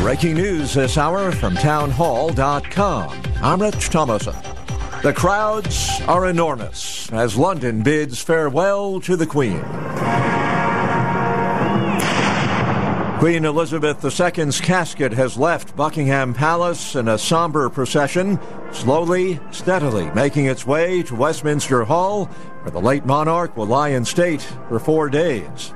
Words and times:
Breaking 0.00 0.36
news 0.36 0.74
this 0.74 0.96
hour 0.96 1.32
from 1.32 1.54
townhall.com. 1.54 3.22
I'm 3.42 3.60
Rich 3.60 3.90
Thomason. 3.90 4.34
The 5.02 5.12
crowds 5.12 6.00
are 6.08 6.28
enormous 6.28 7.12
as 7.12 7.36
London 7.36 7.82
bids 7.82 8.22
farewell 8.22 9.00
to 9.00 9.16
the 9.16 9.26
Queen. 9.26 9.62
Queen 13.18 13.44
Elizabeth 13.44 14.02
II's 14.04 14.60
casket 14.60 15.12
has 15.12 15.36
left 15.36 15.74
Buckingham 15.74 16.32
Palace 16.32 16.94
in 16.94 17.08
a 17.08 17.18
somber 17.18 17.68
procession, 17.68 18.38
slowly, 18.70 19.40
steadily 19.50 20.08
making 20.12 20.46
its 20.46 20.64
way 20.64 21.02
to 21.02 21.16
Westminster 21.16 21.82
Hall, 21.84 22.26
where 22.62 22.70
the 22.70 22.80
late 22.80 23.04
monarch 23.04 23.56
will 23.56 23.66
lie 23.66 23.88
in 23.88 24.04
state 24.04 24.42
for 24.68 24.78
four 24.78 25.10
days. 25.10 25.74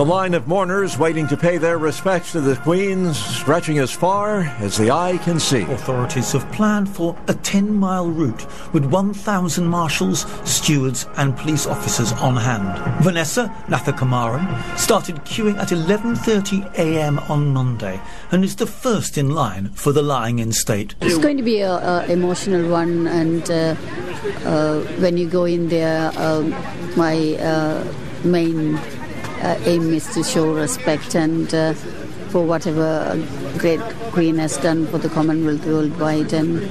The 0.00 0.06
line 0.06 0.32
of 0.32 0.48
mourners 0.48 0.96
waiting 0.96 1.28
to 1.28 1.36
pay 1.36 1.58
their 1.58 1.76
respects 1.76 2.32
to 2.32 2.40
the 2.40 2.56
Queen 2.56 3.12
stretching 3.12 3.78
as 3.80 3.92
far 3.92 4.44
as 4.58 4.78
the 4.78 4.90
eye 4.90 5.18
can 5.18 5.38
see. 5.38 5.60
Authorities 5.60 6.32
have 6.32 6.50
planned 6.52 6.88
for 6.88 7.14
a 7.28 7.34
10 7.34 7.74
mile 7.74 8.08
route 8.08 8.46
with 8.72 8.86
1,000 8.86 9.66
marshals, 9.66 10.24
stewards, 10.48 11.06
and 11.18 11.36
police 11.36 11.66
officers 11.66 12.12
on 12.12 12.34
hand. 12.34 13.04
Vanessa 13.04 13.54
Nathakumaran 13.66 14.78
started 14.78 15.16
queuing 15.16 15.58
at 15.58 15.68
11.30 15.68 16.78
a.m. 16.78 17.18
on 17.28 17.52
Monday 17.52 18.00
and 18.32 18.42
is 18.42 18.56
the 18.56 18.66
first 18.66 19.18
in 19.18 19.28
line 19.28 19.68
for 19.74 19.92
the 19.92 20.00
lying 20.00 20.38
in 20.38 20.50
state. 20.50 20.94
It's 21.02 21.18
going 21.18 21.36
to 21.36 21.42
be 21.42 21.60
an 21.60 22.10
emotional 22.10 22.70
one, 22.70 23.06
and 23.06 23.50
uh, 23.50 23.76
uh, 24.46 24.80
when 24.98 25.18
you 25.18 25.28
go 25.28 25.44
in 25.44 25.68
there, 25.68 26.10
uh, 26.16 26.40
my 26.96 27.34
uh, 27.34 27.84
main 28.24 28.78
aim 29.42 29.92
is 29.92 30.06
to 30.14 30.22
show 30.22 30.52
respect 30.54 31.14
and 31.14 31.52
uh, 31.54 31.74
for 32.30 32.44
whatever 32.44 33.20
great 33.58 33.80
Queen 34.12 34.38
has 34.38 34.56
done 34.58 34.86
for 34.86 34.98
the 34.98 35.08
Commonwealth 35.08 35.66
worldwide 35.66 36.32
and 36.32 36.62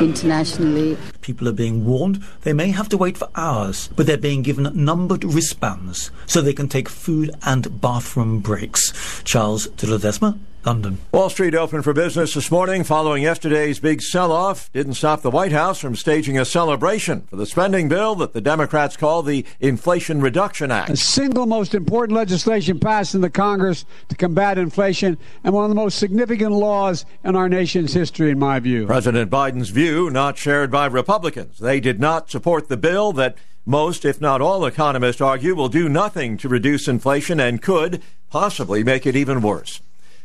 internationally. 0.00 0.96
People 1.20 1.48
are 1.48 1.52
being 1.52 1.84
warned 1.84 2.22
they 2.42 2.52
may 2.52 2.70
have 2.70 2.88
to 2.90 2.96
wait 2.96 3.18
for 3.18 3.28
hours, 3.34 3.88
but 3.96 4.06
they're 4.06 4.16
being 4.16 4.42
given 4.42 4.70
numbered 4.74 5.24
wristbands 5.24 6.10
so 6.26 6.40
they 6.40 6.52
can 6.52 6.68
take 6.68 6.88
food 6.88 7.30
and 7.42 7.80
bathroom 7.80 8.38
breaks. 8.40 9.22
Charles 9.24 9.66
de 9.68 9.86
Ledesma, 9.86 10.38
London. 10.64 10.98
Wall 11.12 11.30
Street 11.30 11.54
opened 11.54 11.84
for 11.84 11.92
business 11.92 12.34
this 12.34 12.50
morning 12.50 12.84
following 12.84 13.22
yesterday's 13.22 13.80
big 13.80 14.02
sell 14.02 14.30
off. 14.30 14.70
Didn't 14.72 14.94
stop 14.94 15.22
the 15.22 15.30
White 15.30 15.52
House 15.52 15.78
from 15.78 15.96
staging 15.96 16.38
a 16.38 16.44
celebration 16.44 17.22
for 17.22 17.36
the 17.36 17.46
spending 17.46 17.88
bill 17.88 18.14
that 18.16 18.32
the 18.32 18.40
Democrats 18.40 18.96
call 18.96 19.22
the 19.22 19.44
Inflation 19.58 20.20
Reduction 20.20 20.70
Act. 20.70 20.88
The 20.88 20.96
single 20.96 21.46
most 21.46 21.74
important 21.74 22.16
legislation 22.16 22.78
passed 22.78 23.14
in 23.14 23.22
the 23.22 23.30
Congress 23.30 23.84
to 24.08 24.14
combat 24.14 24.58
inflation 24.58 25.16
and 25.44 25.54
one 25.54 25.64
of 25.64 25.70
the 25.70 25.74
most 25.74 25.98
significant 25.98 26.52
laws 26.52 27.04
in 27.24 27.36
our 27.36 27.48
nation's 27.48 27.94
history, 27.94 28.30
in 28.30 28.38
my 28.38 28.58
view. 28.60 28.86
President 28.86 29.30
Biden's 29.30 29.70
view, 29.70 30.10
not 30.10 30.36
shared 30.36 30.70
by 30.70 30.86
Republicans. 30.86 31.58
They 31.58 31.80
did 31.80 32.00
not 32.00 32.30
support 32.30 32.68
the 32.68 32.76
bill 32.76 33.12
that 33.14 33.36
most, 33.66 34.04
if 34.04 34.20
not 34.20 34.40
all, 34.40 34.64
economists 34.66 35.20
argue 35.20 35.54
will 35.54 35.68
do 35.68 35.88
nothing 35.88 36.36
to 36.38 36.48
reduce 36.48 36.88
inflation 36.88 37.40
and 37.40 37.62
could 37.62 38.02
possibly 38.30 38.82
make 38.84 39.06
it 39.06 39.16
even 39.16 39.42
worse. 39.42 39.80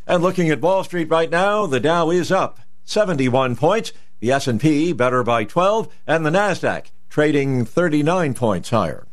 And 0.07 0.21
looking 0.21 0.49
at 0.49 0.61
Wall 0.61 0.83
Street 0.83 1.09
right 1.09 1.29
now, 1.29 1.65
the 1.65 1.79
Dow 1.79 2.09
is 2.09 2.31
up 2.31 2.59
71 2.83 3.55
points, 3.55 3.91
the 4.19 4.31
S&P 4.31 4.93
better 4.93 5.23
by 5.23 5.43
12, 5.43 5.87
and 6.05 6.25
the 6.25 6.29
Nasdaq 6.29 6.85
trading 7.09 7.65
39 7.65 8.33
points 8.33 8.69
higher. 8.69 9.07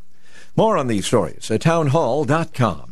More 0.55 0.77
on 0.77 0.89
these 0.89 1.07
stories 1.07 1.51
at 1.51 1.63
townhall.com. 1.63 2.92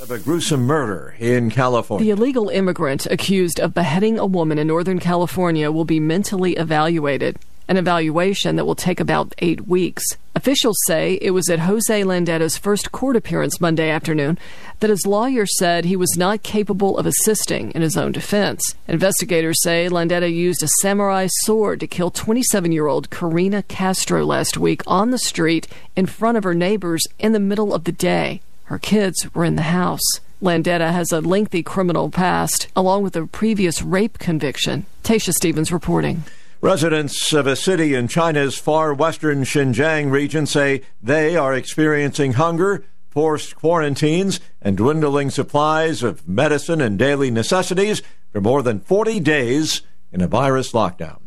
Of 0.00 0.10
a 0.10 0.18
gruesome 0.18 0.62
murder 0.62 1.14
in 1.18 1.50
California. 1.50 2.06
The 2.06 2.18
illegal 2.18 2.48
immigrant 2.48 3.04
accused 3.06 3.60
of 3.60 3.74
beheading 3.74 4.18
a 4.18 4.24
woman 4.24 4.58
in 4.58 4.66
Northern 4.66 4.98
California 4.98 5.70
will 5.70 5.84
be 5.84 6.00
mentally 6.00 6.54
evaluated, 6.54 7.36
an 7.68 7.76
evaluation 7.76 8.56
that 8.56 8.64
will 8.64 8.74
take 8.74 8.98
about 8.98 9.34
eight 9.40 9.68
weeks. 9.68 10.02
Officials 10.34 10.78
say 10.86 11.18
it 11.20 11.32
was 11.32 11.50
at 11.50 11.58
Jose 11.58 12.02
Landeta's 12.02 12.56
first 12.56 12.92
court 12.92 13.14
appearance 13.14 13.60
Monday 13.60 13.90
afternoon 13.90 14.38
that 14.78 14.88
his 14.88 15.04
lawyer 15.04 15.44
said 15.44 15.84
he 15.84 15.96
was 15.96 16.16
not 16.16 16.42
capable 16.42 16.96
of 16.96 17.04
assisting 17.04 17.70
in 17.72 17.82
his 17.82 17.98
own 17.98 18.12
defense. 18.12 18.74
Investigators 18.88 19.62
say 19.62 19.86
Landeta 19.90 20.32
used 20.32 20.62
a 20.62 20.68
samurai 20.80 21.26
sword 21.42 21.78
to 21.80 21.86
kill 21.86 22.10
27 22.10 22.72
year 22.72 22.86
old 22.86 23.10
Karina 23.10 23.64
Castro 23.64 24.24
last 24.24 24.56
week 24.56 24.82
on 24.86 25.10
the 25.10 25.18
street 25.18 25.68
in 25.94 26.06
front 26.06 26.38
of 26.38 26.44
her 26.44 26.54
neighbors 26.54 27.02
in 27.18 27.32
the 27.32 27.38
middle 27.38 27.74
of 27.74 27.84
the 27.84 27.92
day. 27.92 28.40
Her 28.70 28.78
kids 28.78 29.26
were 29.34 29.44
in 29.44 29.56
the 29.56 29.62
house. 29.62 30.20
Landeta 30.40 30.92
has 30.92 31.10
a 31.10 31.20
lengthy 31.20 31.60
criminal 31.60 32.08
past, 32.08 32.68
along 32.76 33.02
with 33.02 33.16
a 33.16 33.26
previous 33.26 33.82
rape 33.82 34.20
conviction. 34.20 34.86
Tasha 35.02 35.32
Stevens 35.32 35.72
reporting. 35.72 36.22
Residents 36.60 37.32
of 37.32 37.48
a 37.48 37.56
city 37.56 37.96
in 37.96 38.06
China's 38.06 38.56
far 38.56 38.94
western 38.94 39.42
Xinjiang 39.42 40.12
region 40.12 40.46
say 40.46 40.82
they 41.02 41.36
are 41.36 41.52
experiencing 41.52 42.34
hunger, 42.34 42.84
forced 43.10 43.56
quarantines, 43.56 44.38
and 44.62 44.76
dwindling 44.76 45.30
supplies 45.30 46.04
of 46.04 46.28
medicine 46.28 46.80
and 46.80 46.96
daily 46.96 47.28
necessities 47.28 48.02
for 48.30 48.40
more 48.40 48.62
than 48.62 48.78
40 48.78 49.18
days 49.18 49.82
in 50.12 50.20
a 50.20 50.28
virus 50.28 50.70
lockdown. 50.70 51.18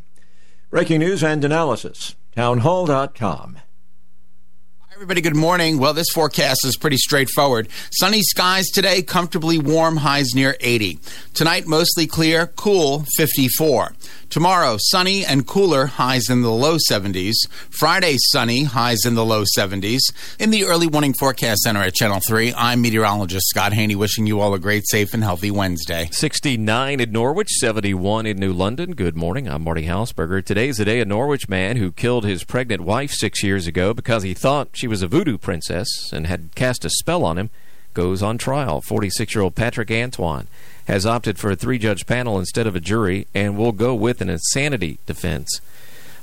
Breaking 0.70 1.00
news 1.00 1.22
and 1.22 1.44
analysis. 1.44 2.16
Townhall.com. 2.38 3.58
Everybody, 5.04 5.20
good 5.20 5.36
morning. 5.36 5.80
Well, 5.80 5.94
this 5.94 6.08
forecast 6.14 6.66
is 6.66 6.78
pretty 6.78 6.96
straightforward. 6.96 7.68
Sunny 7.92 8.22
skies 8.22 8.70
today, 8.70 9.02
comfortably 9.02 9.60
warm, 9.60 9.98
highs 9.98 10.34
near 10.34 10.56
80. 10.62 10.98
Tonight, 11.34 11.68
mostly 11.68 12.08
clear, 12.08 12.48
cool, 12.48 13.04
54. 13.18 13.92
Tomorrow, 14.34 14.78
sunny 14.80 15.24
and 15.24 15.46
cooler, 15.46 15.86
highs 15.86 16.28
in 16.28 16.42
the 16.42 16.50
low 16.50 16.78
70s. 16.90 17.36
Friday, 17.70 18.16
sunny, 18.18 18.64
highs 18.64 19.06
in 19.06 19.14
the 19.14 19.24
low 19.24 19.44
70s. 19.44 20.00
In 20.40 20.50
the 20.50 20.64
early 20.64 20.88
warning 20.88 21.14
forecast 21.14 21.62
center 21.62 21.82
at 21.82 21.94
Channel 21.94 22.20
3, 22.28 22.52
I'm 22.58 22.82
meteorologist 22.82 23.48
Scott 23.50 23.74
Haney, 23.74 23.96
wishing 23.96 24.26
you 24.26 24.40
all 24.40 24.56
a 24.56 24.60
great, 24.60 24.90
safe, 24.90 25.14
and 25.14 25.22
healthy 25.22 25.52
Wednesday. 25.52 26.10
69 26.12 27.00
in 27.00 27.12
Norwich, 27.12 27.50
71 27.60 28.26
in 28.26 28.40
New 28.40 28.54
London. 28.54 28.96
Good 28.96 29.16
morning. 29.16 29.48
I'm 29.48 29.64
Marty 29.64 29.86
Hausberger. 29.86 30.44
Today's 30.44 30.78
the 30.78 30.86
day 30.86 31.00
a 31.00 31.06
Norwich 31.06 31.48
man 31.48 31.78
who 31.78 31.92
killed 31.92 32.26
his 32.26 32.44
pregnant 32.44 32.82
wife 32.82 33.12
six 33.12 33.44
years 33.44 33.68
ago 33.68 33.94
because 33.94 34.24
he 34.24 34.34
thought 34.34 34.70
she 34.74 34.88
was 34.88 35.04
a 35.04 35.08
voodoo 35.08 35.38
princess 35.38 36.12
and 36.12 36.26
had 36.26 36.56
cast 36.56 36.84
a 36.84 36.90
spell 36.90 37.24
on 37.24 37.38
him 37.38 37.52
goes 37.94 38.24
on 38.24 38.38
trial. 38.38 38.82
46 38.82 39.36
year 39.36 39.44
old 39.44 39.54
Patrick 39.54 39.92
Antoine 39.92 40.48
has 40.88 41.06
opted 41.06 41.38
for 41.38 41.52
a 41.52 41.56
three 41.56 41.78
judge 41.78 42.06
panel 42.06 42.40
instead 42.40 42.68
of 42.68 42.76
a 42.76 42.80
jury 42.80 43.28
and 43.34 43.58
will 43.58 43.72
go 43.72 43.96
with 43.96 44.22
an 44.22 44.30
insanity 44.30 45.00
defense. 45.06 45.62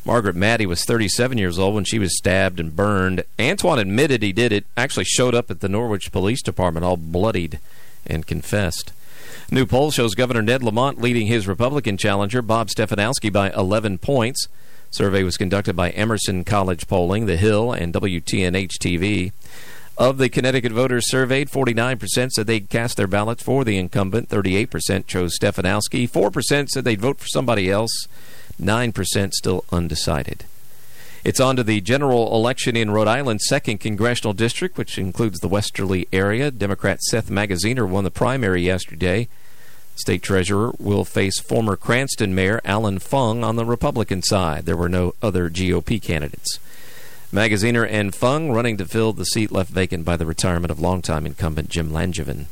Margaret 0.05 0.37
Matty 0.37 0.65
was 0.65 0.85
37 0.85 1.37
years 1.37 1.59
old 1.59 1.75
when 1.75 1.85
she 1.85 1.99
was 1.99 2.17
stabbed 2.17 2.59
and 2.59 2.75
burned. 2.75 3.23
Antoine 3.39 3.79
admitted 3.79 4.23
he 4.23 4.33
did 4.33 4.51
it, 4.51 4.65
actually 4.77 5.05
showed 5.05 5.35
up 5.35 5.51
at 5.51 5.61
the 5.61 5.69
Norwich 5.69 6.11
Police 6.11 6.43
Department 6.43 6.85
all 6.85 6.97
bloodied 6.97 7.59
and 8.07 8.27
confessed. 8.27 8.93
New 9.51 9.67
poll 9.67 9.91
shows 9.91 10.15
Governor 10.15 10.43
Ned 10.43 10.63
Lamont 10.63 11.01
leading 11.01 11.27
his 11.27 11.47
Republican 11.47 11.97
challenger, 11.97 12.41
Bob 12.41 12.69
Stefanowski, 12.69 13.33
by 13.33 13.51
11 13.51 13.99
points. 13.99 14.49
Survey 14.91 15.23
was 15.23 15.37
conducted 15.37 15.77
by 15.77 15.91
Emerson 15.91 16.45
College 16.45 16.89
Polling, 16.89 17.27
The 17.27 17.37
Hill, 17.37 17.73
and 17.73 17.93
WTNH 17.93 18.73
TV. 18.81 19.33
Of 19.99 20.17
the 20.17 20.31
Connecticut 20.31 20.73
voters 20.73 21.11
surveyed, 21.11 21.51
49% 21.51 22.31
said 22.31 22.47
they'd 22.47 22.71
cast 22.71 22.97
their 22.97 23.07
ballots 23.07 23.43
for 23.43 23.65
the 23.65 23.77
incumbent, 23.77 24.31
38% 24.31 25.07
chose 25.07 25.39
Stefanowski, 25.39 26.09
4% 26.09 26.69
said 26.69 26.85
they'd 26.85 27.01
vote 27.01 27.19
for 27.19 27.27
somebody 27.27 27.71
else, 27.71 28.07
9% 28.61 29.33
still 29.33 29.65
undecided. 29.71 30.45
It's 31.23 31.41
on 31.41 31.57
to 31.57 31.63
the 31.63 31.83
general 31.83 32.35
election 32.35 32.77
in 32.77 32.91
Rhode 32.91 33.09
Island's 33.09 33.47
second 33.47 33.79
congressional 33.79 34.33
district, 34.33 34.79
which 34.79 34.97
includes 34.97 35.41
the 35.41 35.49
westerly 35.49 36.09
area. 36.15 36.51
Democrat 36.51 37.03
Seth 37.03 37.29
Magaziner 37.29 37.87
won 37.87 38.05
the 38.05 38.11
primary 38.11 38.63
yesterday. 38.63 39.29
State 39.97 40.23
Treasurer 40.23 40.73
will 40.79 41.05
face 41.05 41.39
former 41.39 41.77
Cranston 41.77 42.35
Mayor 42.35 42.63
Allan 42.65 43.01
Fung 43.01 43.45
on 43.45 43.57
the 43.57 43.67
Republican 43.67 44.23
side. 44.23 44.65
There 44.65 44.79
were 44.79 44.89
no 44.89 45.15
other 45.23 45.51
GOP 45.51 46.01
candidates. 46.01 46.59
Magaziner 47.33 47.87
and 47.89 48.13
Fung 48.13 48.51
running 48.51 48.77
to 48.77 48.85
fill 48.85 49.13
the 49.13 49.25
seat 49.25 49.53
left 49.53 49.71
vacant 49.71 50.05
by 50.05 50.17
the 50.17 50.27
retirement 50.27 50.73
of 50.73 50.81
longtime 50.81 51.25
incumbent 51.25 51.69
Jim 51.69 51.91
Langevin. 51.91 52.47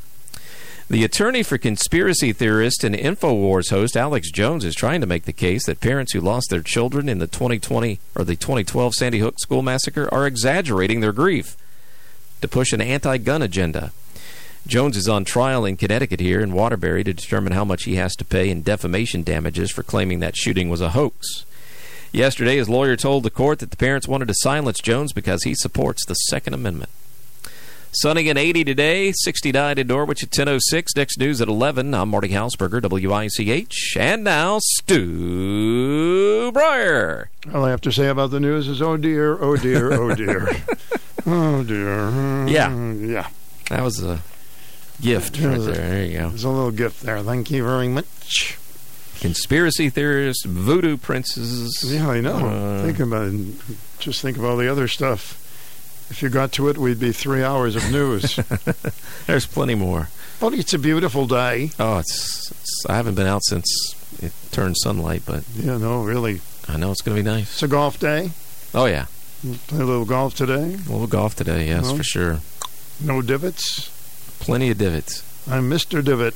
The 0.89 1.03
attorney 1.03 1.43
for 1.43 1.57
conspiracy 1.57 2.31
theorist 2.31 2.85
and 2.85 2.95
InfoWars 2.95 3.71
host 3.71 3.97
Alex 3.97 4.31
Jones 4.31 4.63
is 4.63 4.73
trying 4.73 5.01
to 5.01 5.07
make 5.07 5.25
the 5.25 5.33
case 5.33 5.65
that 5.65 5.81
parents 5.81 6.13
who 6.13 6.21
lost 6.21 6.49
their 6.49 6.61
children 6.61 7.09
in 7.09 7.19
the 7.19 7.27
2020 7.27 7.99
or 8.15 8.23
the 8.23 8.37
2012 8.37 8.93
Sandy 8.93 9.19
Hook 9.19 9.35
school 9.39 9.61
massacre 9.61 10.07
are 10.13 10.25
exaggerating 10.25 11.01
their 11.01 11.11
grief 11.11 11.57
to 12.41 12.47
push 12.47 12.71
an 12.71 12.79
anti-gun 12.79 13.41
agenda. 13.41 13.91
Jones 14.65 14.95
is 14.95 15.09
on 15.09 15.25
trial 15.25 15.65
in 15.65 15.75
Connecticut 15.75 16.21
here 16.21 16.39
in 16.39 16.53
Waterbury 16.53 17.03
to 17.03 17.13
determine 17.13 17.51
how 17.51 17.65
much 17.65 17.83
he 17.83 17.95
has 17.95 18.15
to 18.15 18.25
pay 18.25 18.49
in 18.49 18.61
defamation 18.61 19.23
damages 19.23 19.71
for 19.71 19.83
claiming 19.83 20.21
that 20.21 20.37
shooting 20.37 20.69
was 20.69 20.79
a 20.79 20.91
hoax. 20.91 21.43
Yesterday, 22.11 22.57
his 22.57 22.67
lawyer 22.69 22.95
told 22.95 23.23
the 23.23 23.29
court 23.29 23.59
that 23.59 23.71
the 23.71 23.77
parents 23.77 24.07
wanted 24.07 24.27
to 24.29 24.33
silence 24.37 24.79
Jones 24.79 25.13
because 25.13 25.43
he 25.43 25.53
supports 25.53 26.05
the 26.05 26.15
Second 26.15 26.53
Amendment. 26.55 26.89
Sunny 27.91 28.29
and 28.29 28.37
80 28.37 28.63
today, 28.65 29.11
69 29.11 29.77
in 29.79 29.87
Norwich 29.87 30.21
at 30.23 30.29
10.06. 30.29 30.95
Next 30.95 31.17
news 31.17 31.41
at 31.41 31.47
11. 31.47 31.93
I'm 31.95 32.09
Marty 32.09 32.29
Hausberger, 32.29 32.81
WICH. 32.87 33.97
And 33.99 34.23
now, 34.23 34.59
Stu 34.61 36.51
Bryer. 36.51 37.29
All 37.53 37.65
I 37.65 37.71
have 37.71 37.81
to 37.81 37.91
say 37.91 38.07
about 38.07 38.29
the 38.31 38.39
news 38.39 38.67
is, 38.67 38.79
oh 38.81 38.95
dear, 38.97 39.41
oh 39.43 39.55
dear, 39.57 39.91
oh 39.93 40.13
dear. 40.15 40.49
oh 41.25 41.63
dear. 41.63 42.47
Yeah. 42.47 42.93
Yeah. 42.93 43.27
That 43.69 43.83
was 43.83 44.03
a 44.03 44.19
gift 45.01 45.39
right 45.39 45.57
there. 45.59 45.73
There 45.73 46.05
you 46.05 46.17
go. 46.19 46.29
There's 46.29 46.43
a 46.43 46.49
little 46.49 46.71
gift 46.71 47.01
there. 47.01 47.21
Thank 47.23 47.49
you 47.49 47.63
very 47.63 47.87
much. 47.87 48.57
Conspiracy 49.19 49.89
theorists, 49.89 50.45
voodoo 50.45 50.97
princes. 50.97 51.83
Yeah, 51.85 52.09
I 52.09 52.21
know. 52.21 52.35
Uh, 52.47 52.83
think 52.83 52.99
about 52.99 53.27
it. 53.33 53.55
Just 53.99 54.21
think 54.21 54.37
of 54.37 54.45
all 54.45 54.55
the 54.57 54.71
other 54.71 54.87
stuff. 54.87 55.45
If 56.09 56.23
you 56.23 56.29
got 56.29 56.51
to 56.53 56.69
it, 56.69 56.77
we'd 56.77 56.99
be 56.99 57.11
three 57.11 57.43
hours 57.43 57.75
of 57.75 57.91
news. 57.91 58.35
There's 59.27 59.45
plenty 59.45 59.75
more. 59.75 60.09
but 60.39 60.53
it's 60.53 60.73
a 60.73 60.79
beautiful 60.79 61.27
day. 61.27 61.71
Oh, 61.79 61.99
it's, 61.99 62.49
it's. 62.51 62.85
I 62.87 62.95
haven't 62.95 63.15
been 63.15 63.27
out 63.27 63.43
since 63.45 63.67
it 64.21 64.31
turned 64.51 64.75
sunlight, 64.77 65.23
but 65.25 65.43
Yeah, 65.55 65.77
no, 65.77 66.01
really. 66.03 66.41
I 66.67 66.77
know 66.77 66.91
it's 66.91 67.01
going 67.01 67.15
to 67.17 67.23
be 67.23 67.29
nice. 67.29 67.51
It's 67.53 67.63
a 67.63 67.67
golf 67.67 67.99
day. 67.99 68.31
Oh, 68.73 68.85
yeah. 68.85 69.05
Play 69.67 69.79
a 69.81 69.85
little 69.85 70.05
golf 70.05 70.33
today. 70.35 70.73
A 70.73 70.91
little 70.91 71.07
golf 71.07 71.35
today, 71.35 71.67
yes, 71.67 71.85
Oh. 71.89 71.97
for 71.97 72.03
sure. 72.03 72.39
No 73.01 73.21
divots. 73.21 73.89
Plenty 74.39 74.69
of 74.71 74.77
divots. 74.77 75.23
I'm 75.49 75.69
Mr. 75.69 76.03
Divot. 76.03 76.33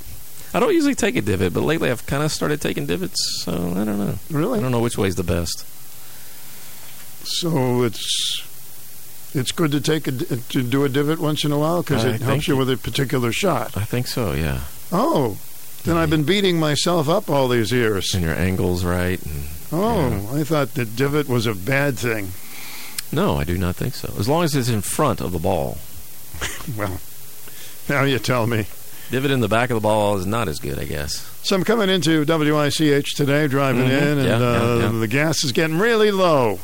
I 0.54 0.60
don't 0.60 0.74
usually 0.74 0.96
take 0.96 1.16
a 1.16 1.22
divot, 1.22 1.54
but 1.54 1.64
lately 1.64 1.90
I've 1.90 2.06
kind 2.06 2.22
of 2.24 2.32
started 2.32 2.62
taking 2.62 2.86
divots, 2.86 3.42
so 3.44 3.52
I 3.54 3.84
don't 3.84 3.98
know. 3.98 4.16
Really, 4.30 4.60
I 4.60 4.62
don't 4.62 4.72
know 4.72 4.82
which 4.82 4.98
way's 4.98 5.16
the 5.16 5.24
best. 5.24 5.66
So 7.26 7.84
it's 7.84 8.44
it's 9.34 9.52
good 9.52 9.72
to 9.72 9.82
take 9.82 10.08
a, 10.08 10.12
to 10.12 10.62
do 10.64 10.84
a 10.84 10.90
divot 10.90 11.20
once 11.20 11.44
in 11.44 11.52
a 11.52 11.58
while 11.58 11.82
because 11.82 12.04
it 12.06 12.22
helps 12.22 12.48
you 12.48 12.56
with 12.56 12.70
a 12.70 12.78
particular 12.78 13.32
shot. 13.32 13.76
I 13.76 13.84
think 13.86 14.08
so, 14.08 14.34
yeah. 14.34 14.62
Oh, 14.92 15.38
then 15.86 15.98
I've 15.98 16.10
been 16.12 16.24
beating 16.24 16.60
myself 16.60 17.10
up 17.10 17.30
all 17.30 17.48
these 17.48 17.72
years. 17.72 18.14
And 18.14 18.24
your 18.24 18.36
angle's 18.36 18.84
right. 18.86 19.20
And, 19.26 19.44
Oh, 19.76 20.30
I 20.38 20.44
thought 20.44 20.76
that 20.76 20.96
divot 20.96 21.28
was 21.28 21.48
a 21.48 21.56
bad 21.56 21.98
thing. 21.98 22.30
no, 23.12 23.38
I 23.38 23.44
do 23.44 23.58
not 23.58 23.76
think 23.76 23.96
so. 23.96 24.14
As 24.20 24.30
long 24.30 24.44
as 24.44 24.54
it's 24.56 24.70
in 24.70 24.82
front 24.82 25.20
of 25.20 25.32
the 25.32 25.40
ball. 25.40 25.78
Well, 26.78 27.00
now 27.90 28.04
you 28.04 28.20
tell 28.20 28.48
me. 28.48 28.68
Divot 29.14 29.30
in 29.30 29.42
the 29.42 29.48
back 29.48 29.70
of 29.70 29.76
the 29.76 29.82
ball 29.82 30.18
is 30.18 30.26
not 30.26 30.48
as 30.48 30.58
good, 30.60 30.80
I 30.80 30.86
guess. 30.86 31.30
So 31.44 31.56
I'm 31.56 31.64
coming 31.64 31.88
into 31.88 32.26
WICH 32.26 33.14
today, 33.16 33.48
driving 33.48 33.84
Mhm. 33.88 34.02
in, 34.02 34.18
and 34.18 34.24
Yeah, 34.28 34.40
yeah, 34.40 34.62
uh, 34.62 34.78
yeah. 34.92 35.00
the 35.00 35.08
gas 35.08 35.44
is 35.44 35.52
getting 35.52 35.78
really 35.78 36.10
low. 36.10 36.60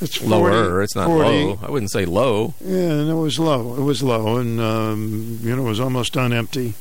It's 0.00 0.16
40, 0.16 0.26
Lower. 0.28 0.82
It's 0.82 0.96
not 0.96 1.06
40. 1.06 1.28
low. 1.44 1.58
I 1.62 1.70
wouldn't 1.70 1.92
say 1.92 2.04
low. 2.04 2.54
Yeah, 2.64 2.76
and 2.76 3.08
it 3.10 3.14
was 3.14 3.38
low. 3.38 3.74
It 3.76 3.82
was 3.82 4.02
low, 4.02 4.38
and 4.38 4.60
um, 4.60 5.38
you 5.42 5.54
know, 5.54 5.62
it 5.62 5.68
was 5.68 5.78
almost 5.80 6.16
on 6.16 6.32
empty. 6.32 6.74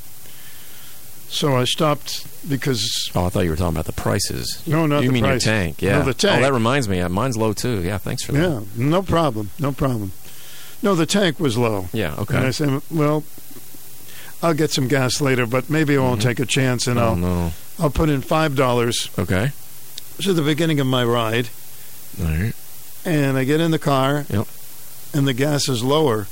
So 1.29 1.55
I 1.57 1.65
stopped 1.65 2.25
because 2.49 3.11
Oh, 3.13 3.25
I 3.25 3.29
thought 3.29 3.41
you 3.43 3.49
were 3.51 3.55
talking 3.55 3.75
about 3.75 3.85
the 3.85 3.91
prices. 3.91 4.61
no, 4.65 4.87
not 4.87 5.03
you 5.03 5.09
the 5.09 5.13
mean 5.13 5.23
price. 5.25 5.45
your 5.45 5.53
tank? 5.53 5.81
Yeah. 5.81 5.99
No, 5.99 6.05
the 6.05 6.13
tank. 6.15 6.39
Oh, 6.39 6.41
that 6.41 6.53
reminds 6.53 6.87
me. 6.89 6.97
Yeah, 6.97 7.07
mine's 7.09 7.37
low 7.37 7.53
too. 7.53 7.81
Yeah, 7.83 7.97
thanks 7.99 8.23
for 8.23 8.31
that. 8.31 8.39
Yeah, 8.41 8.59
no 8.77 9.01
problem, 9.03 9.51
no 9.59 9.71
problem. 9.71 10.11
No, 10.81 10.95
the 10.95 11.05
tank 11.07 11.39
was 11.39 11.55
low. 11.57 11.89
Yeah. 11.93 12.13
Okay. 12.17 12.37
And 12.37 12.45
I 12.47 12.51
said, 12.51 12.81
well, 12.89 13.23
I'll 14.43 14.53
get 14.53 14.71
some 14.71 14.87
gas 14.87 15.19
later, 15.19 15.45
but 15.47 15.69
maybe 15.69 15.97
I 15.97 15.99
won't 16.01 16.19
Mhm. 16.21 16.23
take 16.23 16.39
a 16.39 16.45
chance, 16.45 16.85
and 16.87 16.99
oh 16.99 17.03
I'll 17.03 17.15
no. 17.15 17.53
I'll 17.79 17.89
put 17.89 18.09
in 18.09 18.21
five 18.21 18.55
dollars. 18.55 19.09
Okay. 19.17 19.51
This 20.17 20.27
is 20.27 20.35
the 20.35 20.41
beginning 20.41 20.79
of 20.79 20.87
my 20.87 21.03
ride, 21.03 21.49
All 22.19 22.25
right. 22.27 22.53
and 23.05 23.37
I 23.37 23.43
get 23.43 23.59
in 23.61 23.71
the 23.71 23.79
car, 23.79 24.25
Yep. 24.29 24.47
and 25.13 25.27
the 25.27 25.33
gas 25.33 25.67
is 25.69 25.83
lower. 25.83 26.27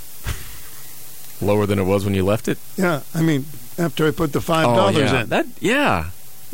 Lower 1.42 1.66
than 1.66 1.80
it 1.80 1.84
was 1.84 2.06
when 2.06 2.14
you 2.14 2.24
left 2.24 2.48
it. 2.48 2.58
Yeah, 2.78 3.02
I 3.14 3.22
mean, 3.22 3.46
after 3.78 4.08
I 4.08 4.12
put 4.12 4.32
the 4.34 4.42
five 4.42 4.66
dollars 4.66 4.96
yeah. 5.12 5.22
in. 5.22 5.30
That 5.30 5.46
yeah. 5.60 6.06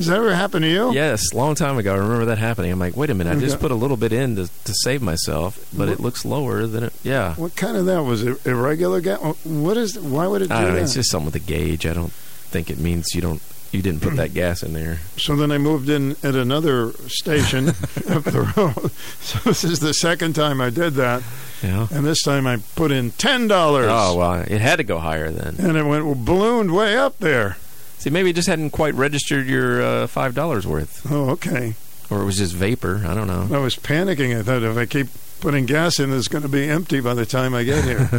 Does 0.01 0.07
that 0.07 0.17
ever 0.17 0.33
happen 0.35 0.61
to 0.63 0.67
you? 0.69 0.93
Yes, 0.93 1.33
long 1.33 1.55
time 1.55 1.77
ago. 1.77 1.93
I 1.93 1.97
remember 1.97 2.25
that 2.25 2.37
happening. 2.37 2.71
I'm 2.71 2.79
like, 2.79 2.95
wait 2.97 3.09
a 3.09 3.13
minute, 3.13 3.35
I 3.37 3.39
just 3.39 3.59
put 3.59 3.71
a 3.71 3.75
little 3.75 3.97
bit 3.97 4.11
in 4.11 4.35
to, 4.35 4.47
to 4.65 4.73
save 4.73 5.01
myself, 5.01 5.63
but 5.75 5.89
it 5.89 5.99
looks 5.99 6.25
lower 6.25 6.65
than 6.67 6.83
it. 6.85 6.93
Yeah, 7.03 7.35
What 7.35 7.55
kind 7.55 7.77
of 7.77 7.85
that 7.85 8.03
was 8.03 8.23
it? 8.23 8.45
Irregular 8.45 9.01
gas? 9.01 9.19
What 9.45 9.77
is? 9.77 9.97
Why 9.99 10.27
would 10.27 10.41
it 10.41 10.49
do 10.49 10.53
I 10.55 10.61
don't 10.61 10.69
know. 10.71 10.75
that? 10.75 10.83
It's 10.83 10.93
just 10.95 11.09
something 11.11 11.25
with 11.25 11.33
the 11.33 11.39
gauge. 11.39 11.85
I 11.85 11.93
don't 11.93 12.11
think 12.11 12.69
it 12.69 12.77
means 12.79 13.13
you 13.15 13.21
don't 13.21 13.41
you 13.71 13.81
didn't 13.81 14.01
put 14.01 14.17
that 14.17 14.33
gas 14.33 14.63
in 14.63 14.73
there. 14.73 14.99
So 15.15 15.35
then 15.37 15.49
I 15.51 15.57
moved 15.57 15.87
in 15.89 16.17
at 16.23 16.35
another 16.35 16.91
station 17.07 17.69
up 18.09 18.23
the 18.25 18.53
road. 18.57 18.91
So 19.21 19.39
this 19.49 19.63
is 19.63 19.79
the 19.79 19.93
second 19.93 20.33
time 20.33 20.59
I 20.59 20.69
did 20.69 20.95
that, 20.95 21.23
Yeah. 21.63 21.87
and 21.89 22.05
this 22.05 22.21
time 22.23 22.45
I 22.47 22.57
put 22.75 22.91
in 22.91 23.11
ten 23.11 23.47
dollars. 23.47 23.87
Oh 23.89 24.17
well, 24.17 24.33
it 24.41 24.59
had 24.59 24.77
to 24.77 24.83
go 24.83 24.99
higher 24.99 25.31
then. 25.31 25.55
And 25.59 25.77
it 25.77 25.83
went 25.85 26.25
ballooned 26.25 26.71
way 26.75 26.97
up 26.97 27.19
there. 27.19 27.57
See, 28.01 28.09
maybe 28.09 28.31
it 28.31 28.35
just 28.35 28.47
hadn't 28.47 28.71
quite 28.71 28.95
registered 28.95 29.45
your 29.47 29.81
uh, 29.81 30.07
five 30.07 30.33
dollars 30.33 30.65
worth, 30.65 31.05
Oh, 31.11 31.29
okay. 31.31 31.75
or 32.09 32.21
it 32.21 32.25
was 32.25 32.37
just 32.37 32.53
vapor. 32.55 33.03
I 33.05 33.13
don't 33.13 33.27
know. 33.27 33.47
I 33.55 33.59
was 33.59 33.75
panicking. 33.75 34.37
I 34.37 34.41
thought 34.41 34.63
if 34.63 34.75
I 34.75 34.85
keep 34.87 35.07
putting 35.39 35.65
gas 35.67 35.99
in, 35.99 36.11
it's 36.11 36.27
going 36.27 36.41
to 36.41 36.49
be 36.49 36.67
empty 36.67 36.99
by 36.99 37.13
the 37.13 37.25
time 37.25 37.53
I 37.53 37.63
get 37.63 37.83
here. 37.83 38.09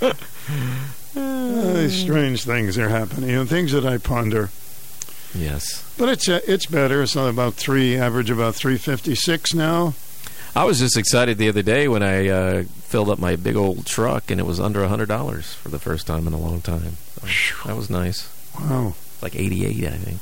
Uh, 1.16 1.88
strange 1.88 2.44
things 2.44 2.78
are 2.78 2.88
happening, 2.88 3.30
and 3.30 3.48
things 3.48 3.72
that 3.72 3.84
I 3.84 3.98
ponder. 3.98 4.50
Yes, 5.34 5.84
But 5.98 6.08
it's 6.08 6.28
uh, 6.28 6.38
it's 6.46 6.66
better. 6.66 7.02
It's 7.02 7.16
about 7.16 7.54
three, 7.54 7.96
average 7.96 8.30
about 8.30 8.54
three 8.54 8.76
fifty 8.78 9.14
six 9.16 9.52
now. 9.52 9.94
I 10.54 10.64
was 10.64 10.78
just 10.78 10.96
excited 10.96 11.36
the 11.38 11.48
other 11.48 11.62
day 11.62 11.88
when 11.88 12.02
I 12.04 12.28
uh, 12.28 12.62
filled 12.82 13.10
up 13.10 13.18
my 13.18 13.34
big 13.36 13.56
old 13.56 13.86
truck 13.86 14.30
and 14.30 14.40
it 14.40 14.44
was 14.44 14.58
under 14.60 14.82
a 14.84 14.88
hundred 14.88 15.08
dollars 15.08 15.54
for 15.54 15.68
the 15.68 15.78
first 15.80 16.06
time 16.06 16.26
in 16.28 16.32
a 16.32 16.38
long 16.38 16.60
time. 16.60 16.96
So 17.26 17.68
that 17.68 17.76
was 17.76 17.90
nice. 17.90 18.28
Wow, 18.58 18.94
Like 19.22 19.36
eighty-eight, 19.36 19.84
I 19.86 19.96
think. 19.96 20.20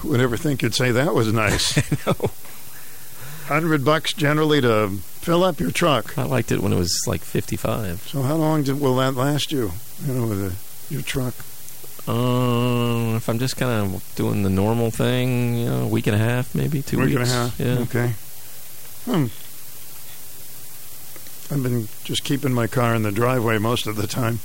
who 0.00 0.08
would 0.10 0.20
ever 0.20 0.36
think 0.36 0.62
you'd 0.62 0.74
say 0.74 0.90
that 0.92 1.14
was 1.14 1.32
nice? 1.32 1.76
no. 2.06 2.14
Hundred 3.46 3.84
bucks 3.84 4.12
generally 4.12 4.60
to 4.60 4.88
fill 5.20 5.44
up 5.44 5.60
your 5.60 5.70
truck. 5.70 6.16
I 6.16 6.22
liked 6.24 6.52
it 6.52 6.60
when 6.60 6.72
it 6.72 6.76
was 6.78 6.96
like 7.06 7.22
fifty-five. 7.22 8.02
So 8.08 8.22
how 8.22 8.36
long 8.36 8.62
did, 8.62 8.80
will 8.80 8.96
that 8.96 9.14
last 9.14 9.52
you? 9.52 9.72
You 10.06 10.14
know, 10.14 10.26
with 10.26 10.40
a, 10.42 10.92
your 10.92 11.02
truck. 11.02 11.34
Um, 12.08 13.14
if 13.16 13.28
I'm 13.28 13.38
just 13.38 13.56
kind 13.56 13.94
of 13.94 14.12
doing 14.16 14.42
the 14.42 14.50
normal 14.50 14.90
thing, 14.90 15.56
you 15.56 15.66
know, 15.66 15.82
a 15.82 15.86
week 15.86 16.08
and 16.08 16.16
a 16.16 16.18
half, 16.18 16.52
maybe 16.54 16.82
two 16.82 16.98
Week 16.98 17.08
and 17.10 17.16
a 17.16 17.20
weeks. 17.20 17.30
half. 17.32 17.60
Yeah. 17.60 17.78
Okay. 17.80 18.14
Hmm. 19.04 19.26
I've 21.54 21.62
been 21.62 21.88
just 22.04 22.24
keeping 22.24 22.52
my 22.52 22.66
car 22.66 22.94
in 22.94 23.02
the 23.02 23.12
driveway 23.12 23.58
most 23.58 23.86
of 23.86 23.96
the 23.96 24.06
time. 24.06 24.40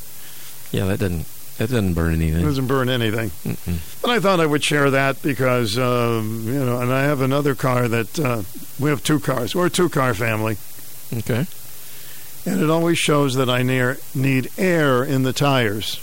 Yeah, 0.72 0.86
that 0.86 1.00
doesn't 1.00 1.26
that 1.58 1.70
doesn't 1.70 1.94
burn 1.94 2.14
anything. 2.14 2.42
It 2.42 2.46
doesn't 2.46 2.68
burn 2.68 2.90
anything. 2.90 3.30
Mm-mm. 3.44 4.02
But 4.02 4.12
I 4.12 4.20
thought 4.20 4.40
I 4.40 4.46
would 4.46 4.64
share 4.64 4.92
that 4.92 5.22
because, 5.22 5.78
um, 5.78 6.44
you 6.46 6.64
know, 6.64 6.80
and 6.82 6.92
I 6.94 7.04
have 7.04 7.22
another 7.22 7.56
car 7.56 7.88
that 7.88 8.20
uh, 8.20 8.44
we 8.80 8.90
have 8.90 9.04
two 9.04 9.20
cars. 9.20 9.56
We're 9.56 9.68
a 9.68 9.70
two 9.70 9.90
car 9.90 10.14
family. 10.14 10.58
Okay. 11.14 11.46
And 12.46 12.62
it 12.62 12.70
always 12.70 12.98
shows 12.98 13.36
that 13.36 13.50
I 13.50 13.62
near, 13.64 13.98
need 14.16 14.50
air 14.58 15.04
in 15.04 15.24
the 15.24 15.34
tires. 15.34 16.00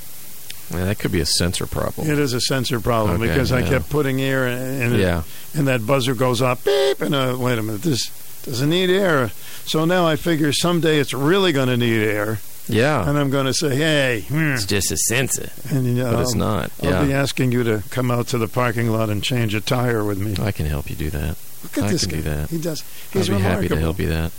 Yeah, 0.71 0.85
that 0.87 0.99
could 0.99 1.13
be 1.13 1.21
a 1.21 1.27
sensor 1.27 1.67
problem. 1.67 2.09
It 2.11 2.19
is 2.19 2.33
a 2.33 2.41
sensor 2.41 2.81
problem 2.81 3.21
Okay, 3.23 3.31
because 3.31 3.53
I 3.53 3.63
kept 3.63 3.91
putting 3.91 4.21
air 4.21 4.47
in, 4.49 4.83
in 4.83 4.95
it, 4.95 5.01
Yeah. 5.01 5.23
and 5.55 5.69
that 5.69 5.87
buzzer 5.87 6.15
goes 6.15 6.41
off 6.43 6.65
beep, 6.65 7.01
and 7.01 7.15
uh, 7.15 7.37
wait 7.39 7.59
a 7.59 7.63
minute, 7.63 7.83
this 7.83 8.09
doesn't 8.45 8.71
need 8.71 8.91
air. 8.91 9.29
So 9.67 9.85
now 9.85 10.07
I 10.07 10.17
figure 10.17 10.53
someday 10.53 10.99
it's 10.99 11.13
really 11.15 11.53
going 11.53 11.69
to 11.69 11.77
need 11.77 12.03
air, 12.03 12.39
Yeah. 12.69 13.07
and 13.09 13.19
I'm 13.19 13.29
going 13.31 13.47
to 13.47 13.53
say, 13.55 13.77
hey, 13.77 14.21
hmm, 14.29 14.53
It's 14.55 14.65
just 14.67 14.91
a 14.91 14.97
sensor. 14.97 15.51
and 15.71 16.01
uh, 16.01 16.13
But 16.13 16.21
it's 16.23 16.35
not. 16.35 16.71
I'll 16.83 17.05
be 17.07 17.13
asking 17.13 17.53
you 17.53 17.63
to 17.65 17.83
come 17.91 18.11
out 18.11 18.29
to 18.29 18.39
the 18.39 18.49
parking 18.49 18.89
lot 18.91 19.11
and 19.11 19.23
change 19.23 19.55
a 19.55 19.61
tire 19.61 20.03
with 20.05 20.19
me. 20.19 20.35
I 20.43 20.51
can 20.53 20.67
help 20.67 20.89
you 20.89 20.97
do 20.97 21.11
that. 21.11 21.37
Look 21.63 21.79
at 21.79 21.85
I 21.85 21.91
this 21.93 22.07
can 22.07 22.11
guy. 22.11 22.17
do 22.17 22.23
that. 22.31 22.51
He 22.51 22.59
does. 22.59 22.83
He's 23.13 23.29
be 23.29 23.35
remarkable. 23.35 23.57
happy 23.63 23.69
to 23.69 23.77
help 23.81 23.99
you 23.99 24.09
that. 24.09 24.33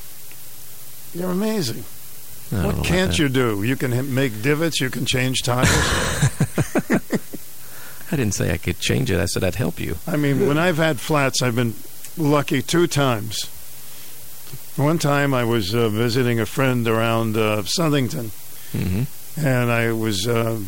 You're 1.14 1.32
amazing. 1.32 1.84
I 2.52 2.66
What 2.68 2.84
can't 2.86 3.12
that. 3.12 3.20
you 3.20 3.30
do? 3.30 3.64
You 3.64 3.76
can 3.76 4.14
make 4.14 4.42
divots. 4.42 4.80
You 4.82 4.90
can 4.90 5.06
change 5.06 5.42
tires. 5.44 5.68
I 8.12 8.16
didn't 8.18 8.34
say 8.36 8.52
I 8.52 8.58
could 8.58 8.80
change 8.80 9.10
it. 9.10 9.20
I 9.20 9.26
said 9.26 9.44
I'd 9.44 9.56
help 9.56 9.80
you. 9.80 9.98
I 10.08 10.16
mean, 10.16 10.48
when 10.48 10.58
I've 10.60 10.78
had 10.78 11.00
flats, 11.00 11.42
I've 11.42 11.56
been 11.56 11.74
lucky 12.18 12.62
two 12.62 12.86
times. 12.88 13.40
One 14.76 15.00
time 15.00 15.34
I 15.34 15.44
was 15.46 15.74
uh, 15.74 15.88
visiting 15.90 16.40
a 16.40 16.46
friend 16.46 16.86
around 16.88 17.38
uh, 17.38 17.62
Southington, 17.64 18.32
hmm 18.72 19.04
and 19.38 19.70
I 19.70 19.92
was 19.92 20.26
uh, 20.28 20.60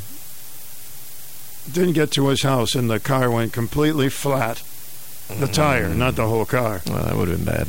didn't 1.71 1.93
get 1.93 2.11
to 2.11 2.27
his 2.27 2.43
house, 2.43 2.75
and 2.75 2.89
the 2.89 2.99
car 2.99 3.29
went 3.31 3.53
completely 3.53 4.09
flat. 4.09 4.61
The 5.29 5.47
tire, 5.47 5.89
not 5.93 6.15
the 6.15 6.27
whole 6.27 6.45
car. 6.45 6.81
Well, 6.87 7.03
that 7.03 7.15
would 7.15 7.27
have 7.27 7.37
been 7.37 7.45
bad. 7.53 7.67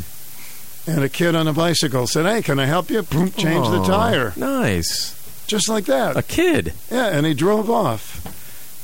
And 0.86 1.04
a 1.04 1.08
kid 1.08 1.34
on 1.34 1.46
a 1.48 1.52
bicycle 1.52 2.06
said, 2.06 2.24
"Hey, 2.26 2.40
can 2.42 2.58
I 2.60 2.66
help 2.66 2.88
you?" 2.90 3.02
Boom, 3.02 3.30
change 3.32 3.68
the 3.68 3.82
tire, 3.84 4.32
Nice. 4.36 5.14
just 5.48 5.68
like 5.68 5.86
that. 5.86 6.16
A 6.16 6.22
kid. 6.22 6.72
Yeah, 6.90 7.06
and 7.08 7.26
he 7.26 7.34
drove 7.34 7.68
off. 7.70 8.24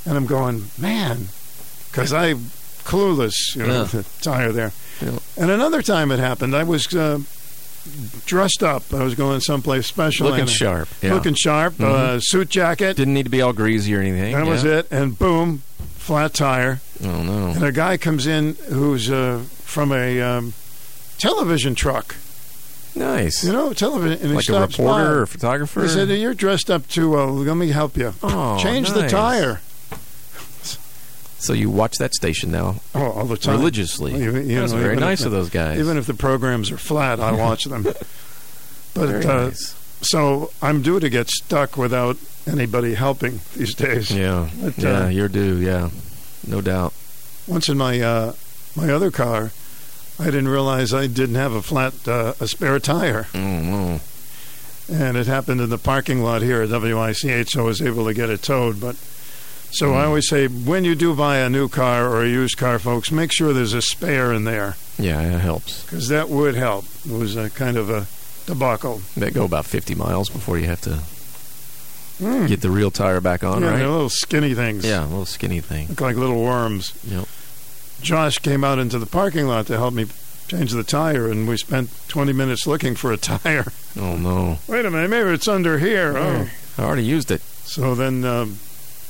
And 0.06 0.16
I'm 0.18 0.26
going, 0.26 0.66
man, 0.78 1.28
because 1.90 2.12
I 2.12 2.34
clueless, 2.84 3.54
you 3.56 3.66
know, 3.66 3.82
Yeah. 3.82 3.84
the 3.84 4.04
tire 4.20 4.52
there. 4.52 4.72
Yeah. 5.00 5.18
And 5.36 5.50
another 5.50 5.80
time 5.82 6.10
it 6.12 6.18
happened, 6.18 6.54
I 6.54 6.62
was 6.64 6.92
uh, 6.94 7.20
dressed 8.26 8.62
up. 8.62 8.92
I 8.92 9.02
was 9.02 9.14
going 9.14 9.40
someplace 9.40 9.86
special. 9.86 10.28
Looking 10.28 10.46
sharp. 10.46 10.88
Yeah. 11.02 11.14
Looking 11.14 11.34
sharp, 11.34 11.80
uh, 11.80 11.84
Mhm. 11.84 12.22
suit 12.22 12.48
jacket. 12.48 12.96
Didn't 12.96 13.14
need 13.14 13.24
to 13.24 13.30
be 13.30 13.42
all 13.42 13.52
greasy 13.52 13.94
or 13.94 14.00
anything. 14.00 14.34
that 14.34 14.46
was 14.46 14.64
it. 14.64 14.86
And 14.90 15.18
boom, 15.18 15.62
flat 15.98 16.34
tire. 16.34 16.80
Oh 17.04 17.22
no. 17.22 17.48
And 17.48 17.62
a 17.64 17.72
guy 17.72 17.96
comes 17.96 18.26
in 18.26 18.56
who's 18.68 19.10
uh, 19.10 19.40
from 19.64 19.92
a 19.92 20.20
um, 20.20 20.52
television 21.18 21.74
truck. 21.74 22.16
Nice. 22.96 23.42
You 23.44 23.52
know, 23.52 23.72
television. 23.72 24.24
And 24.24 24.34
like 24.36 24.48
a 24.48 24.60
reporter 24.60 25.04
by. 25.04 25.10
or 25.10 25.26
photographer. 25.26 25.82
He 25.82 25.88
said, 25.88 26.08
"You're 26.10 26.32
dressed 26.34 26.70
up 26.70 26.86
too 26.88 27.10
well. 27.10 27.34
Let 27.34 27.56
me 27.56 27.68
help 27.70 27.96
you. 27.96 28.14
Oh, 28.22 28.58
Change 28.62 28.90
the 28.92 29.08
tire." 29.08 29.60
So 31.44 31.52
you 31.52 31.68
watch 31.70 31.96
that 31.98 32.14
station 32.14 32.50
now 32.50 32.76
Oh, 32.94 33.10
all 33.12 33.24
the 33.26 33.36
time. 33.36 33.58
religiously. 33.58 34.12
You- 34.16 34.36
you 34.38 34.60
That's 34.60 34.72
know, 34.72 34.78
very 34.78 34.96
nice 34.96 35.24
of 35.24 35.30
those 35.32 35.50
guys. 35.50 35.78
Even 35.78 35.98
if 35.98 36.06
the 36.06 36.14
programs 36.14 36.70
are 36.70 36.78
flat, 36.78 37.20
I 37.20 37.32
watch 37.32 37.64
them. 37.64 37.86
But 38.94 39.26
uh, 39.26 39.46
nice. 39.48 39.74
so 40.02 40.52
I'm 40.62 40.80
due 40.80 41.00
to 41.00 41.08
get 41.10 41.28
stuck 41.28 41.76
without 41.76 42.16
anybody 42.46 42.94
helping 42.94 43.40
these 43.56 43.74
days. 43.74 44.08
Yeah. 44.12 44.48
But, 44.62 44.78
yeah, 44.78 45.04
uh, 45.06 45.08
you're 45.08 45.28
due. 45.28 45.56
Yeah. 45.56 45.90
No 46.46 46.60
doubt. 46.60 46.94
Once 47.48 47.68
in 47.68 47.76
my 47.76 48.00
uh, 48.00 48.34
my 48.76 48.90
other 48.90 49.10
car, 49.10 49.50
I 50.20 50.26
didn't 50.26 50.46
realize 50.48 50.94
I 50.94 51.08
didn't 51.08 51.34
have 51.34 51.52
a 51.54 51.60
flat 51.62 52.06
uh, 52.06 52.34
a 52.40 52.46
spare 52.46 52.78
tire, 52.78 53.26
no. 53.34 54.00
and 54.88 55.16
it 55.16 55.26
happened 55.26 55.60
in 55.60 55.70
the 55.70 55.78
parking 55.78 56.22
lot 56.22 56.40
here 56.42 56.62
at 56.62 56.70
WICH, 56.70 57.50
so 57.50 57.62
I 57.62 57.64
was 57.64 57.82
able 57.82 58.04
to 58.06 58.14
get 58.14 58.30
it 58.30 58.42
towed. 58.42 58.80
But 58.80 58.94
so 59.74 59.94
I 59.94 60.04
always 60.04 60.28
say, 60.28 60.46
when 60.48 60.84
you 60.84 60.94
do 60.94 61.14
buy 61.14 61.38
a 61.38 61.48
new 61.50 61.68
car 61.68 62.06
or 62.08 62.22
a 62.24 62.28
used 62.28 62.56
car, 62.56 62.78
folks, 62.78 63.10
make 63.10 63.32
sure 63.32 63.52
there's 63.52 63.74
a 63.74 63.82
spare 63.82 64.32
in 64.32 64.44
there 64.44 64.76
Yeah, 64.98 65.20
it 65.20 65.40
helps. 65.40 65.82
because 65.82 66.08
that 66.08 66.28
would 66.28 66.54
help. 66.54 66.84
It 67.04 67.12
was 67.12 67.36
a 67.36 67.50
kind 67.50 67.76
of 67.76 67.90
a 67.90 68.06
debacle. 68.46 69.02
They 69.16 69.30
go 69.30 69.44
about 69.44 69.66
50 69.66 69.94
miles 69.94 70.28
before 70.30 70.58
you 70.58 70.66
have 70.66 70.80
to 70.82 71.00
Mm. 72.20 72.46
get 72.46 72.60
the 72.60 72.70
real 72.70 72.92
tire 72.92 73.20
back 73.20 73.42
on, 73.42 73.60
yeah, 73.62 73.70
right? 73.70 73.76
they're 73.78 73.88
little 73.88 74.08
skinny 74.08 74.54
things. 74.54 74.84
Yeah, 74.84 75.02
little 75.02 75.26
skinny 75.26 75.58
thing. 75.60 75.88
look 75.88 76.00
like 76.00 76.14
little 76.16 76.40
worms. 76.44 76.92
Yep. 77.08 77.26
Josh 78.02 78.38
came 78.38 78.62
out 78.62 78.78
into 78.78 79.00
the 79.00 79.06
parking 79.06 79.48
lot 79.48 79.66
to 79.66 79.76
help 79.76 79.94
me 79.94 80.06
change 80.46 80.70
the 80.70 80.84
tire, 80.84 81.28
and 81.28 81.48
we 81.48 81.56
spent 81.56 81.90
20 82.06 82.32
minutes 82.32 82.68
looking 82.68 82.94
for 82.94 83.10
a 83.10 83.16
tire. 83.40 83.72
Oh 83.98 84.16
no. 84.16 84.58
Wait 84.68 84.84
a 84.86 84.90
minute, 84.92 85.10
maybe 85.10 85.30
it's 85.30 85.48
under 85.48 85.78
here. 85.78 86.16
Oh. 86.16 86.48
I 86.78 86.82
already 86.84 87.02
used 87.04 87.32
it. 87.32 87.40
So 87.64 87.96
then 87.96 88.24
um, 88.24 88.60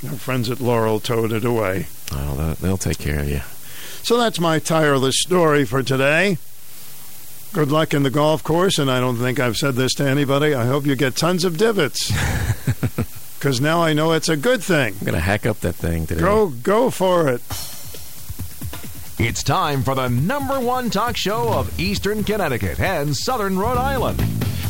our 0.07 0.17
friends 0.17 0.51
at 0.51 0.61
Laurel 0.61 1.01
towed 1.01 1.33
it 1.33 1.45
away. 1.45 1.87
Oh, 2.13 2.55
they'll 2.61 2.77
take 2.77 2.99
care 2.99 3.21
of 3.21 3.29
you. 3.29 3.41
So 4.03 4.19
that's 4.19 4.39
my 4.41 4.59
tireless 4.59 5.21
story 5.21 5.65
for 5.65 5.83
today. 5.83 6.39
Good 7.53 7.71
luck 7.71 7.95
in 7.95 8.03
the 8.03 8.11
golf 8.11 8.43
course, 8.43 8.79
and 8.79 8.91
I 8.91 9.01
don't 9.01 9.17
think 9.17 9.39
I've 9.39 9.57
said 9.57 9.77
this 9.77 9.95
to 9.95 10.05
anybody. 10.09 10.55
I 10.55 10.67
hope 10.67 10.87
you 10.87 10.97
get 10.97 11.17
tons 11.17 11.45
of 11.45 11.57
divots. 11.57 12.13
Because 13.45 13.61
now 13.61 13.83
I 13.83 13.93
know 13.93 14.13
it's 14.13 14.31
a 14.31 14.39
good 14.39 14.63
thing. 14.63 14.95
I'm 14.99 15.05
gonna 15.05 15.21
hack 15.21 15.45
up 15.45 15.61
that 15.61 15.75
thing 15.75 16.07
today. 16.07 16.23
Go, 16.23 16.49
go 16.49 16.89
for 16.89 17.29
it. 17.29 17.43
It's 19.19 19.43
time 19.43 19.83
for 19.83 19.95
the 19.95 20.09
number 20.09 20.59
one 20.59 20.89
talk 20.89 21.15
show 21.15 21.53
of 21.53 21.79
Eastern 21.79 22.25
Connecticut 22.25 22.81
and 22.81 23.15
Southern 23.15 23.59
Rhode 23.59 23.77
Island. 23.77 24.19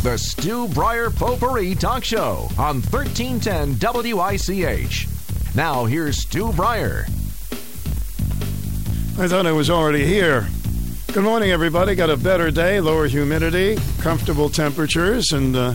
The 0.03 0.19
Stu 0.19 0.67
Bryer 0.67 1.11
Potpourri 1.11 1.77
Talk 1.77 2.03
Show 2.03 2.49
on 2.59 2.83
1310 2.83 3.79
WICH. 4.13 5.07
Now 5.55 5.85
here's 5.85 6.21
Stu 6.23 6.53
Bryer. 6.53 7.05
I 9.17 9.29
thought 9.29 9.47
I 9.47 9.53
was 9.53 9.71
already 9.71 10.05
here. 10.05 10.49
Good 11.13 11.23
morning, 11.23 11.53
everybody. 11.53 11.95
Got 11.95 12.11
a 12.11 12.17
better 12.17 12.51
day, 12.51 12.81
lower 12.81 13.07
humidity, 13.07 13.79
comfortable 14.01 14.51
temperatures, 14.51 15.31
and 15.31 15.55
uh, 15.55 15.75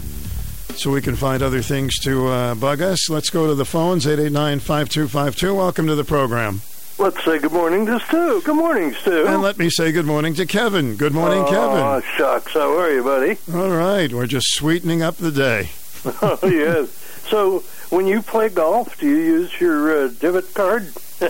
so 0.75 0.91
we 0.91 1.01
can 1.01 1.15
find 1.15 1.41
other 1.41 1.61
things 1.61 1.97
to 1.99 2.27
uh, 2.27 2.55
bug 2.55 2.81
us. 2.81 3.09
Let's 3.09 3.29
go 3.29 3.47
to 3.47 3.55
the 3.55 3.63
phones 3.63 4.05
889 4.05 4.59
5252. 4.59 5.55
Welcome 5.55 5.87
to 5.87 5.95
the 5.95 6.03
program. 6.03 6.59
Let's 6.97 7.23
say 7.23 7.39
good 7.39 7.53
morning 7.53 7.85
to 7.85 8.01
Stu. 8.01 8.41
Good 8.41 8.57
morning, 8.57 8.93
Stu. 8.93 9.27
And 9.27 9.41
let 9.41 9.57
me 9.57 9.69
say 9.69 9.93
good 9.93 10.05
morning 10.05 10.33
to 10.33 10.45
Kevin. 10.45 10.97
Good 10.97 11.13
morning, 11.13 11.45
Kevin. 11.45 11.57
Oh, 11.57 12.01
shucks. 12.17 12.51
How 12.51 12.77
are 12.77 12.91
you, 12.91 13.01
buddy? 13.01 13.37
All 13.53 13.69
right, 13.69 14.11
we're 14.11 14.27
just 14.27 14.53
sweetening 14.55 15.01
up 15.01 15.15
the 15.15 15.31
day. 15.31 15.69
oh, 16.21 16.39
yes. 16.43 16.89
So, 17.29 17.59
when 17.89 18.07
you 18.07 18.21
play 18.21 18.49
golf, 18.49 18.97
do 18.99 19.07
you 19.07 19.15
use 19.17 19.59
your 19.59 20.05
uh, 20.05 20.07
divot 20.19 20.53
card? 20.53 20.91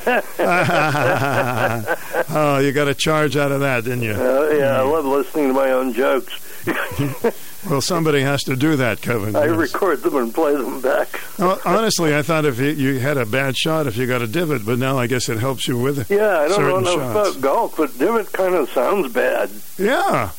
oh, 2.29 2.59
you 2.63 2.71
got 2.71 2.87
a 2.87 2.93
charge 2.93 3.35
out 3.37 3.51
of 3.51 3.61
that, 3.61 3.83
didn't 3.85 4.03
you? 4.03 4.13
Uh, 4.13 4.49
yeah, 4.55 4.79
I 4.79 4.81
love 4.83 5.05
listening 5.05 5.47
to 5.47 5.53
my 5.53 5.71
own 5.71 5.93
jokes. 5.93 6.45
Well, 7.69 7.81
somebody 7.81 8.21
has 8.21 8.43
to 8.43 8.55
do 8.55 8.75
that, 8.77 9.01
Kevin. 9.01 9.35
I 9.35 9.45
Yes. 9.47 9.57
record 9.57 10.01
them 10.03 10.15
and 10.15 10.33
play 10.33 10.53
them 10.55 10.79
back. 10.81 11.19
Well, 11.37 11.59
honestly, 11.65 12.15
I 12.15 12.21
thought 12.21 12.45
if 12.45 12.57
you, 12.59 12.69
you 12.69 12.99
had 12.99 13.17
a 13.17 13.25
bad 13.25 13.57
shot 13.57 13.85
if 13.87 13.97
you 13.97 14.05
got 14.07 14.21
a 14.21 14.27
divot, 14.27 14.65
but 14.65 14.77
now 14.79 14.97
I 14.97 15.07
guess 15.07 15.27
it 15.27 15.39
helps 15.39 15.67
you 15.67 15.77
with 15.77 15.99
it. 15.99 16.09
Yeah, 16.09 16.39
I 16.39 16.47
don't 16.47 16.83
know 16.83 16.95
shots. 16.97 17.11
about 17.35 17.41
golf, 17.41 17.75
but 17.77 17.97
divot 17.97 18.31
kind 18.31 18.55
of 18.55 18.69
sounds 18.69 19.11
bad. 19.11 19.49
Yeah, 19.77 20.29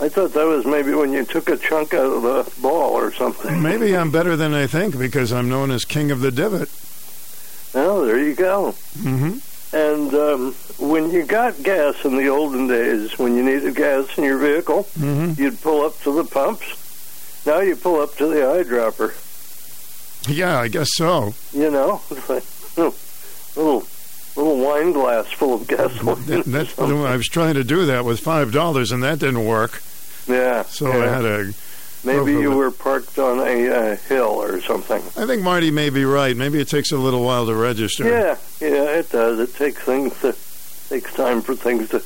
I 0.00 0.08
thought 0.08 0.32
that 0.34 0.46
was 0.46 0.64
maybe 0.64 0.92
when 0.94 1.12
you 1.12 1.24
took 1.24 1.48
a 1.48 1.56
chunk 1.56 1.92
out 1.92 2.06
of 2.12 2.22
the 2.22 2.60
ball 2.60 2.92
or 2.92 3.12
something. 3.12 3.60
maybe 3.62 3.96
I'm 3.96 4.10
better 4.12 4.36
than 4.36 4.54
I 4.54 4.66
think 4.66 4.96
because 4.98 5.32
I'm 5.32 5.48
known 5.48 5.70
as 5.72 5.84
king 5.84 6.10
of 6.12 6.20
the 6.20 6.30
divot. 6.30 6.70
Well, 7.74 8.02
there 8.06 8.18
you 8.18 8.34
go. 8.34 8.72
hmm 9.00 9.38
And 9.72 10.14
um, 10.14 10.52
when 10.78 11.10
you 11.10 11.24
got 11.24 11.60
gas 11.62 12.04
in 12.04 12.16
the 12.16 12.28
olden 12.28 12.68
days, 12.68 13.18
when 13.18 13.34
you 13.36 13.42
needed 13.42 13.74
gas 13.74 14.16
in 14.16 14.24
your 14.24 14.38
vehicle, 14.38 14.84
hmm 14.98 15.32
you'd 15.36 15.60
pull 15.60 15.84
up 15.84 15.98
to 16.02 16.12
the 16.14 16.24
pumps. 16.24 17.44
Now 17.44 17.60
you 17.60 17.76
pull 17.76 18.00
up 18.00 18.14
to 18.16 18.26
the 18.26 18.36
eyedropper. 18.40 19.14
Yeah, 20.28 20.58
I 20.60 20.68
guess 20.68 20.88
so. 20.94 21.34
You 21.52 21.70
know, 21.70 22.00
it's 22.10 22.28
like 22.28 22.44
oh, 22.78 22.94
little 23.56 23.86
little 24.38 24.58
wine 24.58 24.92
glass 24.92 25.30
full 25.32 25.54
of 25.54 25.66
gasoline. 25.66 26.24
That, 26.24 26.74
I 26.78 27.16
was 27.16 27.26
trying 27.26 27.54
to 27.54 27.64
do 27.64 27.86
that 27.86 28.04
with 28.04 28.20
five 28.20 28.52
dollars, 28.52 28.92
and 28.92 29.02
that 29.02 29.18
didn't 29.18 29.44
work. 29.44 29.82
yeah. 30.26 30.62
So 30.62 30.88
yeah. 30.88 31.04
I 31.04 31.08
had 31.08 31.24
a. 31.24 31.52
Maybe 32.04 32.32
you 32.32 32.52
were 32.52 32.70
parked 32.70 33.18
on 33.18 33.40
a 33.40 33.68
uh, 33.68 33.96
hill 33.96 34.40
or 34.40 34.60
something. 34.60 35.02
I 35.20 35.26
think 35.26 35.42
Marty 35.42 35.72
may 35.72 35.90
be 35.90 36.04
right. 36.04 36.36
Maybe 36.36 36.60
it 36.60 36.68
takes 36.68 36.92
a 36.92 36.96
little 36.96 37.24
while 37.24 37.46
to 37.46 37.54
register. 37.54 38.04
Yeah, 38.04 38.36
yeah, 38.60 38.98
it 38.98 39.10
does. 39.10 39.40
It 39.40 39.56
takes 39.56 39.82
things 39.82 40.18
to 40.20 40.36
takes 40.88 41.12
time 41.14 41.42
for 41.42 41.56
things 41.56 41.88
to 41.90 42.02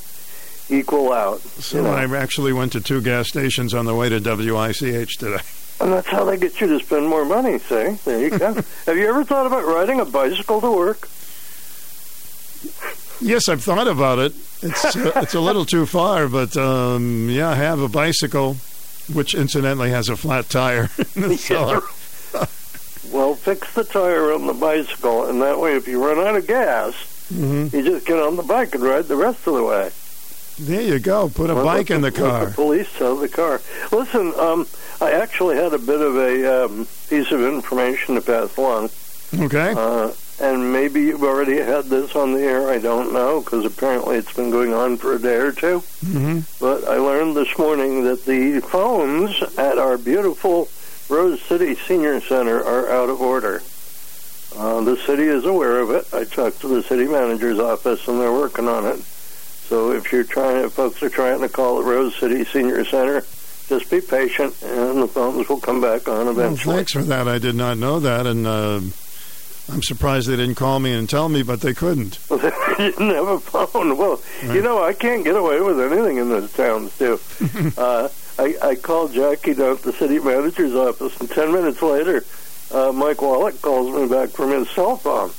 equal 0.74 1.12
out. 1.12 1.40
So 1.40 1.76
you 1.76 1.82
know. 1.82 1.90
I 1.90 2.04
actually 2.16 2.54
went 2.54 2.72
to 2.72 2.80
two 2.80 3.02
gas 3.02 3.28
stations 3.28 3.74
on 3.74 3.84
the 3.84 3.94
way 3.94 4.08
to 4.08 4.18
WICH 4.18 5.18
today. 5.18 5.42
And 5.80 5.92
that's 5.92 6.08
how 6.08 6.24
they 6.24 6.36
get 6.36 6.60
you 6.60 6.68
to 6.68 6.80
spend 6.80 7.08
more 7.08 7.24
money, 7.24 7.58
see? 7.58 7.98
There 8.04 8.20
you 8.20 8.38
go. 8.38 8.54
Have 8.86 8.96
you 8.96 9.08
ever 9.08 9.24
thought 9.24 9.46
about 9.46 9.66
riding 9.66 10.00
a 10.00 10.04
bicycle 10.04 10.60
to 10.60 10.70
work? 10.70 11.08
Yes, 13.20 13.48
I've 13.48 13.62
thought 13.62 13.86
about 13.88 14.18
it. 14.18 14.32
It's 14.62 14.96
uh, 14.96 15.12
it's 15.16 15.34
a 15.34 15.40
little 15.40 15.64
too 15.64 15.86
far, 15.86 16.28
but 16.28 16.56
um, 16.56 17.28
yeah, 17.30 17.50
I 17.50 17.54
have 17.54 17.80
a 17.80 17.88
bicycle, 17.88 18.54
which 19.12 19.34
incidentally 19.34 19.90
has 19.90 20.08
a 20.08 20.16
flat 20.16 20.48
tire. 20.48 20.88
so, 21.36 21.82
Well, 23.12 23.34
fix 23.34 23.72
the 23.74 23.84
tire 23.84 24.32
on 24.32 24.46
the 24.46 24.54
bicycle, 24.54 25.26
and 25.26 25.42
that 25.42 25.58
way, 25.60 25.74
if 25.76 25.86
you 25.86 26.02
run 26.04 26.18
out 26.26 26.34
of 26.36 26.46
gas, 26.46 26.94
Mhm. 27.32 27.72
you 27.72 27.82
just 27.82 28.06
get 28.06 28.18
on 28.18 28.36
the 28.36 28.42
bike 28.42 28.74
and 28.74 28.82
ride 28.84 29.06
the 29.06 29.16
rest 29.16 29.46
of 29.46 29.54
the 29.54 29.62
way. 29.62 29.90
There 30.58 30.82
you 30.82 30.98
go. 30.98 31.28
Put 31.30 31.48
a 31.50 31.54
Let 31.54 31.64
bike 31.64 31.90
in 31.90 32.02
the 32.02 32.10
let 32.10 32.14
car. 32.20 32.46
the 32.46 32.52
police 32.52 32.88
tow 32.98 33.18
the 33.18 33.28
car. 33.28 33.60
Listen, 33.90 34.34
um, 34.38 34.66
I 35.00 35.12
actually 35.12 35.56
had 35.56 35.72
a 35.72 35.78
bit 35.78 36.00
of 36.00 36.16
a 36.16 36.64
um, 36.64 36.86
piece 37.08 37.30
of 37.32 37.40
information 37.42 38.16
to 38.16 38.20
pass 38.20 38.54
along. 38.56 38.90
Okay. 39.34 39.72
Uh, 39.76 40.12
and 40.40 40.72
maybe 40.72 41.02
you've 41.02 41.22
already 41.22 41.56
had 41.58 41.84
this 41.86 42.14
on 42.16 42.32
the 42.32 42.40
air. 42.40 42.68
I 42.70 42.78
don't 42.78 43.12
know 43.12 43.40
because 43.40 43.64
apparently 43.64 44.16
it's 44.16 44.32
been 44.32 44.50
going 44.50 44.72
on 44.72 44.96
for 44.96 45.14
a 45.14 45.18
day 45.18 45.36
or 45.36 45.52
two. 45.52 45.80
hmm 46.04 46.40
But 46.60 46.84
I 46.84 46.96
learned 46.96 47.36
this 47.36 47.56
morning 47.58 48.04
that 48.04 48.24
the 48.24 48.60
phones 48.60 49.40
at 49.58 49.78
our 49.78 49.96
beautiful 49.98 50.68
Rose 51.08 51.40
City 51.42 51.74
Senior 51.74 52.20
Center 52.22 52.62
are 52.64 52.90
out 52.90 53.08
of 53.10 53.20
order. 53.20 53.62
Uh, 54.56 54.80
the 54.82 54.96
city 54.98 55.24
is 55.24 55.44
aware 55.44 55.80
of 55.80 55.90
it. 55.90 56.06
I 56.12 56.24
talked 56.24 56.60
to 56.62 56.68
the 56.68 56.82
city 56.82 57.06
manager's 57.06 57.58
office, 57.58 58.06
and 58.08 58.20
they're 58.20 58.32
working 58.32 58.68
on 58.68 58.84
it. 58.86 58.98
So 59.68 59.92
if 59.92 60.12
you're 60.12 60.24
trying, 60.24 60.64
if 60.64 60.72
folks 60.72 61.02
are 61.02 61.08
trying 61.08 61.40
to 61.40 61.48
call 61.48 61.76
the 61.78 61.84
Rose 61.84 62.14
City 62.16 62.44
Senior 62.44 62.84
Center, 62.84 63.22
just 63.68 63.90
be 63.90 64.00
patient, 64.02 64.54
and 64.62 65.02
the 65.02 65.08
phones 65.08 65.48
will 65.48 65.60
come 65.60 65.80
back 65.80 66.06
on 66.08 66.26
Well, 66.26 66.30
eventually. 66.30 66.76
thanks 66.76 66.92
for 66.92 67.02
that. 67.02 67.28
I 67.28 67.38
did 67.38 67.54
not 67.54 67.78
know 67.78 68.00
that, 68.00 68.26
and 68.26 68.46
uh, 68.46 68.80
I'm 69.72 69.82
surprised 69.82 70.28
they 70.28 70.36
didn't 70.36 70.56
call 70.56 70.80
me 70.80 70.92
and 70.92 71.08
tell 71.08 71.30
me, 71.30 71.42
but 71.42 71.62
they 71.62 71.72
couldn't. 71.72 72.18
you 72.30 73.28
a 73.28 73.40
phone. 73.40 73.96
Well, 73.96 74.20
you 74.42 74.60
know, 74.60 74.82
I 74.82 74.92
can't 74.92 75.24
get 75.24 75.34
away 75.34 75.60
with 75.62 75.80
anything 75.80 76.18
in 76.18 76.28
this 76.28 76.52
town, 76.52 76.88
Stu. 76.90 77.18
uh, 77.78 78.08
I, 78.38 78.56
I 78.62 78.74
called 78.74 79.12
Jackie 79.12 79.54
down 79.54 79.76
at 79.76 79.82
the 79.82 79.92
city 79.92 80.18
manager's 80.18 80.74
office, 80.74 81.18
and 81.20 81.30
ten 81.30 81.52
minutes 81.52 81.80
later, 81.80 82.22
uh, 82.70 82.92
Mike 82.92 83.22
Wallach 83.22 83.60
calls 83.62 83.94
me 83.94 84.08
back 84.08 84.28
from 84.28 84.50
his 84.50 84.68
cell 84.70 84.96
phone. 84.96 85.30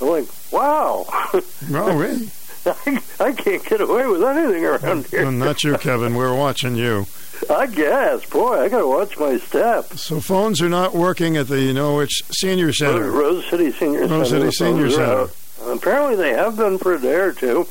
I'm 0.00 0.08
like, 0.08 0.52
wow. 0.52 1.06
Oh, 1.72 1.96
really? 1.96 2.30
I, 2.66 3.02
I 3.20 3.32
can't 3.32 3.64
get 3.64 3.80
away 3.80 4.06
with 4.06 4.22
anything 4.22 4.64
around 4.64 5.06
here. 5.06 5.22
Well, 5.22 5.32
not 5.32 5.64
you, 5.64 5.76
Kevin. 5.78 6.14
We're 6.14 6.34
watching 6.36 6.76
you. 6.76 7.06
I 7.48 7.66
guess. 7.66 8.28
Boy, 8.28 8.60
I 8.60 8.68
got 8.68 8.80
to 8.80 8.86
watch 8.86 9.18
my 9.18 9.38
step. 9.38 9.86
So 9.94 10.20
phones 10.20 10.60
are 10.60 10.68
not 10.68 10.94
working 10.94 11.36
at 11.36 11.48
the 11.48 11.72
Norwich 11.72 12.22
Senior 12.30 12.72
Center. 12.72 13.10
Rose 13.10 13.48
City 13.48 13.72
Senior 13.72 14.06
Rose 14.06 14.28
Center. 14.28 14.44
Rose 14.44 14.58
City 14.58 14.74
Senior 14.80 14.88
the 14.88 14.90
phones 14.90 14.98
are 14.98 15.28
Center. 15.58 15.72
Apparently, 15.74 16.16
they 16.16 16.34
have 16.34 16.56
been 16.56 16.78
for 16.78 16.94
a 16.94 17.00
day 17.00 17.14
or 17.14 17.32
two. 17.32 17.66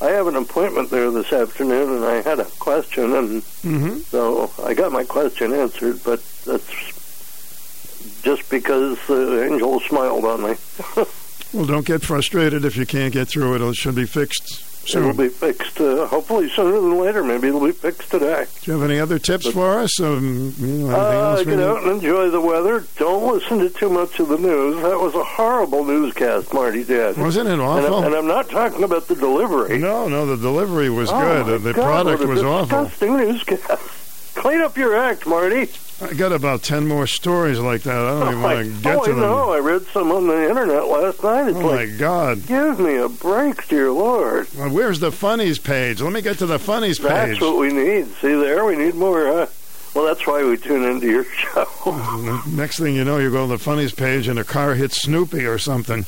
I 0.00 0.10
have 0.10 0.26
an 0.26 0.36
appointment 0.36 0.90
there 0.90 1.10
this 1.10 1.32
afternoon, 1.32 1.96
and 1.96 2.04
I 2.04 2.22
had 2.22 2.40
a 2.40 2.44
question, 2.58 3.14
and 3.14 3.42
hmm 3.62 3.98
so 3.98 4.50
I 4.64 4.74
got 4.74 4.90
my 4.92 5.04
question 5.04 5.52
answered. 5.52 6.00
But 6.04 6.22
that's 6.44 8.20
just 8.22 8.48
because 8.50 8.98
the 9.06 9.44
angel 9.44 9.78
smiled 9.80 10.24
on 10.24 10.42
me. 10.42 10.54
Well, 11.52 11.66
don't 11.66 11.86
get 11.86 12.02
frustrated 12.02 12.64
if 12.64 12.76
you 12.76 12.86
can't 12.86 13.12
get 13.12 13.28
through 13.28 13.54
it. 13.54 13.60
It 13.60 13.74
should 13.76 13.94
be 13.94 14.06
fixed 14.06 14.68
It'll 14.88 15.12
be 15.12 15.28
fixed. 15.28 15.80
Uh, 15.80 16.06
hopefully 16.08 16.50
sooner 16.50 16.72
than 16.72 16.98
later. 16.98 17.22
Maybe 17.22 17.46
it'll 17.46 17.64
be 17.64 17.70
fixed 17.70 18.10
today. 18.10 18.46
Do 18.62 18.72
you 18.72 18.78
have 18.80 18.90
any 18.90 18.98
other 18.98 19.16
tips 19.20 19.48
for 19.48 19.78
us? 19.78 20.00
Um, 20.00 20.54
you 20.58 20.66
know, 20.88 20.96
anything 21.36 21.54
Uh, 21.54 21.56
get 21.56 21.60
out 21.68 21.82
and 21.84 21.92
enjoy 21.92 22.30
the 22.30 22.40
weather. 22.40 22.84
Don't 22.96 23.32
listen 23.32 23.60
to 23.60 23.70
too 23.70 23.88
much 23.88 24.18
of 24.18 24.26
the 24.28 24.38
news. 24.38 24.82
That 24.82 24.98
was 24.98 25.14
a 25.14 25.22
horrible 25.22 25.84
newscast 25.84 26.52
Marty 26.52 26.82
did. 26.82 27.16
Wasn't 27.16 27.48
it 27.48 27.52
And 27.52 27.62
awful? 27.62 27.94
I'm, 27.98 28.04
and 28.06 28.14
I'm 28.16 28.26
not 28.26 28.50
talking 28.50 28.82
about 28.82 29.06
the 29.06 29.14
delivery. 29.14 29.78
No, 29.78 30.08
no, 30.08 30.26
the 30.26 30.36
delivery 30.36 30.90
was 30.90 31.10
Oh, 31.12 31.44
good. 31.44 31.62
The 31.62 31.74
God, 31.74 31.84
product 31.84 32.24
was 32.24 32.42
awful. 32.42 32.82
Disgusting 32.84 33.16
newscast. 33.18 34.34
Clean 34.34 34.60
up 34.62 34.76
your 34.76 34.96
act, 34.96 35.26
Marty. 35.28 35.70
I 36.02 36.14
got 36.14 36.32
about 36.32 36.62
10 36.62 36.86
more 36.88 37.06
stories 37.06 37.58
like 37.58 37.82
that. 37.82 37.94
I 37.96 38.10
don't 38.20 38.28
even 38.32 38.38
oh, 38.38 38.42
want 38.42 38.58
to 38.76 38.82
get 38.82 38.96
oh, 38.96 39.04
to 39.04 39.10
I 39.10 39.14
them. 39.14 39.20
know. 39.20 39.52
I 39.52 39.58
read 39.58 39.82
some 39.86 40.10
on 40.10 40.26
the 40.26 40.48
internet 40.48 40.86
last 40.88 41.22
night. 41.22 41.48
It's 41.48 41.56
Oh, 41.58 41.62
my 41.74 41.86
God. 41.86 42.46
give 42.46 42.78
me 42.80 42.96
a 42.96 43.08
break, 43.08 43.68
dear 43.68 43.90
Lord. 43.92 44.48
Well, 44.56 44.70
where's 44.70 45.00
the 45.00 45.12
funnies 45.12 45.58
page? 45.58 46.00
Let 46.02 46.12
me 46.12 46.22
get 46.22 46.38
to 46.38 46.46
the 46.46 46.58
funnies 46.58 46.98
That's 46.98 47.12
page. 47.30 47.40
That's 47.40 47.52
what 47.52 47.58
we 47.58 47.72
need. 47.72 48.06
See 48.20 48.34
there? 48.34 48.64
We 48.64 48.76
need 48.76 48.94
more. 48.94 49.28
Uh, 49.28 49.46
well, 49.94 50.06
that's 50.06 50.26
why 50.26 50.42
we 50.42 50.56
tune 50.56 50.84
into 50.84 51.06
your 51.06 51.24
show. 51.36 51.66
Next 52.48 52.78
thing 52.78 52.94
you 52.96 53.04
know, 53.04 53.18
you 53.18 53.30
go 53.30 53.46
to 53.46 53.52
the 53.52 53.58
funnies 53.58 53.92
page 53.94 54.26
and 54.26 54.38
a 54.38 54.44
car 54.44 54.74
hits 54.74 55.02
Snoopy 55.02 55.44
or 55.46 55.58
something. 55.58 56.04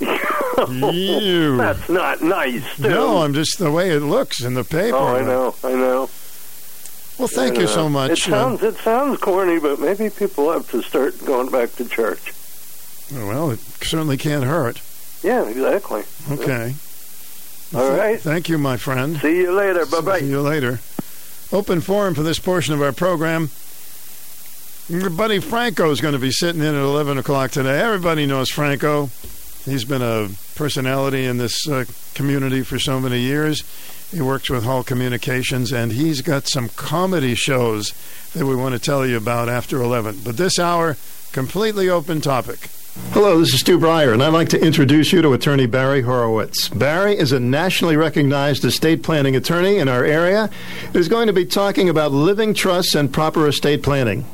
Ew. 0.68 1.56
That's 1.58 1.88
not 1.88 2.22
nice, 2.22 2.64
Stu. 2.72 2.88
No, 2.88 3.18
I'm 3.18 3.34
just 3.34 3.58
the 3.58 3.70
way 3.70 3.90
it 3.90 4.00
looks 4.00 4.42
in 4.42 4.54
the 4.54 4.64
paper. 4.64 4.96
Oh, 4.96 5.16
I 5.16 5.22
know. 5.22 5.54
I 5.64 5.72
know. 5.72 6.08
Well, 7.18 7.28
thank 7.28 7.58
you 7.58 7.64
Uh, 7.64 7.68
so 7.68 7.88
much. 7.88 8.10
It 8.12 8.18
sounds 8.18 8.62
it 8.62 8.76
sounds 8.78 9.20
corny, 9.20 9.58
but 9.60 9.78
maybe 9.78 10.10
people 10.10 10.52
have 10.52 10.68
to 10.70 10.82
start 10.82 11.24
going 11.24 11.48
back 11.50 11.72
to 11.76 11.84
church. 11.88 12.32
Uh, 13.14 13.26
well, 13.26 13.50
it 13.50 13.60
certainly 13.82 14.16
can't 14.16 14.44
hurt. 14.44 14.80
Yeah, 15.22 15.44
exactly. 15.48 16.02
Okay. 16.30 16.74
All 17.74 17.90
right. 17.96 18.20
Thank 18.20 18.48
you, 18.48 18.58
my 18.58 18.76
friend. 18.76 19.16
See 19.18 19.38
you 19.38 19.52
later. 19.52 19.86
Bye 19.86 20.00
bye. 20.00 20.20
See 20.20 20.28
you 20.30 20.40
later. 20.40 20.80
Open 21.52 21.80
forum 21.80 22.14
for 22.14 22.22
this 22.22 22.38
portion 22.38 22.74
of 22.74 22.82
our 22.82 22.92
program. 22.92 23.50
Your 24.88 25.08
buddy 25.08 25.38
Franco 25.38 25.90
is 25.90 26.00
going 26.00 26.12
to 26.12 26.18
be 26.20 26.30
sitting 26.30 26.60
in 26.60 26.74
at 26.74 26.82
11 26.82 27.16
o'clock 27.18 27.50
today. 27.52 27.80
Everybody 27.80 28.26
knows 28.26 28.50
Franco. 28.50 29.08
He's 29.64 29.84
been 29.84 30.02
a 30.02 30.28
personality 30.56 31.24
in 31.24 31.38
this 31.38 31.66
uh, 31.68 31.84
community 32.14 32.62
for 32.62 32.78
so 32.78 33.00
many 33.00 33.20
years. 33.20 33.62
He 34.14 34.22
works 34.22 34.48
with 34.48 34.62
Hall 34.62 34.84
Communications, 34.84 35.72
and 35.72 35.90
he's 35.90 36.22
got 36.22 36.46
some 36.46 36.68
comedy 36.68 37.34
shows 37.34 37.92
that 38.32 38.46
we 38.46 38.54
want 38.54 38.72
to 38.72 38.78
tell 38.78 39.04
you 39.04 39.16
about 39.16 39.48
after 39.48 39.82
11. 39.82 40.20
But 40.24 40.36
this 40.36 40.56
hour, 40.56 40.96
completely 41.32 41.88
open 41.88 42.20
topic. 42.20 42.70
Hello, 43.10 43.40
this 43.40 43.52
is 43.52 43.58
Stu 43.58 43.76
Bryer, 43.76 44.12
and 44.12 44.22
I'd 44.22 44.32
like 44.32 44.50
to 44.50 44.64
introduce 44.64 45.12
you 45.12 45.20
to 45.20 45.32
attorney 45.32 45.66
Barry 45.66 46.02
Horowitz. 46.02 46.68
Barry 46.68 47.18
is 47.18 47.32
a 47.32 47.40
nationally 47.40 47.96
recognized 47.96 48.64
estate 48.64 49.02
planning 49.02 49.34
attorney 49.34 49.78
in 49.78 49.88
our 49.88 50.04
area 50.04 50.48
who's 50.92 51.08
going 51.08 51.26
to 51.26 51.32
be 51.32 51.44
talking 51.44 51.88
about 51.88 52.12
living 52.12 52.54
trusts 52.54 52.94
and 52.94 53.12
proper 53.12 53.48
estate 53.48 53.82
planning. 53.82 54.24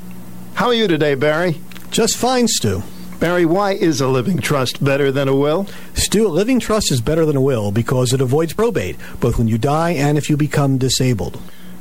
How 0.57 0.67
are 0.67 0.75
you 0.75 0.89
today, 0.89 1.15
Barry? 1.15 1.59
Just 1.91 2.19
fine, 2.19 2.49
Stu. 2.49 2.83
Barry, 3.21 3.45
why 3.45 3.73
is 3.73 4.01
a 4.01 4.09
living 4.09 4.39
trust 4.39 4.83
better 4.83 5.13
than 5.13 5.29
a 5.29 5.37
will? 5.37 5.67
Stu, 5.93 6.27
a 6.27 6.29
living 6.29 6.59
trust 6.59 6.91
is 6.91 7.03
better 7.03 7.27
than 7.27 7.37
a 7.37 7.41
will 7.43 7.71
because 7.71 8.15
it 8.15 8.23
avoids 8.23 8.55
probate, 8.55 8.97
both 9.21 9.37
when 9.37 9.47
you 9.47 9.59
die 9.59 9.91
and 9.91 10.17
if 10.17 10.31
you 10.31 10.39
become 10.39 10.79
disabled. 10.79 11.39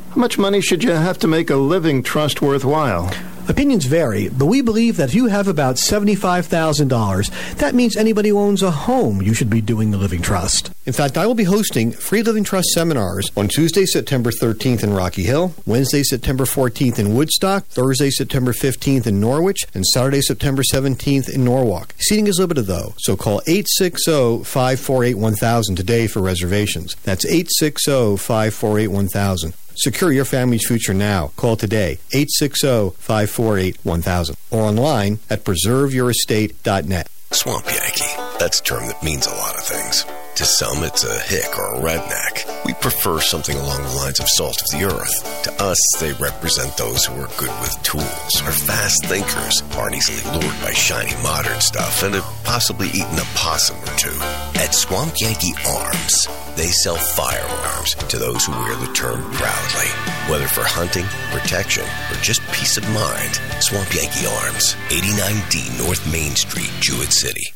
How 0.10 0.18
much 0.18 0.38
money 0.38 0.60
should 0.60 0.84
you 0.84 0.92
have 0.92 1.18
to 1.20 1.30
make 1.30 1.50
a 1.50 1.56
living 1.56 2.04
trust 2.04 2.42
worthwhile? 2.42 3.10
Opinions 3.50 3.86
vary, 3.86 4.30
but 4.30 4.46
we 4.46 4.62
believe 4.62 4.98
that 4.98 5.10
if 5.10 5.16
you 5.16 5.26
have 5.26 5.48
about 5.48 5.78
$75,000, 5.78 7.58
that 7.58 7.74
means 7.74 7.98
anybody 7.98 8.30
who 8.30 8.38
owns 8.38 8.62
a 8.62 8.70
home, 8.70 9.24
you 9.24 9.34
should 9.34 9.50
be 9.50 9.60
doing 9.60 9.90
the 9.90 9.98
living 9.98 10.22
trust. 10.22 10.70
In 10.86 10.94
fact, 10.94 11.18
I 11.18 11.26
will 11.26 11.34
be 11.34 11.46
hosting 11.46 11.92
free 11.92 12.22
living 12.22 12.44
trust 12.44 12.70
seminars 12.70 13.32
on 13.36 13.48
Tuesday, 13.48 13.88
September 13.88 14.30
13th 14.30 14.84
in 14.84 14.94
Rocky 14.94 15.24
Hill, 15.24 15.56
Wednesday, 15.66 16.04
September 16.04 16.46
14th 16.46 17.00
in 17.00 17.16
Woodstock, 17.16 17.66
Thursday, 17.66 18.12
September 18.12 18.54
15th 18.54 19.08
in 19.08 19.20
Norwich, 19.20 19.66
and 19.74 19.84
Saturday, 19.84 20.22
September 20.22 20.62
17th 20.62 21.28
in 21.28 21.44
Norwalk. 21.44 21.96
Seating 21.98 22.28
is 22.28 22.38
limited 22.38 22.68
though, 22.68 22.94
so 23.00 23.18
call 23.18 23.42
860-548-1000 23.48 25.76
today 25.76 26.06
for 26.06 26.22
reservations. 26.22 26.96
That's 27.04 27.26
860-548-1000. 27.26 29.54
Secure 29.80 30.12
your 30.12 30.26
family's 30.26 30.68
future 30.68 30.94
now. 30.94 31.32
Call 31.38 31.56
today, 31.56 32.00
860-548-1000 32.12 34.36
or 34.52 34.64
online 34.64 35.20
at 35.30 35.46
preserveyourestate.net. 35.46 37.08
Swamp 37.32 37.66
Yankee. 37.66 38.04
That's 38.40 38.60
a 38.60 38.64
term 38.64 38.88
that 38.88 39.02
means 39.02 39.26
a 39.26 39.32
lot 39.32 39.56
of 39.56 39.64
things. 39.64 40.06
To 40.36 40.46
some, 40.46 40.84
it's 40.84 41.04
a 41.04 41.20
hick 41.20 41.58
or 41.58 41.76
a 41.76 41.80
redneck. 41.80 42.66
We 42.66 42.74
prefer 42.74 43.20
something 43.20 43.58
along 43.58 43.84
the 43.84 43.96
lines 43.96 44.20
of 44.22 44.28
salt 44.30 44.62
of 44.62 44.68
the 44.70 44.86
earth. 44.86 45.44
To 45.44 45.64
us, 45.64 45.78
they 46.00 46.14
represent 46.14 46.78
those 46.78 47.04
who 47.06 47.14
are 47.22 47.28
good 47.38 47.52
with 47.60 47.78
tools, 47.84 48.42
are 48.44 48.52
fast 48.52 49.06
thinkers, 49.06 49.62
aren't 49.76 49.96
easily 49.96 50.24
lured 50.32 50.56
by 50.62 50.72
shiny 50.72 51.12
modern 51.22 51.60
stuff, 51.60 52.04
and 52.04 52.16
have 52.16 52.44
possibly 52.46 52.88
eaten 52.88 53.20
a 53.20 53.28
possum 53.36 53.78
or 53.84 53.98
two. 53.98 54.16
At 54.56 54.74
Swamp 54.74 55.14
Yankee 55.20 55.56
Arms, 55.68 56.28
they 56.56 56.68
sell 56.68 56.96
firearms 56.96 57.96
to 57.96 58.18
those 58.18 58.46
who 58.46 58.54
wear 58.54 58.76
the 58.76 58.94
term 58.94 59.22
proudly. 59.34 59.90
Whether 60.32 60.48
for 60.48 60.64
hunting, 60.64 61.06
protection, 61.32 61.84
or 61.84 62.16
just 62.22 62.42
peace 62.54 62.78
of 62.78 62.88
mind, 62.92 63.36
Swamp 63.60 63.94
Yankee 63.94 64.26
Arms, 64.26 64.76
89D 64.88 65.84
North 65.84 66.06
Main 66.12 66.36
Street, 66.36 66.72
Jewett 66.80 67.12
City. 67.12 67.54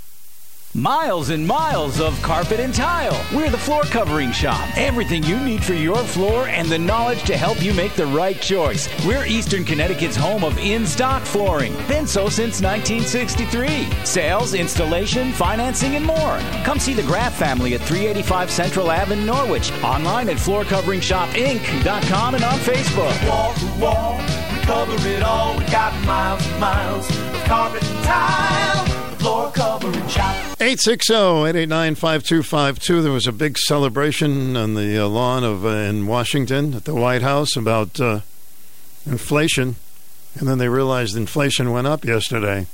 Miles 0.76 1.30
and 1.30 1.46
miles 1.46 2.02
of 2.02 2.20
carpet 2.24 2.60
and 2.60 2.74
tile. 2.74 3.24
We're 3.32 3.52
the 3.52 3.60
floor 3.60 3.84
covering 3.84 4.32
shop. 4.32 4.68
Everything 4.76 5.22
you 5.22 5.40
need 5.40 5.64
for 5.64 5.76
your 5.76 5.98
floor 5.98 6.48
and 6.48 6.68
the 6.68 6.80
knowledge 6.80 7.22
to 7.26 7.38
help 7.38 7.62
you 7.62 7.76
make 7.76 7.94
the 7.94 8.08
right 8.08 8.42
choice. 8.42 8.90
We're 9.06 9.24
Eastern 9.24 9.66
Connecticut's 9.66 10.16
home 10.16 10.44
of 10.44 10.58
in 10.58 10.88
stock 10.88 11.22
flooring. 11.22 11.76
Been 11.88 12.08
so 12.08 12.28
since 12.28 12.60
1963. 12.60 13.88
Sales, 14.04 14.56
installation, 14.56 15.32
financing, 15.32 15.96
and 15.96 16.04
more. 16.04 16.40
Come 16.64 16.80
see 16.80 16.96
the 16.96 17.04
Graff 17.04 17.36
family 17.36 17.76
at 17.76 17.82
385 17.82 18.50
Central 18.50 18.90
Ave 18.90 19.14
in 19.14 19.28
Norwich. 19.28 19.72
Online 19.84 20.30
at 20.30 20.38
floorcoveringshopinc.com 20.38 22.34
and 22.34 22.44
on 22.44 22.58
Facebook. 22.58 23.30
Wall 23.30 23.54
to 23.54 23.66
wall, 23.80 24.18
we 24.18 24.60
cover 24.66 25.08
it 25.08 25.22
all. 25.22 25.56
We 25.56 25.66
got 25.66 25.94
miles 26.04 26.44
and 26.48 26.60
miles 26.60 27.08
of 27.12 27.44
carpet 27.44 27.84
and 27.84 28.04
tile. 28.06 28.86
The 29.12 29.18
floor 29.18 29.52
covering 29.52 30.08
shop. 30.08 30.53
860-889-5252. 30.64 33.04
There 33.04 33.12
was 33.12 33.28
a 33.28 33.34
big 33.34 33.58
celebration 33.58 34.56
on 34.56 34.76
the 34.76 34.98
uh, 34.98 35.08
lawn 35.08 35.44
of 35.44 35.66
uh, 35.66 35.70
in 35.70 36.08
Washington 36.08 36.74
at 36.74 36.86
the 36.86 36.96
White 36.96 37.22
House 37.22 37.58
about 37.58 38.00
uh, 38.00 38.22
inflation, 39.06 39.76
and 40.36 40.48
then 40.48 40.60
they 40.60 40.70
realized 40.70 41.18
inflation 41.18 41.74
went 41.74 41.88
up 41.88 42.06
yesterday. 42.06 42.68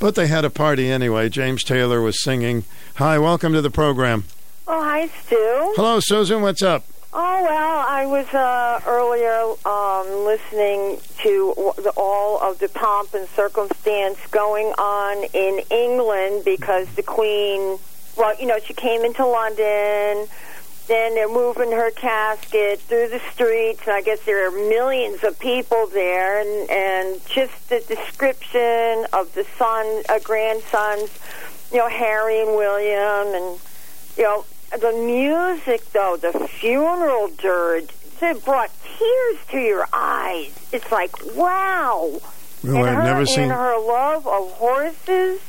But 0.00 0.14
they 0.14 0.28
had 0.28 0.46
a 0.46 0.50
party 0.50 0.88
anyway. 0.88 1.28
James 1.28 1.62
Taylor 1.62 2.00
was 2.00 2.24
singing. 2.24 2.64
Hi, 2.94 3.18
welcome 3.18 3.52
to 3.52 3.60
the 3.60 3.70
program. 3.70 4.24
Oh, 4.66 4.82
hi, 4.82 5.08
Stu. 5.08 5.74
Hello, 5.76 6.00
Susan. 6.00 6.40
What's 6.40 6.62
up? 6.62 6.86
Oh 7.18 7.42
well, 7.44 7.84
I 7.88 8.04
was 8.04 8.26
uh, 8.34 8.78
earlier 8.86 9.40
um, 9.64 10.26
listening 10.26 10.98
to 11.22 11.72
the, 11.82 11.90
all 11.96 12.38
of 12.42 12.58
the 12.58 12.68
pomp 12.68 13.14
and 13.14 13.26
circumstance 13.30 14.18
going 14.30 14.66
on 14.66 15.24
in 15.32 15.62
England 15.70 16.44
because 16.44 16.86
the 16.94 17.02
Queen, 17.02 17.78
well, 18.18 18.38
you 18.38 18.44
know, 18.46 18.58
she 18.62 18.74
came 18.74 19.00
into 19.00 19.24
London. 19.24 20.28
Then 20.88 21.14
they're 21.14 21.26
moving 21.26 21.72
her 21.72 21.90
casket 21.90 22.80
through 22.80 23.08
the 23.08 23.22
streets, 23.32 23.80
and 23.86 23.92
I 23.96 24.02
guess 24.02 24.22
there 24.26 24.46
are 24.46 24.68
millions 24.68 25.24
of 25.24 25.38
people 25.38 25.86
there. 25.86 26.42
And, 26.42 26.70
and 26.70 27.26
just 27.26 27.70
the 27.70 27.80
description 27.88 29.06
of 29.14 29.32
the 29.32 29.46
son, 29.56 30.02
uh, 30.10 30.18
grandsons, 30.22 31.18
you 31.72 31.78
know, 31.78 31.88
Harry 31.88 32.42
and 32.42 32.54
William, 32.54 33.34
and 33.34 33.58
you 34.18 34.24
know, 34.24 34.44
the 34.70 34.92
music, 34.92 35.90
though, 35.92 36.16
the 36.16 36.32
funeral 36.48 37.28
dirge, 37.38 37.90
it 38.20 38.44
brought 38.44 38.70
tears 38.98 39.38
to 39.50 39.58
your 39.58 39.86
eyes. 39.92 40.52
It's 40.72 40.90
like, 40.90 41.12
wow. 41.34 42.20
Well, 42.64 42.76
and 42.84 42.88
I've 42.88 42.94
her, 42.96 43.02
never 43.04 43.26
seen- 43.26 43.44
And 43.44 43.52
her 43.52 43.78
love 43.78 44.26
of 44.26 44.50
horses. 44.52 45.40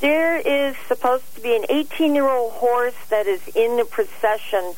There 0.00 0.36
is 0.38 0.76
supposed 0.86 1.34
to 1.34 1.40
be 1.40 1.56
an 1.56 1.64
18 1.68 2.14
year 2.14 2.28
old 2.28 2.52
horse 2.52 2.94
that 3.10 3.26
is 3.26 3.40
in 3.48 3.76
the 3.78 3.84
procession 3.84 4.74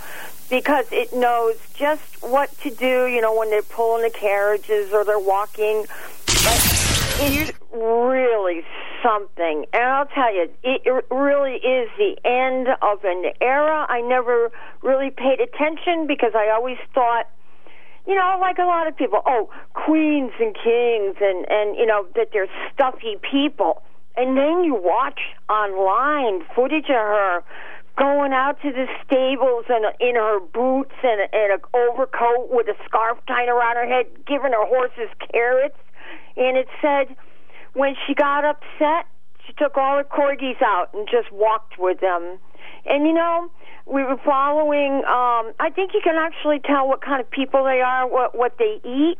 because 0.49 0.87
it 0.93 1.13
knows 1.13 1.57
just 1.75 2.03
what 2.23 2.51
to 2.63 2.71
do, 2.71 3.07
you 3.07 3.21
know, 3.21 3.35
when 3.39 3.51
they're 3.51 3.63
pulling 3.63 4.03
the 4.03 4.11
carriages 4.11 4.93
or 4.93 5.05
they're 5.05 5.19
walking. 5.19 5.85
It's 6.43 7.53
really 7.73 8.63
something. 9.03 9.67
And 9.73 9.83
I'll 9.83 10.07
tell 10.07 10.35
you, 10.35 10.49
it 10.63 10.83
it 10.85 11.05
really 11.11 11.57
is 11.57 11.89
the 11.99 12.17
end 12.25 12.69
of 12.81 13.05
an 13.05 13.33
era. 13.41 13.87
I 13.89 14.01
never 14.01 14.51
really 14.83 15.11
paid 15.11 15.41
attention 15.41 16.07
because 16.07 16.33
I 16.35 16.51
always 16.51 16.79
thought, 16.95 17.29
you 18.07 18.15
know, 18.15 18.39
like 18.41 18.59
a 18.59 18.65
lot 18.65 18.87
of 18.87 18.97
people, 18.97 19.21
oh, 19.27 19.51
queens 19.75 20.33
and 20.41 20.55
kings 20.55 21.17
and, 21.21 21.47
and 21.51 21.77
you 21.77 21.87
know, 21.87 22.07
that 22.17 22.29
they're 22.33 22.49
stuffy 22.73 23.17
people. 23.31 23.83
And 24.17 24.37
then 24.37 24.65
you 24.65 24.75
watch 24.75 25.21
online 25.49 26.45
footage 26.55 26.91
of 26.91 26.97
her 26.97 27.45
going 27.97 28.33
out 28.33 28.61
to 28.63 28.73
the 28.73 28.87
stables 29.05 29.67
and 29.69 29.85
in 30.01 30.17
her 30.17 30.41
boots 30.41 30.95
and, 31.03 31.21
and 31.33 31.53
an 31.53 31.61
overcoat 31.75 32.49
with 32.51 32.67
a 32.69 32.75
scarf 32.87 33.19
tied 33.27 33.49
around 33.49 33.77
her 33.77 33.87
head, 33.87 34.07
giving 34.27 34.53
her 34.53 34.67
horses 34.67 35.09
carrots. 35.33 35.77
And 36.41 36.57
it 36.57 36.67
said 36.81 37.15
when 37.75 37.95
she 38.07 38.15
got 38.15 38.45
upset, 38.45 39.07
she 39.47 39.53
took 39.53 39.77
all 39.77 39.99
her 39.99 40.05
corgis 40.05 40.61
out 40.63 40.89
and 40.95 41.07
just 41.07 41.31
walked 41.31 41.79
with 41.79 42.01
them. 42.01 42.39
And 42.87 43.07
you 43.07 43.13
know, 43.13 43.51
we 43.87 44.03
were 44.03 44.17
following. 44.25 45.05
Um, 45.05 45.53
I 45.61 45.71
think 45.75 45.93
you 45.93 46.01
can 46.03 46.17
actually 46.17 46.61
tell 46.61 46.89
what 46.89 47.03
kind 47.03 47.21
of 47.21 47.31
people 47.31 47.65
they 47.65 47.81
are, 47.81 48.09
what 48.09 48.37
what 48.37 48.57
they 48.59 48.81
eat. 48.85 49.19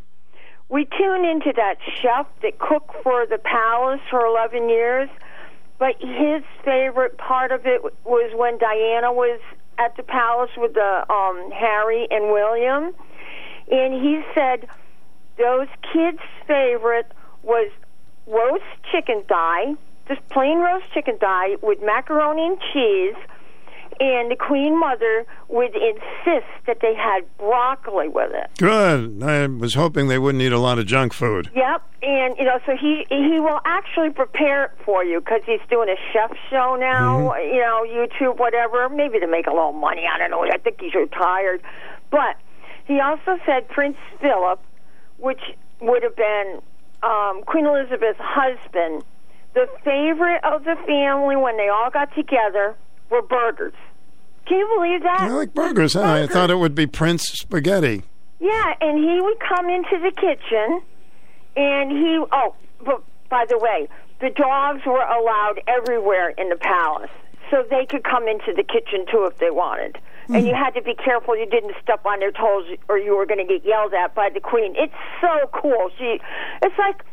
We 0.71 0.87
tune 0.99 1.25
into 1.25 1.53
that 1.57 1.77
chef 2.01 2.27
that 2.43 2.59
cooked 2.59 2.95
for 3.03 3.27
the 3.27 3.39
palace 3.39 4.01
for 4.09 4.25
11 4.25 4.69
years, 4.69 5.09
but 5.81 5.97
his 6.01 6.45
favorite 6.65 7.19
part 7.19 7.51
of 7.51 7.67
it 7.67 7.83
was 8.05 8.31
when 8.37 8.57
Diana 8.59 9.13
was 9.13 9.41
at 9.79 9.97
the 9.97 10.05
palace 10.05 10.51
with 10.57 10.75
the 10.75 11.05
um, 11.13 11.51
Harry 11.51 12.07
and 12.13 12.31
William, 12.31 12.95
and 13.69 13.95
he 13.95 14.23
said 14.33 14.69
those 15.39 15.69
kids' 15.93 16.21
favorite 16.47 17.11
was 17.43 17.71
roast 18.27 18.65
chicken 18.93 19.23
thigh, 19.29 19.75
just 20.09 20.27
plain 20.29 20.59
roast 20.59 20.85
chicken 20.93 21.19
thigh 21.19 21.57
with 21.63 21.81
macaroni 21.83 22.47
and 22.47 22.59
cheese. 22.73 23.17
And 23.99 24.31
the 24.31 24.37
Queen 24.37 24.79
Mother 24.81 25.27
would 25.49 25.75
insist 25.75 26.49
that 26.67 26.79
they 26.81 26.95
had 26.95 27.21
broccoli 27.37 28.09
with 28.09 28.31
it. 28.33 28.49
Good. 28.57 29.23
I 29.23 29.47
was 29.47 29.75
hoping 29.75 30.09
they 30.09 30.19
wouldn't 30.19 30.41
eat 30.41 30.53
a 30.53 30.59
lot 30.59 30.79
of 30.79 30.87
junk 30.87 31.13
food. 31.13 31.51
Yep, 31.55 31.83
and 32.03 32.35
you 32.39 32.45
know, 32.45 32.61
so 32.65 32.77
he 32.81 33.05
he 33.11 33.41
will 33.41 33.61
actually 33.67 34.09
prepare 34.09 34.67
it 34.67 34.71
for 34.87 35.05
you 35.05 35.21
because 35.21 35.43
he's 35.45 35.61
doing 35.69 35.91
a 35.91 35.97
chef 36.15 36.35
show 36.49 36.77
now. 36.81 37.35
Mm-hmm. 37.35 37.55
You 37.55 37.61
know, 37.61 37.85
YouTube, 37.85 38.39
whatever, 38.39 38.89
maybe 38.89 39.21
to 39.21 39.27
make 39.27 39.47
a 39.47 39.53
little 39.53 39.73
money. 39.73 40.07
I 40.11 40.17
don't 40.17 40.31
know. 40.31 40.45
I 40.45 40.57
think 40.57 40.81
he's 40.81 40.95
retired, 40.95 41.61
but 42.11 42.37
he 42.87 43.01
also 43.01 43.39
said 43.45 43.69
Prince 43.69 43.99
Philip, 44.21 44.61
which 45.21 45.41
would 45.81 46.03
have 46.03 46.17
been 46.17 46.61
um, 47.03 47.43
Queen 47.47 47.67
Elizabeth's 47.67 48.19
husband, 48.21 49.05
the 49.55 49.67
favorite 49.85 50.41
of 50.45 50.65
the 50.65 50.77
family 50.87 51.37
when 51.37 51.57
they 51.57 51.69
all 51.69 51.91
got 51.91 52.15
together 52.15 52.75
were 53.11 53.23
burgers. 53.23 53.75
Can 54.47 54.59
you 54.59 54.69
believe 54.77 55.03
that? 55.03 55.21
I 55.21 55.29
like 55.31 55.55
burgers. 55.55 55.95
Huh? 55.95 56.03
I 56.03 56.27
thought 56.27 56.51
it 56.51 56.57
would 56.57 56.75
be 56.75 56.87
Prince 56.87 57.23
Spaghetti. 57.23 58.03
Yeah, 58.41 58.75
and 58.81 58.99
he 58.99 59.21
would 59.21 59.39
come 59.39 59.69
into 59.69 59.99
the 60.03 60.11
kitchen, 60.11 60.83
and 61.57 61.91
he. 61.91 62.25
Oh, 62.33 62.55
but 62.85 63.03
by 63.29 63.45
the 63.49 63.59
way, 63.59 63.89
the 64.21 64.31
dogs 64.31 64.81
were 64.87 65.03
allowed 65.03 65.61
everywhere 65.69 66.31
in 66.31 66.49
the 66.49 66.57
palace, 66.57 67.11
so 67.51 67.65
they 67.69 67.87
could 67.87 68.03
come 68.03 68.29
into 68.29 68.53
the 68.57 68.65
kitchen 68.65 69.05
too 69.11 69.27
if 69.31 69.39
they 69.39 69.51
wanted. 69.51 69.99
And 70.35 70.47
you 70.47 70.55
had 70.55 70.71
to 70.71 70.83
be 70.83 70.95
careful 70.95 71.37
you 71.37 71.47
didn't 71.47 71.75
step 71.83 72.05
on 72.07 72.21
their 72.21 72.33
toes, 72.33 72.67
or 72.89 72.99
you 72.99 73.17
were 73.17 73.27
going 73.27 73.45
to 73.47 73.53
get 73.53 73.65
yelled 73.65 73.95
at 73.95 74.15
by 74.15 74.31
the 74.33 74.41
queen. 74.41 74.75
It's 74.77 74.95
so 75.21 75.51
cool. 75.53 75.91
She, 75.99 76.21
it's 76.63 76.79
like, 76.79 77.05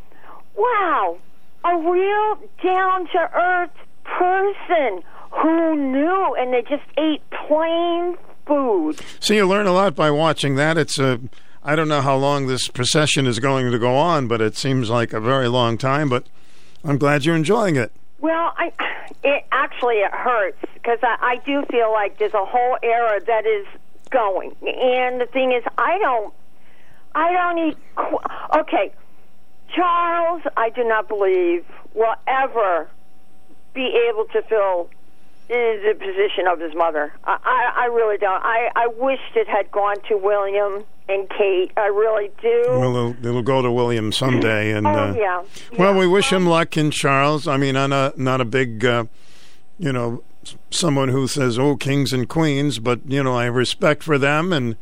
wow, 0.56 1.18
a 1.66 1.78
real 1.78 2.38
down 2.64 3.08
to 3.08 3.30
earth 3.36 3.72
person 4.04 5.04
who 5.32 5.76
knew, 5.76 6.36
and 6.40 6.54
they 6.54 6.62
just 6.62 6.84
ate 6.98 7.22
plain 7.48 8.18
food. 8.46 9.00
So 9.20 9.34
you 9.34 9.48
learn 9.48 9.68
a 9.68 9.74
lot 9.74 9.96
by 9.96 10.12
watching 10.12 10.56
that. 10.56 10.78
It's 10.78 11.00
a. 11.00 11.20
I 11.64 11.76
don't 11.76 11.90
know 11.90 12.02
how 12.02 12.16
long 12.16 12.48
this 12.48 12.70
procession 12.70 13.26
is 13.28 13.40
going 13.40 13.70
to 13.72 13.80
go 13.80 13.96
on, 13.96 14.28
but 14.30 14.40
it 14.40 14.56
seems 14.56 14.90
like 14.90 15.12
a 15.12 15.20
very 15.20 15.50
long 15.50 15.78
time. 15.78 16.08
But 16.08 16.28
I'm 16.84 16.98
glad 16.98 17.26
you're 17.26 17.36
enjoying 17.36 17.76
it. 17.76 17.92
Well, 18.20 18.54
I 18.58 18.72
it 19.24 19.46
actually 19.52 19.96
it 19.96 20.12
hurts 20.12 20.58
because 20.74 21.00
I, 21.04 21.18
I 21.22 21.36
do 21.46 21.64
feel 21.70 21.92
like 21.92 22.18
there's 22.18 22.34
a 22.34 22.46
whole 22.46 22.78
era 22.82 23.20
that 23.26 23.46
is 23.46 23.68
going, 24.10 24.56
and 24.62 25.22
the 25.22 25.28
thing 25.32 25.52
is, 25.52 25.64
I 25.78 26.00
don't, 26.00 26.34
I 27.14 27.34
don't 27.34 27.70
eat. 27.70 27.78
Okay, 28.58 28.92
Charles, 29.76 30.42
I 30.56 30.70
do 30.72 30.84
not 30.84 31.08
believe 31.08 31.66
will 31.94 32.16
ever 32.28 32.90
be 33.74 34.08
able 34.10 34.26
to 34.26 34.42
fill 34.44 34.90
the 35.48 35.96
position 35.98 36.48
of 36.48 36.60
his 36.60 36.76
mother. 36.76 37.14
I, 37.24 37.38
I, 37.44 37.84
I 37.84 37.86
really 37.86 38.18
don't. 38.18 38.44
I, 38.44 38.70
I 38.76 38.88
wished 38.88 39.36
it 39.36 39.48
had 39.48 39.72
gone 39.72 39.96
to 40.10 40.18
William 40.18 40.84
and 41.10 41.30
Kate. 41.30 41.72
I 41.78 41.88
really 41.88 42.32
do. 42.42 42.64
Well, 42.68 42.96
it'll, 42.96 43.26
it'll 43.26 43.44
go 43.44 43.62
to 43.62 43.72
William 43.72 44.12
someday, 44.12 44.72
and 44.72 44.86
oh 44.86 44.92
uh, 44.92 45.14
yeah. 45.14 45.44
well, 45.78 45.98
we 45.98 46.08
wish 46.08 46.32
him 46.32 46.46
luck 46.46 46.78
in 46.78 46.92
Charles. 46.92 47.48
I 47.48 47.58
mean, 47.58 47.76
I'm 47.76 47.92
not, 47.92 48.18
not 48.18 48.42
a 48.42 48.46
big, 48.46 48.84
uh, 48.84 49.06
you 49.80 49.94
know, 49.94 50.24
someone 50.70 51.10
who 51.10 51.28
says, 51.28 51.58
"Oh, 51.58 51.76
kings 51.76 52.14
and 52.14 52.28
queens," 52.28 52.80
but 52.80 53.00
you 53.08 53.24
know, 53.24 53.38
I 53.38 53.46
have 53.46 53.56
respect 53.56 54.04
for 54.04 54.18
them, 54.18 54.52
and 54.52 54.76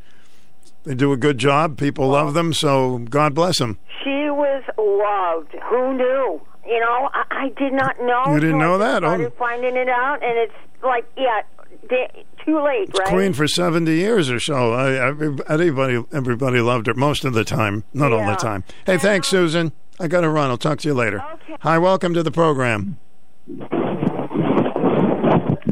they 0.84 0.95
do 0.95 1.12
a 1.12 1.17
good 1.17 1.38
job. 1.38 1.78
People 1.78 2.10
love 2.10 2.34
them, 2.34 2.54
so 2.54 2.99
God 2.99 3.36
bless 3.36 3.60
them. 3.60 3.80
She 4.04 4.30
was 4.30 4.63
loved. 4.78 5.56
Who 5.69 5.93
knew? 5.97 6.41
You 6.65 6.80
know, 6.80 7.10
I, 7.13 7.23
I 7.30 7.49
did 7.60 7.73
not 7.73 7.99
know. 7.99 8.34
You 8.34 8.39
didn't 8.39 8.60
till 8.60 8.67
know 8.67 8.75
I 8.75 8.78
that? 8.80 9.04
Oh. 9.04 9.08
Started 9.08 9.34
finding 9.38 9.75
it 9.75 9.89
out, 9.89 10.23
and 10.23 10.38
it's 10.38 10.54
like, 10.84 11.06
yeah, 11.15 11.41
they, 11.89 12.25
too 12.43 12.63
late, 12.63 12.89
right? 12.97 13.08
Queen 13.08 13.34
for 13.34 13.47
seventy 13.47 13.95
years 13.95 14.30
or 14.32 14.39
so. 14.39 14.73
I, 14.73 14.93
everybody, 14.93 16.04
everybody 16.12 16.62
loved 16.62 16.88
her 16.88 16.93
most 16.95 17.23
of 17.23 17.34
the 17.34 17.43
time, 17.43 17.84
not 17.93 18.12
all 18.12 18.25
the 18.25 18.36
time. 18.36 18.63
Hey, 18.86 18.97
thanks, 18.97 19.28
Susan. 19.28 19.73
I 19.99 20.08
got 20.08 20.21
to 20.21 20.30
run. 20.30 20.49
I'll 20.49 20.58
talk 20.58 20.80
to 20.80 20.88
you 20.88 20.93
later. 20.93 21.23
Hi, 21.62 21.78
welcome 21.78 22.13
to 22.15 22.23
the 22.23 22.32
program. 22.32 22.97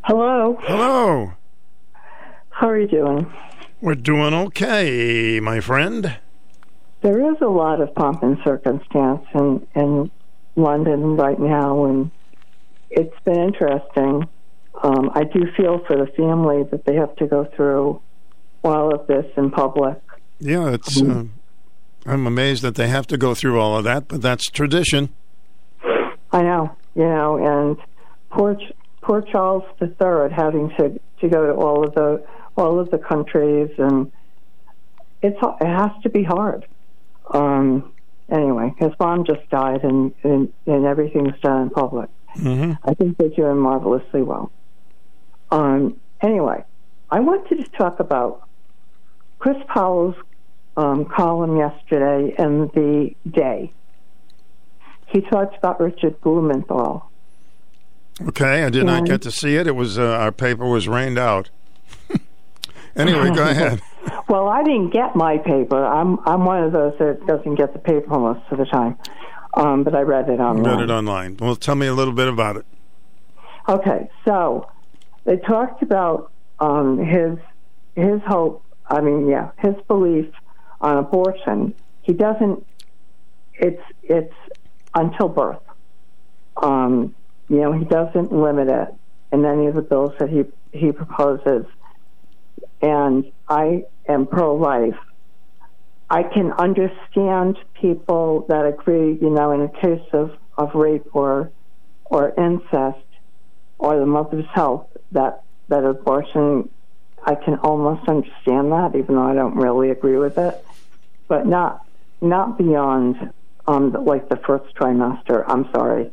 Hello. 0.05 0.57
Hello. 0.61 1.33
How 2.49 2.69
are 2.69 2.77
you 2.79 2.87
doing? 2.87 3.33
We're 3.81 3.95
doing 3.95 4.33
okay, 4.33 5.39
my 5.39 5.59
friend. 5.59 6.17
There 7.01 7.31
is 7.31 7.37
a 7.41 7.47
lot 7.47 7.81
of 7.81 7.93
pomp 7.95 8.23
and 8.23 8.37
circumstance 8.43 9.25
in, 9.33 9.67
in 9.75 10.11
London 10.55 11.17
right 11.17 11.39
now, 11.39 11.85
and 11.85 12.11
it's 12.89 13.19
been 13.23 13.39
interesting. 13.39 14.27
Um, 14.81 15.11
I 15.13 15.23
do 15.23 15.45
feel 15.55 15.79
for 15.85 15.95
the 15.97 16.07
family 16.17 16.63
that 16.71 16.85
they 16.85 16.95
have 16.95 17.15
to 17.17 17.27
go 17.27 17.45
through 17.55 18.01
all 18.63 18.93
of 18.93 19.07
this 19.07 19.25
in 19.37 19.51
public. 19.51 19.99
Yeah, 20.39 20.73
it's. 20.73 21.01
Uh, 21.01 21.25
I'm 22.05 22.27
amazed 22.27 22.63
that 22.63 22.75
they 22.75 22.87
have 22.89 23.07
to 23.07 23.17
go 23.17 23.33
through 23.33 23.59
all 23.59 23.77
of 23.77 23.83
that, 23.85 24.07
but 24.07 24.21
that's 24.21 24.49
tradition. 24.49 25.09
I 26.31 26.41
know, 26.41 26.75
you 26.95 27.03
know, 27.03 27.37
and 27.37 27.77
poor 28.29 28.57
poor 29.01 29.21
Charles 29.21 29.63
III 29.81 30.33
having 30.35 30.69
to 30.77 30.99
to 31.21 31.29
go 31.29 31.45
to 31.45 31.53
all 31.53 31.87
of 31.87 31.93
the 31.93 32.25
all 32.57 32.79
of 32.79 32.91
the 32.91 32.97
countries, 32.97 33.69
and 33.77 34.11
it's 35.21 35.37
it 35.61 35.67
has 35.67 35.91
to 36.03 36.09
be 36.09 36.23
hard. 36.23 36.65
Um, 37.31 37.92
anyway, 38.33 38.73
his 38.77 38.91
mom 38.99 39.25
just 39.25 39.47
died, 39.49 39.83
and 39.83 40.13
and, 40.23 40.51
and 40.65 40.85
everything's 40.85 41.39
done 41.41 41.63
in 41.63 41.69
public. 41.69 42.09
Mm-hmm. 42.37 42.73
I 42.83 42.93
think 42.95 43.17
they're 43.17 43.29
doing 43.29 43.57
marvelously 43.57 44.23
well. 44.23 44.51
Um, 45.51 45.99
anyway, 46.21 46.65
I 47.11 47.19
wanted 47.19 47.63
to 47.63 47.71
talk 47.71 47.99
about 47.99 48.47
Chris 49.37 49.57
Powell's 49.67 50.15
um, 50.75 51.05
column 51.05 51.57
yesterday 51.57 52.33
in 52.37 52.71
the 52.73 53.11
Day. 53.29 53.71
He 55.07 55.21
talked 55.21 55.55
about 55.55 55.79
Richard 55.79 56.19
Blumenthal. 56.21 57.09
Okay, 58.21 58.63
I 58.63 58.69
did 58.69 58.85
not 58.85 59.05
get 59.05 59.21
to 59.23 59.31
see 59.31 59.55
it. 59.55 59.67
It 59.67 59.75
was 59.75 59.99
uh, 59.99 60.03
our 60.03 60.31
paper 60.31 60.67
was 60.67 60.87
rained 60.87 61.19
out. 61.19 61.49
Anyway, 62.95 63.33
go 63.33 63.43
ahead. 63.49 63.81
Well, 64.27 64.47
I 64.47 64.63
didn't 64.63 64.89
get 64.91 65.15
my 65.15 65.37
paper. 65.37 65.83
I'm 65.83 66.19
I'm 66.25 66.45
one 66.45 66.63
of 66.63 66.71
those 66.71 66.97
that 66.99 67.25
doesn't 67.25 67.55
get 67.55 67.73
the 67.73 67.79
paper 67.79 68.17
most 68.17 68.41
of 68.51 68.57
the 68.57 68.65
time, 68.65 68.97
um, 69.53 69.83
but 69.83 69.95
I 69.95 70.01
read 70.01 70.29
it 70.29 70.39
online. 70.39 70.77
Read 70.77 70.89
it 70.89 70.91
online. 70.91 71.37
Well, 71.37 71.55
tell 71.55 71.75
me 71.75 71.87
a 71.87 71.93
little 71.93 72.13
bit 72.13 72.27
about 72.27 72.57
it. 72.57 72.65
Okay, 73.67 74.09
so 74.25 74.69
they 75.23 75.37
talked 75.37 75.81
about 75.81 76.31
um, 76.59 76.97
his 76.97 77.37
his 77.95 78.21
hope. 78.27 78.63
I 78.87 79.01
mean, 79.01 79.27
yeah, 79.27 79.51
his 79.59 79.75
belief 79.87 80.27
on 80.81 80.97
abortion. 80.97 81.73
He 82.01 82.13
doesn't. 82.13 82.65
It's 83.53 83.81
it's 84.03 84.33
until 84.93 85.29
birth. 85.29 85.61
Um, 86.57 87.15
you 87.49 87.57
know, 87.57 87.71
he 87.71 87.85
doesn't 87.85 88.31
limit 88.31 88.67
it 88.69 88.93
in 89.31 89.45
any 89.45 89.67
of 89.67 89.75
the 89.75 89.81
bills 89.81 90.13
that 90.19 90.29
he 90.29 90.43
he 90.77 90.91
proposes. 90.91 91.65
And 92.83 93.31
I 93.49 93.85
am 94.07 94.27
pro-life. 94.27 94.99
I 96.09 96.21
can 96.21 96.51
understand 96.51 97.57
people 97.73 98.45
that 98.49 98.67
agree. 98.67 99.17
You 99.19 99.31
know, 99.31 99.51
in 99.51 99.61
a 99.61 99.69
case 99.69 100.07
of 100.13 100.37
of 100.57 100.75
rape 100.75 101.07
or 101.13 101.51
or 102.05 102.33
incest 102.37 103.05
or 103.79 103.99
the 103.99 104.05
mother's 104.05 104.45
health 104.53 104.87
that 105.11 105.43
that 105.69 105.83
abortion 105.83 106.69
I 107.25 107.35
can 107.35 107.55
almost 107.59 108.07
understand 108.07 108.71
that 108.71 108.95
even 108.95 109.15
though 109.15 109.23
I 109.23 109.33
don't 109.33 109.55
really 109.55 109.89
agree 109.89 110.17
with 110.17 110.37
it 110.37 110.63
but 111.27 111.47
not 111.47 111.85
not 112.21 112.57
beyond 112.57 113.33
um 113.67 113.91
like 113.91 114.29
the 114.29 114.37
first 114.37 114.75
trimester 114.75 115.43
I'm 115.47 115.69
sorry 115.71 116.11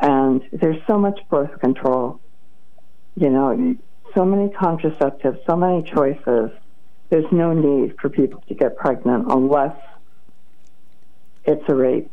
and 0.00 0.42
there's 0.52 0.80
so 0.86 0.98
much 0.98 1.18
birth 1.28 1.58
control 1.60 2.20
you 3.16 3.30
know 3.30 3.76
so 4.16 4.24
many 4.24 4.48
contraceptives 4.48 5.38
so 5.46 5.54
many 5.56 5.82
choices 5.88 6.50
there's 7.10 7.30
no 7.30 7.52
need 7.52 7.94
for 8.00 8.08
people 8.08 8.42
to 8.48 8.54
get 8.54 8.76
pregnant 8.76 9.26
unless 9.30 9.76
it's 11.44 11.62
a 11.68 11.74
rape 11.74 12.12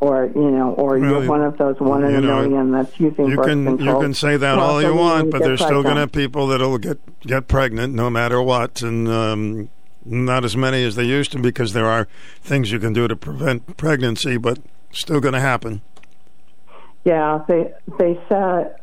or 0.00 0.26
you 0.26 0.50
know 0.50 0.74
or 0.74 0.98
Well, 0.98 1.10
you're 1.22 1.28
one 1.28 1.42
of 1.42 1.58
those 1.58 1.80
one 1.80 2.04
in 2.04 2.14
a 2.14 2.20
know, 2.20 2.42
million 2.42 2.70
that's 2.70 3.00
using 3.00 3.26
You 3.30 3.36
birth 3.36 3.46
can 3.46 3.64
control. 3.64 3.96
you 3.96 4.00
can 4.00 4.14
say 4.14 4.36
that 4.36 4.56
Well, 4.56 4.70
all 4.70 4.82
you 4.82 4.94
want, 4.94 5.32
but 5.32 5.42
there's 5.42 5.60
still 5.60 5.82
going 5.82 5.96
to 5.96 6.02
have 6.02 6.12
people 6.12 6.46
that'll 6.46 6.78
get 6.78 6.98
get 7.22 7.48
pregnant 7.48 7.94
no 7.94 8.08
matter 8.08 8.40
what, 8.40 8.80
and 8.82 9.08
um, 9.08 9.68
not 10.04 10.44
as 10.44 10.56
many 10.56 10.84
as 10.84 10.94
they 10.94 11.02
used 11.04 11.32
to 11.32 11.40
because 11.40 11.72
there 11.72 11.86
are 11.86 12.06
things 12.42 12.70
you 12.70 12.78
can 12.78 12.92
do 12.92 13.08
to 13.08 13.16
prevent 13.16 13.76
pregnancy, 13.76 14.36
but 14.36 14.60
still 14.92 15.18
going 15.20 15.34
to 15.34 15.40
happen. 15.40 15.80
Yeah, 17.04 17.42
they 17.48 17.72
they 17.98 18.20
said 18.28 18.76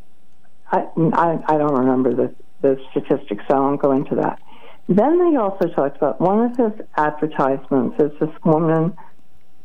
I 0.69 0.79
I, 1.13 1.39
I 1.47 1.57
don't 1.57 1.75
remember 1.75 2.13
the 2.13 2.35
the 2.65 2.81
statistics, 2.91 3.43
so 3.47 3.55
I 3.55 3.59
won't 3.59 3.81
go 3.81 3.91
into 3.91 4.15
that. 4.15 4.39
Then 4.87 5.19
they 5.19 5.37
also 5.37 5.67
talked 5.69 5.97
about 5.97 6.19
one 6.21 6.39
of 6.51 6.57
his 6.57 6.85
advertisements 6.97 7.95
is 7.99 8.11
this 8.19 8.29
woman. 8.43 8.95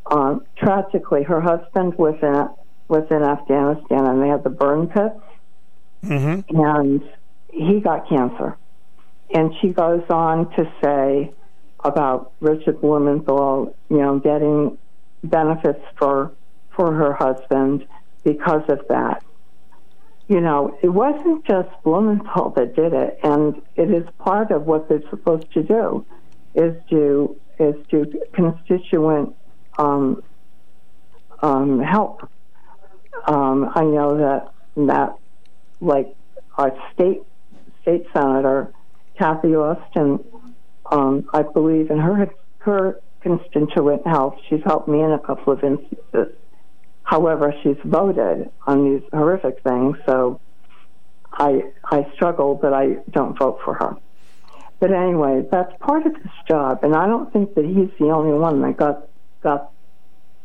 Um, 0.05 0.45
tragically, 0.57 1.23
her 1.23 1.41
husband 1.41 1.95
was 1.97 2.15
in 2.21 2.49
was 2.87 3.05
in 3.09 3.23
Afghanistan, 3.23 4.05
and 4.05 4.21
they 4.21 4.27
had 4.27 4.43
the 4.43 4.49
burn 4.49 4.87
pits, 4.87 5.19
Mm-hmm. 6.03 6.59
and 6.59 7.03
he 7.53 7.79
got 7.79 8.09
cancer. 8.09 8.57
And 9.33 9.53
she 9.61 9.69
goes 9.69 10.03
on 10.09 10.49
to 10.55 10.63
say 10.83 11.31
about 11.83 12.33
Richard 12.41 12.81
Blumenthal, 12.81 13.75
you 13.89 13.97
know, 13.97 14.19
getting 14.19 14.77
benefits 15.23 15.83
for 15.97 16.31
for 16.75 16.93
her 16.93 17.13
husband 17.13 17.85
because 18.23 18.63
of 18.69 18.79
that. 18.89 19.23
You 20.31 20.39
know, 20.39 20.77
it 20.81 20.87
wasn't 20.87 21.43
just 21.45 21.67
Blumenthal 21.83 22.51
that 22.51 22.73
did 22.73 22.93
it, 22.93 23.19
and 23.21 23.61
it 23.75 23.91
is 23.91 24.07
part 24.17 24.49
of 24.51 24.65
what 24.65 24.87
they're 24.87 25.03
supposed 25.09 25.51
to 25.51 25.61
do, 25.61 26.05
is 26.55 26.73
to 26.89 27.35
is 27.59 27.75
to 27.89 28.05
constituent 28.31 29.35
um, 29.77 30.23
um, 31.41 31.81
help. 31.81 32.29
Um, 33.27 33.73
I 33.75 33.83
know 33.83 34.17
that 34.19 34.53
that 34.87 35.17
like 35.81 36.15
our 36.57 36.71
state 36.93 37.23
state 37.81 38.05
senator 38.13 38.73
Cathy 39.19 39.49
Osten, 39.49 40.23
um, 40.85 41.29
I 41.33 41.41
believe 41.41 41.91
in 41.91 41.97
her 41.97 42.29
her 42.59 43.01
constituent 43.19 44.07
health. 44.07 44.37
She's 44.47 44.63
helped 44.63 44.87
me 44.87 45.01
in 45.01 45.11
a 45.11 45.19
couple 45.19 45.51
of 45.51 45.61
instances. 45.61 46.37
However, 47.11 47.53
she's 47.61 47.75
voted 47.83 48.49
on 48.65 48.85
these 48.85 49.03
horrific 49.11 49.61
things, 49.63 49.97
so 50.05 50.39
I 51.33 51.63
I 51.83 52.09
struggle, 52.13 52.55
but 52.55 52.73
I 52.73 52.99
don't 53.09 53.37
vote 53.37 53.59
for 53.65 53.73
her. 53.73 53.97
But 54.79 54.93
anyway, 54.93 55.45
that's 55.51 55.73
part 55.81 56.05
of 56.05 56.15
his 56.15 56.31
job, 56.47 56.85
and 56.85 56.95
I 56.95 57.07
don't 57.07 57.31
think 57.33 57.53
that 57.55 57.65
he's 57.65 57.89
the 57.99 58.11
only 58.11 58.31
one 58.31 58.61
that 58.61 58.77
got 58.77 59.09
got 59.43 59.73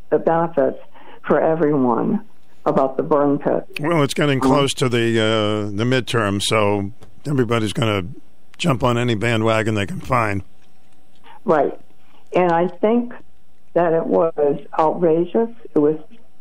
the 0.09 0.19
benefits 0.19 0.77
for 1.25 1.39
everyone 1.39 2.25
about 2.65 2.97
the 2.97 3.03
burn 3.03 3.39
pit. 3.39 3.65
Well, 3.79 4.03
it's 4.03 4.13
getting 4.13 4.41
close 4.41 4.73
to 4.73 4.89
the 4.89 5.17
uh, 5.21 5.71
the 5.73 5.85
midterm, 5.85 6.41
so 6.41 6.91
everybody's 7.25 7.71
going 7.71 8.03
to 8.03 8.21
jump 8.57 8.83
on 8.83 8.97
any 8.97 9.15
bandwagon 9.15 9.75
they 9.75 9.85
can 9.85 10.01
find. 10.01 10.43
Right. 11.45 11.79
And 12.35 12.51
I 12.51 12.67
think 12.67 13.13
that 13.73 13.93
it 13.93 14.05
was 14.05 14.59
outrageous. 14.77 15.49
It 15.73 15.79
was 15.79 15.97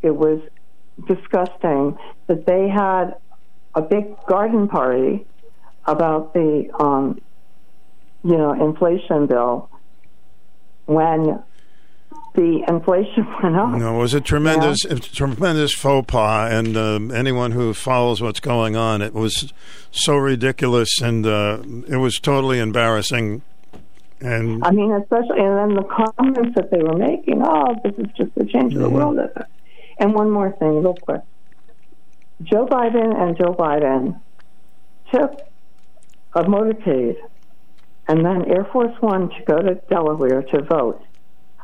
it 0.06 0.14
was 0.16 0.40
disgusting 1.06 1.98
that 2.28 2.46
they 2.46 2.68
had 2.68 3.16
a 3.74 3.82
big 3.82 4.06
garden 4.26 4.68
party 4.68 5.26
about 5.84 6.32
the 6.32 6.68
um, 6.80 7.20
you 8.24 8.36
know 8.36 8.52
inflation 8.52 9.26
bill 9.26 9.68
when 10.86 11.42
the 12.34 12.62
inflation 12.68 13.26
went 13.42 13.56
up. 13.56 13.68
No, 13.70 13.96
it 13.96 13.98
was 13.98 14.14
a 14.14 14.20
tremendous, 14.20 14.84
a 14.84 14.98
tremendous 15.00 15.74
faux 15.74 16.06
pas, 16.10 16.52
and 16.52 16.76
um, 16.76 17.10
anyone 17.10 17.50
who 17.52 17.74
follows 17.74 18.22
what's 18.22 18.40
going 18.40 18.76
on, 18.76 19.02
it 19.02 19.12
was 19.14 19.52
so 19.90 20.16
ridiculous, 20.16 21.00
and 21.02 21.26
uh, 21.26 21.58
it 21.88 21.96
was 21.96 22.16
totally 22.20 22.58
embarrassing. 22.58 23.42
And 24.20 24.62
I 24.64 24.70
mean, 24.70 24.92
especially, 24.92 25.40
and 25.40 25.58
then 25.58 25.74
the 25.76 25.82
comments 25.84 26.54
that 26.56 26.70
they 26.70 26.82
were 26.82 26.96
making, 26.96 27.42
oh, 27.44 27.74
this 27.84 27.92
is 27.98 28.06
just 28.16 28.34
the 28.34 28.46
change 28.46 28.74
of 28.74 28.80
the 28.80 28.88
Mhm. 28.88 28.92
world. 28.92 29.18
And 29.98 30.14
one 30.14 30.30
more 30.30 30.52
thing, 30.52 30.82
real 30.82 30.94
quick. 30.94 31.22
Joe 32.42 32.66
Biden 32.66 33.18
and 33.18 33.36
Joe 33.36 33.54
Biden 33.54 34.20
took 35.12 35.40
a 36.34 36.42
motorcade 36.42 37.16
and 38.08 38.24
then 38.24 38.44
Air 38.50 38.64
Force 38.72 38.94
One 39.00 39.30
to 39.30 39.44
go 39.46 39.60
to 39.60 39.74
Delaware 39.88 40.42
to 40.42 40.62
vote. 40.62 41.02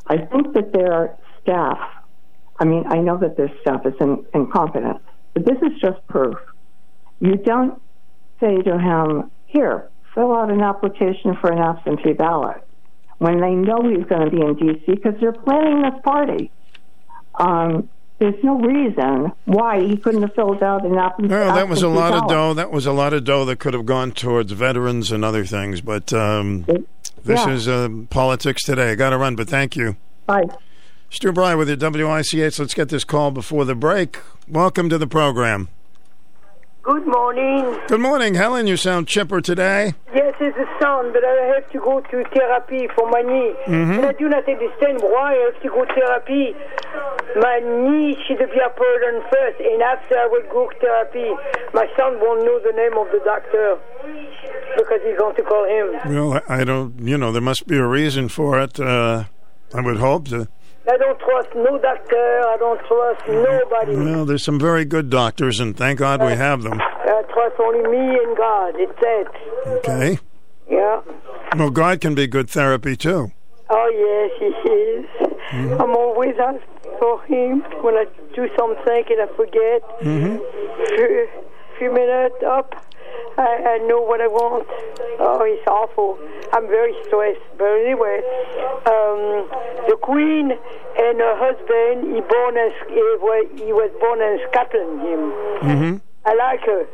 I 0.06 0.16
think 0.16 0.54
that 0.54 0.72
their 0.72 1.16
staff, 1.40 1.78
I 2.58 2.64
mean, 2.64 2.84
I 2.88 2.98
know 2.98 3.18
that 3.18 3.36
their 3.36 3.50
staff 3.60 3.86
is 3.86 3.94
in, 4.00 4.24
incompetent, 4.34 5.00
but 5.34 5.44
this 5.44 5.58
is 5.62 5.80
just 5.80 6.04
proof. 6.08 6.36
You 7.20 7.36
don't 7.36 7.80
say 8.40 8.60
to 8.62 8.78
him, 8.78 9.30
here, 9.46 9.88
fill 10.14 10.34
out 10.34 10.50
an 10.50 10.60
application 10.60 11.36
for 11.40 11.52
an 11.52 11.58
absentee 11.58 12.14
ballot 12.14 12.66
when 13.18 13.40
they 13.40 13.54
know 13.54 13.82
he's 13.88 14.04
going 14.06 14.28
to 14.28 14.30
be 14.30 14.42
in 14.42 14.54
D.C. 14.56 14.82
because 14.86 15.14
they're 15.20 15.32
planning 15.32 15.82
this 15.82 16.00
party. 16.02 16.50
Um, 17.36 17.88
there's 18.22 18.44
no 18.44 18.56
reason 18.56 19.32
why 19.46 19.80
he 19.84 19.96
couldn't 19.96 20.22
have 20.22 20.32
filled 20.34 20.62
out 20.62 20.86
an 20.86 20.96
application. 20.96 21.36
well, 21.36 21.56
that 21.56 21.68
was 21.68 21.82
a 21.82 21.88
lot 21.88 22.14
of 22.14 22.28
dough. 22.28 22.54
That 22.54 22.70
was 22.70 22.86
a 22.86 22.92
lot 22.92 23.12
of 23.12 23.24
dough 23.24 23.44
that 23.46 23.58
could 23.58 23.74
have 23.74 23.84
gone 23.84 24.12
towards 24.12 24.52
veterans 24.52 25.10
and 25.10 25.24
other 25.24 25.44
things. 25.44 25.80
But 25.80 26.12
um, 26.12 26.62
this 26.62 27.40
yeah. 27.40 27.50
is 27.50 27.66
uh, 27.66 27.88
politics 28.10 28.62
today. 28.62 28.92
I 28.92 28.94
got 28.94 29.10
to 29.10 29.18
run, 29.18 29.34
but 29.34 29.48
thank 29.48 29.74
you. 29.74 29.96
Bye. 30.26 30.44
Stu 31.10 31.32
Bryer 31.32 31.56
with 31.56 31.68
your 31.68 31.76
WICH. 31.76 32.60
Let's 32.60 32.74
get 32.74 32.90
this 32.90 33.02
call 33.02 33.32
before 33.32 33.64
the 33.64 33.74
break. 33.74 34.20
Welcome 34.46 34.88
to 34.90 34.98
the 34.98 35.08
program. 35.08 35.68
Good 36.82 37.06
morning. 37.06 37.78
Good 37.86 38.00
morning, 38.00 38.34
Helen. 38.34 38.66
You 38.66 38.76
sound 38.76 39.06
chipper 39.06 39.40
today. 39.40 39.94
Yes, 40.12 40.34
it's 40.40 40.56
a 40.58 40.66
sun, 40.82 41.12
but 41.12 41.22
I 41.24 41.54
have 41.54 41.70
to 41.70 41.78
go 41.78 42.00
to 42.00 42.24
therapy 42.34 42.88
for 42.96 43.08
my 43.08 43.22
knee. 43.22 43.54
Mhm. 43.66 43.98
And 43.98 44.06
I 44.06 44.12
do 44.12 44.28
not 44.28 44.48
understand 44.48 44.98
why 45.00 45.30
I 45.32 45.50
have 45.52 45.62
to 45.62 45.68
go 45.68 45.84
to 45.84 45.94
therapy. 45.94 46.56
My 47.36 47.60
knee 47.60 48.18
should 48.26 48.38
be 48.38 48.60
operated 48.60 49.22
first, 49.30 49.60
and 49.60 49.80
after 49.80 50.18
I 50.18 50.26
will 50.26 50.42
go 50.50 50.68
to 50.70 50.78
therapy. 50.80 51.30
My 51.72 51.86
son 51.96 52.18
won't 52.20 52.44
know 52.44 52.58
the 52.58 52.72
name 52.72 52.98
of 52.98 53.06
the 53.12 53.20
doctor 53.24 53.78
because 54.76 55.00
he's 55.06 55.16
going 55.18 55.36
to 55.36 55.42
call 55.42 55.64
him. 55.64 55.86
Well, 56.12 56.40
I 56.48 56.64
don't. 56.64 56.94
You 56.98 57.16
know, 57.16 57.30
there 57.30 57.40
must 57.42 57.68
be 57.68 57.78
a 57.78 57.86
reason 57.86 58.28
for 58.28 58.58
it. 58.58 58.80
Uh, 58.80 59.24
I 59.72 59.80
would 59.80 59.98
hope 59.98 60.26
to. 60.28 60.48
I 60.90 60.96
don't 60.96 61.18
trust 61.20 61.48
no 61.54 61.78
doctor. 61.78 62.42
I 62.48 62.56
don't 62.58 62.80
trust 62.86 63.28
nobody. 63.28 63.96
Well, 63.96 64.24
there's 64.26 64.42
some 64.42 64.58
very 64.58 64.84
good 64.84 65.10
doctors, 65.10 65.60
and 65.60 65.76
thank 65.76 66.00
God 66.00 66.20
we 66.20 66.32
have 66.32 66.62
them. 66.62 66.80
I 66.80 67.22
trust 67.32 67.56
only 67.60 67.88
me 67.88 68.18
and 68.18 68.36
God. 68.36 68.74
It's 68.76 68.92
it. 69.00 69.28
Okay. 69.66 70.18
Yeah. 70.68 71.00
Well, 71.56 71.70
God 71.70 72.00
can 72.00 72.14
be 72.14 72.26
good 72.26 72.50
therapy 72.50 72.96
too. 72.96 73.30
Oh 73.70 73.88
yes, 73.94 74.30
he 74.40 74.70
is. 74.72 75.06
I'm 75.80 75.94
always 75.96 76.34
asked 76.38 76.64
for 76.98 77.22
him 77.24 77.60
when 77.82 77.94
I 77.94 78.06
do 78.34 78.48
something 78.58 79.04
and 79.10 79.20
I 79.20 79.26
forget. 79.36 79.82
Mm-hmm. 80.00 80.36
Few, 80.96 81.28
few 81.78 81.92
minutes 81.92 82.42
up, 82.46 82.74
I, 83.38 83.78
I 83.80 83.86
know 83.88 84.00
what 84.00 84.20
I 84.20 84.28
want. 84.28 84.66
Oh, 85.18 85.42
it's 85.44 85.66
awful. 85.66 86.18
I'm 86.52 86.68
very 86.68 86.94
stressed. 87.06 87.40
But 87.56 87.72
anyway, 87.80 88.20
um, 88.86 89.48
the 89.88 89.96
Queen 90.00 90.52
and 90.52 91.16
her 91.20 91.36
husband, 91.40 92.12
he 92.12 92.20
born 92.20 92.56
as 92.56 92.72
he 92.88 93.00
was, 93.20 93.46
he 93.56 93.72
was 93.72 93.90
born 94.00 94.20
in 94.20 94.38
Scotland. 94.50 95.00
Him. 95.00 95.22
Mm-hmm. 95.64 95.94
I 96.24 96.34
like 96.34 96.62
her 96.66 96.86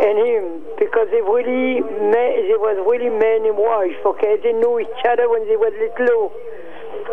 and 0.00 0.16
him 0.22 0.44
because 0.78 1.08
they 1.10 1.20
really 1.20 1.82
they 1.82 2.56
was 2.56 2.78
really 2.86 3.10
man 3.10 3.44
and 3.44 3.58
wife. 3.58 3.98
Okay, 4.06 4.38
they 4.42 4.52
knew 4.52 4.78
each 4.78 5.02
other 5.08 5.28
when 5.28 5.46
they 5.48 5.56
were 5.56 5.72
little. 5.98 6.32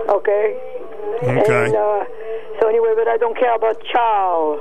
Okay. 0.09 0.78
Okay. 1.23 1.65
And 1.65 1.75
uh, 1.75 2.03
so 2.59 2.67
anyway, 2.67 2.93
but 2.95 3.07
I 3.07 3.17
don't 3.17 3.37
care 3.37 3.55
about 3.55 3.81
Charles. 3.91 4.59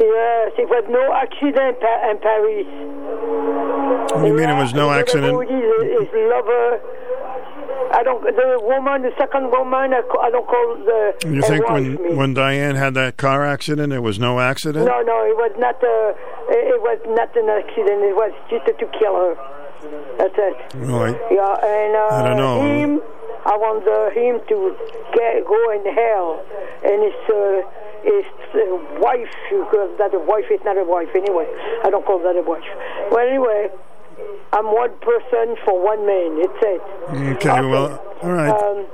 Yes, 0.00 0.52
it 0.58 0.68
was 0.68 0.84
no 0.90 1.14
accident 1.14 1.78
in 1.78 2.18
Paris. 2.18 2.66
You 4.26 4.34
mean 4.34 4.50
it 4.50 4.58
was 4.58 4.74
no 4.74 4.90
accident? 4.90 5.38
His, 5.46 6.08
lover. 6.12 6.80
I 7.94 8.02
don't. 8.02 8.22
The 8.22 8.58
woman, 8.62 9.02
the 9.02 9.12
second 9.16 9.50
woman, 9.50 9.94
I, 9.94 10.02
I 10.20 10.30
don't 10.30 10.46
call 10.46 10.76
the. 10.82 11.14
You 11.30 11.42
think 11.42 11.68
when 11.68 11.94
me. 11.94 12.14
when 12.14 12.34
Diane 12.34 12.74
had 12.74 12.94
that 12.94 13.16
car 13.16 13.44
accident, 13.44 13.92
it 13.92 14.00
was 14.00 14.18
no 14.18 14.40
accident? 14.40 14.84
No, 14.84 15.00
no, 15.02 15.22
it 15.22 15.36
was 15.38 15.54
not. 15.58 15.76
It 15.78 16.74
it 16.74 16.80
was 16.82 16.98
not 17.14 17.30
an 17.36 17.48
accident. 17.48 18.02
It 18.02 18.16
was 18.16 18.32
just 18.50 18.66
to 18.66 18.86
kill 18.98 19.14
her. 19.14 19.34
That's 20.18 20.34
it. 20.36 20.56
Really? 20.74 21.12
Yeah, 21.30 21.54
and 21.60 21.92
uh, 21.96 22.08
I 22.14 22.22
don't 22.28 22.36
know. 22.36 22.60
him, 22.62 23.02
I 23.44 23.56
want 23.56 23.84
uh, 23.86 24.10
him 24.10 24.40
to 24.48 24.56
get 25.14 25.44
go 25.44 25.60
in 25.72 25.84
hell, 25.92 26.40
and 26.84 27.02
his 27.02 27.18
uh, 27.28 27.60
his 28.04 28.26
uh, 28.54 29.00
wife, 29.00 29.32
because 29.50 29.90
that 29.98 30.14
a 30.14 30.18
wife 30.20 30.46
is 30.50 30.60
not 30.64 30.76
a 30.78 30.84
wife 30.84 31.08
anyway. 31.14 31.46
I 31.84 31.90
don't 31.90 32.04
call 32.04 32.18
that 32.20 32.36
a 32.36 32.42
wife. 32.42 32.64
Well, 33.10 33.26
anyway, 33.26 33.68
I'm 34.52 34.66
one 34.72 34.92
person 35.00 35.56
for 35.64 35.76
one 35.82 36.06
man. 36.06 36.40
It's 36.40 36.60
it. 36.62 36.82
Okay, 37.36 37.60
well, 37.66 38.00
all 38.22 38.32
right. 38.32 38.50
Um, 38.52 38.86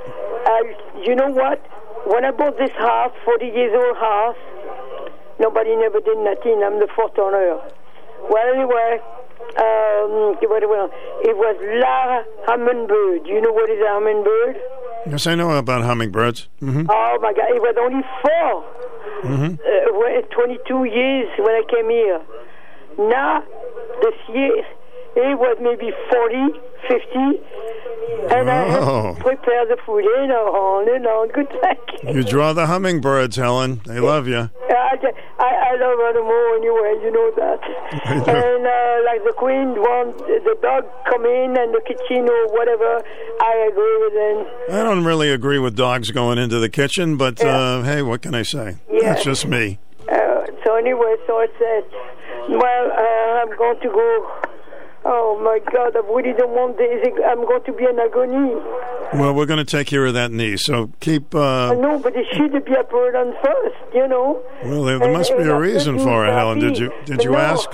I, 0.47 0.75
you 1.05 1.15
know 1.15 1.29
what? 1.31 1.61
When 2.07 2.25
I 2.25 2.31
bought 2.31 2.57
this 2.57 2.71
house, 2.73 3.13
40 3.25 3.47
years 3.47 3.73
old 3.77 3.97
house, 3.99 4.37
nobody 5.39 5.77
never 5.77 6.01
did 6.01 6.17
nothing. 6.19 6.63
I'm 6.65 6.81
the 6.81 6.89
fourth 6.97 7.19
owner. 7.19 7.61
Well, 8.31 8.55
anyway, 8.55 9.01
um, 9.59 10.37
it 10.41 10.49
was, 10.49 10.91
it 11.25 11.37
was 11.37 11.57
La 11.83 12.23
Hummingbird. 12.47 13.27
You 13.27 13.41
know 13.41 13.53
what 13.53 13.69
is 13.71 13.81
a 13.83 13.89
hummingbird? 13.89 14.57
Yes, 15.07 15.27
I 15.27 15.35
know 15.35 15.51
about 15.53 15.83
hummingbirds. 15.83 16.49
Mm-hmm. 16.63 16.87
Oh 16.89 17.19
my 17.21 17.33
God, 17.33 17.51
it 17.51 17.61
was 17.63 17.75
only 17.81 18.03
4 18.23 18.65
Mm-hmm. 19.21 19.55
uh, 19.61 19.99
when- 19.99 20.23
22 20.33 20.85
years 20.85 21.29
when 21.39 21.55
I 21.55 21.63
came 21.69 21.91
here. 21.91 22.21
Now, 22.99 23.43
this 24.03 24.15
year, 24.33 24.65
it 25.17 25.39
was 25.39 25.57
maybe 25.61 25.91
40, 26.11 26.61
50. 26.89 28.35
And 28.35 28.51
I 28.51 28.77
Oh. 28.79 29.15
to 29.15 29.21
prepare 29.23 29.67
the 29.67 29.77
food, 29.87 30.05
you 30.05 30.27
know, 30.27 30.47
on 30.55 30.95
and 30.95 31.07
on. 31.07 31.29
Good 31.29 31.49
thank 31.63 31.79
you. 32.03 32.15
You 32.15 32.23
draw 32.25 32.53
the 32.53 32.67
hummingbirds, 32.67 33.37
Helen. 33.37 33.81
They 33.87 34.01
love 34.01 34.27
you. 34.29 34.51
I, 34.71 34.97
I, 35.39 35.71
I 35.71 35.77
love 35.77 35.99
animals 36.11 36.57
anyway, 36.57 36.93
you 37.05 37.11
know 37.13 37.31
that. 37.37 37.61
and 38.29 38.67
uh, 38.67 39.05
like 39.07 39.23
the 39.25 39.33
queen 39.37 39.75
wants 39.81 40.21
the 40.23 40.57
dog 40.61 40.85
come 41.11 41.25
in 41.25 41.57
and 41.57 41.73
the 41.75 41.81
kitchen 41.87 42.29
or 42.29 42.47
whatever, 42.53 43.01
I 43.41 43.69
agree 43.71 43.97
with 44.03 44.15
them. 44.15 44.77
I 44.81 44.83
don't 44.85 45.05
really 45.05 45.31
agree 45.31 45.59
with 45.59 45.77
dogs 45.77 46.11
going 46.11 46.39
into 46.39 46.59
the 46.59 46.69
kitchen, 46.69 47.17
but 47.17 47.43
uh, 47.43 47.83
hey, 47.83 48.03
what 48.03 48.23
can 48.23 48.35
I 48.35 48.43
say? 48.43 48.77
Yeah. 48.91 49.15
That's 49.15 49.25
just 49.25 49.47
me. 49.47 49.79
Uh, 50.11 50.45
so 50.65 50.75
anyway, 50.77 51.15
so 51.27 51.37
I 51.39 51.47
said, 51.59 51.85
well, 52.51 52.91
uh, 52.93 53.43
I'm 53.43 53.57
going 53.57 53.81
to 53.81 53.89
go. 53.89 54.43
Oh 55.13 55.41
my 55.43 55.59
God, 55.73 55.97
I 55.97 56.01
really 56.07 56.33
don't 56.39 56.53
want 56.55 56.79
this. 56.79 57.03
I'm 57.27 57.43
going 57.45 57.65
to 57.65 57.73
be 57.73 57.83
in 57.85 57.99
agony. 57.99 58.55
Well, 59.19 59.35
we're 59.35 59.47
going 59.47 59.59
to 59.59 59.65
take 59.65 59.89
care 59.89 60.07
of 60.07 60.15
that 60.15 60.31
knee, 60.31 60.57
so 60.57 60.93
keep. 61.01 61.35
I 61.35 61.71
Uh, 61.71 61.75
know, 61.75 61.99
but 61.99 62.15
it 62.15 62.27
should 62.37 62.53
be 62.53 62.73
a 62.75 62.85
on 63.19 63.35
first, 63.43 63.95
you 63.95 64.07
know. 64.07 64.41
well, 64.65 64.85
there, 64.85 64.99
there 65.01 65.09
And- 65.09 65.19
must 65.19 65.37
be 65.37 65.43
a 65.43 65.59
reason 65.59 65.99
for 65.99 66.27
it, 66.27 66.33
Helen. 66.33 66.61
Did 66.61 66.79
you 66.79 66.93
did 67.07 67.25
you 67.25 67.33
no, 67.33 67.39
ask? 67.39 67.69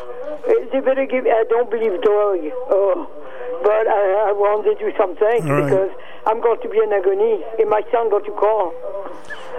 They 0.73 0.81
better 0.81 1.05
give. 1.05 1.27
I 1.27 1.45
don't 1.51 1.71
believe 1.71 1.93
drug. 2.01 2.41
Oh, 2.73 3.07
but 3.63 3.85
I, 3.87 4.31
I 4.31 4.33
want 4.33 4.65
to 4.65 4.75
do 4.83 4.91
something 4.97 5.45
right. 5.49 5.65
because 5.69 5.91
I'm 6.27 6.41
going 6.41 6.61
to 6.63 6.69
be 6.69 6.79
in 6.79 6.93
agony, 6.93 7.43
and 7.59 7.71
my 7.71 7.83
son 7.93 8.11
going 8.11 8.25
to 8.25 8.33
call. 8.33 8.75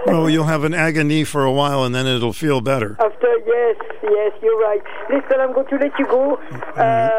Well, 0.06 0.30
you'll 0.30 0.44
have 0.44 0.64
an 0.64 0.74
agony 0.74 1.24
for 1.24 1.44
a 1.44 1.52
while, 1.52 1.84
and 1.84 1.94
then 1.94 2.06
it'll 2.06 2.32
feel 2.32 2.60
better. 2.60 2.96
After 3.00 3.28
yes, 3.46 3.76
yes, 4.02 4.32
you're 4.42 4.58
right. 4.60 4.80
Listen, 5.10 5.40
I'm 5.40 5.52
going 5.52 5.66
to 5.68 5.76
let 5.76 5.98
you 5.98 6.06
go. 6.06 6.34
Uh, 6.36 6.76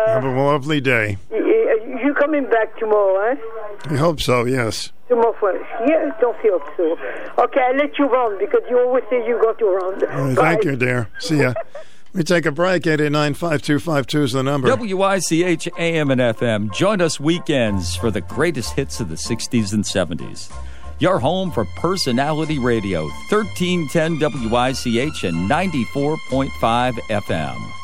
Have 0.07 0.23
a 0.23 0.29
lovely 0.29 0.79
day. 0.81 1.17
y- 1.29 1.39
y- 1.41 2.01
you 2.03 2.13
coming 2.13 2.49
back 2.49 2.77
tomorrow, 2.77 3.31
eh? 3.31 3.35
I 3.89 3.95
hope 3.97 4.21
so. 4.21 4.45
Yes. 4.45 4.91
Tomorrow. 5.09 5.59
Yes, 5.87 6.13
don't 6.21 6.39
feel 6.41 6.59
so. 6.77 6.97
Okay, 7.43 7.59
I'll 7.61 7.75
let 7.75 7.97
you 7.99 8.05
run 8.05 8.37
because 8.39 8.61
you 8.69 8.79
always 8.79 9.03
say 9.09 9.25
you 9.27 9.39
got 9.41 9.57
to 9.59 9.65
run. 9.65 9.99
Right, 9.99 10.37
thank 10.37 10.63
you, 10.63 10.75
dear. 10.75 11.09
See 11.19 11.37
ya. 11.41 11.53
We 12.13 12.23
take 12.23 12.45
a 12.45 12.51
break. 12.51 12.87
Eight 12.87 13.01
eight 13.01 13.11
nine 13.11 13.33
five 13.35 13.61
two 13.61 13.79
five 13.79 14.07
two 14.07 14.23
is 14.23 14.31
the 14.33 14.41
number. 14.43 14.75
WICH 14.75 15.69
AM 15.77 16.09
and 16.11 16.21
FM. 16.21 16.73
Join 16.73 17.01
us 17.01 17.19
weekends 17.19 17.95
for 17.95 18.09
the 18.09 18.21
greatest 18.21 18.73
hits 18.73 18.99
of 18.99 19.09
the 19.09 19.15
60s 19.15 19.73
and 19.73 19.83
70s. 19.83 20.51
Your 20.99 21.19
home 21.19 21.51
for 21.51 21.65
personality 21.77 22.59
radio, 22.59 23.03
1310 23.29 24.19
WICH 24.49 25.23
and 25.23 25.49
94.5 25.49 26.93
FM. 27.09 27.78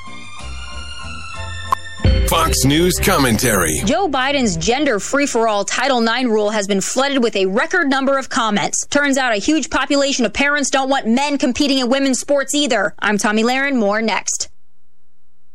Fox 2.27 2.65
News 2.65 2.99
commentary. 3.03 3.73
Joe 3.85 4.07
Biden's 4.07 4.57
gender 4.57 4.99
free 4.99 5.25
for 5.27 5.47
all 5.47 5.63
Title 5.63 6.01
IX 6.05 6.25
rule 6.25 6.49
has 6.49 6.67
been 6.67 6.81
flooded 6.81 7.21
with 7.23 7.35
a 7.35 7.45
record 7.45 7.87
number 7.87 8.17
of 8.17 8.29
comments. 8.29 8.85
Turns 8.87 9.17
out 9.17 9.31
a 9.33 9.37
huge 9.37 9.69
population 9.69 10.25
of 10.25 10.33
parents 10.33 10.69
don't 10.69 10.89
want 10.89 11.07
men 11.07 11.37
competing 11.37 11.77
in 11.79 11.89
women's 11.89 12.19
sports 12.19 12.53
either. 12.53 12.95
I'm 12.99 13.17
Tomi 13.17 13.43
Lahren. 13.43 13.77
More 13.77 14.01
next. 14.01 14.49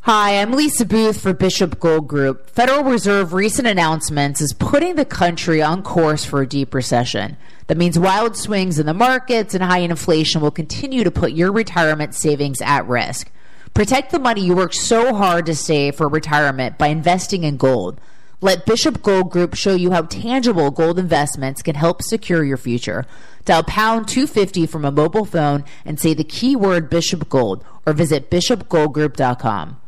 Hi, 0.02 0.40
I'm 0.40 0.52
Lisa 0.52 0.86
Booth 0.86 1.20
for 1.20 1.34
Bishop 1.34 1.78
Gold 1.78 2.08
Group. 2.08 2.48
Federal 2.48 2.84
Reserve 2.84 3.34
recent 3.34 3.68
announcements 3.68 4.40
is 4.40 4.54
putting 4.54 4.94
the 4.96 5.04
country 5.04 5.60
on 5.60 5.82
course 5.82 6.24
for 6.24 6.40
a 6.40 6.46
deep 6.48 6.72
recession. 6.72 7.36
That 7.66 7.76
means 7.76 7.98
wild 7.98 8.34
swings 8.34 8.78
in 8.78 8.86
the 8.86 8.94
markets 8.94 9.54
and 9.54 9.62
high 9.62 9.80
inflation 9.80 10.40
will 10.40 10.50
continue 10.50 11.04
to 11.04 11.10
put 11.10 11.32
your 11.32 11.52
retirement 11.52 12.14
savings 12.14 12.62
at 12.62 12.88
risk. 12.88 13.30
Protect 13.74 14.10
the 14.10 14.18
money 14.18 14.42
you 14.42 14.54
work 14.54 14.74
so 14.74 15.14
hard 15.14 15.46
to 15.46 15.54
save 15.54 15.96
for 15.96 16.08
retirement 16.08 16.76
by 16.76 16.88
investing 16.88 17.44
in 17.44 17.56
gold. 17.56 18.00
Let 18.42 18.66
Bishop 18.66 19.02
Gold 19.02 19.30
Group 19.30 19.54
show 19.54 19.74
you 19.74 19.90
how 19.90 20.02
tangible 20.02 20.70
gold 20.70 20.98
investments 20.98 21.62
can 21.62 21.74
help 21.74 22.02
secure 22.02 22.42
your 22.42 22.56
future. 22.56 23.06
Dial 23.44 23.62
pound 23.62 24.08
250 24.08 24.66
from 24.66 24.84
a 24.84 24.90
mobile 24.90 25.24
phone 25.24 25.64
and 25.84 26.00
say 26.00 26.14
the 26.14 26.24
keyword 26.24 26.90
Bishop 26.90 27.28
Gold 27.28 27.64
or 27.86 27.92
visit 27.92 28.30
bishopgoldgroup.com. 28.30 29.79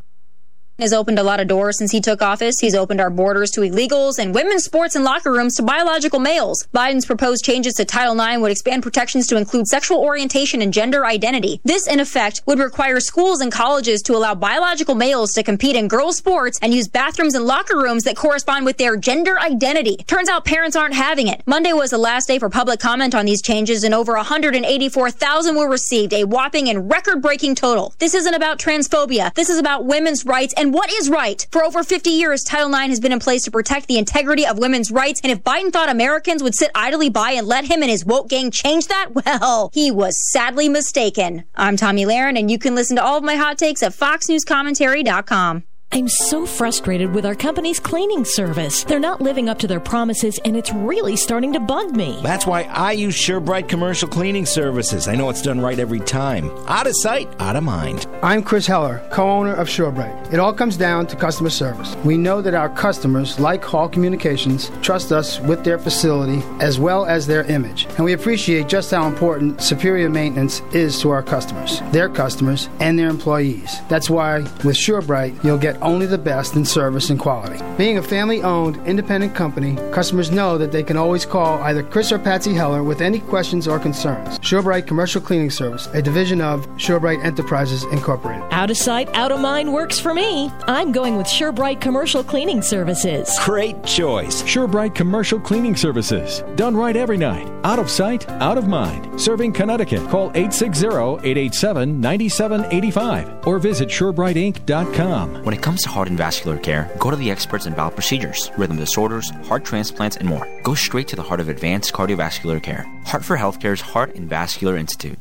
has 0.78 0.92
opened 0.92 1.18
a 1.18 1.22
lot 1.22 1.40
of 1.40 1.48
doors 1.48 1.78
since 1.78 1.90
he 1.90 2.00
took 2.00 2.22
office. 2.22 2.58
He's 2.60 2.74
opened 2.74 3.00
our 3.00 3.10
borders 3.10 3.50
to 3.52 3.60
illegals 3.60 4.18
and 4.18 4.34
women's 4.34 4.64
sports 4.64 4.94
and 4.94 5.04
locker 5.04 5.30
rooms 5.30 5.54
to 5.56 5.62
biological 5.62 6.18
males. 6.18 6.66
Biden's 6.74 7.06
proposed 7.06 7.44
changes 7.44 7.74
to 7.74 7.84
Title 7.84 8.18
IX 8.18 8.40
would 8.40 8.50
expand 8.50 8.82
protections 8.82 9.26
to 9.28 9.36
include 9.36 9.66
sexual 9.66 9.98
orientation 9.98 10.62
and 10.62 10.72
gender 10.72 11.04
identity. 11.04 11.60
This, 11.64 11.86
in 11.86 12.00
effect, 12.00 12.42
would 12.46 12.58
require 12.58 13.00
schools 13.00 13.40
and 13.40 13.52
colleges 13.52 14.02
to 14.02 14.16
allow 14.16 14.34
biological 14.34 14.94
males 14.94 15.32
to 15.32 15.42
compete 15.42 15.76
in 15.76 15.88
girls' 15.88 16.16
sports 16.16 16.58
and 16.62 16.72
use 16.74 16.88
bathrooms 16.88 17.34
and 17.34 17.44
locker 17.44 17.76
rooms 17.76 18.04
that 18.04 18.16
correspond 18.16 18.64
with 18.64 18.78
their 18.78 18.96
gender 18.96 19.38
identity. 19.38 19.96
Turns 20.06 20.28
out 20.28 20.44
parents 20.44 20.76
aren't 20.76 20.94
having 20.94 21.28
it. 21.28 21.42
Monday 21.46 21.72
was 21.72 21.90
the 21.90 21.98
last 21.98 22.26
day 22.28 22.38
for 22.38 22.48
public 22.48 22.80
comment 22.80 23.14
on 23.14 23.26
these 23.26 23.42
changes, 23.42 23.84
and 23.84 23.94
over 23.94 24.14
184,000 24.14 25.56
were 25.56 25.68
received, 25.68 26.12
a 26.12 26.24
whopping 26.24 26.68
and 26.68 26.90
record 26.90 27.20
breaking 27.22 27.54
total. 27.54 27.94
This 27.98 28.14
isn't 28.14 28.34
about 28.34 28.58
transphobia. 28.58 29.32
This 29.34 29.50
is 29.50 29.58
about 29.58 29.84
women's 29.84 30.24
rights 30.24 30.54
and 30.62 30.72
what 30.72 30.92
is 30.92 31.10
right. 31.10 31.44
For 31.50 31.64
over 31.64 31.82
50 31.82 32.08
years, 32.08 32.44
Title 32.44 32.72
IX 32.72 32.88
has 32.88 33.00
been 33.00 33.10
in 33.10 33.18
place 33.18 33.42
to 33.42 33.50
protect 33.50 33.88
the 33.88 33.98
integrity 33.98 34.46
of 34.46 34.58
women's 34.58 34.92
rights. 34.92 35.20
And 35.24 35.32
if 35.32 35.42
Biden 35.42 35.72
thought 35.72 35.88
Americans 35.88 36.40
would 36.40 36.54
sit 36.54 36.70
idly 36.72 37.10
by 37.10 37.32
and 37.32 37.48
let 37.48 37.64
him 37.64 37.82
and 37.82 37.90
his 37.90 38.04
woke 38.04 38.28
gang 38.28 38.52
change 38.52 38.86
that, 38.86 39.08
well, 39.26 39.70
he 39.74 39.90
was 39.90 40.14
sadly 40.30 40.68
mistaken. 40.68 41.42
I'm 41.56 41.76
Tomi 41.76 42.06
Lahren, 42.06 42.38
and 42.38 42.48
you 42.48 42.60
can 42.60 42.76
listen 42.76 42.94
to 42.96 43.02
all 43.02 43.18
of 43.18 43.24
my 43.24 43.34
hot 43.34 43.58
takes 43.58 43.82
at 43.82 43.92
FoxNewsCommentary.com. 43.92 45.64
I'm 45.94 46.08
so 46.08 46.46
frustrated 46.46 47.12
with 47.12 47.26
our 47.26 47.34
company's 47.34 47.78
cleaning 47.78 48.24
service. 48.24 48.82
They're 48.82 48.98
not 48.98 49.20
living 49.20 49.50
up 49.50 49.58
to 49.58 49.66
their 49.66 49.78
promises, 49.78 50.40
and 50.42 50.56
it's 50.56 50.72
really 50.72 51.16
starting 51.16 51.52
to 51.52 51.60
bug 51.60 51.94
me. 51.94 52.18
That's 52.22 52.46
why 52.46 52.62
I 52.62 52.92
use 52.92 53.14
SureBright 53.14 53.68
Commercial 53.68 54.08
Cleaning 54.08 54.46
Services. 54.46 55.06
I 55.06 55.16
know 55.16 55.28
it's 55.28 55.42
done 55.42 55.60
right 55.60 55.78
every 55.78 56.00
time. 56.00 56.50
Out 56.66 56.86
of 56.86 56.94
sight, 56.96 57.28
out 57.38 57.56
of 57.56 57.62
mind. 57.62 58.06
I'm 58.22 58.42
Chris 58.42 58.66
Heller, 58.66 59.06
co 59.12 59.28
owner 59.28 59.52
of 59.52 59.68
SureBright. 59.68 60.32
It 60.32 60.40
all 60.40 60.54
comes 60.54 60.78
down 60.78 61.08
to 61.08 61.16
customer 61.16 61.50
service. 61.50 61.94
We 62.06 62.16
know 62.16 62.40
that 62.40 62.54
our 62.54 62.70
customers, 62.70 63.38
like 63.38 63.62
Hall 63.62 63.86
Communications, 63.86 64.70
trust 64.80 65.12
us 65.12 65.40
with 65.40 65.62
their 65.62 65.78
facility 65.78 66.42
as 66.58 66.78
well 66.78 67.04
as 67.04 67.26
their 67.26 67.44
image. 67.50 67.84
And 67.96 68.04
we 68.06 68.14
appreciate 68.14 68.66
just 68.66 68.92
how 68.92 69.06
important 69.06 69.60
superior 69.60 70.08
maintenance 70.08 70.62
is 70.72 70.98
to 71.02 71.10
our 71.10 71.22
customers, 71.22 71.82
their 71.92 72.08
customers, 72.08 72.70
and 72.80 72.98
their 72.98 73.10
employees. 73.10 73.76
That's 73.90 74.08
why 74.08 74.38
with 74.38 74.78
SureBright, 74.78 75.44
you'll 75.44 75.58
get 75.58 75.81
only 75.82 76.06
the 76.06 76.18
best 76.18 76.54
in 76.56 76.64
service 76.64 77.10
and 77.10 77.18
quality. 77.18 77.62
Being 77.76 77.98
a 77.98 78.02
family 78.02 78.42
owned, 78.42 78.76
independent 78.86 79.34
company, 79.34 79.76
customers 79.92 80.30
know 80.30 80.58
that 80.58 80.72
they 80.72 80.82
can 80.82 80.96
always 80.96 81.26
call 81.26 81.62
either 81.62 81.82
Chris 81.82 82.12
or 82.12 82.18
Patsy 82.18 82.52
Heller 82.52 82.82
with 82.82 83.00
any 83.00 83.20
questions 83.20 83.66
or 83.68 83.78
concerns. 83.78 84.38
SureBright 84.40 84.86
Commercial 84.86 85.20
Cleaning 85.20 85.50
Service, 85.50 85.88
a 85.94 86.02
division 86.02 86.40
of 86.40 86.66
SureBright 86.76 87.24
Enterprises 87.24 87.84
Incorporated. 87.84 88.44
Out 88.50 88.70
of 88.70 88.76
sight, 88.76 89.08
out 89.14 89.32
of 89.32 89.40
mind 89.40 89.72
works 89.72 89.98
for 89.98 90.14
me. 90.14 90.50
I'm 90.66 90.92
going 90.92 91.16
with 91.16 91.26
SureBright 91.26 91.80
Commercial 91.80 92.22
Cleaning 92.22 92.62
Services. 92.62 93.34
Great 93.42 93.82
choice. 93.84 94.42
SureBright 94.42 94.94
Commercial 94.94 95.40
Cleaning 95.40 95.76
Services. 95.76 96.42
Done 96.56 96.76
right 96.76 96.96
every 96.96 97.16
night. 97.16 97.48
Out 97.64 97.78
of 97.78 97.90
sight, 97.90 98.28
out 98.28 98.58
of 98.58 98.68
mind. 98.68 99.20
Serving 99.20 99.52
Connecticut. 99.52 100.00
Call 100.08 100.30
860 100.34 100.86
887 100.86 102.00
9785 102.00 103.46
or 103.46 103.58
visit 103.58 103.88
SureBrightInc.com. 103.88 105.44
When 105.44 105.54
it 105.54 105.62
comes 105.62 105.71
to 105.80 105.88
heart 105.88 106.08
and 106.08 106.18
vascular 106.18 106.58
care, 106.58 106.90
go 106.98 107.10
to 107.10 107.16
the 107.16 107.30
experts 107.30 107.64
in 107.64 107.74
valve 107.74 107.94
procedures, 107.94 108.50
rhythm 108.58 108.76
disorders, 108.76 109.30
heart 109.46 109.64
transplants, 109.64 110.18
and 110.18 110.28
more. 110.28 110.46
Go 110.62 110.74
straight 110.74 111.08
to 111.08 111.16
the 111.16 111.22
heart 111.22 111.40
of 111.40 111.48
advanced 111.48 111.94
cardiovascular 111.94 112.62
care. 112.62 112.84
Hartford 113.06 113.38
HealthCare's 113.38 113.80
Heart 113.80 114.14
and 114.14 114.28
Vascular 114.28 114.76
Institute. 114.76 115.18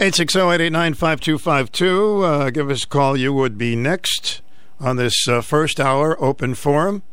860-889-5252. 0.00 2.46
Uh, 2.46 2.50
give 2.50 2.68
us 2.68 2.82
a 2.82 2.88
call. 2.88 3.16
You 3.16 3.32
would 3.32 3.56
be 3.56 3.76
next 3.76 4.42
on 4.80 4.96
this 4.96 5.28
uh, 5.28 5.40
first 5.40 5.78
hour 5.78 6.20
open 6.22 6.54
forum. 6.54 7.04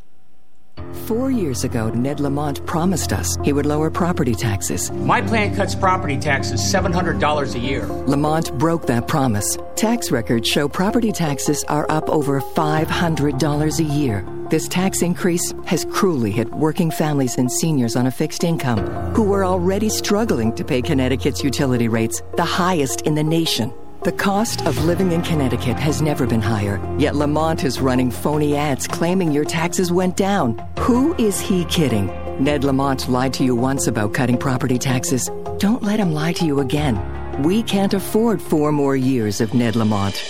Four 1.08 1.32
years 1.32 1.64
ago, 1.64 1.90
Ned 1.90 2.20
Lamont 2.20 2.66
promised 2.66 3.12
us 3.12 3.36
he 3.44 3.52
would 3.52 3.66
lower 3.66 3.90
property 3.90 4.34
taxes. 4.34 4.90
My 4.92 5.22
plan 5.22 5.56
cuts 5.56 5.76
property 5.76 6.18
taxes 6.18 6.62
$700 6.62 7.56
a 7.56 7.60
year. 7.60 7.86
Lamont 7.86 8.58
broke 8.58 8.88
that 8.88 9.08
promise. 9.08 9.58
Tax 9.76 10.12
records 10.12 10.48
show 10.48 10.68
property 10.68 11.12
taxes 11.12 11.64
are 11.66 11.86
up 11.90 12.10
over 12.10 12.40
$500 12.40 13.80
a 13.80 13.84
year. 13.84 14.26
This 14.50 14.68
tax 14.68 15.02
increase 15.02 15.54
has 15.66 15.86
cruelly 15.86 16.32
hit 16.32 16.50
working 16.52 16.92
families 16.92 17.38
and 17.38 17.52
seniors 17.52 17.96
on 17.96 18.08
a 18.08 18.12
fixed 18.12 18.44
income 18.44 18.80
who 19.14 19.24
were 19.24 19.44
already 19.44 19.90
struggling 19.90 20.54
to 20.56 20.64
pay 20.64 20.82
Connecticut's 20.82 21.44
utility 21.44 21.88
rates, 21.88 22.22
the 22.36 22.46
highest 22.46 23.02
in 23.02 23.16
the 23.16 23.24
nation. 23.24 23.74
The 24.04 24.12
cost 24.12 24.66
of 24.66 24.84
living 24.84 25.14
in 25.14 25.22
Connecticut 25.22 25.80
has 25.80 26.02
never 26.02 26.28
been 26.28 26.42
higher, 26.42 26.78
yet 27.00 27.16
Lamont 27.16 27.64
is 27.64 27.80
running 27.80 28.12
phony 28.12 28.54
ads 28.54 28.86
claiming 28.86 29.32
your 29.32 29.46
taxes 29.46 29.94
went 29.94 30.18
down. 30.18 30.62
Who 30.80 31.16
is 31.16 31.40
he 31.40 31.64
kidding? 31.66 32.08
Ned 32.38 32.66
Lamont 32.66 33.08
lied 33.08 33.34
to 33.36 33.46
you 33.46 33.56
once 33.56 33.88
about 33.88 34.14
cutting 34.14 34.38
property 34.38 34.78
taxes. 34.78 35.32
Don't 35.58 35.84
let 35.84 36.02
him 36.02 36.12
lie 36.12 36.34
to 36.34 36.46
you 36.46 36.60
again. 36.60 37.00
We 37.44 37.64
can't 37.64 37.94
afford 37.94 38.42
four 38.42 38.74
more 38.74 38.98
years 38.98 39.40
of 39.40 39.54
Ned 39.54 39.78
Lamont. 39.78 40.22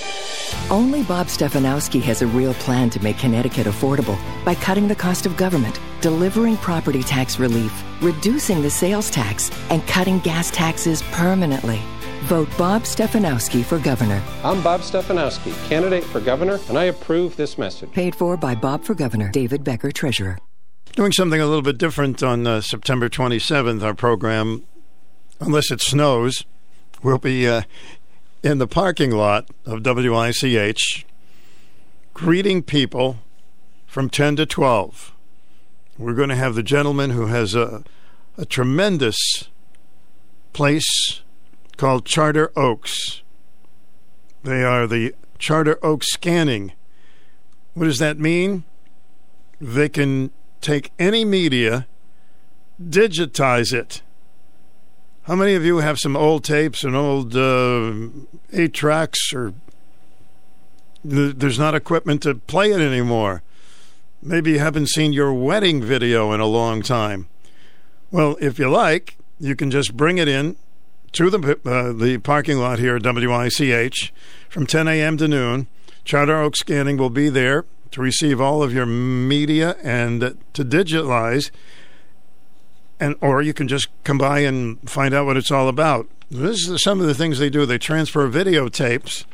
Only 0.69 1.01
Bob 1.01 1.25
Stefanowski 1.25 1.99
has 2.03 2.21
a 2.21 2.27
real 2.27 2.53
plan 2.53 2.91
to 2.91 3.01
make 3.01 3.17
Connecticut 3.17 3.65
affordable 3.65 4.19
by 4.45 4.53
cutting 4.53 4.87
the 4.87 4.93
cost 4.93 5.25
of 5.25 5.35
government, 5.35 5.79
delivering 5.99 6.57
property 6.57 7.01
tax 7.01 7.39
relief, 7.39 7.83
reducing 8.03 8.61
the 8.61 8.69
sales 8.69 9.09
tax, 9.09 9.49
and 9.71 9.81
cutting 9.87 10.19
gas 10.19 10.51
taxes 10.51 11.01
permanently. 11.11 11.81
Vote 12.23 12.47
Bob 12.57 12.83
Stefanowski 12.83 13.65
for 13.65 13.79
governor. 13.79 14.21
I'm 14.45 14.63
Bob 14.63 14.79
Stefanowski, 14.79 15.53
candidate 15.67 16.05
for 16.05 16.21
governor, 16.21 16.57
and 16.69 16.77
I 16.77 16.85
approve 16.85 17.35
this 17.35 17.57
message. 17.57 17.91
Paid 17.91 18.15
for 18.15 18.37
by 18.37 18.55
Bob 18.55 18.85
for 18.85 18.93
Governor, 18.93 19.29
David 19.29 19.63
Becker, 19.65 19.91
Treasurer. 19.91 20.37
Doing 20.95 21.11
something 21.11 21.41
a 21.41 21.45
little 21.45 21.61
bit 21.61 21.77
different 21.77 22.23
on 22.23 22.47
uh, 22.47 22.61
September 22.61 23.09
27th, 23.09 23.83
our 23.83 23.93
program, 23.93 24.63
unless 25.41 25.69
it 25.69 25.81
snows, 25.81 26.45
we'll 27.01 27.17
be 27.17 27.45
uh, 27.45 27.63
in 28.41 28.57
the 28.57 28.67
parking 28.67 29.11
lot 29.11 29.49
of 29.65 29.85
WICH 29.85 31.05
greeting 32.13 32.63
people 32.63 33.17
from 33.85 34.09
10 34.09 34.37
to 34.37 34.45
12. 34.45 35.13
We're 35.97 36.13
going 36.13 36.29
to 36.29 36.35
have 36.35 36.55
the 36.55 36.63
gentleman 36.63 37.09
who 37.09 37.25
has 37.25 37.53
a, 37.53 37.83
a 38.37 38.45
tremendous 38.45 39.17
place 40.53 41.22
called 41.77 42.05
Charter 42.05 42.51
Oaks. 42.55 43.21
They 44.43 44.63
are 44.63 44.87
the 44.87 45.15
Charter 45.39 45.77
Oaks 45.83 46.07
scanning. 46.11 46.73
What 47.73 47.85
does 47.85 47.99
that 47.99 48.19
mean? 48.19 48.63
They 49.59 49.89
can 49.89 50.31
take 50.61 50.91
any 50.99 51.25
media, 51.25 51.87
digitize 52.81 53.73
it. 53.73 54.01
How 55.23 55.35
many 55.35 55.53
of 55.53 55.63
you 55.63 55.77
have 55.77 55.97
some 55.99 56.17
old 56.17 56.43
tapes 56.43 56.83
and 56.83 56.95
old 56.95 57.35
uh, 57.35 57.93
eight 58.51 58.73
tracks, 58.73 59.33
or 59.33 59.53
th- 61.09 61.35
there's 61.37 61.59
not 61.59 61.75
equipment 61.75 62.21
to 62.23 62.35
play 62.35 62.71
it 62.71 62.81
anymore? 62.81 63.41
Maybe 64.21 64.51
you 64.51 64.59
haven't 64.59 64.89
seen 64.89 65.13
your 65.13 65.33
wedding 65.33 65.81
video 65.81 66.33
in 66.33 66.39
a 66.39 66.45
long 66.45 66.81
time. 66.81 67.27
Well, 68.11 68.37
if 68.39 68.59
you 68.59 68.69
like, 68.69 69.17
you 69.39 69.55
can 69.55 69.71
just 69.71 69.95
bring 69.97 70.17
it 70.17 70.27
in 70.27 70.57
to 71.13 71.29
the 71.29 71.59
uh, 71.65 71.93
the 71.93 72.17
parking 72.17 72.57
lot 72.57 72.79
here 72.79 72.95
at 72.95 73.03
WICH 73.03 74.13
from 74.49 74.65
10 74.65 74.87
a.m. 74.87 75.17
to 75.17 75.27
noon. 75.27 75.67
Charter 76.03 76.37
Oak 76.37 76.55
Scanning 76.55 76.97
will 76.97 77.09
be 77.09 77.29
there 77.29 77.65
to 77.91 78.01
receive 78.01 78.41
all 78.41 78.61
of 78.61 78.73
your 78.73 78.85
media 78.85 79.77
and 79.83 80.35
to 80.53 80.65
digitalize. 80.65 81.51
And 82.99 83.15
or 83.21 83.41
you 83.41 83.53
can 83.53 83.67
just 83.67 83.87
come 84.03 84.17
by 84.17 84.39
and 84.39 84.89
find 84.89 85.13
out 85.13 85.25
what 85.25 85.37
it's 85.37 85.51
all 85.51 85.67
about. 85.67 86.07
This 86.29 86.67
is 86.67 86.83
some 86.83 86.99
of 86.99 87.07
the 87.07 87.13
things 87.13 87.37
they 87.37 87.49
do. 87.49 87.65
They 87.65 87.77
transfer 87.77 88.29
videotapes, 88.29 89.25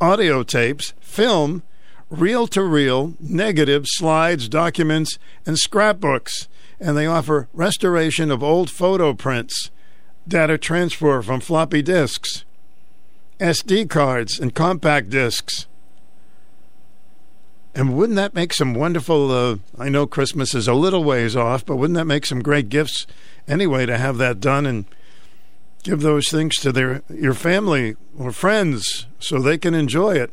audio 0.00 0.42
tapes, 0.42 0.92
film, 1.00 1.62
reel 2.10 2.46
to 2.48 2.62
reel, 2.62 3.14
negatives, 3.18 3.88
slides, 3.92 4.48
documents, 4.48 5.18
and 5.46 5.58
scrapbooks. 5.58 6.48
And 6.78 6.96
they 6.96 7.06
offer 7.06 7.48
restoration 7.54 8.30
of 8.30 8.42
old 8.42 8.68
photo 8.68 9.14
prints 9.14 9.70
data 10.26 10.58
transfer 10.58 11.22
from 11.22 11.40
floppy 11.40 11.82
disks, 11.82 12.44
SD 13.40 13.88
cards, 13.88 14.38
and 14.38 14.54
compact 14.54 15.10
disks. 15.10 15.66
And 17.74 17.96
wouldn't 17.96 18.16
that 18.16 18.34
make 18.34 18.52
some 18.52 18.74
wonderful? 18.74 19.30
Uh, 19.30 19.56
I 19.78 19.88
know 19.88 20.06
Christmas 20.06 20.54
is 20.54 20.68
a 20.68 20.74
little 20.74 21.04
ways 21.04 21.34
off, 21.34 21.64
but 21.64 21.76
wouldn't 21.76 21.96
that 21.96 22.04
make 22.04 22.26
some 22.26 22.42
great 22.42 22.68
gifts 22.68 23.06
anyway 23.48 23.86
to 23.86 23.96
have 23.96 24.18
that 24.18 24.40
done 24.40 24.66
and 24.66 24.84
give 25.82 26.00
those 26.02 26.28
things 26.28 26.56
to 26.56 26.70
their 26.70 27.02
your 27.08 27.34
family 27.34 27.96
or 28.16 28.30
friends 28.30 29.06
so 29.18 29.38
they 29.38 29.56
can 29.56 29.72
enjoy 29.72 30.16
it? 30.16 30.30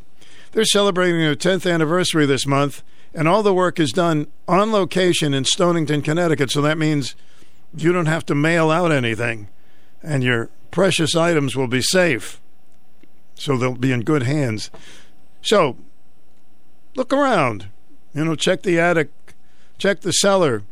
They're 0.51 0.65
celebrating 0.65 1.19
their 1.21 1.35
10th 1.35 1.71
anniversary 1.71 2.25
this 2.25 2.45
month, 2.45 2.83
and 3.13 3.27
all 3.27 3.41
the 3.41 3.53
work 3.53 3.79
is 3.79 3.91
done 3.91 4.27
on 4.47 4.71
location 4.71 5.33
in 5.33 5.45
Stonington, 5.45 6.01
Connecticut. 6.01 6.51
So 6.51 6.61
that 6.61 6.77
means 6.77 7.15
you 7.73 7.93
don't 7.93 8.07
have 8.07 8.25
to 8.25 8.35
mail 8.35 8.69
out 8.69 8.91
anything 8.91 9.47
and 10.01 10.23
your 10.23 10.49
precious 10.71 11.15
items 11.15 11.55
will 11.55 11.67
be 11.67 11.81
safe. 11.81 12.39
So 13.35 13.57
they'll 13.57 13.75
be 13.75 13.91
in 13.91 14.01
good 14.01 14.23
hands. 14.23 14.69
So, 15.41 15.77
look 16.95 17.13
around. 17.13 17.67
You 18.13 18.25
know, 18.25 18.35
check 18.35 18.63
the 18.63 18.79
attic, 18.79 19.09
check 19.77 20.01
the 20.01 20.11
cellar, 20.11 20.63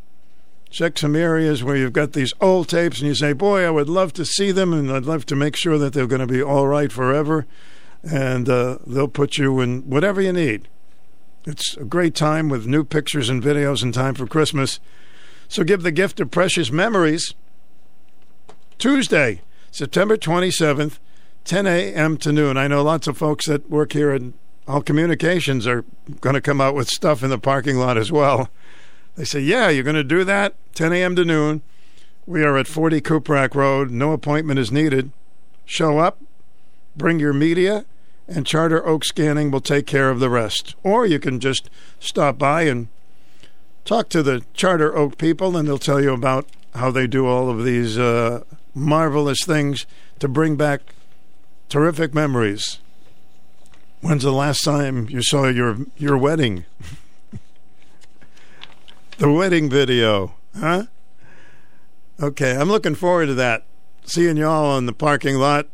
check 0.69 0.97
some 0.97 1.15
areas 1.15 1.63
where 1.63 1.75
you've 1.75 1.93
got 1.93 2.13
these 2.13 2.33
old 2.41 2.67
tapes 2.67 2.99
and 2.99 3.07
you 3.07 3.15
say, 3.15 3.33
Boy, 3.33 3.65
I 3.65 3.69
would 3.69 3.89
love 3.89 4.13
to 4.13 4.25
see 4.25 4.51
them 4.51 4.73
and 4.73 4.91
I'd 4.91 5.05
love 5.05 5.25
to 5.27 5.35
make 5.35 5.55
sure 5.55 5.77
that 5.77 5.93
they're 5.93 6.07
going 6.07 6.21
to 6.21 6.27
be 6.27 6.41
all 6.41 6.67
right 6.67 6.91
forever. 6.91 7.45
And 8.03 8.49
uh, 8.49 8.77
they'll 8.85 9.07
put 9.07 9.37
you 9.37 9.59
in 9.59 9.89
whatever 9.89 10.21
you 10.21 10.33
need. 10.33 10.67
It's 11.45 11.77
a 11.77 11.85
great 11.85 12.13
time 12.13 12.49
with 12.49 12.67
new 12.67 12.83
pictures 12.83 13.29
and 13.29 13.41
videos 13.41 13.81
in 13.81 13.91
time 13.91 14.15
for 14.15 14.27
Christmas. 14.27 14.79
So 15.47 15.63
give 15.63 15.81
the 15.81 15.91
gift 15.91 16.19
of 16.19 16.29
precious 16.29 16.71
memories. 16.71 17.33
Tuesday, 18.77 19.41
September 19.71 20.17
27th, 20.17 20.99
10 21.45 21.65
a.m. 21.65 22.17
to 22.17 22.31
noon. 22.31 22.57
I 22.57 22.67
know 22.67 22.83
lots 22.83 23.07
of 23.07 23.17
folks 23.17 23.47
that 23.47 23.69
work 23.69 23.93
here 23.93 24.11
at 24.11 24.21
Hall 24.67 24.81
Communications 24.81 25.65
are 25.65 25.83
going 26.21 26.35
to 26.35 26.41
come 26.41 26.61
out 26.61 26.75
with 26.75 26.87
stuff 26.87 27.23
in 27.23 27.29
the 27.29 27.39
parking 27.39 27.77
lot 27.77 27.97
as 27.97 28.11
well. 28.11 28.49
They 29.15 29.23
say, 29.23 29.39
Yeah, 29.39 29.69
you're 29.69 29.83
going 29.83 29.95
to 29.95 30.03
do 30.03 30.23
that? 30.25 30.53
10 30.75 30.93
a.m. 30.93 31.15
to 31.15 31.25
noon. 31.25 31.63
We 32.27 32.43
are 32.43 32.57
at 32.57 32.67
40 32.67 33.01
Cuprak 33.01 33.55
Road. 33.55 33.89
No 33.89 34.11
appointment 34.11 34.59
is 34.59 34.71
needed. 34.71 35.11
Show 35.65 35.97
up, 35.97 36.21
bring 36.95 37.19
your 37.19 37.33
media, 37.33 37.85
and 38.27 38.45
Charter 38.45 38.85
Oak 38.85 39.05
Scanning 39.05 39.49
will 39.49 39.61
take 39.61 39.87
care 39.87 40.09
of 40.11 40.19
the 40.19 40.29
rest. 40.29 40.75
Or 40.83 41.05
you 41.05 41.19
can 41.19 41.39
just 41.39 41.69
stop 41.99 42.37
by 42.37 42.63
and 42.63 42.89
talk 43.85 44.09
to 44.09 44.21
the 44.21 44.43
Charter 44.53 44.95
Oak 44.95 45.17
people, 45.17 45.57
and 45.57 45.67
they'll 45.67 45.79
tell 45.79 46.01
you 46.01 46.13
about 46.13 46.45
how 46.75 46.91
they 46.91 47.07
do 47.07 47.25
all 47.25 47.49
of 47.49 47.63
these 47.63 47.97
uh, 47.97 48.43
marvelous 48.73 49.39
things 49.45 49.85
to 50.19 50.27
bring 50.27 50.55
back 50.55 50.81
terrific 51.69 52.13
memories. 52.13 52.79
When's 54.01 54.23
the 54.23 54.31
last 54.31 54.63
time 54.63 55.09
you 55.09 55.21
saw 55.23 55.47
your 55.47 55.77
your 55.97 56.17
wedding? 56.17 56.65
the 59.17 59.31
wedding 59.31 59.69
video, 59.69 60.35
huh? 60.57 60.83
Okay, 62.19 62.55
I'm 62.55 62.69
looking 62.69 62.95
forward 62.95 63.27
to 63.27 63.33
that. 63.35 63.65
Seeing 64.05 64.37
y'all 64.37 64.77
in 64.77 64.85
the 64.85 64.93
parking 64.93 65.35
lot. 65.35 65.67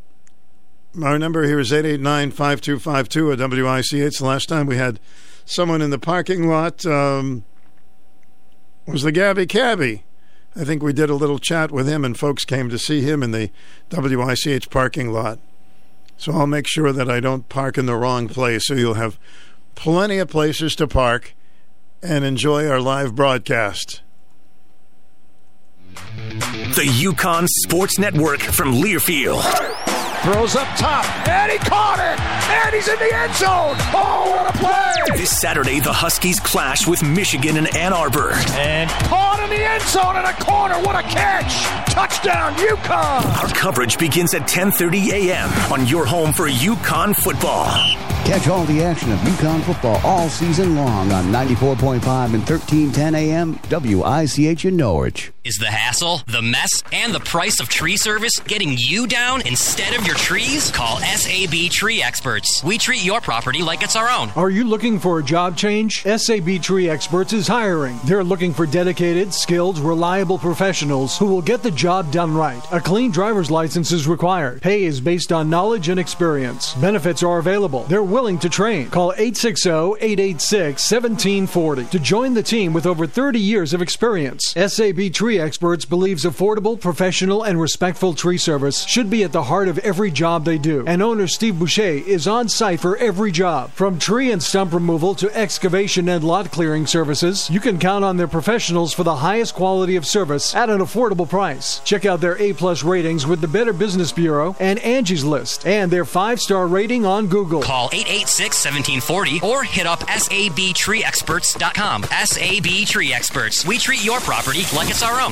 Our 1.02 1.18
number 1.18 1.44
here 1.44 1.58
is 1.58 1.72
889 1.72 2.30
5252 2.30 3.32
at 3.32 3.50
WICH. 3.50 4.18
The 4.18 4.24
last 4.24 4.48
time 4.48 4.66
we 4.66 4.76
had 4.76 5.00
someone 5.44 5.82
in 5.82 5.90
the 5.90 5.98
parking 5.98 6.48
lot 6.48 6.84
um, 6.86 7.44
was 8.86 9.02
the 9.02 9.12
Gabby 9.12 9.46
Cabby. 9.46 10.04
I 10.56 10.64
think 10.64 10.82
we 10.82 10.92
did 10.92 11.10
a 11.10 11.14
little 11.14 11.38
chat 11.38 11.72
with 11.72 11.88
him, 11.88 12.04
and 12.04 12.16
folks 12.16 12.44
came 12.44 12.68
to 12.68 12.78
see 12.78 13.00
him 13.00 13.22
in 13.22 13.32
the 13.32 13.50
WICH 13.90 14.70
parking 14.70 15.10
lot. 15.12 15.38
So 16.16 16.32
I'll 16.32 16.46
make 16.46 16.66
sure 16.68 16.92
that 16.92 17.10
I 17.10 17.18
don't 17.20 17.48
park 17.48 17.76
in 17.76 17.86
the 17.86 17.96
wrong 17.96 18.28
place, 18.28 18.66
so 18.66 18.74
you'll 18.74 18.94
have 18.94 19.18
plenty 19.74 20.18
of 20.18 20.28
places 20.28 20.76
to 20.76 20.86
park 20.86 21.34
and 22.02 22.24
enjoy 22.24 22.68
our 22.68 22.80
live 22.80 23.14
broadcast. 23.14 24.02
The 25.94 26.86
UConn 26.86 27.48
Sports 27.48 27.98
Network 27.98 28.40
from 28.40 28.74
Learfield. 28.74 29.93
Throws 30.24 30.56
up 30.56 30.66
top, 30.78 31.04
and 31.28 31.52
he 31.52 31.58
caught 31.58 31.98
it, 31.98 32.18
and 32.18 32.74
he's 32.74 32.88
in 32.88 32.98
the 32.98 33.14
end 33.14 33.34
zone. 33.34 33.76
Oh, 33.92 34.30
what 34.30 34.54
a 34.54 34.58
play! 34.58 35.18
This 35.18 35.38
Saturday, 35.38 35.80
the 35.80 35.92
Huskies 35.92 36.40
clash 36.40 36.86
with 36.86 37.02
Michigan 37.02 37.58
and 37.58 37.76
Ann 37.76 37.92
Arbor. 37.92 38.32
And 38.52 38.88
caught 38.88 39.40
in 39.44 39.50
the 39.50 39.62
end 39.62 39.82
zone 39.82 40.16
in 40.16 40.24
a 40.24 40.32
corner. 40.32 40.76
What 40.76 40.96
a 40.96 41.02
catch! 41.02 41.64
Touchdown, 41.92 42.54
UConn! 42.54 43.42
Our 43.42 43.48
coverage 43.50 43.98
begins 43.98 44.32
at 44.32 44.48
10:30 44.48 45.10
a.m. 45.12 45.50
on 45.70 45.86
your 45.86 46.06
home 46.06 46.32
for 46.32 46.48
UConn 46.48 47.14
football. 47.14 47.66
Catch 48.24 48.48
all 48.48 48.64
the 48.64 48.82
action 48.82 49.12
of 49.12 49.18
UConn 49.18 49.60
football 49.64 50.00
all 50.02 50.30
season 50.30 50.74
long 50.74 51.12
on 51.12 51.26
94.5 51.26 52.32
and 52.32 52.48
1310 52.48 53.14
a.m. 53.14 53.60
WICH 53.68 54.64
in 54.64 54.78
Norwich. 54.78 55.33
Is 55.44 55.58
the 55.58 55.66
hassle, 55.66 56.22
the 56.26 56.40
mess, 56.40 56.70
and 56.90 57.14
the 57.14 57.20
price 57.20 57.60
of 57.60 57.68
tree 57.68 57.98
service 57.98 58.32
getting 58.46 58.76
you 58.78 59.06
down 59.06 59.46
instead 59.46 59.94
of 59.94 60.06
your 60.06 60.16
trees? 60.16 60.70
Call 60.70 61.00
SAB 61.00 61.68
Tree 61.70 62.02
Experts. 62.02 62.64
We 62.64 62.78
treat 62.78 63.04
your 63.04 63.20
property 63.20 63.60
like 63.60 63.82
it's 63.82 63.94
our 63.94 64.08
own. 64.08 64.30
Are 64.36 64.48
you 64.48 64.64
looking 64.64 64.98
for 64.98 65.18
a 65.18 65.22
job 65.22 65.54
change? 65.54 66.02
SAB 66.04 66.62
Tree 66.62 66.88
Experts 66.88 67.34
is 67.34 67.46
hiring. 67.46 68.00
They're 68.06 68.24
looking 68.24 68.54
for 68.54 68.64
dedicated, 68.64 69.34
skilled, 69.34 69.78
reliable 69.80 70.38
professionals 70.38 71.18
who 71.18 71.26
will 71.26 71.42
get 71.42 71.62
the 71.62 71.70
job 71.70 72.10
done 72.10 72.32
right. 72.32 72.64
A 72.72 72.80
clean 72.80 73.10
driver's 73.10 73.50
license 73.50 73.92
is 73.92 74.08
required. 74.08 74.62
Pay 74.62 74.84
is 74.84 74.98
based 74.98 75.30
on 75.30 75.50
knowledge 75.50 75.90
and 75.90 76.00
experience. 76.00 76.72
Benefits 76.72 77.22
are 77.22 77.36
available. 77.36 77.82
They're 77.82 78.02
willing 78.02 78.38
to 78.38 78.48
train. 78.48 78.88
Call 78.88 79.12
860 79.12 79.68
886 79.68 80.90
1740 80.90 81.84
to 81.84 81.98
join 81.98 82.32
the 82.32 82.42
team 82.42 82.72
with 82.72 82.86
over 82.86 83.06
30 83.06 83.38
years 83.38 83.74
of 83.74 83.82
experience. 83.82 84.54
SAB 84.56 85.12
Tree 85.12 85.33
Experts 85.40 85.84
believes 85.84 86.24
affordable, 86.24 86.80
professional, 86.80 87.42
and 87.42 87.60
respectful 87.60 88.14
tree 88.14 88.38
service 88.38 88.84
should 88.84 89.10
be 89.10 89.24
at 89.24 89.32
the 89.32 89.44
heart 89.44 89.68
of 89.68 89.78
every 89.78 90.10
job 90.10 90.44
they 90.44 90.58
do. 90.58 90.84
And 90.86 91.02
owner 91.02 91.26
Steve 91.26 91.58
Boucher 91.58 91.82
is 91.82 92.26
on 92.26 92.48
site 92.48 92.80
for 92.80 92.96
every 92.96 93.32
job. 93.32 93.70
From 93.70 93.98
tree 93.98 94.30
and 94.30 94.42
stump 94.42 94.72
removal 94.72 95.14
to 95.16 95.34
excavation 95.34 96.08
and 96.08 96.22
lot 96.22 96.50
clearing 96.50 96.86
services, 96.86 97.48
you 97.50 97.60
can 97.60 97.78
count 97.78 98.04
on 98.04 98.16
their 98.16 98.28
professionals 98.28 98.92
for 98.92 99.02
the 99.02 99.16
highest 99.16 99.54
quality 99.54 99.96
of 99.96 100.06
service 100.06 100.54
at 100.54 100.70
an 100.70 100.80
affordable 100.80 101.28
price. 101.28 101.80
Check 101.80 102.04
out 102.04 102.20
their 102.20 102.38
A-plus 102.38 102.84
ratings 102.84 103.26
with 103.26 103.40
the 103.40 103.48
Better 103.48 103.72
Business 103.72 104.12
Bureau 104.12 104.54
and 104.60 104.78
Angie's 104.80 105.24
List 105.24 105.66
and 105.66 105.90
their 105.90 106.04
five-star 106.04 106.66
rating 106.66 107.06
on 107.06 107.28
Google. 107.28 107.62
Call 107.62 107.88
886 107.92 108.64
1740 108.64 109.40
or 109.42 109.64
hit 109.64 109.86
up 109.86 110.00
sabtreeexperts.com. 110.00 112.04
SAB 112.04 112.86
Tree 112.86 113.12
Experts. 113.12 113.66
We 113.66 113.78
treat 113.78 114.04
your 114.04 114.20
property 114.20 114.62
like 114.74 114.90
it's 114.90 115.02
our 115.02 115.20
own. 115.20 115.23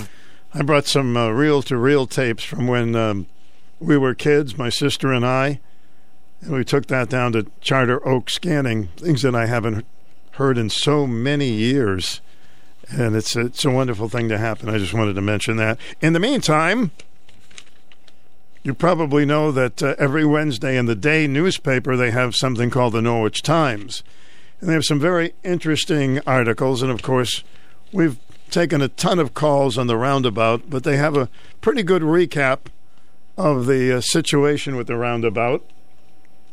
I 0.55 0.63
brought 0.63 0.87
some 0.87 1.17
reel 1.17 1.63
to 1.63 1.77
reel 1.77 2.07
tapes 2.07 2.45
from 2.45 2.67
when 2.67 2.95
um, 2.95 3.27
we 3.81 3.97
were 3.97 4.15
kids, 4.15 4.59
my 4.59 4.69
sister 4.69 5.13
and 5.13 5.25
I. 5.25 5.61
And 6.41 6.53
we 6.53 6.65
took 6.65 6.87
that 6.87 7.09
down 7.09 7.33
to 7.33 7.47
Charter 7.61 8.07
Oak 8.07 8.29
Scanning, 8.29 8.89
things 8.97 9.23
that 9.23 9.35
I 9.35 9.47
haven't 9.47 9.87
heard 10.33 10.59
in 10.59 10.71
so 10.71 11.07
many 11.07 11.49
years. 11.49 12.21
And 12.91 13.15
it's 13.15 13.37
a, 13.37 13.47
it's 13.47 13.65
a 13.65 13.71
wonderful 13.71 14.09
thing 14.09 14.29
to 14.29 14.39
happen. 14.39 14.69
I 14.69 14.79
just 14.79 14.93
wanted 14.93 15.15
to 15.15 15.23
mention 15.23 15.57
that. 15.57 15.79
In 16.01 16.13
the 16.13 16.21
meantime, 16.21 16.91
you 18.63 18.75
probably 18.75 19.25
know 19.25 19.53
that 19.53 19.83
uh, 19.83 19.95
every 19.99 20.25
Wednesday 20.25 20.77
in 20.77 20.87
the 20.87 20.95
day 20.95 21.27
newspaper 21.27 21.97
they 21.97 22.11
have 22.11 22.35
something 22.35 22.71
called 22.71 22.93
the 22.93 23.03
Norwich 23.03 23.43
Times. 23.43 24.03
And 24.61 24.69
they 24.69 24.75
have 24.75 24.85
some 24.85 25.01
very 25.01 25.35
interesting 25.43 26.21
articles. 26.27 26.83
And 26.83 26.91
of 26.91 27.03
course, 27.03 27.43
we've 27.93 28.19
taken 28.53 28.81
a 28.81 28.89
ton 28.89 29.19
of 29.19 29.35
calls 29.35 29.77
on 29.77 29.87
the 29.87 29.97
roundabout, 29.97 30.69
but 30.69 30.85
they 30.85 30.97
have 30.97 31.17
a 31.17 31.29
pretty 31.61 31.83
good 31.83 32.03
recap 32.03 32.67
of 33.37 33.67
the 33.67 33.97
uh, 33.97 34.01
situation 34.01 34.77
with 34.77 34.87
the 34.87 34.97
roundabout. 34.97 35.65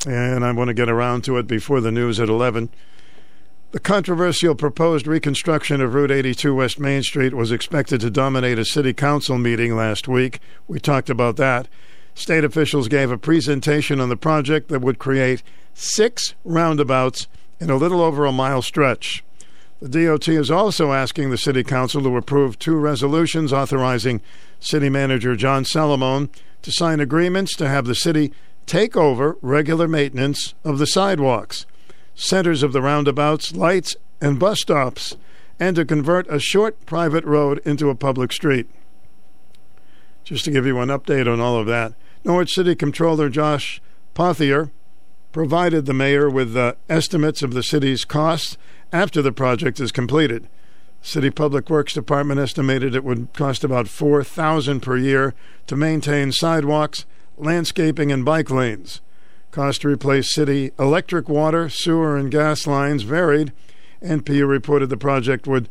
And 0.08 0.46
I 0.46 0.52
want 0.54 0.70
to 0.70 0.74
get 0.74 0.90
around 0.90 1.24
to 1.26 1.38
it 1.38 1.46
before 1.46 1.82
the 1.82 1.92
news 1.92 2.20
at 2.20 2.30
11. 2.30 2.70
The 3.72 3.80
controversial 3.80 4.56
proposed 4.56 5.06
reconstruction 5.06 5.82
of 5.82 5.94
Route 5.94 6.10
82 6.10 6.56
West 6.56 6.80
Main 6.80 7.04
Street 7.04 7.36
was 7.36 7.52
expected 7.52 8.02
to 8.02 8.10
dominate 8.10 8.58
a 8.58 8.66
city 8.66 8.94
council 8.94 9.38
meeting 9.38 9.76
last 9.76 10.08
week. 10.08 10.40
We 10.68 10.80
talked 10.80 11.10
about 11.10 11.36
that. 11.36 11.68
State 12.16 12.44
officials 12.44 12.88
gave 12.88 13.12
a 13.12 13.18
presentation 13.18 14.00
on 14.00 14.10
the 14.10 14.18
project 14.18 14.70
that 14.70 14.82
would 14.82 14.98
create 14.98 15.44
six 15.74 16.34
roundabouts 16.44 17.28
in 17.60 17.70
a 17.70 17.76
little 17.76 18.02
over 18.02 18.26
a 18.26 18.32
mile 18.32 18.62
stretch. 18.62 19.24
The 19.82 20.06
DOT 20.06 20.28
is 20.28 20.52
also 20.52 20.92
asking 20.92 21.30
the 21.30 21.38
City 21.38 21.64
Council 21.64 22.02
to 22.02 22.18
approve 22.18 22.60
two 22.60 22.76
resolutions 22.76 23.54
authorizing 23.54 24.20
City 24.60 24.90
Manager 24.90 25.38
John 25.38 25.64
Salomone 25.64 26.30
to 26.64 26.72
sign 26.72 27.00
agreements 27.00 27.56
to 27.56 27.70
have 27.70 27.86
the 27.86 27.96
city 27.96 28.34
take 28.66 28.98
over 28.98 29.38
regular 29.42 29.88
maintenance 29.88 30.54
of 30.66 30.80
the 30.80 30.86
sidewalks, 30.86 31.66
centers 32.14 32.62
of 32.62 32.74
the 32.74 32.82
roundabouts, 32.82 33.56
lights, 33.56 33.96
and 34.20 34.38
bus 34.38 34.60
stops, 34.60 35.16
and 35.62 35.78
to 35.78 35.86
convert 35.86 36.28
a 36.28 36.40
short 36.40 36.86
private 36.86 37.24
road 37.24 37.62
into 37.64 37.90
a 37.90 37.96
public 37.96 38.34
street. 38.34 38.70
Just 40.26 40.44
to 40.44 40.52
give 40.52 40.66
you 40.66 40.80
an 40.80 40.90
update 40.90 41.32
on 41.32 41.40
all 41.40 41.58
of 41.58 41.68
that, 41.68 41.94
Norwich 42.26 42.54
City 42.54 42.76
Controller 42.76 43.30
Josh 43.30 43.82
Pothier 44.14 44.72
provided 45.32 45.86
the 45.86 45.94
mayor 45.94 46.30
with 46.30 46.58
uh, 46.58 46.74
estimates 46.90 47.42
of 47.42 47.54
the 47.54 47.64
city's 47.64 48.04
costs 48.04 48.58
after 48.92 49.22
the 49.22 49.32
project 49.32 49.80
is 49.80 49.92
completed. 49.92 50.48
City 51.02 51.30
Public 51.30 51.70
Works 51.70 51.94
Department 51.94 52.40
estimated 52.40 52.94
it 52.94 53.04
would 53.04 53.34
cost 53.34 53.64
about 53.64 53.88
4000 53.88 54.82
per 54.82 54.98
year 54.98 55.34
to 55.68 55.76
maintain 55.76 56.32
sidewalks, 56.32 57.06
landscaping 57.38 58.12
and 58.12 58.26
bike 58.26 58.50
lanes. 58.50 59.02
Cost 59.52 59.82
to 59.82 59.88
replace 59.88 60.34
city 60.34 60.72
electric, 60.78 61.30
water, 61.30 61.70
sewer 61.70 62.18
and 62.18 62.30
gas 62.30 62.68
lines 62.68 63.04
varied. 63.04 63.54
NPU 64.04 64.48
reported 64.48 64.90
the 64.90 64.98
project 64.98 65.48
would 65.48 65.70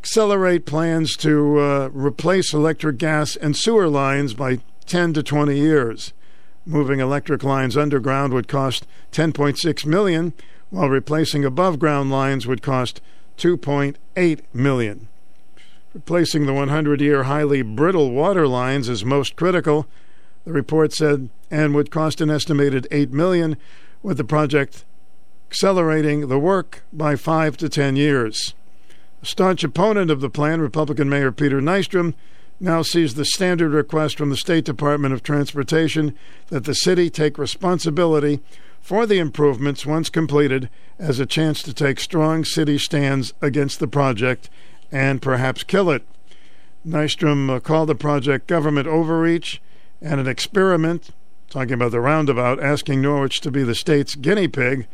accelerate 0.00 0.66
plans 0.66 1.16
to 1.16 1.58
uh, 1.58 1.88
replace 1.92 2.52
electric, 2.52 2.98
gas 2.98 3.36
and 3.36 3.56
sewer 3.56 3.88
lines 3.88 4.34
by 4.34 4.60
10 4.86 5.14
to 5.14 5.22
20 5.22 5.56
years. 5.56 6.12
Moving 6.66 7.00
electric 7.00 7.42
lines 7.42 7.76
underground 7.76 8.32
would 8.34 8.48
cost 8.48 8.86
10.6 9.12 9.86
million, 9.86 10.34
while 10.70 10.88
replacing 10.88 11.44
above 11.44 11.78
ground 11.78 12.10
lines 12.10 12.46
would 12.46 12.62
cost 12.62 13.00
2.8 13.38 14.40
million. 14.52 15.08
Replacing 15.92 16.46
the 16.46 16.52
100-year 16.52 17.24
highly 17.24 17.62
brittle 17.62 18.10
water 18.10 18.48
lines 18.48 18.88
is 18.88 19.04
most 19.04 19.36
critical, 19.36 19.86
the 20.44 20.52
report 20.52 20.92
said, 20.92 21.30
and 21.50 21.74
would 21.74 21.90
cost 21.90 22.20
an 22.20 22.30
estimated 22.30 22.88
8 22.90 23.12
million 23.12 23.56
with 24.02 24.16
the 24.16 24.24
project 24.24 24.84
accelerating 25.48 26.28
the 26.28 26.38
work 26.38 26.82
by 26.92 27.14
5 27.14 27.56
to 27.58 27.68
10 27.68 27.94
years. 27.94 28.54
A 29.22 29.26
staunch 29.26 29.62
opponent 29.62 30.10
of 30.10 30.20
the 30.20 30.28
plan, 30.28 30.60
Republican 30.60 31.08
Mayor 31.08 31.30
Peter 31.30 31.60
Nystrom, 31.60 32.14
now 32.58 32.82
sees 32.82 33.14
the 33.14 33.24
standard 33.24 33.70
request 33.72 34.18
from 34.18 34.30
the 34.30 34.36
State 34.36 34.64
Department 34.64 35.14
of 35.14 35.22
Transportation 35.22 36.14
that 36.48 36.64
the 36.64 36.74
city 36.74 37.08
take 37.08 37.38
responsibility 37.38 38.40
for 38.84 39.06
the 39.06 39.18
improvements 39.18 39.86
once 39.86 40.10
completed 40.10 40.68
as 40.98 41.18
a 41.18 41.24
chance 41.24 41.62
to 41.62 41.72
take 41.72 41.98
strong 41.98 42.44
city 42.44 42.76
stands 42.76 43.32
against 43.40 43.80
the 43.80 43.88
project 43.88 44.50
and 44.92 45.22
perhaps 45.22 45.62
kill 45.62 45.88
it. 45.88 46.06
Nystrom 46.86 47.48
uh, 47.48 47.60
called 47.60 47.88
the 47.88 47.94
project 47.94 48.46
government 48.46 48.86
overreach 48.86 49.62
and 50.02 50.20
an 50.20 50.26
experiment, 50.26 51.12
talking 51.48 51.72
about 51.72 51.92
the 51.92 52.00
roundabout, 52.00 52.62
asking 52.62 53.00
Norwich 53.00 53.40
to 53.40 53.50
be 53.50 53.62
the 53.62 53.74
state's 53.74 54.16
guinea 54.16 54.48
pig 54.48 54.86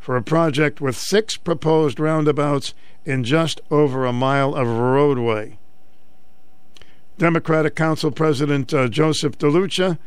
for 0.00 0.16
a 0.16 0.22
project 0.22 0.80
with 0.80 0.96
six 0.96 1.36
proposed 1.36 2.00
roundabouts 2.00 2.72
in 3.04 3.24
just 3.24 3.60
over 3.70 4.06
a 4.06 4.12
mile 4.14 4.54
of 4.54 4.66
roadway. 4.66 5.58
Democratic 7.18 7.76
Council 7.76 8.10
President 8.10 8.72
uh, 8.72 8.88
Joseph 8.88 9.36
DeLuca, 9.36 9.98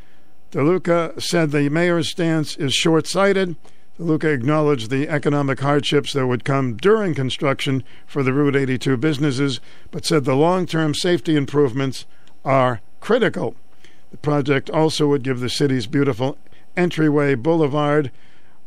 DeLuca 0.51 1.21
said 1.21 1.51
the 1.51 1.69
mayor's 1.69 2.09
stance 2.09 2.55
is 2.57 2.73
short 2.73 3.05
sighted. 3.05 3.55
DeLuca 3.99 4.33
acknowledged 4.33 4.89
the 4.89 5.09
economic 5.09 5.59
hardships 5.59 6.13
that 6.13 6.27
would 6.27 6.45
come 6.45 6.77
during 6.77 7.13
construction 7.13 7.83
for 8.05 8.23
the 8.23 8.31
Route 8.31 8.55
82 8.55 8.95
businesses, 8.97 9.59
but 9.91 10.05
said 10.05 10.23
the 10.23 10.35
long 10.35 10.65
term 10.65 10.93
safety 10.93 11.35
improvements 11.35 12.05
are 12.45 12.81
critical. 13.01 13.55
The 14.11 14.17
project 14.17 14.69
also 14.69 15.07
would 15.07 15.23
give 15.23 15.39
the 15.39 15.49
city's 15.49 15.87
beautiful 15.87 16.37
entryway 16.77 17.35
boulevard 17.35 18.11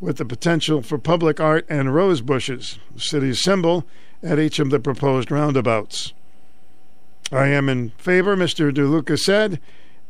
with 0.01 0.17
the 0.17 0.25
potential 0.25 0.83
for 0.83 0.99
public 0.99 1.41
art 1.41 1.65
and 1.69 1.95
rose 1.95 2.21
bushes, 2.21 2.79
the 2.93 3.01
city's 3.01 3.43
symbol, 3.43 3.87
at 4.23 4.39
each 4.39 4.59
of 4.59 4.71
the 4.71 4.81
proposed 4.81 5.31
roundabouts. 5.31 6.13
I 7.33 7.47
am 7.49 7.69
in 7.69 7.91
favor, 7.91 8.37
Mr. 8.37 8.73
DeLuca 8.73 9.19
said. 9.19 9.61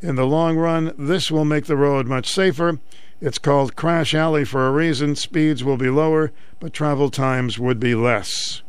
In 0.03 0.17
the 0.17 0.27
long 0.27 0.57
run, 0.57 0.95
this 0.99 1.31
will 1.31 1.45
make 1.45 1.67
the 1.67 1.77
road 1.77 2.07
much 2.07 2.33
safer. 2.33 2.79
It's 3.21 3.39
called 3.39 3.77
Crash 3.77 4.15
Alley 4.15 4.45
for 4.45 4.67
a 4.67 4.73
reason. 4.73 5.15
Speeds 5.15 5.63
will 5.63 5.77
be 5.77 5.91
lower, 5.91 6.33
but 6.59 6.73
travel 6.73 7.11
times 7.11 7.59
would 7.59 7.79
be 7.79 7.95
less. 7.95 8.63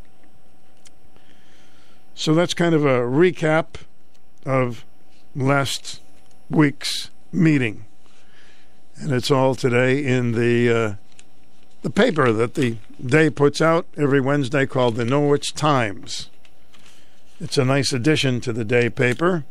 So 2.13 2.33
that's 2.33 2.53
kind 2.53 2.75
of 2.75 2.85
a 2.85 2.99
recap 2.99 3.75
of 4.45 4.83
last 5.35 6.01
week's 6.49 7.09
meeting. 7.31 7.85
And 8.95 9.13
it's 9.13 9.31
all 9.31 9.55
today 9.55 10.03
in 10.03 10.33
the 10.33 10.69
uh, 10.69 10.95
the 11.81 11.89
paper 11.89 12.31
that 12.31 12.53
the 12.53 12.77
day 13.03 13.29
puts 13.29 13.61
out 13.61 13.87
every 13.97 14.21
Wednesday 14.21 14.65
called 14.65 14.95
the 14.95 15.05
Norwich 15.05 15.53
Times. 15.55 16.29
It's 17.39 17.57
a 17.57 17.65
nice 17.65 17.91
addition 17.91 18.39
to 18.41 18.53
the 18.53 18.65
day 18.65 18.89
paper, 18.89 19.45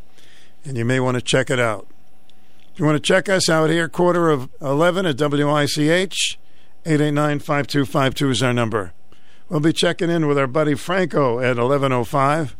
and 0.64 0.76
you 0.76 0.84
may 0.84 1.00
want 1.00 1.16
to 1.16 1.22
check 1.22 1.50
it 1.50 1.58
out. 1.58 1.86
If 2.72 2.78
you 2.78 2.84
want 2.84 2.96
to 2.96 3.00
check 3.00 3.28
us 3.28 3.48
out 3.48 3.70
here, 3.70 3.88
quarter 3.88 4.30
of 4.30 4.48
11 4.60 5.06
at 5.06 5.18
WICH, 5.18 6.38
889-5252 6.84 8.30
is 8.30 8.42
our 8.42 8.52
number. 8.52 8.92
We'll 9.48 9.60
be 9.60 9.72
checking 9.72 10.10
in 10.10 10.28
with 10.28 10.38
our 10.38 10.46
buddy 10.46 10.74
Franco 10.74 11.40
at 11.40 11.56
1105. 11.56 12.56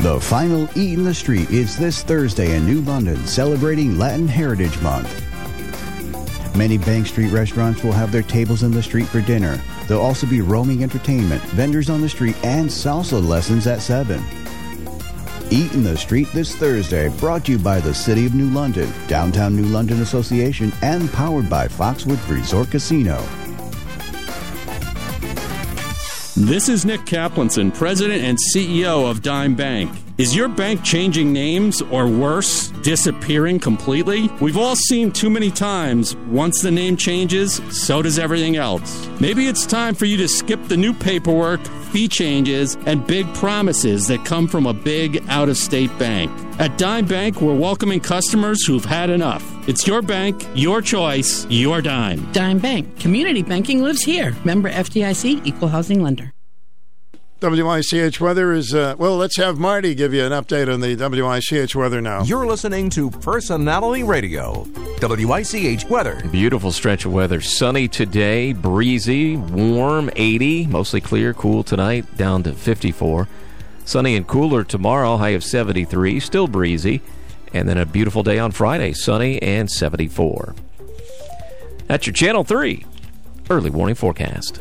The 0.00 0.20
final 0.20 0.68
Eat 0.78 0.94
in 0.94 1.02
the 1.04 1.12
Street 1.12 1.50
is 1.50 1.76
this 1.76 2.04
Thursday 2.04 2.54
in 2.54 2.64
New 2.64 2.82
London, 2.82 3.26
celebrating 3.26 3.98
Latin 3.98 4.28
Heritage 4.28 4.80
Month. 4.80 5.24
Many 6.56 6.78
Bank 6.78 7.06
Street 7.08 7.32
restaurants 7.32 7.82
will 7.82 7.92
have 7.92 8.12
their 8.12 8.22
tables 8.22 8.62
in 8.62 8.70
the 8.70 8.82
street 8.82 9.06
for 9.06 9.20
dinner. 9.20 9.60
There'll 9.86 10.02
also 10.02 10.26
be 10.26 10.40
roaming 10.40 10.82
entertainment, 10.84 11.42
vendors 11.42 11.90
on 11.90 12.00
the 12.00 12.08
street, 12.08 12.36
and 12.44 12.68
salsa 12.68 13.24
lessons 13.24 13.66
at 13.66 13.82
7. 13.82 14.22
Eat 15.50 15.72
in 15.72 15.82
the 15.82 15.96
Street 15.96 16.28
this 16.34 16.54
Thursday, 16.54 17.08
brought 17.20 17.46
to 17.46 17.52
you 17.52 17.58
by 17.58 17.80
the 17.80 17.94
City 17.94 18.26
of 18.26 18.34
New 18.34 18.50
London, 18.50 18.92
Downtown 19.06 19.56
New 19.56 19.64
London 19.64 20.02
Association, 20.02 20.70
and 20.82 21.10
powered 21.10 21.48
by 21.48 21.66
Foxwood 21.66 22.18
Resort 22.28 22.70
Casino. 22.70 23.16
This 26.36 26.68
is 26.68 26.84
Nick 26.84 27.00
Kaplanson, 27.00 27.74
President 27.74 28.22
and 28.22 28.36
CEO 28.36 29.10
of 29.10 29.22
Dime 29.22 29.54
Bank. 29.54 29.90
Is 30.18 30.34
your 30.34 30.48
bank 30.48 30.82
changing 30.82 31.32
names 31.32 31.80
or 31.80 32.08
worse, 32.08 32.70
disappearing 32.82 33.60
completely? 33.60 34.28
We've 34.40 34.56
all 34.56 34.74
seen 34.74 35.12
too 35.12 35.30
many 35.30 35.48
times 35.48 36.16
once 36.26 36.60
the 36.60 36.72
name 36.72 36.96
changes, 36.96 37.60
so 37.70 38.02
does 38.02 38.18
everything 38.18 38.56
else. 38.56 39.08
Maybe 39.20 39.46
it's 39.46 39.64
time 39.64 39.94
for 39.94 40.06
you 40.06 40.16
to 40.16 40.26
skip 40.26 40.60
the 40.64 40.76
new 40.76 40.92
paperwork, 40.92 41.64
fee 41.92 42.08
changes, 42.08 42.76
and 42.84 43.06
big 43.06 43.32
promises 43.32 44.08
that 44.08 44.24
come 44.24 44.48
from 44.48 44.66
a 44.66 44.74
big 44.74 45.22
out 45.28 45.48
of 45.48 45.56
state 45.56 45.96
bank. 46.00 46.32
At 46.58 46.76
Dime 46.78 47.06
Bank, 47.06 47.40
we're 47.40 47.54
welcoming 47.54 48.00
customers 48.00 48.66
who've 48.66 48.84
had 48.84 49.10
enough. 49.10 49.44
It's 49.68 49.86
your 49.86 50.02
bank, 50.02 50.44
your 50.52 50.82
choice, 50.82 51.46
your 51.48 51.80
dime. 51.80 52.26
Dime 52.32 52.58
Bank. 52.58 52.98
Community 52.98 53.44
banking 53.44 53.84
lives 53.84 54.02
here. 54.02 54.34
Member 54.44 54.68
FDIC, 54.68 55.46
equal 55.46 55.68
housing 55.68 56.02
lender. 56.02 56.32
WICH 57.40 58.20
weather 58.20 58.52
is, 58.52 58.74
uh, 58.74 58.96
well, 58.98 59.16
let's 59.16 59.36
have 59.36 59.58
Marty 59.58 59.94
give 59.94 60.12
you 60.12 60.24
an 60.24 60.32
update 60.32 60.72
on 60.72 60.80
the 60.80 60.96
WICH 60.96 61.76
weather 61.76 62.00
now. 62.00 62.24
You're 62.24 62.46
listening 62.46 62.90
to 62.90 63.10
Personality 63.10 64.02
Radio, 64.02 64.66
WICH 65.00 65.84
weather. 65.84 66.20
Beautiful 66.32 66.72
stretch 66.72 67.04
of 67.04 67.12
weather. 67.12 67.40
Sunny 67.40 67.86
today, 67.86 68.52
breezy, 68.52 69.36
warm, 69.36 70.10
80, 70.16 70.66
mostly 70.66 71.00
clear, 71.00 71.32
cool 71.32 71.62
tonight, 71.62 72.16
down 72.16 72.42
to 72.42 72.52
54. 72.52 73.28
Sunny 73.84 74.16
and 74.16 74.26
cooler 74.26 74.64
tomorrow, 74.64 75.16
high 75.16 75.30
of 75.30 75.44
73, 75.44 76.18
still 76.18 76.48
breezy. 76.48 77.00
And 77.52 77.68
then 77.68 77.78
a 77.78 77.86
beautiful 77.86 78.24
day 78.24 78.40
on 78.40 78.50
Friday, 78.50 78.92
sunny 78.94 79.40
and 79.40 79.70
74. 79.70 80.56
That's 81.86 82.04
your 82.04 82.14
Channel 82.14 82.42
3 82.42 82.84
early 83.48 83.70
warning 83.70 83.94
forecast. 83.94 84.60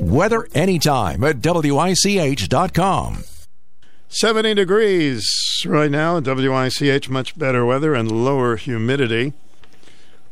Weather 0.00 0.46
anytime 0.54 1.24
at 1.24 1.42
WICH.com. 1.42 3.24
70 4.08 4.54
degrees 4.54 5.28
right 5.66 5.90
now 5.90 6.18
at 6.18 6.24
WICH, 6.24 7.10
much 7.10 7.36
better 7.36 7.66
weather 7.66 7.94
and 7.94 8.10
lower 8.10 8.56
humidity. 8.56 9.32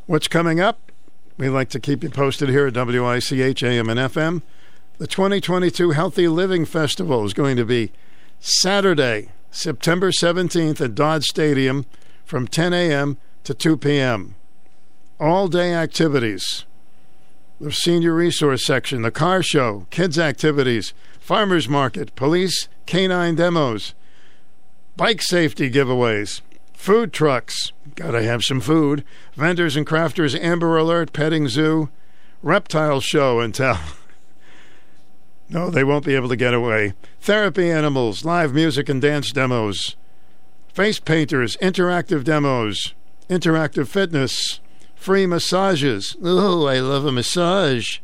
What's 0.07 0.29
coming 0.29 0.61
up? 0.61 0.93
We 1.37 1.49
like 1.49 1.69
to 1.71 1.81
keep 1.81 2.03
you 2.03 2.11
posted 2.11 2.49
here 2.49 2.69
at 2.69 2.75
WICH 2.75 3.63
AM 3.63 3.89
and 3.89 3.99
FM. 3.99 4.43
The 4.99 5.07
2022 5.07 5.91
Healthy 5.91 6.29
Living 6.29 6.65
Festival 6.65 7.25
is 7.27 7.35
going 7.35 7.57
to 7.57 7.65
be 7.65 7.93
Saturday, 8.39 9.31
September 9.51 10.11
17th 10.11 10.81
at 10.81 10.95
Dodd 10.95 11.25
Stadium 11.25 11.87
from 12.25 12.47
10 12.47 12.73
a.m. 12.73 13.19
to 13.45 13.53
2 13.53 13.77
p.m. 13.77 14.37
All 15.19 15.49
day 15.49 15.75
activities 15.75 16.65
the 17.61 17.73
senior 17.73 18.15
resource 18.15 18.65
section, 18.65 19.03
the 19.03 19.11
car 19.11 19.43
show, 19.43 19.87
kids' 19.91 20.19
activities, 20.19 20.93
farmers 21.19 21.69
market, 21.69 22.15
police 22.15 22.69
canine 22.85 23.35
demos, 23.35 23.95
bike 24.97 25.23
safety 25.23 25.71
giveaways, 25.71 26.43
food 26.75 27.13
trucks, 27.13 27.73
gotta 27.95 28.23
have 28.23 28.45
some 28.45 28.61
food, 28.61 29.05
vendors 29.35 29.77
and 29.77 29.87
crafters, 29.87 30.39
Amber 30.39 30.77
Alert, 30.77 31.13
petting 31.13 31.49
zoo, 31.49 31.89
reptile 32.43 33.01
show 33.01 33.41
and 33.41 33.55
tell. 33.55 33.81
no, 35.49 35.71
they 35.71 35.85
won't 35.85 36.05
be 36.05 36.15
able 36.15 36.29
to 36.29 36.37
get 36.37 36.55
away. 36.55 36.93
Therapy 37.21 37.71
animals, 37.71 38.25
live 38.25 38.55
music 38.55 38.89
and 38.89 39.01
dance 39.01 39.33
demos, 39.33 39.97
face 40.73 41.01
painters, 41.01 41.57
interactive 41.57 42.23
demos, 42.23 42.95
interactive 43.31 43.89
fitness 43.89 44.61
free 44.97 45.27
massages. 45.27 46.17
Oh, 46.23 46.67
I 46.67 46.81
love 46.81 47.05
a 47.05 47.13
massage. 47.13 47.99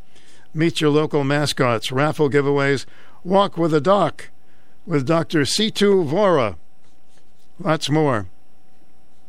Meet 0.55 0.81
your 0.81 0.91
local 0.91 1.25
mascots, 1.25 1.91
raffle 1.91 2.31
giveaways, 2.31 2.85
walk 3.25 3.57
with 3.57 3.75
a 3.75 3.81
doc 3.81 4.31
with 4.87 5.07
Dr. 5.07 5.45
Situ 5.45 6.05
Vora. 6.05 6.57
Lots 7.59 7.91
more. 7.91 8.27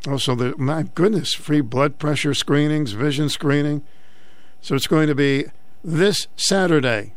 Also, 0.08 0.36
the, 0.36 0.54
my 0.58 0.84
goodness, 0.84 1.34
free 1.34 1.62
blood 1.62 1.98
pressure 1.98 2.34
screenings, 2.34 2.92
vision 2.92 3.30
screening. 3.30 3.82
So 4.62 4.76
it's 4.76 4.88
going 4.88 5.08
to 5.08 5.16
be 5.16 5.46
this 5.84 6.28
Saturday. 6.36 7.14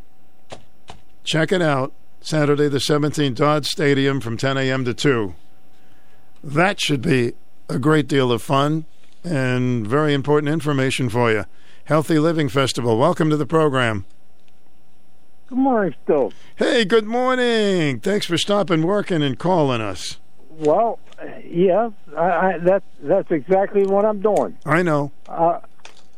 Check 1.24 1.50
it 1.50 1.62
out. 1.62 1.92
Saturday 2.20 2.68
the 2.68 2.78
17th, 2.78 3.36
Dodd 3.36 3.66
Stadium 3.66 4.20
from 4.20 4.36
10 4.36 4.56
a.m. 4.56 4.84
to 4.84 4.94
2. 4.94 5.34
That 6.42 6.80
should 6.80 7.02
be 7.02 7.34
a 7.68 7.78
great 7.78 8.06
deal 8.08 8.30
of 8.30 8.42
fun 8.42 8.84
and 9.26 9.86
very 9.86 10.14
important 10.14 10.52
information 10.52 11.08
for 11.08 11.32
you. 11.32 11.44
Healthy 11.84 12.18
Living 12.18 12.48
Festival. 12.48 12.98
Welcome 12.98 13.30
to 13.30 13.36
the 13.36 13.46
program. 13.46 14.06
Good 15.48 15.58
morning, 15.58 15.94
Stu. 16.04 16.30
Hey, 16.56 16.84
good 16.84 17.06
morning. 17.06 18.00
Thanks 18.00 18.26
for 18.26 18.38
stopping 18.38 18.82
working 18.82 19.22
and 19.22 19.38
calling 19.38 19.80
us. 19.80 20.18
Well, 20.50 20.98
yeah, 21.44 21.90
I, 22.16 22.22
I, 22.22 22.58
that 22.58 22.82
that's 23.00 23.30
exactly 23.30 23.86
what 23.86 24.04
I'm 24.04 24.20
doing. 24.20 24.56
I 24.64 24.82
know. 24.82 25.12
Uh, 25.28 25.60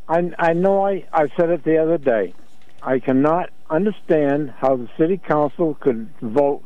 I 0.09 0.30
I 0.38 0.52
know. 0.52 0.86
I 0.86 1.04
I 1.12 1.28
said 1.36 1.50
it 1.50 1.64
the 1.64 1.76
other 1.78 1.98
day. 1.98 2.34
I 2.82 3.00
cannot 3.00 3.50
understand 3.68 4.54
how 4.56 4.76
the 4.76 4.88
city 4.96 5.18
council 5.18 5.76
could 5.80 6.09
vote 6.22 6.62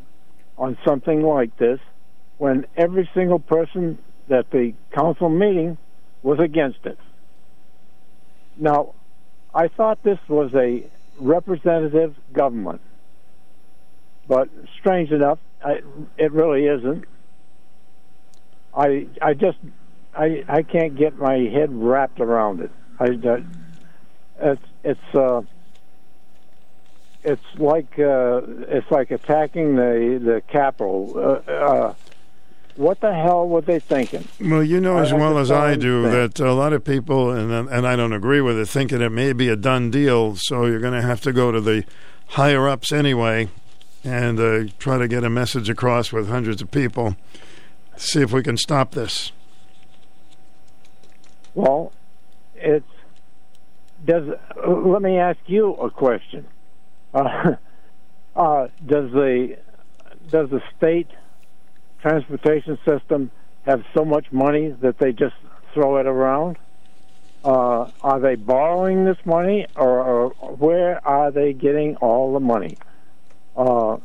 on 0.58 0.76
something 0.84 1.22
like 1.22 1.56
this 1.56 1.80
when 2.38 2.66
every 2.76 3.08
single 3.14 3.38
person 3.38 3.98
at 4.30 4.50
the 4.50 4.74
council 4.94 5.28
meeting 5.28 5.78
was 6.22 6.38
against 6.38 6.84
it. 6.84 6.98
Now, 8.58 8.94
I 9.54 9.68
thought 9.68 10.02
this 10.02 10.18
was 10.28 10.52
a 10.54 10.84
representative 11.18 12.14
government, 12.32 12.80
but 14.28 14.48
strange 14.80 15.10
enough, 15.10 15.38
I, 15.64 15.80
it 16.16 16.32
really 16.32 16.66
isn't. 16.66 17.04
I 18.74 19.06
I 19.20 19.34
just 19.34 19.58
I 20.16 20.44
I 20.48 20.62
can't 20.62 20.96
get 20.96 21.18
my 21.18 21.34
head 21.34 21.70
wrapped 21.72 22.20
around 22.20 22.60
it. 22.60 22.70
I 22.98 23.04
uh, 23.04 23.36
it's 24.40 24.62
it's 24.82 25.14
uh, 25.14 25.42
it's 27.22 27.42
like 27.58 27.98
uh, 27.98 28.40
it's 28.68 28.90
like 28.90 29.10
attacking 29.10 29.76
the 29.76 30.20
the 30.24 30.42
capital. 30.50 31.12
Uh, 31.16 31.50
uh, 31.52 31.94
what 32.76 33.00
the 33.00 33.12
hell 33.12 33.48
were 33.48 33.60
they 33.60 33.78
thinking? 33.78 34.26
Well, 34.40 34.62
you 34.62 34.80
know 34.80 34.98
as 34.98 35.12
I- 35.12 35.16
well 35.16 35.38
as 35.38 35.50
I 35.50 35.74
do 35.74 36.02
that 36.02 36.40
a 36.40 36.52
lot 36.52 36.72
of 36.72 36.84
people, 36.84 37.30
and 37.30 37.68
and 37.68 37.86
I 37.86 37.96
don't 37.96 38.12
agree 38.12 38.40
with 38.40 38.58
it, 38.58 38.66
thinking 38.66 39.00
it 39.00 39.10
may 39.10 39.32
be 39.32 39.48
a 39.48 39.56
done 39.56 39.90
deal. 39.90 40.36
So 40.36 40.66
you're 40.66 40.80
going 40.80 40.94
to 40.94 41.02
have 41.02 41.20
to 41.22 41.32
go 41.32 41.52
to 41.52 41.60
the 41.60 41.84
higher 42.28 42.68
ups 42.68 42.92
anyway, 42.92 43.48
and 44.04 44.40
uh, 44.40 44.64
try 44.78 44.98
to 44.98 45.08
get 45.08 45.24
a 45.24 45.30
message 45.30 45.68
across 45.68 46.12
with 46.12 46.28
hundreds 46.28 46.62
of 46.62 46.70
people. 46.70 47.16
To 47.96 48.00
see 48.00 48.22
if 48.22 48.32
we 48.32 48.42
can 48.42 48.56
stop 48.56 48.92
this. 48.92 49.32
Well, 51.54 51.92
it's 52.54 52.86
does. 54.04 54.28
Let 54.66 55.02
me 55.02 55.18
ask 55.18 55.38
you 55.46 55.74
a 55.74 55.90
question. 55.90 56.46
Uh, 57.12 57.56
uh, 58.36 58.68
does 58.86 59.12
the 59.12 59.58
does 60.30 60.50
the 60.50 60.62
state 60.76 61.08
transportation 62.02 62.78
system 62.84 63.30
have 63.64 63.82
so 63.94 64.04
much 64.04 64.30
money 64.32 64.74
that 64.80 64.98
they 64.98 65.12
just 65.12 65.34
throw 65.72 65.98
it 65.98 66.06
around? 66.06 66.58
Uh, 67.44 67.90
are 68.02 68.20
they 68.20 68.34
borrowing 68.36 69.04
this 69.04 69.16
money, 69.24 69.66
or, 69.74 70.02
or 70.02 70.30
where 70.56 71.06
are 71.06 71.30
they 71.30 71.52
getting 71.52 71.96
all 71.96 72.32
the 72.32 72.40
money? 72.40 72.76
Uh, 73.56 73.96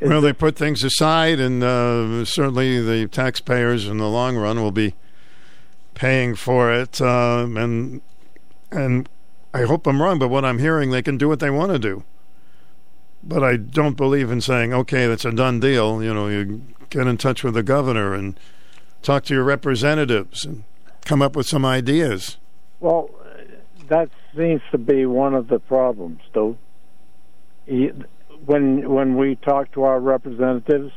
well, 0.00 0.20
they 0.20 0.32
put 0.32 0.56
things 0.56 0.82
aside, 0.82 1.38
and 1.38 1.62
uh, 1.62 2.24
certainly 2.24 2.80
the 2.80 3.06
taxpayers 3.08 3.86
in 3.86 3.98
the 3.98 4.08
long 4.08 4.36
run 4.36 4.60
will 4.60 4.72
be 4.72 4.94
paying 5.94 6.34
for 6.34 6.72
it. 6.72 7.00
Um, 7.00 7.56
and 7.56 8.02
and 8.70 9.08
I 9.54 9.62
hope 9.62 9.86
I'm 9.86 10.02
wrong, 10.02 10.18
but 10.18 10.28
what 10.28 10.44
I'm 10.44 10.58
hearing, 10.58 10.90
they 10.90 11.02
can 11.02 11.16
do 11.16 11.28
what 11.28 11.38
they 11.38 11.50
want 11.50 11.72
to 11.72 11.78
do. 11.78 12.02
But 13.26 13.42
I 13.42 13.56
don't 13.56 13.96
believe 13.96 14.30
in 14.30 14.40
saying, 14.40 14.74
okay, 14.74 15.06
that's 15.06 15.24
a 15.24 15.32
done 15.32 15.60
deal. 15.60 16.02
You 16.02 16.12
know, 16.12 16.28
you 16.28 16.62
get 16.90 17.06
in 17.06 17.16
touch 17.16 17.42
with 17.42 17.54
the 17.54 17.62
governor 17.62 18.14
and 18.14 18.38
talk 19.02 19.24
to 19.24 19.34
your 19.34 19.44
representatives 19.44 20.44
and 20.44 20.64
come 21.04 21.22
up 21.22 21.34
with 21.34 21.46
some 21.46 21.64
ideas. 21.64 22.36
Well, 22.80 23.10
that 23.88 24.10
seems 24.36 24.62
to 24.72 24.78
be 24.78 25.06
one 25.06 25.34
of 25.34 25.48
the 25.48 25.58
problems, 25.58 26.20
though. 26.32 26.58
When 27.66 28.90
when 28.90 29.16
we 29.16 29.36
talk 29.36 29.72
to 29.72 29.84
our 29.84 30.00
representatives, 30.00 30.92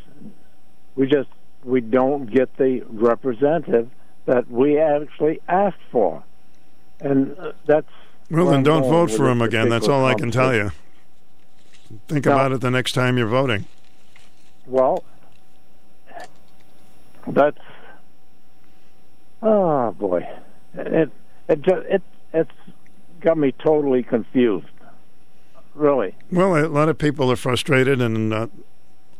we 0.95 1.07
just 1.07 1.30
we 1.63 1.80
don't 1.80 2.25
get 2.25 2.57
the 2.57 2.82
representative 2.89 3.89
that 4.25 4.49
we 4.51 4.78
actually 4.78 5.39
asked 5.47 5.78
for, 5.91 6.23
and 6.99 7.38
uh, 7.39 7.53
that's 7.65 7.88
Well, 8.30 8.47
then 8.47 8.63
don't 8.63 8.84
vote 8.84 9.11
for 9.11 9.30
him 9.30 9.41
again. 9.41 9.69
That's 9.69 9.88
all 9.88 10.05
I 10.05 10.15
can 10.15 10.32
tell 10.32 10.53
you. 10.53 10.71
Think 12.08 12.26
Now- 12.26 12.34
about 12.34 12.52
it 12.54 12.62
the 12.62 12.72
next 12.72 12.92
time 12.94 13.18
you're 13.18 13.28
voting. 13.28 13.66
Well, 14.66 15.04
that's 17.28 17.58
oh 19.42 19.92
boy, 19.92 20.28
it 20.76 21.10
it 21.48 21.62
ju- 21.62 21.84
it 21.90 22.02
it's 22.34 22.52
got 23.22 23.38
me 23.38 23.54
totally 23.54 24.04
confused. 24.04 24.68
Really, 25.74 26.16
Well, 26.32 26.56
a 26.58 26.66
lot 26.68 26.90
of 26.90 26.98
people 26.98 27.32
are 27.32 27.36
frustrated, 27.36 28.02
and 28.02 28.34
uh, 28.34 28.48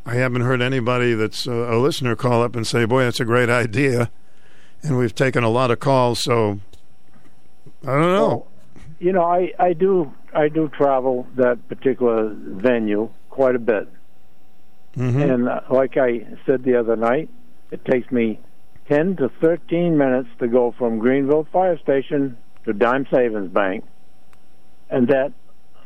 I 0.08 0.16
haven't 0.16 0.42
heard 0.42 0.60
anybody 0.62 1.14
that's 1.14 1.48
uh, 1.48 1.52
a 1.52 1.78
listener 1.78 2.16
call 2.16 2.42
up 2.42 2.56
and 2.56 2.66
say, 2.66 2.86
"Boy, 2.86 3.04
that's 3.04 3.20
a 3.20 3.26
great 3.26 3.50
idea." 3.50 4.10
And 4.82 4.98
we've 4.98 5.14
taken 5.14 5.44
a 5.44 5.50
lot 5.50 5.70
of 5.72 5.80
calls, 5.80 6.24
so 6.24 6.60
I 7.84 7.92
don't 7.92 8.02
know. 8.14 8.48
You 9.00 9.12
know, 9.12 9.24
I 9.24 9.54
I 9.60 9.74
do 9.74 10.12
I 10.34 10.50
do 10.50 10.70
travel 10.70 11.28
that 11.36 11.68
particular 11.68 12.34
venue 12.34 13.10
quite 13.30 13.56
a 13.56 13.60
bit, 13.60 13.88
Mhm. 14.96 15.32
and 15.34 15.50
uh, 15.50 15.62
like 15.70 15.98
I 15.98 16.26
said 16.46 16.64
the 16.64 16.76
other 16.76 16.96
night, 16.96 17.30
it 17.72 17.86
takes 17.86 18.12
me 18.12 18.40
ten 18.88 19.16
to 19.18 19.30
thirteen 19.42 19.98
minutes 19.98 20.30
to 20.40 20.48
go 20.48 20.72
from 20.72 21.00
Greenville 21.00 21.48
Fire 21.52 21.78
Station 21.78 22.38
to 22.66 22.74
Dime 22.74 23.06
Savings 23.12 23.50
Bank, 23.52 23.84
and 24.90 25.08
that 25.10 25.32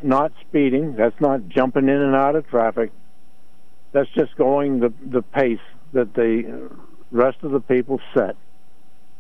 not 0.01 0.31
speeding. 0.41 0.95
That's 0.95 1.19
not 1.19 1.47
jumping 1.49 1.89
in 1.89 2.01
and 2.01 2.15
out 2.15 2.35
of 2.35 2.47
traffic. 2.47 2.91
That's 3.91 4.09
just 4.11 4.35
going 4.35 4.79
the 4.79 4.93
the 5.05 5.21
pace 5.21 5.59
that 5.93 6.13
the 6.13 6.69
rest 7.11 7.37
of 7.43 7.51
the 7.51 7.59
people 7.59 7.99
set, 8.13 8.37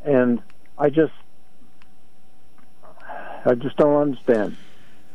and 0.05 0.41
I 0.77 0.89
just 0.89 1.11
I 3.45 3.55
just 3.55 3.77
don't 3.77 3.95
understand. 3.95 4.55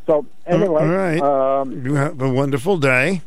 So 0.06 0.26
anyway, 0.46 0.82
all 0.82 0.88
right. 0.88 1.20
um, 1.20 1.84
you 1.84 1.94
have 1.94 2.20
a 2.20 2.30
wonderful 2.30 2.76
day. 2.78 3.22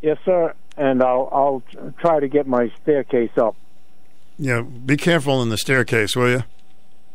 yes, 0.00 0.18
sir, 0.24 0.54
and 0.76 1.02
I'll 1.02 1.28
I'll 1.32 1.92
try 1.98 2.20
to 2.20 2.28
get 2.28 2.46
my 2.46 2.70
staircase 2.82 3.36
up. 3.36 3.56
Yeah, 4.38 4.62
be 4.62 4.96
careful 4.96 5.42
in 5.42 5.48
the 5.50 5.58
staircase, 5.58 6.14
will 6.16 6.30
you? 6.30 6.44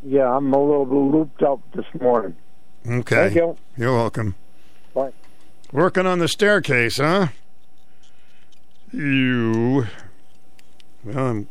Yeah, 0.03 0.29
I'm 0.31 0.53
a 0.53 0.59
little 0.59 1.09
looped 1.11 1.41
up 1.41 1.59
this 1.73 1.85
morning. 1.99 2.35
Okay. 2.87 3.15
Thank 3.15 3.35
you. 3.35 3.57
You're 3.75 3.93
welcome. 3.95 4.35
Bye. 4.93 5.11
Working 5.71 6.05
on 6.05 6.19
the 6.19 6.27
staircase, 6.27 6.97
huh? 6.97 7.29
You. 8.91 9.87
Well, 11.03 11.27
I'm, 11.27 11.47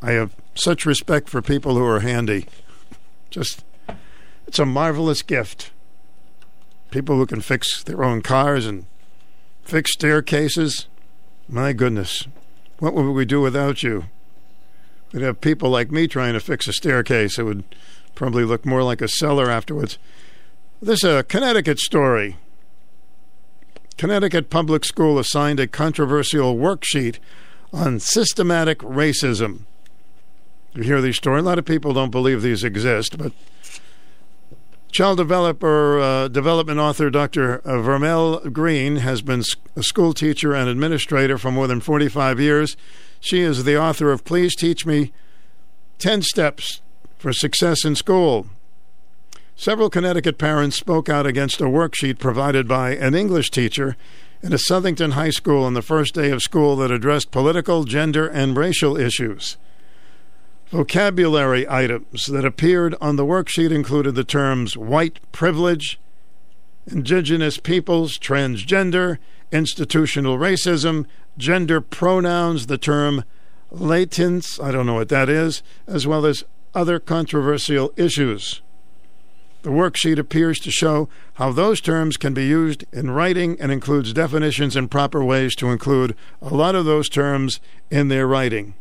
I 0.00 0.12
have 0.12 0.34
such 0.54 0.86
respect 0.86 1.28
for 1.28 1.42
people 1.42 1.74
who 1.76 1.84
are 1.84 2.00
handy. 2.00 2.46
Just, 3.30 3.64
it's 4.50 4.58
a 4.58 4.66
marvelous 4.66 5.22
gift. 5.22 5.70
People 6.90 7.14
who 7.14 7.24
can 7.24 7.40
fix 7.40 7.84
their 7.84 8.02
own 8.02 8.20
cars 8.20 8.66
and 8.66 8.84
fix 9.62 9.92
staircases. 9.92 10.88
My 11.48 11.72
goodness. 11.72 12.26
What 12.80 12.94
would 12.94 13.12
we 13.12 13.24
do 13.24 13.40
without 13.40 13.84
you? 13.84 14.06
We'd 15.12 15.22
have 15.22 15.40
people 15.40 15.70
like 15.70 15.92
me 15.92 16.08
trying 16.08 16.32
to 16.32 16.40
fix 16.40 16.66
a 16.66 16.72
staircase. 16.72 17.38
It 17.38 17.44
would 17.44 17.62
probably 18.16 18.42
look 18.42 18.66
more 18.66 18.82
like 18.82 19.00
a 19.00 19.06
cellar 19.06 19.48
afterwards. 19.48 19.98
This 20.82 21.04
is 21.04 21.14
a 21.14 21.22
Connecticut 21.22 21.78
story. 21.78 22.36
Connecticut 23.98 24.50
Public 24.50 24.84
School 24.84 25.20
assigned 25.20 25.60
a 25.60 25.68
controversial 25.68 26.56
worksheet 26.56 27.20
on 27.72 28.00
systematic 28.00 28.80
racism. 28.80 29.60
You 30.74 30.82
hear 30.82 31.00
these 31.00 31.18
stories. 31.18 31.44
A 31.44 31.46
lot 31.46 31.60
of 31.60 31.64
people 31.64 31.92
don't 31.92 32.10
believe 32.10 32.42
these 32.42 32.64
exist, 32.64 33.16
but 33.16 33.32
child 34.90 35.18
developer, 35.18 35.98
uh, 35.98 36.28
development 36.28 36.80
author 36.80 37.10
Dr. 37.10 37.58
Vermel 37.64 38.52
Green 38.52 38.96
has 38.96 39.22
been 39.22 39.42
a 39.76 39.82
school 39.82 40.12
teacher 40.12 40.54
and 40.54 40.68
administrator 40.68 41.38
for 41.38 41.50
more 41.50 41.66
than 41.66 41.80
45 41.80 42.40
years. 42.40 42.76
She 43.20 43.40
is 43.40 43.64
the 43.64 43.78
author 43.78 44.12
of 44.12 44.24
Please 44.24 44.54
Teach 44.56 44.84
Me 44.84 45.12
10 45.98 46.22
Steps 46.22 46.80
for 47.18 47.32
Success 47.32 47.84
in 47.84 47.94
School. 47.94 48.46
Several 49.54 49.90
Connecticut 49.90 50.38
parents 50.38 50.78
spoke 50.78 51.10
out 51.10 51.26
against 51.26 51.60
a 51.60 51.64
worksheet 51.64 52.18
provided 52.18 52.66
by 52.66 52.96
an 52.96 53.14
English 53.14 53.50
teacher 53.50 53.96
in 54.42 54.54
a 54.54 54.58
Southington 54.58 55.12
high 55.12 55.28
school 55.28 55.64
on 55.64 55.74
the 55.74 55.82
first 55.82 56.14
day 56.14 56.30
of 56.30 56.40
school 56.40 56.76
that 56.76 56.90
addressed 56.90 57.30
political, 57.30 57.84
gender, 57.84 58.26
and 58.26 58.56
racial 58.56 58.96
issues. 58.96 59.58
Vocabulary 60.70 61.68
items 61.68 62.26
that 62.26 62.44
appeared 62.44 62.94
on 63.00 63.16
the 63.16 63.26
worksheet 63.26 63.72
included 63.72 64.14
the 64.14 64.22
terms 64.22 64.76
white 64.76 65.18
privilege, 65.32 65.98
indigenous 66.86 67.58
peoples, 67.58 68.16
transgender, 68.16 69.18
institutional 69.50 70.38
racism, 70.38 71.06
gender 71.36 71.80
pronouns, 71.80 72.68
the 72.68 72.78
term 72.78 73.24
latence, 73.72 74.60
I 74.60 74.70
don't 74.70 74.86
know 74.86 74.94
what 74.94 75.08
that 75.08 75.28
is, 75.28 75.64
as 75.88 76.06
well 76.06 76.24
as 76.24 76.44
other 76.72 77.00
controversial 77.00 77.92
issues. 77.96 78.62
The 79.62 79.70
worksheet 79.70 80.18
appears 80.18 80.60
to 80.60 80.70
show 80.70 81.08
how 81.34 81.50
those 81.50 81.80
terms 81.80 82.16
can 82.16 82.32
be 82.32 82.46
used 82.46 82.84
in 82.92 83.10
writing 83.10 83.60
and 83.60 83.72
includes 83.72 84.12
definitions 84.12 84.76
and 84.76 84.88
proper 84.88 85.24
ways 85.24 85.56
to 85.56 85.70
include 85.70 86.14
a 86.40 86.54
lot 86.54 86.76
of 86.76 86.84
those 86.84 87.08
terms 87.08 87.58
in 87.90 88.06
their 88.06 88.28
writing. 88.28 88.74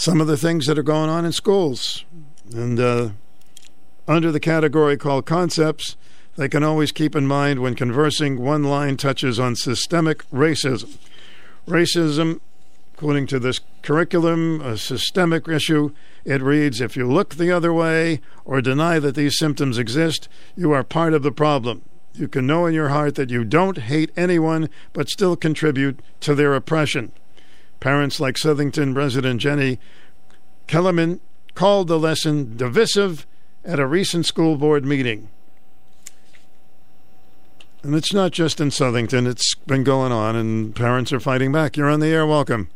Some 0.00 0.22
of 0.22 0.26
the 0.26 0.38
things 0.38 0.64
that 0.64 0.78
are 0.78 0.82
going 0.82 1.10
on 1.10 1.26
in 1.26 1.32
schools. 1.32 2.06
And 2.54 2.80
uh, 2.80 3.10
under 4.08 4.32
the 4.32 4.40
category 4.40 4.96
called 4.96 5.26
concepts, 5.26 5.94
they 6.36 6.48
can 6.48 6.64
always 6.64 6.90
keep 6.90 7.14
in 7.14 7.26
mind 7.26 7.60
when 7.60 7.74
conversing, 7.74 8.40
one 8.40 8.64
line 8.64 8.96
touches 8.96 9.38
on 9.38 9.56
systemic 9.56 10.26
racism. 10.30 10.96
Racism, 11.68 12.40
according 12.94 13.26
to 13.26 13.38
this 13.38 13.60
curriculum, 13.82 14.62
a 14.62 14.78
systemic 14.78 15.46
issue. 15.46 15.92
It 16.24 16.40
reads 16.40 16.80
If 16.80 16.96
you 16.96 17.06
look 17.06 17.34
the 17.34 17.52
other 17.52 17.74
way 17.74 18.22
or 18.46 18.62
deny 18.62 19.00
that 19.00 19.16
these 19.16 19.36
symptoms 19.36 19.76
exist, 19.76 20.30
you 20.56 20.72
are 20.72 20.82
part 20.82 21.12
of 21.12 21.22
the 21.22 21.30
problem. 21.30 21.82
You 22.14 22.26
can 22.26 22.46
know 22.46 22.64
in 22.64 22.72
your 22.72 22.88
heart 22.88 23.16
that 23.16 23.28
you 23.28 23.44
don't 23.44 23.76
hate 23.76 24.12
anyone, 24.16 24.70
but 24.94 25.10
still 25.10 25.36
contribute 25.36 26.00
to 26.20 26.34
their 26.34 26.54
oppression. 26.54 27.12
Parents 27.80 28.20
like 28.20 28.36
Southington 28.36 28.94
resident 28.94 29.40
Jenny 29.40 29.78
Kellerman 30.66 31.20
called 31.54 31.88
the 31.88 31.98
lesson 31.98 32.56
divisive 32.56 33.26
at 33.64 33.80
a 33.80 33.86
recent 33.86 34.26
school 34.26 34.56
board 34.56 34.84
meeting. 34.84 35.28
And 37.82 37.94
it's 37.94 38.12
not 38.12 38.32
just 38.32 38.60
in 38.60 38.68
Southington, 38.68 39.26
it's 39.26 39.54
been 39.66 39.84
going 39.84 40.12
on, 40.12 40.36
and 40.36 40.76
parents 40.76 41.12
are 41.14 41.20
fighting 41.20 41.50
back. 41.50 41.78
You're 41.78 41.88
on 41.88 42.00
the 42.00 42.08
air. 42.08 42.26
Welcome. 42.26 42.68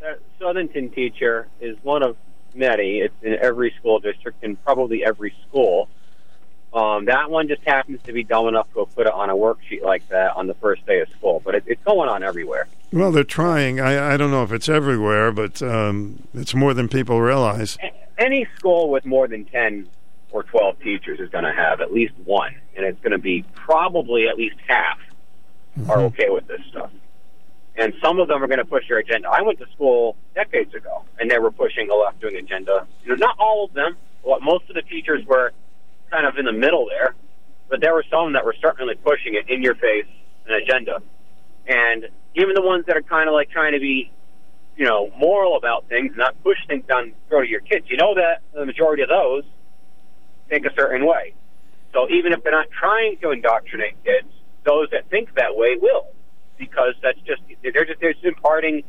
That 0.00 0.20
Southington 0.38 0.94
teacher 0.94 1.48
is 1.60 1.78
one 1.82 2.02
of 2.02 2.16
many. 2.54 2.98
It's 2.98 3.14
in 3.22 3.36
every 3.40 3.72
school 3.78 3.98
district 3.98 4.44
and 4.44 4.62
probably 4.62 5.02
every 5.02 5.34
school. 5.48 5.88
Um, 6.74 7.04
that 7.04 7.30
one 7.30 7.48
just 7.48 7.62
happens 7.64 8.00
to 8.04 8.12
be 8.12 8.24
dumb 8.24 8.48
enough 8.48 8.66
to 8.74 8.86
put 8.86 9.06
it 9.06 9.12
on 9.12 9.28
a 9.28 9.34
worksheet 9.34 9.82
like 9.82 10.08
that 10.08 10.36
on 10.36 10.46
the 10.46 10.54
first 10.54 10.86
day 10.86 11.00
of 11.00 11.08
school, 11.10 11.42
but 11.44 11.54
it, 11.54 11.64
it's 11.66 11.82
going 11.84 12.08
on 12.08 12.22
everywhere. 12.22 12.66
Well, 12.92 13.12
they're 13.12 13.24
trying. 13.24 13.78
I, 13.80 14.14
I 14.14 14.16
don't 14.16 14.30
know 14.30 14.42
if 14.42 14.52
it's 14.52 14.68
everywhere, 14.68 15.32
but 15.32 15.60
um, 15.62 16.22
it's 16.32 16.54
more 16.54 16.72
than 16.72 16.88
people 16.88 17.20
realize. 17.20 17.76
Any 18.18 18.46
school 18.56 18.90
with 18.90 19.04
more 19.04 19.28
than 19.28 19.44
10 19.44 19.86
or 20.30 20.44
12 20.44 20.80
teachers 20.80 21.20
is 21.20 21.28
going 21.28 21.44
to 21.44 21.52
have 21.52 21.80
at 21.82 21.92
least 21.92 22.14
one, 22.24 22.54
and 22.74 22.86
it's 22.86 23.00
going 23.00 23.12
to 23.12 23.18
be 23.18 23.44
probably 23.54 24.26
at 24.28 24.36
least 24.36 24.56
half 24.66 24.98
Mm-hmm. 25.78 25.90
are 25.90 26.00
okay 26.02 26.28
with 26.28 26.46
this 26.48 26.60
stuff. 26.70 26.90
And 27.76 27.94
some 28.04 28.20
of 28.20 28.28
them 28.28 28.42
are 28.42 28.46
going 28.46 28.58
to 28.58 28.64
push 28.66 28.86
their 28.88 28.98
agenda. 28.98 29.30
I 29.30 29.40
went 29.40 29.58
to 29.60 29.66
school 29.72 30.16
decades 30.34 30.74
ago, 30.74 31.04
and 31.18 31.30
they 31.30 31.38
were 31.38 31.50
pushing 31.50 31.88
a 31.88 31.94
left 31.94 32.22
wing 32.22 32.36
agenda. 32.36 32.86
You 33.02 33.08
know, 33.10 33.14
not 33.14 33.36
all 33.38 33.64
of 33.64 33.72
them, 33.72 33.96
but 34.22 34.42
most 34.42 34.68
of 34.68 34.74
the 34.74 34.82
teachers 34.82 35.24
were 35.24 35.52
kind 36.12 36.26
of 36.26 36.36
in 36.38 36.44
the 36.44 36.52
middle 36.52 36.86
there. 36.88 37.14
But 37.68 37.80
there 37.80 37.94
were 37.94 38.04
some 38.10 38.34
that 38.34 38.44
were 38.44 38.54
certainly 38.60 38.94
pushing 38.96 39.34
it 39.34 39.48
in 39.48 39.62
your 39.62 39.74
face, 39.74 40.06
an 40.46 40.54
agenda. 40.54 41.00
And 41.66 42.08
even 42.34 42.54
the 42.54 42.62
ones 42.62 42.84
that 42.86 42.96
are 42.96 43.02
kind 43.02 43.28
of 43.28 43.34
like 43.34 43.50
trying 43.50 43.72
to 43.72 43.80
be, 43.80 44.12
you 44.76 44.84
know, 44.84 45.10
moral 45.18 45.56
about 45.56 45.88
things, 45.88 46.12
not 46.16 46.40
push 46.42 46.58
things 46.68 46.84
down 46.86 47.14
throw 47.28 47.40
to 47.40 47.48
your 47.48 47.60
kids, 47.60 47.86
you 47.88 47.96
know 47.96 48.14
that 48.14 48.42
the 48.52 48.66
majority 48.66 49.02
of 49.02 49.08
those 49.08 49.44
think 50.48 50.66
a 50.66 50.74
certain 50.74 51.06
way. 51.06 51.34
So 51.92 52.08
even 52.10 52.32
if 52.32 52.42
they're 52.42 52.52
not 52.52 52.70
trying 52.70 53.16
to 53.22 53.30
indoctrinate 53.30 54.02
kids, 54.04 54.28
those 54.64 54.88
that 54.90 55.08
think 55.10 55.34
that 55.34 55.56
way 55.56 55.76
will, 55.80 56.08
because 56.58 56.94
that's 57.02 57.18
just 57.20 57.42
they're 57.62 57.84
just 57.84 58.00
they're 58.00 58.12
just 58.12 58.24
imparting 58.24 58.84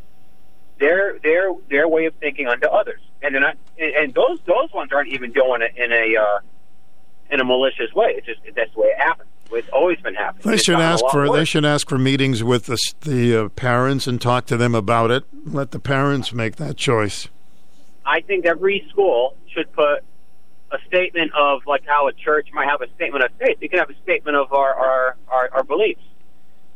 their 0.79 1.19
their 1.19 1.53
their 1.69 1.87
way 1.87 2.05
of 2.05 2.13
thinking 2.15 2.47
onto 2.47 2.67
others, 2.67 3.01
and 3.21 3.33
they're 3.33 3.41
not 3.41 3.57
and, 3.77 3.95
and 3.95 4.13
those 4.13 4.39
those 4.45 4.71
ones 4.73 4.91
aren't 4.93 5.09
even 5.09 5.31
doing 5.31 5.61
it 5.61 5.75
in 5.75 5.91
a 5.91 6.15
uh, 6.15 6.39
in 7.33 7.39
a 7.39 7.43
malicious 7.43 7.91
way. 7.93 8.13
It's 8.17 8.27
just 8.27 8.39
that's 8.55 8.71
the 8.73 8.79
way 8.79 8.87
it 8.87 8.99
happens. 8.99 9.29
It's 9.51 9.69
always 9.69 9.99
been 9.99 10.15
happening. 10.15 10.43
They 10.45 10.53
It's 10.53 10.63
should 10.63 10.79
ask 10.79 11.03
for 11.11 11.27
worse. 11.29 11.37
they 11.37 11.45
should 11.45 11.65
ask 11.65 11.89
for 11.89 11.97
meetings 11.97 12.43
with 12.43 12.65
the 12.67 12.77
the 13.01 13.45
uh, 13.45 13.49
parents 13.49 14.07
and 14.07 14.21
talk 14.21 14.45
to 14.47 14.57
them 14.57 14.73
about 14.75 15.11
it. 15.11 15.23
Let 15.45 15.71
the 15.71 15.79
parents 15.79 16.31
make 16.33 16.55
that 16.57 16.77
choice. 16.77 17.27
I 18.05 18.21
think 18.21 18.45
every 18.45 18.85
school 18.89 19.35
should 19.53 19.71
put 19.73 19.99
a 20.71 20.77
statement 20.87 21.31
of 21.37 21.61
like 21.67 21.83
how 21.85 22.07
a 22.07 22.13
church 22.13 22.47
might 22.53 22.67
have 22.67 22.81
a 22.81 22.87
statement 22.95 23.23
of 23.23 23.31
faith. 23.39 23.57
You 23.61 23.69
can 23.69 23.79
have 23.79 23.89
a 23.89 24.01
statement 24.03 24.37
of 24.37 24.53
our 24.53 24.73
our, 24.75 25.17
our, 25.27 25.49
our 25.53 25.63
beliefs. 25.63 26.01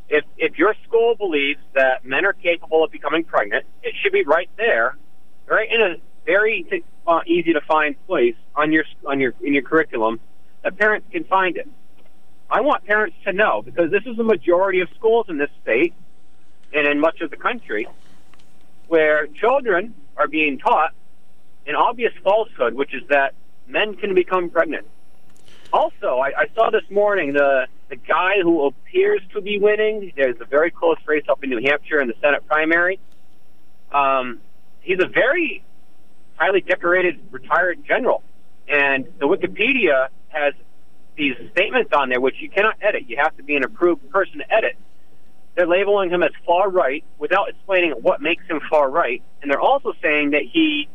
If 0.10 0.24
if 0.38 0.58
your 0.58 0.74
school 0.88 1.16
believes 1.16 1.60
that 1.74 2.05
men 2.05 2.26
are 2.26 2.34
capable 2.34 2.84
of 2.84 2.91
becoming 2.91 3.24
pregnant, 3.24 3.66
it 3.84 3.93
should 4.01 4.12
be 4.14 4.24
right 4.24 4.49
there, 4.58 4.97
right 5.47 5.68
in 5.72 5.82
a 5.82 5.95
very 6.26 6.84
uh, 7.08 7.22
easy 7.26 7.53
to 7.53 7.62
find 7.62 7.95
place 8.05 8.36
on 8.55 8.72
your 8.72 8.84
on 9.05 9.20
your 9.20 9.34
in 9.41 9.53
your 9.53 9.64
curriculum 9.64 10.20
that 10.64 10.78
parents 10.78 11.08
can 11.12 11.24
find 11.24 11.58
it. 11.58 11.68
I 12.49 12.62
want 12.62 12.86
parents 12.86 13.16
to 13.26 13.34
know 13.34 13.62
because 13.62 13.91
this 13.91 14.03
is 14.05 14.16
the 14.16 14.24
majority 14.24 14.80
of 14.82 14.89
schools 14.95 15.26
in 15.30 15.38
this 15.38 15.49
state 15.62 15.93
and 16.74 16.88
in 16.88 16.99
much 16.99 17.22
of 17.22 17.30
the 17.30 17.38
country 17.38 17.88
where 18.88 19.28
children 19.28 19.93
are 20.16 20.28
being 20.28 20.58
taught 20.58 20.93
an 21.66 21.76
obvious 21.76 22.14
falsehood, 22.24 22.74
which 22.74 22.93
is 22.93 23.03
that 23.10 23.34
men 23.68 23.95
can 23.95 24.16
become 24.16 24.49
pregnant. 24.49 24.88
Also, 25.74 26.20
I, 26.20 26.28
I 26.28 26.45
saw 26.55 26.70
this 26.70 26.89
morning 26.89 27.34
the 27.34 27.68
the 27.89 27.95
guy 27.95 28.34
who 28.41 28.66
appears 28.66 29.22
to 29.34 29.41
be 29.41 29.60
winning. 29.60 30.12
There's 30.16 30.39
a 30.41 30.45
very 30.45 30.72
close 30.72 30.97
race 31.05 31.24
up 31.30 31.43
in 31.43 31.49
New 31.49 31.62
Hampshire 31.62 32.01
in 32.01 32.08
the 32.08 32.16
Senate 32.22 32.45
primary. 32.45 32.99
Um, 33.93 34.39
he's 34.82 34.99
a 35.01 35.08
very 35.08 35.64
highly 36.36 36.62
decorated 36.62 37.20
retired 37.32 37.86
general, 37.86 38.24
and 38.68 39.05
the 39.20 39.26
Wikipedia 39.26 40.10
has 40.30 40.54
these 41.16 41.36
statements 41.52 41.92
on 41.94 42.10
there 42.10 42.22
which 42.22 42.36
you 42.40 42.50
cannot 42.50 42.76
edit. 42.82 43.04
You 43.08 43.18
have 43.18 43.36
to 43.38 43.44
be 43.44 43.56
an 43.56 43.64
approved 43.64 44.10
person 44.10 44.40
to 44.40 44.54
edit. 44.54 44.78
They're 45.56 45.68
labeling 45.68 46.12
him 46.12 46.22
as 46.22 46.32
far 46.46 46.70
right 46.70 47.04
without 47.18 47.50
explaining 47.50 47.92
what 47.92 48.22
makes 48.22 48.46
him 48.46 48.62
far 48.70 48.90
right, 48.90 49.24
and 49.42 49.50
they're 49.50 49.60
also 49.60 49.94
saying 50.02 50.32
that 50.32 50.44
he 50.44 50.88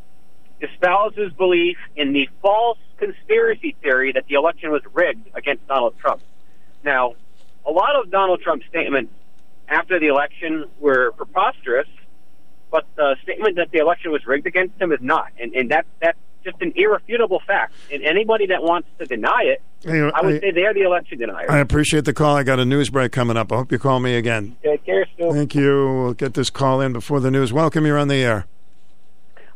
espouses 0.63 1.33
belief 1.33 1.77
in 1.97 2.13
the 2.13 2.29
false 2.41 2.79
conspiracy 2.97 3.75
theory 3.83 4.13
that 4.13 4.27
the 4.29 4.37
election 4.37 4.71
was 4.71 4.83
rigged 4.93 5.29
against 5.35 5.67
Donald 5.67 5.99
Trump. 5.99 6.23
Now, 6.85 7.15
a 7.67 7.73
lot 7.73 7.97
of 7.97 8.11
Donald 8.11 8.41
Trump's 8.43 8.67
statements 8.67 9.13
after 9.69 9.99
the 9.99 10.07
election 10.07 10.67
were 10.79 11.13
preposterous, 11.13 11.89
but 12.71 12.87
the 12.95 13.17
statement 13.23 13.57
that 13.57 13.71
the 13.73 13.79
election 13.79 14.13
was 14.13 14.25
rigged 14.27 14.47
against 14.47 14.81
him 14.81 14.93
is 14.93 15.01
not, 15.01 15.33
and 15.41 15.55
and 15.55 15.71
that 15.71 15.87
that's 16.01 16.19
just 16.45 16.61
an 16.61 16.73
irrefutable 16.77 17.41
fact. 17.47 17.73
And 17.93 18.03
anybody 18.03 18.47
that 18.47 18.63
wants 18.63 18.89
to 18.99 19.07
deny 19.07 19.43
it, 19.45 19.63
Anyway, 19.85 20.11
I 20.15 20.25
would 20.25 20.35
I- 20.37 20.41
say 20.41 20.51
they're 20.53 20.75
the 20.75 20.83
election 20.83 21.19
deniers. 21.19 21.51
I 21.51 21.59
appreciate 21.59 22.05
the 22.05 22.13
call. 22.13 22.37
I 22.37 22.43
got 22.45 22.59
a 22.61 22.65
news 22.65 22.89
break 22.91 23.11
coming 23.13 23.37
up. 23.37 23.53
I 23.53 23.57
hope 23.57 23.73
you 23.73 23.79
call 23.79 23.99
me 24.01 24.15
again. 24.15 24.57
Take 24.63 24.85
care, 24.87 25.07
Stu. 25.15 25.33
Thank 25.33 25.55
you. 25.55 26.03
We'll 26.03 26.15
get 26.15 26.35
this 26.35 26.51
call 26.51 26.81
in 26.81 26.93
before 26.93 27.19
the 27.21 27.31
news. 27.31 27.53
Welcome. 27.53 27.85
You're 27.87 27.99
on 27.99 28.09
the 28.09 28.23
air. 28.23 28.47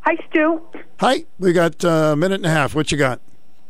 Hi, 0.00 0.16
Stu. 0.30 0.60
Hi. 1.00 1.24
We 1.38 1.52
got 1.52 1.84
uh, 1.84 1.88
a 2.12 2.16
minute 2.16 2.36
and 2.36 2.46
a 2.46 2.50
half. 2.50 2.74
What 2.74 2.90
you 2.92 2.98
got? 2.98 3.20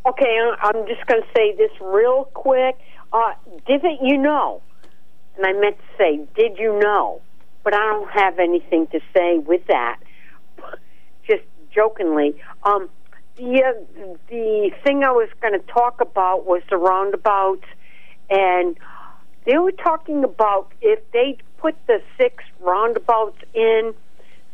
Okay, 0.07 0.25
I- 0.25 0.57
I'm 0.63 0.87
just 0.87 1.05
going 1.07 1.21
to 1.21 1.29
say 1.37 1.55
this 1.57 1.71
real 1.81 2.25
quick. 2.35 2.77
Uh, 3.13 3.33
didn't 3.67 3.99
you 4.03 4.17
know? 4.17 4.63
And 5.37 5.45
I 5.47 5.53
meant 5.53 5.77
to 5.79 5.85
say, 5.99 6.21
did 6.37 6.59
you 6.59 6.79
know? 6.79 7.21
But 7.65 7.75
I 7.75 7.79
don't 7.79 8.11
have 8.11 8.39
anything 8.39 8.87
to 8.89 9.01
say 9.15 9.39
with 9.39 9.67
that. 9.67 9.99
Just 11.29 11.43
jokingly. 11.75 12.41
Um, 12.63 12.89
the 13.37 13.63
uh, 13.63 14.17
the 14.29 14.71
thing 14.83 15.05
I 15.05 15.11
was 15.11 15.29
going 15.41 15.53
to 15.53 15.67
talk 15.67 16.01
about 16.01 16.47
was 16.47 16.63
the 16.69 16.77
roundabouts, 16.77 17.67
and 18.31 18.77
they 19.45 19.59
were 19.59 19.73
talking 19.73 20.25
about 20.25 20.73
if 20.81 21.01
they 21.13 21.39
put 21.59 21.75
the 21.87 22.03
six 22.19 22.45
roundabouts 22.61 23.39
in, 23.55 23.95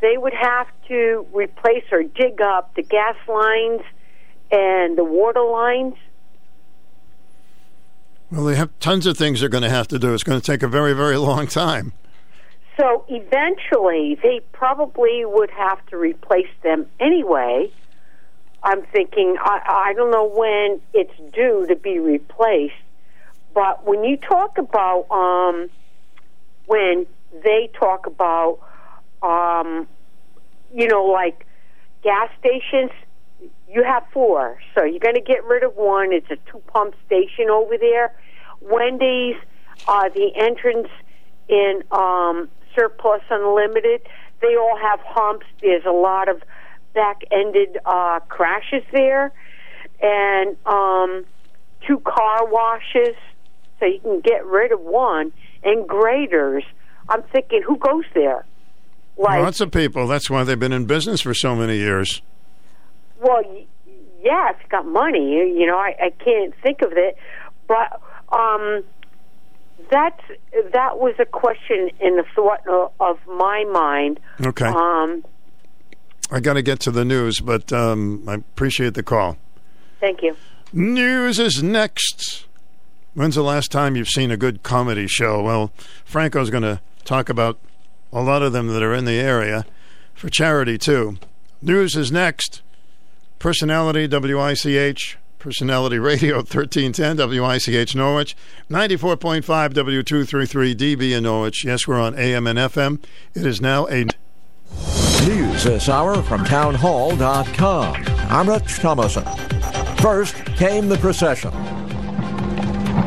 they 0.01 0.17
would 0.17 0.35
have 0.35 0.67
to 0.89 1.27
replace 1.33 1.85
or 1.91 2.03
dig 2.03 2.41
up 2.41 2.75
the 2.75 2.83
gas 2.83 3.17
lines 3.29 3.83
and 4.51 4.99
the 4.99 5.05
water 5.05 5.43
lines. 5.43 5.95
Well, 8.31 8.45
they 8.45 8.57
have 8.57 8.71
tons 8.81 9.07
of 9.07 9.17
things 9.17 9.41
they're 9.41 9.49
going 9.49 9.63
to 9.63 9.71
have 9.71 9.89
to 9.89 9.99
do. 9.99 10.15
It's 10.15 10.23
going 10.23 10.41
to 10.41 10.45
take 10.45 10.63
a 10.63 10.69
very, 10.69 10.95
very 10.95 11.19
long 11.19 11.47
time. 11.47 11.93
So 12.81 13.05
eventually, 13.09 14.19
they 14.23 14.41
probably 14.53 15.25
would 15.27 15.51
have 15.51 15.85
to 15.87 15.99
replace 15.99 16.49
them 16.63 16.87
anyway. 16.99 17.71
I'm 18.65 18.83
thinking, 18.93 19.37
I, 19.41 19.91
I 19.91 19.93
don't 19.95 20.11
know 20.11 20.27
when 20.27 20.81
it's 20.95 21.35
due 21.35 21.67
to 21.69 21.77
be 21.77 21.99
replaced, 21.99 22.75
but 23.55 23.85
when 23.85 24.05
you 24.05 24.17
talk 24.17 24.59
about, 24.59 25.07
um, 25.11 25.69
when 26.67 27.07
they 27.43 27.71
talk 27.79 28.07
about, 28.07 28.61
um, 29.23 29.89
you 30.75 30.87
know, 30.87 31.05
like 31.05 31.47
gas 32.03 32.31
stations, 32.39 32.91
you 33.69 33.83
have 33.83 34.05
four. 34.13 34.59
So 34.75 34.85
you're 34.85 35.01
going 35.01 35.15
to 35.15 35.21
get 35.21 35.45
rid 35.45 35.65
of 35.65 35.75
one. 35.77 36.13
It's 36.13 36.31
a 36.31 36.37
two 36.51 36.63
pump 36.69 36.95
station 37.07 37.51
over 37.51 37.77
there. 37.77 38.13
Wendy's, 38.61 39.37
uh, 39.89 40.09
the 40.11 40.31
entrance 40.37 40.89
in 41.49 41.83
um, 41.91 42.49
Surplus 42.77 43.23
Unlimited, 43.31 44.03
they 44.41 44.57
all 44.57 44.79
have 44.81 45.01
humps. 45.05 45.47
There's 45.61 45.85
a 45.85 45.93
lot 45.93 46.29
of 46.29 46.43
back-ended 46.95 47.79
uh, 47.85 48.21
crashes 48.29 48.83
there, 48.93 49.33
and 50.01 50.57
um, 50.67 51.25
two 51.87 51.99
car 52.01 52.47
washes, 52.47 53.17
so 53.81 53.87
you 53.87 54.01
can 54.01 54.21
get 54.21 54.45
rid 54.47 54.73
of 54.73 54.81
one, 54.81 55.33
and 55.63 55.89
graders. 55.89 56.65
I'm 57.09 57.23
thinking, 57.33 57.63
who 57.67 57.77
goes 57.77 58.05
there? 58.15 58.45
Like, 59.19 59.43
Lots 59.43 59.61
of 59.61 59.71
people. 59.71 60.07
That's 60.07 60.31
why 60.31 60.45
they've 60.45 60.59
been 60.59 60.73
in 60.73 60.87
business 60.87 61.21
for 61.21 61.35
so 61.35 61.55
many 61.55 61.77
years. 61.77 62.23
well, 63.21 63.43
y- 63.45 63.67
yeah, 64.23 64.51
if 64.51 64.57
you 64.63 64.69
got 64.71 64.87
money, 64.87 65.35
you 65.59 65.67
know, 65.67 65.77
I, 65.77 65.95
I 66.01 66.11
can't 66.25 66.55
think 66.63 66.81
of 66.83 66.93
it, 66.93 67.17
but 67.67 68.01
um, 68.33 68.85
that's 69.91 70.21
that 70.73 70.99
was 70.99 71.15
a 71.19 71.25
question 71.27 71.91
in 72.01 72.17
the 72.17 72.25
thought 72.35 72.61
of, 72.69 72.93
of 73.01 73.19
my 73.27 73.65
mind. 73.73 74.21
Okay. 74.41 74.67
Um, 74.67 75.25
I 76.33 76.41
got 76.41 76.55
to 76.55 76.63
get 76.63 76.81
to 76.81 76.91
the 76.91 77.05
news, 77.05 77.41
but 77.41 77.73
um, 77.75 78.25
I 78.27 78.35
appreciate 78.35 78.95
the 78.95 79.03
call. 79.03 79.37
thank 80.01 80.23
you. 80.23 80.35
News 80.73 81.39
is 81.39 81.63
next. 81.63 82.47
When's 83.13 83.35
the 83.35 83.43
last 83.43 83.71
time 83.71 83.95
you've 83.95 84.09
seen 84.09 84.31
a 84.31 84.39
good 84.39 84.63
comedy 84.63 85.07
show? 85.07 85.43
Well, 85.43 85.71
Franco's 86.07 86.49
going 86.49 86.63
to 86.63 86.81
talk 87.05 87.29
about 87.29 87.59
a 88.11 88.23
lot 88.23 88.41
of 88.43 88.55
them 88.55 88.69
that 88.69 88.83
are 88.83 88.95
in 88.95 89.05
the 89.05 89.21
area 89.21 89.67
for 90.15 90.31
charity, 90.31 90.79
too. 90.79 91.19
News 91.61 91.95
is 91.95 92.11
next. 92.11 92.63
Personality 93.39 94.07
WICH, 94.07 95.19
Personality 95.39 95.99
Radio 95.99 96.37
1310 96.37 97.17
WICH 97.19 97.95
Norwich, 97.95 98.35
94.5 98.71 99.43
W233 99.75 100.75
DB 100.75 101.15
in 101.15 101.25
Norwich. 101.25 101.67
Yes, 101.67 101.87
we're 101.87 102.01
on 102.01 102.19
AM 102.19 102.47
and 102.47 102.59
FM. 102.59 103.03
It 103.35 103.45
is 103.45 103.61
now 103.61 103.87
a. 103.89 104.07
News 105.27 105.63
this 105.63 105.89
hour 105.89 106.21
from 106.21 106.45
townhall.com. 106.45 108.05
I'm 108.29 108.49
Rich 108.49 108.81
Thomaston. 108.81 109.25
First 109.99 110.35
came 110.57 110.89
the 110.89 110.99
procession. 110.99 111.53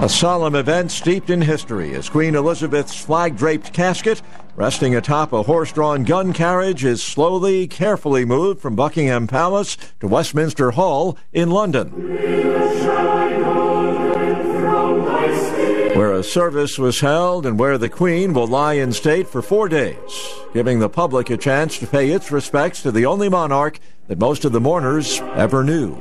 A 0.01 0.07
solemn 0.07 0.55
event 0.55 0.91
steeped 0.91 1.29
in 1.29 1.41
history 1.41 1.93
as 1.93 2.07
Queen 2.07 2.35
Elizabeth's 2.35 2.95
flag 2.95 3.35
draped 3.35 3.73
casket, 3.73 4.21
resting 4.55 4.95
atop 4.95 5.33
a 5.33 5.43
horse 5.43 5.73
drawn 5.73 6.05
gun 6.05 6.31
carriage, 6.31 6.85
is 6.85 7.03
slowly, 7.03 7.67
carefully 7.67 8.23
moved 8.23 8.61
from 8.61 8.77
Buckingham 8.77 9.27
Palace 9.27 9.75
to 9.99 10.07
Westminster 10.07 10.71
Hall 10.71 11.17
in 11.33 11.51
London. 11.51 11.91
Where 15.95 16.11
a 16.11 16.23
service 16.23 16.77
was 16.77 16.99
held 16.99 17.45
and 17.45 17.57
where 17.57 17.77
the 17.77 17.87
Queen 17.87 18.33
will 18.33 18.47
lie 18.47 18.73
in 18.73 18.91
state 18.91 19.29
for 19.29 19.41
four 19.41 19.69
days, 19.69 19.95
giving 20.53 20.79
the 20.79 20.89
public 20.89 21.29
a 21.29 21.37
chance 21.37 21.79
to 21.79 21.87
pay 21.87 22.11
its 22.11 22.33
respects 22.33 22.81
to 22.81 22.91
the 22.91 23.05
only 23.05 23.29
monarch 23.29 23.79
that 24.09 24.19
most 24.19 24.43
of 24.43 24.51
the 24.51 24.59
mourners 24.59 25.21
ever 25.35 25.63
knew. 25.63 25.95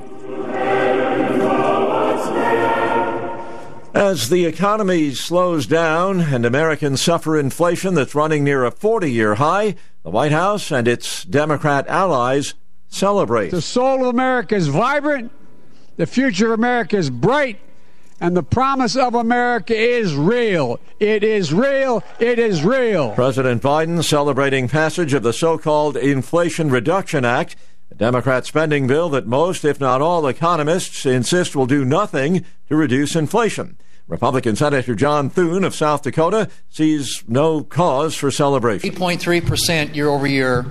As 3.95 4.31
the 4.31 4.45
economy 4.47 5.15
slows 5.15 5.65
down 5.65 6.21
and 6.23 6.45
Americans 6.45 7.01
suffer 7.01 7.39
inflation 7.39 7.95
that's 7.95 8.17
running 8.17 8.43
near 8.43 8.65
a 8.65 8.73
40 8.73 9.13
year 9.13 9.37
high, 9.37 9.77
the 10.03 10.11
White 10.11 10.33
House 10.33 10.73
and 10.73 10.89
its 10.89 11.23
Democrat 11.23 11.87
allies 11.87 12.55
celebrate. 12.89 13.51
The 13.51 13.63
soul 13.63 14.01
of 14.01 14.09
America 14.09 14.57
is 14.57 14.67
vibrant, 14.67 15.31
the 15.97 16.07
future 16.07 16.47
of 16.47 16.59
America 16.59 16.97
is 16.97 17.11
bright, 17.11 17.61
and 18.21 18.37
the 18.37 18.43
promise 18.43 18.97
of 18.97 19.15
America 19.15 19.75
is 19.75 20.15
real. 20.15 20.79
It 21.01 21.25
is 21.25 21.53
real. 21.53 22.03
It 22.19 22.39
is 22.39 22.65
real. 22.65 23.12
President 23.12 23.62
Biden 23.62 24.03
celebrating 24.05 24.69
passage 24.69 25.12
of 25.15 25.23
the 25.23 25.33
so 25.33 25.59
called 25.59 25.97
Inflation 25.97 26.71
Reduction 26.71 27.25
Act, 27.25 27.57
a 27.91 27.95
Democrat 27.95 28.47
spending 28.47 28.87
bill 28.87 29.09
that 29.11 29.27
most, 29.27 29.65
if 29.65 29.81
not 29.81 30.01
all, 30.01 30.27
economists 30.27 31.05
insist 31.05 31.55
will 31.55 31.67
do 31.67 31.85
nothing 31.85 32.45
to 32.69 32.77
reduce 32.77 33.17
inflation. 33.17 33.77
Republican 34.07 34.55
Senator 34.55 34.95
John 34.95 35.31
Thune 35.31 35.65
of 35.65 35.75
South 35.75 36.03
Dakota 36.03 36.51
sees 36.69 37.25
no 37.27 37.62
cause 37.62 38.15
for 38.15 38.31
celebration. 38.31 38.91
8.3% 38.91 39.95
year 39.95 40.09
over 40.09 40.27
year 40.27 40.67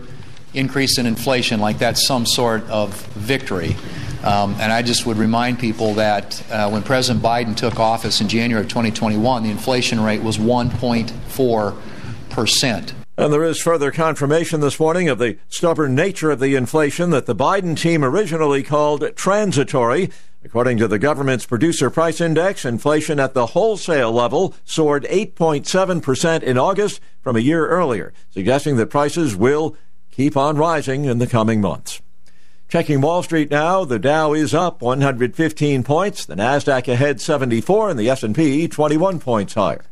increase 0.53 0.97
in 0.97 1.05
inflation, 1.05 1.59
like 1.59 1.79
that's 1.79 2.07
some 2.07 2.25
sort 2.25 2.63
of 2.69 2.95
victory. 3.13 3.75
Um, 4.23 4.55
and 4.59 4.71
I 4.71 4.81
just 4.81 5.05
would 5.05 5.17
remind 5.17 5.59
people 5.59 5.93
that 5.95 6.41
uh, 6.49 6.69
when 6.69 6.81
President 6.81 7.21
Biden 7.23 7.57
took 7.57 7.79
office 7.79 8.21
in 8.21 8.29
January 8.29 8.63
of 8.63 8.69
2021, 8.69 9.43
the 9.43 9.49
inflation 9.49 9.99
rate 9.99 10.23
was 10.23 10.37
1.4%. 10.37 12.93
And 13.15 13.31
there 13.31 13.43
is 13.43 13.61
further 13.61 13.91
confirmation 13.91 14.61
this 14.61 14.79
morning 14.79 15.07
of 15.07 15.19
the 15.19 15.37
stubborn 15.47 15.93
nature 15.93 16.31
of 16.31 16.39
the 16.39 16.55
inflation 16.55 17.11
that 17.11 17.27
the 17.27 17.35
Biden 17.35 17.77
team 17.77 18.03
originally 18.03 18.63
called 18.63 19.15
transitory. 19.15 20.09
According 20.43 20.77
to 20.79 20.87
the 20.87 20.99
government's 20.99 21.45
producer 21.45 21.89
price 21.89 22.19
index, 22.19 22.65
inflation 22.65 23.19
at 23.19 23.33
the 23.33 23.47
wholesale 23.47 24.11
level 24.11 24.55
soared 24.65 25.05
8.7% 25.05 26.43
in 26.43 26.57
August 26.57 26.99
from 27.21 27.35
a 27.35 27.41
year 27.41 27.67
earlier, 27.67 28.13
suggesting 28.31 28.77
that 28.77 28.87
prices 28.87 29.35
will 29.35 29.77
keep 30.15 30.37
on 30.37 30.57
rising 30.57 31.05
in 31.05 31.17
the 31.17 31.27
coming 31.27 31.59
months. 31.59 32.01
Checking 32.69 33.01
Wall 33.01 33.23
Street 33.23 33.51
now, 33.51 33.83
the 33.83 33.99
Dow 33.99 34.33
is 34.33 34.53
up 34.53 34.81
115 34.81 35.83
points, 35.83 36.25
the 36.25 36.35
Nasdaq 36.35 36.87
ahead 36.87 37.19
74 37.19 37.89
and 37.89 37.99
the 37.99 38.09
S&P 38.09 38.67
21 38.67 39.19
points 39.19 39.55
higher. 39.55 39.85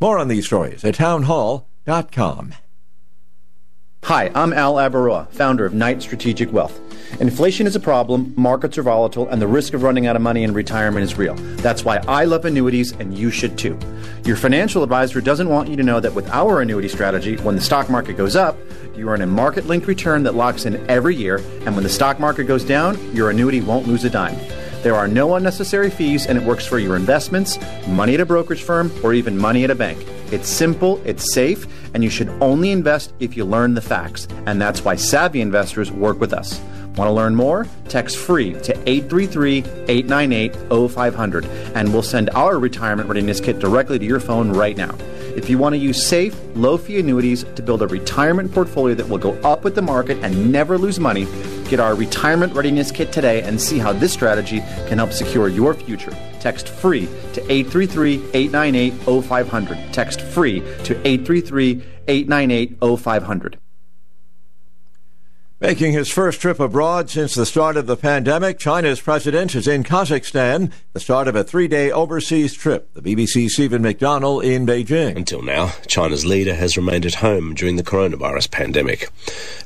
More 0.00 0.18
on 0.18 0.28
these 0.28 0.46
stories 0.46 0.84
at 0.84 0.94
townhall.com. 0.96 2.54
Hi, 4.06 4.30
I'm 4.36 4.52
Al 4.52 4.74
Abaroa, 4.74 5.28
founder 5.32 5.66
of 5.66 5.74
Knight 5.74 6.00
Strategic 6.00 6.52
Wealth. 6.52 6.78
Inflation 7.20 7.66
is 7.66 7.74
a 7.74 7.80
problem, 7.80 8.32
markets 8.36 8.78
are 8.78 8.84
volatile, 8.84 9.28
and 9.28 9.42
the 9.42 9.48
risk 9.48 9.74
of 9.74 9.82
running 9.82 10.06
out 10.06 10.14
of 10.14 10.22
money 10.22 10.44
in 10.44 10.54
retirement 10.54 11.02
is 11.02 11.18
real. 11.18 11.34
That's 11.56 11.84
why 11.84 11.96
I 12.06 12.24
love 12.24 12.44
annuities, 12.44 12.92
and 12.92 13.18
you 13.18 13.32
should 13.32 13.58
too. 13.58 13.76
Your 14.24 14.36
financial 14.36 14.84
advisor 14.84 15.20
doesn't 15.20 15.48
want 15.48 15.68
you 15.68 15.74
to 15.74 15.82
know 15.82 15.98
that 15.98 16.14
with 16.14 16.30
our 16.30 16.60
annuity 16.60 16.86
strategy, 16.86 17.36
when 17.38 17.56
the 17.56 17.60
stock 17.60 17.90
market 17.90 18.16
goes 18.16 18.36
up, 18.36 18.56
you 18.94 19.08
earn 19.08 19.22
a 19.22 19.26
market 19.26 19.66
linked 19.66 19.88
return 19.88 20.22
that 20.22 20.36
locks 20.36 20.66
in 20.66 20.88
every 20.88 21.16
year, 21.16 21.38
and 21.64 21.74
when 21.74 21.82
the 21.82 21.90
stock 21.90 22.20
market 22.20 22.44
goes 22.44 22.62
down, 22.62 23.12
your 23.12 23.30
annuity 23.30 23.60
won't 23.60 23.88
lose 23.88 24.04
a 24.04 24.10
dime. 24.10 24.38
There 24.82 24.94
are 24.94 25.08
no 25.08 25.34
unnecessary 25.34 25.90
fees, 25.90 26.26
and 26.26 26.38
it 26.38 26.44
works 26.44 26.66
for 26.66 26.78
your 26.78 26.96
investments, 26.96 27.58
money 27.88 28.14
at 28.14 28.20
a 28.20 28.26
brokerage 28.26 28.62
firm, 28.62 28.92
or 29.02 29.14
even 29.14 29.36
money 29.36 29.64
at 29.64 29.70
a 29.70 29.74
bank. 29.74 29.98
It's 30.32 30.48
simple, 30.48 31.00
it's 31.04 31.32
safe, 31.32 31.66
and 31.94 32.02
you 32.02 32.10
should 32.10 32.28
only 32.40 32.70
invest 32.70 33.12
if 33.20 33.36
you 33.36 33.44
learn 33.44 33.74
the 33.74 33.80
facts. 33.80 34.28
And 34.46 34.60
that's 34.60 34.84
why 34.84 34.96
savvy 34.96 35.40
investors 35.40 35.90
work 35.90 36.20
with 36.20 36.32
us. 36.32 36.60
Want 36.96 37.08
to 37.08 37.12
learn 37.12 37.34
more? 37.34 37.66
Text 37.88 38.16
free 38.16 38.54
to 38.60 38.72
833 38.88 39.58
898 39.88 40.90
0500, 40.90 41.44
and 41.74 41.92
we'll 41.92 42.02
send 42.02 42.30
our 42.30 42.58
retirement 42.58 43.08
readiness 43.08 43.40
kit 43.40 43.58
directly 43.58 43.98
to 43.98 44.04
your 44.04 44.20
phone 44.20 44.50
right 44.50 44.76
now. 44.76 44.94
If 45.36 45.50
you 45.50 45.58
want 45.58 45.74
to 45.74 45.78
use 45.78 46.06
safe, 46.06 46.34
low 46.54 46.78
fee 46.78 46.98
annuities 46.98 47.44
to 47.56 47.62
build 47.62 47.82
a 47.82 47.86
retirement 47.86 48.50
portfolio 48.52 48.94
that 48.94 49.06
will 49.06 49.18
go 49.18 49.34
up 49.42 49.64
with 49.64 49.74
the 49.74 49.82
market 49.82 50.16
and 50.22 50.50
never 50.50 50.78
lose 50.78 50.98
money, 50.98 51.26
get 51.68 51.78
our 51.78 51.94
retirement 51.94 52.54
readiness 52.54 52.90
kit 52.90 53.12
today 53.12 53.42
and 53.42 53.60
see 53.60 53.78
how 53.78 53.92
this 53.92 54.14
strategy 54.14 54.60
can 54.88 54.96
help 54.96 55.12
secure 55.12 55.48
your 55.48 55.74
future. 55.74 56.12
Text 56.40 56.70
free 56.70 57.06
to 57.34 57.42
833 57.52 58.30
898 58.32 59.22
0500. 59.24 59.92
Text 59.92 60.22
free 60.22 60.60
to 60.84 60.96
833 61.06 61.82
898 62.08 62.98
0500. 62.98 63.58
Making 65.58 65.94
his 65.94 66.10
first 66.10 66.42
trip 66.42 66.60
abroad 66.60 67.08
since 67.08 67.34
the 67.34 67.46
start 67.46 67.78
of 67.78 67.86
the 67.86 67.96
pandemic, 67.96 68.58
China's 68.58 69.00
president 69.00 69.54
is 69.54 69.66
in 69.66 69.84
Kazakhstan, 69.84 70.70
the 70.92 71.00
start 71.00 71.28
of 71.28 71.34
a 71.34 71.42
three 71.42 71.66
day 71.66 71.90
overseas 71.90 72.52
trip. 72.52 72.92
The 72.92 73.00
BBC's 73.00 73.54
Stephen 73.54 73.82
McDonell 73.82 74.44
in 74.44 74.66
Beijing. 74.66 75.16
Until 75.16 75.40
now, 75.40 75.72
China's 75.86 76.26
leader 76.26 76.54
has 76.54 76.76
remained 76.76 77.06
at 77.06 77.14
home 77.14 77.54
during 77.54 77.76
the 77.76 77.82
coronavirus 77.82 78.50
pandemic. 78.50 79.08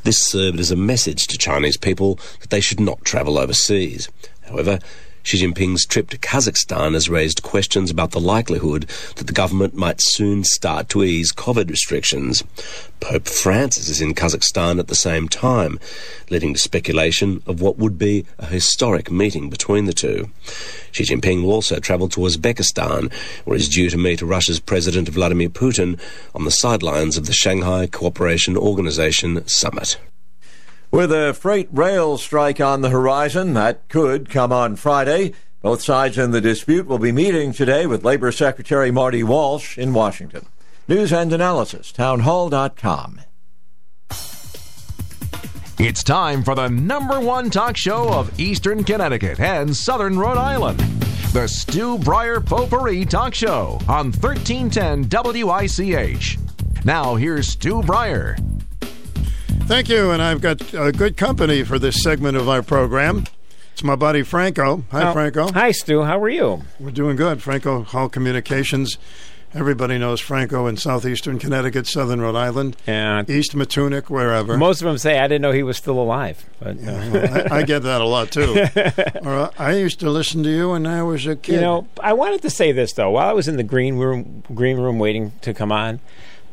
This 0.04 0.18
served 0.18 0.60
as 0.60 0.70
a 0.70 0.76
message 0.76 1.26
to 1.26 1.36
Chinese 1.36 1.76
people 1.76 2.20
that 2.38 2.50
they 2.50 2.60
should 2.60 2.78
not 2.78 3.04
travel 3.04 3.36
overseas. 3.36 4.08
However, 4.42 4.78
Xi 5.22 5.38
Jinping's 5.38 5.84
trip 5.84 6.08
to 6.10 6.18
Kazakhstan 6.18 6.94
has 6.94 7.10
raised 7.10 7.42
questions 7.42 7.90
about 7.90 8.12
the 8.12 8.20
likelihood 8.20 8.88
that 9.16 9.26
the 9.26 9.32
government 9.32 9.74
might 9.74 10.00
soon 10.00 10.44
start 10.44 10.88
to 10.88 11.04
ease 11.04 11.32
COVID 11.32 11.68
restrictions. 11.68 12.42
Pope 13.00 13.28
Francis 13.28 13.88
is 13.88 14.00
in 14.00 14.14
Kazakhstan 14.14 14.78
at 14.78 14.88
the 14.88 14.94
same 14.94 15.28
time, 15.28 15.78
leading 16.30 16.54
to 16.54 16.60
speculation 16.60 17.42
of 17.46 17.60
what 17.60 17.78
would 17.78 17.98
be 17.98 18.24
a 18.38 18.46
historic 18.46 19.10
meeting 19.10 19.50
between 19.50 19.84
the 19.84 19.92
two. 19.92 20.30
Xi 20.92 21.04
Jinping 21.04 21.42
will 21.42 21.52
also 21.52 21.78
travel 21.78 22.08
to 22.08 22.20
Uzbekistan, 22.20 23.12
where 23.44 23.56
he's 23.56 23.68
due 23.68 23.90
to 23.90 23.98
meet 23.98 24.22
Russia's 24.22 24.60
President 24.60 25.08
Vladimir 25.08 25.48
Putin 25.48 26.00
on 26.34 26.44
the 26.44 26.50
sidelines 26.50 27.16
of 27.16 27.26
the 27.26 27.32
Shanghai 27.32 27.86
Cooperation 27.86 28.56
Organization 28.56 29.46
summit. 29.46 29.98
With 30.92 31.12
a 31.12 31.32
freight 31.34 31.68
rail 31.70 32.18
strike 32.18 32.60
on 32.60 32.80
the 32.80 32.90
horizon, 32.90 33.54
that 33.54 33.88
could 33.88 34.28
come 34.28 34.50
on 34.52 34.74
Friday. 34.74 35.34
Both 35.62 35.82
sides 35.82 36.18
in 36.18 36.32
the 36.32 36.40
dispute 36.40 36.86
will 36.86 36.98
be 36.98 37.12
meeting 37.12 37.52
today 37.52 37.86
with 37.86 38.04
Labor 38.04 38.32
Secretary 38.32 38.90
Marty 38.90 39.22
Walsh 39.22 39.78
in 39.78 39.94
Washington. 39.94 40.46
News 40.88 41.12
and 41.12 41.32
analysis, 41.32 41.92
townhall.com. 41.92 43.20
It's 45.78 46.02
time 46.02 46.42
for 46.42 46.56
the 46.56 46.68
number 46.68 47.20
one 47.20 47.50
talk 47.50 47.76
show 47.76 48.12
of 48.12 48.38
Eastern 48.40 48.82
Connecticut 48.82 49.38
and 49.38 49.74
Southern 49.76 50.18
Rhode 50.18 50.38
Island. 50.38 50.80
The 51.32 51.46
Stu 51.46 51.98
Bryer 51.98 52.40
Potpourri 52.40 53.04
Talk 53.04 53.34
Show 53.34 53.78
on 53.88 54.10
1310 54.10 55.08
WICH. 55.44 56.38
Now, 56.84 57.14
here's 57.14 57.46
Stu 57.46 57.80
Bryer. 57.82 58.36
Thank 59.70 59.88
you, 59.88 60.10
and 60.10 60.20
I've 60.20 60.40
got 60.40 60.74
uh, 60.74 60.90
good 60.90 61.16
company 61.16 61.62
for 61.62 61.78
this 61.78 62.02
segment 62.02 62.36
of 62.36 62.48
our 62.48 62.60
program. 62.60 63.26
It's 63.72 63.84
my 63.84 63.94
buddy 63.94 64.24
Franco. 64.24 64.82
Hi, 64.90 65.10
Oh, 65.10 65.12
Franco. 65.12 65.52
Hi, 65.52 65.70
Stu. 65.70 66.02
How 66.02 66.20
are 66.20 66.28
you? 66.28 66.62
We're 66.80 66.90
doing 66.90 67.14
good. 67.14 67.40
Franco 67.40 67.84
Hall 67.84 68.08
Communications. 68.08 68.98
Everybody 69.54 69.96
knows 69.96 70.20
Franco 70.20 70.66
in 70.66 70.76
southeastern 70.76 71.38
Connecticut, 71.38 71.86
southern 71.86 72.20
Rhode 72.20 72.34
Island, 72.34 72.76
Yeah. 72.84 73.22
East 73.28 73.54
Matunuck, 73.54 74.10
wherever. 74.10 74.56
Most 74.58 74.82
of 74.82 74.86
them 74.86 74.98
say 74.98 75.20
I 75.20 75.28
didn't 75.28 75.42
know 75.42 75.52
he 75.52 75.62
was 75.62 75.76
still 75.76 76.00
alive. 76.00 76.44
But 76.58 76.76
uh, 76.84 77.46
I, 77.52 77.58
I 77.58 77.62
get 77.62 77.84
that 77.84 78.00
a 78.00 78.06
lot 78.06 78.32
too. 78.32 78.66
Or, 79.24 79.50
I 79.56 79.76
used 79.76 80.00
to 80.00 80.10
listen 80.10 80.42
to 80.42 80.50
you 80.50 80.70
when 80.70 80.84
I 80.84 81.04
was 81.04 81.26
a 81.28 81.36
kid. 81.36 81.54
You 81.54 81.60
know, 81.60 81.86
I 82.02 82.12
wanted 82.14 82.42
to 82.42 82.50
say 82.50 82.72
this 82.72 82.92
though. 82.94 83.10
While 83.12 83.28
I 83.28 83.32
was 83.32 83.46
in 83.46 83.56
the 83.56 83.62
green 83.62 83.98
room, 83.98 84.42
green 84.52 84.78
room 84.78 84.98
waiting 84.98 85.30
to 85.42 85.54
come 85.54 85.70
on, 85.70 86.00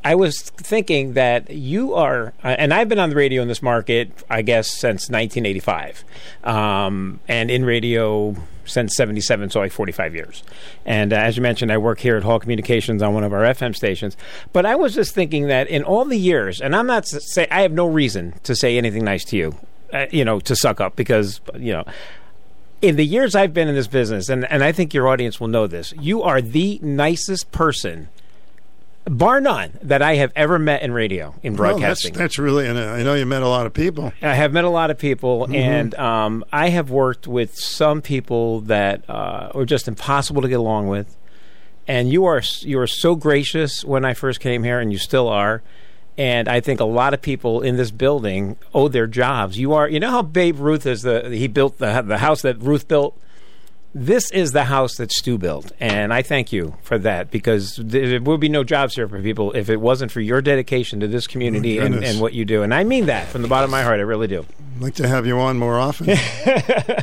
I 0.08 0.16
was 0.16 0.40
thinking 0.40 1.16
that 1.16 1.50
you 1.50 1.94
are, 1.94 2.28
uh, 2.42 2.56
and 2.58 2.74
I've 2.74 2.88
been 2.88 2.98
on 2.98 3.10
the 3.10 3.16
radio 3.18 3.42
in 3.42 3.50
this 3.50 3.62
market, 3.62 4.10
I 4.30 4.42
guess, 4.42 4.72
since 4.72 5.10
1985, 5.10 6.06
um, 6.46 7.20
and 7.28 7.52
in 7.52 7.66
radio 7.66 8.34
since 8.64 8.96
77, 8.96 9.50
so 9.50 9.60
like 9.60 9.74
45 9.74 10.16
years. 10.16 10.44
And 10.86 11.12
uh, 11.12 11.18
as 11.18 11.36
you 11.36 11.44
mentioned, 11.44 11.74
I 11.74 11.78
work 11.78 12.00
here 12.00 12.16
at 12.16 12.24
Hall 12.24 12.40
Communications 12.40 13.02
on 13.02 13.16
one 13.16 13.26
of 13.26 13.34
our 13.34 13.42
FM 13.42 13.76
stations. 13.76 14.16
But 14.54 14.66
I 14.66 14.76
was 14.76 14.96
just 14.96 15.14
thinking 15.14 15.48
that 15.48 15.68
in 15.68 15.84
all 15.84 16.06
the 16.06 16.18
years, 16.18 16.62
and 16.62 16.74
I'm 16.74 16.88
not 16.88 17.06
say 17.06 17.46
I 17.52 17.64
have 17.64 17.74
no 17.74 17.86
reason 17.86 18.36
to 18.44 18.56
say 18.56 18.78
anything 18.78 19.04
nice 19.04 19.26
to 19.26 19.36
you, 19.36 19.58
uh, 19.92 20.06
you 20.10 20.24
know, 20.24 20.40
to 20.40 20.56
suck 20.56 20.80
up 20.80 20.96
because 20.96 21.42
you 21.58 21.74
know 21.74 21.84
in 22.82 22.96
the 22.96 23.06
years 23.06 23.36
I've 23.36 23.54
been 23.54 23.68
in 23.68 23.76
this 23.76 23.88
business, 23.88 24.30
and, 24.30 24.46
and 24.46 24.64
I 24.64 24.72
think 24.72 24.94
your 24.94 25.08
audience 25.08 25.40
will 25.40 25.48
know 25.48 25.68
this, 25.68 25.94
you 26.00 26.22
are 26.24 26.42
the 26.42 26.80
nicest 26.82 27.52
person, 27.52 28.10
bar 29.10 29.40
none, 29.42 29.78
that 29.84 30.02
I 30.02 30.16
have 30.16 30.32
ever 30.36 30.60
met 30.60 30.82
in 30.82 30.92
radio, 30.92 31.34
in 31.44 31.56
Well, 31.56 31.70
that's, 31.78 31.80
broadcasting. 32.04 32.14
that's 32.14 32.38
really, 32.40 32.68
and 32.68 32.78
I 32.78 33.04
know 33.04 33.14
you 33.14 33.26
met 33.26 33.42
a 33.44 33.48
lot 33.48 33.66
of 33.66 33.74
people. 33.74 34.12
I 34.22 34.34
have 34.36 34.52
met 34.54 34.64
a 34.64 34.70
lot 34.70 34.92
of 34.92 34.98
people, 34.98 35.48
Mhm. 35.48 35.56
and 35.56 35.96
um, 35.96 36.44
I 36.52 36.70
have 36.70 36.90
worked 36.90 37.28
with 37.28 37.56
some 37.56 38.02
people 38.02 38.62
that 38.62 39.04
uh, 39.10 39.50
are 39.56 39.66
just 39.66 39.88
impossible 39.88 40.42
to 40.42 40.48
get 40.48 40.60
along 40.60 40.88
with. 40.88 41.16
And 41.88 42.10
you 42.12 42.26
are 42.26 42.42
you 42.62 42.80
are 42.80 42.88
so 42.88 43.16
gracious 43.16 43.86
when 43.86 44.04
I 44.04 44.14
first 44.14 44.40
came 44.42 44.64
here, 44.64 44.80
and 44.80 44.92
you 44.92 44.98
still 44.98 45.28
are. 45.30 45.62
And 46.18 46.50
I 46.50 46.60
think 46.60 46.80
a 46.80 46.86
lot 46.86 47.14
of 47.14 47.22
people 47.22 47.62
in 47.62 47.78
this 47.78 47.92
building 47.92 48.58
owe 48.74 48.88
their 48.88 49.08
jobs. 49.08 49.58
You 49.58 49.74
are, 49.74 49.88
you 49.88 50.00
know 50.00 50.10
how 50.12 50.22
Babe 50.24 50.60
Ruth 50.60 50.86
is 50.86 51.04
the 51.04 51.30
he 51.30 51.48
built 51.48 51.78
the 51.78 52.02
the 52.02 52.18
house 52.18 52.42
that 52.42 52.60
Ruth 52.62 52.88
built. 52.88 53.16
This 53.94 54.30
is 54.32 54.52
the 54.52 54.66
house 54.66 54.96
that 54.98 55.12
Stu 55.12 55.38
built, 55.38 55.72
and 55.80 56.14
I 56.14 56.22
thank 56.22 56.52
you 56.52 56.76
for 56.84 56.98
that 57.00 57.32
because 57.32 57.78
there 57.78 58.22
would 58.22 58.40
be 58.40 58.50
no 58.50 58.64
jobs 58.64 58.96
here 58.96 59.08
for 59.08 59.22
people 59.22 59.54
if 59.54 59.70
it 59.70 59.78
wasn't 59.78 60.12
for 60.12 60.22
your 60.22 60.42
dedication 60.42 61.00
to 61.00 61.08
this 61.08 61.26
community 61.26 61.80
and, 61.80 62.04
and 62.04 62.20
what 62.22 62.34
you 62.34 62.46
do. 62.46 62.62
And 62.64 62.74
I 62.74 62.84
mean 62.84 63.08
that 63.08 63.28
from 63.28 63.42
the 63.42 63.48
bottom 63.48 63.66
of 63.70 63.72
my 63.72 63.82
heart. 63.84 64.00
I 64.00 64.04
really 64.04 64.28
do. 64.28 64.46
I'd 64.76 64.82
like 64.82 64.96
to 64.96 65.08
have 65.08 65.26
you 65.26 65.40
on 65.40 65.58
more 65.58 65.80
often. 65.80 66.10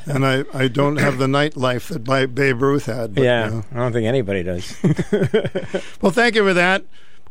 and 0.07 0.25
I, 0.25 0.45
I 0.55 0.69
don't 0.69 0.99
have 0.99 1.19
the 1.19 1.27
nightlife 1.27 1.89
that 1.89 2.35
Babe 2.35 2.63
Ruth 2.63 2.87
had. 2.87 3.15
But, 3.15 3.25
yeah, 3.25 3.45
you 3.47 3.51
know. 3.51 3.65
I 3.73 3.77
don't 3.77 3.93
think 3.93 4.07
anybody 4.07 4.43
does. 4.43 4.77
Well, 6.01 6.13
thank 6.13 6.35
you 6.35 6.45
for 6.45 6.55
that. 6.55 6.85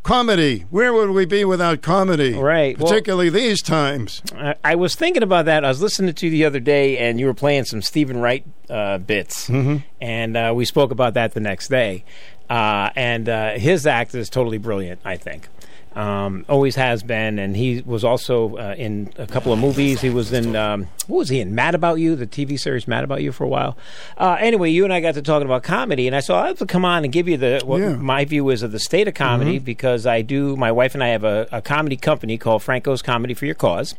Comedy. 0.04 0.66
Where 0.70 0.92
would 0.94 1.12
we 1.12 1.26
be 1.26 1.46
without 1.46 1.82
comedy? 1.82 2.34
Right. 2.34 2.78
well- 2.78 2.90
Particularly 2.90 3.30
these 3.30 3.62
times. 3.62 4.22
I, 4.36 4.56
I 4.64 4.76
was 4.76 4.96
thinking 4.96 5.24
about 5.24 5.46
that. 5.46 5.64
I 5.64 5.70
was 5.70 5.82
listening 5.82 6.14
to 6.14 6.26
you 6.28 6.32
the 6.32 6.46
other 6.46 6.60
day, 6.60 6.98
and 6.98 7.20
you 7.20 7.26
were 7.26 7.34
playing 7.34 7.64
some 7.66 7.82
Steven 7.82 8.18
Wright 8.20 8.46
uh, 8.70 8.98
bits, 8.98 9.50
Mhm. 9.50 9.84
and 10.02 10.36
uh, 10.38 10.52
we 10.56 10.66
spoke 10.66 10.92
about 10.92 11.14
that 11.14 11.34
the 11.34 11.40
next 11.40 11.70
day. 11.70 12.04
Uh, 12.50 12.90
and 12.96 13.30
uh, 13.30 13.52
his 13.54 13.88
act 13.88 14.14
is 14.14 14.30
totally 14.30 14.58
brilliant. 14.58 15.00
I 15.06 15.16
think. 15.18 15.48
Um, 15.96 16.44
always 16.50 16.76
has 16.76 17.04
been, 17.04 17.38
and 17.38 17.56
he 17.56 17.84
was 17.86 18.04
also 18.04 18.56
uh, 18.58 18.74
in 18.78 19.14
a 19.18 19.28
couple 19.28 19.54
of 19.54 19.60
movies. 19.60 20.02
He 20.02 20.10
was 20.10 20.34
in 20.34 20.56
um, 20.56 20.88
what 21.06 21.18
was 21.20 21.30
he 21.30 21.40
in? 21.40 21.54
Mad 21.54 21.76
About 21.76 22.00
You, 22.00 22.16
the 22.16 22.26
TV 22.26 22.60
series 22.60 22.88
Mad 22.88 23.04
About 23.04 23.22
You 23.22 23.32
for 23.32 23.44
a 23.44 23.48
while. 23.48 23.78
Uh, 24.18 24.36
anyway, 24.40 24.72
you 24.72 24.86
and 24.86 24.92
I 24.94 25.02
got 25.02 25.14
to 25.14 25.22
talking 25.22 25.46
about 25.46 25.62
comedy, 25.62 26.08
and 26.08 26.16
I 26.16 26.20
said 26.22 26.36
I 26.36 26.48
have 26.48 26.58
to 26.60 26.66
come 26.66 26.84
on 26.84 27.04
and 27.04 27.14
give 27.14 27.28
you 27.28 27.38
the 27.38 27.62
what 27.64 27.80
Yeah. 27.80 27.96
my 27.98 28.26
view 28.26 28.50
is 28.50 28.64
of 28.64 28.72
the 28.72 28.80
state 28.80 29.08
of 29.08 29.14
comedy 29.14 29.60
Mhm. 29.60 29.66
because 29.66 30.08
I 30.08 30.24
do. 30.24 30.56
My 30.56 30.72
wife 30.72 30.96
and 30.96 31.04
I 31.04 31.10
have 31.10 31.24
a, 31.24 31.48
a 31.52 31.62
comedy 31.62 31.96
company 31.98 32.40
called 32.40 32.64
Franco's 32.64 33.04
Comedy 33.04 33.36
for 33.36 33.46
Your 33.46 33.54
Cause, 33.56 33.94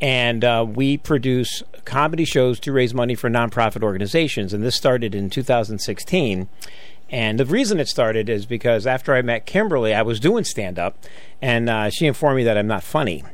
and 0.00 0.42
uh, 0.44 0.64
we 0.66 0.96
produce 0.96 1.62
comedy 1.84 2.24
shows 2.24 2.58
to 2.60 2.72
raise 2.72 2.94
money 2.94 3.14
for 3.14 3.28
nonprofit 3.28 3.82
organizations. 3.82 4.54
And 4.54 4.62
this 4.64 4.76
started 4.76 5.14
in 5.14 5.28
2016. 5.28 6.48
And 7.10 7.40
the 7.40 7.46
reason 7.46 7.80
it 7.80 7.88
started 7.88 8.28
is 8.28 8.44
because 8.46 8.86
after 8.86 9.14
I 9.14 9.22
met 9.22 9.46
Kimberly, 9.46 9.94
I 9.94 10.02
was 10.02 10.20
doing 10.20 10.44
stand 10.44 10.78
up, 10.78 10.96
and 11.40 11.70
uh, 11.70 11.90
she 11.90 12.06
informed 12.06 12.36
me 12.36 12.44
that 12.44 12.58
I'm 12.58 12.66
not 12.66 12.82
funny. 12.82 13.24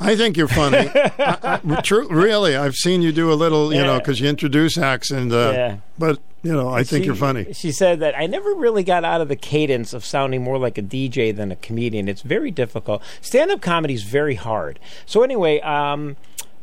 I 0.00 0.16
think 0.16 0.36
you're 0.36 0.48
funny. 0.48 0.88
I, 0.94 1.60
I, 1.68 1.80
true, 1.82 2.08
really, 2.08 2.56
I've 2.56 2.74
seen 2.74 3.02
you 3.02 3.12
do 3.12 3.30
a 3.32 3.34
little, 3.34 3.72
you 3.72 3.82
know, 3.82 3.98
because 3.98 4.20
you 4.20 4.28
introduce 4.28 4.78
acts, 4.78 5.10
and 5.10 5.32
uh, 5.32 5.52
Yeah. 5.54 5.76
but 5.98 6.18
you 6.42 6.52
know, 6.52 6.68
I 6.70 6.84
think 6.84 7.02
She- 7.02 7.06
you're 7.06 7.16
funny. 7.16 7.52
She 7.52 7.72
said 7.72 7.98
that 8.00 8.16
I 8.16 8.26
never 8.26 8.54
really 8.54 8.82
got 8.84 9.04
out 9.04 9.20
of 9.20 9.28
the 9.28 9.36
cadence 9.36 9.92
of 9.92 10.04
sounding 10.04 10.42
more 10.42 10.56
like 10.56 10.78
a 10.78 10.82
DJ 10.82 11.34
than 11.34 11.50
a 11.52 11.56
comedian. 11.56 12.08
It's 12.08 12.22
very 12.22 12.50
difficult. 12.52 13.02
Stand 13.20 13.50
up 13.50 13.60
comedy 13.60 13.94
is 13.94 14.04
very 14.04 14.36
hard. 14.36 14.78
So, 15.04 15.22
anyway, 15.22 15.60
um, 15.60 16.16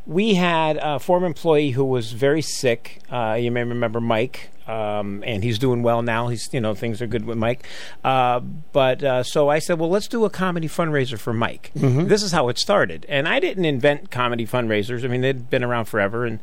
we 0.06 0.34
had 0.34 0.78
a 0.80 0.98
former 0.98 1.26
employee 1.26 1.70
who 1.70 1.84
was 1.84 2.12
very 2.12 2.42
sick. 2.42 3.00
Uh, 3.10 3.36
you 3.40 3.50
may 3.50 3.64
remember 3.64 4.00
Mike. 4.00 4.50
Um, 4.68 5.22
and 5.24 5.44
he's 5.44 5.60
doing 5.60 5.84
well 5.84 6.02
now. 6.02 6.26
He's, 6.26 6.48
you 6.52 6.60
know, 6.60 6.74
things 6.74 7.00
are 7.00 7.06
good 7.06 7.24
with 7.24 7.38
Mike. 7.38 7.64
Uh, 8.02 8.40
but 8.40 9.00
uh, 9.00 9.22
so 9.22 9.48
I 9.48 9.60
said, 9.60 9.78
well, 9.78 9.88
let's 9.88 10.08
do 10.08 10.24
a 10.24 10.30
comedy 10.30 10.66
fundraiser 10.66 11.16
for 11.16 11.32
Mike. 11.32 11.70
Mhm. 11.76 12.08
This 12.08 12.20
is 12.20 12.32
how 12.32 12.48
it 12.48 12.58
started. 12.58 13.06
And 13.08 13.28
I 13.28 13.38
didn't 13.38 13.64
invent 13.64 14.10
comedy 14.10 14.44
fundraisers. 14.44 15.04
I 15.04 15.06
mean, 15.06 15.20
they'd 15.20 15.48
been 15.48 15.62
around 15.62 15.84
forever. 15.84 16.26
And 16.26 16.40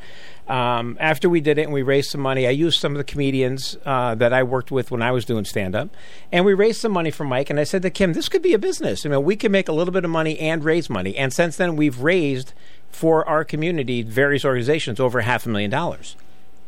um, 0.48 0.96
after 1.02 1.28
we 1.28 1.42
did 1.42 1.58
it 1.58 1.64
and 1.64 1.74
we 1.74 1.82
raised 1.82 2.12
some 2.12 2.22
money, 2.22 2.48
I 2.48 2.52
used 2.52 2.80
some 2.80 2.94
of 2.94 2.98
the 2.98 3.04
comedians 3.04 3.76
uh, 3.86 4.16
that 4.16 4.32
I 4.32 4.42
worked 4.44 4.72
with 4.72 4.90
when 4.90 5.02
I 5.02 5.12
was 5.12 5.26
doing 5.26 5.44
stand 5.44 5.76
up. 5.76 5.90
And 6.32 6.46
we 6.46 6.54
raised 6.54 6.80
some 6.80 6.94
money 6.94 7.12
for 7.12 7.26
Mike. 7.26 7.50
And 7.50 7.60
I 7.60 7.66
said 7.66 7.82
to 7.82 7.90
Kim, 7.90 8.14
this 8.14 8.30
could 8.30 8.42
be 8.42 8.54
a 8.54 8.58
business. 8.60 9.06
I 9.06 9.10
mean, 9.10 9.24
we 9.26 9.36
can 9.36 9.52
make 9.52 9.68
a 9.68 9.74
little 9.74 9.92
bit 9.94 10.06
of 10.06 10.12
money 10.12 10.40
and 10.40 10.64
raise 10.64 10.90
money. 10.90 11.18
And 11.18 11.34
since 11.34 11.58
then, 11.58 11.76
we've 11.76 12.00
raised 12.00 12.54
for 12.94 13.28
our 13.28 13.44
community, 13.44 14.04
various 14.04 14.46
organizations, 14.46 15.00
over 15.00 15.22
half 15.22 15.46
a 15.46 15.50
million 15.50 15.72
dollars 15.72 16.16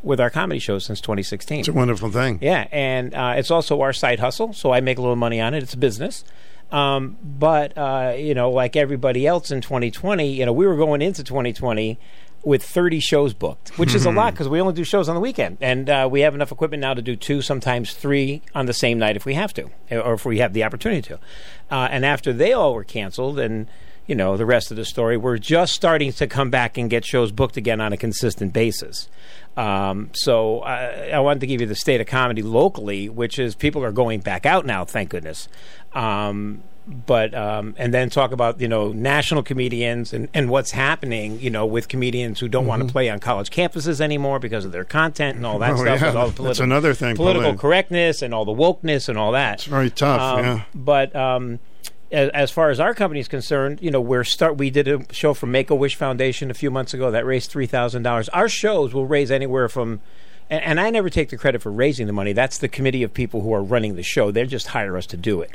with 0.02 0.20
our 0.20 0.30
comedy 0.30 0.60
shows 0.60 0.84
since 0.84 1.00
2016. 1.00 1.60
It's 1.60 1.68
a 1.68 1.72
wonderful 1.72 2.10
thing. 2.10 2.38
Yeah, 2.40 2.66
and 2.70 3.14
uh, 3.14 3.34
it's 3.36 3.50
also 3.50 3.80
our 3.80 3.92
side 3.92 4.20
hustle, 4.20 4.52
so 4.52 4.72
I 4.72 4.80
make 4.80 4.98
a 4.98 5.00
little 5.00 5.16
money 5.16 5.40
on 5.40 5.54
it. 5.54 5.62
It's 5.62 5.74
a 5.74 5.78
business. 5.78 6.24
Um, 6.70 7.16
but 7.22 7.76
uh, 7.78 8.14
you 8.16 8.34
know, 8.34 8.50
like 8.50 8.76
everybody 8.76 9.26
else 9.26 9.50
in 9.50 9.60
2020, 9.60 10.32
you 10.32 10.44
know, 10.44 10.52
we 10.52 10.66
were 10.66 10.76
going 10.76 11.00
into 11.00 11.22
2020 11.22 11.98
with 12.42 12.62
30 12.62 13.00
shows 13.00 13.34
booked, 13.34 13.76
which 13.76 13.92
is 13.94 14.06
a 14.06 14.10
lot 14.10 14.32
because 14.32 14.48
we 14.48 14.60
only 14.60 14.72
do 14.72 14.84
shows 14.84 15.08
on 15.08 15.16
the 15.16 15.20
weekend, 15.20 15.58
and 15.60 15.90
uh, 15.90 16.08
we 16.10 16.20
have 16.20 16.34
enough 16.34 16.52
equipment 16.52 16.80
now 16.80 16.94
to 16.94 17.02
do 17.02 17.16
two, 17.16 17.42
sometimes 17.42 17.92
three 17.92 18.40
on 18.54 18.66
the 18.66 18.72
same 18.72 18.98
night 18.98 19.16
if 19.16 19.24
we 19.24 19.34
have 19.34 19.52
to, 19.54 19.68
or 19.90 20.14
if 20.14 20.24
we 20.24 20.38
have 20.38 20.52
the 20.52 20.62
opportunity 20.62 21.02
to. 21.02 21.14
Uh, 21.70 21.88
and 21.90 22.04
after 22.04 22.32
they 22.32 22.52
all 22.52 22.72
were 22.74 22.84
canceled, 22.84 23.40
and 23.40 23.66
you 24.06 24.14
know 24.14 24.36
the 24.36 24.46
rest 24.46 24.70
of 24.70 24.76
the 24.76 24.84
story, 24.84 25.16
we're 25.16 25.38
just 25.38 25.72
starting 25.74 26.12
to 26.12 26.26
come 26.26 26.50
back 26.50 26.78
and 26.78 26.88
get 26.90 27.04
shows 27.04 27.32
booked 27.32 27.56
again 27.56 27.80
on 27.80 27.92
a 27.92 27.96
consistent 27.96 28.52
basis. 28.52 29.08
Um, 29.56 30.10
so 30.12 30.60
I, 30.60 31.08
I 31.14 31.18
wanted 31.20 31.40
to 31.40 31.46
give 31.46 31.60
you 31.62 31.66
the 31.66 31.74
state 31.74 32.00
of 32.00 32.06
comedy 32.06 32.42
locally, 32.42 33.08
which 33.08 33.38
is 33.38 33.54
people 33.54 33.82
are 33.84 33.92
going 33.92 34.20
back 34.20 34.44
out 34.44 34.66
now, 34.66 34.84
thank 34.84 35.08
goodness. 35.08 35.48
Um, 35.94 36.62
but 36.86 37.34
um, 37.34 37.74
and 37.78 37.92
then 37.92 38.10
talk 38.10 38.30
about 38.30 38.60
you 38.60 38.68
know 38.68 38.92
national 38.92 39.42
comedians 39.42 40.12
and, 40.12 40.28
and 40.32 40.48
what's 40.50 40.70
happening 40.70 41.40
you 41.40 41.50
know 41.50 41.66
with 41.66 41.88
comedians 41.88 42.38
who 42.38 42.46
don't 42.48 42.66
want 42.66 42.80
Mhm. 42.80 42.86
to 42.86 42.92
play 42.92 43.08
on 43.10 43.18
college 43.18 43.50
campuses 43.50 44.00
anymore 44.00 44.38
because 44.38 44.64
of 44.64 44.70
their 44.70 44.84
content 44.84 45.36
and 45.36 45.44
all 45.44 45.58
that 45.58 45.72
Oh, 45.72 45.76
stuff. 45.78 46.00
yeah, 46.00 46.12
all 46.12 46.28
the 46.30 46.42
that's 46.44 46.60
another 46.60 46.94
thing, 46.94 47.16
Political 47.16 47.54
correctness 47.56 48.22
and 48.22 48.32
all 48.32 48.44
the 48.44 48.52
wokeness 48.52 49.08
and 49.08 49.18
all 49.18 49.32
that. 49.32 49.54
It's 49.54 49.64
very 49.64 49.90
tough, 49.90 50.38
yeah. 50.38 50.62
But 50.76 51.16
um, 51.16 51.58
as, 52.12 52.30
as 52.30 52.50
far 52.50 52.70
as 52.70 52.80
our 52.80 52.94
company 52.94 53.20
is 53.20 53.28
concerned, 53.28 53.80
you 53.82 53.90
know, 53.90 54.00
we're 54.00 54.24
start. 54.24 54.56
We 54.56 54.70
did 54.70 54.88
a 54.88 55.00
show 55.12 55.34
for 55.34 55.46
Make 55.46 55.70
a 55.70 55.74
Wish 55.74 55.96
Foundation 55.96 56.50
a 56.50 56.54
few 56.54 56.70
months 56.70 56.94
ago 56.94 57.10
that 57.10 57.26
raised 57.26 57.50
three 57.50 57.66
thousand 57.66 58.02
dollars. 58.02 58.28
Our 58.30 58.48
shows 58.48 58.94
will 58.94 59.06
raise 59.06 59.30
anywhere 59.30 59.68
from, 59.68 60.00
and, 60.48 60.62
and 60.62 60.80
I 60.80 60.90
never 60.90 61.10
take 61.10 61.30
the 61.30 61.36
credit 61.36 61.62
for 61.62 61.72
raising 61.72 62.06
the 62.06 62.12
money. 62.12 62.32
That's 62.32 62.58
the 62.58 62.68
committee 62.68 63.02
of 63.02 63.12
people 63.14 63.42
who 63.42 63.52
are 63.52 63.62
running 63.62 63.96
the 63.96 64.02
show. 64.02 64.30
They 64.30 64.44
just 64.46 64.68
hire 64.68 64.96
us 64.96 65.06
to 65.06 65.16
do 65.16 65.40
it. 65.40 65.50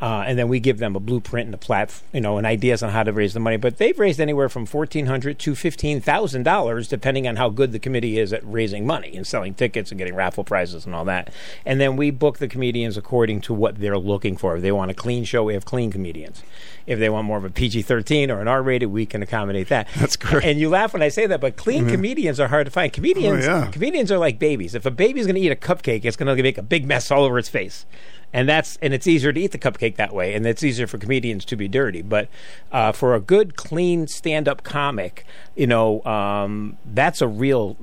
Uh, 0.00 0.22
and 0.26 0.38
then 0.38 0.48
we 0.48 0.60
give 0.60 0.78
them 0.78 0.94
a 0.94 1.00
blueprint 1.00 1.46
and 1.46 1.54
a 1.54 1.58
plat, 1.58 2.00
you 2.12 2.20
know, 2.20 2.38
and 2.38 2.46
ideas 2.46 2.82
on 2.84 2.90
how 2.90 3.02
to 3.02 3.12
raise 3.12 3.34
the 3.34 3.40
money. 3.40 3.56
But 3.56 3.78
they've 3.78 3.98
raised 3.98 4.20
anywhere 4.20 4.48
from 4.48 4.64
fourteen 4.64 5.06
hundred 5.06 5.38
to 5.40 5.54
fifteen 5.56 6.00
thousand 6.00 6.44
dollars, 6.44 6.86
depending 6.86 7.26
on 7.26 7.34
how 7.36 7.48
good 7.48 7.72
the 7.72 7.78
committee 7.80 8.18
is 8.18 8.32
at 8.32 8.40
raising 8.44 8.86
money 8.86 9.16
and 9.16 9.26
selling 9.26 9.54
tickets 9.54 9.90
and 9.90 9.98
getting 9.98 10.14
raffle 10.14 10.44
prizes 10.44 10.86
and 10.86 10.94
all 10.94 11.04
that. 11.06 11.32
And 11.66 11.80
then 11.80 11.96
we 11.96 12.10
book 12.12 12.38
the 12.38 12.46
comedians 12.46 12.96
according 12.96 13.40
to 13.42 13.54
what 13.54 13.80
they're 13.80 13.98
looking 13.98 14.36
for. 14.36 14.56
If 14.56 14.62
they 14.62 14.70
want 14.72 14.90
a 14.90 14.94
clean 14.94 15.24
show, 15.24 15.42
we 15.44 15.54
have 15.54 15.64
clean 15.64 15.90
comedians. 15.90 16.42
If 16.86 16.98
they 17.00 17.10
want 17.10 17.26
more 17.26 17.36
of 17.38 17.44
a 17.44 17.50
PG 17.50 17.82
thirteen 17.82 18.30
or 18.30 18.40
an 18.40 18.46
R 18.48 18.62
rated, 18.62 18.90
we 18.90 19.04
can 19.04 19.22
accommodate 19.22 19.68
that. 19.68 19.88
That's 19.98 20.16
great. 20.16 20.44
And 20.44 20.60
you 20.60 20.68
laugh 20.68 20.92
when 20.92 21.02
I 21.02 21.08
say 21.08 21.26
that, 21.26 21.40
but 21.40 21.56
clean 21.56 21.86
Mhm. 21.86 21.90
comedians 21.90 22.38
are 22.40 22.48
hard 22.48 22.66
to 22.66 22.70
find. 22.70 22.92
Comedians, 22.92 23.46
Oh, 23.46 23.62
yeah. 23.64 23.70
comedians 23.72 24.12
are 24.12 24.18
like 24.18 24.38
babies. 24.38 24.74
If 24.74 24.86
a 24.86 24.90
baby's 24.90 25.26
going 25.26 25.34
to 25.34 25.40
eat 25.40 25.50
a 25.52 25.56
cupcake, 25.56 26.04
it's 26.04 26.16
going 26.16 26.34
to 26.34 26.42
make 26.42 26.56
a 26.56 26.62
big 26.62 26.86
mess 26.86 27.10
all 27.10 27.24
over 27.24 27.38
its 27.38 27.48
face 27.48 27.84
and 28.32 28.48
that's 28.48 28.76
and 28.82 28.92
it's 28.92 29.06
easier 29.06 29.32
to 29.32 29.40
eat 29.40 29.52
the 29.52 29.58
cupcake 29.58 29.96
that 29.96 30.14
way, 30.14 30.34
and 30.34 30.46
it's 30.46 30.62
easier 30.62 30.86
for 30.86 30.98
comedians 30.98 31.44
to 31.46 31.56
be 31.56 31.68
dirty. 31.68 32.02
But 32.02 32.28
uh, 32.72 32.92
for 32.92 33.14
a 33.14 33.20
good, 33.20 33.56
clean 33.56 34.06
stand-up 34.06 34.62
comic, 34.62 35.24
you 35.56 35.66
know, 35.66 36.02
um, 36.04 36.76
that's 36.84 37.20
a 37.22 37.28
real 37.28 37.76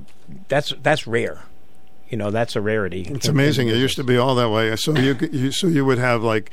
that's 0.47 0.73
that's 0.83 1.07
rare. 1.07 1.43
You 2.09 2.17
know, 2.17 2.29
that's 2.29 2.55
a 2.55 2.61
rarity. 2.61 3.01
It's 3.09 3.27
amazing. 3.27 3.67
It 3.67 3.77
used 3.77 3.95
to 3.97 4.03
be 4.03 4.15
all 4.17 4.35
that 4.35 4.49
way. 4.49 4.75
So 4.75 4.95
you, 4.95 5.17
you 5.31 5.51
so 5.51 5.67
you 5.67 5.83
would 5.85 5.97
have 5.97 6.21
like 6.21 6.51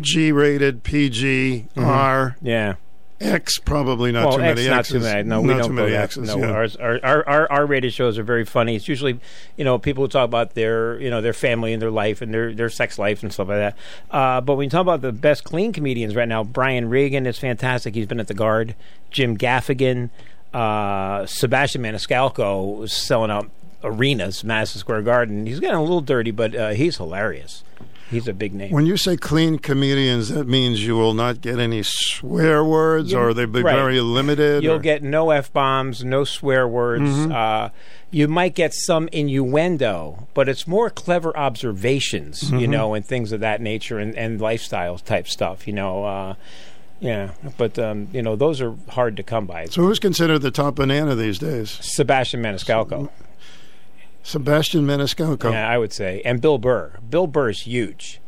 G-rated, 0.00 0.82
PG, 0.82 1.68
Mhm. 1.76 1.84
R, 1.86 2.36
Yeah. 2.42 2.74
X. 3.20 3.58
Probably 3.58 4.12
not 4.12 4.28
well, 4.28 4.36
too 4.36 4.42
X, 4.44 4.56
many 4.56 4.68
not 4.68 4.78
X's. 4.80 4.92
too 4.92 5.00
many. 5.00 5.28
No, 5.28 5.40
we 5.40 5.48
not 5.48 5.58
don't 5.58 5.70
too 5.70 5.76
go 5.76 5.82
many 5.82 5.90
that. 5.92 6.04
X's. 6.04 6.26
No, 6.28 6.38
yeah. 6.38 6.50
ours, 6.50 6.76
our, 6.76 7.00
our, 7.02 7.28
our 7.28 7.52
R-rated 7.52 7.92
shows 7.92 8.18
are 8.18 8.22
very 8.22 8.44
funny. 8.44 8.76
It's 8.76 8.86
usually, 8.86 9.18
you 9.56 9.64
know, 9.64 9.78
people 9.78 10.04
who 10.04 10.08
talk 10.08 10.24
about 10.24 10.54
their, 10.54 11.00
you 11.00 11.10
know, 11.10 11.20
their 11.20 11.32
family 11.32 11.72
and 11.72 11.82
their 11.82 11.90
life 11.90 12.22
and 12.22 12.32
their, 12.32 12.54
their 12.54 12.68
sex 12.68 12.98
life 12.98 13.22
and 13.22 13.32
stuff 13.32 13.48
like 13.48 13.58
that. 13.58 13.76
Uh, 14.10 14.40
but 14.40 14.54
when 14.54 14.64
you 14.64 14.70
talk 14.70 14.82
about 14.82 15.00
the 15.00 15.12
best 15.12 15.44
clean 15.44 15.72
comedians 15.72 16.14
right 16.14 16.28
now, 16.28 16.44
Brian 16.44 16.88
Regan 16.88 17.26
is 17.26 17.38
fantastic. 17.38 17.94
He's 17.94 18.06
been 18.06 18.20
at 18.20 18.28
the 18.28 18.34
Garde. 18.34 18.74
Jim 19.10 19.36
Gaffigan, 19.36 20.10
uh, 20.54 21.26
Sebastian 21.26 21.82
Maniscalco 21.82 22.84
is 22.84 22.92
selling 22.92 23.30
out 23.30 23.50
arenas, 23.82 24.44
Madison 24.44 24.80
Square 24.80 25.02
Garden. 25.02 25.46
He's 25.46 25.60
getting 25.60 25.76
a 25.76 25.82
little 25.82 26.00
dirty, 26.00 26.30
but 26.30 26.54
uh, 26.54 26.70
he's 26.70 26.96
hilarious. 26.96 27.64
He's 28.10 28.26
a 28.28 28.32
big 28.32 28.54
name. 28.54 28.70
When 28.72 28.86
you 28.86 28.96
say 28.96 29.16
clean 29.16 29.58
comedians, 29.58 30.30
that 30.30 30.46
means 30.48 30.84
you 30.84 30.96
will 30.96 31.14
not 31.14 31.40
get 31.40 31.58
any 31.58 31.82
swear 31.84 32.64
words, 32.64 33.12
You- 33.12 33.18
or 33.18 33.34
they'll 33.34 33.46
be 33.46 33.62
right. 33.62 33.74
very 33.74 34.00
limited. 34.00 34.62
You'll 34.62 34.76
or- 34.76 34.78
get 34.78 35.02
no 35.02 35.30
f 35.30 35.52
bombs, 35.52 36.02
no 36.04 36.24
swear 36.24 36.66
words. 36.66 37.02
Mhm. 37.02 37.32
Uh, 37.34 37.68
you 38.10 38.26
might 38.26 38.54
get 38.54 38.72
some 38.72 39.08
innuendo, 39.12 40.26
but 40.32 40.48
it's 40.48 40.66
more 40.66 40.88
clever 40.88 41.36
observations, 41.36 42.50
you 42.50 42.66
Mhm. 42.66 42.70
know, 42.70 42.94
and 42.94 43.04
things 43.04 43.32
of 43.32 43.40
that 43.40 43.60
nature, 43.60 43.98
and, 43.98 44.16
and 44.16 44.40
lifestyle 44.40 44.98
type 44.98 45.28
stuff, 45.28 45.66
you 45.66 45.74
know. 45.74 46.04
Uh, 46.04 46.34
yeah, 47.00 47.28
but 47.58 47.78
um, 47.78 48.08
you 48.12 48.22
know 48.22 48.34
those 48.36 48.60
are 48.60 48.74
hard 48.88 49.16
to 49.18 49.22
come 49.22 49.46
by. 49.46 49.66
So 49.66 49.82
who's 49.82 49.98
considered 49.98 50.38
the 50.40 50.50
top 50.50 50.76
banana 50.76 51.14
these 51.14 51.38
days? 51.38 51.78
Sebastian 51.82 52.42
Maniscalco. 52.42 53.10
Sebastian 54.28 54.86
Maniscalco. 54.86 55.50
Yeah, 55.52 55.68
I 55.68 55.78
would 55.78 55.92
say, 55.92 56.20
and 56.24 56.40
Bill 56.40 56.58
Burr. 56.58 56.98
Bill 57.08 57.26
Burr 57.26 57.50
is 57.50 57.62
huge. 57.62 58.20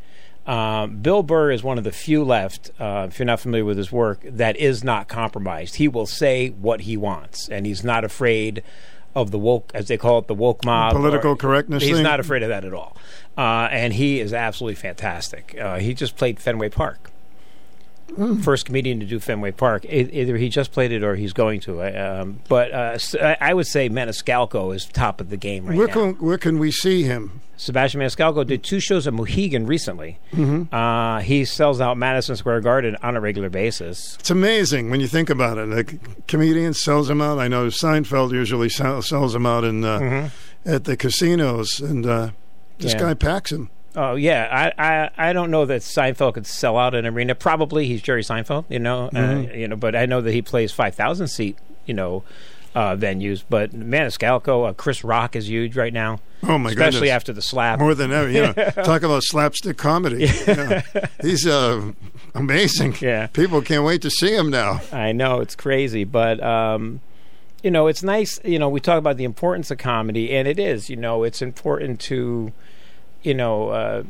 Um, 0.47 0.97
Bill 1.02 1.22
Burr 1.22 1.51
is 1.51 1.62
one 1.62 1.77
of 1.78 1.85
the 1.85 1.93
few 1.93 2.24
left, 2.24 2.70
uh, 2.81 3.06
if 3.09 3.18
you're 3.18 3.27
not 3.27 3.40
familiar 3.40 3.64
with 3.66 3.77
his 3.77 3.93
work, 3.93 4.20
that 4.24 4.56
is 4.56 4.82
not 4.82 5.06
compromised. 5.09 5.77
He 5.77 5.86
will 5.89 6.06
say 6.06 6.48
what 6.48 6.81
he 6.82 6.97
wants, 6.97 7.48
and 7.48 7.66
he's 7.66 7.85
not 7.85 8.02
afraid 8.05 8.62
of 9.14 9.31
the 9.31 9.39
woke, 9.39 9.70
as 9.74 9.89
they 9.89 9.98
call 9.98 10.18
it, 10.20 10.27
the 10.28 10.35
woke 10.35 10.64
mob. 10.64 10.94
Political 10.94 11.32
or- 11.32 11.36
correctness 11.36 11.82
He's 11.82 11.97
thing? 11.97 12.02
not 12.02 12.18
afraid 12.18 12.43
of 12.43 12.48
that 12.48 12.64
at 12.64 12.72
all. 12.72 12.97
Uh, 13.36 13.68
and 13.70 13.93
he 13.93 14.20
is 14.20 14.32
absolutely 14.32 14.77
fantastic. 14.77 15.56
Uh, 15.60 15.78
he 15.78 15.93
just 15.94 16.16
played 16.16 16.40
Fenway 16.40 16.70
Park. 16.70 17.10
Hmm. 18.16 18.41
First 18.41 18.66
comedian 18.66 19.01
to 19.01 19.07
do 19.07 19.19
Fenway 19.20 19.53
Park. 19.53 19.85
Either 19.89 20.37
he 20.37 20.49
just 20.49 20.73
played 20.73 20.93
it 20.93 21.03
or 21.05 21.15
he's 21.16 21.32
going 21.32 21.61
to. 21.61 21.81
Uh, 21.82 22.20
Um, 22.23 22.41
but 22.49 22.73
uh, 22.73 22.99
I 23.41 23.55
would 23.55 23.66
say 23.66 23.89
Maniscalco 23.89 24.74
is 24.74 24.85
top 24.87 25.20
of 25.20 25.31
the 25.31 25.37
game 25.37 25.66
right 25.66 25.77
where 25.77 25.87
now. 25.87 25.93
can 25.95 26.12
where 26.15 26.39
can 26.39 26.59
we 26.59 26.70
see 26.73 27.03
him? 27.05 27.41
Sebastian 27.57 28.01
Maniscalco 28.01 28.47
did 28.47 28.62
two 28.65 28.81
shows 28.81 29.07
at 29.07 29.12
Mohegan 29.12 29.66
recently. 29.66 30.19
Mhm. 30.32 30.73
Uh, 30.73 31.20
he 31.20 31.45
sells 31.45 31.78
out 31.81 31.99
Madison 31.99 32.35
Square 32.37 32.62
Garden 32.62 32.97
on 33.03 33.16
a 33.16 33.20
regular 33.20 33.51
basis. 33.51 34.16
It's 34.19 34.31
amazing 34.31 34.91
when 34.91 35.01
you 35.01 35.07
think 35.09 35.28
about 35.31 35.59
it. 35.59 35.70
A 35.70 35.85
comedian 36.27 36.73
sells 36.74 37.09
them 37.09 37.20
out. 37.20 37.39
I 37.39 37.49
know 37.49 37.66
Seinfeld 37.66 38.32
usually 38.32 38.70
sell, 38.70 39.03
sells 39.03 39.35
them 39.35 39.45
out 39.47 39.65
in 39.65 39.85
uh, 39.85 39.99
Mhm. 39.99 40.31
at 40.65 40.85
the 40.85 40.97
casinos, 40.97 41.81
and 41.81 42.07
uh, 42.07 42.31
this 42.78 42.93
Yeah. 42.95 42.99
guy 43.01 43.15
packs 43.15 43.51
them. 43.51 43.69
Oh 43.97 44.15
yeah, 44.15 44.73
I, 44.79 44.91
I 45.17 45.31
I 45.31 45.33
don't 45.33 45.51
know 45.51 45.67
that 45.67 45.83
Seinfeld 45.83 46.35
could 46.35 46.47
sell 46.47 46.77
out 46.79 46.95
an 46.95 47.07
arena. 47.07 47.35
Probably 47.35 47.87
he's 47.87 48.03
Jerry 48.03 48.23
Seinfeld, 48.23 48.65
you 48.69 48.79
know, 48.79 49.07
uh, 49.07 49.11
Mhm. 49.11 49.57
you 49.59 49.67
know. 49.69 49.77
But 49.77 49.97
I 49.97 50.07
know 50.07 50.21
that 50.21 50.33
he 50.33 50.43
plays 50.43 50.71
five 50.73 50.95
thousand 50.95 51.27
seat, 51.29 51.59
you 51.87 51.95
know, 51.95 52.23
uh, 52.75 52.95
venues. 52.95 53.43
But 53.49 53.73
Maniscalco, 53.73 54.69
uh, 54.69 54.73
Chris 54.75 55.03
Rock 55.03 55.35
is 55.35 55.49
huge 55.51 55.77
right 55.77 55.93
now. 55.93 56.21
Oh 56.45 56.57
my 56.57 56.71
god! 56.71 56.79
especially 56.79 57.01
goodness. 57.09 57.11
after 57.17 57.33
the 57.33 57.43
slap. 57.43 57.81
More 57.81 57.95
than 57.97 58.12
ever, 58.12 58.31
you 58.31 58.43
know. 58.43 58.53
Talk 58.53 59.03
about 59.03 59.23
slapstick 59.25 59.77
comedy. 59.77 60.27
Yeah. 60.47 60.83
He's 61.21 61.47
uh, 61.47 61.91
amazing. 62.35 62.95
Yeah. 63.01 63.27
People 63.27 63.61
can't 63.61 63.85
wait 63.85 64.03
to 64.03 64.11
see 64.11 64.35
him 64.35 64.51
now. 64.51 64.81
I 64.93 65.11
know 65.12 65.41
it's 65.41 65.57
crazy, 65.57 66.05
but 66.05 66.41
um, 66.43 67.01
you 67.65 67.71
know, 67.73 67.89
it's 67.89 68.05
nice. 68.05 68.39
You 68.45 68.61
know, 68.61 68.69
we 68.69 68.79
talk 68.81 68.99
about 68.99 69.17
the 69.17 69.25
importance 69.25 69.71
of 69.73 69.79
comedy, 69.79 70.33
and 70.35 70.47
it 70.47 70.61
is. 70.61 70.89
You 70.89 70.97
know, 70.97 71.25
it's 71.25 71.43
important 71.43 71.99
to, 72.03 72.53
you 73.23 73.35
know, 73.35 73.69
uh, 73.69 74.03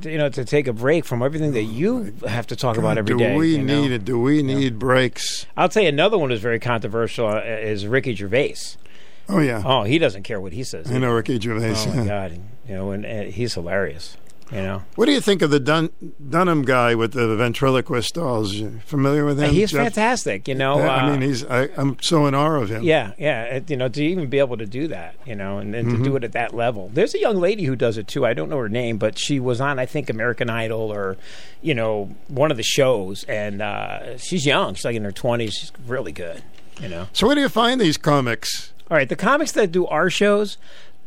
you 0.00 0.18
know, 0.18 0.28
to 0.30 0.44
take 0.44 0.66
a 0.66 0.72
break 0.72 1.04
from 1.04 1.22
everything 1.22 1.52
that 1.52 1.64
you 1.64 2.14
have 2.26 2.46
to 2.48 2.56
talk 2.56 2.76
about 2.78 2.98
every 2.98 3.14
do 3.14 3.18
day. 3.18 3.36
we 3.36 3.56
you 3.56 3.62
know? 3.62 3.82
need 3.82 3.92
it? 3.92 4.04
Do 4.04 4.18
we 4.18 4.42
need 4.42 4.78
breaks? 4.78 5.46
I'll 5.56 5.68
tell 5.68 5.82
you 5.82 5.88
another 5.88 6.18
one 6.18 6.32
is 6.32 6.40
very 6.40 6.58
controversial 6.58 7.28
uh, 7.28 7.40
is 7.40 7.86
Ricky 7.86 8.14
Gervais. 8.14 8.56
Oh 9.28 9.40
yeah. 9.40 9.62
Oh, 9.64 9.82
he 9.84 9.98
doesn't 9.98 10.22
care 10.24 10.40
what 10.40 10.52
he 10.52 10.64
says. 10.64 10.90
I 10.90 10.98
know 10.98 11.12
Ricky 11.12 11.38
Gervais. 11.38 11.74
Oh 11.76 11.84
yeah. 11.88 12.00
my 12.00 12.06
god, 12.06 12.40
you 12.68 12.74
know, 12.74 12.90
and, 12.90 13.04
and 13.04 13.32
he's 13.32 13.54
hilarious. 13.54 14.16
You 14.50 14.58
know, 14.60 14.82
What 14.96 15.06
do 15.06 15.12
you 15.12 15.20
think 15.22 15.40
of 15.40 15.50
the 15.50 15.60
Dun- 15.60 15.90
Dunham 16.28 16.62
guy 16.62 16.94
with 16.94 17.12
the 17.12 17.36
ventriloquist 17.36 18.14
dolls? 18.14 18.52
You 18.54 18.80
familiar 18.84 19.24
with 19.24 19.40
him? 19.40 19.50
he's 19.50 19.70
Jeff? 19.70 19.82
fantastic. 19.94 20.46
You 20.46 20.54
know, 20.54 20.78
Yeah, 20.78 20.88
I 20.94 21.00
uh, 21.06 21.10
mean, 21.10 21.22
he's. 21.22 21.42
I, 21.46 21.68
I'm 21.76 21.96
so 22.02 22.26
in 22.26 22.34
awe 22.34 22.56
of 22.60 22.68
him. 22.68 22.82
Yeah, 22.82 23.12
yeah. 23.18 23.44
It, 23.44 23.70
you 23.70 23.76
know, 23.78 23.88
to 23.88 24.04
even 24.04 24.28
be 24.28 24.38
able 24.38 24.58
to 24.58 24.66
do 24.66 24.88
that, 24.88 25.14
you 25.26 25.34
know, 25.34 25.56
and, 25.58 25.74
and 25.74 25.88
Mhm. 25.88 25.96
to 25.98 26.02
do 26.04 26.16
it 26.16 26.24
at 26.24 26.32
that 26.32 26.54
level. 26.54 26.90
There's 26.92 27.14
a 27.14 27.18
young 27.18 27.36
lady 27.36 27.64
who 27.64 27.76
does 27.76 27.96
it 27.96 28.08
too. 28.08 28.26
I 28.26 28.34
don't 28.34 28.50
know 28.50 28.58
her 28.58 28.68
name, 28.68 28.98
but 28.98 29.18
she 29.18 29.40
was 29.40 29.58
on, 29.60 29.78
I 29.78 29.86
think, 29.86 30.10
American 30.10 30.50
Idol 30.50 30.92
or, 30.92 31.16
you 31.62 31.74
know, 31.74 32.10
one 32.28 32.50
of 32.50 32.58
the 32.58 32.62
shows, 32.62 33.24
and 33.24 33.62
uh, 33.62 34.18
she's 34.18 34.44
young. 34.44 34.74
She's 34.74 34.84
like 34.84 34.96
in 34.96 35.04
her 35.04 35.12
20s. 35.12 35.52
She's 35.52 35.72
really 35.86 36.12
good. 36.12 36.42
You 36.80 36.88
know. 36.88 37.06
So 37.14 37.26
where 37.26 37.34
do 37.36 37.40
you 37.40 37.48
find 37.48 37.80
these 37.80 37.96
comics? 37.96 38.72
All 38.90 38.96
right, 38.98 39.08
the 39.08 39.16
comics 39.16 39.52
that 39.52 39.72
do 39.72 39.86
our 39.86 40.10
shows 40.10 40.58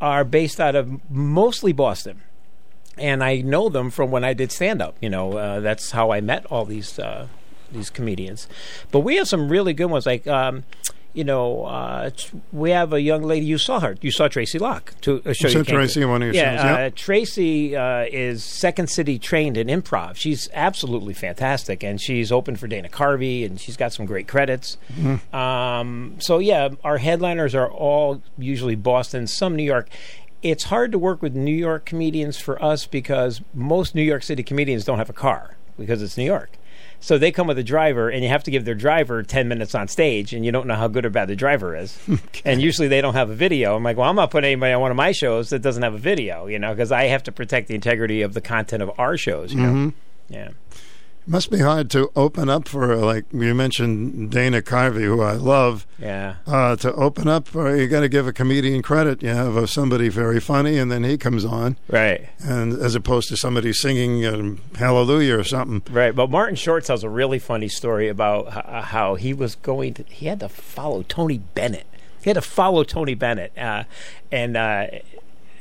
are 0.01 0.23
based 0.23 0.59
out 0.59 0.75
of 0.75 0.99
mostly 1.11 1.73
Boston. 1.73 2.21
And 2.97 3.23
I 3.23 3.37
know 3.41 3.69
them 3.69 3.89
from 3.89 4.11
when 4.11 4.23
I 4.23 4.33
did 4.33 4.51
stand 4.51 4.81
up. 4.81 4.95
You 5.01 5.09
know, 5.09 5.33
uh, 5.37 5.59
that's 5.59 5.91
how 5.91 6.11
I 6.11 6.21
met 6.21 6.45
all 6.47 6.65
these 6.65 6.97
uh, 6.97 7.27
these 7.71 7.89
comedians. 7.89 8.47
But 8.91 8.99
we 8.99 9.17
have 9.17 9.27
some 9.27 9.49
really 9.49 9.73
good 9.73 9.87
ones. 9.87 10.05
Like, 10.05 10.25
um, 10.27 10.63
you 11.13 11.23
know, 11.23 11.63
uh, 11.63 12.09
we 12.51 12.71
have 12.71 12.91
a 12.91 12.99
young 12.99 13.23
lady. 13.23 13.45
You 13.45 13.57
saw 13.57 13.79
her. 13.79 13.95
You 14.01 14.11
saw 14.11 14.27
Tracy 14.27 14.59
Locke 14.59 14.93
to 15.01 15.21
a 15.23 15.33
show. 15.33 15.47
You 15.47 15.63
Tracy 15.63 16.01
in 16.01 16.09
one 16.09 16.21
of 16.21 16.27
your 16.27 16.35
yeah, 16.35 16.55
shows, 16.57 16.65
yeah. 16.65 16.85
Uh, 16.85 16.89
Tracy 16.93 17.75
uh, 17.75 18.05
is 18.11 18.43
Second 18.43 18.89
City 18.89 19.17
trained 19.17 19.55
in 19.55 19.67
improv. 19.67 20.17
She's 20.17 20.49
absolutely 20.53 21.13
fantastic, 21.13 21.83
and 21.83 22.01
she's 22.01 22.33
open 22.33 22.57
for 22.57 22.67
Dana 22.67 22.89
Carvey, 22.89 23.45
and 23.45 23.59
she's 23.59 23.77
got 23.77 23.93
some 23.93 24.05
great 24.05 24.27
credits. 24.27 24.77
Mhm. 24.93 25.33
Um, 25.33 26.15
so 26.19 26.39
yeah, 26.39 26.69
our 26.83 26.97
headliners 26.97 27.55
are 27.55 27.71
all 27.71 28.21
usually 28.37 28.75
Boston, 28.75 29.25
some 29.25 29.55
New 29.55 29.63
York. 29.63 29.87
It's 30.45 30.65
hard 30.65 30.91
to 30.91 30.99
work 30.99 31.23
with 31.23 31.35
New 31.35 31.55
York 31.55 31.85
comedians 31.85 32.37
for 32.37 32.61
us 32.63 32.85
because 32.85 33.41
most 33.55 33.95
New 33.95 34.03
York 34.03 34.21
City 34.21 34.43
comedians 34.43 34.85
don't 34.85 34.99
have 34.99 35.09
a 35.09 35.13
car 35.13 35.55
because 35.75 36.03
it's 36.03 36.17
New 36.17 36.23
York. 36.25 36.51
So 36.99 37.17
they 37.17 37.31
come 37.31 37.47
with 37.47 37.57
a 37.57 37.63
driver, 37.63 38.09
and 38.09 38.21
you 38.23 38.29
have 38.29 38.43
to 38.43 38.51
give 38.51 38.63
their 38.63 38.75
driver 38.75 39.23
ten 39.23 39.47
minutes 39.47 39.73
on 39.73 39.87
stage, 39.87 40.33
and 40.33 40.45
you 40.45 40.51
don't 40.51 40.67
know 40.67 40.75
how 40.75 40.87
good 40.87 41.03
or 41.05 41.09
bad 41.09 41.29
the 41.29 41.35
driver 41.35 41.75
is. 41.75 41.97
And 42.45 42.61
usually 42.61 42.87
they 42.87 43.01
don't 43.01 43.15
have 43.15 43.31
a 43.31 43.35
video. 43.35 43.75
I'm 43.75 43.83
like, 43.83 43.97
well, 43.97 44.07
I'm 44.07 44.15
not 44.15 44.29
putting 44.29 44.51
anybody 44.51 44.71
on 44.73 44.81
one 44.81 44.91
of 44.91 44.97
my 44.97 45.11
shows 45.11 45.49
that 45.49 45.63
doesn't 45.63 45.81
have 45.81 45.95
a 45.95 45.97
video, 45.99 46.45
you 46.45 46.59
know, 46.59 46.73
because 46.73 46.91
I 46.91 47.05
have 47.05 47.23
to 47.23 47.31
protect 47.31 47.67
the 47.67 47.73
integrity 47.75 48.21
of 48.21 48.33
the 48.35 48.41
content 48.41 48.83
of 48.83 48.91
our 48.99 49.17
shows. 49.17 49.51
You 49.51 49.61
know, 49.61 49.71
Mhm. 49.73 49.93
yeah. 50.29 50.49
It 51.27 51.31
must 51.31 51.49
be 51.49 51.57
hard 51.57 51.89
to 51.89 52.11
open 52.15 52.49
up 52.49 52.67
for 52.67 52.95
like 52.97 53.25
you 53.33 53.55
mentioned 53.55 54.29
Dana 54.29 54.61
Carvey, 54.61 55.01
who 55.05 55.21
I 55.21 55.31
love. 55.33 55.87
Yeah. 55.97 56.35
Uh, 56.45 56.75
to 56.75 56.93
open 56.93 57.27
up, 57.27 57.47
for, 57.47 57.75
you 57.75 57.87
got 57.87 58.01
to 58.01 58.09
give 58.09 58.27
a 58.27 58.33
comedian 58.33 58.83
credit. 58.83 59.23
You 59.23 59.29
have 59.29 59.57
uh, 59.57 59.65
somebody 59.65 60.07
very 60.09 60.39
funny, 60.39 60.77
and 60.77 60.91
then 60.91 61.03
he 61.03 61.17
comes 61.17 61.43
on, 61.43 61.77
Right. 61.87 62.29
and 62.39 62.73
as 62.73 62.93
opposed 62.93 63.29
to 63.29 63.37
somebody 63.37 63.73
singing 63.73 64.23
um, 64.25 64.61
Hallelujah 64.75 65.39
or 65.39 65.43
something. 65.43 65.81
Right, 65.91 66.13
but 66.15 66.29
Martin 66.29 66.55
Short 66.55 66.83
tells 66.83 67.03
a 67.03 67.09
really 67.09 67.39
funny 67.39 67.69
story 67.69 68.07
about 68.07 68.47
h- 68.55 68.83
how 68.85 69.15
he 69.15 69.33
was 69.33 69.55
going 69.55 69.95
to. 69.95 70.03
He 70.03 70.27
had 70.27 70.41
to 70.41 70.49
follow 70.49 71.01
Tony 71.01 71.39
Bennett. 71.39 71.87
He 72.21 72.29
had 72.29 72.35
to 72.35 72.41
follow 72.41 72.83
Tony 72.83 73.15
Bennett, 73.15 73.51
uh, 73.57 73.85
and 74.31 74.55
uh, 74.55 74.87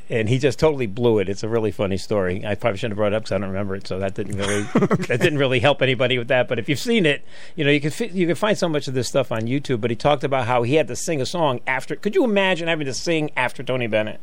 and 0.09 0.29
he 0.29 0.37
just 0.37 0.59
totally 0.59 0.85
blew 0.87 1.19
it. 1.19 1.29
It's 1.29 1.43
a 1.43 1.49
really 1.49 1.71
funny 1.71 1.97
story. 1.97 2.45
I 2.45 2.55
probably 2.55 2.77
shouldn't 2.77 2.91
have 2.93 2.97
brought 2.97 3.13
it 3.13 3.15
up 3.15 3.23
because 3.23 3.31
I 3.33 3.37
don't 3.39 3.49
remember 3.49 3.75
it, 3.75 3.87
so 3.87 3.99
that 3.99 4.13
didn't 4.13 4.37
really 4.37 4.61
that 5.07 5.19
didn't 5.21 5.37
really 5.39 5.59
help 5.59 5.81
anybody 5.81 6.17
with 6.17 6.27
that. 6.27 6.47
But 6.47 6.59
if 6.59 6.69
you've 6.69 6.79
seen 6.79 7.05
it, 7.05 7.23
you 7.55 7.63
know 7.65 7.71
you 7.71 7.81
can 7.81 7.91
fi- 7.91 8.07
you 8.09 8.27
can 8.27 8.35
find 8.35 8.57
so 8.57 8.69
much 8.69 8.87
of 8.87 8.93
this 8.93 9.07
stuff 9.07 9.31
on 9.31 9.41
YouTube. 9.43 9.81
But 9.81 9.89
he 9.89 9.95
talked 9.95 10.23
about 10.23 10.45
how 10.47 10.63
he 10.63 10.75
had 10.75 10.87
to 10.89 10.95
sing 10.95 11.21
a 11.21 11.25
song 11.25 11.59
after. 11.65 11.95
Could 11.95 12.15
you 12.15 12.23
imagine 12.23 12.67
having 12.67 12.85
to 12.85 12.93
sing 12.93 13.31
after 13.35 13.63
Tony 13.63 13.87
Bennett? 13.87 14.19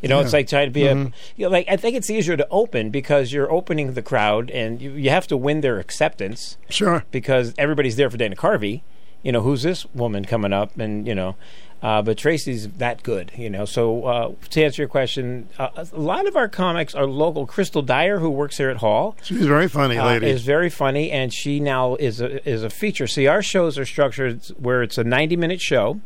You 0.00 0.08
know, 0.08 0.20
it's 0.20 0.32
like 0.32 0.46
trying 0.46 0.68
to 0.68 0.72
be 0.72 0.82
Mhm. 0.82 1.08
a. 1.08 1.12
You 1.36 1.46
know, 1.46 1.50
like 1.50 1.66
I 1.68 1.76
think 1.76 1.96
it's 1.96 2.08
easier 2.08 2.36
to 2.36 2.46
open 2.50 2.90
because 2.90 3.32
you're 3.32 3.50
opening 3.50 3.94
the 3.94 4.02
crowd 4.02 4.48
and 4.50 4.80
you, 4.80 4.92
you 4.92 5.10
have 5.10 5.26
to 5.26 5.36
win 5.36 5.60
their 5.60 5.80
acceptance. 5.80 6.56
Sure. 6.70 7.04
Because 7.10 7.52
everybody's 7.58 7.96
there 7.96 8.08
for 8.08 8.16
Dana 8.16 8.36
Carvey. 8.36 8.82
You 9.24 9.32
know, 9.32 9.40
who's 9.40 9.64
this 9.64 9.84
woman 9.94 10.24
coming 10.24 10.52
up? 10.52 10.78
And 10.78 11.04
you 11.04 11.16
know, 11.16 11.34
uh, 11.82 12.02
but 12.02 12.18
Tracy's 12.18 12.68
that 12.68 13.02
good. 13.02 13.32
You 13.36 13.50
know, 13.50 13.64
so 13.64 14.04
uh, 14.04 14.32
to 14.50 14.64
answer 14.64 14.82
your 14.82 14.88
question, 14.88 15.48
uh, 15.58 15.84
a 15.92 15.98
lot 15.98 16.26
of 16.26 16.36
our 16.36 16.48
comics 16.48 16.94
are 16.94 17.06
local. 17.06 17.46
Crystal 17.46 17.82
Dyer, 17.82 18.18
who 18.18 18.30
works 18.30 18.56
here 18.56 18.70
at 18.70 18.78
Hall, 18.78 19.16
She's 19.22 19.46
very 19.46 19.68
funny 19.68 19.96
uh, 19.98 20.06
lady. 20.06 20.26
is 20.26 20.42
very 20.42 20.70
funny, 20.70 21.10
and 21.10 21.32
she 21.32 21.60
now 21.60 21.94
is 21.96 22.20
a 22.20 22.46
is 22.48 22.62
a 22.62 22.70
feature. 22.70 23.06
See, 23.06 23.26
our 23.26 23.42
shows 23.42 23.78
are 23.78 23.86
structured 23.86 24.42
where 24.58 24.82
it's 24.82 24.98
a 24.98 25.04
ninety 25.04 25.36
minute 25.36 25.60
show. 25.60 26.00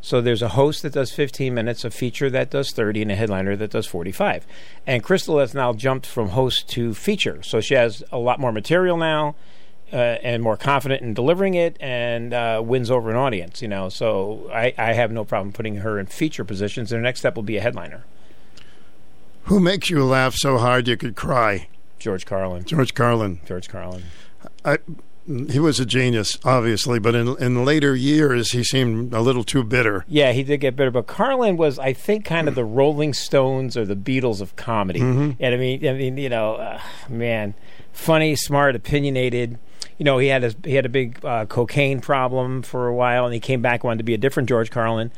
So 0.00 0.20
there's 0.20 0.42
a 0.42 0.50
host 0.50 0.82
that 0.82 0.92
does 0.92 1.10
15 1.10 1.52
minutes, 1.52 1.84
a 1.84 1.90
feature 1.90 2.30
that 2.30 2.50
does 2.50 2.70
30, 2.70 3.02
and 3.02 3.10
a 3.10 3.16
headliner 3.16 3.56
that 3.56 3.72
does 3.72 3.84
45. 3.84 4.46
And 4.86 5.02
Crystal 5.02 5.40
has 5.40 5.54
now 5.54 5.72
jumped 5.72 6.06
from 6.06 6.28
host 6.28 6.68
to 6.68 6.94
feature, 6.94 7.42
so 7.42 7.60
she 7.60 7.74
has 7.74 8.04
a 8.12 8.18
lot 8.18 8.38
more 8.38 8.52
material 8.52 8.96
now. 8.96 9.34
Uh, 9.90 9.96
and 10.22 10.42
more 10.42 10.56
confident 10.58 11.00
in 11.00 11.14
delivering 11.14 11.54
it, 11.54 11.76
and 11.80 12.34
uh, 12.34 12.60
wins 12.62 12.90
over 12.90 13.08
an 13.10 13.16
audience. 13.16 13.62
You 13.62 13.68
know, 13.68 13.88
so 13.88 14.48
I, 14.52 14.74
I 14.76 14.92
have 14.92 15.10
no 15.10 15.24
problem 15.24 15.52
putting 15.52 15.76
her 15.76 15.98
in 15.98 16.04
feature 16.06 16.44
positions. 16.44 16.92
And 16.92 16.98
her 16.98 17.02
next 17.02 17.20
step 17.20 17.36
will 17.36 17.42
be 17.42 17.56
a 17.56 17.60
headliner. 17.62 18.04
Who 19.44 19.60
makes 19.60 19.88
you 19.88 20.04
laugh 20.04 20.34
so 20.34 20.58
hard 20.58 20.88
you 20.88 20.96
could 20.98 21.16
cry? 21.16 21.68
George 21.98 22.26
Carlin. 22.26 22.64
George 22.64 22.92
Carlin. 22.94 23.40
George 23.46 23.68
Carlin. 23.68 24.02
I, 24.64 24.78
he 25.50 25.58
was 25.58 25.80
a 25.80 25.86
genius, 25.86 26.38
obviously, 26.44 26.98
but 26.98 27.14
in 27.14 27.36
in 27.38 27.64
later 27.64 27.94
years 27.94 28.52
he 28.52 28.62
seemed 28.64 29.12
a 29.14 29.20
little 29.20 29.44
too 29.44 29.62
bitter. 29.64 30.04
Yeah, 30.08 30.32
he 30.32 30.42
did 30.42 30.58
get 30.58 30.76
bitter. 30.76 30.90
but 30.90 31.06
Carlin 31.06 31.56
was, 31.56 31.78
I 31.78 31.92
think, 31.92 32.24
kind 32.24 32.46
of 32.48 32.54
the 32.54 32.64
Rolling 32.64 33.14
Stones 33.14 33.76
or 33.76 33.84
the 33.84 33.96
Beatles 33.96 34.40
of 34.40 34.54
comedy. 34.56 35.00
Mhm. 35.00 35.36
And 35.40 35.54
I 35.54 35.58
mean, 35.58 35.86
I 35.86 35.92
mean, 35.94 36.16
you 36.18 36.28
know, 36.28 36.54
uh, 36.56 36.80
man, 37.08 37.54
funny, 37.92 38.36
smart, 38.36 38.76
opinionated. 38.76 39.58
You 39.98 40.04
know, 40.04 40.18
he 40.18 40.28
had 40.28 40.44
a 40.44 40.54
he 40.64 40.74
had 40.74 40.86
a 40.86 40.88
big 40.88 41.24
uh, 41.24 41.46
cocaine 41.46 42.00
problem 42.00 42.62
for 42.62 42.86
a 42.86 42.94
while, 42.94 43.24
and 43.24 43.34
he 43.34 43.40
came 43.40 43.60
back 43.60 43.84
wanted 43.84 43.98
to 43.98 44.04
be 44.04 44.14
a 44.14 44.18
different 44.18 44.48
George 44.48 44.70
Carlin, 44.70 45.10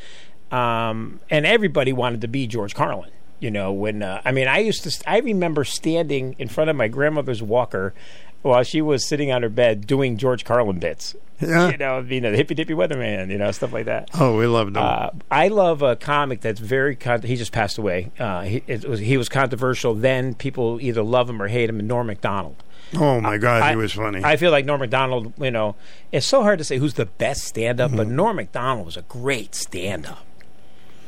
um, 0.50 1.20
and 1.28 1.46
everybody 1.46 1.92
wanted 1.92 2.22
to 2.22 2.28
be 2.28 2.46
George 2.46 2.74
Carlin. 2.74 3.10
You 3.40 3.50
know, 3.50 3.72
when 3.72 4.02
uh, 4.02 4.20
I 4.24 4.32
mean, 4.32 4.48
I 4.48 4.58
used 4.58 4.84
to, 4.84 5.10
I 5.10 5.18
remember 5.18 5.64
standing 5.64 6.34
in 6.38 6.48
front 6.48 6.70
of 6.70 6.76
my 6.76 6.88
grandmother's 6.88 7.42
walker 7.42 7.94
while 8.42 8.62
she 8.62 8.80
was 8.80 9.06
sitting 9.06 9.30
on 9.30 9.42
her 9.42 9.48
bed 9.48 9.86
doing 9.86 10.16
George 10.16 10.44
Carlin 10.44 10.78
bits. 10.78 11.14
Yeah. 11.40 11.70
you 11.70 11.78
know, 11.78 12.02
being 12.02 12.26
a 12.26 12.30
hippy 12.30 12.54
dippy 12.54 12.74
weatherman, 12.74 13.30
you 13.30 13.38
know, 13.38 13.50
stuff 13.50 13.72
like 13.72 13.86
that. 13.86 14.10
Oh, 14.12 14.36
we 14.36 14.46
loved 14.46 14.76
him. 14.76 14.82
Uh, 14.82 15.08
I 15.30 15.48
love 15.48 15.80
a 15.80 15.96
comic 15.96 16.42
that's 16.42 16.60
very. 16.60 16.96
Con- 16.96 17.22
he 17.22 17.36
just 17.36 17.52
passed 17.52 17.78
away. 17.78 18.10
Uh, 18.18 18.42
he, 18.42 18.62
it 18.66 18.84
was, 18.86 19.00
he 19.00 19.16
was 19.16 19.30
controversial. 19.30 19.94
Then 19.94 20.34
people 20.34 20.78
either 20.82 21.02
love 21.02 21.30
him 21.30 21.40
or 21.40 21.48
hate 21.48 21.70
him. 21.70 21.78
And 21.78 21.88
Norm 21.88 22.08
Macdonald. 22.08 22.62
Oh 22.96 23.20
my 23.20 23.38
God, 23.38 23.62
I- 23.62 23.70
he 23.70 23.76
was 23.76 23.92
funny. 23.92 24.20
I 24.24 24.36
feel 24.36 24.50
like 24.50 24.64
Norm 24.64 24.80
Macdonald. 24.80 25.32
You 25.38 25.50
know, 25.50 25.76
it's 26.12 26.26
so 26.26 26.42
hard 26.42 26.58
to 26.58 26.64
say 26.64 26.78
who's 26.78 26.94
the 26.94 27.06
best 27.06 27.42
stand-up, 27.44 27.94
but 27.96 28.08
Norm 28.08 28.36
Macdonald 28.36 28.86
was 28.86 28.96
a 28.96 29.02
great 29.02 29.54
stand-up. 29.54 30.24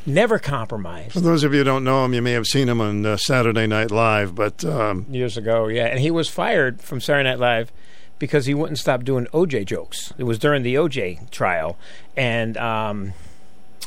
Never 0.05 0.39
compromised. 0.41 1.13
For 1.13 1.21
those 1.21 1.45
of 1.45 1.53
you 1.53 1.59
who 1.59 1.65
don't 1.65 1.85
know 1.85 2.05
him, 2.05 2.13
you 2.13 2.23
may 2.23 2.33
have 2.33 2.47
seen 2.47 2.69
him 2.69 2.81
on 2.81 3.07
uh, 3.07 3.17
Saturday 3.17 3.69
Night 3.69 3.93
Live, 3.93 4.35
but 4.35 4.65
um, 4.65 5.07
years 5.09 5.37
ago, 5.37 5.69
yeah. 5.69 5.87
And 5.87 6.01
he 6.01 6.11
was 6.11 6.29
fired 6.29 6.81
from 6.81 7.01
Saturday 7.01 7.29
Night 7.29 7.39
Live 7.39 7.71
because 8.19 8.47
he 8.47 8.55
wouldn't 8.55 8.79
stop 8.81 9.05
doing 9.05 9.27
OJ 9.33 9.65
jokes. 9.67 10.13
It 10.19 10.25
was 10.25 10.39
during 10.41 10.65
the 10.65 10.75
OJ 10.75 11.31
trial, 11.31 11.79
and 12.17 12.57
um, 12.57 13.13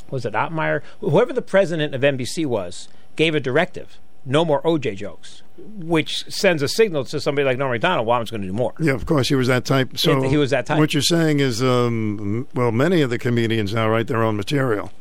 was 0.09 0.25
it 0.25 0.33
Ohlmeyer? 0.33 0.81
Whoever 1.01 1.33
the 1.33 1.41
president 1.41 1.93
of 1.93 1.99
NBC 2.01 2.45
was 2.45 2.87
gave 3.17 3.35
a 3.35 3.41
directive: 3.41 3.97
no 4.25 4.43
more 4.43 4.61
OJ 4.63 4.95
jokes, 4.95 5.43
which 5.57 6.25
sends 6.29 6.61
a 6.61 6.67
signal 6.67 7.05
to 7.05 7.19
somebody 7.19 7.45
like 7.45 7.57
Norm 7.57 7.71
Macdonald. 7.71 8.07
Well, 8.07 8.19
I'm 8.19 8.25
going 8.25 8.41
to 8.41 8.47
do 8.47 8.53
more. 8.53 8.73
yeah, 8.79 8.93
of 8.93 9.05
course, 9.05 9.29
he 9.29 9.35
was 9.35 9.47
that 9.47 9.65
type. 9.65 9.97
So 9.97 10.21
He 10.21 10.37
was 10.37 10.49
that 10.49 10.65
type. 10.65 10.79
What 10.79 10.93
you're 10.93 11.03
saying 11.03 11.39
is, 11.39 11.61
um, 11.63 12.47
well, 12.53 12.71
many 12.71 13.01
of 13.01 13.09
the 13.09 13.17
comedians 13.17 13.73
now 13.73 13.87
write 13.89 14.07
their 14.07 14.23
own 14.23 14.35
material. 14.35 14.91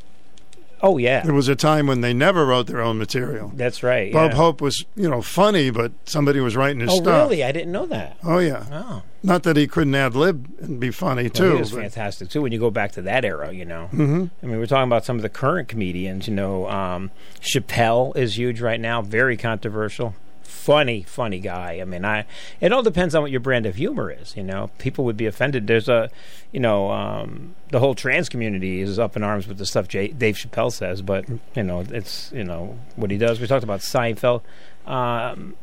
Oh 0.86 0.98
yeah, 0.98 1.22
There 1.22 1.32
was 1.34 1.48
a 1.48 1.56
time 1.56 1.86
when 1.86 2.02
they 2.02 2.12
never 2.12 2.44
wrote 2.44 2.66
their 2.66 2.82
own 2.82 2.98
material. 2.98 3.50
that's 3.54 3.82
right. 3.82 4.12
Bob 4.12 4.32
yeah. 4.32 4.36
Hope 4.36 4.60
was, 4.60 4.84
you 4.96 5.08
know, 5.08 5.22
funny, 5.22 5.70
but 5.70 5.92
somebody 6.04 6.40
was 6.40 6.56
writing 6.56 6.80
his 6.80 6.90
Oh 6.90 6.96
stuff. 6.96 7.06
Oh 7.06 7.22
really? 7.24 7.42
I 7.42 7.52
didn't 7.52 7.72
know 7.72 7.86
that. 7.86 8.18
Oh 8.22 8.38
yeah. 8.38 8.66
Oh. 8.70 9.02
Not 9.22 9.44
that 9.44 9.56
he 9.56 9.66
couldn't 9.66 9.94
ad 9.94 10.14
lib 10.14 10.46
and 10.60 10.78
be 10.78 10.90
funny 10.90 11.22
Well, 11.22 11.30
too. 11.30 11.52
he 11.54 11.58
was 11.60 11.70
but- 11.72 11.80
fantastic 11.80 12.28
too. 12.28 12.42
When 12.42 12.52
you 12.52 12.58
go 12.58 12.70
back 12.70 12.92
to 12.92 13.02
that 13.02 13.24
era, 13.24 13.50
you 13.50 13.64
know. 13.64 13.88
Mhm. 13.94 14.30
I 14.42 14.46
mean, 14.46 14.58
we're 14.58 14.66
talking 14.66 14.86
about 14.88 15.06
some 15.06 15.16
of 15.16 15.22
the 15.22 15.30
current 15.30 15.68
comedians. 15.68 16.28
You 16.28 16.34
know, 16.34 16.68
um, 16.68 17.10
Chappelle 17.40 18.14
is 18.16 18.36
huge 18.36 18.60
right 18.60 18.78
now. 18.80 19.00
Very 19.00 19.38
controversial. 19.38 20.14
Funny, 20.54 21.02
funny 21.02 21.40
guy. 21.40 21.78
I 21.80 21.84
mean, 21.84 22.04
I. 22.04 22.24
It 22.60 22.72
all 22.72 22.82
depends 22.82 23.14
on 23.14 23.22
what 23.22 23.30
your 23.30 23.40
brand 23.40 23.66
of 23.66 23.74
humor 23.74 24.10
is. 24.10 24.36
You 24.36 24.44
know, 24.44 24.70
people 24.78 25.04
would 25.04 25.16
be 25.16 25.26
offended. 25.26 25.66
There's 25.66 25.88
a, 25.88 26.10
you 26.52 26.60
know, 26.60 26.90
um, 26.90 27.54
the 27.70 27.80
whole 27.80 27.94
trans 27.94 28.28
community 28.28 28.80
is 28.80 28.98
up 28.98 29.16
in 29.16 29.22
arms 29.22 29.46
with 29.46 29.58
the 29.58 29.66
stuff 29.66 29.88
Jay, 29.88 30.08
Dave 30.08 30.36
Chappelle 30.36 30.72
says. 30.72 31.02
But 31.02 31.28
you 31.54 31.62
know, 31.62 31.80
it's 31.80 32.30
you 32.32 32.44
know 32.44 32.78
what 32.96 33.10
he 33.10 33.18
does. 33.18 33.40
We 33.40 33.46
talked 33.46 33.64
about 33.64 33.80
Seinfeld. 33.80 34.42
Um, 34.86 35.56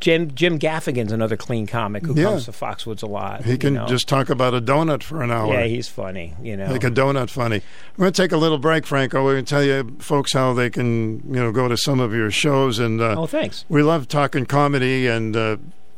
Jim 0.00 0.34
Jim 0.34 0.58
Gaffigan's 0.58 1.10
another 1.12 1.36
clean 1.36 1.66
comic 1.66 2.04
who 2.04 2.14
Yeah. 2.14 2.24
comes 2.24 2.44
to 2.44 2.52
Foxwoods 2.52 3.02
a 3.02 3.06
lot. 3.06 3.44
he 3.44 3.52
you 3.52 3.58
can 3.58 3.74
know. 3.74 3.86
just 3.86 4.06
talk 4.08 4.28
about 4.28 4.54
a 4.54 4.60
donut 4.60 5.02
for 5.02 5.22
an 5.22 5.30
hour. 5.30 5.52
Yeah, 5.54 5.64
he's 5.64 5.88
funny. 5.88 6.34
You 6.42 6.56
know, 6.56 6.68
Make 6.68 6.84
a 6.84 6.90
donut 6.90 7.30
funny. 7.30 7.62
We're 7.96 8.04
going 8.04 8.12
to 8.12 8.22
take 8.22 8.32
a 8.32 8.36
little 8.36 8.58
break, 8.58 8.86
Franco. 8.86 9.24
We're 9.24 9.34
going 9.34 9.44
to 9.46 9.50
tell 9.50 9.62
you 9.64 9.96
folks 9.98 10.32
how 10.34 10.52
they 10.52 10.68
can, 10.70 11.16
you 11.26 11.40
know, 11.42 11.50
go 11.52 11.66
to 11.68 11.76
some 11.76 11.98
of 12.00 12.12
your 12.14 12.30
shows. 12.30 12.78
And 12.78 13.00
uh, 13.00 13.14
Oh, 13.18 13.26
thanks. 13.26 13.64
We 13.68 13.82
love 13.82 14.06
talking 14.08 14.44
comedy, 14.46 15.06
and 15.06 15.34
uh, 15.36 15.56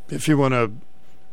if 0.09 0.29
you 0.29 0.39
want 0.39 0.55
to 0.55 0.71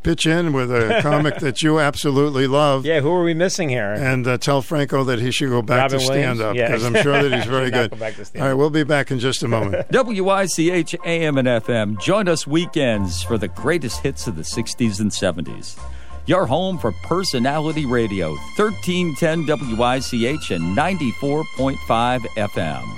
pitch 0.05 0.25
in 0.27 0.53
with 0.53 0.71
a 0.71 0.99
comic 1.01 1.37
that 1.39 1.61
you 1.63 1.79
absolutely 1.79 2.45
love, 2.47 2.85
Yeah, 2.85 3.01
who 3.01 3.11
are 3.11 3.23
we 3.23 3.33
missing 3.33 3.69
here? 3.69 3.93
and 3.93 4.25
uh, 4.27 4.37
tell 4.37 4.61
Franco 4.61 5.03
that 5.05 5.19
he 5.19 5.31
should 5.31 5.49
go 5.49 5.61
back 5.63 5.79
Robin 5.91 5.99
to 5.99 6.05
stand 6.05 6.39
up 6.41 6.55
Yeah. 6.55 6.67
because 6.67 6.85
I'm 6.85 6.93
sure 6.95 7.21
that 7.27 7.33
he's 7.35 7.45
very 7.49 7.71
good. 7.71 7.89
go 7.89 7.97
back 7.97 8.13
to 8.13 8.19
All 8.21 8.25
stand-up. 8.25 8.57
we'll 8.57 8.69
be 8.69 8.83
back 8.83 9.09
in 9.11 9.17
just 9.19 9.41
a 9.43 9.47
moment. 9.47 9.87
WICH 9.91 10.95
AM 11.05 11.37
and 11.39 11.47
FM. 11.47 11.99
Join 11.99 12.27
us 12.29 12.45
weekends 12.45 13.23
for 13.23 13.37
the 13.39 13.47
greatest 13.47 14.01
hits 14.01 14.27
of 14.27 14.35
the 14.35 14.43
60s 14.43 14.99
and 14.99 15.09
70s. 15.11 15.77
Your 16.27 16.45
home 16.45 16.77
for 16.77 16.91
personality 17.03 17.85
radio, 17.87 18.29
1310 18.57 19.45
WICH 19.77 20.51
and 20.51 20.77
94.5 20.77 22.19
FM. 22.37 22.97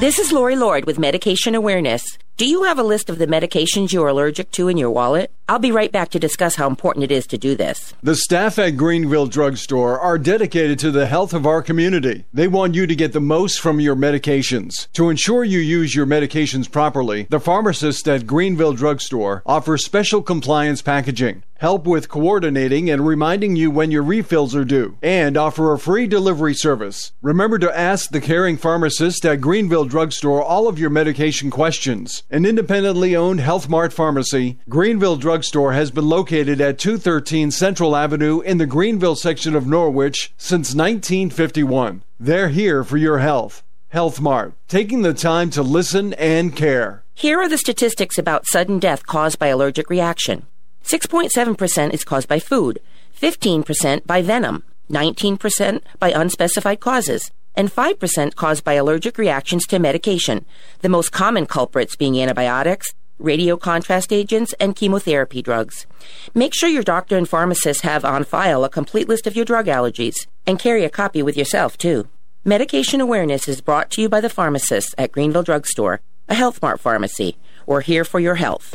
This 0.00 0.18
is 0.18 0.32
Lori 0.32 0.56
Lord 0.56 0.84
with 0.86 0.98
Medication 0.98 1.54
Awareness. 1.54 2.04
Do 2.36 2.44
you 2.44 2.64
have 2.64 2.78
a 2.78 2.82
list 2.82 3.08
of 3.08 3.16
the 3.16 3.26
medications 3.26 3.94
you 3.94 4.04
are 4.04 4.08
allergic 4.08 4.50
to 4.50 4.68
in 4.68 4.76
your 4.76 4.90
wallet? 4.90 5.32
I'll 5.48 5.58
be 5.58 5.72
right 5.72 5.90
back 5.90 6.10
to 6.10 6.18
discuss 6.18 6.56
how 6.56 6.66
important 6.66 7.04
it 7.04 7.12
is 7.12 7.26
to 7.28 7.38
do 7.38 7.54
this. 7.54 7.94
The 8.02 8.16
staff 8.16 8.58
at 8.58 8.76
Greenville 8.76 9.28
Drugstore 9.28 9.98
are 9.98 10.18
dedicated 10.18 10.78
to 10.80 10.90
the 10.90 11.06
health 11.06 11.32
of 11.32 11.46
our 11.46 11.62
community. 11.62 12.24
They 12.34 12.48
want 12.48 12.74
you 12.74 12.86
to 12.88 12.96
get 12.96 13.14
the 13.14 13.20
most 13.20 13.60
from 13.60 13.80
your 13.80 13.96
medications. 13.96 14.92
To 14.94 15.08
ensure 15.08 15.44
you 15.44 15.60
use 15.60 15.94
your 15.94 16.04
medications 16.04 16.70
properly, 16.70 17.26
the 17.30 17.40
pharmacists 17.40 18.06
at 18.08 18.26
Greenville 18.26 18.74
Drugstore 18.74 19.42
offer 19.46 19.78
special 19.78 20.20
compliance 20.20 20.82
packaging, 20.82 21.44
help 21.58 21.86
with 21.86 22.08
coordinating 22.08 22.90
and 22.90 23.06
reminding 23.06 23.54
you 23.54 23.70
when 23.70 23.92
your 23.92 24.02
refills 24.02 24.56
are 24.56 24.64
due, 24.64 24.98
and 25.00 25.36
offer 25.36 25.72
a 25.72 25.78
free 25.78 26.08
delivery 26.08 26.54
service. 26.54 27.12
Remember 27.22 27.58
to 27.60 27.78
ask 27.78 28.10
the 28.10 28.20
caring 28.20 28.56
pharmacist 28.56 29.24
at 29.24 29.40
Greenville 29.40 29.84
Drugstore 29.84 30.42
all 30.42 30.66
of 30.66 30.78
your 30.78 30.90
medication 30.90 31.52
questions. 31.52 32.24
An 32.28 32.44
independently 32.44 33.14
owned 33.14 33.38
Health 33.38 33.68
Mart 33.68 33.92
pharmacy, 33.92 34.58
Greenville 34.68 35.16
Drugstore 35.16 35.74
has 35.74 35.92
been 35.92 36.08
located 36.08 36.60
at 36.60 36.76
213 36.76 37.52
Central 37.52 37.94
Avenue 37.94 38.40
in 38.40 38.58
the 38.58 38.66
Greenville 38.66 39.14
section 39.14 39.54
of 39.54 39.68
Norwich 39.68 40.32
since 40.36 40.74
1951. 40.74 42.02
They're 42.18 42.48
here 42.48 42.82
for 42.82 42.96
your 42.96 43.18
health. 43.18 43.62
Health 43.90 44.20
Mart, 44.20 44.54
taking 44.66 45.02
the 45.02 45.14
time 45.14 45.50
to 45.50 45.62
listen 45.62 46.14
and 46.14 46.56
care. 46.56 47.04
Here 47.14 47.38
are 47.40 47.48
the 47.48 47.58
statistics 47.58 48.18
about 48.18 48.44
sudden 48.46 48.80
death 48.80 49.06
caused 49.06 49.38
by 49.38 49.46
allergic 49.46 49.88
reaction 49.88 50.46
6.7% 50.82 51.94
is 51.94 52.02
caused 52.02 52.26
by 52.26 52.40
food, 52.40 52.80
15% 53.20 54.04
by 54.04 54.20
venom, 54.20 54.64
19% 54.90 55.80
by 56.00 56.10
unspecified 56.10 56.80
causes, 56.80 57.30
and 57.56 57.72
5% 57.72 58.34
caused 58.34 58.64
by 58.64 58.74
allergic 58.74 59.18
reactions 59.18 59.66
to 59.66 59.78
medication, 59.78 60.44
the 60.80 60.88
most 60.88 61.10
common 61.10 61.46
culprits 61.46 61.96
being 61.96 62.20
antibiotics, 62.20 62.86
radio 63.18 63.56
contrast 63.56 64.12
agents, 64.12 64.54
and 64.60 64.76
chemotherapy 64.76 65.40
drugs. 65.42 65.86
Make 66.34 66.54
sure 66.54 66.68
your 66.68 66.82
doctor 66.82 67.16
and 67.16 67.28
pharmacist 67.28 67.82
have 67.82 68.04
on 68.04 68.24
file 68.24 68.64
a 68.64 68.68
complete 68.68 69.08
list 69.08 69.26
of 69.26 69.34
your 69.34 69.44
drug 69.44 69.66
allergies, 69.66 70.26
and 70.46 70.58
carry 70.58 70.84
a 70.84 70.90
copy 70.90 71.22
with 71.22 71.36
yourself, 71.36 71.78
too. 71.78 72.08
Medication 72.44 73.00
awareness 73.00 73.48
is 73.48 73.60
brought 73.60 73.90
to 73.92 74.02
you 74.02 74.08
by 74.08 74.20
the 74.20 74.30
pharmacists 74.30 74.94
at 74.98 75.12
Greenville 75.12 75.42
Drug 75.42 75.66
Store, 75.66 76.00
a 76.28 76.34
Health 76.34 76.60
Mart 76.62 76.78
pharmacy. 76.78 77.36
We're 77.66 77.80
here 77.80 78.04
for 78.04 78.20
your 78.20 78.36
health. 78.36 78.74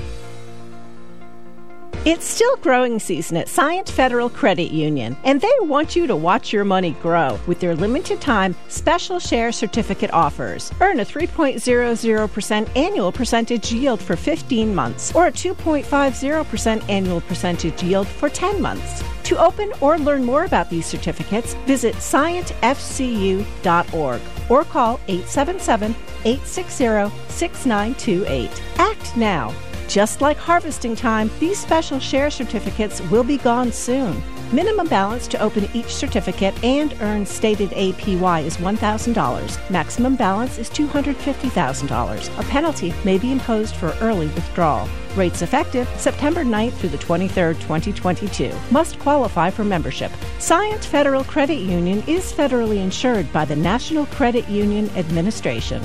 It's 2.03 2.25
still 2.25 2.55
growing 2.57 2.97
season 2.97 3.37
at 3.37 3.45
Scient 3.45 3.87
Federal 3.87 4.27
Credit 4.27 4.71
Union, 4.71 5.15
and 5.23 5.39
they 5.39 5.53
want 5.59 5.95
you 5.95 6.07
to 6.07 6.15
watch 6.15 6.51
your 6.51 6.65
money 6.65 6.97
grow 6.99 7.39
with 7.45 7.59
their 7.59 7.75
limited 7.75 8.19
time 8.19 8.55
special 8.69 9.19
share 9.19 9.51
certificate 9.51 10.11
offers. 10.11 10.71
Earn 10.81 11.01
a 11.01 11.05
3.00% 11.05 12.75
annual 12.75 13.11
percentage 13.11 13.71
yield 13.71 14.01
for 14.01 14.15
15 14.15 14.73
months 14.73 15.13
or 15.13 15.27
a 15.27 15.31
2.50% 15.31 16.89
annual 16.89 17.21
percentage 17.21 17.83
yield 17.83 18.07
for 18.07 18.29
10 18.29 18.59
months. 18.59 19.03
To 19.25 19.37
open 19.37 19.71
or 19.79 19.99
learn 19.99 20.25
more 20.25 20.45
about 20.45 20.71
these 20.71 20.87
certificates, 20.87 21.53
visit 21.67 21.93
scientfcu.org 21.97 24.21
or 24.49 24.63
call 24.63 24.99
877 25.07 25.91
860 26.25 27.15
6928. 27.29 28.63
Act 28.79 29.15
now. 29.15 29.53
Just 29.91 30.21
like 30.21 30.37
harvesting 30.37 30.95
time, 30.95 31.29
these 31.41 31.59
special 31.59 31.99
share 31.99 32.31
certificates 32.31 33.01
will 33.11 33.25
be 33.25 33.35
gone 33.37 33.73
soon. 33.73 34.23
Minimum 34.53 34.87
balance 34.87 35.27
to 35.27 35.41
open 35.41 35.67
each 35.73 35.93
certificate 35.93 36.55
and 36.63 36.95
earn 37.01 37.25
stated 37.25 37.71
APY 37.71 38.45
is 38.45 38.55
$1,000. 38.55 39.69
Maximum 39.69 40.15
balance 40.15 40.57
is 40.57 40.69
$250,000. 40.69 42.39
A 42.39 42.43
penalty 42.43 42.93
may 43.03 43.17
be 43.17 43.33
imposed 43.33 43.75
for 43.75 43.93
early 43.99 44.27
withdrawal. 44.27 44.87
Rates 45.17 45.41
effective 45.41 45.89
September 45.97 46.45
9th 46.45 46.71
through 46.75 46.89
the 46.89 46.97
23rd, 46.97 47.55
2022. 47.55 48.49
Must 48.71 48.97
qualify 48.99 49.49
for 49.49 49.65
membership. 49.65 50.13
Scient 50.39 50.85
Federal 50.85 51.25
Credit 51.25 51.59
Union 51.59 52.01
is 52.07 52.31
federally 52.31 52.77
insured 52.77 53.29
by 53.33 53.43
the 53.43 53.57
National 53.57 54.05
Credit 54.05 54.47
Union 54.47 54.89
Administration. 54.95 55.83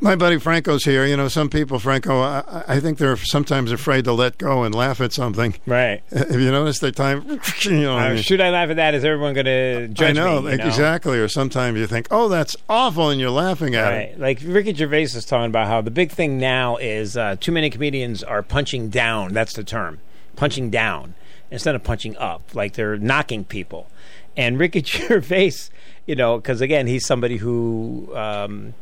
My 0.00 0.14
buddy 0.14 0.38
Franco's 0.38 0.84
here. 0.84 1.04
You 1.04 1.16
know, 1.16 1.26
some 1.26 1.50
people, 1.50 1.80
Franco, 1.80 2.20
I, 2.20 2.62
I 2.68 2.78
think 2.80 2.98
they're 2.98 3.16
sometimes 3.16 3.72
afraid 3.72 4.04
to 4.04 4.12
let 4.12 4.38
go 4.38 4.62
and 4.62 4.72
laugh 4.72 5.00
at 5.00 5.12
something. 5.12 5.56
Right. 5.66 6.02
Have 6.12 6.40
you 6.40 6.52
noticed 6.52 6.80
their 6.80 6.92
time? 6.92 7.40
You 7.64 7.80
know, 7.82 7.98
Uh, 7.98 8.16
should 8.16 8.40
I 8.40 8.50
laugh 8.50 8.70
at 8.70 8.76
that? 8.76 8.94
Is 8.94 9.04
everyone 9.04 9.34
going 9.34 9.46
to 9.46 9.88
judge 9.88 10.10
I 10.10 10.12
know, 10.12 10.40
me? 10.42 10.52
you 10.52 10.58
know? 10.58 10.66
exactly. 10.66 11.18
Or 11.18 11.26
sometimes 11.28 11.78
you 11.78 11.86
think, 11.88 12.06
"Oh, 12.12 12.28
that's 12.28 12.56
awful," 12.68 13.10
and 13.10 13.20
you're 13.20 13.30
laughing 13.30 13.74
at 13.74 13.92
it. 13.92 14.20
Like 14.20 14.38
Ricky 14.44 14.72
Gervais 14.72 15.02
is 15.02 15.24
talking 15.24 15.46
about 15.46 15.66
how 15.66 15.80
the 15.80 15.90
big 15.90 16.12
thing 16.12 16.38
now 16.38 16.76
is 16.76 17.16
uh, 17.16 17.34
too 17.40 17.50
many 17.50 17.68
comedians 17.68 18.22
are 18.22 18.42
punching 18.42 18.90
down. 18.90 19.34
That's 19.34 19.54
the 19.54 19.64
term. 19.64 19.98
Punching 20.36 20.70
down 20.70 21.14
instead 21.50 21.74
of 21.74 21.82
punching 21.82 22.16
up. 22.18 22.54
Like 22.54 22.74
they're 22.74 22.96
knocking 22.96 23.44
people. 23.44 23.88
And 24.36 24.58
Ricky 24.60 24.82
Gervais, 24.84 25.54
you 26.06 26.14
know, 26.14 26.36
because 26.38 26.60
again, 26.60 26.86
he's 26.86 27.04
somebody 27.04 27.38
who. 27.38 28.10
Um, 28.14 28.74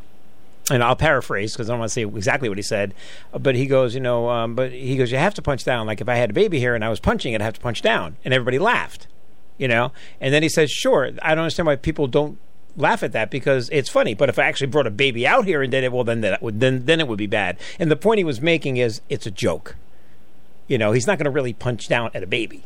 and 0.70 0.82
I'll 0.82 0.96
paraphrase 0.96 1.52
because 1.52 1.70
I 1.70 1.72
don't 1.72 1.80
want 1.80 1.90
to 1.90 1.94
say 1.94 2.02
exactly 2.02 2.48
what 2.48 2.58
he 2.58 2.62
said, 2.62 2.94
but 3.38 3.54
he 3.54 3.66
goes, 3.66 3.94
you 3.94 4.00
know, 4.00 4.28
um, 4.30 4.54
but 4.54 4.72
he 4.72 4.96
goes, 4.96 5.12
you 5.12 5.18
have 5.18 5.34
to 5.34 5.42
punch 5.42 5.64
down. 5.64 5.86
Like 5.86 6.00
if 6.00 6.08
I 6.08 6.16
had 6.16 6.30
a 6.30 6.32
baby 6.32 6.58
here 6.58 6.74
and 6.74 6.84
I 6.84 6.88
was 6.88 7.00
punching 7.00 7.32
it, 7.32 7.40
I'd 7.40 7.44
have 7.44 7.54
to 7.54 7.60
punch 7.60 7.82
down, 7.82 8.16
and 8.24 8.34
everybody 8.34 8.58
laughed, 8.58 9.06
you 9.58 9.68
know. 9.68 9.92
And 10.20 10.34
then 10.34 10.42
he 10.42 10.48
says, 10.48 10.70
sure, 10.70 11.10
I 11.22 11.34
don't 11.34 11.44
understand 11.44 11.66
why 11.66 11.76
people 11.76 12.08
don't 12.08 12.38
laugh 12.76 13.02
at 13.02 13.12
that 13.12 13.30
because 13.30 13.68
it's 13.70 13.88
funny. 13.88 14.14
But 14.14 14.28
if 14.28 14.38
I 14.38 14.44
actually 14.44 14.68
brought 14.68 14.86
a 14.86 14.90
baby 14.90 15.26
out 15.26 15.46
here 15.46 15.62
and 15.62 15.70
did 15.70 15.84
it, 15.84 15.92
well, 15.92 16.04
then 16.04 16.20
that 16.22 16.42
would 16.42 16.60
then 16.60 16.84
then 16.84 17.00
it 17.00 17.08
would 17.08 17.18
be 17.18 17.26
bad. 17.26 17.58
And 17.78 17.90
the 17.90 17.96
point 17.96 18.18
he 18.18 18.24
was 18.24 18.40
making 18.40 18.76
is 18.76 19.00
it's 19.08 19.26
a 19.26 19.30
joke. 19.30 19.76
You 20.66 20.78
know, 20.78 20.92
he's 20.92 21.06
not 21.06 21.18
going 21.18 21.26
to 21.26 21.30
really 21.30 21.52
punch 21.52 21.88
down 21.88 22.10
at 22.12 22.22
a 22.22 22.26
baby. 22.26 22.64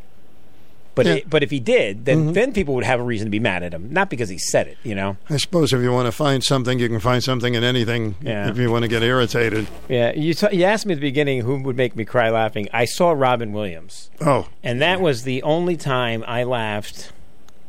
But 1.01 1.07
Yeah. 1.07 1.15
it, 1.15 1.31
but 1.31 1.43
if 1.43 1.51
he 1.51 1.61
did, 1.61 2.05
then 2.05 2.29
Mhm. 2.29 2.35
then 2.35 2.53
people 2.53 2.75
would 2.75 2.85
have 2.85 3.01
a 3.01 3.03
reason 3.03 3.25
to 3.27 3.31
be 3.31 3.41
mad 3.41 3.63
at 3.63 3.73
him, 3.73 3.89
not 3.91 4.11
because 4.11 4.29
he 4.29 4.37
said 4.37 4.67
it. 4.67 4.77
You 4.83 4.95
know. 4.95 5.17
I 5.31 5.39
suppose 5.39 5.73
if 5.73 5.81
you 5.81 5.91
want 5.93 6.07
to 6.07 6.13
find 6.13 6.45
something, 6.45 6.79
you 6.79 6.89
can 6.89 7.01
find 7.01 7.25
something 7.25 7.55
in 7.55 7.65
anything. 7.65 8.17
Yeah. 8.21 8.51
If 8.51 8.59
you 8.59 8.71
want 8.71 8.83
to 8.83 8.89
get 8.89 9.03
irritated. 9.03 9.67
Yeah, 9.89 10.13
you 10.15 10.35
t- 10.35 10.55
you 10.55 10.65
asked 10.65 10.85
me 10.85 10.93
at 10.93 10.97
the 10.97 11.01
beginning 11.07 11.41
who 11.41 11.57
would 11.63 11.77
make 11.77 11.97
me 11.97 12.05
cry 12.05 12.29
laughing. 12.29 12.69
I 12.73 12.85
saw 12.85 13.13
Robin 13.13 13.53
Williams. 13.53 14.11
Oh. 14.21 14.47
And 14.63 14.81
that 14.83 15.01
was 15.01 15.23
the 15.23 15.43
only 15.43 15.77
time 15.79 16.23
I 16.29 16.43
laughed 16.45 17.13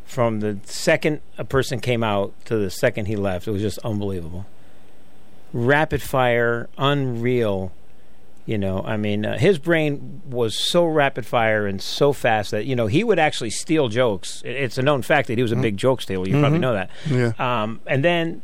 from 0.06 0.42
the 0.42 0.58
second 0.66 1.22
a 1.38 1.46
person 1.46 1.80
came 1.80 2.04
out 2.04 2.34
to 2.44 2.58
the 2.58 2.70
second 2.70 3.06
he 3.06 3.16
left. 3.16 3.48
It 3.48 3.52
was 3.52 3.62
just 3.62 3.80
unbelievable. 3.80 4.46
Rapid 5.54 6.02
fire, 6.02 6.68
unreal. 6.78 7.72
You 8.46 8.58
know, 8.58 8.82
I 8.84 8.98
mean, 8.98 9.26
uh, 9.26 9.38
his 9.38 9.60
brain 9.60 10.22
was 10.26 10.58
so 10.58 10.86
rapid 10.86 11.26
fire 11.26 11.68
and 11.68 11.82
so 11.82 12.12
fast 12.12 12.52
that, 12.52 12.66
you 12.66 12.76
know, 12.76 12.88
he 12.88 13.04
would 13.04 13.20
actually 13.20 13.52
steal 13.52 13.88
jokes. 13.88 14.42
It- 14.44 14.56
It's 14.56 14.78
a 14.78 14.82
known 14.82 15.04
fact 15.04 15.28
that 15.28 15.38
he 15.38 15.44
was 15.44 15.52
a 15.52 15.56
big 15.56 15.78
joke 15.78 16.02
stealer. 16.02 16.28
You 16.28 16.40
probably 16.40 16.58
Mhm. 16.58 16.62
know 16.62 16.74
that. 16.74 16.90
Yeah. 17.10 17.32
Um, 17.38 17.82
and 17.86 18.04
then 18.04 18.42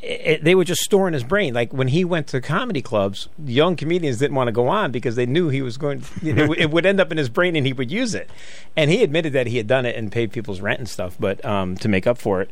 it, 0.00 0.44
they 0.44 0.54
would 0.54 0.68
just 0.68 0.82
store 0.82 1.08
in 1.08 1.12
his 1.14 1.24
brain. 1.24 1.52
Like 1.54 1.72
when 1.72 1.88
he 1.88 2.04
went 2.04 2.28
to 2.28 2.40
comedy 2.40 2.80
clubs, 2.82 3.28
young 3.44 3.74
comedians 3.74 4.18
didn't 4.18 4.36
want 4.36 4.46
to 4.46 4.52
go 4.52 4.68
on 4.68 4.92
because 4.92 5.16
they 5.16 5.26
knew 5.26 5.48
he 5.48 5.60
was 5.60 5.76
going. 5.76 6.02
You 6.22 6.34
know, 6.34 6.52
it 6.56 6.66
would 6.70 6.86
end 6.86 7.00
up 7.00 7.10
in 7.10 7.18
his 7.18 7.28
brain, 7.28 7.56
and 7.56 7.66
he 7.66 7.72
would 7.72 7.90
use 7.90 8.14
it. 8.14 8.30
And 8.76 8.92
he 8.92 9.02
admitted 9.02 9.32
that 9.32 9.48
he 9.48 9.56
had 9.56 9.66
done 9.66 9.84
it 9.86 9.96
and 9.96 10.12
paid 10.12 10.30
people's 10.30 10.60
rent 10.60 10.78
and 10.78 10.88
stuff, 10.88 11.16
but 11.18 11.44
um, 11.44 11.76
to 11.78 11.88
make 11.88 12.06
up 12.06 12.16
for 12.18 12.40
it. 12.42 12.50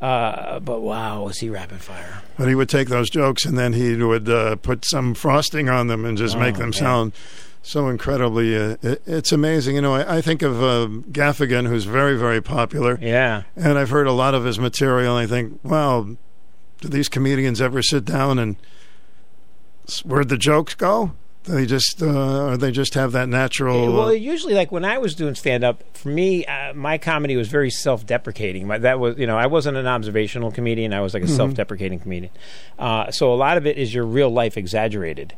Uh, 0.00 0.60
but 0.60 0.80
wow, 0.80 1.22
was 1.24 1.38
he 1.38 1.48
rapid 1.48 1.80
fire? 1.80 2.22
But 2.38 2.48
he 2.48 2.54
would 2.54 2.68
take 2.68 2.88
those 2.88 3.08
jokes 3.08 3.44
and 3.46 3.56
then 3.56 3.72
he 3.72 3.96
would 3.96 4.28
uh, 4.28 4.56
put 4.56 4.84
some 4.84 5.14
frosting 5.14 5.68
on 5.70 5.86
them 5.86 6.04
and 6.04 6.18
just 6.18 6.36
make 6.38 6.56
Oh, 6.56 6.58
them 6.58 6.72
yeah. 6.72 6.78
sound 6.78 7.12
so 7.62 7.88
incredibly. 7.88 8.54
Uh, 8.56 8.76
it, 8.82 9.02
it's 9.06 9.32
amazing. 9.32 9.74
You 9.76 9.80
know, 9.80 9.94
I, 9.94 10.18
I 10.18 10.20
think 10.20 10.42
of 10.42 10.62
uh, 10.62 10.88
Gaffigan, 11.10 11.66
who's 11.66 11.84
very, 11.84 12.16
very 12.18 12.42
popular. 12.42 12.98
Yeah. 13.00 13.44
And 13.56 13.78
I've 13.78 13.90
heard 13.90 14.06
a 14.06 14.12
lot 14.12 14.34
of 14.34 14.44
his 14.44 14.58
material, 14.58 15.16
and 15.16 15.26
I 15.26 15.28
think, 15.28 15.60
wow, 15.64 16.06
do 16.82 16.88
these 16.88 17.08
comedians 17.08 17.60
ever 17.62 17.82
sit 17.82 18.04
down 18.04 18.38
and 18.38 18.56
where'd 20.04 20.28
the 20.28 20.36
jokes 20.36 20.74
go? 20.74 21.12
They 21.46 21.64
just, 21.64 22.02
uh, 22.02 22.46
or 22.48 22.56
they 22.56 22.72
just 22.72 22.94
have 22.94 23.12
that 23.12 23.28
natural. 23.28 23.92
well, 23.92 24.08
uh, 24.08 24.10
usually, 24.12 24.54
like 24.54 24.72
when 24.72 24.84
I 24.84 24.98
was 24.98 25.14
doing 25.14 25.34
stand 25.36 25.62
up, 25.62 25.84
for 25.96 26.08
me, 26.08 26.44
uh, 26.44 26.74
my 26.74 26.98
comedy 26.98 27.36
was 27.36 27.46
very 27.48 27.70
self 27.70 28.04
deprecating. 28.04 28.66
That 28.66 28.98
was, 28.98 29.16
you 29.16 29.26
know, 29.28 29.38
I 29.38 29.46
wasn't 29.46 29.76
an 29.76 29.86
observational 29.86 30.50
comedian. 30.50 30.92
I 30.92 31.00
was 31.00 31.14
like 31.14 31.22
a 31.22 31.26
Mhm. 31.26 31.36
self 31.36 31.54
deprecating 31.54 32.00
comedian. 32.00 32.32
Uh, 32.78 33.10
so 33.12 33.32
a 33.32 33.36
lot 33.36 33.56
of 33.56 33.66
it 33.66 33.78
is 33.78 33.94
your 33.94 34.04
real 34.04 34.28
life 34.28 34.56
exaggerated, 34.56 35.34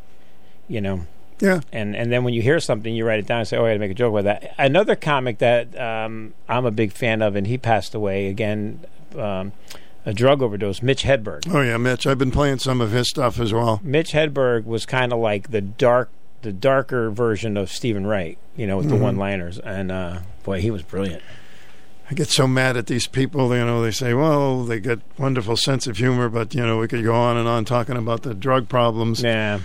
you 0.67 0.81
know. 0.81 1.07
Yeah. 1.41 1.61
And 1.73 1.95
and 1.95 2.11
then 2.11 2.25
when 2.25 2.33
you 2.35 2.43
hear 2.43 2.59
something, 2.59 2.93
you 2.95 3.05
write 3.05 3.19
it 3.21 3.27
down 3.27 3.41
and 3.41 3.49
say, 3.49 3.57
"Oh, 3.59 3.65
I 3.65 3.69
got 3.69 3.75
to 3.75 3.79
make 3.79 3.91
a 3.91 3.95
joke 3.95 4.13
about 4.13 4.25
that." 4.25 4.55
Another 4.59 4.97
comic 4.97 5.39
that 5.39 5.79
um, 5.79 6.33
I'm 6.49 6.65
a 6.65 6.71
big 6.73 6.91
fan 6.93 7.21
of, 7.23 7.37
and 7.37 7.47
he 7.47 7.59
passed 7.59 7.95
away 7.95 8.27
again, 8.29 8.81
um, 9.17 9.53
a 10.09 10.15
drug 10.15 10.41
overdose. 10.43 10.81
Mitch 10.83 11.03
Hedberg. 11.05 11.43
oh, 11.53 11.61
yeah, 11.61 11.77
Mitch. 11.77 12.07
I've 12.07 12.19
been 12.19 12.31
playing 12.31 12.59
some 12.61 12.81
of 12.81 12.91
his 12.93 13.09
stuff 13.09 13.39
as 13.39 13.53
well. 13.53 13.81
Mitch 13.83 14.13
Hedberg 14.13 14.65
was 14.65 14.87
kind 14.87 15.13
of 15.13 15.19
like 15.19 15.51
the 15.51 15.61
dark, 15.61 16.09
the 16.43 16.53
darker 16.53 17.11
version 17.11 17.57
of 17.57 17.71
Steven 17.71 18.07
Wright, 18.07 18.39
you 18.57 18.67
know, 18.67 18.79
with 18.79 18.87
Mhm. 18.87 18.91
the 18.91 18.97
one-liners, 18.97 19.59
and 19.59 19.93
uh, 19.93 20.19
boy, 20.45 20.61
he 20.61 20.71
was 20.71 20.83
brilliant. 20.83 21.23
I 22.11 22.15
get 22.15 22.29
so 22.31 22.47
mad 22.49 22.79
at 22.79 22.87
these 22.87 23.07
people. 23.07 23.55
You 23.55 23.67
know, 23.67 23.83
they 23.83 23.91
say, 23.91 24.15
"Well, 24.15 24.65
they 24.65 24.81
got 24.81 25.01
wonderful 25.19 25.57
sense 25.59 25.87
of 25.87 25.99
humor," 25.99 26.31
but 26.31 26.55
you 26.55 26.65
know, 26.65 26.79
we 26.79 26.89
could 26.89 27.05
go 27.05 27.15
on 27.15 27.37
and 27.37 27.47
on 27.47 27.67
talking 27.67 27.99
about 27.99 28.23
the 28.23 28.33
drug 28.35 28.67
problems. 28.71 29.23
Yeah. 29.23 29.61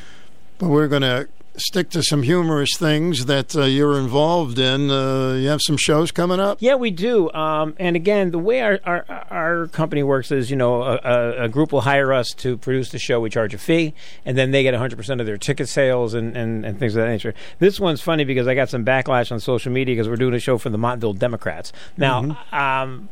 But 0.57 0.67
we're 0.67 0.89
going 0.89 1.03
to 1.03 1.29
stick 1.57 1.89
to 1.91 2.01
some 2.01 2.23
humorous 2.23 2.75
things 2.77 3.25
that 3.25 3.55
uh, 3.55 3.63
you're 3.63 3.99
involved 3.99 4.59
in. 4.59 4.89
Uh, 4.89 5.33
you 5.33 5.47
have 5.47 5.61
some 5.61 5.77
shows 5.77 6.11
coming 6.11 6.39
up. 6.39 6.57
Yeah, 6.61 6.75
we 6.75 6.91
do. 6.91 7.31
Um, 7.31 7.75
and 7.79 7.95
again, 7.95 8.31
the 8.31 8.39
way 8.39 8.61
our, 8.61 8.79
our 8.83 9.05
our 9.29 9.67
company 9.67 10.03
works 10.03 10.31
is, 10.31 10.49
you 10.49 10.55
know, 10.55 10.81
a, 10.83 11.43
a, 11.43 11.49
group 11.49 11.71
will 11.71 11.81
hire 11.81 12.13
us 12.13 12.29
to 12.37 12.57
produce 12.57 12.89
the 12.89 12.99
show. 12.99 13.19
We 13.19 13.29
charge 13.29 13.53
a 13.53 13.57
fee, 13.57 13.93
and 14.25 14.37
then 14.37 14.51
they 14.51 14.63
get 14.63 14.73
100% 14.73 15.19
of 15.19 15.25
their 15.25 15.37
ticket 15.37 15.69
sales 15.69 16.13
and, 16.13 16.35
and, 16.35 16.65
and 16.65 16.79
things 16.79 16.95
of 16.95 17.03
that 17.03 17.09
nature. 17.09 17.33
This 17.59 17.79
one's 17.79 18.01
funny 18.01 18.23
because 18.23 18.47
I 18.47 18.55
got 18.55 18.69
some 18.69 18.85
backlash 18.85 19.31
on 19.31 19.39
social 19.39 19.71
media 19.71 19.95
because 19.95 20.09
we're 20.09 20.15
doing 20.15 20.33
a 20.33 20.39
show 20.39 20.57
for 20.57 20.69
the 20.69 20.77
Montville 20.77 21.13
Democrats. 21.13 21.71
Now, 21.97 22.37
um, 22.51 23.09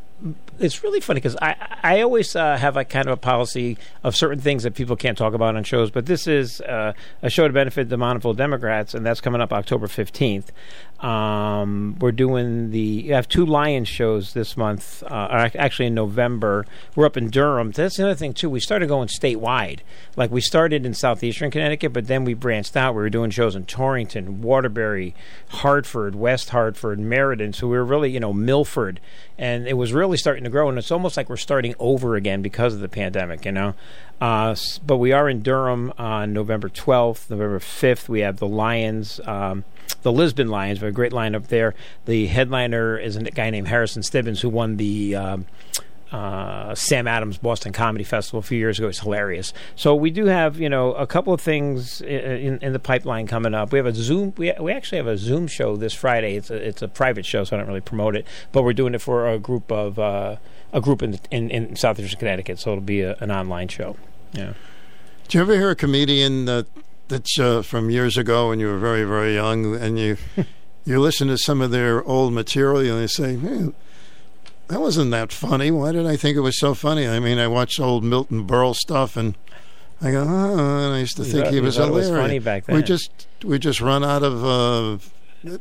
it's 0.60 0.84
really 0.84 1.00
funny 1.00 1.20
because 1.20 1.36
I 1.42 1.56
I 1.84 2.02
always 2.02 2.36
uh, 2.36 2.58
have 2.58 2.78
a 2.78 2.86
kind 2.86 3.08
of 3.08 3.14
a 3.14 3.18
policy 3.18 3.78
of 4.04 4.16
certain 4.16 4.40
things 4.40 4.64
that 4.64 4.76
people 4.76 4.96
can't 4.96 5.18
talk 5.18 5.34
about 5.34 5.56
on 5.56 5.64
shows, 5.64 5.92
but 5.92 6.06
this 6.06 6.28
is 6.28 6.62
uh, 6.62 6.94
a 7.22 7.30
show 7.30 7.48
to 7.48 7.54
benefit 7.54 7.90
the 7.90 7.98
Montville 7.98 8.34
Democrats, 8.34 8.94
and 8.94 9.06
that's 9.06 9.22
coming 9.22 9.42
up 9.42 9.52
October 9.52 9.88
fifteenth. 9.88 10.52
Um, 11.02 11.98
we're 12.00 12.12
doing 12.12 12.70
the 12.70 12.80
you 12.80 13.14
have 13.14 13.28
two 13.28 13.44
Lions 13.44 13.88
shows 13.88 14.34
this 14.34 14.56
month, 14.56 15.02
uh, 15.04 15.50
actually 15.56 15.88
in 15.88 15.96
November. 15.96 16.68
We're 16.96 17.08
up 17.08 17.18
in 17.18 17.32
Durham. 17.32 17.72
That's 17.72 17.98
another 17.98 18.14
thing 18.14 18.36
too. 18.36 18.52
We 18.52 18.60
started 18.60 18.88
going 18.88 19.08
statewide. 19.08 19.80
Like 20.16 20.30
we 20.30 20.42
started 20.42 20.86
in 20.86 20.94
southeastern 20.94 21.50
Connecticut, 21.50 21.92
but 21.92 22.06
then 22.06 22.24
we 22.24 22.36
branched 22.36 22.78
out. 22.78 22.94
We 22.94 23.02
were 23.02 23.10
doing 23.10 23.32
shows 23.32 23.56
in 23.56 23.66
Torrington, 23.66 24.44
Waterbury, 24.44 25.16
Hartford, 25.50 26.14
West 26.14 26.50
Hartford, 26.50 27.00
Meriden. 27.00 27.52
So 27.54 27.68
we 27.68 27.78
were 27.78 27.86
really, 27.86 28.12
you 28.12 28.20
know, 28.20 28.32
Milford, 28.34 29.00
and 29.40 29.68
it 29.68 29.78
was 29.78 29.94
really 29.94 30.18
starting 30.18 30.44
to 30.44 30.52
grow. 30.52 30.70
And 30.70 30.78
it's 30.78 30.92
almost 30.92 31.18
like 31.18 31.30
we're 31.30 31.38
starting 31.38 31.74
over 31.80 32.16
again 32.16 32.44
because 32.44 32.76
of 32.76 32.80
the 32.80 32.90
pandemic, 32.90 33.44
you 33.46 33.52
know. 33.52 33.74
Uh, 34.20 34.56
but 34.86 34.98
we 34.98 35.12
are 35.12 35.28
in 35.28 35.42
Durham 35.42 35.92
on 35.98 36.32
November 36.32 36.70
12th, 36.70 37.28
November 37.32 37.58
5th. 37.58 38.08
We 38.08 38.20
have 38.20 38.38
the 38.38 38.48
Lions. 38.48 39.20
Um, 39.26 39.64
the 40.02 40.12
Lisbon 40.12 40.48
Lions. 40.48 40.80
We 40.80 40.86
have 40.86 40.94
a 40.94 40.96
great 40.96 41.12
lineup 41.12 41.48
there. 41.48 41.74
The 42.06 42.28
headliner 42.28 42.98
is 42.98 43.16
a 43.16 43.24
guy 43.24 43.50
named 43.50 43.68
Harrison 43.68 44.04
Stibbons 44.04 44.42
who 44.42 44.50
won 44.50 44.78
the. 44.78 45.16
Um, 45.16 45.46
uh, 46.12 46.76
Sam 46.76 47.08
Adams 47.08 47.38
Boston 47.38 47.72
Comedy 47.72 48.04
Festival 48.04 48.40
a 48.40 48.44
few 48.44 48.58
years 48.58 48.78
ago. 48.78 48.90
It's 48.90 49.00
hilarious. 49.00 49.54
So 49.76 49.96
we 49.96 50.12
do 50.12 50.26
have 50.26 50.60
you 50.60 50.68
know 50.68 50.94
a 50.94 51.08
couple 51.08 51.34
of 51.34 51.40
things 51.40 52.02
in, 52.02 52.60
in 52.60 52.74
the 52.74 52.80
pipeline 52.80 53.28
coming 53.28 53.54
up. 53.54 53.72
We 53.72 53.80
have 53.80 53.86
a 53.86 53.94
Zoom. 53.94 54.34
We, 54.36 54.52
we 54.60 54.74
actually 54.74 54.98
have 54.98 55.08
a 55.08 55.18
Zoom 55.18 55.48
show 55.48 55.78
this 55.78 55.94
Friday. 55.94 56.36
It's 56.36 56.50
a 56.50 56.56
it's 56.56 56.82
a 56.82 56.90
private 56.90 57.26
show, 57.26 57.46
so 57.46 57.56
I 57.56 57.60
don't 57.60 57.68
really 57.68 57.80
promote 57.80 58.18
it. 58.18 58.28
But 58.52 58.64
we're 58.64 58.74
doing 58.74 58.94
it 58.94 59.02
for 59.02 59.30
a 59.30 59.40
group 59.40 59.72
of 59.72 60.00
uh, 60.00 60.36
a 60.74 60.82
group 60.82 61.02
in, 61.02 61.18
in 61.32 61.50
in 61.50 61.76
Southeastern 61.78 62.20
Connecticut. 62.20 62.60
So 62.60 62.72
it'll 62.72 62.82
be 62.82 63.02
a, 63.02 63.16
an 63.22 63.32
online 63.32 63.70
show. 63.70 63.96
Yeah. 64.34 64.54
Did 65.24 65.34
you 65.36 65.42
ever 65.42 65.54
hear 65.54 65.70
a 65.70 65.76
comedian 65.78 66.44
that 66.46 66.68
that's 67.12 67.40
uh, 67.40 67.62
from 67.62 67.90
years 67.92 68.18
ago 68.18 68.50
when 68.50 68.60
you 68.60 68.68
were 68.68 68.80
very 68.80 69.04
very 69.04 69.36
young 69.36 69.76
and 69.76 70.00
you 70.00 70.18
you 70.86 71.00
listen 71.00 71.28
to 71.28 71.38
some 71.38 71.62
of 71.62 71.70
their 71.72 72.04
old 72.06 72.34
material 72.34 72.96
and 72.96 73.04
they 73.04 73.08
say, 73.08 73.36
"Man, 73.36 73.74
that 74.70 74.82
wasn't 74.82 75.12
that 75.12 75.32
funny. 75.32 75.70
Why 75.70 75.92
did 75.92 76.08
I 76.08 76.16
think 76.16 76.36
it 76.38 76.42
was 76.42 76.60
so 76.60 76.74
funny? 76.74 77.08
I 77.08 77.20
mean, 77.20 77.38
I 77.38 77.48
watched 77.48 77.80
old 77.80 78.04
Milton 78.04 78.48
Berle 78.48 78.74
stuff 78.76 79.16
and 79.18 79.36
I 80.02 80.10
go, 80.12 80.22
oh, 80.28 80.86
and 80.86 80.96
I 80.96 81.00
used 81.00 81.18
to 81.18 81.24
You 81.24 81.32
think 81.32 81.44
thought- 81.46 81.54
he 81.54 81.60
was 81.60 81.78
it 81.78 81.92
was 81.92 82.10
funny 82.10 82.40
back 82.40 82.66
then. 82.66 82.76
We 82.78 82.82
just 82.82 83.28
we 83.44 83.60
just 83.60 83.82
run 83.82 84.04
out 84.04 84.24
of 84.24 84.44
uh, 84.44 84.98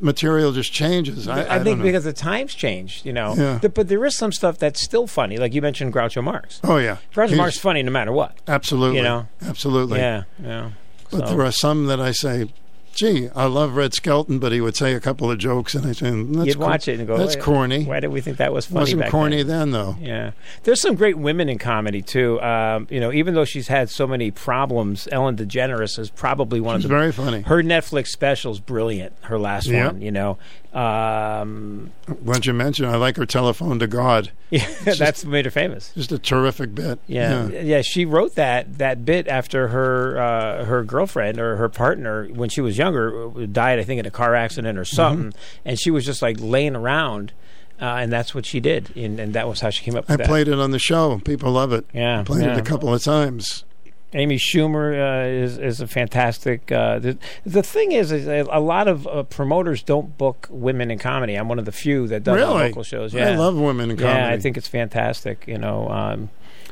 material. 0.00 0.52
Just 0.52 0.72
changes. 0.72 1.28
I, 1.28 1.42
I, 1.42 1.56
I 1.56 1.62
think 1.62 1.82
because 1.82 2.04
the 2.04 2.12
times 2.14 2.54
changed, 2.54 3.04
you 3.04 3.12
know. 3.12 3.34
Yeah. 3.36 3.58
But 3.68 3.88
there 3.88 4.04
is 4.06 4.16
some 4.16 4.32
stuff 4.32 4.56
that's 4.58 4.80
still 4.82 5.06
funny, 5.06 5.36
like 5.36 5.52
you 5.54 5.60
mentioned 5.60 5.92
Groucho 5.92 6.22
Marx. 6.24 6.60
Oh 6.64 6.78
yeah, 6.78 6.98
Groucho 7.14 7.28
He's- 7.28 7.36
Marx 7.38 7.54
is 7.56 7.60
funny 7.60 7.82
no 7.82 7.90
matter 7.90 8.12
what. 8.12 8.38
Absolutely, 8.48 8.98
You 8.98 9.02
know. 9.02 9.28
absolutely. 9.42 9.98
Yeah, 9.98 10.22
yeah. 10.42 10.70
But 11.10 11.28
So- 11.28 11.36
there 11.36 11.44
are 11.44 11.52
some 11.52 11.86
that 11.86 12.00
I 12.00 12.12
say, 12.12 12.48
gee, 12.94 13.28
I 13.34 13.46
love 13.46 13.76
Red 13.76 13.94
Skelton, 13.94 14.38
but 14.38 14.52
he 14.52 14.60
would 14.60 14.76
say 14.76 14.94
a 14.94 15.00
couple 15.00 15.30
of 15.30 15.38
jokes, 15.38 15.74
and 15.74 15.86
I 15.86 15.92
say, 15.92 16.10
that's 16.10 16.46
You'd 16.46 16.56
cor- 16.58 16.66
watch 16.66 16.88
it 16.88 16.98
and 16.98 17.06
go, 17.06 17.16
that's 17.16 17.36
"Wait, 17.36 17.42
corny. 17.44 17.84
Why 17.84 18.00
did 18.00 18.08
we 18.08 18.20
think 18.20 18.36
that 18.38 18.52
was 18.52 18.66
funny? 18.66 18.80
Wasn't 18.94 19.06
corny 19.10 19.42
then? 19.42 19.46
then, 19.60 19.70
though. 19.72 19.96
Yeah, 20.00 20.32
there's 20.64 20.80
some 20.80 20.94
great 20.94 21.16
women 21.18 21.48
in 21.48 21.58
comedy 21.58 22.02
too. 22.02 22.40
Um, 22.40 22.86
you 22.90 23.00
know, 23.00 23.12
even 23.12 23.34
though 23.34 23.44
she's 23.44 23.68
had 23.68 23.90
so 23.90 24.06
many 24.06 24.30
problems, 24.30 25.08
Ellen 25.12 25.36
DeGeneres 25.36 25.98
is 25.98 26.10
probably 26.10 26.60
one 26.60 26.76
She's 26.78 26.84
of 26.84 26.90
the 26.90 26.96
very 26.96 27.12
funny. 27.12 27.40
Her 27.42 27.62
Netflix 27.62 28.08
special's 28.08 28.60
brilliant. 28.60 29.12
Her 29.22 29.38
last 29.38 29.66
Yeah. 29.66 29.86
one, 29.88 30.00
you 30.02 30.10
know. 30.10 30.38
Um, 30.72 31.90
What 32.22 32.46
you 32.46 32.52
mention, 32.54 32.84
I 32.86 32.96
like 32.96 33.16
her 33.16 33.26
telephone 33.26 33.78
to 33.80 33.86
God. 33.86 34.30
yeah, 34.50 34.66
that's 34.84 35.24
made 35.24 35.44
her 35.44 35.50
famous. 35.50 35.92
Just 35.94 36.10
a 36.12 36.18
terrific 36.18 36.74
bit. 36.74 36.98
Yeah, 37.06 37.48
yeah, 37.48 37.82
She 37.82 38.04
wrote 38.04 38.34
that 38.36 38.78
that 38.78 39.04
bit 39.04 39.28
after 39.28 39.68
her 39.68 40.18
uh, 40.18 40.64
her 40.64 40.82
girlfriend 40.84 41.38
or 41.38 41.56
her 41.56 41.68
partner 41.68 42.26
when 42.26 42.48
she 42.48 42.60
was 42.60 42.78
younger 42.80 43.28
uh, 43.28 43.46
died, 43.46 43.78
I 43.78 43.84
think, 43.84 43.98
in 44.00 44.06
a 44.06 44.10
car 44.10 44.34
accident 44.34 44.78
or 44.78 44.84
something, 44.84 45.32
and 45.64 45.78
she 45.78 45.90
was 45.90 46.04
just 46.04 46.22
like 46.22 46.36
laying 46.40 46.76
around, 46.76 47.32
uh, 47.80 48.00
and 48.00 48.12
that's 48.12 48.34
what 48.34 48.44
she 48.46 48.60
did, 48.60 48.94
and, 48.96 49.20
and 49.20 49.34
that 49.34 49.46
was 49.48 49.60
how 49.60 49.70
she 49.70 49.84
came 49.84 49.96
up. 49.96 50.04
I 50.08 50.16
that. 50.16 50.26
played 50.26 50.48
it 50.48 50.58
on 50.58 50.70
the 50.70 50.78
show. 50.78 51.20
People 51.24 51.52
love 51.52 51.72
it. 51.72 51.84
Yeah, 51.92 52.20
I 52.20 52.24
played 52.24 52.44
yeah. 52.44 52.56
it 52.56 52.58
a 52.58 52.62
couple 52.62 52.92
of 52.92 53.02
times. 53.02 53.64
Amy 54.12 54.38
Schumer 54.38 54.90
uh, 54.90 55.44
is 55.44 55.56
is 55.56 55.80
a 55.80 55.86
fantastic. 55.86 56.72
Uh, 56.72 56.98
the, 56.98 57.18
the 57.46 57.62
thing 57.62 57.92
is, 57.92 58.10
is 58.10 58.26
a, 58.26 58.44
a 58.50 58.58
lot 58.60 58.88
of 58.88 59.06
uh, 59.06 59.22
promoters 59.22 59.84
don't 59.84 60.18
book 60.18 60.48
women 60.50 60.90
in 60.90 60.98
comedy. 60.98 61.36
I'm 61.36 61.48
one 61.48 61.60
of 61.60 61.64
the 61.64 61.72
few 61.72 62.08
that 62.08 62.24
does 62.24 62.36
Really? 62.36 62.68
local 62.68 62.82
shows. 62.82 63.14
Yeah, 63.14 63.30
I 63.30 63.36
love 63.36 63.56
women 63.56 63.90
in 63.92 63.98
Yeah, 63.98 64.28
I 64.28 64.38
think 64.38 64.56
it's 64.56 64.66
fantastic. 64.66 65.44
You 65.46 65.58
know, 65.58 65.88
um, 65.88 66.30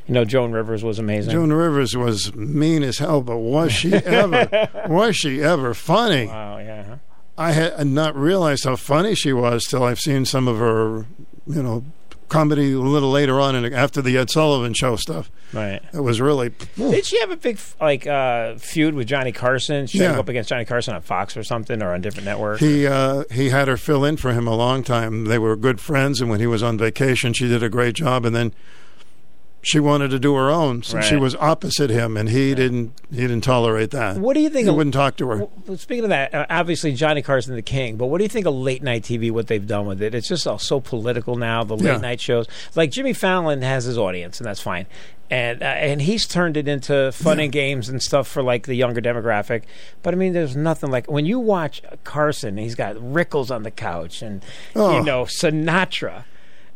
you 0.09 0.15
know, 0.15 0.25
Joan 0.25 0.51
Rivers 0.53 0.83
was 0.83 0.99
amazing. 0.99 1.31
Joan 1.33 1.53
Rivers 1.53 1.97
was 1.97 2.35
mean 2.35 2.83
as 2.83 2.99
hell, 2.99 3.21
but 3.21 3.37
was 3.39 3.73
she 3.73 3.93
ever? 3.95 4.69
was 4.89 5.15
she 5.17 5.43
ever 5.43 5.75
funny? 5.75 6.27
Wow, 6.27 6.59
yeah. 6.59 6.97
I 7.37 7.53
had 7.53 7.87
not 7.87 8.17
realized 8.17 8.65
how 8.65 8.75
funny 8.75 9.15
she 9.15 9.33
was 9.33 9.63
till 9.65 9.85
I've 9.85 10.01
seen 10.01 10.25
some 10.25 10.49
of 10.49 10.59
her, 10.59 11.07
you 11.47 11.63
know, 11.63 11.85
comedy 12.29 12.73
a 12.73 12.79
little 12.81 13.11
later 13.11 13.39
on, 13.41 13.55
in, 13.55 13.73
after 13.73 14.03
the 14.03 14.19
Ed 14.19 14.29
Sullivan 14.29 14.75
Show 14.75 14.97
stuff. 14.97 15.31
Right. 15.53 15.81
It 15.95 16.01
was 16.01 16.21
really. 16.21 16.51
Did 16.77 17.07
she 17.07 17.19
have 17.21 17.31
a 17.31 17.37
big 17.37 17.59
like 17.81 18.07
uh, 18.07 18.57
feud 18.57 18.95
with 18.95 19.07
Johnny 19.07 19.33
Carson? 19.33 19.87
She 19.87 19.99
Yeah. 19.99 20.19
up 20.19 20.29
against 20.29 20.49
Johnny 20.51 20.65
Carson 20.65 20.95
on 20.95 21.01
Fox 21.03 21.37
or 21.37 21.45
something, 21.45 21.83
or 21.83 21.95
on 21.95 22.01
different 22.01 22.27
networks. 22.27 22.61
He 22.61 22.87
uh, 22.87 23.25
he 23.31 23.51
had 23.51 23.69
her 23.69 23.77
fill 23.77 24.05
in 24.05 24.17
for 24.17 24.33
him 24.33 24.47
a 24.47 24.55
long 24.57 24.83
time. 24.83 25.25
They 25.27 25.39
were 25.39 25.55
good 25.57 25.81
friends, 25.81 26.21
and 26.21 26.29
when 26.29 26.41
he 26.41 26.47
was 26.47 26.63
on 26.63 26.77
vacation, 26.77 27.33
she 27.35 27.47
did 27.49 27.63
a 27.63 27.69
great 27.71 27.95
job. 27.95 28.25
And 28.27 28.35
then 28.35 28.53
she 29.61 29.81
wanted 29.81 30.11
to 30.11 30.19
do 30.19 30.35
her 30.37 30.51
own, 30.51 30.83
so 30.83 31.01
she 31.01 31.17
was 31.17 31.35
opposite 31.37 31.91
him, 31.91 32.17
and 32.17 32.29
he 32.29 32.55
didn't 32.55 32.93
he 33.11 33.19
didn't 33.23 33.41
tolerate 33.43 33.91
that. 33.91 34.17
What 34.19 34.35
do 34.35 34.41
you 34.41 34.51
think 34.51 34.65
He 34.65 34.71
of- 34.71 34.77
wouldn't 34.77 34.95
talk 34.95 35.17
to 35.17 35.29
her. 35.29 35.37
Well, 35.67 35.77
speaking 35.77 36.05
of 36.05 36.11
that, 36.11 36.33
uh, 36.35 36.47
obviously 36.49 36.93
Johnny 36.93 37.23
Carson 37.23 37.55
the 37.57 37.63
king, 37.63 37.97
but 37.97 38.07
what 38.07 38.19
do 38.19 38.25
you 38.25 38.29
think 38.29 38.47
of 38.47 38.55
late 38.55 38.83
night 38.83 39.03
TV? 39.03 39.31
What 39.31 39.49
they've 39.49 39.67
done 39.67 39.87
with 39.87 40.01
it? 40.01 40.15
It's 40.15 40.29
just 40.29 40.47
all 40.47 40.59
so 40.59 40.81
political 40.81 41.37
now. 41.37 41.65
The 41.65 41.77
late 41.77 41.85
Yeah. 41.87 41.97
night 41.99 42.21
shows, 42.21 42.47
like 42.77 42.91
Jimmy 42.91 43.13
Fallon, 43.13 43.63
has 43.63 43.85
his 43.85 43.99
audience, 43.99 44.39
and 44.39 44.47
that's 44.47 44.61
fine. 44.61 44.87
And 45.31 45.63
uh, 45.63 45.67
and 45.67 46.01
he's 46.01 46.27
turned 46.27 46.57
it 46.57 46.67
into 46.69 47.13
fun 47.13 47.39
and 47.39 47.53
games 47.53 47.89
and 47.91 48.01
stuff 48.03 48.27
for 48.27 48.43
like 48.43 48.67
the 48.67 48.75
younger 48.75 49.01
demographic. 49.03 49.63
But 50.03 50.15
I 50.15 50.17
mean, 50.17 50.33
there's 50.33 50.57
nothing 50.57 50.91
like 50.91 51.11
when 51.11 51.27
you 51.27 51.39
watch 51.39 51.83
Carson. 52.05 52.57
He's 52.57 52.75
got 52.75 52.97
Rickles 52.97 53.51
on 53.55 53.63
the 53.65 53.71
couch, 53.71 54.23
and 54.23 54.43
Oh. 54.75 54.97
you 54.99 55.05
know 55.05 55.25
Sinatra. 55.25 56.25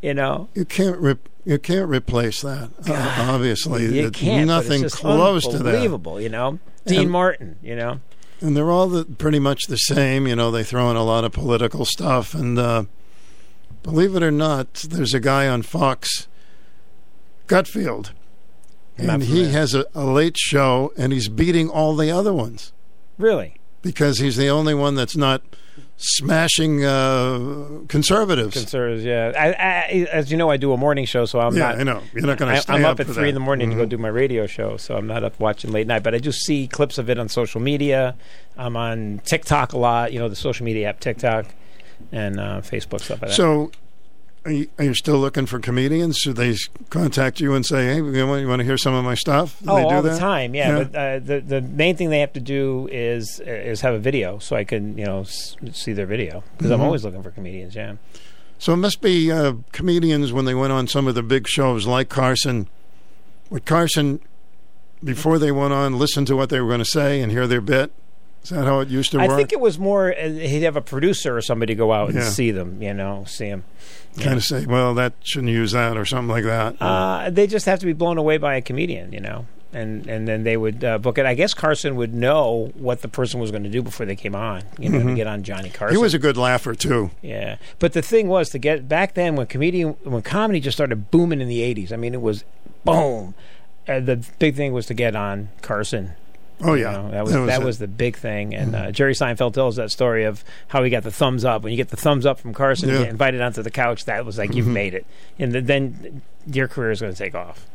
You 0.02 0.14
know, 0.14 0.48
You 0.54 0.64
can't 0.64 0.98
re- 0.98 1.16
you 1.44 1.58
can't 1.58 1.88
replace 1.88 2.42
that. 2.42 2.70
Uh, 2.88 3.14
obviously, 3.32 3.86
you 3.98 4.10
can't. 4.10 4.48
Nothing 4.48 4.82
close 4.88 5.44
to 5.44 5.58
that. 5.58 5.66
unbelievable. 5.66 6.20
You 6.20 6.28
know, 6.28 6.58
Dean 6.86 7.02
And- 7.02 7.10
Martin. 7.10 7.56
You 7.62 7.76
know. 7.76 8.00
and 8.40 8.56
they're 8.56 8.70
all 8.70 8.88
the, 8.88 9.04
pretty 9.04 9.38
much 9.38 9.60
the 9.68 9.76
same. 9.76 10.26
You 10.26 10.34
know, 10.36 10.50
they 10.50 10.64
throw 10.64 10.90
in 10.90 10.96
a 10.96 11.04
lot 11.04 11.24
of 11.24 11.30
political 11.32 11.84
stuff, 11.84 12.34
and 12.34 12.58
uh, 12.58 12.84
believe 13.84 14.16
it 14.16 14.22
or 14.24 14.32
not, 14.32 14.74
there's 14.90 15.14
a 15.14 15.20
guy 15.20 15.46
on 15.46 15.62
Fox, 15.62 16.26
Gutfeld, 17.46 18.10
I'm 18.98 19.08
and 19.10 19.22
he 19.22 19.50
has 19.50 19.74
a, 19.74 19.84
a 19.94 20.04
late 20.04 20.36
show, 20.36 20.92
and 20.96 21.12
he's 21.12 21.28
beating 21.28 21.68
all 21.68 21.94
the 21.96 22.10
other 22.10 22.32
ones 22.32 22.72
Really. 23.18 23.54
because 23.82 24.18
he's 24.18 24.36
the 24.36 24.48
only 24.48 24.74
one 24.74 24.94
that's 24.96 25.16
not 25.16 25.42
smashing 26.02 26.84
uh, 26.84 27.80
conservatives. 27.88 28.54
Conservatives, 28.56 29.04
yeah. 29.04 29.32
I, 29.36 29.48
I, 29.48 30.08
as 30.12 30.30
you 30.30 30.36
know, 30.36 30.50
I 30.50 30.56
do 30.56 30.72
a 30.72 30.76
morning 30.76 31.04
show, 31.04 31.24
so 31.24 31.40
I'm 31.40 31.54
Yeah, 31.56 31.68
not. 31.68 31.78
I 31.78 31.82
know. 31.84 32.02
You're 32.12 32.26
not 32.26 32.40
I- 32.42 32.58
stay 32.58 32.72
I'm 32.74 32.84
up 32.84 32.92
up 32.98 33.00
at 33.00 33.06
three 33.14 33.28
in 33.28 33.34
the 33.34 33.40
morning 33.40 33.70
to 33.70 33.76
go 33.76 33.86
Mhm. 33.86 33.88
do 33.90 33.98
my 33.98 34.08
radio 34.08 34.46
show, 34.46 34.76
so 34.76 34.96
I'm 34.96 35.06
not 35.06 35.22
up 35.24 35.38
watching 35.38 35.70
late 35.70 35.86
night. 35.86 36.02
But 36.02 36.14
I 36.14 36.18
do 36.18 36.32
see 36.32 36.66
clips 36.66 36.98
of 36.98 37.08
it 37.08 37.18
on 37.18 37.28
social 37.28 37.60
media. 37.60 38.16
I'm 38.58 38.76
on 38.76 39.20
TikTok 39.24 39.72
a 39.72 39.78
lot. 39.78 40.12
You 40.12 40.18
know, 40.18 40.28
the 40.28 40.36
social 40.36 40.64
media 40.64 40.88
app 40.88 41.00
TikTok 41.00 41.46
and 42.10 42.40
uh, 42.40 42.60
Facebook 42.62 43.00
stuff 43.00 43.22
like 43.22 43.30
that. 43.30 43.36
So, 43.36 43.70
are 44.44 44.50
you, 44.50 44.68
are 44.78 44.84
you 44.84 44.94
still 44.94 45.18
looking 45.18 45.46
for 45.46 45.58
comedians? 45.60 46.16
Should 46.18 46.36
they 46.36 46.56
contact 46.90 47.38
you 47.40 47.54
and 47.54 47.64
say, 47.64 47.86
"Hey, 47.86 47.96
you 47.96 48.26
want, 48.26 48.42
you 48.42 48.48
want 48.48 48.60
to 48.60 48.64
hear 48.64 48.76
some 48.78 48.92
of 48.94 49.04
my 49.04 49.14
stuff?" 49.14 49.58
Do 49.62 49.70
Oh, 49.70 49.76
they 49.76 49.82
do 49.82 49.88
all 49.88 50.02
that? 50.02 50.12
the 50.14 50.18
time, 50.18 50.54
yeah. 50.54 50.82
But 50.84 50.94
uh, 50.96 51.18
the 51.20 51.40
the 51.40 51.60
main 51.60 51.96
thing 51.96 52.10
they 52.10 52.20
have 52.20 52.32
to 52.32 52.40
do 52.40 52.88
is 52.90 53.40
is 53.44 53.80
have 53.82 53.94
a 53.94 53.98
video, 53.98 54.38
so 54.38 54.56
I 54.56 54.64
can 54.64 54.98
you 54.98 55.04
know 55.04 55.20
s- 55.20 55.56
see 55.72 55.92
their 55.92 56.06
video 56.06 56.42
because 56.56 56.70
I'm 56.70 56.80
Mhm. 56.80 56.84
always 56.84 57.04
looking 57.04 57.22
for 57.22 57.30
comedians. 57.30 57.74
Yeah. 57.74 57.94
So 58.58 58.72
it 58.72 58.76
must 58.78 59.00
be 59.00 59.30
uh, 59.32 59.54
comedians 59.72 60.32
when 60.32 60.44
they 60.44 60.54
went 60.54 60.72
on 60.72 60.86
some 60.88 61.06
of 61.08 61.14
the 61.14 61.22
big 61.22 61.46
shows 61.48 61.86
like 61.86 62.08
Carson. 62.08 62.68
Would 63.50 63.64
Carson, 63.64 64.20
before 65.02 65.38
they 65.38 65.52
went 65.52 65.72
on, 65.72 65.98
listen 65.98 66.24
to 66.26 66.36
what 66.36 66.48
they 66.48 66.60
were 66.60 66.68
going 66.68 66.78
to 66.78 66.84
say 66.84 67.20
and 67.20 67.30
hear 67.32 67.46
their 67.46 67.60
bit? 67.60 67.90
Is 68.44 68.50
that 68.50 68.64
how 68.64 68.80
it 68.80 68.88
used 68.88 69.12
to 69.12 69.20
I 69.20 69.28
work? 69.28 69.32
I 69.34 69.36
think 69.36 69.52
it 69.52 69.60
was 69.60 69.78
more 69.78 70.12
uh, 70.12 70.28
he'd 70.28 70.62
have 70.62 70.76
a 70.76 70.80
producer 70.80 71.36
or 71.36 71.40
somebody 71.42 71.74
go 71.74 71.92
out 71.92 72.08
and 72.08 72.18
Yeah. 72.18 72.28
see 72.28 72.50
them, 72.50 72.82
you 72.82 72.92
know, 72.92 73.24
see 73.26 73.48
them. 73.48 73.64
kind 74.20 74.36
of 74.36 74.44
say, 74.44 74.66
"Well, 74.66 74.94
that 74.94 75.12
shouldn't 75.22 75.52
use 75.52 75.72
that" 75.72 75.96
or 75.96 76.04
something 76.04 76.28
like 76.28 76.44
that. 76.44 76.76
Uh, 76.82 77.30
they 77.30 77.46
just 77.46 77.66
have 77.66 77.78
to 77.78 77.86
be 77.86 77.92
blown 77.92 78.18
away 78.18 78.36
by 78.38 78.56
a 78.56 78.60
comedian, 78.60 79.12
you 79.12 79.20
know, 79.20 79.46
and 79.72 80.06
and 80.08 80.26
then 80.28 80.42
they 80.42 80.56
would 80.56 80.82
uh, 80.84 80.98
book 80.98 81.16
it. 81.18 81.24
I 81.24 81.34
guess 81.34 81.54
Carson 81.54 81.94
would 81.96 82.12
know 82.12 82.72
what 82.74 83.00
the 83.00 83.08
person 83.08 83.38
was 83.40 83.50
going 83.52 83.62
to 83.62 83.70
do 83.70 83.80
before 83.80 84.04
they 84.04 84.16
came 84.16 84.34
on, 84.34 84.64
you 84.78 84.88
know, 84.90 84.98
to 84.98 85.04
Mhm. 85.04 85.16
get 85.16 85.26
on 85.28 85.44
Johnny 85.44 85.70
Carson. 85.70 85.96
he 85.96 86.02
was 86.02 86.12
a 86.12 86.18
good 86.18 86.36
laugher 86.36 86.74
too. 86.74 87.10
yeah, 87.22 87.56
but 87.78 87.92
the 87.94 88.02
thing 88.02 88.26
was 88.28 88.50
to 88.50 88.58
get 88.58 88.88
back 88.88 89.14
then 89.14 89.34
when 89.36 89.46
comedian 89.46 89.94
when 90.02 90.20
comedy 90.22 90.58
just 90.60 90.76
started 90.76 91.10
booming 91.10 91.40
in 91.40 91.48
the 91.48 91.60
'80s. 91.60 91.92
I 91.92 91.96
mean, 91.96 92.12
it 92.12 92.20
was 92.20 92.44
boom. 92.84 93.34
Uh, 93.88 94.00
the 94.00 94.16
big 94.38 94.56
thing 94.56 94.72
was 94.72 94.84
to 94.86 94.94
get 94.94 95.16
on 95.16 95.48
Carson. 95.62 96.10
Oh, 96.62 96.74
You 96.74 96.84
yeah. 96.84 96.92
know, 96.92 97.10
that 97.10 97.24
was 97.24 97.32
That 97.32 97.38
was 97.40 97.46
that. 97.48 97.56
Mm-hmm. 97.58 97.64
was 97.66 97.78
the 97.78 97.88
big 97.88 98.16
thing. 98.16 98.54
And 98.54 98.74
uh, 98.76 98.90
Jerry 98.92 99.14
Seinfeld 99.14 99.54
tells 99.54 99.76
that 99.76 99.90
story 99.90 100.24
of 100.24 100.44
how 100.68 100.82
he 100.82 100.90
got 100.90 101.02
the 101.02 101.10
thumbs 101.10 101.44
up. 101.44 101.62
When 101.62 101.72
you 101.72 101.76
get 101.76 101.88
the 101.88 101.96
thumbs 101.96 102.24
up 102.26 102.38
from 102.38 102.54
Carson, 102.54 102.88
you 102.88 102.94
Yeah. 102.96 103.02
get 103.02 103.10
invited 103.10 103.40
onto 103.40 103.62
the 103.62 103.70
couch. 103.70 104.04
That 104.04 104.24
was 104.24 104.38
like 104.38 104.54
you've 104.54 104.66
Mhm. 104.66 104.72
made 104.72 104.94
it, 104.94 105.06
and 105.38 105.52
th- 105.52 105.64
then 105.64 106.22
your 106.46 106.68
career 106.68 106.90
is 106.90 107.00
going 107.00 107.12
to 107.12 107.18
take 107.18 107.34
off. 107.34 107.66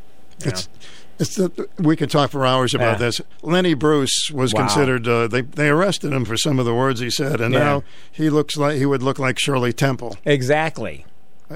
It's, 0.46 0.70
it's 1.20 1.36
the, 1.36 1.68
we 1.80 1.96
could 1.96 2.12
talk 2.12 2.30
for 2.32 2.46
hours 2.46 2.74
about 2.76 2.94
Yeah. 3.00 3.06
this. 3.08 3.22
Lenny 3.42 3.74
Bruce 3.74 4.30
was 4.32 4.54
Wow. 4.54 4.62
considered. 4.62 5.08
Uh, 5.08 5.28
they 5.28 5.42
they 5.42 5.70
arrested 5.70 6.14
him 6.14 6.26
for 6.26 6.38
some 6.38 6.60
of 6.60 6.66
the 6.66 6.74
words 6.76 7.00
he 7.00 7.10
said, 7.10 7.42
and 7.42 7.54
Yeah. 7.54 7.60
now 7.64 7.84
he 8.12 8.30
looks 8.30 8.56
like 8.56 8.78
he 8.78 8.86
would 8.86 9.02
look 9.02 9.18
like 9.20 9.40
Shirley 9.40 9.74
Temple. 9.74 10.16
Exactly. 10.26 11.06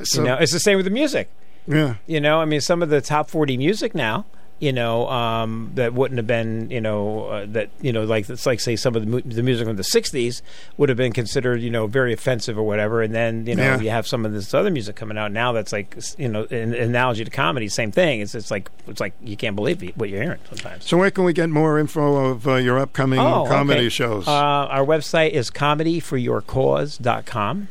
So- 0.03 0.21
you 0.21 0.27
know, 0.27 0.35
it's 0.35 0.51
the 0.53 0.59
same 0.59 0.77
with 0.77 0.85
the 0.85 0.91
music. 0.91 1.29
Yeah. 1.67 1.95
You 2.07 2.19
know, 2.19 2.41
I 2.41 2.45
mean, 2.45 2.59
some 2.61 2.81
of 2.81 2.89
the 2.89 3.01
top 3.01 3.29
forty 3.29 3.55
music 3.55 3.93
now. 3.93 4.25
You 4.61 4.71
know, 4.71 5.09
um, 5.09 5.71
that 5.75 5.93
wouldn't 5.93 6.17
have 6.19 6.27
been, 6.27 6.69
you 6.69 6.79
know, 6.79 7.25
uh, 7.25 7.45
that 7.49 7.69
you 7.81 7.91
know, 7.91 8.03
like 8.05 8.29
it's 8.29 8.45
like 8.45 8.59
say 8.61 8.75
some 8.77 8.95
of 8.95 9.01
the, 9.01 9.07
mu- 9.09 9.21
the 9.21 9.41
music 9.43 9.65
from 9.67 9.75
the 9.75 9.83
'60s 9.83 10.41
would 10.77 10.87
have 10.87 10.97
been 10.97 11.11
considered, 11.13 11.59
you 11.61 11.69
know, 11.71 11.87
very 11.87 12.13
offensive 12.13 12.57
or 12.59 12.63
whatever, 12.63 13.01
and 13.01 13.13
then 13.13 13.45
you 13.47 13.55
know 13.55 13.63
Yeah. 13.63 13.79
you 13.81 13.89
have 13.89 14.05
some 14.07 14.23
of 14.25 14.31
this 14.33 14.53
other 14.53 14.69
music 14.69 14.95
coming 14.95 15.17
out 15.17 15.31
now 15.31 15.51
that's 15.51 15.73
like, 15.73 15.97
you 16.19 16.27
know, 16.29 16.43
an 16.51 16.73
analogy 16.75 17.25
to 17.25 17.31
comedy, 17.31 17.67
same 17.67 17.91
thing. 17.91 18.21
It's 18.21 18.35
it's 18.35 18.51
like 18.51 18.69
it's 18.87 18.99
like 19.01 19.13
you 19.23 19.35
can't 19.35 19.55
believe 19.55 19.81
what 19.97 20.09
you're 20.09 20.21
hearing 20.21 20.39
sometimes. 20.47 20.85
So 20.87 20.95
where 20.95 21.09
can 21.11 21.23
we 21.23 21.33
get 21.33 21.49
more 21.49 21.79
info 21.79 22.29
of 22.31 22.47
uh, 22.47 22.53
your 22.55 22.77
upcoming 22.77 23.19
Oh, 23.19 23.45
comedy 23.49 23.79
okay. 23.81 23.89
shows? 23.89 24.27
Uh, 24.27 24.31
our 24.31 24.85
website 24.85 25.31
is 25.31 25.49
comedyforyourcause.com. 25.49 27.67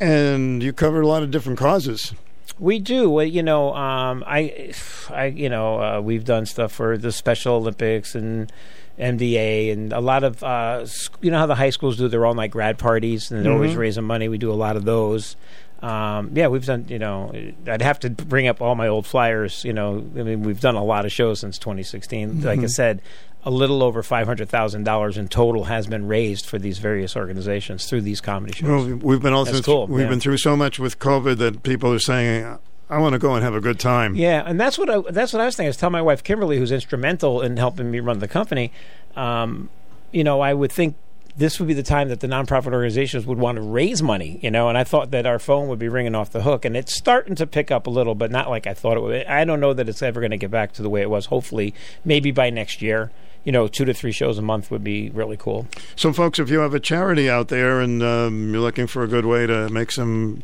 and 0.00 0.62
you 0.62 0.72
cover 0.72 1.02
a 1.02 1.06
lot 1.06 1.22
of 1.22 1.30
different 1.30 1.58
causes. 1.58 2.14
We 2.62 2.78
do. 2.78 3.10
Well, 3.10 3.26
you 3.26 3.42
know, 3.42 3.74
um, 3.74 4.22
I, 4.24 4.72
I, 5.10 5.26
you 5.26 5.48
know, 5.48 5.82
uh, 5.82 6.00
we've 6.00 6.24
done 6.24 6.46
stuff 6.46 6.70
for 6.70 6.96
the 6.96 7.10
Special 7.10 7.56
Olympics 7.56 8.14
and 8.14 8.52
MDA 9.00 9.72
and 9.72 9.92
a 9.92 9.98
lot 10.00 10.22
of, 10.22 10.44
uh, 10.44 10.86
you 11.20 11.32
know, 11.32 11.38
how 11.38 11.46
the 11.46 11.56
high 11.56 11.70
schools 11.70 11.96
do 11.96 12.06
their 12.06 12.24
all 12.24 12.34
night 12.34 12.52
grad 12.52 12.78
parties 12.78 13.32
and 13.32 13.44
they're 13.44 13.52
always 13.52 13.72
Mhm. 13.74 13.78
raising 13.78 14.04
money. 14.04 14.28
We 14.28 14.38
do 14.38 14.52
a 14.52 14.54
lot 14.54 14.76
of 14.76 14.84
those. 14.84 15.34
Um, 15.82 16.30
yeah, 16.34 16.46
we've 16.46 16.64
done. 16.64 16.86
You 16.88 16.98
know, 17.00 17.32
I'd 17.66 17.82
have 17.82 17.98
to 18.00 18.10
bring 18.10 18.46
up 18.46 18.60
all 18.62 18.74
my 18.76 18.86
old 18.88 19.06
flyers. 19.06 19.64
You 19.64 19.72
know, 19.72 19.96
I 20.16 20.22
mean, 20.22 20.42
we've 20.42 20.60
done 20.60 20.76
a 20.76 20.84
lot 20.84 21.04
of 21.04 21.12
shows 21.12 21.40
since 21.40 21.58
2016. 21.58 22.42
Like 22.42 22.60
I 22.60 22.62
Mhm. 22.64 22.70
said, 22.70 23.02
a 23.44 23.50
little 23.50 23.82
over 23.82 24.04
five 24.04 24.28
hundred 24.28 24.48
thousand 24.48 24.84
dollars 24.84 25.18
in 25.18 25.26
total 25.26 25.64
has 25.64 25.88
been 25.88 26.06
raised 26.06 26.46
for 26.46 26.58
these 26.60 26.78
various 26.78 27.16
organizations 27.16 27.86
through 27.86 28.02
these 28.02 28.20
comedy 28.20 28.52
shows. 28.52 28.68
Well, 28.86 28.96
we've 29.02 29.20
been 29.20 29.32
also 29.32 29.52
That's 29.54 29.66
cool. 29.66 29.88
we've 29.88 30.02
yeah. 30.04 30.08
been 30.10 30.20
through 30.20 30.36
so 30.38 30.56
much 30.56 30.78
with 30.78 31.00
COVID 31.00 31.38
that 31.38 31.64
people 31.64 31.92
are 31.92 31.98
saying, 31.98 32.46
"I 32.88 32.98
want 32.98 33.14
to 33.14 33.18
go 33.18 33.34
and 33.34 33.42
have 33.42 33.54
a 33.56 33.60
good 33.60 33.80
time." 33.80 34.14
Yeah, 34.14 34.44
and 34.46 34.60
that's 34.60 34.78
what 34.78 34.88
I, 34.88 35.00
that's 35.10 35.32
what 35.32 35.42
I 35.42 35.46
was 35.46 35.56
thinking. 35.56 35.66
I 35.66 35.70
was 35.70 35.76
telling 35.78 35.92
my 35.92 36.02
wife 36.02 36.22
Kimberly, 36.22 36.58
who's 36.58 36.70
instrumental 36.70 37.42
in 37.42 37.56
helping 37.56 37.90
me 37.90 37.98
run 37.98 38.20
the 38.20 38.28
company. 38.28 38.70
Um, 39.16 39.68
you 40.12 40.22
know, 40.22 40.40
I 40.40 40.54
would 40.54 40.70
think 40.70 40.94
this 41.36 41.58
would 41.58 41.68
be 41.68 41.74
the 41.74 41.82
time 41.82 42.08
that 42.08 42.20
the 42.20 42.26
nonprofit 42.26 42.72
organizations 42.72 43.26
would 43.26 43.38
want 43.38 43.56
to 43.56 43.62
raise 43.62 44.02
money. 44.02 44.38
You 44.42 44.50
know, 44.50 44.68
and 44.68 44.76
I 44.76 44.84
thought 44.84 45.10
that 45.12 45.26
our 45.26 45.38
phone 45.38 45.68
would 45.68 45.78
be 45.78 45.88
ringing 45.88 46.14
off 46.14 46.30
the 46.30 46.42
hook, 46.42 46.64
and 46.64 46.76
it's 46.76 46.94
starting 46.94 47.34
to 47.36 47.46
pick 47.46 47.70
up 47.70 47.86
a 47.86 47.90
little, 47.90 48.14
but 48.14 48.30
not 48.30 48.50
like 48.50 48.66
I 48.66 48.74
thought 48.74 48.96
it 48.96 49.00
would. 49.00 49.26
I 49.26 49.44
don't 49.44 49.60
know 49.60 49.72
that 49.72 49.88
it's 49.88 50.02
ever 50.02 50.20
going 50.20 50.30
to 50.30 50.36
get 50.36 50.50
back 50.50 50.72
to 50.74 50.82
the 50.82 50.90
way 50.90 51.02
it 51.02 51.10
was. 51.10 51.26
Hopefully, 51.26 51.74
maybe 52.04 52.30
by 52.30 52.50
next 52.50 52.82
year. 52.82 53.10
You 53.44 53.50
know, 53.50 53.66
two 53.66 53.84
to 53.84 53.92
three 53.92 54.12
shows 54.12 54.38
a 54.38 54.42
month 54.42 54.70
would 54.70 54.84
be 54.84 55.10
really 55.10 55.36
cool. 55.36 55.66
So, 55.96 56.12
folks, 56.12 56.38
if 56.38 56.48
you 56.48 56.60
have 56.60 56.74
a 56.74 56.80
charity 56.80 57.28
out 57.28 57.48
there 57.48 57.80
and 57.80 58.00
um, 58.00 58.52
you're 58.52 58.62
looking 58.62 58.86
for 58.86 59.02
a 59.02 59.08
good 59.08 59.26
way 59.26 59.48
to 59.48 59.68
make 59.68 59.90
some 59.90 60.42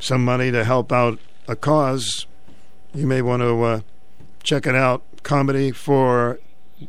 some 0.00 0.24
money 0.24 0.50
to 0.50 0.64
help 0.64 0.90
out 0.90 1.20
a 1.46 1.54
cause, 1.54 2.26
you 2.92 3.06
may 3.06 3.22
want 3.22 3.42
to 3.42 3.62
uh, 3.62 3.80
check 4.42 4.66
it 4.66 4.74
out. 4.74 5.02
Comedy 5.22 5.70
for 5.70 6.40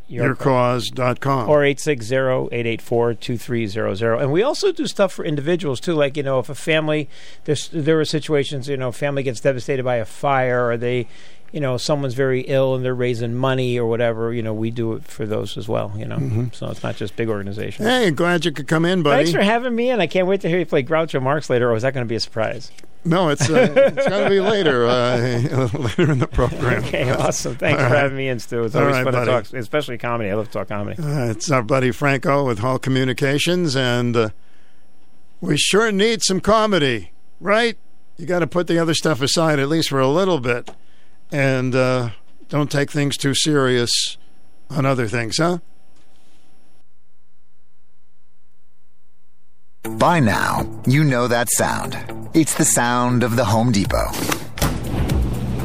yourcause.com. 0.10 1.50
or 1.50 1.62
860-884-2300 1.62 4.22
and 4.22 4.32
we 4.32 4.44
also 4.44 4.72
do 4.72 4.88
stuff 4.88 5.12
for 5.12 5.26
individuals 5.26 5.80
too 5.80 5.94
like 5.94 6.18
you 6.18 6.24
know 6.24 6.40
if 6.40 6.50
a 6.50 6.56
family 6.56 7.08
there's 7.46 7.70
there 7.70 8.00
are 8.00 8.06
situations 8.06 8.68
you 8.68 8.78
know 8.78 8.90
a 8.90 8.94
family 8.94 9.24
gets 9.24 9.42
devastated 9.42 9.84
by 9.84 9.96
a 9.98 10.06
fire 10.06 10.70
or 10.70 10.78
they 10.78 11.08
you 11.52 11.60
know 11.60 11.78
someone's 11.78 12.14
very 12.14 12.42
ill 12.42 12.76
and 12.76 12.84
they're 12.86 12.96
raising 12.96 13.34
money 13.36 13.78
or 13.78 13.86
whatever 13.88 14.34
you 14.34 14.42
know 14.42 14.54
we 14.54 14.72
do 14.72 14.94
it 14.94 15.04
for 15.04 15.26
those 15.26 15.58
as 15.58 15.68
well 15.68 15.92
you 15.98 16.06
know 16.06 16.18
Mhm. 16.18 16.54
so 16.56 16.68
it's 16.70 16.82
not 16.84 16.96
just 16.96 17.16
big 17.16 17.28
organizations 17.30 17.88
Hey, 17.88 18.10
glad 18.12 18.46
you 18.46 18.52
could 18.52 18.68
come 18.68 18.86
in, 18.86 19.02
buddy. 19.04 19.24
thanks 19.26 19.32
for 19.36 19.42
having 19.44 19.76
me 19.76 19.90
and 19.90 20.02
i 20.02 20.08
can't 20.08 20.28
wait 20.28 20.42
to 20.42 20.50
hear 20.50 20.60
you 20.60 20.66
play 20.66 20.82
groucho 20.84 21.22
marx 21.22 21.50
later 21.50 21.70
or 21.70 21.76
is 21.76 21.84
that 21.84 21.94
going 21.94 22.06
to 22.06 22.10
be 22.10 22.16
a 22.16 22.20
surprise 22.20 22.72
No, 23.04 23.30
it's 23.30 23.50
uh, 23.50 23.74
it's 23.98 24.08
going 24.08 24.24
to 24.26 24.30
be 24.30 24.40
later 24.40 24.86
uh, 24.86 25.18
later 25.74 26.12
in 26.12 26.20
the 26.20 26.28
program. 26.28 26.84
okay 26.86 27.10
awesome 27.12 27.56
thanks 27.56 27.82
All 27.82 27.88
for 27.90 27.94
right. 27.96 28.02
having 28.04 28.18
me 28.18 28.30
in 28.30 28.40
stu 28.40 28.64
it's 28.64 28.76
always 28.76 28.96
right, 28.96 29.04
fun 29.04 29.14
buddy. 29.14 29.26
to 29.26 29.32
talk 29.52 29.54
especially 29.60 29.98
comedy 29.98 30.30
i 30.30 30.34
love 30.36 30.48
to 30.48 30.54
talk 30.54 30.68
comedy 30.70 31.02
Uh, 31.02 31.32
it's 31.32 31.50
our 31.52 31.64
buddy 31.64 31.92
Franco 31.92 32.46
with 32.46 32.60
Hall 32.60 32.78
Communications, 32.80 33.76
and 33.76 34.16
uh, 34.16 34.30
we 35.42 35.58
sure 35.58 35.92
need 35.92 36.22
some 36.22 36.40
comedy, 36.40 37.12
right? 37.40 37.76
You 38.18 38.28
got 38.28 38.40
to 38.40 38.48
put 38.48 38.68
the 38.68 38.78
other 38.78 38.94
stuff 38.94 39.22
aside 39.22 39.58
at 39.60 39.68
least 39.68 39.90
for 39.90 40.00
a 40.00 40.08
little 40.08 40.40
bit, 40.40 40.70
and 41.32 41.74
uh, 41.76 42.10
don't 42.50 42.72
take 42.72 42.92
things 42.92 43.18
too 43.18 43.34
serious 43.34 44.18
on 44.70 44.86
other 44.86 45.08
things, 45.08 45.38
huh? 45.38 45.60
By 49.84 50.20
now, 50.20 50.68
you 50.86 51.04
know 51.04 51.28
that 51.28 51.50
sound. 51.50 51.98
It's 52.34 52.56
the 52.56 52.66
sound 52.66 53.24
of 53.24 53.36
the 53.36 53.46
Home 53.46 53.72
Depot. 53.72 54.12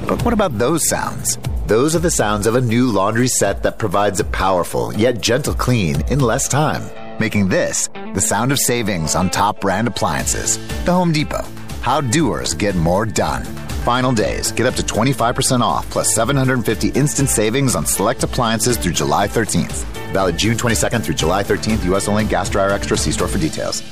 But 0.07 0.25
what 0.25 0.35
about 0.35 0.59
those 0.59 0.89
sounds? 0.89 1.39
Those 1.67 1.97
are 1.97 2.01
the 2.01 2.11
sounds 2.11 2.47
of 2.47 2.55
a 2.55 2.61
new 2.61 2.91
laundry 2.91 3.29
set 3.29 3.63
that 3.63 3.79
provides 3.79 4.21
a 4.21 4.25
powerful 4.25 4.95
yet 4.95 5.21
gentle 5.21 5.55
clean 5.55 6.01
in 6.09 6.21
less 6.21 6.49
time, 6.49 6.83
making 7.19 7.49
this 7.49 7.89
the 8.15 8.21
sound 8.21 8.53
of 8.53 8.59
savings 8.59 9.15
on 9.15 9.31
top 9.31 9.61
brand 9.61 9.89
appliances. 9.89 10.59
The 10.85 10.93
Home 10.93 11.13
Depot. 11.13 11.45
How 11.81 12.01
doers 12.01 12.55
get 12.55 12.75
more 12.75 13.07
done. 13.07 13.45
Final 13.87 14.11
days. 14.11 14.51
Get 14.51 14.67
up 14.67 14.75
to 14.75 14.83
25% 14.83 15.61
off 15.61 15.89
plus 15.91 16.13
750 16.13 16.89
instant 16.99 17.29
savings 17.29 17.77
on 17.77 17.87
select 17.87 18.25
appliances 18.25 18.77
through 18.77 18.95
July 18.95 19.29
13th. 19.29 19.85
Valid 20.13 20.37
June 20.37 20.57
22nd 20.57 21.05
through 21.05 21.15
July 21.15 21.45
13th. 21.45 21.85
U.S. 21.85 22.09
only. 22.09 22.25
Gas 22.25 22.51
dryer 22.51 22.73
extra. 22.73 22.99
See 22.99 23.13
store 23.13 23.29
for 23.29 23.39
details. 23.39 23.85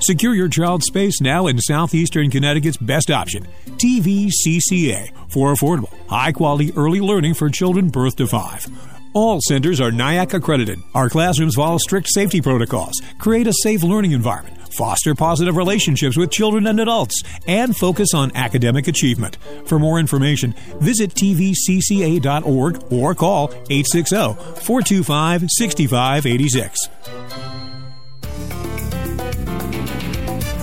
Secure 0.00 0.34
your 0.34 0.48
child's 0.48 0.86
space 0.86 1.20
now 1.20 1.48
in 1.48 1.58
southeastern 1.58 2.30
Connecticut's 2.30 2.78
best 2.78 3.10
option, 3.10 3.46
TVCCA, 3.76 5.10
for 5.30 5.52
affordable, 5.52 5.92
high 6.08 6.32
quality 6.32 6.72
early 6.74 7.02
learning 7.02 7.34
for 7.34 7.50
children 7.50 7.90
birth 7.90 8.16
to 8.16 8.26
five. 8.26 8.66
All 9.12 9.38
centers 9.42 9.82
are 9.82 9.90
NAEYC 9.90 10.32
accredited. 10.32 10.78
Our 10.94 11.10
classrooms 11.10 11.56
follow 11.56 11.76
strict 11.76 12.08
safety 12.08 12.40
protocols, 12.40 12.94
create 13.18 13.48
a 13.48 13.52
safe 13.52 13.82
learning 13.82 14.12
environment, 14.12 14.56
foster 14.72 15.14
positive 15.14 15.56
relationships 15.56 16.16
with 16.16 16.30
children 16.30 16.66
and 16.66 16.80
adults, 16.80 17.22
and 17.46 17.76
focus 17.76 18.14
on 18.14 18.34
academic 18.34 18.88
achievement. 18.88 19.36
For 19.66 19.78
more 19.78 19.98
information, 19.98 20.54
visit 20.80 21.10
tvcca.org 21.14 22.92
or 22.92 23.14
call 23.14 23.50
860 23.68 24.16
425 24.64 25.50
6586. 25.50 26.88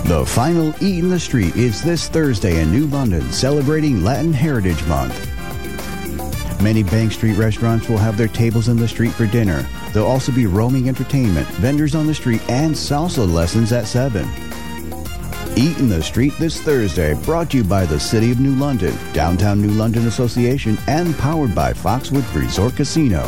The 0.08 0.26
final 0.26 0.70
Eat 0.82 1.00
in 1.00 1.10
the 1.10 1.20
Street 1.20 1.58
is 1.58 1.84
this 1.84 2.08
Thursday 2.08 2.62
in 2.62 2.72
New 2.72 2.88
London, 2.88 3.30
celebrating 3.30 4.06
Latin 4.06 4.32
Heritage 4.32 4.82
Month. 4.86 5.37
Many 6.62 6.84
Bank 6.84 7.12
Street 7.12 7.38
restaurants 7.38 7.88
will 7.88 7.98
have 7.98 8.18
their 8.18 8.28
tables 8.28 8.68
in 8.68 8.78
the 8.78 8.88
street 8.88 9.12
for 9.12 9.28
dinner. 9.28 9.68
There'll 9.94 10.10
also 10.10 10.32
be 10.32 10.48
roaming 10.48 10.90
entertainment, 10.90 11.48
vendors 11.50 11.94
on 11.94 12.08
the 12.08 12.16
street, 12.16 12.42
and 12.50 12.74
salsa 12.74 13.32
lessons 13.32 13.72
at 13.72 13.86
7. 13.86 14.28
Eat 15.56 15.78
in 15.80 15.90
the 15.90 16.02
Street 16.04 16.34
this 16.40 16.62
Thursday, 16.62 17.14
brought 17.24 17.52
to 17.52 17.58
you 17.58 17.64
by 17.64 17.86
the 17.86 18.00
City 18.00 18.32
of 18.32 18.40
New 18.40 18.56
London, 18.56 18.96
Downtown 19.14 19.62
New 19.62 19.72
London 19.72 20.08
Association, 20.08 20.78
and 20.88 21.18
powered 21.18 21.56
by 21.56 21.74
Foxwood 21.74 22.26
Resort 22.36 22.76
Casino. 22.76 23.28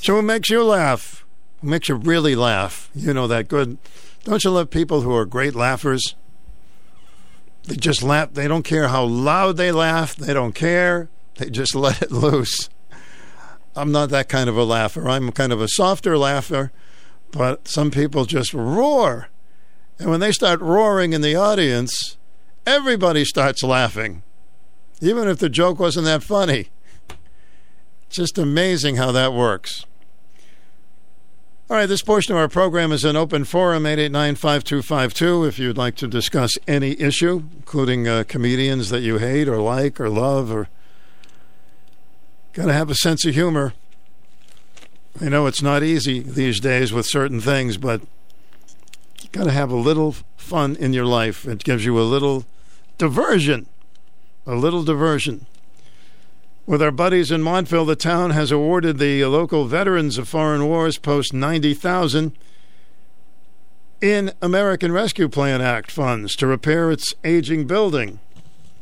So 0.00 0.16
what 0.16 0.24
makes 0.24 0.50
you 0.50 0.64
laugh? 0.64 1.24
What 1.60 1.70
makes 1.70 1.88
you 1.88 1.94
really 1.94 2.34
laugh? 2.34 2.90
You 2.94 3.14
know 3.14 3.28
that 3.28 3.46
good. 3.46 3.78
Don't 4.24 4.42
you 4.42 4.50
love 4.50 4.70
people 4.70 5.02
who 5.02 5.14
are 5.14 5.26
great 5.26 5.54
laughers? 5.54 6.16
They 7.64 7.76
just 7.76 8.02
laugh. 8.02 8.34
They 8.34 8.48
don't 8.48 8.64
care 8.64 8.88
how 8.88 9.04
loud 9.04 9.56
they 9.56 9.72
laugh. 9.72 10.16
They 10.16 10.34
don't 10.34 10.54
care. 10.54 11.08
They 11.36 11.50
just 11.50 11.74
let 11.76 12.02
it 12.02 12.10
loose. 12.10 12.68
I'm 13.74 13.92
not 13.92 14.10
that 14.10 14.28
kind 14.28 14.50
of 14.50 14.56
a 14.56 14.64
laugher. 14.64 15.08
I'm 15.08 15.32
kind 15.32 15.52
of 15.52 15.60
a 15.60 15.68
softer 15.68 16.18
laugher, 16.18 16.72
but 17.30 17.66
some 17.66 17.90
people 17.90 18.26
just 18.26 18.52
roar. 18.52 19.28
And 19.98 20.10
when 20.10 20.20
they 20.20 20.32
start 20.32 20.60
roaring 20.60 21.12
in 21.12 21.22
the 21.22 21.36
audience, 21.36 22.18
everybody 22.66 23.24
starts 23.24 23.62
laughing, 23.62 24.22
even 25.00 25.28
if 25.28 25.38
the 25.38 25.48
joke 25.48 25.78
wasn't 25.78 26.06
that 26.06 26.22
funny. 26.22 26.68
Just 28.10 28.36
amazing 28.36 28.96
how 28.96 29.10
that 29.12 29.32
works. 29.32 29.86
All 31.72 31.78
right, 31.78 31.86
this 31.86 32.02
portion 32.02 32.34
of 32.34 32.38
our 32.38 32.50
program 32.50 32.92
is 32.92 33.02
an 33.02 33.16
open 33.16 33.44
forum, 33.44 33.84
889-5252, 33.84 35.48
if 35.48 35.58
you'd 35.58 35.78
like 35.78 35.94
to 35.96 36.06
discuss 36.06 36.50
any 36.68 37.00
issue, 37.00 37.44
including 37.56 38.06
uh, 38.06 38.24
comedians 38.28 38.90
that 38.90 39.00
you 39.00 39.16
hate 39.16 39.48
or 39.48 39.58
like 39.58 39.98
or 39.98 40.10
love 40.10 40.52
or 40.52 40.68
got 42.52 42.66
to 42.66 42.74
have 42.74 42.90
a 42.90 42.94
sense 42.94 43.24
of 43.24 43.32
humor. 43.32 43.72
I 45.18 45.30
know 45.30 45.46
it's 45.46 45.62
not 45.62 45.82
easy 45.82 46.20
these 46.20 46.60
days 46.60 46.92
with 46.92 47.06
certain 47.06 47.40
things, 47.40 47.78
but 47.78 48.02
got 49.32 49.44
to 49.44 49.50
have 49.50 49.70
a 49.70 49.76
little 49.76 50.14
fun 50.36 50.76
in 50.76 50.92
your 50.92 51.06
life. 51.06 51.48
It 51.48 51.64
gives 51.64 51.86
you 51.86 51.98
a 51.98 52.04
little 52.04 52.44
diversion, 52.98 53.64
a 54.46 54.56
little 54.56 54.82
diversion. 54.82 55.46
With 56.64 56.80
our 56.80 56.92
buddies 56.92 57.32
in 57.32 57.42
Montville, 57.42 57.84
the 57.84 57.96
town 57.96 58.30
has 58.30 58.52
awarded 58.52 58.98
the 58.98 59.24
local 59.24 59.64
veterans 59.64 60.16
of 60.16 60.28
foreign 60.28 60.64
wars 60.68 60.96
post 60.96 61.34
90,000 61.34 62.38
in 64.00 64.32
American 64.40 64.92
Rescue 64.92 65.28
Plan 65.28 65.60
Act 65.60 65.90
funds 65.90 66.36
to 66.36 66.46
repair 66.46 66.92
its 66.92 67.14
aging 67.24 67.66
building. 67.66 68.20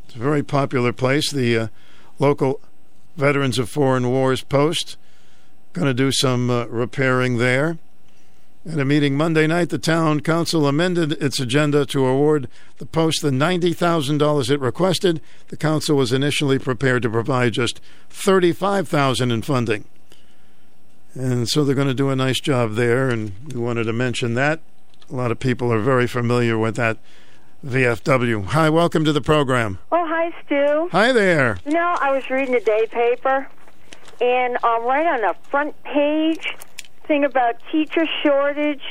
It's 0.05 0.15
a 0.15 0.19
very 0.19 0.43
popular 0.43 0.93
place. 0.93 1.31
The 1.31 1.57
uh, 1.57 1.69
local 2.19 2.61
Veterans 3.17 3.59
of 3.59 3.71
Foreign 3.71 4.11
Wars 4.11 4.43
Post 4.43 4.99
going 5.73 5.87
to 5.87 5.95
do 5.95 6.13
some 6.13 6.51
uh, 6.51 6.67
repairing 6.67 7.39
there. 7.39 7.79
At 8.69 8.79
a 8.79 8.85
meeting 8.85 9.17
Monday 9.17 9.47
night, 9.47 9.71
the 9.71 9.79
town 9.79 10.21
council 10.21 10.67
amended 10.67 11.13
its 11.13 11.41
agenda 11.41 11.87
to 11.87 12.05
award 12.05 12.47
the 12.77 12.85
post 12.85 13.23
the 13.23 13.31
$90,000 13.31 14.51
it 14.51 14.61
requested. 14.61 15.23
The 15.49 15.57
council 15.57 15.97
was 15.97 16.13
initially 16.13 16.59
prepared 16.59 17.01
to 17.05 17.09
provide 17.09 17.55
just 17.55 17.81
$35,000 18.11 19.33
in 19.33 19.41
funding. 19.41 19.87
And 21.15 21.49
so 21.49 21.65
they're 21.65 21.75
going 21.75 21.89
to 21.89 21.95
do 21.95 22.11
a 22.11 22.17
nice 22.17 22.39
job 22.39 22.75
there, 22.75 23.09
and 23.09 23.33
we 23.51 23.59
wanted 23.59 23.85
to 23.85 23.95
mention 23.95 24.35
that. 24.35 24.61
A 25.11 25.15
lot 25.15 25.33
of 25.33 25.41
people 25.41 25.73
are 25.73 25.81
very 25.81 26.07
familiar 26.07 26.59
with 26.59 26.77
that 26.77 26.99
VFW. 27.65 28.45
Hi, 28.45 28.69
welcome 28.69 29.07
to 29.07 29.13
the 29.15 29.23
program. 29.23 29.79
Oh, 29.91 30.07
hi, 30.07 30.35
Stu. 30.45 30.91
Hi 30.93 31.13
there. 31.13 31.57
You 31.65 31.73
know, 31.73 31.97
I 31.99 32.13
was 32.13 32.29
reading 32.29 32.53
the 32.53 32.61
day 32.61 32.87
paper, 32.91 33.49
and 34.21 34.63
um, 34.63 34.85
right 34.85 35.07
on 35.07 35.23
the 35.23 35.35
front 35.49 35.83
page, 35.83 36.55
thing 37.11 37.25
about 37.25 37.57
teacher 37.73 38.07
shortage. 38.23 38.83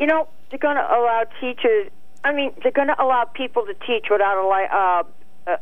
You 0.00 0.06
know, 0.06 0.26
they're 0.50 0.58
going 0.58 0.74
to 0.76 0.82
allow 0.82 1.22
teachers. 1.40 1.90
I 2.24 2.32
mean, 2.34 2.50
they're 2.62 2.72
going 2.72 2.88
to 2.88 3.00
allow 3.00 3.24
people 3.32 3.62
to 3.66 3.74
teach 3.86 4.06
without 4.10 4.36
a 4.36 4.46
li- 4.48 4.72
uh, 4.72 5.02
uh, 5.52 5.56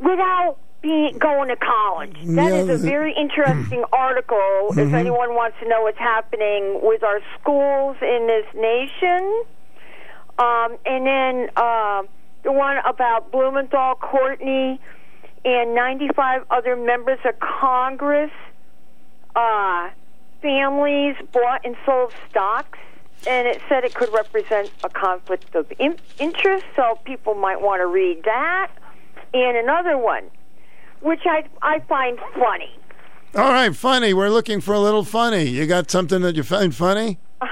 without 0.00 0.56
being 0.82 1.16
going 1.18 1.48
to 1.50 1.56
college. 1.56 2.16
That 2.24 2.52
is 2.52 2.68
a 2.68 2.78
very 2.78 3.14
interesting 3.14 3.84
article. 3.92 4.70
If 4.70 4.88
Mhm. 4.88 4.94
anyone 4.94 5.34
wants 5.36 5.56
to 5.62 5.68
know 5.68 5.82
what's 5.82 5.98
happening 5.98 6.80
with 6.82 7.04
our 7.04 7.20
schools 7.38 7.96
in 8.02 8.26
this 8.26 8.46
nation, 8.54 9.44
um, 10.38 10.76
and 10.84 11.06
then 11.06 11.50
uh, 11.54 12.02
the 12.42 12.50
one 12.50 12.78
about 12.84 13.30
Blumenthal, 13.30 13.94
Courtney, 14.00 14.80
and 15.44 15.74
95 15.76 16.44
other 16.50 16.74
members 16.74 17.20
of 17.24 17.38
Congress. 17.38 18.32
Uh, 19.36 19.90
families 20.42 21.16
bought 21.32 21.64
and 21.64 21.76
sold 21.86 22.12
stocks, 22.28 22.78
and 23.26 23.46
it 23.46 23.60
said 23.68 23.84
it 23.84 23.94
could 23.94 24.12
represent 24.12 24.70
a 24.84 24.88
conflict 24.88 25.54
of 25.54 25.70
in- 25.78 25.98
interest, 26.18 26.64
so 26.76 26.98
people 27.04 27.34
might 27.34 27.60
want 27.60 27.80
to 27.80 27.86
read 27.86 28.22
that. 28.24 28.70
And 29.34 29.56
another 29.56 29.96
one, 29.98 30.24
which 31.00 31.20
I 31.24 31.44
I 31.62 31.80
find 31.80 32.18
funny. 32.34 32.76
All 33.36 33.50
right, 33.52 33.74
funny. 33.74 34.12
We're 34.12 34.30
looking 34.30 34.60
for 34.60 34.74
a 34.74 34.80
little 34.80 35.04
funny. 35.04 35.44
You 35.44 35.66
got 35.66 35.90
something 35.90 36.20
that 36.22 36.34
you 36.34 36.42
find 36.42 36.74
funny? 36.74 37.18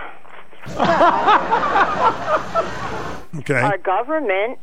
Okay. 3.39 3.61
Our 3.61 3.79
government, 3.79 4.59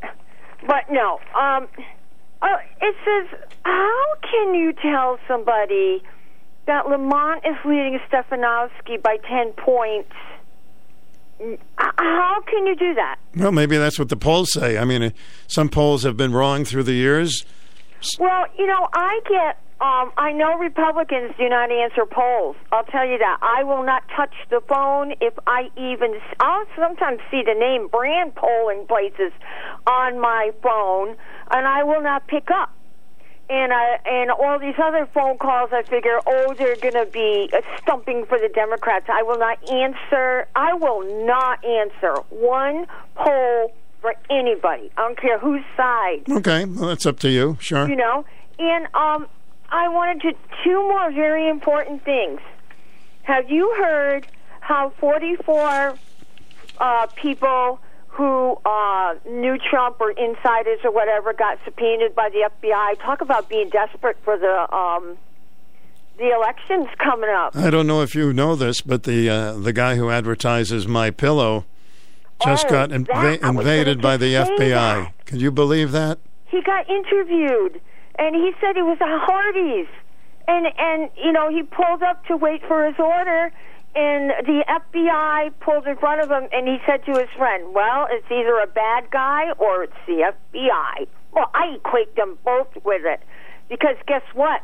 but 0.66 0.84
no. 0.90 1.18
Um, 1.38 1.66
uh, 2.42 2.56
it 2.82 2.94
says, 3.04 3.40
how 3.64 4.04
can 4.30 4.54
you 4.54 4.72
tell 4.74 5.18
somebody 5.26 6.02
that 6.66 6.88
Lamont 6.88 7.42
is 7.46 7.56
leading 7.64 7.98
Stefanowski 8.10 9.02
by 9.02 9.16
ten 9.28 9.52
points? 9.52 10.12
How 11.76 12.40
can 12.46 12.66
you 12.66 12.74
do 12.76 12.94
that? 12.94 13.16
Well, 13.36 13.52
maybe 13.52 13.76
that's 13.76 13.98
what 13.98 14.08
the 14.08 14.16
polls 14.16 14.48
say. 14.52 14.78
I 14.78 14.84
mean, 14.84 15.12
some 15.46 15.68
polls 15.68 16.02
have 16.04 16.16
been 16.16 16.32
wrong 16.32 16.64
through 16.64 16.84
the 16.84 16.94
years. 16.94 17.44
Well, 18.18 18.44
you 18.58 18.66
know, 18.66 18.88
I 18.92 19.20
get. 19.28 19.58
Um, 19.78 20.10
I 20.16 20.32
know 20.32 20.56
Republicans 20.56 21.34
do 21.36 21.50
not 21.50 21.70
answer 21.70 22.06
polls. 22.06 22.56
I'll 22.72 22.84
tell 22.84 23.06
you 23.06 23.18
that. 23.18 23.38
I 23.42 23.62
will 23.62 23.84
not 23.84 24.04
touch 24.16 24.32
the 24.48 24.62
phone 24.66 25.12
if 25.20 25.34
I 25.46 25.68
even. 25.76 26.18
I'll 26.40 26.64
sometimes 26.74 27.20
see 27.30 27.42
the 27.44 27.52
name 27.52 27.88
brand 27.88 28.34
polling 28.34 28.86
places 28.86 29.32
on 29.86 30.18
my 30.18 30.52
phone, 30.62 31.16
and 31.50 31.66
I 31.66 31.84
will 31.84 32.00
not 32.00 32.26
pick 32.26 32.50
up. 32.50 32.72
And 33.48 33.72
I 33.72 33.98
and 34.04 34.30
all 34.30 34.58
these 34.58 34.74
other 34.82 35.06
phone 35.14 35.38
calls, 35.38 35.70
I 35.72 35.82
figure, 35.84 36.18
oh, 36.26 36.54
they're 36.58 36.76
going 36.76 36.94
to 36.94 37.06
be 37.06 37.48
uh, 37.52 37.60
stumping 37.80 38.26
for 38.26 38.38
the 38.38 38.48
Democrats. 38.52 39.06
I 39.08 39.22
will 39.22 39.38
not 39.38 39.58
answer. 39.70 40.48
I 40.56 40.74
will 40.74 41.24
not 41.26 41.64
answer 41.64 42.16
one 42.30 42.86
poll 43.14 43.72
for 44.00 44.14
anybody. 44.30 44.90
I 44.96 45.02
don't 45.02 45.18
care 45.20 45.38
whose 45.38 45.62
side 45.76 46.22
Okay, 46.28 46.64
well, 46.64 46.88
that's 46.88 47.06
up 47.06 47.18
to 47.20 47.30
you. 47.30 47.56
Sure. 47.60 47.88
you 47.88 47.96
know 47.96 48.24
and 48.58 48.86
um 48.94 49.26
i 49.70 49.88
wanted 49.88 50.20
to 50.22 50.32
two 50.64 50.80
more 50.88 51.10
very 51.12 51.48
important 51.48 52.02
things 52.04 52.40
have 53.22 53.50
you 53.50 53.74
heard 53.78 54.26
how 54.60 54.90
44 54.98 55.94
uh 56.78 57.06
people 57.16 57.80
who 58.16 58.56
uh 58.64 59.14
knew 59.28 59.56
trump 59.70 60.00
or 60.00 60.10
insiders 60.10 60.78
or 60.84 60.90
whatever 60.90 61.32
got 61.32 61.58
subpoenaed 61.64 62.14
by 62.14 62.28
the 62.30 62.48
fbi 62.62 62.98
talk 63.00 63.20
about 63.20 63.48
being 63.48 63.68
desperate 63.68 64.16
for 64.24 64.38
the 64.38 64.74
um 64.74 65.16
the 66.18 66.30
elections 66.34 66.86
coming 66.98 67.28
up 67.30 67.54
I 67.54 67.68
don't 67.70 67.86
know 67.86 68.00
if 68.02 68.14
you 68.14 68.32
know 68.32 68.56
this, 68.56 68.80
but 68.80 69.02
the 69.02 69.28
uh, 69.28 69.52
the 69.52 69.72
guy 69.74 69.96
who 69.96 70.08
advertises 70.10 70.86
My 70.88 71.10
Pillow 71.10 71.66
just 72.42 72.66
Oh, 72.66 72.70
got 72.70 72.88
that- 72.90 73.00
inva- 73.00 73.14
I 73.14 73.24
was 73.26 73.38
gonna 73.40 73.58
invaded 73.60 74.00
by 74.00 74.16
the 74.16 74.32
FBI. 74.34 74.68
that. 74.70 75.26
Can 75.26 75.40
you 75.40 75.50
believe 75.50 75.92
that? 75.92 76.18
he 76.46 76.62
got 76.62 76.88
interviewed 76.88 77.80
and 78.18 78.34
he 78.34 78.52
said 78.60 78.76
he 78.76 78.82
was 78.82 78.98
a 79.02 79.18
Hardee's 79.26 79.88
and 80.48 80.66
and 80.78 81.10
you 81.22 81.32
know 81.32 81.50
he 81.50 81.62
pulled 81.64 82.02
up 82.02 82.24
to 82.26 82.36
wait 82.36 82.62
for 82.66 82.86
his 82.86 82.94
order 82.98 83.52
and 83.96 84.30
the 84.44 84.62
FBI 84.68 85.52
pulled 85.60 85.86
in 85.86 85.96
front 85.96 86.20
of 86.20 86.30
him 86.30 86.48
and 86.52 86.68
he 86.68 86.76
said 86.86 87.04
to 87.06 87.18
his 87.18 87.30
friend, 87.36 87.74
"Well, 87.74 88.06
it's 88.10 88.30
either 88.30 88.58
a 88.58 88.66
bad 88.66 89.10
guy 89.10 89.52
or 89.58 89.84
it's 89.84 89.96
the 90.06 90.22
FBI." 90.22 91.06
Well, 91.32 91.50
I 91.54 91.76
equate 91.76 92.14
them 92.14 92.38
both 92.44 92.68
with 92.84 93.06
it 93.06 93.20
because 93.68 93.96
guess 94.06 94.22
what? 94.34 94.62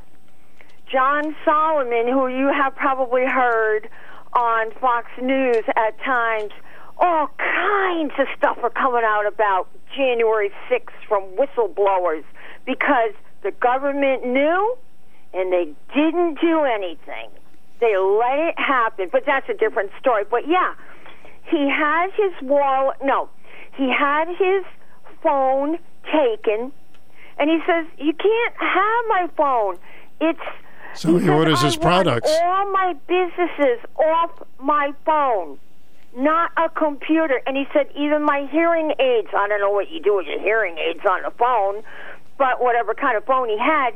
John 0.86 1.34
Solomon, 1.44 2.06
who 2.08 2.28
you 2.28 2.48
have 2.52 2.76
probably 2.76 3.24
heard 3.24 3.88
on 4.34 4.70
Fox 4.72 5.06
News 5.20 5.64
at 5.76 5.98
times, 6.00 6.52
all 6.98 7.28
kinds 7.38 8.12
of 8.18 8.26
stuff 8.36 8.58
are 8.62 8.70
coming 8.70 9.02
out 9.04 9.26
about 9.26 9.68
January 9.96 10.50
6th 10.68 10.92
from 11.08 11.22
whistleblowers 11.36 12.24
because 12.66 13.12
the 13.42 13.50
government 13.52 14.26
knew 14.26 14.76
and 15.32 15.50
they 15.50 15.72
didn't 15.94 16.38
do 16.40 16.64
anything. 16.64 17.30
They 17.82 17.96
let 17.96 18.38
it 18.38 18.58
happen, 18.58 19.08
but 19.10 19.24
that's 19.26 19.48
a 19.48 19.54
different 19.54 19.90
story. 19.98 20.22
But 20.30 20.46
yeah, 20.46 20.74
he 21.50 21.68
had 21.68 22.10
his 22.14 22.30
wall. 22.48 22.92
No, 23.02 23.28
he 23.76 23.90
had 23.90 24.28
his 24.28 24.64
phone 25.20 25.78
taken, 26.06 26.70
and 27.38 27.50
he 27.50 27.58
says, 27.66 27.84
"You 27.98 28.12
can't 28.12 28.54
have 28.58 29.04
my 29.08 29.28
phone. 29.36 29.78
It's." 30.20 30.38
So 30.94 31.16
he 31.16 31.26
says, 31.26 31.28
orders 31.28 31.60
"I 31.62 31.66
his 31.66 31.76
products. 31.76 32.30
All 32.44 32.70
my 32.70 32.94
businesses 33.08 33.80
off 33.96 34.30
my 34.60 34.92
phone, 35.04 35.58
not 36.16 36.52
a 36.56 36.68
computer. 36.68 37.40
And 37.46 37.56
he 37.56 37.64
said, 37.72 37.88
even 37.96 38.22
my 38.22 38.46
hearing 38.50 38.92
aids. 39.00 39.28
I 39.36 39.48
don't 39.48 39.60
know 39.60 39.70
what 39.70 39.90
you 39.90 40.00
do 40.00 40.16
with 40.16 40.26
your 40.26 40.40
hearing 40.40 40.76
aids 40.78 41.00
on 41.08 41.22
the 41.22 41.30
phone, 41.30 41.82
but 42.38 42.62
whatever 42.62 42.94
kind 42.94 43.16
of 43.16 43.24
phone 43.24 43.48
he 43.48 43.58
had. 43.58 43.92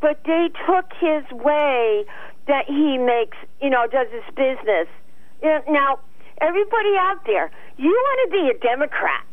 But 0.00 0.20
they 0.24 0.48
took 0.66 0.86
his 1.00 1.24
way 1.32 2.04
that 2.46 2.64
he 2.66 2.98
makes, 2.98 3.36
you 3.60 3.70
know, 3.70 3.86
does 3.90 4.08
his 4.12 4.24
business. 4.34 4.88
Now, 5.68 5.98
everybody 6.40 6.94
out 6.98 7.20
there, 7.26 7.50
you 7.76 7.90
want 7.90 8.30
to 8.30 8.38
be 8.38 8.50
a 8.50 8.58
Democrat. 8.58 9.24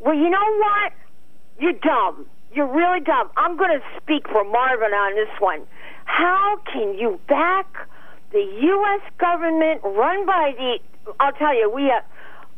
Well, 0.00 0.14
you 0.14 0.30
know 0.30 0.56
what? 0.58 0.92
You're 1.58 1.72
dumb. 1.74 2.26
You're 2.52 2.66
really 2.72 3.00
dumb. 3.00 3.30
I'm 3.36 3.56
going 3.56 3.78
to 3.78 3.84
speak 4.00 4.26
for 4.28 4.44
Marvin 4.44 4.92
on 4.92 5.14
this 5.14 5.28
one. 5.40 5.62
How 6.04 6.58
can 6.72 6.94
you 6.98 7.20
back 7.28 7.88
the 8.32 8.40
U.S. 8.62 9.00
government 9.18 9.80
run 9.84 10.26
by 10.26 10.52
the? 10.56 10.78
I'll 11.20 11.32
tell 11.32 11.54
you, 11.54 11.70
we 11.70 11.84
have. 11.84 12.04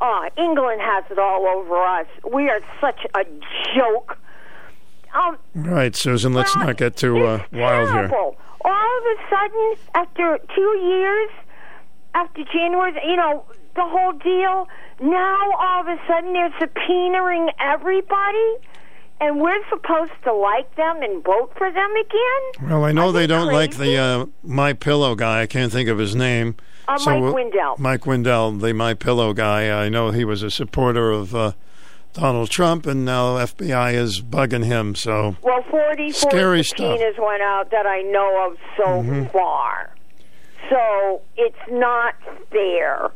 Uh, 0.01 0.29
England 0.37 0.81
has 0.83 1.05
it 1.13 1.19
all 1.19 1.47
over 1.47 1.81
us. 1.81 2.07
We 2.33 2.49
are 2.51 2.59
such 2.81 3.07
a 3.15 3.25
joke. 3.77 4.19
Um, 5.15 5.39
Right, 5.55 5.95
Susan. 5.95 6.33
Let's 6.33 6.57
not 6.57 6.77
get 6.77 6.97
too 6.97 7.25
uh, 7.25 7.45
wild 7.53 7.89
here. 7.91 8.09
All 8.65 8.99
of 8.99 9.05
a 9.05 9.17
sudden, 9.31 9.77
after 9.95 10.39
two 10.55 10.79
years, 10.85 11.31
after 12.15 12.45
January, 12.53 12.93
you 13.07 13.17
know, 13.17 13.45
the 13.75 13.83
whole 13.85 14.13
deal, 14.13 14.69
now 15.01 15.51
all 15.59 15.81
of 15.81 15.89
a 15.89 15.99
sudden 16.07 16.33
they're 16.33 16.51
subpoenaing 16.61 17.49
everybody, 17.61 18.57
and 19.21 19.41
we're 19.41 19.63
supposed 19.71 20.13
to 20.25 20.33
like 20.33 20.75
them 20.77 21.01
and 21.03 21.25
vote 21.25 21.53
for 21.57 21.71
them 21.71 21.91
again? 21.93 22.71
Well, 22.71 22.85
I 22.85 22.93
know 22.93 23.13
they 23.13 23.27
don't 23.27 23.53
like 23.53 23.77
the 23.77 23.97
uh, 23.97 24.27
My 24.43 24.73
Pillow 24.73 25.15
guy. 25.15 25.43
I 25.43 25.47
can't 25.47 25.73
think 25.73 25.89
of 25.89 25.99
his 25.99 26.15
name. 26.15 26.57
Uh, 26.89 26.99
Mike 27.07 27.21
we'll- 27.23 27.35
Lindell. 27.35 27.77
Mike 27.79 28.07
Lindell, 28.07 28.53
the 28.53 28.73
My 28.75 28.95
Pillow 28.95 29.33
guy. 29.33 29.71
I 29.85 29.89
know 29.89 30.11
he 30.11 30.25
was 30.25 30.43
a 30.43 30.51
supporter 30.51 31.11
of 31.13 31.35
uh, 31.35 31.53
Donald 32.13 32.51
Trump, 32.51 32.87
and 32.87 33.05
now 33.05 33.37
FBI 33.37 33.95
is 33.95 34.21
bugging 34.21 34.65
him. 34.65 34.95
So 34.95 35.37
Well, 35.43 35.63
forty 35.71 36.11
Scary 36.13 36.63
stuff. 36.63 36.79
subpoenas 36.99 37.17
went 37.19 37.43
out 37.43 37.71
that 37.71 37.87
I 37.87 38.03
know 38.03 38.47
of 38.51 38.59
so 38.77 38.85
Mhm. 39.03 39.31
far. 39.33 39.91
So 40.71 41.21
it's 41.37 41.57
not 41.71 42.15
fair. 42.51 43.11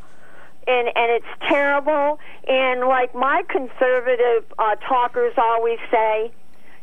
And 0.66 0.89
and 0.97 1.12
it's 1.12 1.27
terrible. 1.48 2.18
And 2.48 2.81
like 2.89 3.14
my 3.14 3.43
conservative 3.48 4.44
uh, 4.59 4.74
talkers 4.89 5.35
always 5.36 5.78
say, 5.90 6.32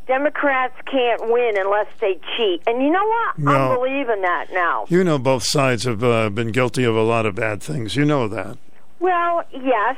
Democrats 0.08 0.76
can't 0.90 1.30
win 1.32 1.56
unless 1.58 1.88
they 2.00 2.20
cheat. 2.38 2.62
And 2.68 2.82
you 2.84 2.90
know 2.92 3.06
what? 3.06 3.40
No. 3.40 3.52
I'm 3.52 3.76
believing 3.78 4.22
that 4.22 4.48
now. 4.54 4.86
You 4.90 5.04
know, 5.04 5.18
both 5.18 5.44
sides 5.44 5.86
have 5.86 6.04
uh, 6.04 6.30
been 6.30 6.52
guilty 6.52 6.84
of 6.84 6.96
a 6.96 7.04
lot 7.04 7.26
of 7.26 7.36
bad 7.36 7.62
things. 7.64 7.96
You 7.96 8.04
know 8.06 8.28
that. 8.28 8.58
Well, 9.00 9.44
yes, 9.52 9.96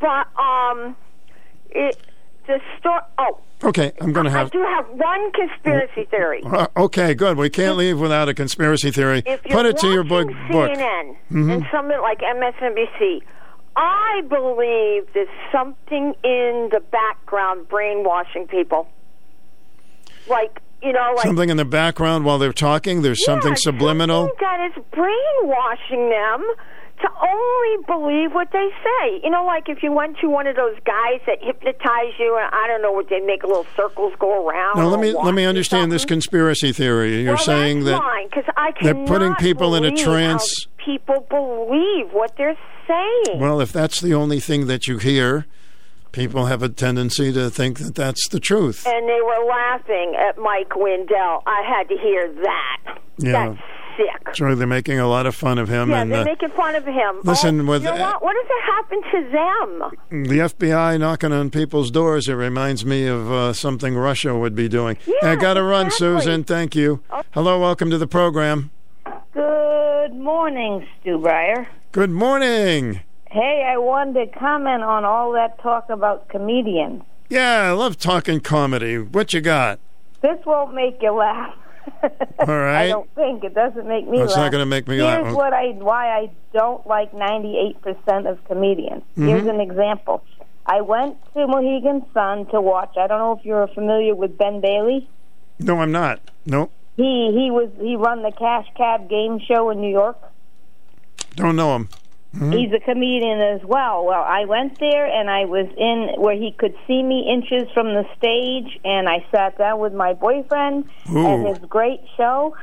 but 0.00 0.26
um, 0.38 0.96
it 1.70 1.96
the 2.46 2.60
story. 2.78 3.00
Oh, 3.18 3.38
Okay, 3.64 3.90
I'm 4.00 4.12
going 4.12 4.24
to 4.24 4.30
have. 4.30 4.46
I 4.46 4.50
do 4.50 4.60
have 4.62 4.86
one 4.90 5.32
conspiracy 5.32 6.04
theory. 6.04 6.42
Uh, 6.46 6.68
okay, 6.76 7.12
good. 7.14 7.36
We 7.36 7.50
can't 7.50 7.76
leave 7.76 7.98
without 7.98 8.28
a 8.28 8.34
conspiracy 8.34 8.92
theory. 8.92 9.24
If 9.26 9.42
Put 9.42 9.66
it 9.66 9.76
to 9.78 9.88
your 9.88 10.04
book. 10.04 10.28
CNN 10.28 11.16
Mhm. 11.32 11.52
and 11.52 11.66
something 11.72 12.00
like 12.00 12.20
MSNBC, 12.22 13.20
I 13.76 14.22
believe 14.28 15.12
there's 15.12 15.26
something 15.50 16.14
in 16.22 16.68
the 16.72 16.80
background 16.92 17.68
brainwashing 17.68 18.46
people. 18.46 18.88
Like 20.28 20.60
you 20.80 20.92
know, 20.92 21.12
like 21.16 21.26
Something 21.26 21.50
in 21.50 21.56
the 21.56 21.64
background 21.64 22.24
while 22.24 22.38
they're 22.38 22.52
talking. 22.52 23.02
There's 23.02 23.24
something 23.24 23.56
subliminal. 23.56 24.30
that 24.40 24.60
is 24.70 24.84
brainwashing 24.92 26.10
them 26.10 26.44
to 27.00 27.08
only 27.22 27.84
believe 27.86 28.32
what 28.32 28.50
they 28.52 28.68
say. 28.82 29.20
You 29.22 29.30
know, 29.30 29.44
like 29.44 29.68
if 29.68 29.82
you 29.82 29.92
went 29.92 30.18
to 30.18 30.28
one 30.28 30.46
of 30.46 30.56
those 30.56 30.76
guys 30.84 31.20
that 31.26 31.38
hypnotize 31.40 32.14
you, 32.18 32.36
and 32.36 32.48
I 32.52 32.66
don't 32.66 32.82
know 32.82 32.92
what 32.92 33.08
they 33.08 33.20
make 33.20 33.42
little 33.42 33.66
circles 33.76 34.12
go 34.18 34.46
around. 34.46 34.76
Now 34.76 34.88
let 34.88 35.00
me 35.00 35.12
let 35.12 35.34
me 35.34 35.44
understand 35.44 35.92
this 35.92 36.04
conspiracy 36.04 36.72
theory. 36.72 37.22
You're 37.22 37.34
well, 37.34 37.44
saying 37.44 37.84
that's 37.84 37.98
that 37.98 38.44
fine, 38.44 38.44
I 38.56 38.72
they're 38.82 39.06
putting 39.06 39.34
people 39.36 39.74
in 39.74 39.84
a 39.84 39.96
trance. 39.96 40.66
people 40.76 41.26
believe 41.28 42.12
what 42.12 42.36
they're 42.36 42.58
saying. 42.86 43.38
Well, 43.40 43.60
if 43.60 43.72
that's 43.72 44.00
the 44.00 44.14
only 44.14 44.40
thing 44.40 44.66
that 44.66 44.88
you 44.88 44.98
hear, 44.98 45.46
people 46.12 46.46
have 46.46 46.62
a 46.62 46.68
tendency 46.68 47.32
to 47.32 47.50
think 47.50 47.78
that 47.78 47.94
that's 47.94 48.28
the 48.28 48.40
truth. 48.40 48.86
and 48.86 49.08
they 49.08 49.20
were 49.20 49.44
laughing 49.46 50.16
at 50.18 50.38
Mike 50.38 50.74
Lindell. 50.76 51.42
I 51.46 51.62
had 51.66 51.88
to 51.88 51.96
hear 51.96 52.32
that. 52.42 52.98
Yeah. 53.18 53.32
That's 53.32 53.60
sick. 53.98 54.34
So 54.34 54.54
they're 54.54 54.66
making 54.66 54.98
a 54.98 55.06
lot 55.08 55.26
of 55.26 55.34
fun 55.34 55.58
of 55.58 55.68
him, 55.68 55.90
Yeah, 55.90 56.00
and 56.02 56.10
they're 56.12 56.22
uh, 56.22 56.24
making 56.24 56.50
fun 56.50 56.74
of 56.74 56.84
him. 56.86 57.20
listen, 57.24 57.60
oh, 57.60 57.64
with- 57.72 57.82
you 57.82 57.90
know 57.90 57.96
what? 58.00 58.22
What 58.22 58.34
does 58.34 58.46
it 58.48 58.64
happen 58.64 59.02
to 59.02 60.20
them? 60.20 60.26
the 60.28 60.38
FBI 60.38 60.98
knocking 60.98 61.32
on 61.32 61.50
people's 61.50 61.90
doors. 61.90 62.28
It 62.28 62.34
reminds 62.34 62.86
me 62.86 63.06
of 63.06 63.30
uh, 63.30 63.52
something 63.52 63.94
Russia 63.96 64.34
would 64.34 64.54
be 64.54 64.68
doing. 64.68 64.96
I 65.22 65.36
got 65.36 65.54
to 65.54 65.62
run, 65.62 65.90
Susan. 65.90 66.44
Thank 66.44 66.74
you. 66.74 67.02
Hello, 67.32 67.60
welcome 67.60 67.90
to 67.90 67.98
the 67.98 68.06
program. 68.06 68.70
Good 69.34 70.14
morning, 70.14 70.86
Stu 71.00 71.18
Bryer. 71.18 71.68
Good 71.92 72.10
morning. 72.10 73.00
Hey, 73.30 73.66
I 73.68 73.76
wanted 73.76 74.32
to 74.32 74.38
comment 74.38 74.82
on 74.82 75.04
all 75.04 75.32
that 75.32 75.60
talk 75.60 75.90
about 75.90 76.28
comedians. 76.28 77.02
Yeah, 77.28 77.68
I 77.68 77.72
love 77.72 77.98
talking 77.98 78.40
comedy. 78.40 78.96
What 78.98 79.34
you 79.34 79.42
got? 79.42 79.80
This 80.22 80.38
won't 80.46 80.74
make 80.74 80.98
you 81.02 81.12
laugh. 81.12 81.54
All 82.02 82.46
right. 82.46 82.84
I 82.84 82.88
don't 82.88 83.12
think 83.14 83.44
it 83.44 83.54
doesn't 83.54 83.86
make 83.86 84.06
me 84.08 84.18
Oh, 84.20 84.24
it's 84.24 84.34
laugh. 84.34 84.44
not 84.46 84.52
gonna 84.52 84.66
make 84.66 84.86
me 84.88 84.96
Here's 84.96 85.24
laugh. 85.24 85.34
what 85.34 85.52
I 85.52 85.68
why 85.78 86.08
I 86.10 86.30
don't 86.52 86.86
like 86.86 87.12
98% 87.12 88.28
of 88.30 88.42
comedians. 88.44 89.02
Here's 89.16 89.42
Mhm. 89.42 89.50
an 89.54 89.60
example. 89.60 90.22
I 90.66 90.80
went 90.82 91.16
to 91.34 91.46
Mohegan 91.46 92.04
Sun 92.12 92.46
to 92.46 92.60
watch. 92.60 92.96
I 92.98 93.06
don't 93.06 93.18
know 93.18 93.32
if 93.38 93.44
you're 93.44 93.66
familiar 93.68 94.14
with 94.14 94.36
Ben 94.36 94.60
Bailey. 94.60 95.08
No, 95.58 95.80
I'm 95.80 95.90
not. 95.92 96.20
No, 96.46 96.70
He 96.96 97.32
he 97.32 97.50
was 97.50 97.68
he 97.80 97.96
run 97.96 98.22
the 98.22 98.32
Cash 98.32 98.66
Cab 98.76 99.08
game 99.08 99.38
show 99.40 99.70
in 99.70 99.80
New 99.80 99.90
York. 99.90 100.18
don't 101.36 101.56
know 101.56 101.74
him. 101.76 101.88
Mhm. 102.36 102.54
He's 102.54 102.72
a 102.72 102.80
comedian 102.80 103.40
as 103.40 103.64
well. 103.64 104.04
Well, 104.04 104.22
I 104.22 104.44
went 104.44 104.78
there 104.78 105.06
and 105.06 105.30
I 105.30 105.46
was 105.46 105.66
in 105.76 106.20
where 106.20 106.36
he 106.36 106.52
could 106.52 106.74
see 106.86 107.02
me 107.02 107.26
inches 107.28 107.70
from 107.72 107.94
the 107.94 108.04
stage, 108.18 108.78
and 108.84 109.08
I 109.08 109.24
sat 109.32 109.56
down 109.56 109.78
with 109.80 109.94
my 109.94 110.12
boyfriend 110.12 110.84
Ooh. 111.10 111.26
at 111.26 111.48
his 111.48 111.58
great 111.68 112.00
show 112.16 112.54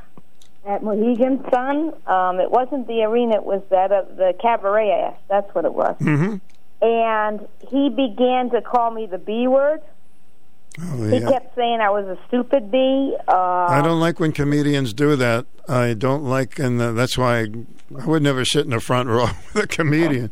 at 0.67 0.83
Mohegan 0.83 1.43
Sun. 1.51 1.93
Um, 2.05 2.39
it 2.39 2.51
wasn't 2.51 2.87
the 2.87 3.03
arena; 3.03 3.35
it 3.37 3.45
was 3.45 3.63
that 3.69 3.91
uh, 3.91 4.03
the 4.15 4.33
cabaret. 4.39 5.15
That's 5.29 5.53
what 5.55 5.65
it 5.65 5.73
was. 5.73 5.95
Mm-hmm. 5.99 6.35
And 6.81 7.47
he 7.69 7.89
began 7.89 8.51
to 8.51 8.61
call 8.61 8.91
me 8.91 9.07
the 9.07 9.17
B 9.17 9.47
word. 9.47 9.81
Oh, 10.81 11.03
He 11.09 11.17
yeah. 11.19 11.29
kept 11.31 11.55
saying 11.55 11.79
I 11.81 11.89
was 11.89 12.05
a 12.05 12.17
stupid 12.27 12.69
bee. 12.71 13.15
Uh, 13.27 13.31
I 13.69 13.81
don't 13.81 13.99
like 13.99 14.19
when 14.19 14.31
comedians 14.31 14.93
do 14.93 15.15
that. 15.15 15.45
I 15.69 15.93
don't 15.93 16.23
like, 16.23 16.59
and 16.59 16.81
uh, 16.81 16.91
that's 16.91 17.17
why 17.17 17.39
I, 17.39 17.47
I 17.99 18.05
would 18.05 18.21
never 18.23 18.43
sit 18.45 18.65
in 18.65 18.71
the 18.71 18.79
front 18.79 19.07
row 19.09 19.27
with 19.53 19.63
a 19.63 19.67
comedian. 19.67 20.31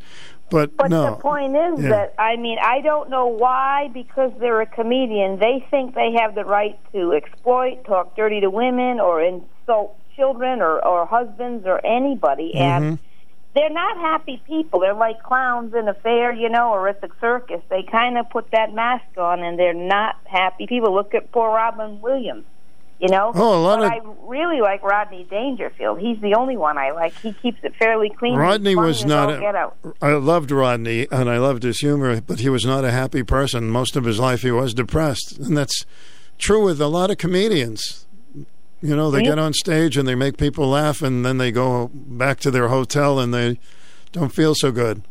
But, 0.52 0.76
But 0.78 0.90
no, 0.92 1.12
the 1.12 1.16
point 1.22 1.56
is 1.56 1.84
Yeah. 1.84 1.90
that 1.90 2.14
I 2.20 2.36
mean 2.36 2.58
I 2.62 2.82
don't 2.82 3.10
know 3.10 3.26
why 3.26 3.90
because 3.94 4.32
they're 4.40 4.62
a 4.62 4.68
comedian 4.68 5.40
they 5.40 5.66
think 5.72 5.96
they 5.96 6.12
have 6.20 6.36
the 6.36 6.44
right 6.46 6.78
to 6.92 7.14
exploit, 7.14 7.84
talk 7.86 8.16
dirty 8.16 8.40
to 8.42 8.50
women, 8.52 9.00
or 9.00 9.22
insult 9.24 9.98
children 10.16 10.62
or 10.62 10.86
or 10.86 11.08
husbands 11.08 11.66
or 11.66 11.84
anybody, 11.84 12.52
Mm-hmm. 12.56 12.84
and 12.84 13.00
they're 13.56 13.70
not 13.70 13.98
happy 13.98 14.42
people. 14.48 14.80
They're 14.80 14.94
like 14.94 15.22
clowns 15.24 15.74
in 15.74 15.88
a 15.88 15.94
fair, 15.94 16.34
you 16.34 16.50
know, 16.50 16.70
or 16.72 16.88
at 16.88 17.02
the 17.02 17.10
circus. 17.22 17.62
They 17.70 17.84
kind 17.84 18.18
of 18.18 18.30
put 18.30 18.50
that 18.52 18.74
mask 18.74 19.06
on, 19.18 19.44
and 19.44 19.58
they're 19.60 19.74
not 19.74 20.16
happy 20.26 20.66
people. 20.68 20.94
Look 20.94 21.14
at 21.14 21.32
poor 21.32 21.50
Robin 21.50 22.02
Williams. 22.02 22.46
You 23.00 23.10
know, 23.10 23.34
Oh, 23.36 23.60
a 23.60 23.62
lot 23.62 23.80
but 23.80 23.86
of- 23.88 23.92
I 23.92 24.28
really 24.28 24.62
like 24.62 24.82
Rodney 24.82 25.26
Dangerfield. 25.30 26.00
He's 26.00 26.22
the 26.22 26.36
only 26.36 26.56
one 26.56 26.78
I 26.78 26.92
like. 26.92 27.14
He 27.20 27.34
keeps 27.34 27.58
it 27.64 27.76
fairly 27.78 28.10
clean. 28.10 28.36
Rodney 28.36 28.78
was 28.78 29.04
not. 29.04 29.34
all 29.34 29.40
get 29.42 29.56
out. 29.56 29.76
A, 29.84 30.06
I 30.06 30.14
loved 30.14 30.52
Rodney, 30.52 31.08
and 31.12 31.30
I 31.30 31.38
loved 31.38 31.64
his 31.64 31.80
humor, 31.80 32.22
but 32.22 32.40
he 32.40 32.48
was 32.48 32.66
not 32.66 32.86
a 32.86 32.92
happy 32.92 33.22
person. 33.24 33.70
Most 33.70 33.98
of 33.98 34.06
his 34.06 34.20
life, 34.20 34.42
he 34.44 34.52
was 34.52 34.74
depressed, 34.74 35.38
and 35.38 35.58
that's 35.58 35.86
true 36.38 36.64
with 36.64 36.80
a 36.80 36.88
lot 36.88 37.12
of 37.12 37.18
comedians. 37.18 38.08
You 38.84 38.98
know, 38.98 39.10
they 39.12 39.24
get 39.24 39.40
on 39.40 39.54
stage 39.54 39.96
and 39.96 40.06
they 40.06 40.14
make 40.14 40.36
people 40.36 40.68
laugh, 40.68 41.02
and 41.02 41.26
then 41.26 41.38
they 41.38 41.54
go 41.54 41.90
back 41.94 42.42
to 42.42 42.52
their 42.52 42.68
hotel 42.68 43.18
and 43.18 43.34
they 43.34 43.58
don't 44.12 44.34
feel 44.34 44.54
so 44.56 44.74
good. 44.74 45.04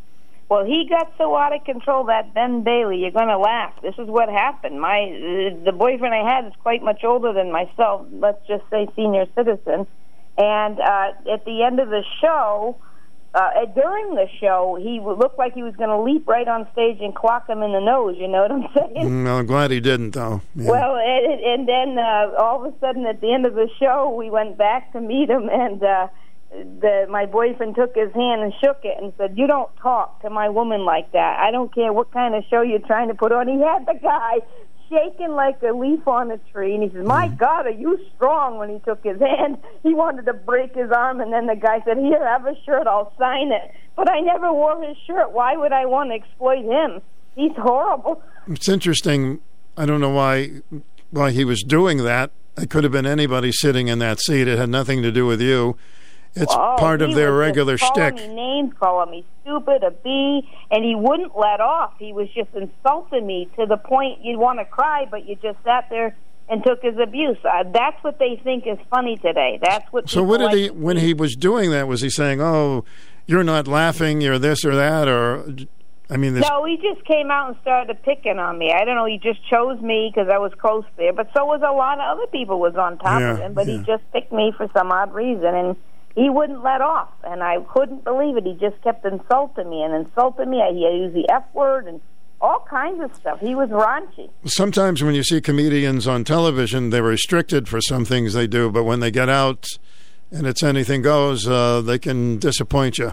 Well, 0.50 0.66
he 0.66 0.86
got 0.86 1.10
so 1.16 1.34
out 1.34 1.56
of 1.56 1.64
control 1.64 2.04
that 2.04 2.34
Ben 2.34 2.62
Bailey, 2.64 2.98
you're 2.98 3.12
going 3.12 3.28
to 3.28 3.38
laugh. 3.38 3.72
This 3.80 3.94
is 3.96 4.08
what 4.08 4.28
happened. 4.28 4.78
My 4.78 5.06
the 5.64 5.72
boyfriend 5.72 6.14
I 6.14 6.22
had 6.22 6.48
is 6.48 6.52
quite 6.60 6.82
much 6.82 7.02
older 7.02 7.32
than 7.32 7.50
myself. 7.50 8.06
Let's 8.12 8.46
just 8.46 8.62
say 8.68 8.88
senior 8.94 9.24
citizen. 9.34 9.86
And 10.36 10.78
uh, 10.78 11.32
at 11.32 11.46
the 11.46 11.62
end 11.62 11.80
of 11.80 11.88
the 11.88 12.04
show, 12.20 12.76
uh, 13.34 13.64
during 13.74 14.14
the 14.14 14.26
show, 14.40 14.76
he 14.80 15.00
looked 15.00 15.38
like 15.38 15.54
he 15.54 15.62
was 15.62 15.74
going 15.76 15.88
to 15.88 16.00
leap 16.00 16.28
right 16.28 16.46
on 16.46 16.68
stage 16.72 16.98
and 17.00 17.14
clock 17.14 17.48
him 17.48 17.62
in 17.62 17.72
the 17.72 17.80
nose. 17.80 18.16
You 18.18 18.28
know 18.28 18.42
what 18.42 18.52
I'm 18.52 18.68
saying? 18.74 19.08
Mm, 19.08 19.26
I'm 19.26 19.46
glad 19.46 19.70
he 19.70 19.80
didn't, 19.80 20.10
though. 20.10 20.42
Yeah. 20.54 20.70
Well, 20.70 20.96
and, 20.96 21.40
and 21.40 21.68
then 21.68 21.98
uh, 21.98 22.32
all 22.38 22.64
of 22.64 22.74
a 22.74 22.78
sudden, 22.78 23.06
at 23.06 23.22
the 23.22 23.32
end 23.32 23.46
of 23.46 23.54
the 23.54 23.68
show, 23.80 24.14
we 24.14 24.28
went 24.28 24.58
back 24.58 24.92
to 24.92 25.00
meet 25.00 25.30
him, 25.30 25.48
and 25.50 25.82
uh, 25.82 26.08
the 26.52 27.06
my 27.08 27.24
boyfriend 27.24 27.74
took 27.74 27.94
his 27.94 28.12
hand 28.12 28.42
and 28.42 28.52
shook 28.62 28.80
it 28.84 29.02
and 29.02 29.14
said, 29.16 29.38
"You 29.38 29.46
don't 29.46 29.74
talk 29.76 30.20
to 30.22 30.30
my 30.30 30.50
woman 30.50 30.84
like 30.84 31.12
that. 31.12 31.40
I 31.40 31.50
don't 31.50 31.74
care 31.74 31.92
what 31.92 32.12
kind 32.12 32.34
of 32.34 32.44
show 32.50 32.60
you're 32.60 32.80
trying 32.80 33.08
to 33.08 33.14
put 33.14 33.32
on." 33.32 33.48
He 33.48 33.58
had 33.60 33.86
the 33.86 33.98
guy 34.02 34.40
shaking 34.92 35.30
like 35.30 35.62
a 35.62 35.72
leaf 35.72 36.06
on 36.06 36.30
a 36.30 36.38
tree, 36.52 36.74
and 36.74 36.82
he 36.82 36.90
says, 36.90 37.06
"My 37.06 37.28
hmm. 37.28 37.36
God, 37.36 37.66
are 37.66 37.70
you 37.70 37.98
strong?" 38.14 38.58
When 38.58 38.68
he 38.70 38.78
took 38.80 39.02
his 39.02 39.18
hand, 39.20 39.58
he 39.82 39.94
wanted 39.94 40.26
to 40.26 40.34
break 40.34 40.74
his 40.74 40.90
arm, 40.90 41.20
and 41.20 41.32
then 41.32 41.46
the 41.46 41.56
guy 41.56 41.80
said, 41.84 41.98
"Here, 41.98 42.24
have 42.24 42.46
a 42.46 42.54
shirt. 42.64 42.86
I'll 42.86 43.12
sign 43.18 43.50
it." 43.50 43.72
But 43.96 44.10
I 44.10 44.20
never 44.20 44.52
wore 44.52 44.82
his 44.82 44.96
shirt. 45.06 45.32
Why 45.32 45.56
would 45.56 45.72
I 45.72 45.86
want 45.86 46.10
to 46.10 46.14
exploit 46.14 46.64
him? 46.64 47.00
He's 47.34 47.56
horrible. 47.56 48.22
It's 48.48 48.68
interesting. 48.68 49.40
I 49.76 49.86
don't 49.86 50.00
know 50.00 50.10
why 50.10 50.60
why 51.10 51.30
he 51.30 51.44
was 51.44 51.62
doing 51.62 51.98
that. 51.98 52.30
It 52.56 52.68
could 52.68 52.84
have 52.84 52.92
been 52.92 53.06
anybody 53.06 53.50
sitting 53.50 53.88
in 53.88 53.98
that 54.00 54.20
seat. 54.20 54.46
It 54.46 54.58
had 54.58 54.68
nothing 54.68 55.02
to 55.02 55.10
do 55.10 55.24
with 55.24 55.40
you. 55.40 55.76
It's 56.34 56.54
Oh, 56.54 56.76
part 56.78 57.02
of 57.02 57.14
their 57.14 57.32
regular 57.32 57.76
calling 57.76 58.16
shtick. 58.16 58.28
Me 58.28 58.34
names, 58.34 58.72
calling 58.80 59.10
me 59.10 59.24
stupid, 59.42 59.82
a 59.82 59.90
bee, 59.90 60.48
and 60.70 60.84
he 60.84 60.94
wouldn't 60.94 61.36
let 61.36 61.60
off. 61.60 61.92
He 61.98 62.12
was 62.12 62.28
just 62.34 62.48
insulting 62.54 63.26
me 63.26 63.50
to 63.58 63.66
the 63.66 63.76
point 63.76 64.24
you'd 64.24 64.38
want 64.38 64.58
to 64.58 64.64
cry, 64.64 65.06
but 65.10 65.26
you 65.28 65.36
just 65.36 65.58
sat 65.64 65.88
there 65.90 66.16
and 66.48 66.64
took 66.64 66.82
his 66.82 66.96
abuse. 66.98 67.36
Uh, 67.44 67.64
that's 67.72 68.02
what 68.02 68.18
they 68.18 68.40
think 68.42 68.66
is 68.66 68.78
funny 68.90 69.16
today. 69.18 69.58
That's 69.62 69.90
what. 69.92 70.08
So 70.08 70.22
what 70.22 70.38
did 70.38 70.46
like 70.46 70.56
he 70.56 70.70
when 70.70 70.96
he 70.96 71.12
was 71.12 71.36
doing 71.36 71.70
that? 71.70 71.86
Was 71.86 72.00
he 72.00 72.08
saying, 72.08 72.40
"Oh, 72.40 72.84
you're 73.26 73.44
not 73.44 73.68
laughing, 73.68 74.20
you're 74.22 74.38
this 74.38 74.64
or 74.64 74.74
that," 74.74 75.08
or 75.08 75.44
I 76.10 76.16
mean, 76.16 76.34
this, 76.34 76.48
No, 76.48 76.64
he 76.64 76.76
just 76.76 77.04
came 77.06 77.30
out 77.30 77.48
and 77.48 77.56
started 77.62 78.02
picking 78.02 78.38
on 78.38 78.58
me. 78.58 78.72
I 78.72 78.84
don't 78.84 78.96
know. 78.96 79.06
He 79.06 79.18
just 79.18 79.40
chose 79.48 79.80
me 79.80 80.10
because 80.14 80.30
I 80.30 80.38
was 80.38 80.52
close 80.58 80.84
there, 80.96 81.12
but 81.12 81.28
so 81.34 81.44
was 81.44 81.60
a 81.62 81.72
lot 81.72 81.98
of 82.00 82.16
other 82.18 82.26
people 82.28 82.58
was 82.58 82.74
on 82.76 82.98
top 82.98 83.22
of 83.22 83.38
him. 83.38 83.54
But 83.54 83.66
he 83.66 83.78
just 83.78 84.02
picked 84.12 84.32
me 84.32 84.52
for 84.56 84.68
some 84.76 84.90
odd 84.92 85.12
reason, 85.14 85.54
and 85.54 85.76
he 86.14 86.28
wouldn't 86.30 86.62
let 86.62 86.80
off. 86.80 87.10
And 87.24 87.42
I 87.42 87.58
couldn't 87.72 88.04
believe 88.04 88.36
it. 88.36 88.44
He 88.44 88.54
just 88.54 88.80
kept 88.82 89.04
insulting 89.04 89.68
me 89.68 89.82
and 89.82 89.94
insulting 89.94 90.50
me. 90.50 90.62
He 90.72 90.80
used 90.80 91.14
the 91.14 91.28
f 91.30 91.44
word 91.54 91.86
and 91.86 92.00
all 92.40 92.66
kinds 92.68 93.00
of 93.02 93.14
stuff. 93.14 93.38
He 93.40 93.54
was 93.54 93.68
raunchy. 93.70 94.28
sometimes 94.44 95.02
when 95.02 95.14
you 95.14 95.22
see 95.22 95.40
comedians 95.40 96.08
on 96.08 96.24
television, 96.24 96.90
they're 96.90 97.02
restricted 97.02 97.68
for 97.68 97.80
some 97.80 98.04
things 98.04 98.34
they 98.34 98.48
do, 98.48 98.70
but 98.70 98.82
when 98.82 99.00
they 99.00 99.12
get 99.12 99.28
out 99.28 99.68
and 100.32 100.46
it's 100.46 100.62
anything 100.62 101.02
goes, 101.02 101.46
uh, 101.46 101.80
they 101.80 101.98
can 101.98 102.38
disappoint 102.38 102.98
you. 102.98 103.12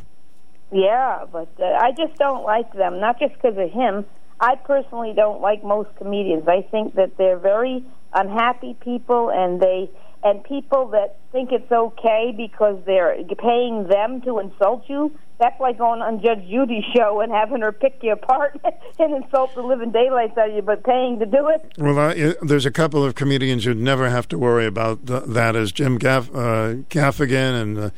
Yeah, 0.71 1.25
but 1.31 1.49
uh, 1.59 1.65
I 1.65 1.91
just 1.91 2.17
don't 2.17 2.43
like 2.43 2.73
them. 2.73 2.99
Not 2.99 3.19
just 3.19 3.33
because 3.35 3.57
of 3.57 3.71
him. 3.71 4.05
I 4.39 4.55
personally 4.55 5.13
don't 5.15 5.41
like 5.41 5.63
most 5.63 5.89
comedians. 5.97 6.47
I 6.47 6.61
think 6.61 6.95
that 6.95 7.17
they're 7.17 7.37
very 7.37 7.83
unhappy 8.13 8.75
people, 8.79 9.29
and 9.29 9.59
they 9.59 9.89
and 10.23 10.43
people 10.43 10.87
that 10.89 11.17
think 11.31 11.51
it's 11.51 11.71
okay 11.71 12.33
because 12.35 12.81
they're 12.85 13.15
paying 13.37 13.87
them 13.87 14.21
to 14.21 14.39
insult 14.39 14.83
you. 14.87 15.17
That's 15.39 15.59
like 15.61 15.77
going 15.77 16.01
on 16.01 16.21
Judge 16.21 16.45
Judy's 16.49 16.83
show 16.93 17.21
and 17.21 17.31
having 17.31 17.61
her 17.61 17.71
pick 17.71 17.99
you 18.01 18.11
apart 18.11 18.59
and 18.99 19.23
insult 19.23 19.55
the 19.55 19.61
living 19.61 19.91
daylights 19.91 20.37
out 20.37 20.49
of 20.49 20.55
you, 20.55 20.61
but 20.61 20.83
paying 20.83 21.19
to 21.19 21.25
do 21.25 21.47
it. 21.47 21.73
Well, 21.77 21.97
uh, 21.97 22.33
there's 22.41 22.65
a 22.65 22.71
couple 22.71 23.05
of 23.05 23.15
comedians 23.15 23.63
you'd 23.63 23.77
never 23.77 24.09
have 24.09 24.27
to 24.29 24.37
worry 24.37 24.65
about 24.65 25.07
th- 25.07 25.23
that, 25.27 25.55
as 25.55 25.71
Jim 25.71 25.97
Gaff- 25.97 26.33
uh, 26.33 26.83
Gaffigan 26.89 27.61
and. 27.61 27.77
Uh, 27.77 27.89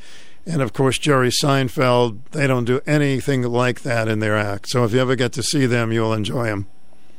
and 0.43 0.59
of 0.63 0.73
course 0.73 0.97
Jerry 0.97 1.29
Seinfeld. 1.29 2.19
They 2.31 2.47
don't 2.47 2.65
do 2.65 2.81
anything 2.87 3.43
like 3.43 3.81
that 3.81 4.07
in 4.07 4.17
their 4.17 4.35
act. 4.35 4.69
So 4.69 4.83
if 4.83 4.91
you 4.91 4.99
ever 4.99 5.15
get 5.15 5.33
to 5.33 5.43
see 5.43 5.67
them, 5.67 5.91
you'll 5.91 6.13
enjoy 6.13 6.45
them. 6.47 6.65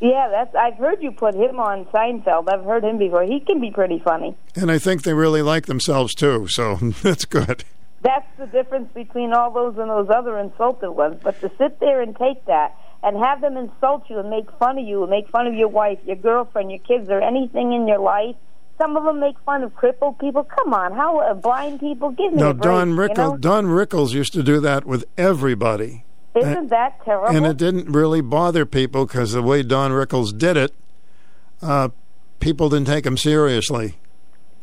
Yeah, 0.02 0.28
that's. 0.32 0.52
I've 0.56 0.78
heard 0.78 1.00
you 1.00 1.12
put 1.12 1.36
him 1.36 1.60
on 1.60 1.84
Seinfeld. 1.86 2.52
I've 2.52 2.64
heard 2.64 2.82
him 2.82 2.98
before. 2.98 3.22
He 3.22 3.38
can 3.38 3.60
be 3.60 3.70
pretty 3.70 4.00
funny. 4.00 4.36
And 4.56 4.68
I 4.68 4.78
think 4.78 5.04
they 5.04 5.14
really 5.14 5.42
like 5.42 5.66
themselves 5.66 6.12
too. 6.12 6.48
So 6.48 6.74
that's 7.02 7.24
good. 7.24 7.64
That's 8.02 8.26
the 8.36 8.48
difference 8.48 8.92
between 8.94 9.32
all 9.32 9.52
those 9.52 9.78
and 9.78 9.88
those 9.88 10.10
other 10.10 10.36
insulted 10.38 10.90
ones. 10.90 11.20
But 11.22 11.40
to 11.40 11.52
sit 11.56 11.78
there 11.78 12.00
and 12.00 12.16
take 12.16 12.44
that 12.46 12.74
and 13.04 13.16
have 13.16 13.40
them 13.40 13.56
insult 13.56 14.10
you 14.10 14.18
and 14.18 14.28
make 14.28 14.50
fun 14.58 14.76
of 14.76 14.84
you 14.84 15.02
and 15.02 15.10
make 15.10 15.28
fun 15.28 15.46
of 15.46 15.54
your 15.54 15.68
wife, 15.68 16.00
your 16.04 16.16
girlfriend, 16.16 16.72
your 16.72 16.80
kids, 16.80 17.08
or 17.08 17.20
anything 17.20 17.72
in 17.72 17.86
your 17.86 18.00
life 18.00 18.34
some 18.78 18.96
of 18.96 19.04
them 19.04 19.20
make 19.20 19.38
fun 19.44 19.62
of 19.62 19.74
crippled 19.76 20.18
people. 20.18 20.42
Come 20.42 20.74
on, 20.74 20.92
how 20.92 21.18
uh, 21.18 21.34
blind 21.34 21.78
people? 21.78 22.10
Give 22.10 22.32
me 22.32 22.40
no, 22.40 22.50
a 22.50 22.54
break. 22.54 22.62
Don 22.64 22.92
Rickles. 22.96 23.08
You 23.10 23.32
know? 23.32 23.36
Don 23.36 23.66
Rickles 23.66 24.12
used 24.12 24.32
to 24.32 24.42
do 24.42 24.58
that 24.60 24.84
with 24.84 25.04
everybody. 25.16 26.04
Isn't 26.34 26.56
and, 26.56 26.70
that 26.70 27.04
terrible? 27.04 27.36
And 27.36 27.44
it 27.46 27.56
didn't 27.56 27.92
really 27.92 28.20
bother 28.20 28.64
people 28.64 29.06
because 29.06 29.32
the 29.32 29.42
way 29.42 29.62
Don 29.62 29.90
Rickles 29.90 30.36
did 30.36 30.56
it, 30.56 30.74
uh, 31.60 31.90
people 32.40 32.68
didn't 32.70 32.86
take 32.86 33.04
him 33.04 33.16
seriously. 33.16 33.96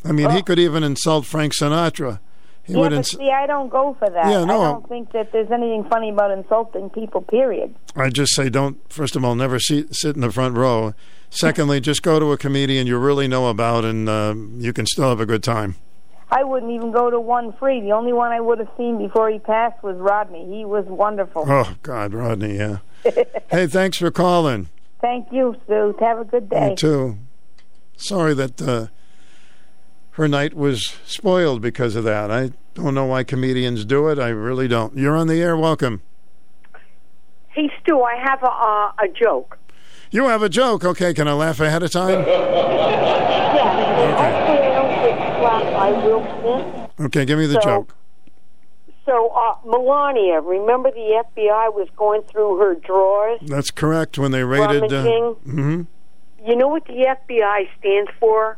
I 0.04 0.12
mean, 0.12 0.28
well, 0.28 0.36
he 0.36 0.42
could 0.42 0.60
even 0.60 0.84
insult 0.84 1.26
Frank 1.26 1.54
Sinatra. 1.54 2.20
He 2.64 2.74
yeah, 2.74 2.80
would 2.80 2.90
but 2.92 2.98
ins- 2.98 3.12
see, 3.12 3.30
I 3.30 3.48
don't 3.48 3.70
go 3.70 3.96
for 4.00 4.10
that. 4.10 4.30
Yeah, 4.30 4.46
no. 4.46 4.62
I 4.62 4.72
don't 4.72 4.90
think 4.90 5.12
that 5.12 5.32
there's 5.32 5.52
anything 5.52 5.84
funny 5.90 6.10
about 6.10 6.32
insulting 6.32 6.90
people. 6.90 7.22
Period. 7.22 7.76
I 7.96 8.10
just 8.10 8.36
say 8.36 8.50
don't. 8.50 8.78
First 8.92 9.16
of 9.16 9.26
all, 9.26 9.36
never 9.36 9.60
sit 9.60 9.96
sit 9.96 10.16
in 10.16 10.22
the 10.22 10.32
front 10.32 10.56
row. 10.56 10.94
Secondly, 11.32 11.80
just 11.80 12.02
go 12.02 12.20
to 12.20 12.32
a 12.32 12.38
comedian 12.38 12.88
you 12.88 12.98
really 12.98 13.28
know 13.28 13.48
about, 13.48 13.86
and 13.86 14.10
uh, 14.10 14.34
you 14.58 14.74
can 14.74 14.86
still 14.86 15.10
have 15.10 15.20
a 15.20 15.26
good 15.26 15.44
time. 15.44 15.76
I 16.32 16.44
wouldn't 16.44 16.72
even 16.72 16.92
go 16.92 17.10
to 17.10 17.20
one 17.20 17.54
free. 17.54 17.82
The 17.82 17.92
only 17.92 18.14
one 18.14 18.32
I 18.32 18.40
would 18.40 18.60
have 18.60 18.70
seen 18.78 19.00
before 19.00 19.30
he 19.30 19.40
passed 19.40 19.82
was 19.84 19.98
Rodney. 19.98 20.46
He 20.46 20.64
was 20.64 20.86
wonderful. 20.86 21.46
Oh 21.48 21.74
God, 21.82 22.14
Rodney, 22.14 22.58
yeah. 22.58 22.78
hey, 23.50 23.66
thanks 23.66 23.98
for 23.98 24.12
calling. 24.12 24.70
Thank 25.02 25.32
you, 25.32 25.56
Sue. 25.68 25.96
Have 26.00 26.20
a 26.20 26.26
good 26.26 26.50
day. 26.50 26.72
You 26.72 26.76
too. 26.76 27.18
Sorry 27.96 28.34
that 28.36 28.62
uh, 28.62 28.88
her 30.12 30.28
night 30.28 30.54
was 30.54 30.96
spoiled 31.06 31.62
because 31.62 31.96
of 31.96 32.04
that. 32.04 32.30
I 32.30 32.52
don't 32.76 32.94
know 32.94 33.06
why 33.06 33.24
comedians 33.24 33.86
do 33.86 34.10
it. 34.10 34.20
I 34.20 34.28
really 34.30 34.68
don't. 34.68 34.96
You're 34.98 35.16
on 35.16 35.28
the 35.28 35.42
air. 35.42 35.58
Welcome. 35.58 36.02
Hey, 37.50 37.72
Stu, 37.82 38.02
I 38.02 38.16
have 38.16 38.44
a, 38.44 38.48
uh, 38.48 38.92
a 39.04 39.08
joke. 39.20 39.58
You 40.12 40.28
have 40.28 40.44
a 40.44 40.50
joke. 40.50 40.86
Okay, 40.86 41.14
can 41.14 41.28
I 41.28 41.34
laugh 41.34 41.60
ahead 41.60 41.84
of 41.84 41.92
time? 41.92 42.20
yeah. 42.28 44.59
Hopefully 45.40 45.76
I 45.76 45.92
don't 45.92 46.22
get 46.24 46.32
slapped 46.42 46.44
by 46.44 46.56
Will 46.56 46.92
Smith. 46.98 47.06
Okay, 47.08 47.26
give 47.26 47.40
me 47.40 47.46
the 47.46 47.54
So- 47.56 47.60
joke. 47.62 47.96
So, 49.06 49.30
uh, 49.30 49.56
Melania, 49.66 50.40
remember 50.40 50.92
the 50.92 51.24
FBI 51.36 51.70
was 51.70 51.88
going 51.98 52.22
through 52.24 52.58
her 52.60 52.76
drawers? 52.76 53.40
That's 53.42 53.72
correct. 53.72 54.20
When 54.20 54.32
they 54.32 54.44
raided. 54.44 54.84
Uh, 54.84 54.98
Rummaging. 54.98 55.36
hmm 55.46 55.82
You 56.46 56.56
know 56.56 56.68
what 56.68 56.86
the 56.86 57.08
FBI 57.08 57.68
stands 57.80 58.12
for? 58.20 58.58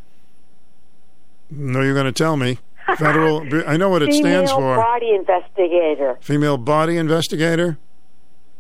No, 1.50 1.82
you're 1.82 1.94
going 1.94 2.06
to 2.06 2.12
tell 2.12 2.36
me. 2.36 2.60
Federal. 2.98 3.44
I 3.68 3.78
know 3.78 3.88
what 3.90 4.02
it 4.02 4.08
Female 4.12 4.46
stands 4.48 4.52
for. 4.52 4.76
Body 4.76 5.12
Investigator. 5.16 6.18
Female 6.20 6.58
body 6.58 6.98
investigator. 6.98 7.78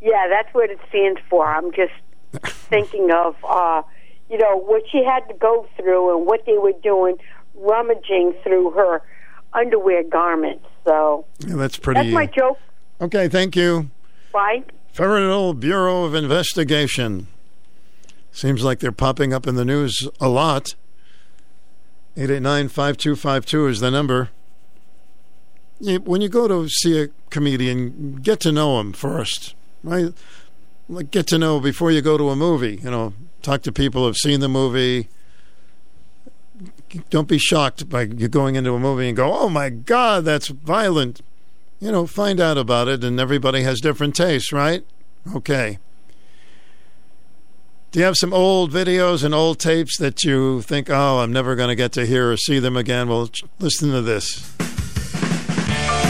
Yeah, 0.02 0.28
that's 0.30 0.54
what 0.54 0.70
it 0.70 0.80
stands 0.90 1.20
for. 1.30 1.46
I'm 1.46 1.72
just 1.74 1.94
thinking 2.70 3.12
of, 3.12 3.36
uh, 3.48 3.82
you 4.30 4.38
know, 4.38 4.56
what 4.58 4.84
she 4.90 5.04
had 5.04 5.28
to 5.28 5.34
go 5.34 5.68
through 5.76 6.16
and 6.18 6.26
what 6.26 6.46
they 6.46 6.58
were 6.58 6.74
doing, 6.82 7.18
rummaging 7.62 8.34
through 8.44 8.72
her 8.72 9.02
underwear 9.54 10.04
garments. 10.04 10.66
So 10.86 11.26
Yeah, 11.40 11.56
that's 11.56 11.78
pretty. 11.78 12.02
that's 12.02 12.14
my 12.14 12.26
joke. 12.26 12.58
Okay, 13.00 13.28
thank 13.28 13.56
you. 13.56 13.90
Bye. 14.34 14.64
Federal 14.94 15.54
Bureau 15.54 16.04
of 16.04 16.14
Investigation. 16.16 17.28
Seems 18.32 18.64
like 18.64 18.80
they're 18.80 18.92
popping 18.92 19.34
up 19.34 19.46
in 19.48 19.56
the 19.56 19.66
news 19.66 20.08
a 20.20 20.28
lot. 20.30 20.76
889 22.18 22.68
5252 22.70 23.68
is 23.68 23.80
the 23.80 23.90
number. 23.92 24.30
When 25.80 26.22
you 26.22 26.30
go 26.30 26.48
to 26.48 26.70
see 26.70 27.02
a 27.02 27.08
comedian, 27.30 28.18
get 28.18 28.40
to 28.42 28.52
know 28.52 28.80
him 28.80 28.94
first, 28.94 29.56
right? 29.84 30.14
Like, 30.88 31.10
get 31.10 31.26
to 31.28 31.38
know 31.40 31.60
before 31.60 31.92
you 31.92 32.02
go 32.02 32.18
to 32.18 32.30
a 32.30 32.36
movie. 32.36 32.80
You 32.84 32.92
know, 32.92 33.14
talk 33.42 33.64
to 33.64 33.72
people 33.72 34.06
who've 34.06 34.18
seen 34.18 34.42
the 34.42 34.50
movie. 34.50 35.08
Don't 37.10 37.28
be 37.28 37.38
shocked 37.38 37.90
by 37.90 38.04
you 38.04 38.28
going 38.28 38.56
into 38.56 38.74
a 38.74 38.80
movie 38.80 39.08
and 39.08 39.16
go, 39.18 39.34
oh 39.34 39.50
my 39.50 39.70
God, 39.70 40.26
that's 40.26 40.48
violent. 40.48 41.22
You 41.80 41.92
know, 41.92 42.06
find 42.06 42.40
out 42.40 42.58
about 42.58 42.88
it, 42.88 43.04
and 43.04 43.20
everybody 43.20 43.64
has 43.64 43.80
different 43.80 44.16
tastes, 44.16 44.52
right? 44.52 44.86
Okay. 45.34 45.80
Do 47.92 48.00
you 48.00 48.06
have 48.06 48.16
some 48.18 48.34
old 48.34 48.72
videos 48.72 49.24
and 49.24 49.34
old 49.34 49.60
tapes 49.60 49.98
that 49.98 50.24
you 50.24 50.62
think, 50.62 50.90
oh, 50.90 51.20
I'm 51.20 51.34
never 51.34 51.56
going 51.56 51.70
to 51.70 51.76
get 51.76 51.92
to 51.94 52.06
hear 52.06 52.32
or 52.32 52.38
see 52.38 52.60
them 52.60 52.78
again? 52.78 53.10
Well, 53.10 53.30
listen 53.60 53.92
to 53.92 54.02
this. 54.02 54.56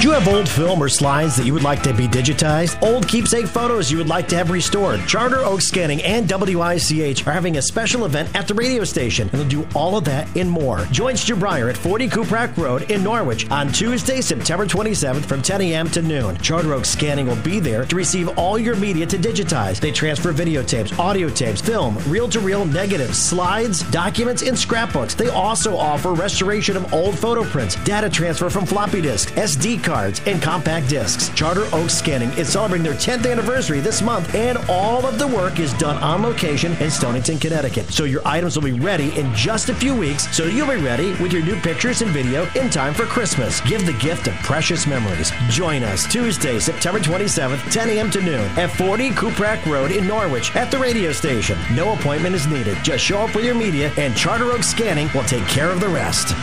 Do 0.02 0.08
you 0.08 0.14
have 0.16 0.28
old 0.28 0.50
film 0.50 0.82
or 0.82 0.90
slides 0.90 1.36
that 1.36 1.46
you 1.46 1.54
would 1.54 1.62
like 1.62 1.84
to 1.84 1.94
be 1.94 2.08
digitized? 2.08 2.82
Old 2.82 3.08
keepsake 3.08 3.46
photos 3.46 3.92
you 3.92 4.00
would 4.00 4.10
like 4.10 4.28
to 4.30 4.36
have 4.36 4.50
restored? 4.50 5.00
Charter 5.06 5.42
Oak 5.42 5.62
Scanning 5.62 6.02
and 6.02 6.28
WICH 6.28 7.28
are 7.28 7.32
having 7.32 7.58
a 7.58 7.62
special 7.62 8.06
event 8.06 8.36
at 8.36 8.48
the 8.48 8.56
radio 8.56 8.84
station, 8.84 9.30
and 9.32 9.40
they'll 9.40 9.48
do 9.48 9.68
all 9.76 9.96
of 9.96 10.04
that 10.06 10.36
and 10.36 10.50
more. 10.50 10.86
Join 10.86 11.16
Stu 11.16 11.36
Bryer 11.36 11.70
at 11.70 11.78
40 11.78 12.10
Cuprak 12.10 12.58
Road 12.58 12.90
in 12.90 13.04
Norwich 13.04 13.48
on 13.52 13.72
Tuesday, 13.72 14.22
September 14.22 14.66
27th 14.66 15.24
from 15.24 15.44
10 15.44 15.62
a.m. 15.62 15.88
to 15.92 16.02
noon. 16.02 16.36
Charter 16.38 16.74
Oak 16.74 16.86
Scanning 16.86 17.28
will 17.28 17.36
be 17.44 17.60
there 17.60 17.86
to 17.86 17.96
receive 17.96 18.28
all 18.40 18.58
your 18.58 18.76
media 18.78 19.06
to 19.06 19.20
digitize. 19.20 19.80
They 19.80 19.92
transfer 19.92 20.34
videotapes, 20.34 20.98
audio 20.98 21.30
tapes, 21.30 21.62
film, 21.62 21.96
reel 22.08 22.28
to 22.30 22.40
reel 22.40 22.66
negatives, 22.66 23.20
slides, 23.20 23.84
documents, 23.92 24.42
and 24.42 24.58
scrapbooks. 24.58 25.14
They 25.14 25.30
also 25.30 25.78
offer 25.78 26.12
restoration 26.14 26.76
of 26.76 26.92
old 26.92 27.20
photo 27.20 27.44
prints, 27.44 27.76
data 27.84 28.10
transfer 28.10 28.50
from 28.50 28.66
floppy 28.66 29.02
disks, 29.02 29.32
SD 29.34 29.84
cards, 29.84 29.91
and 29.92 30.42
compact 30.42 30.88
discs. 30.90 31.30
Charter 31.30 31.66
Oak 31.74 31.90
Scanning 31.90 32.32
is 32.38 32.50
celebrating 32.50 32.84
their 32.84 32.94
10th 32.94 33.30
anniversary 33.30 33.80
this 33.80 34.02
month, 34.02 34.34
and 34.34 34.58
all 34.70 35.06
of 35.06 35.20
the 35.20 35.28
work 35.28 35.60
is 35.60 35.74
done 35.74 36.02
on 36.02 36.22
location 36.22 36.74
in 36.78 36.90
Stonington, 36.90 37.38
Connecticut. 37.38 37.88
So 37.92 38.06
your 38.06 38.22
items 38.26 38.56
will 38.56 38.64
be 38.64 38.72
ready 38.80 39.18
in 39.20 39.34
just 39.36 39.70
a 39.70 39.76
few 39.76 39.94
weeks, 39.94 40.34
so 40.36 40.46
you'll 40.46 40.68
be 40.70 40.78
ready 40.78 41.12
with 41.22 41.34
your 41.34 41.44
new 41.44 41.56
pictures 41.58 42.02
and 42.02 42.12
video 42.12 42.48
in 42.56 42.70
time 42.70 42.94
for 42.94 43.06
Christmas. 43.06 43.60
Give 43.62 43.86
the 43.86 43.94
gift 43.94 44.28
of 44.28 44.34
precious 44.36 44.88
memories. 44.88 45.32
Join 45.50 45.84
us 45.84 46.10
Tuesday, 46.12 46.60
September 46.60 47.00
27th, 47.00 47.72
10 47.72 47.90
a.m. 47.90 48.10
to 48.12 48.22
noon 48.22 48.46
at 48.58 48.72
40 48.72 49.10
Cuprak 49.12 49.66
Road 49.66 49.92
in 49.92 50.08
Norwich 50.08 50.56
at 50.56 50.72
the 50.72 50.78
radio 50.78 51.12
station. 51.12 51.58
No 51.76 51.94
appointment 51.94 52.34
is 52.36 52.48
needed. 52.48 52.78
Just 52.84 53.04
show 53.04 53.20
up 53.20 53.36
with 53.36 53.46
your 53.46 53.56
media, 53.56 53.92
and 53.98 54.16
Charter 54.16 54.52
Oak 54.52 54.64
Scanning 54.64 55.10
will 55.14 55.24
take 55.24 55.46
care 55.48 55.70
of 55.70 55.80
the 55.80 55.90
rest. 55.90 56.36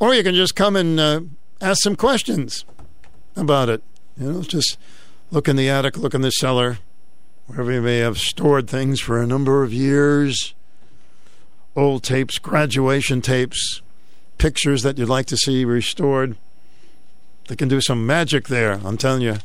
Or 0.00 0.14
you 0.14 0.22
can 0.22 0.34
just 0.34 0.54
come 0.54 0.76
and 0.76 1.00
uh, 1.00 1.20
ask 1.60 1.82
some 1.82 1.96
questions 1.96 2.64
about 3.36 3.68
it. 3.68 3.82
You 4.16 4.32
know, 4.32 4.42
just 4.42 4.78
look 5.30 5.48
in 5.48 5.56
the 5.56 5.68
attic, 5.68 5.96
look 5.96 6.14
in 6.14 6.22
the 6.22 6.30
cellar, 6.30 6.78
wherever 7.46 7.72
you 7.72 7.82
may 7.82 7.98
have 7.98 8.18
stored 8.18 8.68
things 8.68 9.00
for 9.00 9.20
a 9.20 9.26
number 9.26 9.62
of 9.62 9.72
years. 9.72 10.54
Old 11.76 12.04
tapes, 12.04 12.38
graduation 12.38 13.20
tapes, 13.20 13.82
pictures 14.38 14.82
that 14.82 14.96
you'd 14.96 15.08
like 15.08 15.26
to 15.26 15.36
see 15.36 15.64
restored. 15.64 16.36
They 17.48 17.56
can 17.56 17.68
do 17.68 17.80
some 17.80 18.06
magic 18.06 18.48
there, 18.48 18.80
I'm 18.84 18.96
telling 18.96 19.22
you. 19.22 19.38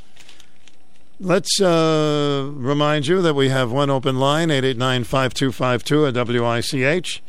Let's 1.19 1.59
uh, 1.59 2.49
remind 2.53 3.07
you 3.07 3.21
that 3.21 3.33
we 3.33 3.49
have 3.49 3.71
one 3.71 3.89
open 3.89 4.19
line, 4.19 4.49
889 4.49 5.03
5252 5.03 6.07
at 6.07 6.27
WICH. 6.27 7.21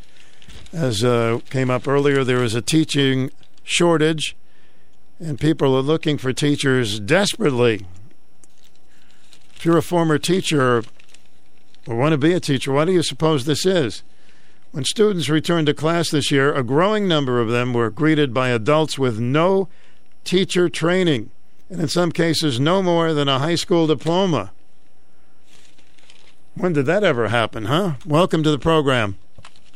As 0.71 1.03
uh, 1.03 1.39
came 1.49 1.69
up 1.69 1.87
earlier, 1.89 2.23
there 2.23 2.41
is 2.41 2.55
a 2.55 2.61
teaching 2.61 3.31
shortage, 3.63 4.37
and 5.21 5.39
people 5.39 5.75
are 5.77 5.81
looking 5.81 6.17
for 6.17 6.33
teachers 6.33 6.99
desperately. 6.99 7.85
If 9.55 9.65
you're 9.65 9.77
a 9.77 9.83
former 9.83 10.17
teacher 10.17 10.83
or 11.87 11.95
want 11.95 12.13
to 12.13 12.17
be 12.17 12.33
a 12.33 12.39
teacher, 12.39 12.71
what 12.71 12.85
do 12.85 12.91
you 12.91 13.03
suppose 13.03 13.45
this 13.45 13.65
is? 13.65 14.01
When 14.71 14.83
students 14.83 15.29
returned 15.29 15.67
to 15.67 15.75
class 15.75 16.09
this 16.09 16.31
year, 16.31 16.53
a 16.53 16.63
growing 16.63 17.07
number 17.07 17.39
of 17.39 17.49
them 17.49 17.73
were 17.73 17.91
greeted 17.91 18.33
by 18.33 18.49
adults 18.49 18.97
with 18.97 19.19
no 19.19 19.69
teacher 20.23 20.69
training, 20.69 21.29
and 21.69 21.79
in 21.79 21.87
some 21.87 22.11
cases, 22.11 22.59
no 22.59 22.81
more 22.81 23.13
than 23.13 23.27
a 23.27 23.39
high 23.39 23.55
school 23.55 23.85
diploma. 23.85 24.51
When 26.55 26.73
did 26.73 26.85
that 26.87 27.03
ever 27.03 27.27
happen, 27.27 27.65
huh? 27.65 27.93
Welcome 28.05 28.43
to 28.43 28.51
the 28.51 28.59
program. 28.59 29.17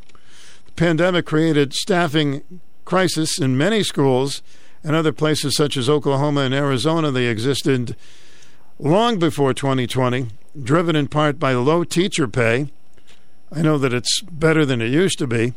The 0.65 0.71
pandemic 0.73 1.25
created 1.25 1.73
staffing 1.73 2.61
crisis 2.85 3.39
in 3.39 3.57
many 3.57 3.83
schools 3.83 4.41
and 4.83 4.95
other 4.95 5.11
places 5.11 5.55
such 5.55 5.75
as 5.75 5.89
Oklahoma 5.89 6.41
and 6.41 6.53
Arizona. 6.53 7.11
They 7.11 7.27
existed 7.27 7.95
long 8.79 9.19
before 9.19 9.53
2020, 9.53 10.27
driven 10.61 10.95
in 10.95 11.07
part 11.07 11.37
by 11.37 11.53
low 11.53 11.83
teacher 11.83 12.27
pay. 12.27 12.69
I 13.51 13.61
know 13.61 13.77
that 13.77 13.93
it's 13.93 14.21
better 14.21 14.65
than 14.65 14.81
it 14.81 14.91
used 14.91 15.19
to 15.19 15.27
be. 15.27 15.53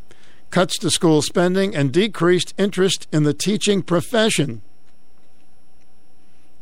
Cuts 0.51 0.77
to 0.79 0.91
school 0.91 1.23
spending 1.23 1.75
and 1.75 1.93
decreased 1.93 2.53
interest 2.59 3.07
in 3.13 3.23
the 3.23 3.33
teaching 3.33 3.83
profession. 3.83 4.61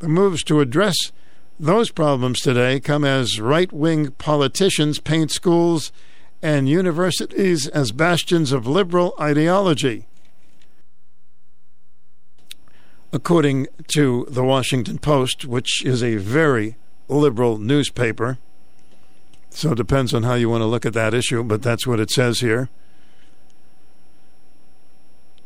The 0.00 0.08
moves 0.08 0.42
to 0.44 0.60
address 0.60 0.96
those 1.58 1.90
problems 1.90 2.40
today 2.40 2.80
come 2.80 3.04
as 3.04 3.40
right 3.40 3.72
wing 3.72 4.12
politicians 4.12 4.98
paint 4.98 5.30
schools 5.30 5.92
and 6.42 6.68
universities 6.68 7.66
as 7.68 7.92
bastions 7.92 8.52
of 8.52 8.66
liberal 8.66 9.14
ideology. 9.20 10.06
According 13.12 13.66
to 13.88 14.26
the 14.30 14.44
Washington 14.44 14.98
Post, 14.98 15.44
which 15.44 15.84
is 15.84 16.02
a 16.02 16.16
very 16.16 16.76
liberal 17.08 17.58
newspaper, 17.58 18.38
so 19.50 19.72
it 19.72 19.76
depends 19.76 20.14
on 20.14 20.22
how 20.22 20.34
you 20.34 20.48
want 20.48 20.62
to 20.62 20.66
look 20.66 20.86
at 20.86 20.92
that 20.94 21.12
issue, 21.12 21.42
but 21.42 21.62
that's 21.62 21.86
what 21.86 21.98
it 22.00 22.10
says 22.10 22.38
here. 22.38 22.68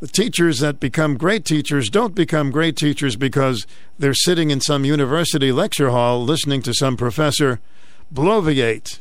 The 0.00 0.08
teachers 0.08 0.58
that 0.58 0.80
become 0.80 1.16
great 1.16 1.46
teachers 1.46 1.88
don't 1.88 2.14
become 2.14 2.50
great 2.50 2.76
teachers 2.76 3.16
because 3.16 3.66
they're 3.98 4.12
sitting 4.12 4.50
in 4.50 4.60
some 4.60 4.84
university 4.84 5.50
lecture 5.50 5.88
hall 5.90 6.22
listening 6.22 6.60
to 6.62 6.74
some 6.74 6.98
professor 6.98 7.60
bloviate. 8.12 8.98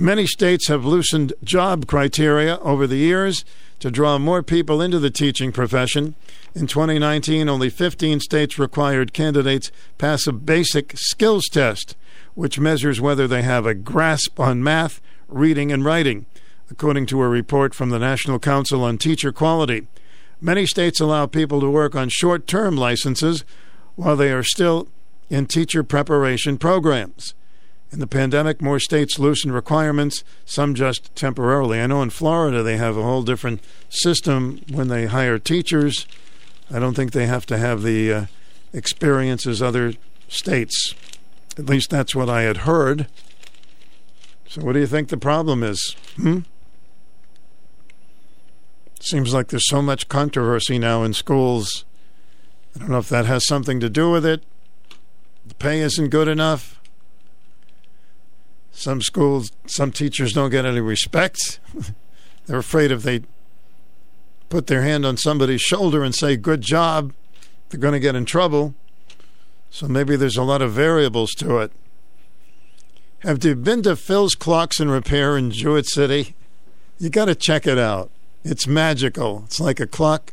Many 0.00 0.28
states 0.28 0.68
have 0.68 0.84
loosened 0.84 1.32
job 1.42 1.88
criteria 1.88 2.58
over 2.58 2.86
the 2.86 2.98
years 2.98 3.44
to 3.80 3.90
draw 3.90 4.16
more 4.16 4.44
people 4.44 4.80
into 4.80 5.00
the 5.00 5.10
teaching 5.10 5.50
profession. 5.50 6.14
In 6.54 6.68
2019, 6.68 7.48
only 7.48 7.68
15 7.68 8.20
states 8.20 8.60
required 8.60 9.12
candidates 9.12 9.72
pass 9.98 10.28
a 10.28 10.32
basic 10.32 10.92
skills 10.94 11.48
test, 11.48 11.96
which 12.36 12.60
measures 12.60 13.00
whether 13.00 13.26
they 13.26 13.42
have 13.42 13.66
a 13.66 13.74
grasp 13.74 14.38
on 14.38 14.62
math, 14.62 15.00
reading, 15.26 15.72
and 15.72 15.84
writing, 15.84 16.26
according 16.70 17.06
to 17.06 17.20
a 17.20 17.28
report 17.28 17.74
from 17.74 17.90
the 17.90 17.98
National 17.98 18.38
Council 18.38 18.84
on 18.84 18.98
Teacher 18.98 19.32
Quality. 19.32 19.88
Many 20.40 20.64
states 20.64 21.00
allow 21.00 21.26
people 21.26 21.60
to 21.60 21.68
work 21.68 21.96
on 21.96 22.08
short 22.08 22.46
term 22.46 22.76
licenses 22.76 23.44
while 23.96 24.14
they 24.14 24.30
are 24.30 24.44
still 24.44 24.86
in 25.28 25.46
teacher 25.46 25.82
preparation 25.82 26.56
programs. 26.56 27.34
In 27.90 28.00
the 28.00 28.06
pandemic, 28.06 28.60
more 28.60 28.78
states 28.78 29.18
loosened 29.18 29.54
requirements, 29.54 30.22
some 30.44 30.74
just 30.74 31.14
temporarily. 31.14 31.80
I 31.80 31.86
know 31.86 32.02
in 32.02 32.10
Florida 32.10 32.62
they 32.62 32.76
have 32.76 32.96
a 32.96 33.02
whole 33.02 33.22
different 33.22 33.62
system 33.88 34.60
when 34.70 34.88
they 34.88 35.06
hire 35.06 35.38
teachers. 35.38 36.06
I 36.70 36.78
don't 36.78 36.94
think 36.94 37.12
they 37.12 37.26
have 37.26 37.46
to 37.46 37.56
have 37.56 37.82
the 37.82 38.12
uh, 38.12 38.26
experience 38.74 39.46
as 39.46 39.62
other 39.62 39.94
states. 40.28 40.94
At 41.56 41.66
least 41.66 41.88
that's 41.88 42.14
what 42.14 42.28
I 42.28 42.42
had 42.42 42.58
heard. 42.58 43.06
So, 44.48 44.62
what 44.62 44.74
do 44.74 44.80
you 44.80 44.86
think 44.86 45.08
the 45.08 45.16
problem 45.16 45.62
is? 45.62 45.96
Hmm? 46.16 46.40
Seems 49.00 49.32
like 49.32 49.48
there's 49.48 49.68
so 49.68 49.80
much 49.80 50.08
controversy 50.08 50.78
now 50.78 51.04
in 51.04 51.14
schools. 51.14 51.84
I 52.74 52.80
don't 52.80 52.90
know 52.90 52.98
if 52.98 53.08
that 53.08 53.26
has 53.26 53.46
something 53.46 53.80
to 53.80 53.88
do 53.88 54.10
with 54.10 54.26
it. 54.26 54.42
The 55.46 55.54
pay 55.54 55.80
isn't 55.80 56.10
good 56.10 56.28
enough. 56.28 56.77
Some 58.78 59.02
schools, 59.02 59.50
some 59.66 59.90
teachers 59.90 60.32
don't 60.32 60.50
get 60.50 60.64
any 60.64 60.80
respect. 60.80 61.58
They're 62.46 62.60
afraid 62.60 62.92
if 62.92 63.02
they 63.02 63.22
put 64.50 64.68
their 64.68 64.82
hand 64.82 65.04
on 65.04 65.16
somebody's 65.16 65.60
shoulder 65.62 66.04
and 66.04 66.14
say, 66.14 66.36
good 66.36 66.60
job, 66.60 67.12
they're 67.68 67.80
going 67.80 67.94
to 67.94 67.98
get 67.98 68.14
in 68.14 68.24
trouble. 68.24 68.76
So 69.68 69.88
maybe 69.88 70.14
there's 70.14 70.36
a 70.36 70.44
lot 70.44 70.62
of 70.62 70.72
variables 70.72 71.32
to 71.32 71.58
it. 71.58 71.72
Have 73.18 73.44
you 73.44 73.56
been 73.56 73.82
to 73.82 73.96
Phil's 73.96 74.36
Clocks 74.36 74.78
and 74.78 74.92
Repair 74.92 75.36
in 75.36 75.50
Jewett 75.50 75.88
City? 75.88 76.36
You 76.98 77.10
got 77.10 77.24
to 77.24 77.34
check 77.34 77.66
it 77.66 77.78
out. 77.78 78.12
It's 78.44 78.68
magical. 78.68 79.42
It's 79.46 79.58
like 79.58 79.80
a 79.80 79.88
clock 79.88 80.32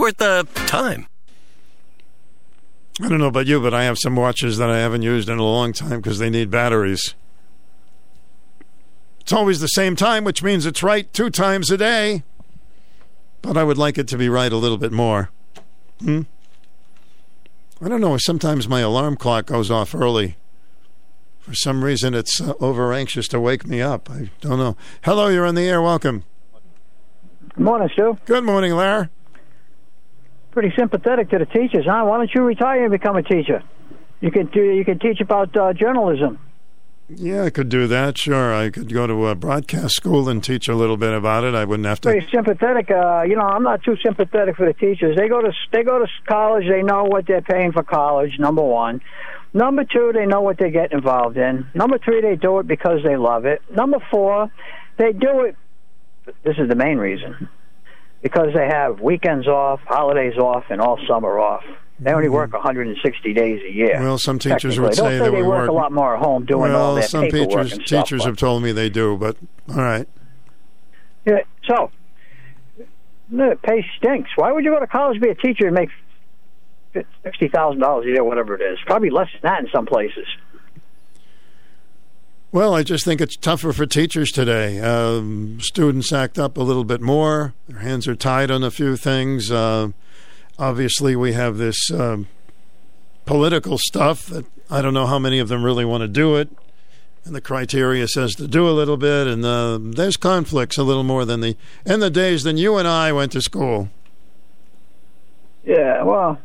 worth 0.00 0.16
the 0.16 0.48
time. 0.66 1.06
I 3.00 3.08
don't 3.08 3.18
know 3.18 3.26
about 3.26 3.46
you, 3.46 3.60
but 3.60 3.72
I 3.72 3.84
have 3.84 3.98
some 3.98 4.16
watches 4.16 4.58
that 4.58 4.70
I 4.70 4.78
haven't 4.78 5.02
used 5.02 5.28
in 5.28 5.38
a 5.38 5.44
long 5.44 5.72
time 5.72 6.00
because 6.00 6.18
they 6.18 6.30
need 6.30 6.50
batteries. 6.50 7.14
It's 9.20 9.32
always 9.32 9.60
the 9.60 9.68
same 9.68 9.96
time, 9.96 10.24
which 10.24 10.42
means 10.42 10.66
it's 10.66 10.82
right 10.82 11.10
two 11.12 11.30
times 11.30 11.70
a 11.70 11.76
day. 11.76 12.24
But 13.42 13.56
I 13.56 13.64
would 13.64 13.78
like 13.78 13.96
it 13.96 14.08
to 14.08 14.18
be 14.18 14.28
right 14.28 14.52
a 14.52 14.56
little 14.56 14.76
bit 14.76 14.92
more. 14.92 15.30
Hmm? 16.00 16.22
I 17.80 17.88
don't 17.88 18.00
know. 18.00 18.16
Sometimes 18.18 18.68
my 18.68 18.80
alarm 18.80 19.16
clock 19.16 19.46
goes 19.46 19.70
off 19.70 19.94
early. 19.94 20.36
For 21.38 21.54
some 21.54 21.82
reason, 21.82 22.12
it's 22.12 22.38
uh, 22.40 22.52
over 22.60 22.92
anxious 22.92 23.28
to 23.28 23.40
wake 23.40 23.66
me 23.66 23.80
up. 23.80 24.10
I 24.10 24.30
don't 24.40 24.58
know. 24.58 24.76
Hello, 25.04 25.28
you're 25.28 25.46
on 25.46 25.54
the 25.54 25.66
air. 25.66 25.80
Welcome. 25.80 26.24
Good 27.54 27.64
morning, 27.64 27.88
Stu. 27.94 28.18
Good 28.26 28.44
morning, 28.44 28.72
Larry 28.72 29.08
pretty 30.50 30.72
sympathetic 30.76 31.30
to 31.30 31.38
the 31.38 31.46
teachers, 31.46 31.84
huh? 31.86 32.04
Why 32.04 32.18
don't 32.18 32.30
you 32.34 32.42
retire 32.42 32.82
and 32.82 32.92
become 32.92 33.16
a 33.16 33.22
teacher? 33.22 33.62
You 34.20 34.30
could 34.30 34.52
do. 34.52 34.62
You 34.62 34.84
could 34.84 35.00
teach 35.00 35.20
about 35.20 35.56
uh, 35.56 35.72
journalism. 35.72 36.38
Yeah, 37.08 37.44
I 37.44 37.50
could 37.50 37.68
do 37.68 37.88
that. 37.88 38.18
Sure, 38.18 38.54
I 38.54 38.70
could 38.70 38.92
go 38.92 39.06
to 39.06 39.28
a 39.28 39.34
broadcast 39.34 39.96
school 39.96 40.28
and 40.28 40.44
teach 40.44 40.68
a 40.68 40.74
little 40.74 40.96
bit 40.96 41.12
about 41.12 41.42
it. 41.42 41.54
I 41.54 41.64
wouldn't 41.64 41.86
have 41.86 42.00
to. 42.02 42.10
Very 42.10 42.28
sympathetic. 42.32 42.90
Uh, 42.90 43.22
you 43.22 43.34
know, 43.34 43.42
I'm 43.42 43.64
not 43.64 43.82
too 43.82 43.96
sympathetic 44.04 44.56
for 44.56 44.66
the 44.66 44.74
teachers. 44.74 45.16
They 45.16 45.28
go 45.28 45.40
to 45.40 45.52
they 45.72 45.82
go 45.82 45.98
to 45.98 46.06
college. 46.28 46.66
They 46.68 46.82
know 46.82 47.04
what 47.04 47.26
they're 47.26 47.42
paying 47.42 47.72
for 47.72 47.82
college. 47.82 48.38
Number 48.38 48.62
one. 48.62 49.00
Number 49.52 49.82
two, 49.82 50.12
they 50.14 50.26
know 50.26 50.42
what 50.42 50.58
they 50.58 50.70
get 50.70 50.92
involved 50.92 51.36
in. 51.36 51.66
Number 51.74 51.98
three, 51.98 52.20
they 52.20 52.36
do 52.36 52.60
it 52.60 52.68
because 52.68 53.00
they 53.02 53.16
love 53.16 53.46
it. 53.46 53.60
Number 53.74 53.98
four, 54.08 54.48
they 54.96 55.12
do 55.12 55.40
it. 55.40 55.56
This 56.44 56.56
is 56.58 56.68
the 56.68 56.76
main 56.76 56.98
reason 56.98 57.48
because 58.22 58.48
they 58.54 58.66
have 58.66 59.00
weekends 59.00 59.46
off, 59.46 59.80
holidays 59.86 60.36
off, 60.36 60.64
and 60.70 60.80
all 60.80 60.98
summer 61.08 61.38
off. 61.38 61.64
They 61.98 62.12
only 62.12 62.28
work 62.30 62.48
mm-hmm. 62.48 62.56
160 62.56 63.34
days 63.34 63.60
a 63.62 63.72
year. 63.72 64.00
Well, 64.00 64.18
some 64.18 64.38
teachers 64.38 64.80
would 64.80 64.94
say, 64.94 65.18
say 65.18 65.30
they, 65.30 65.42
work, 65.42 65.68
a 65.68 65.72
lot 65.72 65.92
more 65.92 66.16
at 66.16 66.22
home 66.22 66.46
doing 66.46 66.72
well, 66.72 66.80
all 66.80 66.94
that 66.94 67.10
some 67.10 67.24
paperwork 67.24 67.48
teachers 67.48 67.72
and 67.72 67.86
stuff, 67.86 68.04
teachers 68.04 68.22
but- 68.22 68.28
have 68.28 68.36
told 68.36 68.62
me 68.62 68.72
they 68.72 68.88
do, 68.88 69.16
but 69.16 69.36
all 69.68 69.76
right. 69.76 70.08
Yeah, 71.26 71.40
so 71.68 71.90
the 73.30 73.58
pay 73.62 73.84
stinks. 73.98 74.30
Why 74.36 74.52
would 74.52 74.64
you 74.64 74.70
go 74.70 74.80
to 74.80 74.86
college 74.86 75.16
to 75.16 75.20
be 75.20 75.28
a 75.28 75.34
teacher 75.34 75.66
and 75.66 75.74
make 75.74 75.90
sixty 77.22 77.48
thousand 77.48 77.80
dollars 77.80 78.06
a 78.06 78.08
year, 78.08 78.24
whatever 78.24 78.54
it 78.54 78.62
is? 78.62 78.78
Probably 78.86 79.10
less 79.10 79.28
than 79.32 79.50
that 79.50 79.60
in 79.60 79.68
some 79.70 79.84
places. 79.84 80.26
Well, 82.52 82.74
I 82.74 82.82
just 82.82 83.04
think 83.04 83.20
it's 83.20 83.36
tougher 83.36 83.72
for 83.72 83.86
teachers 83.86 84.32
today. 84.32 84.80
Um, 84.80 85.60
students 85.60 86.12
act 86.12 86.36
up 86.36 86.56
a 86.56 86.62
little 86.62 86.82
bit 86.84 87.00
more. 87.00 87.54
Their 87.68 87.78
hands 87.78 88.08
are 88.08 88.16
tied 88.16 88.50
on 88.50 88.64
a 88.64 88.72
few 88.72 88.96
things. 88.96 89.52
Uh, 89.52 89.90
obviously, 90.58 91.14
we 91.14 91.32
have 91.32 91.58
this 91.58 91.92
um, 91.92 92.26
political 93.24 93.78
stuff 93.78 94.26
that 94.26 94.46
I 94.68 94.82
don't 94.82 94.94
know 94.94 95.06
how 95.06 95.18
many 95.20 95.38
of 95.38 95.48
them 95.48 95.64
really 95.64 95.84
want 95.84 96.00
to 96.02 96.08
do 96.08 96.34
it. 96.36 96.48
and 97.24 97.36
the 97.36 97.40
criteria 97.40 98.08
says 98.08 98.34
to 98.34 98.48
do 98.48 98.68
a 98.68 98.72
little 98.72 98.96
bit, 98.96 99.28
and 99.28 99.44
uh, 99.44 99.78
there's 99.80 100.16
conflicts 100.16 100.76
a 100.76 100.82
little 100.82 101.04
more 101.04 101.24
than 101.24 101.40
the 101.42 101.56
in 101.86 102.00
the 102.00 102.10
days 102.10 102.42
than 102.42 102.56
you 102.56 102.76
and 102.78 102.88
I 102.88 103.12
went 103.12 103.30
to 103.32 103.40
school. 103.40 103.90
Yeah, 105.64 106.02
well, 106.02 106.40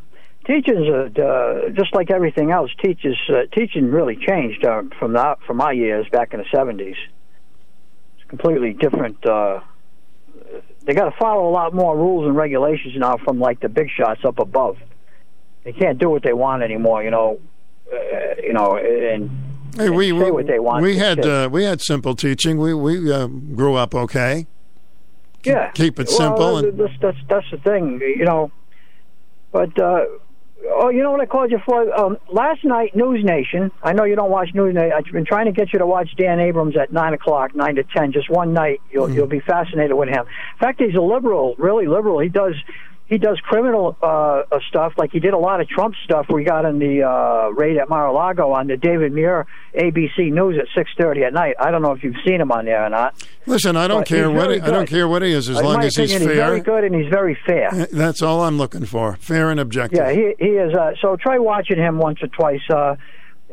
teachers, 0.46 0.88
uh, 1.18 1.22
uh, 1.22 1.70
just 1.70 1.94
like 1.94 2.12
everything 2.12 2.52
else, 2.52 2.72
teachers 2.84 3.20
uh, 3.30 3.42
teaching 3.54 3.90
really 3.92 4.16
changed 4.16 4.64
uh, 4.66 4.84
from 5.00 5.14
the, 5.14 5.36
from 5.46 5.58
my 5.58 5.72
years 5.72 6.08
back 6.12 6.34
in 6.34 6.40
the 6.40 6.46
seventies. 6.54 6.96
It's 8.18 8.30
completely 8.30 8.74
different. 8.74 9.26
Uh, 9.26 9.62
they 10.86 10.94
got 10.94 11.06
to 11.10 11.18
follow 11.20 11.50
a 11.50 11.52
lot 11.52 11.74
more 11.74 11.96
rules 11.98 12.28
and 12.28 12.36
regulations 12.36 12.94
now 12.98 13.18
from 13.18 13.40
like 13.40 13.60
the 13.60 13.70
big 13.70 13.90
shots 13.90 14.22
up 14.24 14.40
above. 14.40 14.78
They 15.64 15.74
can't 15.74 15.98
do 15.98 16.10
what 16.10 16.22
they 16.24 16.34
want 16.34 16.62
anymore. 16.62 17.04
You 17.04 17.12
know, 17.12 17.40
uh, 17.92 17.98
you 18.42 18.54
know, 18.54 18.78
and 18.78 19.30
Hey, 19.76 19.90
we 19.90 20.10
say 20.12 20.32
what 20.32 20.48
they 20.48 20.60
want. 20.60 20.84
we 20.84 20.98
had 20.98 21.26
uh, 21.26 21.50
we 21.52 21.64
had 21.64 21.82
simple 21.82 22.16
teaching. 22.16 22.58
We 22.58 22.74
we 22.74 23.12
uh, 23.12 23.28
grew 23.28 23.76
up 23.76 23.94
okay. 23.96 24.46
yeah, 25.44 25.72
keep 25.72 26.00
it 26.00 26.08
Well, 26.08 26.18
simple 26.18 26.56
uh, 26.58 26.60
and- 26.60 26.80
that's, 26.80 26.94
that's 27.02 27.18
that's 27.28 27.52
the 27.52 27.58
thing, 27.58 28.00
you 28.00 28.26
know. 28.26 28.52
But 29.52 29.78
uh, 29.80 30.06
oh, 30.68 30.90
you 30.90 31.04
know 31.04 31.12
what 31.12 31.22
I 31.22 31.26
called 31.26 31.52
you 31.52 31.60
for? 31.66 31.94
Um, 31.98 32.18
last 32.32 32.64
night, 32.64 32.96
News 32.96 33.24
Nation. 33.24 33.72
I 33.84 33.94
know 33.94 34.04
you 34.04 34.16
don't 34.16 34.32
watch 34.32 34.50
News 34.54 34.74
Nation. 34.74 34.92
I've 34.96 35.06
been 35.12 35.26
trying 35.26 35.46
to 35.46 35.52
get 35.52 35.74
you 35.74 35.80
to 35.80 35.86
watch 35.86 36.10
Dan 36.18 36.40
Abrams 36.40 36.76
at 36.78 36.92
nine 36.92 37.14
o'clock, 37.14 37.56
nine 37.56 37.76
to 37.76 37.84
ten, 37.84 38.12
just 38.12 38.30
one 38.30 38.54
night. 38.54 38.82
You'll 38.92 39.06
Mm-hmm. 39.08 39.16
you'll 39.16 39.28
be 39.28 39.40
fascinated 39.42 39.96
with 39.96 40.10
him. 40.10 40.22
In 40.22 40.60
fact, 40.60 40.82
he's 40.82 40.96
a 40.96 41.02
liberal, 41.02 41.56
really 41.58 41.88
liberal. 41.88 42.20
He 42.20 42.30
does. 42.30 42.56
He 43.08 43.20
does 43.20 43.40
criminal 43.42 43.96
uh, 44.02 44.06
uh, 44.52 44.60
stuff, 44.68 44.94
like 44.98 45.12
he 45.12 45.20
did 45.20 45.34
a 45.34 45.38
lot 45.38 45.62
of 45.62 45.68
Trump 45.70 45.94
stuff. 46.04 46.26
We 46.28 46.44
got 46.44 46.66
in 46.66 46.80
the 46.80 47.04
uh, 47.04 47.50
raid 47.52 47.78
at 47.78 47.88
Mar-a-Lago 47.88 48.52
on 48.52 48.66
the 48.66 48.78
David 48.78 49.14
Muir 49.14 49.46
ABC 49.76 50.32
News 50.32 50.58
at 50.60 50.66
six 50.76 50.90
thirty 51.00 51.24
at 51.24 51.32
night. 51.32 51.56
I 51.60 51.70
don't 51.70 51.84
know 51.84 51.92
if 51.92 52.04
you've 52.04 52.16
seen 52.26 52.42
him 52.42 52.52
on 52.52 52.66
there 52.66 52.84
or 52.84 52.90
not. 52.90 53.14
Listen, 53.46 53.76
I 53.78 53.88
don't 53.88 54.00
But 54.02 54.08
care 54.08 54.32
what 54.32 54.50
he, 54.50 54.60
I 54.60 54.72
don't 54.72 54.88
care 54.90 55.08
what 55.08 55.22
he 55.22 55.32
is 55.34 55.50
as 55.50 55.60
In 55.60 55.66
long 55.66 55.84
as 55.84 55.96
he's 55.96 56.10
opinion, 56.12 56.30
He's 56.30 56.38
very 56.40 56.62
fair. 56.62 56.64
good 56.64 56.84
and 56.84 56.96
he's 56.96 57.12
very 57.14 57.38
fair. 57.46 57.70
Uh, 57.72 57.86
That's 57.92 58.24
all 58.24 58.42
I'm 58.42 58.58
looking 58.58 58.86
for. 58.86 59.18
Fair 59.18 59.52
and 59.52 59.60
objective. 59.60 60.00
Yeah, 60.00 60.12
he 60.12 60.34
he 60.40 60.52
is. 60.54 60.74
Uh, 60.74 60.94
so 61.00 61.16
try 61.16 61.38
watching 61.38 61.78
him 61.78 62.00
once 62.00 62.18
or 62.24 62.28
twice. 62.30 62.62
Uh, 62.74 62.96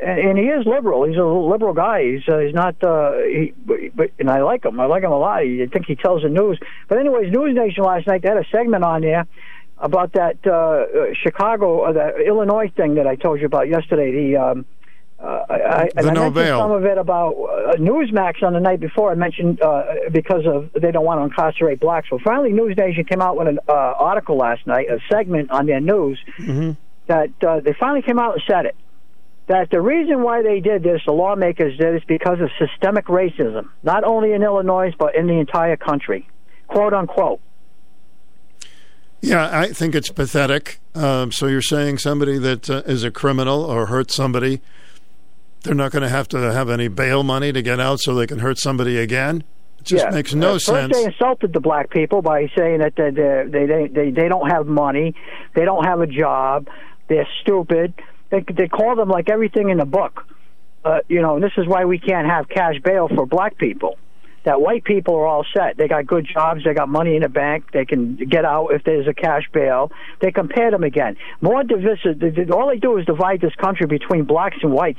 and, 0.01 0.19
and 0.19 0.39
he 0.39 0.45
is 0.45 0.65
liberal. 0.67 1.05
He's 1.05 1.17
a 1.17 1.25
liberal 1.25 1.75
guy. 1.75 2.03
He's 2.05 2.29
uh, 2.29 2.39
he's 2.39 2.55
not. 2.55 2.83
Uh, 2.83 3.13
he, 3.19 3.53
but, 3.95 4.11
and 4.19 4.31
I 4.31 4.43
like 4.43 4.65
him. 4.65 4.79
I 4.81 4.87
like 4.87 5.03
him 5.03 5.13
a 5.13 5.19
lot. 5.19 5.39
I 5.41 5.67
think 5.73 5.87
he 5.87 5.97
tells 5.97 6.23
the 6.23 6.29
news. 6.29 6.59
But 6.89 6.99
anyways, 6.99 7.33
News 7.33 7.55
Nation 7.55 7.85
last 7.85 8.07
night 8.07 8.23
they 8.23 8.29
had 8.29 8.39
a 8.39 8.47
segment 8.51 8.85
on 8.85 9.03
there 9.03 9.27
about 9.79 10.13
that 10.13 10.37
uh, 10.47 10.51
uh, 10.53 11.15
Chicago, 11.23 11.83
uh, 11.83 11.93
the 11.93 12.19
Illinois 12.27 12.71
thing 12.77 12.95
that 12.95 13.07
I 13.07 13.17
told 13.17 13.41
you 13.41 13.47
about 13.47 13.69
yesterday. 13.69 14.13
The 14.13 14.37
um, 14.37 14.67
uh, 15.19 15.45
I, 15.49 15.55
I, 15.55 15.89
The 15.95 15.99
I 15.99 16.03
no 16.03 16.31
mentioned 16.31 16.35
bail. 16.35 16.59
some 16.59 16.71
of 16.73 16.85
it 16.85 16.99
about 16.99 17.35
uh, 17.35 17.77
Newsmax 17.77 18.43
on 18.43 18.55
the 18.55 18.61
night 18.61 18.81
before. 18.81 19.13
I 19.13 19.15
mentioned 19.15 19.63
uh, 19.63 19.85
because 20.11 20.45
of 20.47 20.71
they 20.81 20.91
don't 20.91 21.05
want 21.05 21.21
to 21.21 21.25
incarcerate 21.25 21.79
blacks. 21.81 22.11
Well, 22.11 22.21
finally, 22.25 22.53
News 22.53 22.77
Nation 22.77 23.05
came 23.05 23.21
out 23.21 23.37
with 23.37 23.47
an 23.47 23.61
uh, 23.69 23.73
article 23.73 24.37
last 24.37 24.67
night, 24.67 24.87
a 24.91 24.99
segment 25.13 25.51
on 25.53 25.67
their 25.67 25.81
news 25.81 26.19
Mm-hmm. 26.41 26.71
that 27.07 27.31
uh, 27.47 27.61
they 27.61 27.73
finally 27.79 28.03
came 28.03 28.19
out 28.19 28.35
and 28.35 28.43
said 28.49 28.67
it. 28.67 28.75
That 29.49 29.71
the 29.71 29.81
reason 29.81 30.23
why 30.23 30.43
they 30.43 30.61
did 30.61 30.83
this, 30.83 31.03
the 31.05 31.13
lawmakers 31.13 31.77
did, 31.77 31.97
is 31.97 32.03
because 32.07 32.41
of 32.41 32.49
systemic 32.59 33.07
racism, 33.07 33.69
not 33.83 34.05
only 34.05 34.33
in 34.33 34.43
Illinois 34.43 34.93
but 34.99 35.15
in 35.17 35.27
the 35.27 35.39
entire 35.39 35.77
country, 35.77 36.29
quote 36.69 36.95
unquote. 36.95 37.41
Yeah, 39.21 39.57
I 39.57 39.69
think 39.69 39.95
it's 39.95 40.11
pathetic. 40.11 40.81
Um, 40.97 41.31
so 41.31 41.47
you're 41.47 41.63
saying 41.63 41.99
somebody 41.99 42.39
that 42.39 42.69
uh, 42.69 42.83
is 42.87 43.05
a 43.05 43.11
criminal 43.11 43.63
or 43.63 43.87
hurt 43.87 44.11
somebody, 44.11 44.61
they're 45.63 45.75
not 45.75 45.93
going 45.93 46.03
to 46.03 46.09
have 46.09 46.27
to 46.29 46.39
have 46.53 46.69
any 46.69 46.89
bail 46.89 47.23
money 47.23 47.53
to 47.53 47.63
get 47.63 47.79
out, 47.79 48.01
so 48.01 48.15
they 48.15 48.27
can 48.27 48.41
hurt 48.41 48.59
somebody 48.59 48.99
again. 48.99 49.45
It 49.79 49.85
just 49.85 50.05
yeah. 50.05 50.11
makes 50.11 50.35
no 50.35 50.55
First, 50.55 50.67
sense. 50.67 50.97
they 50.97 51.05
insulted 51.05 51.53
the 51.53 51.61
black 51.61 51.91
people 51.91 52.21
by 52.21 52.49
saying 52.57 52.81
that 52.81 52.95
they 52.97 53.11
they 53.11 53.87
they, 53.87 54.11
they 54.11 54.29
don't 54.29 54.51
have 54.51 54.67
money, 54.67 55.15
they 55.55 55.65
don't 55.65 55.85
have 55.85 56.01
a 56.01 56.07
job, 56.07 56.69
they're 57.09 57.29
stupid. 57.43 57.95
They 58.33 58.41
they 58.41 58.67
call 58.67 58.97
them 58.97 59.11
like 59.11 59.29
everything 59.29 59.69
in 59.69 59.77
the 59.77 59.85
book. 59.85 60.27
Uh, 60.85 61.01
you 61.07 61.21
know, 61.21 61.37
and 61.37 61.45
this 61.45 61.53
is 61.59 61.67
why 61.69 61.85
we 61.85 61.99
can't 61.99 62.27
have 62.27 62.49
cash 62.49 62.77
bail 62.83 63.07
for 63.07 63.27
black 63.27 63.57
people. 63.59 63.99
That 64.45 64.61
white 64.61 64.83
people 64.83 65.15
are 65.15 65.27
all 65.27 65.45
set. 65.55 65.77
They 65.77 65.87
got 65.87 66.07
good 66.07 66.27
jobs. 66.27 66.65
They 66.65 66.75
got 66.75 66.89
money 66.89 67.15
in 67.15 67.23
the 67.23 67.29
bank. 67.29 67.71
They 67.73 67.85
can 67.85 68.17
get 68.17 68.45
out 68.45 68.69
if 68.73 68.83
there's 68.83 69.07
a 69.07 69.15
cash 69.15 69.45
bail. 69.53 69.93
They 70.21 70.33
compare 70.33 70.73
them 70.73 70.83
again. 70.83 71.17
More 71.41 71.63
divisive. 71.63 72.51
All 72.51 72.69
they 72.69 72.79
do 72.79 72.97
is 72.97 73.07
divide 73.07 73.41
this 73.41 73.55
country 73.55 73.87
between 73.87 74.25
blacks 74.25 74.57
and 74.63 74.73
whites 74.73 74.99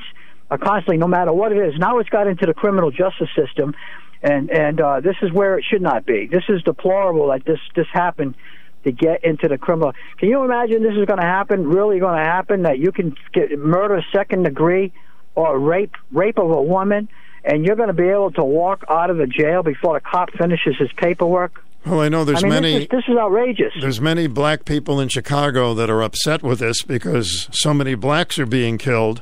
uh, 0.50 0.58
constantly, 0.58 0.98
no 0.98 1.08
matter 1.08 1.34
what 1.34 1.52
it 1.52 1.58
is. 1.58 1.78
Now 1.78 1.98
it's 1.98 2.10
got 2.10 2.28
into 2.28 2.46
the 2.46 2.54
criminal 2.54 2.92
justice 2.92 3.30
system, 3.36 3.74
and 4.22 4.52
and 4.52 4.80
uh, 4.80 5.00
this 5.02 5.16
is 5.24 5.34
where 5.34 5.58
it 5.58 5.66
should 5.70 5.82
not 5.82 6.06
be. 6.06 6.28
This 6.28 6.44
is 6.48 6.62
deplorable 6.62 7.28
that 7.30 7.44
this 7.46 7.60
this 7.76 7.88
happened 7.92 8.36
to 8.84 8.92
get 8.92 9.24
into 9.24 9.48
the 9.48 9.58
criminal. 9.58 9.94
Can 10.18 10.30
you 10.30 10.44
imagine 10.44 10.84
this 10.84 10.98
is 10.98 11.06
going 11.06 11.20
to 11.20 11.26
happen? 11.26 11.68
Really 11.68 12.00
going 12.00 12.18
to 12.18 12.24
happen 12.24 12.64
that 12.64 12.80
you 12.80 12.92
can 12.92 13.16
get 13.34 13.58
murder 13.58 14.04
second 14.14 14.44
degree 14.44 14.94
or 15.36 15.58
rape 15.58 15.96
rape 16.12 16.38
of 16.38 16.50
a 16.52 16.62
woman, 16.62 17.10
and 17.44 17.66
you're 17.66 17.76
going 17.76 17.88
to 17.88 17.94
be 17.94 18.08
able 18.08 18.32
to 18.32 18.44
walk 18.44 18.84
out 18.90 19.10
of 19.10 19.18
the 19.18 19.28
jail 19.28 19.64
before 19.64 19.96
the 19.96 20.02
cop 20.02 20.32
finishes 20.32 20.76
his 20.78 20.90
paperwork. 20.98 21.64
Well, 21.86 22.00
I 22.00 22.08
know 22.08 22.24
there's 22.24 22.44
I 22.44 22.48
mean, 22.48 22.62
many. 22.62 22.74
This 22.74 22.84
is, 22.84 22.90
this 22.90 23.04
is 23.10 23.18
outrageous. 23.18 23.74
There's 23.82 24.00
many 24.00 24.28
black 24.28 24.64
people 24.64 25.02
in 25.02 25.10
Chicago 25.10 25.74
that 25.74 25.90
are 25.90 26.02
upset 26.02 26.42
with 26.42 26.60
this 26.60 26.82
because 26.82 27.50
so 27.52 27.74
many 27.74 27.96
blacks 27.96 28.40
are 28.40 28.46
being 28.46 28.78
killed 28.78 29.22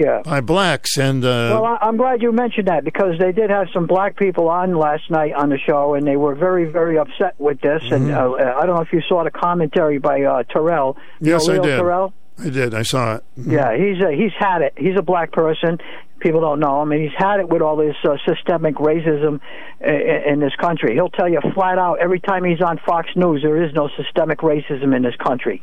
Yeah. 0.00 0.22
by 0.24 0.40
blacks, 0.40 0.96
and 0.96 1.22
uh, 1.24 1.28
Well, 1.52 1.64
I, 1.66 1.78
I'm 1.82 1.96
glad 1.98 2.22
you 2.22 2.32
mentioned 2.32 2.68
that 2.68 2.84
because 2.84 3.18
they 3.18 3.32
did 3.32 3.50
have 3.50 3.66
some 3.74 3.86
black 3.86 4.16
people 4.16 4.48
on 4.48 4.74
last 4.76 5.10
night 5.10 5.34
on 5.34 5.50
the 5.50 5.58
show, 5.58 5.94
and 5.94 6.06
they 6.06 6.16
were 6.16 6.34
very, 6.34 6.64
very 6.64 6.96
upset 6.98 7.34
with 7.38 7.60
this. 7.60 7.82
And 7.90 8.08
Mm-hmm. 8.08 8.40
uh, 8.48 8.60
I 8.60 8.64
don't 8.66 8.76
know 8.76 8.82
if 8.82 8.92
you 8.92 9.02
saw 9.08 9.22
the 9.24 9.30
commentary 9.30 9.98
by 9.98 10.22
uh, 10.22 10.42
Terrell. 10.44 10.96
You 11.20 11.32
yes, 11.32 11.46
know 11.46 11.54
I 11.54 11.58
did. 11.58 11.76
Terrell? 11.76 12.14
I 12.38 12.48
did. 12.48 12.74
I 12.74 12.82
saw 12.82 13.16
it. 13.16 13.24
Yeah, 13.36 13.76
he's 13.76 14.02
uh, 14.02 14.08
he's 14.08 14.32
had 14.38 14.62
it. 14.62 14.72
He's 14.78 14.96
a 14.98 15.02
black 15.02 15.30
person. 15.32 15.76
People 16.20 16.40
don't 16.40 16.60
know 16.60 16.80
him, 16.82 16.92
and 16.92 17.02
he's 17.02 17.12
had 17.16 17.40
it 17.40 17.48
with 17.50 17.60
all 17.62 17.76
this 17.76 17.96
uh, 18.04 18.16
systemic 18.26 18.76
racism 18.76 19.40
in, 19.80 20.22
in 20.32 20.40
this 20.40 20.54
country. 20.60 20.94
He'll 20.94 21.10
tell 21.10 21.28
you 21.28 21.40
flat 21.54 21.78
out 21.78 21.98
every 22.00 22.20
time 22.20 22.44
he's 22.44 22.60
on 22.62 22.78
Fox 22.86 23.08
News, 23.16 23.42
there 23.42 23.62
is 23.62 23.72
no 23.74 23.88
systemic 23.96 24.38
racism 24.38 24.94
in 24.96 25.02
this 25.02 25.16
country. 25.16 25.62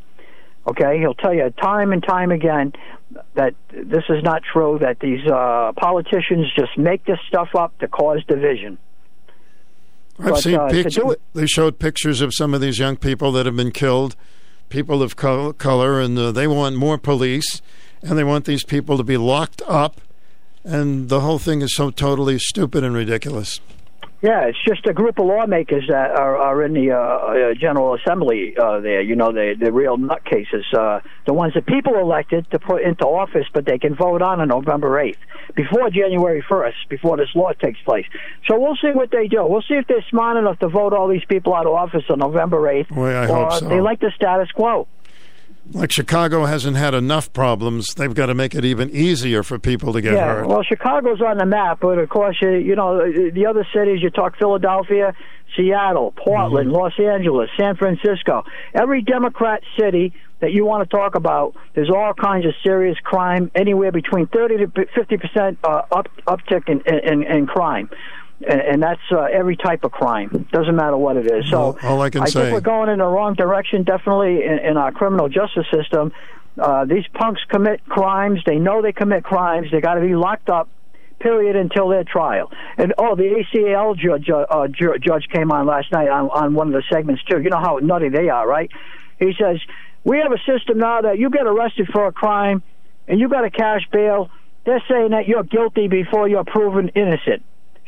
Okay, 0.67 0.99
he'll 0.99 1.13
tell 1.13 1.33
you 1.33 1.49
time 1.61 1.93
and 1.93 2.03
time 2.03 2.31
again 2.31 2.73
that 3.35 3.55
this 3.71 4.03
is 4.09 4.21
not 4.21 4.41
true. 4.51 4.77
That 4.81 4.99
these 4.99 5.25
uh, 5.25 5.71
politicians 5.77 6.47
just 6.55 6.77
make 6.77 7.05
this 7.05 7.19
stuff 7.27 7.49
up 7.57 7.77
to 7.79 7.87
cause 7.87 8.23
division. 8.27 8.77
I've 10.19 10.31
But, 10.31 10.43
seen 10.43 10.55
uh, 10.55 10.67
pictures. 10.67 11.15
They 11.33 11.45
showed 11.45 11.79
pictures 11.79 12.21
of 12.21 12.33
some 12.33 12.53
of 12.53 12.59
these 12.59 12.79
young 12.79 12.97
people 12.97 13.31
that 13.33 13.45
have 13.45 13.55
been 13.55 13.71
killed, 13.71 14.15
people 14.69 15.01
of 15.01 15.15
color, 15.15 16.01
and 16.01 16.17
uh, 16.17 16.31
they 16.31 16.47
want 16.47 16.75
more 16.75 16.97
police, 16.97 17.61
and 18.01 18.17
they 18.17 18.23
want 18.23 18.45
these 18.45 18.63
people 18.63 18.97
to 18.97 19.03
be 19.03 19.15
locked 19.15 19.61
up, 19.67 20.01
and 20.63 21.07
the 21.07 21.21
whole 21.21 21.39
thing 21.39 21.61
is 21.61 21.73
so 21.75 21.91
totally 21.91 22.39
stupid 22.39 22.83
and 22.83 22.95
ridiculous. 22.95 23.59
Yeah, 24.21 24.45
it's 24.45 24.57
just 24.67 24.87
a 24.87 24.93
group 24.93 25.19
of 25.19 25.27
lawmakers 25.27 25.85
that 25.89 26.09
are, 26.09 26.35
are 26.37 26.63
in 26.63 26.73
the 26.73 26.91
uh, 26.91 26.97
uh, 26.97 27.53
General 27.53 27.93
Assembly 27.93 28.55
uh, 28.57 28.79
there. 28.79 29.01
You 29.01 29.15
know, 29.15 29.31
the 29.31 29.53
the 29.59 29.71
real 29.71 29.97
nutcases, 29.97 30.63
uh, 30.75 31.01
the 31.27 31.33
ones 31.33 31.53
that 31.53 31.67
people 31.67 31.95
elected 31.99 32.49
to 32.49 32.57
put 32.57 32.81
into 32.81 33.05
office, 33.05 33.45
but 33.53 33.65
they 33.65 33.77
can 33.77 33.93
vote 33.93 34.23
on 34.23 34.41
on 34.41 34.47
November 34.47 34.99
eighth, 34.99 35.19
before 35.55 35.91
January 35.91 36.43
first, 36.49 36.77
before 36.89 37.17
this 37.17 37.29
law 37.35 37.51
takes 37.53 37.79
place. 37.81 38.07
So 38.47 38.59
we'll 38.59 38.77
see 38.77 38.89
what 38.91 39.11
they 39.11 39.27
do. 39.27 39.45
We'll 39.45 39.61
see 39.61 39.75
if 39.75 39.85
they're 39.85 40.05
smart 40.09 40.37
enough 40.37 40.57
to 40.59 40.67
vote 40.67 40.93
all 40.93 41.07
these 41.07 41.25
people 41.25 41.53
out 41.53 41.67
of 41.67 41.73
office 41.73 42.03
on 42.09 42.17
November 42.17 42.67
eighth, 42.69 42.91
or 43.29 43.51
so. 43.59 43.69
they 43.69 43.81
like 43.81 43.99
the 43.99 44.11
status 44.15 44.49
quo. 44.51 44.87
Like 45.73 45.91
Chicago 45.91 46.45
hasn't 46.45 46.77
had 46.77 46.93
enough 46.93 47.31
problems, 47.33 47.93
they've 47.95 48.13
got 48.13 48.27
to 48.27 48.33
make 48.33 48.55
it 48.55 48.63
even 48.65 48.89
easier 48.89 49.43
for 49.43 49.59
people 49.59 49.93
to 49.93 50.01
get 50.01 50.13
yeah, 50.13 50.35
hurt. 50.35 50.47
well, 50.47 50.63
Chicago's 50.63 51.21
on 51.21 51.37
the 51.37 51.45
map, 51.45 51.79
but 51.81 51.97
of 51.99 52.09
course, 52.09 52.37
you, 52.41 52.51
you 52.51 52.75
know, 52.75 52.99
the 53.31 53.45
other 53.45 53.67
cities, 53.73 53.99
you 54.01 54.09
talk 54.09 54.37
Philadelphia, 54.37 55.13
Seattle, 55.55 56.13
Portland, 56.15 56.69
Mm-hmm. 56.69 56.77
Los 56.77 56.93
Angeles, 56.99 57.49
San 57.57 57.75
Francisco. 57.75 58.43
Every 58.73 59.01
Democrat 59.01 59.61
city 59.79 60.13
that 60.39 60.51
you 60.51 60.65
want 60.65 60.87
to 60.87 60.95
talk 60.95 61.15
about, 61.15 61.55
there's 61.73 61.89
all 61.89 62.13
kinds 62.13 62.45
of 62.45 62.53
serious 62.63 62.97
crime, 63.03 63.51
anywhere 63.55 63.91
between 63.91 64.27
30 64.27 64.57
to 64.57 64.67
50% 64.67 65.57
uh, 65.63 65.81
up, 65.91 66.07
uptick 66.27 66.69
in, 66.69 66.81
in, 66.85 67.23
in 67.23 67.47
crime. 67.47 67.89
And, 68.47 68.61
and 68.61 68.83
that's 68.83 69.01
uh, 69.11 69.21
every 69.23 69.55
type 69.57 69.83
of 69.83 69.91
crime. 69.91 70.47
Doesn't 70.51 70.75
matter 70.75 70.95
what 70.97 71.17
it 71.17 71.25
is. 71.31 71.49
So 71.49 71.57
All- 71.57 71.77
all 71.83 72.01
I 72.01 72.09
can 72.09 72.21
I 72.21 72.25
say- 72.25 72.41
think 72.41 72.53
we're 72.53 72.61
going 72.61 72.89
in 72.89 72.99
the 72.99 73.05
wrong 73.05 73.33
direction, 73.33 73.83
definitely 73.83 74.43
in, 74.43 74.59
in 74.59 74.77
our 74.77 74.91
criminal 74.91 75.27
justice 75.29 75.65
system. 75.73 76.11
Uh, 76.57 76.85
these 76.85 77.05
punks 77.13 77.41
commit 77.49 77.83
crimes. 77.85 78.39
They 78.45 78.57
know 78.57 78.81
they 78.81 78.91
commit 78.91 79.23
crimes. 79.23 79.67
They 79.71 79.81
got 79.81 79.95
to 79.95 80.01
be 80.01 80.15
locked 80.15 80.49
up. 80.49 80.69
Period 81.19 81.55
until 81.55 81.89
their 81.89 82.03
trial. 82.03 82.51
And 82.77 82.93
oh, 82.99 83.15
the 83.15 83.43
ACL 83.55 83.97
judge 83.97 84.29
uh, 84.29 84.45
uh, 84.51 84.67
ju- 84.67 84.99
judge 85.01 85.27
came 85.33 85.51
on 85.51 85.65
last 85.65 85.91
night 85.91 86.09
on, 86.09 86.29
on 86.29 86.53
one 86.53 86.67
of 86.67 86.73
the 86.73 86.83
segments 86.93 87.23
too. 87.23 87.41
You 87.41 87.49
know 87.49 87.57
how 87.59 87.79
nutty 87.81 88.09
they 88.09 88.29
are, 88.29 88.47
right? 88.47 88.69
He 89.17 89.33
says 89.39 89.57
we 90.03 90.19
have 90.19 90.31
a 90.31 90.37
system 90.45 90.77
now 90.77 91.01
that 91.01 91.17
you 91.17 91.31
get 91.31 91.47
arrested 91.47 91.87
for 91.91 92.05
a 92.05 92.11
crime 92.11 92.61
and 93.07 93.19
you 93.19 93.29
got 93.29 93.45
a 93.45 93.49
cash 93.49 93.81
bail 93.91 94.29
they're 94.65 94.83
saying 94.89 95.11
that 95.11 95.27
you're 95.29 95.43
guilty 95.43 95.87
before 95.87 96.27
you're 96.27 96.43
proven 96.43 96.89
innocent. 96.89 97.41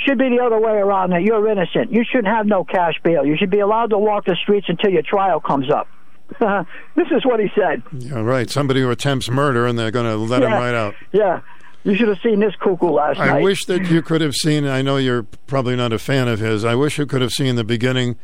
Should 0.06 0.18
be 0.18 0.30
the 0.30 0.42
other 0.42 0.60
way 0.60 0.74
around 0.74 1.12
that 1.12 1.24
you're 1.24 1.48
innocent. 1.50 1.92
You 1.92 2.04
shouldn't 2.10 2.34
have 2.34 2.46
no 2.46 2.64
cash 2.64 2.94
bail. 3.04 3.26
You 3.26 3.36
should 3.38 3.50
be 3.50 3.60
allowed 3.60 3.90
to 3.90 3.98
walk 3.98 4.26
the 4.26 4.36
streets 4.42 4.68
until 4.70 4.92
your 4.92 5.02
trial 5.02 5.40
comes 5.42 5.70
up. 5.70 5.88
this 6.96 7.08
is 7.12 7.26
what 7.26 7.40
he 7.40 7.50
said. 7.56 7.84
Yeah, 7.92 8.22
right. 8.22 8.50
Somebody 8.50 8.82
who 8.82 8.90
attempts 8.92 9.30
murder, 9.30 9.66
and 9.66 9.78
they're 9.78 9.92
going 9.92 10.06
to 10.06 10.16
let 10.16 10.44
him 10.44 10.52
right 10.52 10.74
out. 10.74 10.96
Yeah. 11.12 11.42
You 11.84 11.96
should 11.96 12.10
have 12.10 12.20
seen 12.22 12.40
this 12.40 12.56
cuckoo 12.58 12.88
last 12.92 13.20
I 13.20 13.28
night. 13.28 13.40
I 13.40 13.42
wish 13.42 13.66
that 13.66 13.90
you 13.90 14.02
could 14.02 14.22
have 14.22 14.36
seen. 14.36 14.66
I 14.66 14.82
know 14.82 14.98
you're 14.98 15.24
probably 15.48 15.76
not 15.76 15.92
a 15.94 16.00
fan 16.00 16.28
of 16.28 16.40
his. 16.40 16.64
I 16.66 16.76
wish 16.76 16.98
you 16.98 17.06
could 17.06 17.22
have 17.22 17.32
seen 17.32 17.56
the 17.56 17.64
beginning 17.64 18.18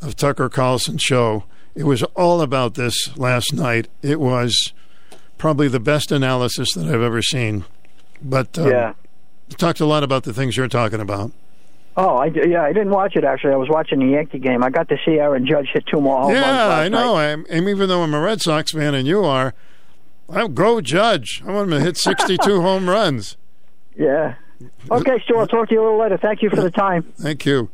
of 0.00 0.14
Tucker 0.14 0.48
Carlson's 0.48 1.02
show. 1.02 1.44
It 1.74 1.84
was 1.84 2.02
all 2.14 2.40
about 2.42 2.74
this 2.74 3.16
last 3.16 3.52
night. 3.52 3.88
It 4.02 4.20
was 4.20 4.72
probably 5.38 5.68
the 5.68 5.80
best 5.80 6.12
analysis 6.12 6.72
that 6.74 6.86
I've 6.86 7.00
ever 7.02 7.22
seen. 7.22 7.64
But 8.22 8.58
um, 8.58 8.68
Yeah. 8.68 8.94
Talked 9.56 9.80
a 9.80 9.86
lot 9.86 10.02
about 10.02 10.24
the 10.24 10.32
things 10.32 10.56
you're 10.56 10.68
talking 10.68 11.00
about. 11.00 11.32
Oh, 11.96 12.16
I, 12.16 12.26
yeah, 12.26 12.62
I 12.62 12.72
didn't 12.72 12.90
watch 12.90 13.16
it 13.16 13.24
actually. 13.24 13.52
I 13.52 13.56
was 13.56 13.68
watching 13.68 13.98
the 13.98 14.06
Yankee 14.06 14.38
game. 14.38 14.62
I 14.62 14.70
got 14.70 14.88
to 14.88 14.96
see 15.04 15.18
Aaron 15.18 15.44
Judge 15.46 15.68
hit 15.72 15.84
two 15.92 16.00
more 16.00 16.20
home 16.20 16.32
runs 16.32 16.44
yeah, 16.44 16.68
I 16.68 16.88
know. 16.88 17.16
I'm, 17.16 17.44
and 17.50 17.68
even 17.68 17.88
though 17.88 18.02
I'm 18.02 18.14
a 18.14 18.20
Red 18.20 18.40
Sox 18.40 18.70
fan 18.70 18.94
and 18.94 19.06
you 19.06 19.24
are, 19.24 19.52
I'll 20.28 20.48
go 20.48 20.80
Judge. 20.80 21.42
I 21.44 21.50
want 21.50 21.72
him 21.72 21.78
to 21.78 21.84
hit 21.84 21.96
62 21.98 22.60
home 22.60 22.88
runs. 22.88 23.36
Yeah. 23.96 24.36
Okay, 24.90 25.20
Stu, 25.24 25.36
I'll 25.38 25.46
talk 25.46 25.68
to 25.68 25.74
you 25.74 25.80
a 25.80 25.84
little 25.84 26.00
later. 26.00 26.18
Thank 26.18 26.42
you 26.42 26.50
for 26.50 26.60
the 26.60 26.70
time. 26.70 27.02
Thank 27.16 27.44
you. 27.44 27.68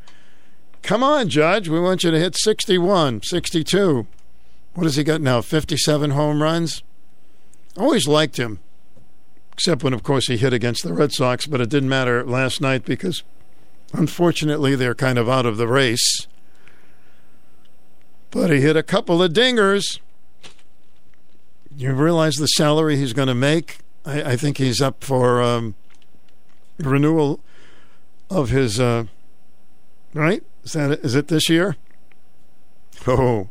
Come 0.82 1.02
on, 1.02 1.28
Judge. 1.28 1.68
We 1.68 1.80
want 1.80 2.04
you 2.04 2.10
to 2.10 2.18
hit 2.18 2.36
61, 2.36 3.22
62. 3.22 4.06
What 4.74 4.84
has 4.84 4.96
he 4.96 5.04
got 5.04 5.20
now? 5.20 5.40
57 5.40 6.10
home 6.10 6.42
runs? 6.42 6.82
Always 7.76 8.06
liked 8.06 8.38
him. 8.38 8.60
Except 9.54 9.84
when, 9.84 9.92
of 9.92 10.02
course, 10.02 10.26
he 10.26 10.36
hit 10.36 10.52
against 10.52 10.82
the 10.82 10.92
Red 10.92 11.12
Sox, 11.12 11.46
but 11.46 11.60
it 11.60 11.70
didn't 11.70 11.88
matter 11.88 12.24
last 12.24 12.60
night 12.60 12.84
because, 12.84 13.22
unfortunately, 13.92 14.74
they're 14.74 14.94
kind 14.94 15.18
of 15.18 15.28
out 15.28 15.46
of 15.46 15.56
the 15.56 15.68
race. 15.68 16.26
But 18.30 18.50
he 18.50 18.60
hit 18.60 18.76
a 18.76 18.82
couple 18.82 19.22
of 19.22 19.32
dingers. 19.32 20.00
You 21.76 21.92
realize 21.92 22.34
the 22.34 22.46
salary 22.46 22.96
he's 22.96 23.12
going 23.12 23.28
to 23.28 23.34
make? 23.34 23.78
I, 24.04 24.32
I 24.32 24.36
think 24.36 24.58
he's 24.58 24.80
up 24.80 25.04
for 25.04 25.40
um, 25.40 25.76
renewal 26.78 27.40
of 28.28 28.50
his. 28.50 28.80
Uh, 28.80 29.04
right? 30.12 30.42
Is 30.64 30.72
that 30.72 30.90
it? 30.90 31.04
Is 31.04 31.14
it 31.14 31.28
this 31.28 31.48
year? 31.48 31.76
Oh, 33.06 33.48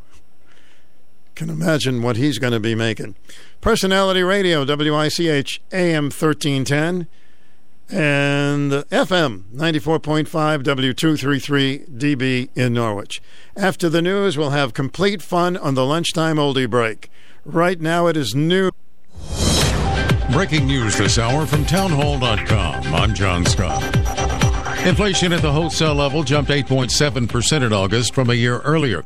can 1.34 1.50
imagine 1.50 2.02
what 2.02 2.16
he's 2.16 2.38
going 2.38 2.52
to 2.52 2.60
be 2.60 2.74
making. 2.74 3.14
Personality 3.60 4.22
Radio, 4.22 4.64
WICH 4.64 5.60
AM 5.72 6.04
1310 6.04 7.06
and 7.90 8.72
FM 8.72 9.42
94.5 9.54 10.62
W233 10.62 11.88
DB 11.98 12.48
in 12.54 12.72
Norwich. 12.72 13.22
After 13.56 13.88
the 13.88 14.02
news, 14.02 14.38
we'll 14.38 14.50
have 14.50 14.74
complete 14.74 15.22
fun 15.22 15.56
on 15.56 15.74
the 15.74 15.84
lunchtime 15.84 16.36
oldie 16.36 16.68
break. 16.68 17.10
Right 17.44 17.80
now, 17.80 18.06
it 18.06 18.16
is 18.16 18.34
new. 18.34 18.70
Breaking 20.32 20.66
news 20.66 20.96
this 20.96 21.18
hour 21.18 21.46
from 21.46 21.64
townhall.com. 21.66 22.94
I'm 22.94 23.14
John 23.14 23.44
Scott. 23.44 23.82
Inflation 24.86 25.32
at 25.32 25.42
the 25.42 25.52
wholesale 25.52 25.94
level 25.94 26.22
jumped 26.22 26.50
8.7% 26.50 27.62
in 27.62 27.72
August 27.72 28.14
from 28.14 28.30
a 28.30 28.34
year 28.34 28.60
earlier. 28.60 29.04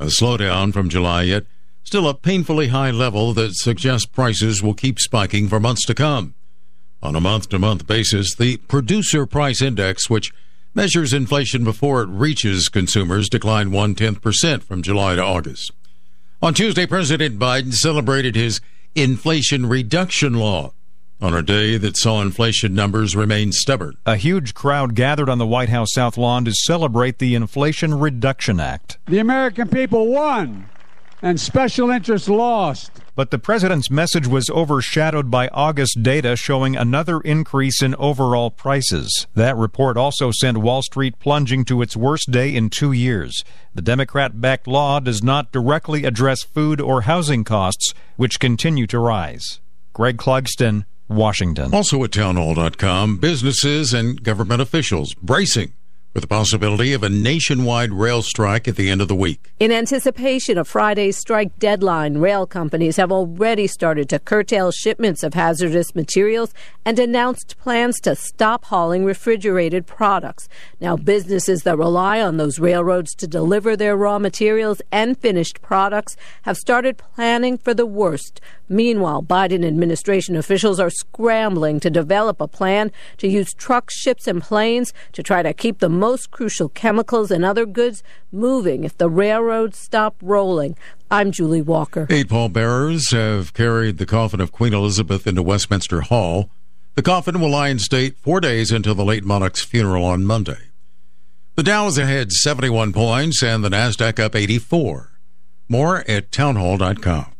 A 0.00 0.06
slowdown 0.06 0.72
from 0.72 0.88
July, 0.88 1.22
yet 1.22 1.44
still 1.84 2.08
a 2.08 2.14
painfully 2.14 2.68
high 2.68 2.90
level 2.90 3.32
that 3.34 3.54
suggests 3.54 4.06
prices 4.06 4.62
will 4.62 4.74
keep 4.74 4.98
spiking 4.98 5.48
for 5.48 5.60
months 5.60 5.84
to 5.86 5.94
come. 5.94 6.34
On 7.02 7.14
a 7.14 7.20
month 7.20 7.50
to 7.50 7.58
month 7.58 7.86
basis, 7.86 8.34
the 8.34 8.56
Producer 8.56 9.26
Price 9.26 9.62
Index, 9.62 10.08
which 10.08 10.32
measures 10.74 11.12
inflation 11.12 11.62
before 11.62 12.02
it 12.02 12.08
reaches 12.08 12.68
consumers, 12.68 13.28
declined 13.28 13.72
one 13.72 13.94
tenth 13.94 14.20
percent 14.22 14.64
from 14.64 14.82
July 14.82 15.14
to 15.14 15.22
August. 15.22 15.70
On 16.42 16.52
Tuesday, 16.52 16.86
President 16.86 17.38
Biden 17.38 17.72
celebrated 17.72 18.34
his 18.34 18.60
Inflation 18.94 19.66
Reduction 19.66 20.34
Law 20.34 20.72
on 21.20 21.34
a 21.34 21.42
day 21.42 21.76
that 21.78 21.96
saw 21.96 22.20
inflation 22.20 22.74
numbers 22.74 23.16
remain 23.16 23.50
stubborn. 23.50 23.96
A 24.04 24.16
huge 24.16 24.52
crowd 24.52 24.94
gathered 24.94 25.28
on 25.28 25.38
the 25.38 25.46
White 25.46 25.68
House 25.68 25.88
South 25.92 26.18
Lawn 26.18 26.44
to 26.44 26.52
celebrate 26.52 27.18
the 27.18 27.34
Inflation 27.34 27.94
Reduction 27.94 28.60
Act. 28.60 28.98
The 29.06 29.18
American 29.18 29.68
people 29.68 30.08
won, 30.08 30.68
and 31.22 31.40
special 31.40 31.90
interests 31.90 32.28
lost. 32.28 32.90
But 33.16 33.30
the 33.30 33.38
president's 33.38 33.90
message 33.90 34.26
was 34.26 34.50
overshadowed 34.50 35.30
by 35.30 35.48
August 35.48 36.02
data 36.02 36.34
showing 36.36 36.76
another 36.76 37.20
increase 37.20 37.80
in 37.82 37.94
overall 37.94 38.50
prices. 38.50 39.26
That 39.34 39.56
report 39.56 39.96
also 39.96 40.30
sent 40.32 40.58
Wall 40.58 40.82
Street 40.82 41.18
plunging 41.20 41.64
to 41.66 41.80
its 41.80 41.96
worst 41.96 42.30
day 42.30 42.54
in 42.54 42.70
two 42.70 42.92
years. 42.92 43.44
The 43.74 43.82
Democrat 43.82 44.40
backed 44.40 44.66
law 44.66 44.98
does 45.00 45.22
not 45.22 45.52
directly 45.52 46.04
address 46.04 46.42
food 46.42 46.80
or 46.80 47.02
housing 47.02 47.44
costs, 47.44 47.94
which 48.16 48.40
continue 48.40 48.86
to 48.88 48.98
rise. 48.98 49.60
Greg 49.92 50.16
Clugston, 50.16 50.84
Washington. 51.08 51.72
Also 51.72 52.02
at 52.02 52.12
townhall.com, 52.12 53.18
businesses 53.18 53.94
and 53.94 54.22
government 54.22 54.60
officials 54.60 55.14
bracing 55.14 55.72
for 56.14 56.20
the 56.20 56.28
possibility 56.28 56.92
of 56.92 57.02
a 57.02 57.08
nationwide 57.08 57.90
rail 57.90 58.22
strike 58.22 58.68
at 58.68 58.76
the 58.76 58.88
end 58.88 59.00
of 59.00 59.08
the 59.08 59.16
week. 59.16 59.52
In 59.58 59.72
anticipation 59.72 60.56
of 60.56 60.68
Friday's 60.68 61.16
strike 61.16 61.58
deadline, 61.58 62.18
rail 62.18 62.46
companies 62.46 62.96
have 62.98 63.10
already 63.10 63.66
started 63.66 64.08
to 64.10 64.20
curtail 64.20 64.70
shipments 64.70 65.24
of 65.24 65.34
hazardous 65.34 65.92
materials 65.96 66.54
and 66.84 67.00
announced 67.00 67.56
plans 67.58 67.98
to 68.02 68.14
stop 68.14 68.66
hauling 68.66 69.04
refrigerated 69.04 69.88
products. 69.88 70.48
Now, 70.80 70.96
businesses 70.96 71.64
that 71.64 71.78
rely 71.78 72.20
on 72.20 72.36
those 72.36 72.60
railroads 72.60 73.12
to 73.16 73.26
deliver 73.26 73.76
their 73.76 73.96
raw 73.96 74.20
materials 74.20 74.80
and 74.92 75.18
finished 75.18 75.62
products 75.62 76.16
have 76.42 76.56
started 76.56 76.96
planning 76.96 77.58
for 77.58 77.74
the 77.74 77.86
worst. 77.86 78.40
Meanwhile, 78.68 79.24
Biden 79.24 79.66
administration 79.66 80.36
officials 80.36 80.78
are 80.78 80.90
scrambling 80.90 81.80
to 81.80 81.90
develop 81.90 82.40
a 82.40 82.48
plan 82.48 82.92
to 83.18 83.28
use 83.28 83.52
trucks, 83.52 83.94
ships, 83.98 84.26
and 84.26 84.40
planes 84.40 84.92
to 85.12 85.22
try 85.22 85.42
to 85.42 85.52
keep 85.52 85.80
the 85.80 85.88
most 86.04 86.30
crucial 86.30 86.68
chemicals 86.68 87.30
and 87.30 87.46
other 87.46 87.64
goods 87.64 88.02
moving 88.30 88.84
if 88.84 88.94
the 88.98 89.08
railroads 89.08 89.78
stop 89.78 90.14
rolling. 90.20 90.76
I'm 91.10 91.32
Julie 91.32 91.62
Walker. 91.62 92.06
Eight 92.10 92.28
pallbearers 92.28 93.10
have 93.12 93.54
carried 93.54 93.96
the 93.96 94.04
coffin 94.04 94.38
of 94.38 94.52
Queen 94.52 94.74
Elizabeth 94.74 95.26
into 95.26 95.42
Westminster 95.42 96.02
Hall. 96.02 96.50
The 96.94 97.00
coffin 97.00 97.40
will 97.40 97.48
lie 97.48 97.70
in 97.70 97.78
state 97.78 98.18
four 98.18 98.40
days 98.40 98.70
until 98.70 98.94
the 98.94 99.02
late 99.02 99.24
monarch's 99.24 99.64
funeral 99.64 100.04
on 100.04 100.26
Monday. 100.26 100.58
The 101.54 101.62
Dow 101.62 101.86
is 101.86 101.96
ahead 101.96 102.32
71 102.32 102.92
points 102.92 103.42
and 103.42 103.64
the 103.64 103.70
NASDAQ 103.70 104.18
up 104.18 104.36
84. 104.36 105.10
More 105.70 106.04
at 106.06 106.30
townhall.com. 106.30 107.32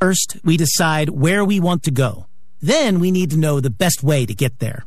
First, 0.00 0.38
we 0.42 0.56
decide 0.56 1.10
where 1.10 1.44
we 1.44 1.60
want 1.60 1.82
to 1.82 1.90
go. 1.90 2.28
Then 2.62 2.98
we 2.98 3.10
need 3.10 3.30
to 3.32 3.36
know 3.36 3.60
the 3.60 3.68
best 3.68 4.02
way 4.02 4.24
to 4.24 4.34
get 4.34 4.58
there. 4.58 4.86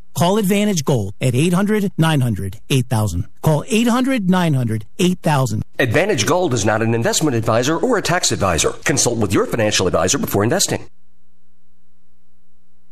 Call 0.13 0.37
Advantage 0.37 0.83
Gold 0.83 1.13
at 1.21 1.35
800 1.35 1.91
900 1.97 2.59
8000. 2.69 3.27
Call 3.41 3.63
800 3.67 4.29
900 4.29 4.85
8000. 4.99 5.63
Advantage 5.79 6.25
Gold 6.25 6.53
is 6.53 6.65
not 6.65 6.81
an 6.81 6.93
investment 6.93 7.35
advisor 7.35 7.77
or 7.77 7.97
a 7.97 8.01
tax 8.01 8.31
advisor. 8.31 8.71
Consult 8.83 9.17
with 9.19 9.33
your 9.33 9.45
financial 9.45 9.87
advisor 9.87 10.17
before 10.17 10.43
investing. 10.43 10.89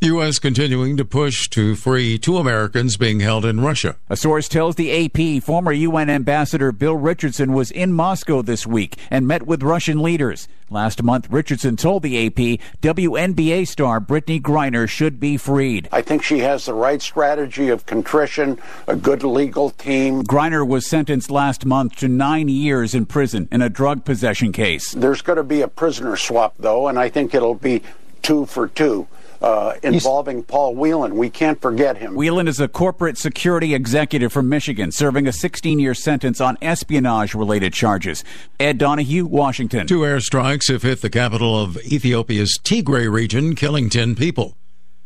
The 0.01 0.07
U.S. 0.07 0.39
continuing 0.39 0.95
to 0.95 1.03
push 1.03 1.49
to 1.49 1.75
free 1.75 2.17
two 2.17 2.37
Americans 2.37 2.95
being 2.95 3.19
held 3.19 3.43
in 3.43 3.59
Russia. 3.59 3.97
A 4.09 4.15
source 4.15 4.47
tells 4.47 4.75
the 4.75 4.93
AP 4.93 5.43
former 5.43 5.73
UN 5.73 6.09
Ambassador 6.09 6.71
Bill 6.71 6.95
Richardson 6.95 7.51
was 7.51 7.69
in 7.69 7.91
Moscow 7.91 8.41
this 8.41 8.65
week 8.65 8.95
and 9.11 9.27
met 9.27 9.45
with 9.45 9.61
Russian 9.61 10.01
leaders. 10.01 10.47
Last 10.69 11.03
month, 11.03 11.29
Richardson 11.29 11.75
told 11.75 12.03
the 12.03 12.27
AP 12.27 12.61
WNBA 12.81 13.67
star 13.67 13.99
Brittney 13.99 14.41
Griner 14.41 14.87
should 14.87 15.19
be 15.19 15.35
freed. 15.35 15.89
I 15.91 16.01
think 16.01 16.23
she 16.23 16.39
has 16.39 16.63
the 16.63 16.73
right 16.73 17.01
strategy 17.01 17.67
of 17.67 17.85
contrition, 17.85 18.57
a 18.87 18.95
good 18.95 19.23
legal 19.23 19.69
team. 19.71 20.23
Griner 20.23 20.65
was 20.65 20.87
sentenced 20.87 21.29
last 21.29 21.65
month 21.65 21.97
to 21.97 22.07
nine 22.07 22.47
years 22.47 22.95
in 22.95 23.05
prison 23.05 23.49
in 23.51 23.61
a 23.61 23.67
drug 23.67 24.05
possession 24.05 24.53
case. 24.53 24.93
There's 24.93 25.21
going 25.21 25.35
to 25.35 25.43
be 25.43 25.59
a 25.59 25.67
prisoner 25.67 26.15
swap, 26.15 26.55
though, 26.57 26.87
and 26.87 26.97
I 26.97 27.09
think 27.09 27.33
it'll 27.33 27.53
be 27.53 27.81
two 28.21 28.45
for 28.45 28.69
two 28.69 29.05
uh, 29.41 29.75
involving 29.83 30.43
Paul 30.43 30.75
Whelan. 30.75 31.15
We 31.15 31.29
can't 31.29 31.61
forget 31.61 31.97
him. 31.97 32.15
Whelan 32.15 32.47
is 32.47 32.59
a 32.59 32.67
corporate 32.67 33.17
security 33.17 33.73
executive 33.73 34.33
from 34.33 34.49
Michigan, 34.49 34.91
serving 34.91 35.27
a 35.27 35.31
16 35.33 35.79
year 35.79 35.93
sentence 35.93 36.41
on 36.41 36.57
espionage 36.61 37.33
related 37.33 37.73
charges. 37.73 38.23
Ed 38.59 38.77
Donahue, 38.77 39.25
Washington. 39.25 39.87
Two 39.87 40.01
airstrikes 40.01 40.71
have 40.71 40.83
hit 40.83 41.01
the 41.01 41.09
capital 41.09 41.59
of 41.59 41.77
Ethiopia's 41.77 42.57
Tigray 42.63 43.11
region, 43.11 43.55
killing 43.55 43.89
10 43.89 44.15
people. 44.15 44.57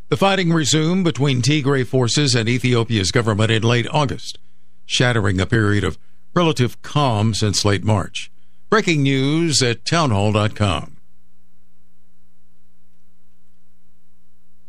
The 0.10 0.18
fighting 0.18 0.52
resumed 0.54 1.04
between 1.06 1.42
Tigray 1.42 1.88
forces 1.88 2.36
and 2.36 2.48
Ethiopia's 2.48 3.12
government 3.12 3.52
in 3.52 3.64
late 3.64 3.88
August, 3.92 4.38
shattering 4.86 5.40
a 5.40 5.46
period 5.46 5.84
of 5.84 5.98
relative 6.36 6.82
calm 6.82 7.34
since 7.34 7.66
late 7.66 7.84
March. 7.84 8.32
Breaking 8.70 9.04
news 9.04 9.62
at 9.62 9.86
townhall.com. 9.86 10.93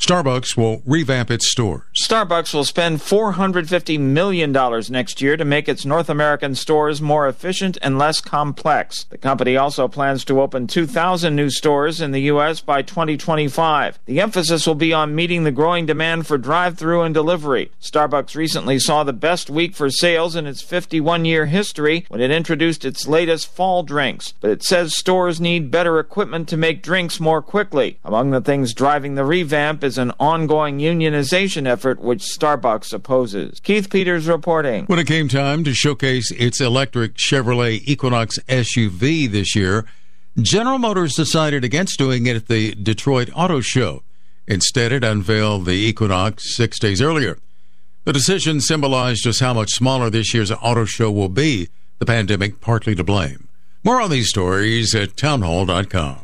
Starbucks 0.05 0.55
will 0.55 0.82
revamp 0.85 1.31
its 1.31 1.51
stores. 1.51 1.82
Starbucks 2.06 2.52
will 2.52 2.64
spend 2.64 2.98
$450 2.98 3.98
million 3.98 4.52
next 4.90 5.22
year 5.22 5.35
to 5.39 5.47
make 5.47 5.66
its 5.66 5.86
North 5.86 6.10
American 6.10 6.55
stores 6.55 7.01
more 7.01 7.26
efficient 7.26 7.78
and 7.81 7.98
less 7.98 8.20
complex. 8.20 9.05
The 9.05 9.16
company 9.16 9.56
also 9.56 9.89
plans 9.89 10.22
to 10.26 10.43
open 10.43 10.66
2,000 10.66 11.35
new 11.35 11.48
stores 11.48 12.02
in 12.02 12.10
the 12.10 12.20
U.S. 12.22 12.60
by 12.60 12.82
2025. 12.82 13.98
The 14.05 14.20
emphasis 14.20 14.66
will 14.66 14.74
be 14.74 14.93
on 14.93 15.14
meeting 15.14 15.44
the 15.44 15.51
growing 15.51 15.86
demand 15.86 16.26
for 16.26 16.36
drive 16.36 16.76
through 16.76 17.01
and 17.01 17.14
delivery. 17.14 17.70
Starbucks 17.81 18.36
recently 18.36 18.78
saw 18.78 19.05
the 19.05 19.14
best 19.14 19.48
week 19.48 19.74
for 19.74 19.89
sales 19.89 20.36
in 20.36 20.47
its 20.47 20.60
51 20.60 21.24
year 21.24 21.47
history 21.47 22.05
when 22.09 22.20
it 22.20 22.31
introduced 22.31 22.85
its 22.85 23.06
latest 23.06 23.47
fall 23.47 23.82
drinks. 23.82 24.35
But 24.43 24.51
it 24.51 24.64
says 24.64 24.98
stores 24.98 25.40
need 25.40 25.70
better 25.70 25.98
equipment 25.98 26.47
to 26.51 26.59
make 26.59 26.82
drinks 26.82 27.18
more 27.18 27.40
quickly. 27.40 27.98
Among 28.05 28.32
the 28.32 28.43
things 28.43 28.74
driving 28.74 29.14
the 29.14 29.24
revamp 29.24 29.82
is 29.82 29.94
an 29.99 30.12
ongoing 30.21 30.79
unionization 30.79 31.66
effort 31.66 32.01
which 32.01 32.23
Starbucks 32.23 32.93
opposes. 32.93 33.61
Keith 33.61 33.91
Peters 33.91 34.27
reporting. 34.27 34.87
When 34.87 34.99
it 34.99 35.07
came 35.07 35.29
time 35.29 35.65
to 35.65 35.75
showcase 35.75 36.31
its 36.33 36.61
electric 36.61 37.15
Chevrolet 37.15 37.83
Equinox 37.85 38.39
SUV 38.49 39.31
this 39.31 39.55
year, 39.55 39.85
General 40.41 40.79
Motors 40.79 41.15
decided 41.15 41.65
against 41.65 41.99
doing 41.99 42.27
it 42.27 42.37
at 42.37 42.49
the 42.49 42.75
Detroit 42.75 43.31
Auto 43.35 43.61
Show. 43.61 44.03
Instead, 44.47 44.93
it 44.93 45.05
unveiled 45.05 45.65
the 45.65 45.73
Equinox 45.73 46.57
six 46.57 46.79
days 46.79 47.01
earlier. 47.01 47.39
The 48.05 48.12
decision 48.12 48.61
symbolized 48.61 49.25
just 49.25 49.41
how 49.41 49.55
much 49.55 49.71
smaller 49.71 50.11
this 50.11 50.35
year's 50.35 50.51
auto 50.51 50.85
show 50.85 51.11
will 51.11 51.31
be, 51.31 51.69
the 51.99 52.07
pandemic 52.07 52.61
partly 52.61 52.95
to 52.97 53.05
blame. 53.05 53.49
More 53.83 54.01
on 54.01 54.11
these 54.11 54.29
stories 54.29 54.95
at 54.95 55.16
townhall.com. 55.16 56.23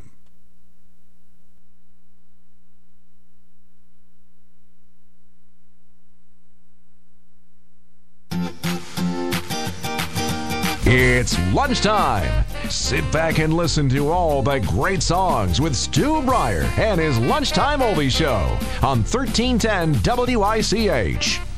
It's 10.92 11.38
lunchtime. 11.52 12.44
Sit 12.68 13.08
back 13.12 13.38
and 13.38 13.54
listen 13.54 13.88
to 13.90 14.08
all 14.10 14.42
the 14.42 14.58
great 14.58 15.04
songs 15.04 15.60
with 15.60 15.76
Stu 15.76 16.20
Bryer 16.22 16.62
and 16.78 17.00
his 17.00 17.16
Lunchtime 17.16 17.78
Oldie 17.78 18.10
Show 18.10 18.58
on 18.82 19.04
1310 19.04 20.36
WICH. 20.36 21.49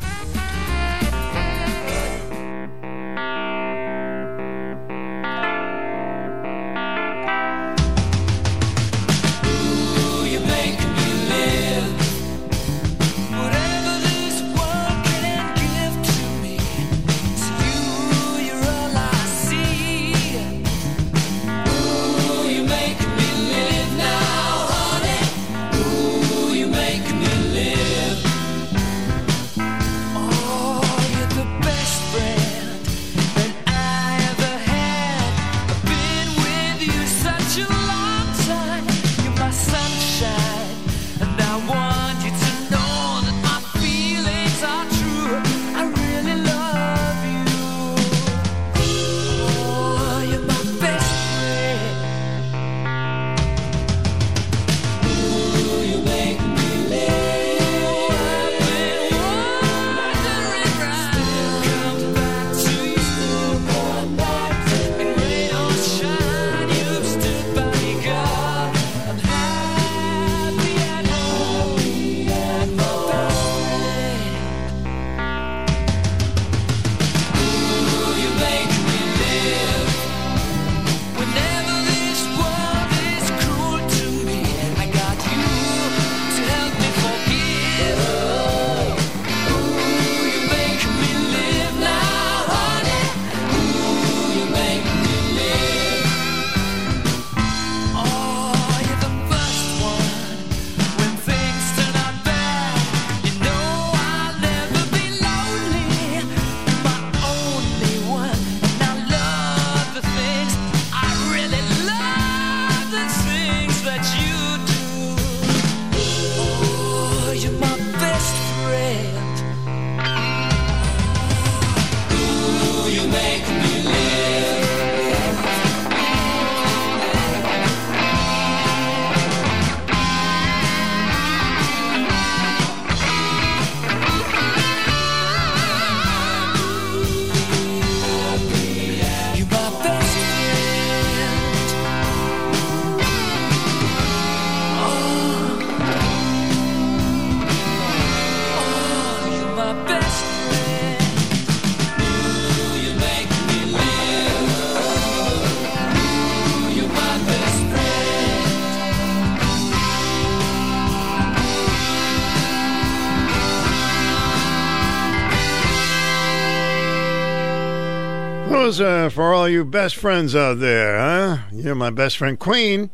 For 168.78 169.34
all 169.34 169.48
you 169.48 169.66
best 169.66 169.96
friends 169.96 170.34
out 170.34 170.58
there, 170.58 170.98
huh? 170.98 171.38
You're 171.52 171.74
my 171.74 171.90
best 171.90 172.16
friend, 172.16 172.38
Queen. 172.38 172.88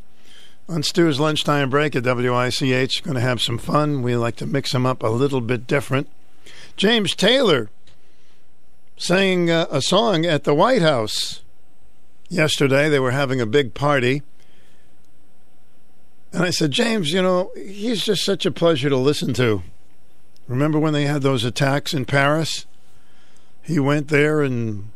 On 0.69 0.83
Stu's 0.83 1.21
lunchtime 1.21 1.71
break 1.71 1.95
at 1.95 2.03
WICH, 2.03 3.05
going 3.05 3.15
to 3.15 3.21
have 3.21 3.41
some 3.41 3.59
fun. 3.59 4.03
We 4.03 4.17
like 4.17 4.35
to 4.37 4.47
mix 4.47 4.73
them 4.73 4.85
up 4.85 5.05
a 5.05 5.09
little 5.09 5.41
bit 5.41 5.69
different. 5.69 6.09
James 6.77 7.15
Taylor 7.15 7.71
sang 8.97 9.51
uh, 9.51 9.67
a 9.71 9.81
song 9.81 10.27
at 10.27 10.43
the 10.43 10.55
White 10.55 10.83
House 10.83 11.43
yesterday. 12.29 12.89
They 12.89 12.99
were 12.99 13.13
having 13.13 13.41
a 13.41 13.47
big 13.47 13.73
party. 13.73 14.23
And 16.33 16.43
I 16.43 16.51
said, 16.51 16.73
James, 16.73 17.13
you 17.13 17.23
know, 17.23 17.53
he's 17.55 18.05
just 18.05 18.25
such 18.25 18.45
a 18.45 18.51
pleasure 18.51 18.89
to 18.89 18.97
listen 18.97 19.33
to. 19.35 19.63
Remember 20.49 20.81
when 20.81 20.93
they 20.93 21.05
had 21.05 21.23
those 21.23 21.45
attacks 21.45 21.95
in 21.95 22.05
Paris? 22.05 22.67
He 23.63 23.79
went 23.79 24.09
there 24.09 24.43
and 24.43 24.91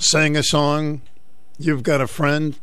sang 0.00 0.36
a 0.36 0.42
song. 0.42 1.02
You've 1.58 1.82
got 1.82 2.00
a 2.00 2.06
friend. 2.06 2.58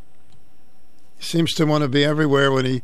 He 1.17 1.23
seems 1.23 1.53
to 1.53 1.65
want 1.65 1.83
to 1.83 1.87
be 1.87 2.03
everywhere 2.03 2.51
when 2.51 2.65
he 2.65 2.81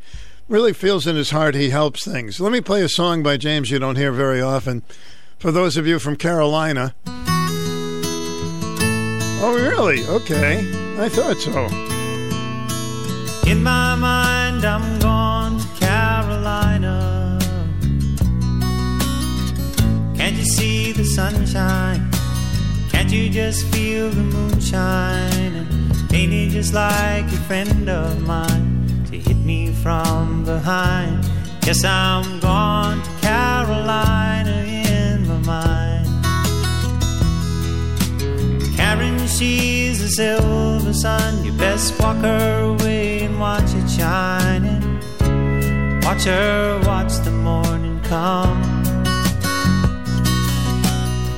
really 0.48 0.74
feels 0.74 1.08
in 1.08 1.16
his 1.16 1.32
heart 1.32 1.56
he 1.56 1.70
helps 1.70 2.06
things. 2.06 2.40
Let 2.40 2.52
me 2.52 2.62
play 2.62 2.82
a 2.84 2.90
song 2.90 3.24
by 3.24 3.38
James 3.38 3.72
you 3.72 3.80
don't 3.80 3.96
hear 3.96 4.12
very 4.12 4.42
often. 4.42 4.84
For 5.40 5.52
those 5.52 5.78
of 5.78 5.88
you 5.88 6.00
from 6.00 6.16
Carolina. 6.16 6.96
Oh, 9.46 9.54
really? 9.56 10.06
Okay. 10.08 10.60
I 11.00 11.10
thought 11.10 11.38
so. 11.38 11.66
In 13.50 13.62
my 13.62 13.96
mind, 13.96 14.64
I'm 14.64 15.00
gone 15.00 15.60
to 15.60 15.68
Carolina. 15.80 17.40
Can't 20.16 20.36
you 20.38 20.46
see 20.46 20.94
the 20.94 21.04
sunshine? 21.04 22.10
You 23.14 23.30
just 23.30 23.68
feel 23.68 24.10
the 24.10 24.24
moonshine? 24.24 25.54
And 25.54 26.14
ain't 26.16 26.34
it 26.34 26.50
just 26.50 26.74
like 26.74 27.26
a 27.26 27.42
friend 27.48 27.88
of 27.88 28.26
mine 28.26 29.06
to 29.12 29.20
hit 29.20 29.38
me 29.38 29.72
from 29.72 30.44
behind? 30.44 31.24
Yes, 31.64 31.84
I'm 31.84 32.40
gone 32.40 33.04
to 33.04 33.12
Carolina 33.22 34.64
in 34.66 35.28
my 35.28 35.38
mind. 35.46 36.08
Karen, 38.76 39.28
she's 39.28 40.02
a 40.02 40.10
silver 40.10 40.94
sun. 40.94 41.46
You 41.46 41.54
best 41.54 42.00
walk 42.00 42.18
her 42.18 42.76
way 42.80 43.26
and 43.26 43.40
watch 43.40 43.76
it 43.76 43.88
shining. 43.92 44.82
Watch 46.02 46.24
her 46.24 46.82
watch 46.84 47.14
the 47.24 47.30
morning 47.30 48.02
come. 48.06 48.73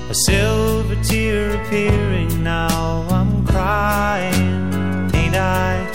A 0.08 0.14
silver 0.14 0.96
tear 1.04 1.60
appearing 1.60 2.44
now. 2.44 3.08
I'm 3.10 3.44
crying, 3.44 4.70
ain't 5.16 5.36
I? 5.36 5.90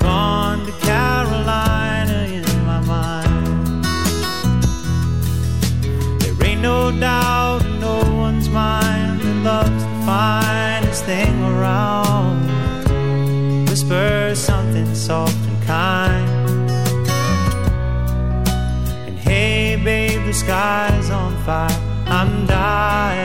Gone 0.00 0.66
to 0.66 0.72
Carolina 0.72 2.26
in 2.28 2.44
my 2.66 2.80
mind. 2.80 3.84
There 6.20 6.46
ain't 6.46 6.60
no 6.60 6.92
doubt 6.92 7.64
in 7.64 7.80
no 7.80 8.00
one's 8.14 8.50
mind 8.50 9.22
that 9.22 9.36
love's 9.42 9.82
the 9.82 10.02
finest 10.04 11.04
thing 11.06 11.42
around. 11.42 12.42
Whisper 13.66 14.34
something 14.34 14.94
soft 14.94 15.42
and 15.48 15.62
kind. 15.62 16.60
And 19.06 19.18
hey, 19.18 19.80
babe, 19.82 20.22
the 20.26 20.34
sky's 20.34 21.08
on 21.08 21.34
fire. 21.44 21.92
I'm 22.06 22.46
dying, 22.46 23.21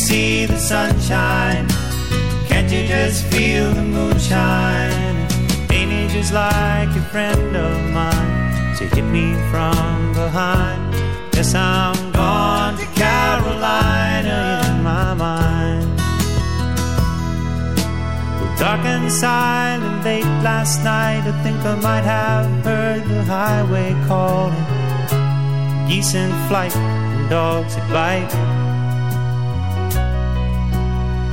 see 0.00 0.46
the 0.46 0.56
sunshine? 0.56 1.68
Can't 2.48 2.70
you 2.72 2.86
just 2.86 3.26
feel 3.26 3.72
the 3.74 3.82
moonshine? 3.82 5.16
Ain't 5.70 5.92
it 5.92 6.08
just 6.10 6.32
like 6.32 6.88
a 6.96 7.04
friend 7.12 7.54
of 7.54 7.76
mine 7.92 8.76
to 8.78 8.84
hit 8.94 9.04
me 9.04 9.34
from 9.50 10.12
behind? 10.14 10.94
Yes, 11.34 11.54
I'm 11.54 12.12
gone 12.12 12.78
to 12.78 12.86
Carolina 13.02 14.62
in 14.68 14.82
my 14.82 15.12
mind. 15.14 15.88
Dark 18.58 18.84
and 18.84 19.10
silent 19.12 20.04
late 20.04 20.32
last 20.42 20.82
night, 20.82 21.22
I 21.30 21.32
think 21.42 21.58
I 21.64 21.74
might 21.76 22.04
have 22.04 22.64
heard 22.64 23.04
the 23.04 23.22
highway 23.24 23.90
calling. 24.08 24.66
Geese 25.88 26.14
in 26.14 26.30
flight 26.48 26.74
and 26.76 27.28
dogs 27.28 27.76
that 27.76 27.88
bite. 27.92 28.69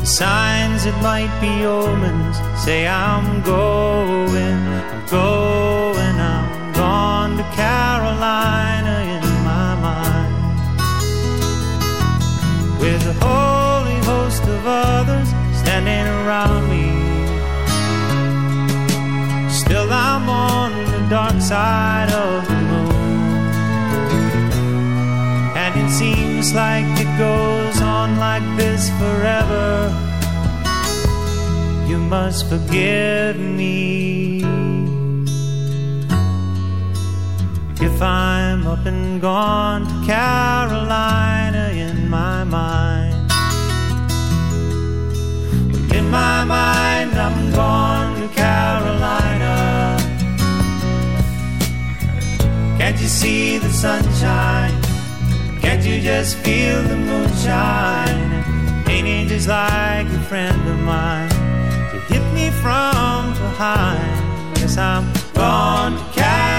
Signs 0.07 0.85
that 0.85 0.97
might 1.03 1.33
be 1.41 1.65
omens 1.65 2.37
say 2.63 2.87
I'm 2.87 3.41
going, 3.41 4.57
I'm 4.93 5.05
going, 5.07 6.15
I'm 6.15 6.71
gone 6.71 7.35
to 7.35 7.43
Carolina 7.53 8.95
in 9.15 9.25
my 9.43 9.75
mind. 9.83 10.33
With 12.79 13.05
a 13.05 13.15
holy 13.19 13.99
host 14.05 14.43
of 14.43 14.65
others 14.65 15.27
standing 15.59 16.07
around 16.23 16.69
me. 16.69 16.87
Still, 19.49 19.91
I'm 19.91 20.29
on 20.29 20.71
the 20.93 21.09
dark 21.09 21.41
side 21.41 22.13
of 22.13 22.56
it 25.87 25.91
seems 25.91 26.53
like 26.53 26.85
it 26.99 27.17
goes 27.17 27.81
on 27.81 28.17
like 28.17 28.43
this 28.57 28.89
forever. 28.99 29.89
You 31.87 31.97
must 31.97 32.49
forgive 32.49 33.39
me. 33.39 34.43
If 37.79 38.01
I'm 38.01 38.67
up 38.67 38.85
and 38.85 39.21
gone 39.21 39.87
to 39.87 40.05
Carolina 40.05 41.69
in 41.73 42.09
my 42.09 42.43
mind. 42.43 43.31
In 45.93 46.09
my 46.09 46.43
mind, 46.43 47.11
I'm 47.15 47.51
gone 47.53 48.21
to 48.21 48.27
Carolina. 48.35 49.97
Can't 52.77 52.99
you 52.99 53.07
see 53.07 53.57
the 53.57 53.69
sunshine? 53.69 54.76
Can't 55.67 55.83
you 55.83 55.99
just 55.99 56.37
feel 56.37 56.81
the 56.81 56.95
moonshine? 56.95 58.87
Ain't 58.87 59.05
it 59.05 59.27
just 59.27 59.49
like 59.49 60.07
a 60.07 60.21
friend 60.21 60.55
of 60.69 60.79
mine 60.79 61.29
to 61.29 61.99
hit 62.07 62.23
me 62.33 62.51
from 62.51 63.33
behind? 63.33 64.57
Yes, 64.59 64.77
I'm 64.77 65.11
gone 65.33 65.97
to 65.97 66.13
Carolina 66.13 66.56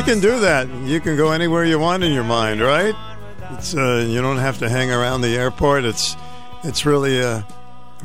You 0.00 0.06
can 0.06 0.20
do 0.20 0.40
that. 0.40 0.66
You 0.86 0.98
can 0.98 1.14
go 1.14 1.30
anywhere 1.30 1.62
you 1.66 1.78
want 1.78 2.02
in 2.02 2.10
your 2.10 2.24
mind, 2.24 2.62
right? 2.62 2.94
It's 3.50 3.76
uh, 3.76 4.06
you 4.08 4.22
don't 4.22 4.38
have 4.38 4.58
to 4.60 4.70
hang 4.70 4.90
around 4.90 5.20
the 5.20 5.36
airport. 5.36 5.84
It's 5.84 6.16
it's 6.64 6.86
really 6.86 7.22
uh, 7.22 7.42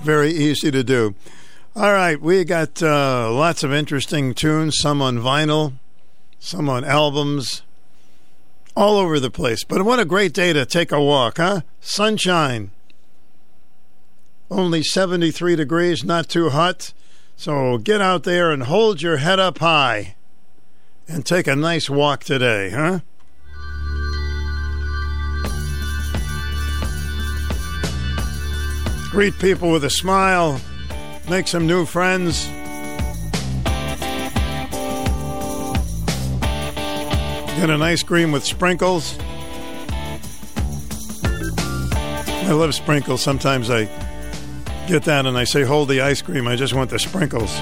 very 0.01 0.31
easy 0.31 0.72
to 0.72 0.84
do. 0.84 1.15
All 1.73 1.93
right, 1.93 2.19
we 2.19 2.43
got 2.43 2.84
uh, 2.84 3.31
lots 3.31 3.63
of 3.63 3.72
interesting 3.72 4.34
tunes. 4.34 4.77
Some 4.77 5.01
on 5.01 5.19
vinyl, 5.19 5.76
some 6.38 6.67
on 6.67 6.84
albums, 6.84 7.61
all 8.76 8.97
over 8.97 9.17
the 9.17 9.31
place. 9.31 9.63
But 9.63 9.84
what 9.84 9.97
a 9.97 10.03
great 10.03 10.34
day 10.34 10.51
to 10.51 10.65
take 10.65 10.91
a 10.91 11.01
walk, 11.01 11.38
huh? 11.38 11.61
Sunshine. 11.80 12.72
Only 14.51 14.84
73 14.84 15.55
degrees, 15.55 16.03
not 16.03 16.27
too 16.27 16.49
hot. 16.49 16.91
So 17.38 17.77
get 17.77 18.01
out 18.01 18.23
there 18.23 18.51
and 18.51 18.63
hold 18.63 19.01
your 19.01 19.17
head 19.17 19.39
up 19.39 19.59
high 19.59 20.15
and 21.07 21.26
take 21.26 21.48
a 21.48 21.56
nice 21.56 21.90
walk 21.90 22.23
today, 22.23 22.69
huh? 22.69 22.99
Greet 29.11 29.38
people 29.40 29.72
with 29.72 29.84
a 29.86 29.90
smile, 29.90 30.60
make 31.30 31.48
some 31.48 31.65
new 31.68 31.86
friends. 31.86 32.48
Get 37.56 37.69
an 37.69 37.82
ice 37.82 38.03
cream 38.03 38.34
with 38.34 38.44
sprinkles. 38.44 39.18
I 42.45 42.52
love 42.52 42.76
sprinkles. 42.76 43.22
Sometimes 43.22 43.69
I 43.69 43.86
get 44.88 45.03
that 45.06 45.26
and 45.26 45.38
I 45.38 45.45
say, 45.45 45.64
hold 45.64 45.88
the 45.88 46.02
ice 46.02 46.22
cream. 46.22 46.48
I 46.48 46.57
just 46.57 46.73
want 46.73 46.90
the 46.90 46.99
sprinkles. 46.99 47.57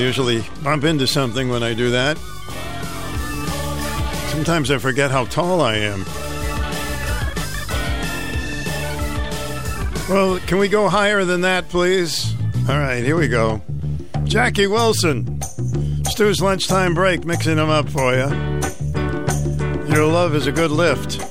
Usually 0.00 0.44
bump 0.62 0.84
into 0.84 1.06
something 1.06 1.48
when 1.48 1.62
I 1.62 1.74
do 1.74 1.90
that. 1.90 2.16
Sometimes 4.30 4.70
I 4.70 4.78
forget 4.78 5.10
how 5.10 5.26
tall 5.26 5.60
I 5.60 5.76
am. 5.76 6.04
Well, 10.08 10.40
can 10.40 10.58
we 10.58 10.68
go 10.68 10.88
higher 10.88 11.24
than 11.24 11.42
that, 11.42 11.68
please? 11.68 12.34
All 12.68 12.78
right, 12.78 13.04
here 13.04 13.16
we 13.16 13.28
go. 13.28 13.60
Jackie 14.24 14.66
Wilson. 14.66 15.40
Stu's 16.04 16.40
lunchtime 16.40 16.94
break, 16.94 17.24
mixing 17.24 17.56
them 17.56 17.70
up 17.70 17.88
for 17.88 18.14
you. 18.14 18.28
Your 19.94 20.06
love 20.06 20.34
is 20.34 20.46
a 20.46 20.52
good 20.52 20.70
lift. 20.70 21.29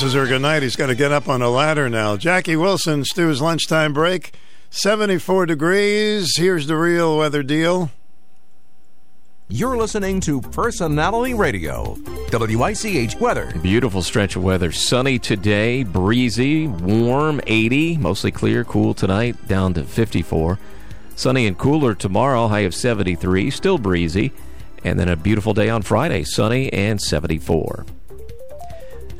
Kisses 0.00 0.14
her 0.14 0.26
goodnight. 0.26 0.62
He's 0.62 0.76
got 0.76 0.86
to 0.86 0.94
get 0.94 1.12
up 1.12 1.28
on 1.28 1.42
a 1.42 1.50
ladder 1.50 1.90
now. 1.90 2.16
Jackie 2.16 2.56
Wilson, 2.56 3.04
Stu's 3.04 3.42
lunchtime 3.42 3.92
break. 3.92 4.32
74 4.70 5.44
degrees. 5.44 6.38
Here's 6.38 6.66
the 6.66 6.76
real 6.76 7.18
weather 7.18 7.42
deal. 7.42 7.90
You're 9.50 9.76
listening 9.76 10.20
to 10.20 10.40
Personality 10.40 11.34
Radio, 11.34 11.98
WICH 12.32 13.16
weather. 13.16 13.52
Beautiful 13.60 14.00
stretch 14.00 14.36
of 14.36 14.42
weather. 14.42 14.72
Sunny 14.72 15.18
today, 15.18 15.82
breezy, 15.82 16.66
warm, 16.66 17.42
80, 17.46 17.98
mostly 17.98 18.30
clear, 18.30 18.64
cool 18.64 18.94
tonight, 18.94 19.48
down 19.48 19.74
to 19.74 19.84
54. 19.84 20.58
Sunny 21.14 21.46
and 21.46 21.58
cooler 21.58 21.94
tomorrow, 21.94 22.48
high 22.48 22.60
of 22.60 22.74
73, 22.74 23.50
still 23.50 23.76
breezy. 23.76 24.32
And 24.82 24.98
then 24.98 25.10
a 25.10 25.16
beautiful 25.16 25.52
day 25.52 25.68
on 25.68 25.82
Friday, 25.82 26.24
sunny 26.24 26.72
and 26.72 26.98
74. 26.98 27.84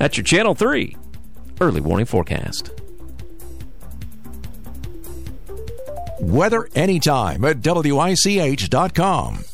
That's 0.00 0.16
your 0.16 0.24
Channel 0.24 0.54
3 0.54 0.96
early 1.60 1.82
warning 1.82 2.06
forecast. 2.06 2.70
Weather 6.18 6.70
anytime 6.74 7.44
at 7.44 7.58
WICH.com. 7.58 9.44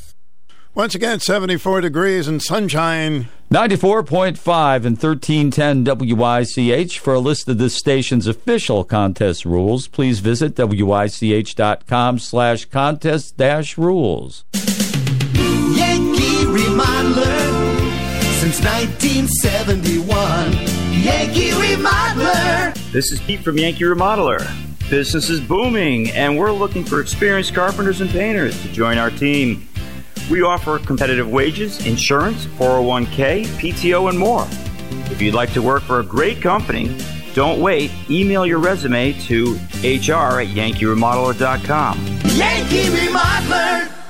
Once 0.72 0.94
again, 0.94 1.18
74 1.18 1.80
degrees 1.80 2.28
and 2.28 2.40
sunshine. 2.40 3.28
94.5 3.50 4.84
and 4.84 4.96
1310 5.02 5.84
WICH. 6.16 6.98
For 7.00 7.14
a 7.14 7.18
list 7.18 7.48
of 7.48 7.58
this 7.58 7.74
station's 7.74 8.28
official 8.28 8.84
contest 8.84 9.44
rules, 9.44 9.88
please 9.88 10.20
visit 10.20 10.56
WICH.com 10.56 12.18
slash 12.20 12.66
contest 12.66 13.36
dash 13.36 13.76
rules. 13.76 14.44
Yankee 15.74 16.44
Remodeler 16.44 17.05
since 18.56 18.64
1971. 18.64 20.52
Yankee 21.02 21.50
Remodeler. 21.50 22.74
This 22.92 23.12
is 23.12 23.20
Pete 23.20 23.40
from 23.40 23.58
Yankee 23.58 23.84
Remodeler. 23.84 24.40
Business 24.88 25.28
is 25.28 25.40
booming, 25.40 26.10
and 26.12 26.38
we're 26.38 26.52
looking 26.52 26.84
for 26.84 27.00
experienced 27.00 27.54
carpenters 27.54 28.00
and 28.00 28.08
painters 28.10 28.60
to 28.62 28.72
join 28.72 28.98
our 28.98 29.10
team. 29.10 29.68
We 30.30 30.42
offer 30.42 30.78
competitive 30.78 31.30
wages, 31.30 31.84
insurance, 31.86 32.46
401k, 32.46 33.44
PTO, 33.58 34.08
and 34.08 34.18
more. 34.18 34.46
If 35.10 35.20
you'd 35.20 35.34
like 35.34 35.52
to 35.52 35.62
work 35.62 35.82
for 35.82 36.00
a 36.00 36.04
great 36.04 36.40
company, 36.40 36.96
don't 37.34 37.60
wait. 37.60 37.90
Email 38.08 38.46
your 38.46 38.58
resume 38.58 39.12
to 39.24 39.54
hr 39.82 40.40
at 40.40 40.48
yankeeremodeler.com. 40.48 41.98
Yankee 42.36 42.84
Remodeler. 42.84 44.05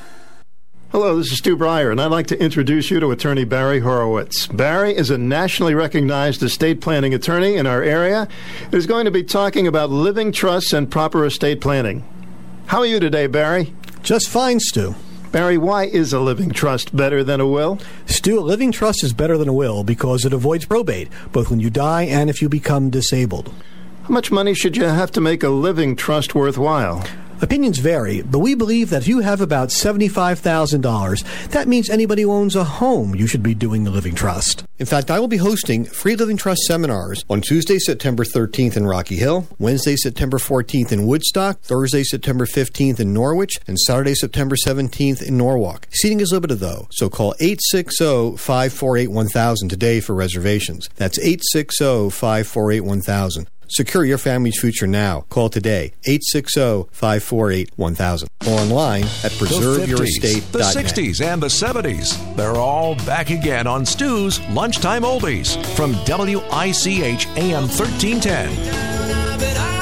Hello, 0.97 1.18
this 1.18 1.31
is 1.31 1.36
Stu 1.36 1.58
Bryer, 1.58 1.91
and 1.91 2.00
I'd 2.00 2.10
like 2.10 2.28
to 2.28 2.42
introduce 2.42 2.91
you 2.91 3.00
to 3.00 3.10
attorney 3.10 3.44
Barry 3.44 3.81
Horowitz. 3.81 4.47
Barry 4.47 4.97
is 4.97 5.10
a 5.10 5.18
nationally 5.18 5.75
recognized 5.75 6.42
estate 6.42 6.81
planning 6.81 7.12
attorney 7.12 7.57
in 7.57 7.66
our 7.66 7.83
area 7.83 8.26
who's 8.70 8.86
going 8.86 9.05
to 9.05 9.10
be 9.10 9.23
talking 9.23 9.66
about 9.66 9.91
living 9.91 10.33
trusts 10.33 10.73
and 10.73 10.91
proper 10.91 11.26
estate 11.26 11.60
planning. 11.60 12.02
How 12.68 12.78
are 12.78 12.86
you 12.86 12.99
today, 12.99 13.26
Barry? 13.26 13.75
Just 14.02 14.31
fine, 14.31 14.58
Stu. 14.58 14.94
Barry, 15.33 15.58
why 15.58 15.84
is 15.84 16.15
a 16.15 16.20
living 16.20 16.50
trust 16.50 16.97
better 16.97 17.23
than 17.23 17.42
a 17.42 17.47
will? 17.47 17.78
Stu, 18.07 18.39
a 18.39 18.41
living 18.41 18.73
trust 18.73 19.05
is 19.05 19.12
better 19.12 19.36
than 19.36 19.49
a 19.49 19.52
will 19.52 19.84
because 19.84 20.25
it 20.25 20.33
avoids 20.33 20.65
probate, 20.65 21.10
both 21.31 21.50
when 21.50 21.60
you 21.60 21.68
die 21.68 22.05
and 22.05 22.31
if 22.31 22.41
you 22.41 22.49
become 22.49 22.89
disabled. 22.89 23.52
How 24.05 24.15
much 24.15 24.33
money 24.33 24.55
should 24.55 24.78
you 24.78 24.84
have 24.84 25.10
to 25.10 25.20
make 25.20 25.42
a 25.42 25.50
living 25.50 25.94
trust 25.94 26.34
worthwhile? 26.34 27.05
Opinions 27.42 27.78
vary, 27.78 28.23
but 28.23 28.39
we 28.39 28.55
believe 28.55 28.89
that 28.89 29.02
if 29.02 29.08
you 29.08 29.20
have 29.20 29.42
about 29.42 29.68
$75,000, 29.68 31.50
that 31.50 31.68
means 31.68 31.90
anybody 31.90 32.23
who 32.23 32.32
owns 32.32 32.56
a 32.56 32.65
home, 32.65 33.15
you 33.15 33.26
should 33.26 33.42
be 33.42 33.55
doing 33.55 33.84
the 33.84 33.90
living 33.90 34.15
trust. 34.15 34.65
In 34.78 34.86
fact, 34.86 35.10
I 35.10 35.20
will 35.20 35.28
be 35.28 35.36
hosting 35.36 35.84
free 35.84 36.16
living 36.16 36.39
trust 36.39 36.62
seminars 36.62 37.26
on 37.28 37.42
Tuesday, 37.42 37.78
September 37.78 38.24
13th 38.24 38.78
in 38.78 38.86
Rocky 38.86 39.16
Hill, 39.16 39.47
Wednesday, 39.58 39.97
September 39.97 40.39
14th 40.39 40.92
in 40.92 41.06
Woodstock, 41.06 41.60
Thursday, 41.60 42.05
September 42.05 42.47
15th 42.47 43.00
in 43.00 43.12
Norwich, 43.12 43.52
and 43.66 43.78
Saturday, 43.78 44.15
September 44.15 44.56
17th 44.56 45.20
in 45.20 45.36
Norwalk. 45.36 45.86
Seating 45.90 46.20
is 46.20 46.32
limited 46.32 46.56
though, 46.56 46.89
so 46.90 47.10
call 47.10 47.34
860-548-1000 47.40 49.68
today 49.68 50.00
for 50.00 50.15
reservations. 50.15 50.89
That's 50.97 51.18
860-548-1000. 51.18 53.47
Secure 53.68 54.04
your 54.04 54.18
family's 54.18 54.60
future 54.60 54.86
now. 54.86 55.22
Call 55.28 55.48
today 55.48 55.92
860-548-1000 56.06 58.26
or 58.46 58.60
online 58.60 59.02
at 59.04 59.32
The 59.32 59.46
50s, 59.46 59.86
preserveyourestate.net. 59.86 60.52
the 60.52 60.58
60s, 60.60 61.20
and 61.20 61.42
the 61.42 61.48
70s. 61.48 62.36
They're 62.36 62.54
all 62.56 62.94
back 63.06 63.30
again 63.30 63.66
on 63.66 63.84
Stu's 63.84 64.38
Lunchtime 64.48 65.02
Oldies 65.02 65.56
from 65.74 65.92
WICH 66.06 67.26
AM 67.36 67.64
1310. 67.68 69.75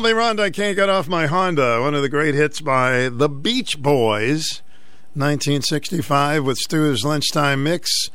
Help 0.00 0.14
me, 0.14 0.18
Rhonda. 0.18 0.40
I 0.40 0.50
can't 0.50 0.76
get 0.76 0.88
off 0.88 1.08
my 1.08 1.26
Honda. 1.26 1.82
One 1.82 1.94
of 1.94 2.00
the 2.00 2.08
great 2.08 2.34
hits 2.34 2.62
by 2.62 3.10
the 3.10 3.28
Beach 3.28 3.82
Boys, 3.82 4.62
1965, 5.12 6.42
with 6.42 6.56
Stu's 6.56 7.04
lunchtime 7.04 7.62
mix 7.62 8.08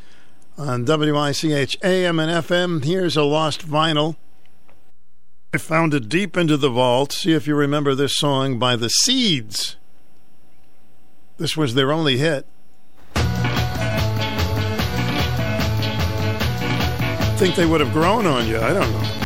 on 0.57 0.83
WICH 0.83 1.77
AM 1.83 2.19
and 2.19 2.43
FM. 2.43 2.83
Here's 2.83 3.15
a 3.15 3.21
lost 3.21 3.67
vinyl. 3.67 4.15
I 5.53 5.59
found 5.59 5.93
it 5.93 6.09
deep 6.09 6.35
into 6.35 6.57
the 6.57 6.71
vault. 6.71 7.11
See 7.11 7.33
if 7.33 7.45
you 7.45 7.53
remember 7.53 7.93
this 7.93 8.17
song 8.17 8.57
by 8.57 8.75
the 8.75 8.89
Seeds. 8.89 9.75
This 11.37 11.55
was 11.55 11.75
their 11.75 11.91
only 11.91 12.17
hit. 12.17 12.47
Think 17.37 17.53
they 17.53 17.67
would 17.67 17.81
have 17.81 17.93
grown 17.93 18.25
on 18.25 18.47
you. 18.47 18.57
I 18.57 18.73
don't 18.73 18.91
know. 18.91 19.24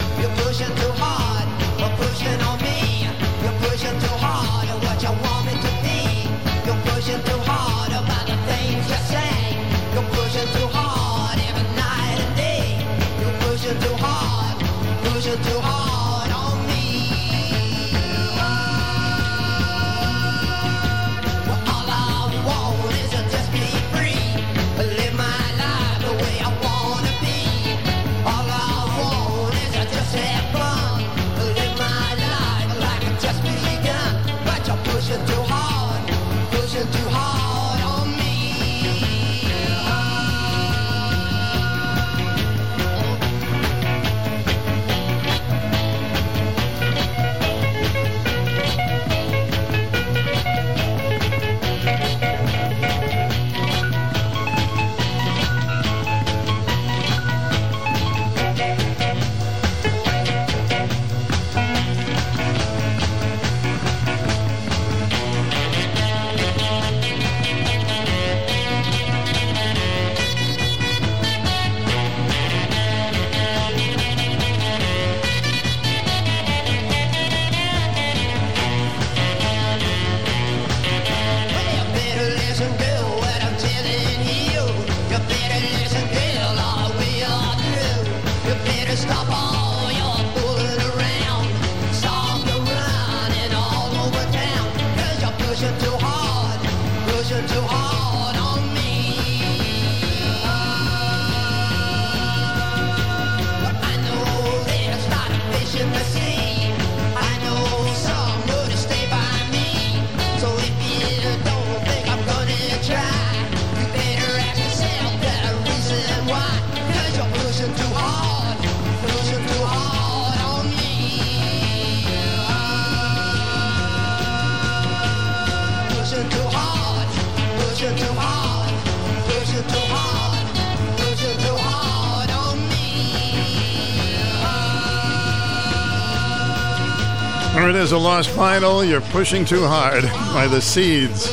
Lost 137.99 138.29
vinyl. 138.29 138.87
You're 138.87 139.01
pushing 139.01 139.45
too 139.45 139.65
hard 139.65 140.03
by 140.33 140.47
the 140.47 140.61
Seeds. 140.61 141.27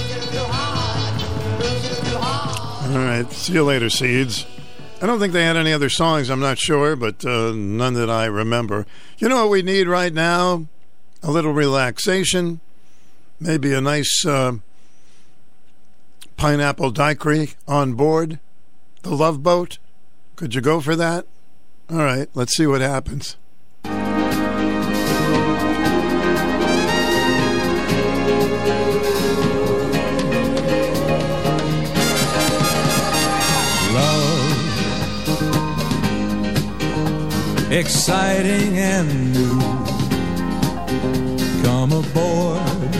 All 2.85 3.03
right, 3.03 3.27
see 3.33 3.55
you 3.55 3.65
later, 3.65 3.91
Seeds. 3.91 4.47
I 5.01 5.07
don't 5.07 5.19
think 5.19 5.33
they 5.33 5.45
had 5.45 5.57
any 5.57 5.73
other 5.73 5.89
songs. 5.89 6.31
I'm 6.31 6.41
not 6.41 6.59
sure, 6.59 6.97
but 6.97 7.25
uh, 7.25 7.53
none 7.53 7.95
that 7.95 8.11
I 8.11 8.27
remember. 8.27 8.87
You 9.19 9.29
know 9.29 9.43
what 9.43 9.51
we 9.51 9.63
need 9.63 9.89
right 9.89 10.13
now? 10.13 10.67
A 11.23 11.31
little 11.31 11.53
relaxation, 11.53 12.61
maybe 13.39 13.73
a 13.73 13.81
nice 13.81 14.25
uh, 14.27 14.53
pineapple 16.37 16.91
daiquiri 16.91 17.55
on 17.67 17.95
board 17.95 18.39
the 19.07 19.15
Love 19.15 19.43
Boat. 19.43 19.79
Could 20.35 20.55
you 20.55 20.61
go 20.61 20.81
for 20.81 20.97
that? 20.97 21.27
All 21.89 21.99
right, 21.99 22.29
let's 22.35 22.57
see 22.57 22.67
what 22.67 22.81
happens. 22.81 23.37
Exciting 37.77 38.79
and 38.79 39.35
new. 39.35 39.61
Come 41.63 41.93
aboard, 41.93 42.97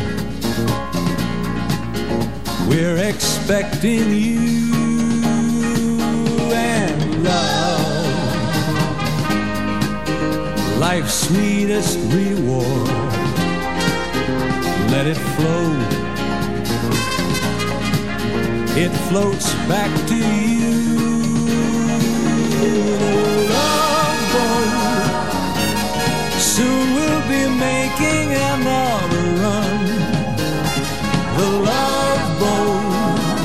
we're 2.69 2.99
expecting 2.99 4.13
you 4.13 4.75
and 6.53 7.25
love, 7.25 8.09
life's 10.79 11.15
sweetest 11.27 11.99
reward. 12.13 13.06
Let 14.97 15.09
it 15.09 15.21
flow. 15.37 15.69
It 18.83 18.93
floats 19.09 19.49
back 19.69 19.93
to 20.09 20.17
you. 20.17 20.79
Love 23.53 24.21
boat. 24.33 25.21
Soon 26.41 26.87
we'll 26.97 27.25
be 27.35 27.45
making 27.69 28.27
another 28.55 29.25
run. 29.43 29.79
The 31.37 31.49
love 31.71 32.25
boat 32.41 33.45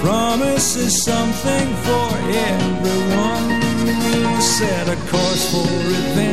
promises 0.00 0.92
something 1.04 1.68
for 1.86 2.08
everyone. 2.48 3.48
Set 4.40 4.86
a 4.88 4.96
course 5.12 5.44
for 5.52 5.68
adventure, 5.68 6.31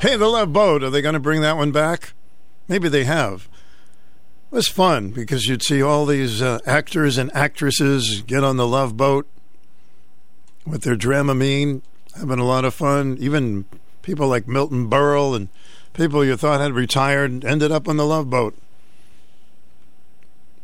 Hey, 0.00 0.16
the 0.16 0.26
Love 0.26 0.52
Boat, 0.52 0.82
are 0.82 0.88
they 0.88 1.02
going 1.02 1.12
to 1.12 1.20
bring 1.20 1.42
that 1.42 1.58
one 1.58 1.72
back? 1.72 2.14
Maybe 2.66 2.88
they 2.88 3.04
have. 3.04 3.48
It 4.50 4.54
was 4.56 4.66
fun 4.66 5.10
because 5.10 5.46
you'd 5.46 5.62
see 5.62 5.82
all 5.82 6.06
these 6.06 6.40
uh, 6.40 6.58
actors 6.64 7.18
and 7.18 7.30
actresses 7.36 8.22
get 8.22 8.42
on 8.42 8.56
the 8.56 8.66
Love 8.66 8.96
Boat 8.96 9.28
with 10.66 10.82
their 10.82 10.96
Dramamine 10.96 11.82
having 12.16 12.38
a 12.38 12.44
lot 12.44 12.64
of 12.64 12.74
fun. 12.74 13.18
Even 13.20 13.66
people 14.02 14.26
like 14.26 14.48
Milton 14.48 14.88
Berle 14.88 15.36
and 15.36 15.48
people 15.92 16.24
you 16.24 16.36
thought 16.36 16.60
had 16.60 16.72
retired 16.72 17.44
ended 17.44 17.72
up 17.72 17.88
on 17.88 17.96
the 17.96 18.06
Love 18.06 18.30
Boat. 18.30 18.54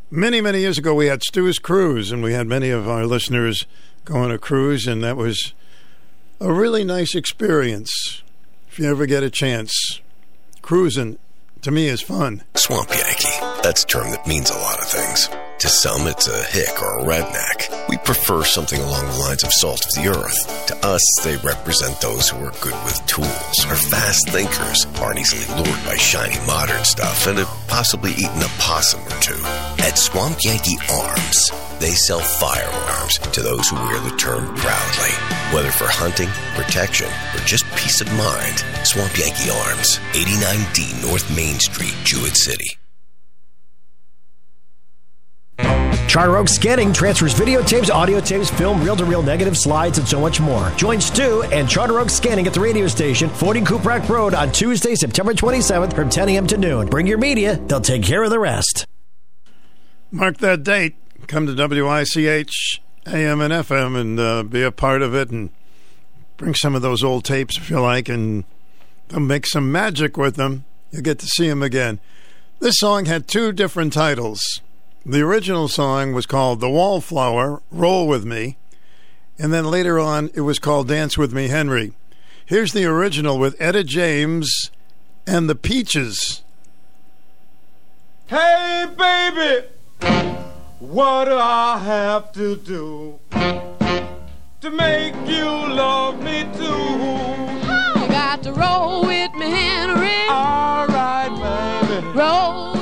Many, 0.09 0.39
many 0.39 0.61
years 0.61 0.77
ago, 0.77 0.93
we 0.93 1.07
had 1.07 1.21
Stu's 1.21 1.59
Cruise, 1.59 2.11
and 2.11 2.23
we 2.23 2.33
had 2.33 2.47
many 2.47 2.69
of 2.69 2.87
our 2.87 3.05
listeners 3.05 3.65
go 4.05 4.15
on 4.15 4.31
a 4.31 4.37
cruise, 4.37 4.87
and 4.87 5.03
that 5.03 5.17
was 5.17 5.53
a 6.39 6.51
really 6.51 6.85
nice 6.85 7.13
experience. 7.13 8.23
If 8.69 8.79
you 8.79 8.89
ever 8.89 9.05
get 9.05 9.23
a 9.23 9.29
chance, 9.29 10.01
cruising 10.61 11.19
to 11.61 11.71
me 11.71 11.87
is 11.87 12.01
fun. 12.01 12.43
Swamp 12.55 12.89
Yankee. 12.89 13.61
That's 13.63 13.83
a 13.83 13.87
term 13.87 14.11
that 14.11 14.25
means 14.25 14.49
a 14.49 14.55
lot 14.57 14.79
of 14.79 14.87
things. 14.87 15.29
To 15.59 15.67
some, 15.67 16.07
it's 16.07 16.27
a 16.27 16.43
hick 16.43 16.81
or 16.81 16.99
a 16.99 17.03
redneck. 17.03 17.76
We 17.89 17.97
prefer 17.97 18.43
something 18.43 18.81
along 18.81 19.05
the 19.05 19.19
lines 19.19 19.43
of 19.43 19.53
salt 19.53 19.85
of 19.85 19.91
the 19.93 20.09
earth. 20.09 20.67
To 20.67 20.75
us, 20.85 21.01
they 21.23 21.37
represent 21.37 22.01
those 22.01 22.29
who 22.29 22.37
are 22.45 22.51
good 22.59 22.75
with 22.83 23.05
tools, 23.05 23.65
are 23.65 23.75
fast 23.75 24.29
thinkers, 24.29 24.85
aren't 24.99 25.19
easily 25.19 25.45
lured 25.55 25.85
by 25.85 25.95
shiny 25.95 26.35
modern 26.45 26.83
stuff, 26.83 27.27
and 27.27 27.37
have 27.37 27.67
possibly 27.67 28.11
eaten 28.11 28.41
a 28.41 28.51
possum 28.59 29.01
or 29.07 29.19
two. 29.21 29.39
At 29.79 29.97
Swamp 29.97 30.37
Yankee 30.43 30.77
Arms, 30.91 31.51
they 31.79 31.91
sell 31.91 32.19
firearms 32.19 33.19
to 33.19 33.41
those 33.41 33.69
who 33.69 33.75
wear 33.75 33.99
the 34.01 34.17
term 34.17 34.53
proudly. 34.55 35.13
Whether 35.55 35.71
for 35.71 35.87
hunting, 35.87 36.29
protection, 36.55 37.07
or 37.07 37.39
just 37.45 37.63
peace 37.77 38.01
of 38.01 38.11
mind, 38.13 38.63
Swamp 38.83 39.17
Yankee 39.17 39.49
Arms, 39.49 39.99
89D 40.11 41.07
North 41.07 41.33
Main 41.33 41.59
Street, 41.59 41.95
Jewett 42.03 42.35
City. 42.35 42.77
Charter 46.07 46.37
Oak 46.37 46.47
Scanning 46.47 46.93
transfers 46.93 47.33
videotapes, 47.33 47.89
audio 47.89 48.19
tapes, 48.19 48.49
film, 48.49 48.81
reel 48.83 48.95
to 48.95 49.05
reel 49.05 49.21
negative 49.21 49.57
slides, 49.57 49.97
and 49.97 50.07
so 50.07 50.19
much 50.19 50.39
more. 50.39 50.71
Join 50.71 51.01
Stu 51.01 51.43
and 51.43 51.67
Charter 51.69 51.99
Oak 51.99 52.09
Scanning 52.09 52.47
at 52.47 52.53
the 52.53 52.59
radio 52.59 52.87
station, 52.87 53.29
40 53.29 53.61
Cuprak 53.61 54.07
Road 54.07 54.33
on 54.33 54.51
Tuesday, 54.51 54.95
September 54.95 55.33
27th 55.33 55.93
from 55.93 56.09
10 56.09 56.29
a.m. 56.29 56.47
to 56.47 56.57
noon. 56.57 56.87
Bring 56.87 57.07
your 57.07 57.17
media, 57.17 57.57
they'll 57.57 57.81
take 57.81 58.03
care 58.03 58.23
of 58.23 58.29
the 58.29 58.39
rest. 58.39 58.85
Mark 60.11 60.37
that 60.37 60.63
date. 60.63 60.95
Come 61.27 61.45
to 61.45 61.53
WICH 61.53 62.81
AM 63.05 63.41
and 63.41 63.53
FM 63.53 63.99
and 63.99 64.19
uh, 64.19 64.43
be 64.43 64.63
a 64.63 64.71
part 64.71 65.01
of 65.01 65.13
it 65.13 65.29
and 65.29 65.49
bring 66.37 66.55
some 66.55 66.75
of 66.75 66.81
those 66.81 67.03
old 67.03 67.25
tapes 67.25 67.57
if 67.57 67.69
you 67.69 67.81
like 67.81 68.07
and 68.07 68.45
they'll 69.09 69.19
make 69.19 69.45
some 69.45 69.71
magic 69.71 70.15
with 70.15 70.35
them. 70.35 70.63
You'll 70.91 71.01
get 71.01 71.19
to 71.19 71.27
see 71.27 71.49
them 71.49 71.61
again. 71.61 71.99
This 72.59 72.79
song 72.79 73.05
had 73.05 73.27
two 73.27 73.51
different 73.51 73.91
titles. 73.91 74.61
The 75.09 75.21
original 75.21 75.69
song 75.69 76.11
was 76.11 76.25
called 76.25 76.59
The 76.59 76.69
Wallflower, 76.69 77.61
Roll 77.71 78.09
With 78.09 78.25
Me, 78.25 78.57
and 79.39 79.53
then 79.53 79.63
later 79.63 79.97
on 79.97 80.29
it 80.33 80.41
was 80.41 80.59
called 80.59 80.89
Dance 80.89 81.17
With 81.17 81.31
Me, 81.31 81.47
Henry. 81.47 81.93
Here's 82.45 82.73
the 82.73 82.83
original 82.83 83.39
with 83.39 83.55
Etta 83.57 83.85
James 83.85 84.69
and 85.25 85.49
the 85.49 85.55
Peaches. 85.55 86.41
Hey, 88.25 88.85
baby, 88.97 89.67
what 90.79 91.23
do 91.23 91.37
I 91.37 91.77
have 91.77 92.33
to 92.33 92.57
do 92.57 93.17
to 94.59 94.69
make 94.69 95.13
you 95.25 95.45
love 95.45 96.21
me 96.21 96.43
too? 96.53 98.01
You 98.01 98.07
got 98.09 98.43
to 98.43 98.51
roll 98.51 99.05
with 99.05 99.33
me, 99.35 99.51
Henry. 99.51 100.27
All 100.27 100.85
right, 100.87 101.79
baby. 101.87 102.07
Roll 102.07 102.76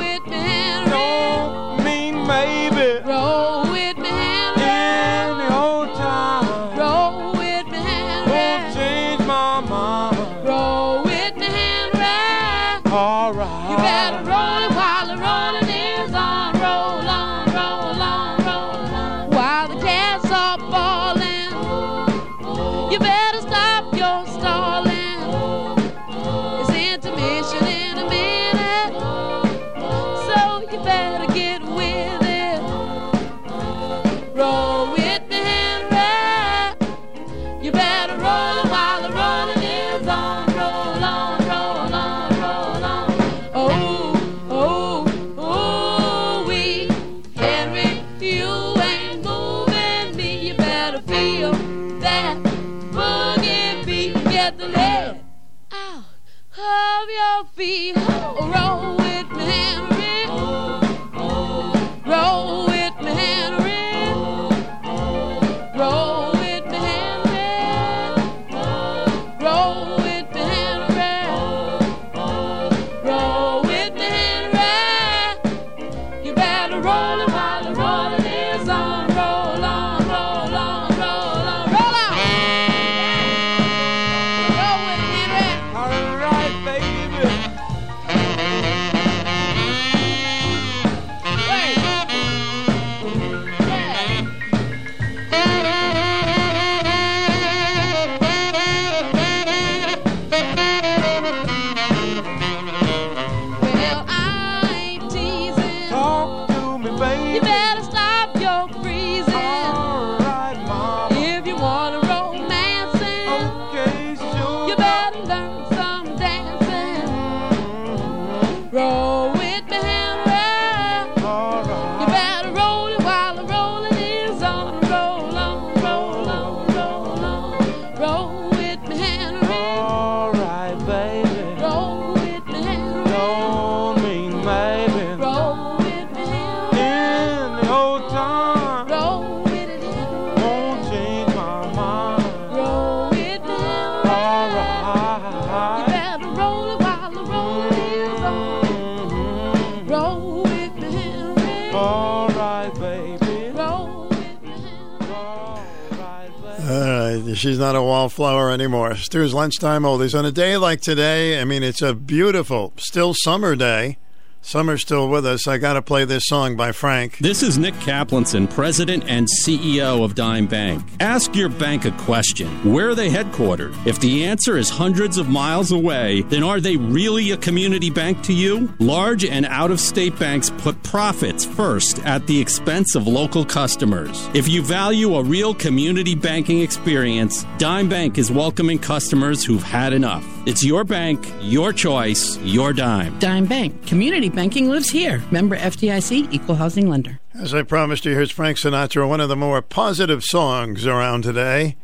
she's 157.46 157.60
not 157.60 157.76
a 157.76 157.82
wallflower 157.82 158.50
anymore. 158.50 158.96
Stu's 158.96 159.32
lunchtime 159.32 159.84
oldies 159.84 160.18
on 160.18 160.26
a 160.26 160.32
day 160.32 160.58
like 160.58 160.82
today. 160.82 161.40
I 161.40 161.46
mean, 161.46 161.62
it's 161.62 161.84
a 161.84 161.94
beautiful, 161.94 162.74
still 162.76 163.14
summer 163.14 163.56
day, 163.56 164.00
Summer's 164.46 164.82
still 164.82 165.10
with 165.10 165.26
us. 165.26 165.48
I 165.48 165.58
got 165.58 165.74
to 165.74 165.82
play 165.82 166.06
this 166.06 166.28
song 166.28 166.56
by 166.56 166.72
Frank. 166.72 167.18
This 167.18 167.42
is 167.42 167.58
Nick 167.58 167.74
Kaplanson, 167.76 168.48
President 168.48 169.04
and 169.08 169.28
CEO 169.44 170.06
of 170.06 170.14
Dime 170.14 170.46
Bank. 170.46 170.84
Ask 171.00 171.36
your 171.36 171.50
bank 171.50 171.86
a 171.86 171.92
question 172.04 172.48
Where 172.72 172.90
are 172.90 172.96
they 172.96 173.10
headquartered? 173.10 173.76
If 173.88 174.00
the 174.00 174.24
answer 174.24 174.56
is 174.56 174.70
hundreds 174.70 175.18
of 175.18 175.28
miles 175.28 175.72
away, 175.72 176.22
then 176.30 176.44
are 176.44 176.60
they 176.60 176.78
really 176.78 177.32
a 177.32 177.38
community 177.38 177.90
bank 177.90 178.22
to 178.26 178.34
you? 178.34 178.72
Large 178.78 179.26
and 179.26 179.48
out 179.48 179.72
of 179.72 179.80
state 179.80 180.18
banks 180.20 180.52
put 180.52 180.82
profits 180.84 181.44
first 181.44 181.98
at 182.06 182.28
the 182.28 182.40
expense 182.40 182.94
of 182.94 183.08
local 183.08 183.46
customers. 183.46 184.30
If 184.36 184.48
you 184.48 184.62
value 184.62 185.16
a 185.16 185.24
real 185.24 185.56
community 185.56 186.14
banking 186.14 186.62
experience, 186.62 187.48
Dime 187.58 187.90
Bank 187.90 188.20
is 188.20 188.32
welcoming 188.32 188.78
customers 188.78 189.44
who've 189.44 189.64
had 189.64 189.92
enough. 189.92 190.24
It's 190.46 190.64
your 190.64 190.84
bank, 190.84 191.28
your 191.42 191.74
choice, 191.74 192.38
your 192.44 192.74
dime. 192.74 193.18
Dime 193.18 193.48
Bank. 193.48 193.88
Community 193.88 194.30
banking 194.36 194.70
lives 194.70 194.90
here. 194.90 195.24
Member 195.32 195.58
FDIC, 195.58 196.32
equal 196.32 196.56
housing 196.56 196.90
lender. 196.90 197.20
As 197.34 197.54
I 197.54 197.64
promised 197.64 198.06
you, 198.06 198.14
here's 198.14 198.32
Frank 198.32 198.58
Sinatra, 198.58 199.08
one 199.08 199.22
of 199.22 199.30
the 199.30 199.36
more 199.36 199.62
positive 199.62 200.24
songs 200.24 200.86
around 200.86 201.24
today. 201.24 201.78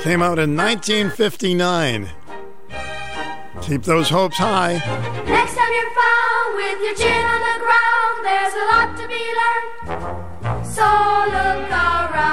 Came 0.00 0.22
out 0.22 0.38
in 0.38 0.56
1959. 0.56 2.08
Keep 3.62 3.82
those 3.84 4.08
hopes 4.08 4.38
high. 4.38 4.72
Next 5.26 5.54
time 5.54 5.72
you're 5.72 5.94
found 5.94 6.56
with 6.56 6.80
your 6.80 6.94
chin 6.94 7.24
on 7.24 7.40
the 7.40 7.58
ground, 7.62 8.24
there's 8.24 8.54
a 8.54 8.64
lot 8.72 8.96
to 8.98 9.06
be 9.06 9.22
learned. 9.38 10.66
So 10.66 10.82
look 10.82 11.70
around. 11.70 12.32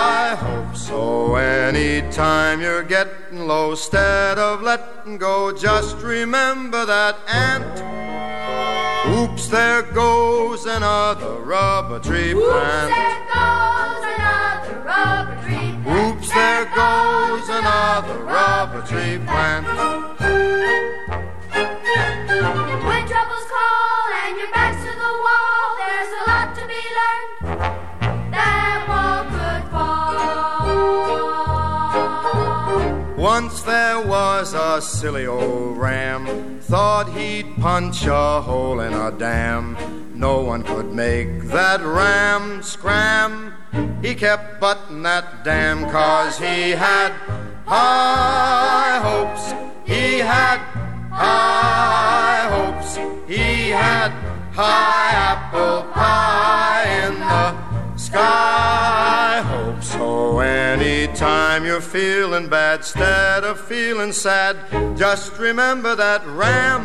So 0.91 1.35
anytime 1.35 2.59
you're 2.59 2.83
getting 2.83 3.47
low, 3.47 3.71
instead 3.71 4.37
of 4.37 4.61
letting 4.61 5.17
go, 5.17 5.53
just 5.53 5.95
remember 5.99 6.85
that 6.85 7.15
ant. 7.29 7.79
Oops, 9.07 9.47
there 9.47 9.83
goes 9.83 10.65
another 10.65 11.39
rubber 11.39 11.99
tree 11.99 12.33
Oops, 12.33 12.45
there 12.45 13.23
goes 13.31 14.03
another 14.19 14.83
rubber 14.83 15.39
tree 15.47 15.79
plant. 15.85 15.87
Oops, 15.87 16.29
there 16.33 16.65
goes 16.75 17.47
another 17.47 18.17
rubber 18.25 18.81
tree 18.81 19.17
plant. 19.25 21.00
Once 33.43 33.63
there 33.63 33.99
was 33.99 34.53
a 34.53 34.79
silly 34.79 35.25
old 35.25 35.75
ram, 35.75 36.59
thought 36.61 37.11
he'd 37.11 37.55
punch 37.57 38.05
a 38.05 38.39
hole 38.39 38.79
in 38.81 38.93
a 38.93 39.11
dam. 39.11 39.75
No 40.13 40.41
one 40.41 40.61
could 40.61 40.93
make 40.93 41.45
that 41.45 41.81
ram 41.81 42.61
scram. 42.61 43.51
He 44.03 44.13
kept 44.13 44.59
butting 44.59 45.01
that 45.01 45.43
dam 45.43 45.89
cause 45.89 46.37
he 46.37 46.69
had 46.69 47.13
high 47.65 48.99
hopes. 49.01 49.53
He 49.89 50.19
had 50.19 50.59
high 51.09 52.45
hopes. 52.47 52.97
He 53.27 53.71
had 53.71 54.11
high 54.53 55.13
apple 55.31 55.91
pie 55.91 57.07
in 57.07 57.19
the 57.19 57.97
sky 57.97 59.00
So 60.01 60.39
anytime 60.39 61.63
you're 61.63 61.79
feeling 61.79 62.49
bad, 62.49 62.79
instead 62.79 63.43
of 63.43 63.61
feeling 63.61 64.11
sad, 64.11 64.57
just 64.97 65.37
remember 65.37 65.95
that 65.95 66.25
ram. 66.25 66.81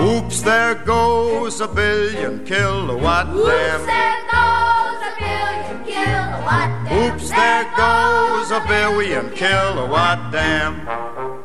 Oops, 0.00 0.40
there 0.40 0.76
goes 0.76 1.60
a 1.60 1.68
billion 1.68 2.42
kilowatt 2.46 3.28
Oops, 3.28 3.46
dam. 3.46 3.84
there 3.84 4.22
goes 4.32 5.00
a 5.10 5.14
billion 5.20 5.84
kilowatt 5.84 6.70
dam. 6.88 7.12
Oops, 7.12 7.28
there 7.28 7.64
goes 7.76 8.50
a 8.50 8.64
billion 8.66 9.30
kilowatt 9.32 10.32
dam. 10.32 11.43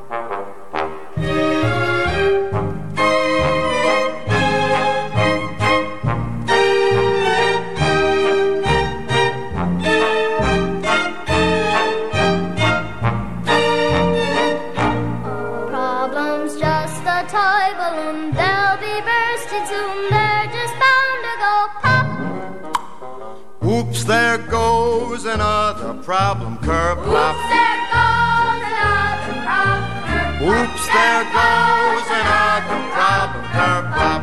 Oops, 23.79 24.03
there 24.03 24.37
goes 24.37 25.23
another 25.25 25.93
problem 26.03 26.57
curb 26.57 26.97
plop. 27.03 27.35
Oops, 27.35 27.47
there 27.49 27.77
goes 27.93 28.63
another 28.67 29.35
problem. 29.45 30.49
Oops, 30.49 30.87
there 30.87 31.23
goes 31.23 32.07
another 32.11 32.79
problem 32.91 33.45
curb 33.51 33.85
plop. 33.93 34.21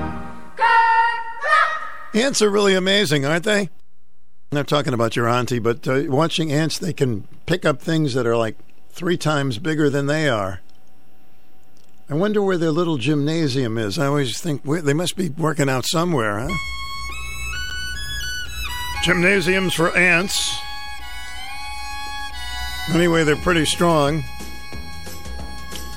Ants 2.15 2.43
are 2.43 2.51
really 2.51 2.75
amazing, 2.75 3.25
aren't 3.25 3.45
they? 3.45 3.61
I'm 3.63 3.69
not 4.53 4.69
talking 4.69 4.93
about 4.93 5.17
your 5.17 5.27
auntie, 5.29 5.59
but 5.59 5.89
uh, 5.89 6.03
watching 6.09 6.53
ants, 6.53 6.79
they 6.79 6.93
can 6.93 7.27
pick 7.47 7.65
up 7.65 7.81
things 7.81 8.13
that 8.15 8.27
are 8.27 8.37
like 8.37 8.57
three 8.91 9.17
times 9.17 9.59
bigger 9.59 9.89
than 9.89 10.07
they 10.07 10.29
are. 10.29 10.61
I 12.11 12.15
wonder 12.15 12.43
where 12.43 12.59
their 12.59 12.71
little 12.71 12.99
gymnasium 12.99 13.79
is. 13.79 13.99
I 13.99 14.07
always 14.07 14.39
think 14.39 14.63
where- 14.65 14.83
they 14.83 14.95
must 14.95 15.17
be 15.17 15.31
working 15.31 15.69
out 15.71 15.87
somewhere, 15.87 16.41
huh? 16.41 16.55
Gymnasiums 19.07 19.73
for 19.73 19.97
ants. 19.97 20.59
Anyway, 22.93 23.23
they're 23.23 23.37
pretty 23.37 23.65
strong. 23.65 24.25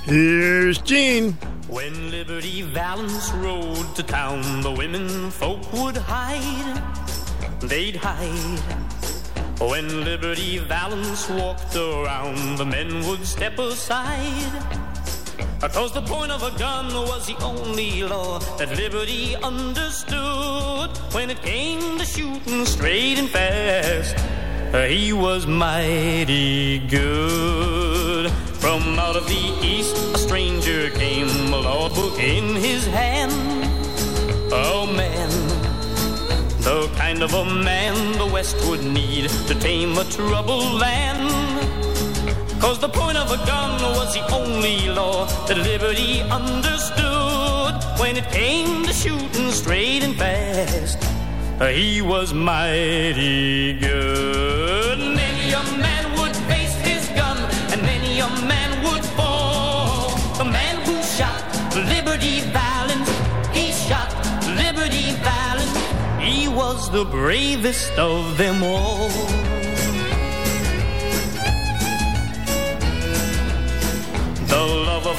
Here's 0.03 0.77
Gene. 0.77 1.31
When 1.67 2.11
Liberty 2.11 2.61
Valance 2.61 3.31
rode 3.31 3.95
to 3.95 4.03
town, 4.03 4.61
the 4.61 4.71
women 4.71 5.31
folk 5.31 5.73
would 5.73 5.97
hide. 5.97 6.83
They'd 7.61 7.95
hide. 7.95 8.59
When 9.59 10.05
Liberty 10.05 10.59
Valance 10.59 11.27
walked 11.29 11.75
around, 11.75 12.59
the 12.59 12.65
men 12.65 13.03
would 13.07 13.25
step 13.25 13.57
aside. 13.57 14.88
Cause 15.79 15.93
the 15.93 16.01
point 16.01 16.31
of 16.31 16.43
a 16.43 16.57
gun 16.59 16.93
was 16.93 17.27
the 17.27 17.37
only 17.43 18.03
law 18.03 18.39
that 18.57 18.69
Liberty 18.75 19.35
understood. 19.37 20.89
When 21.13 21.29
it 21.29 21.41
came 21.41 21.97
to 21.97 22.05
shooting 22.05 22.65
straight 22.65 23.17
and 23.17 23.29
fast, 23.29 24.15
uh, 24.73 24.83
he 24.83 25.13
was 25.13 25.47
mighty 25.47 26.79
good. 26.87 28.29
From 28.59 28.99
out 28.99 29.15
of 29.15 29.25
the 29.27 29.57
east, 29.63 29.95
a 30.13 30.17
stranger 30.17 30.89
came, 30.91 31.53
a 31.53 31.57
law 31.57 31.87
book 31.89 32.19
in 32.19 32.55
his 32.55 32.85
hand. 32.85 33.31
Oh 34.51 34.85
man, 34.85 35.29
the 36.61 36.91
kind 36.97 37.23
of 37.23 37.33
a 37.33 37.45
man 37.45 38.17
the 38.17 38.25
West 38.27 38.57
would 38.67 38.83
need 38.83 39.29
to 39.47 39.55
tame 39.55 39.97
a 39.97 40.03
troubled 40.03 40.73
land. 40.79 41.48
Cause 42.59 42.77
the 42.79 42.89
point 42.89 43.17
of 43.17 43.31
a 43.31 43.37
gun 43.45 43.81
was 43.95 44.13
the 44.13 44.23
only 44.33 44.89
law 44.89 45.25
that 45.47 45.57
liberty 45.57 46.21
understood. 46.23 47.73
When 47.99 48.17
it 48.17 48.29
came 48.31 48.85
to 48.85 48.91
shooting 48.91 49.51
straight 49.51 50.03
and 50.03 50.15
fast, 50.15 51.01
he 51.71 52.01
was 52.01 52.33
mighty 52.33 53.73
good. 53.79 54.99
Many 54.99 55.53
a 55.53 55.63
man 55.77 56.05
would 56.19 56.35
face 56.51 56.75
his 56.89 57.07
gun, 57.09 57.37
and 57.71 57.81
many 57.81 58.19
a 58.19 58.29
man 58.45 58.83
would 58.83 59.05
fall. 59.17 60.09
The 60.37 60.45
man 60.45 60.75
who 60.85 61.01
shot 61.01 61.41
Liberty 61.75 62.41
Valance, 62.51 63.09
he 63.53 63.71
shot 63.71 64.09
Liberty 64.63 65.11
Valance. 65.23 65.77
He 66.21 66.49
was 66.49 66.91
the 66.91 67.05
bravest 67.05 67.97
of 67.97 68.37
them 68.37 68.63
all. 68.63 69.09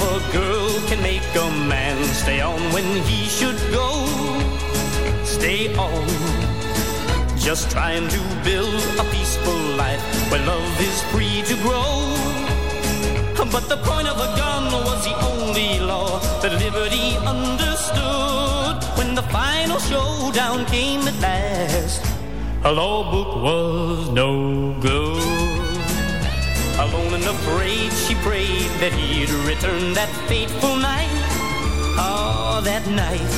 A 0.03 0.33
girl 0.33 0.70
can 0.89 1.03
make 1.03 1.23
a 1.37 1.51
man 1.69 2.03
stay 2.05 2.41
on 2.41 2.61
when 2.73 2.85
he 3.05 3.27
should 3.27 3.59
go. 3.70 4.07
Stay 5.25 5.75
on. 5.77 6.07
Just 7.37 7.70
trying 7.70 8.09
to 8.09 8.20
build 8.45 8.83
a 8.99 9.05
peaceful 9.11 9.61
life 9.77 10.03
where 10.31 10.45
love 10.47 10.81
is 10.81 11.03
free 11.12 11.43
to 11.43 11.55
grow. 11.62 12.11
But 13.53 13.69
the 13.69 13.79
point 13.79 14.07
of 14.07 14.17
a 14.17 14.31
gun 14.37 14.65
was 14.73 15.05
the 15.05 15.17
only 15.33 15.81
law 15.81 16.20
that 16.41 16.53
liberty 16.53 17.17
understood. 17.35 18.77
When 18.97 19.17
the 19.17 19.23
final 19.25 19.79
showdown 19.81 20.67
came 20.67 21.01
at 21.09 21.19
last, 21.20 22.05
a 22.62 22.70
law 22.70 23.11
book 23.11 23.43
was 23.43 24.09
no 24.11 24.79
good. 24.81 25.40
Alone 27.01 27.15
and 27.15 27.25
afraid, 27.25 27.93
she 27.93 28.15
prayed 28.17 28.70
that 28.81 28.93
he'd 28.93 29.31
return 29.49 29.95
that 29.95 30.11
fateful 30.29 30.77
night. 30.77 31.09
Ah, 31.97 32.61
that 32.62 32.87
night. 32.89 33.33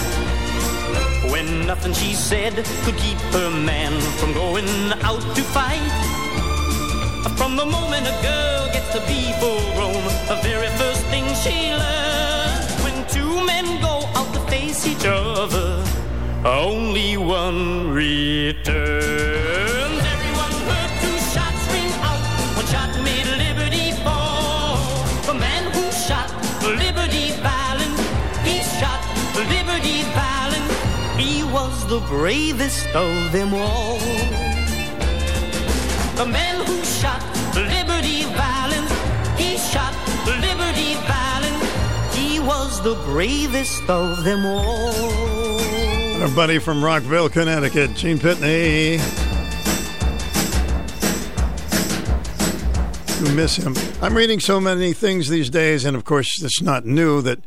When 1.30 1.66
nothing 1.66 1.92
she 1.92 2.14
said 2.14 2.54
could 2.84 2.96
keep 2.96 3.18
her 3.38 3.50
man 3.50 3.92
from 4.18 4.32
going 4.32 4.66
out 5.02 5.22
to 5.36 5.42
fight. 5.54 5.94
From 7.36 7.56
the 7.56 7.64
moment 7.64 8.06
a 8.06 8.16
girl 8.22 8.66
gets 8.72 8.90
to 8.94 9.00
be 9.06 9.32
full 9.38 9.62
grown, 9.76 10.02
the 10.26 10.38
very 10.42 10.70
first 10.80 11.02
thing 11.12 11.24
she 11.44 11.72
learns 11.72 12.66
when 12.82 12.96
two 13.08 13.46
men 13.46 13.66
go 13.80 14.06
out 14.18 14.32
to 14.34 14.40
face 14.50 14.86
each 14.86 15.06
other, 15.06 15.84
only 16.44 17.16
one 17.16 17.90
returns. 17.90 19.51
The 31.92 32.00
bravest 32.06 32.86
of 32.94 33.32
them 33.32 33.52
all. 33.52 33.98
The 36.16 36.24
man 36.24 36.64
who 36.64 36.82
shot 36.84 37.22
Liberty 37.54 38.22
Valance, 38.32 38.90
he 39.38 39.58
shot 39.58 39.92
Liberty 40.26 40.94
Valance. 41.04 42.16
He 42.16 42.40
was 42.40 42.82
the 42.82 42.94
bravest 43.04 43.82
of 43.90 44.24
them 44.24 44.46
all. 44.46 46.22
Our 46.22 46.34
buddy 46.34 46.58
from 46.58 46.82
Rockville, 46.82 47.28
Connecticut, 47.28 47.94
Gene 47.94 48.18
Pitney. 48.18 48.98
We 53.22 53.34
miss 53.34 53.56
him. 53.56 53.74
I'm 54.00 54.16
reading 54.16 54.40
so 54.40 54.62
many 54.62 54.94
things 54.94 55.28
these 55.28 55.50
days, 55.50 55.84
and 55.84 55.94
of 55.94 56.06
course, 56.06 56.42
it's 56.42 56.62
not 56.62 56.86
new 56.86 57.20
that 57.20 57.40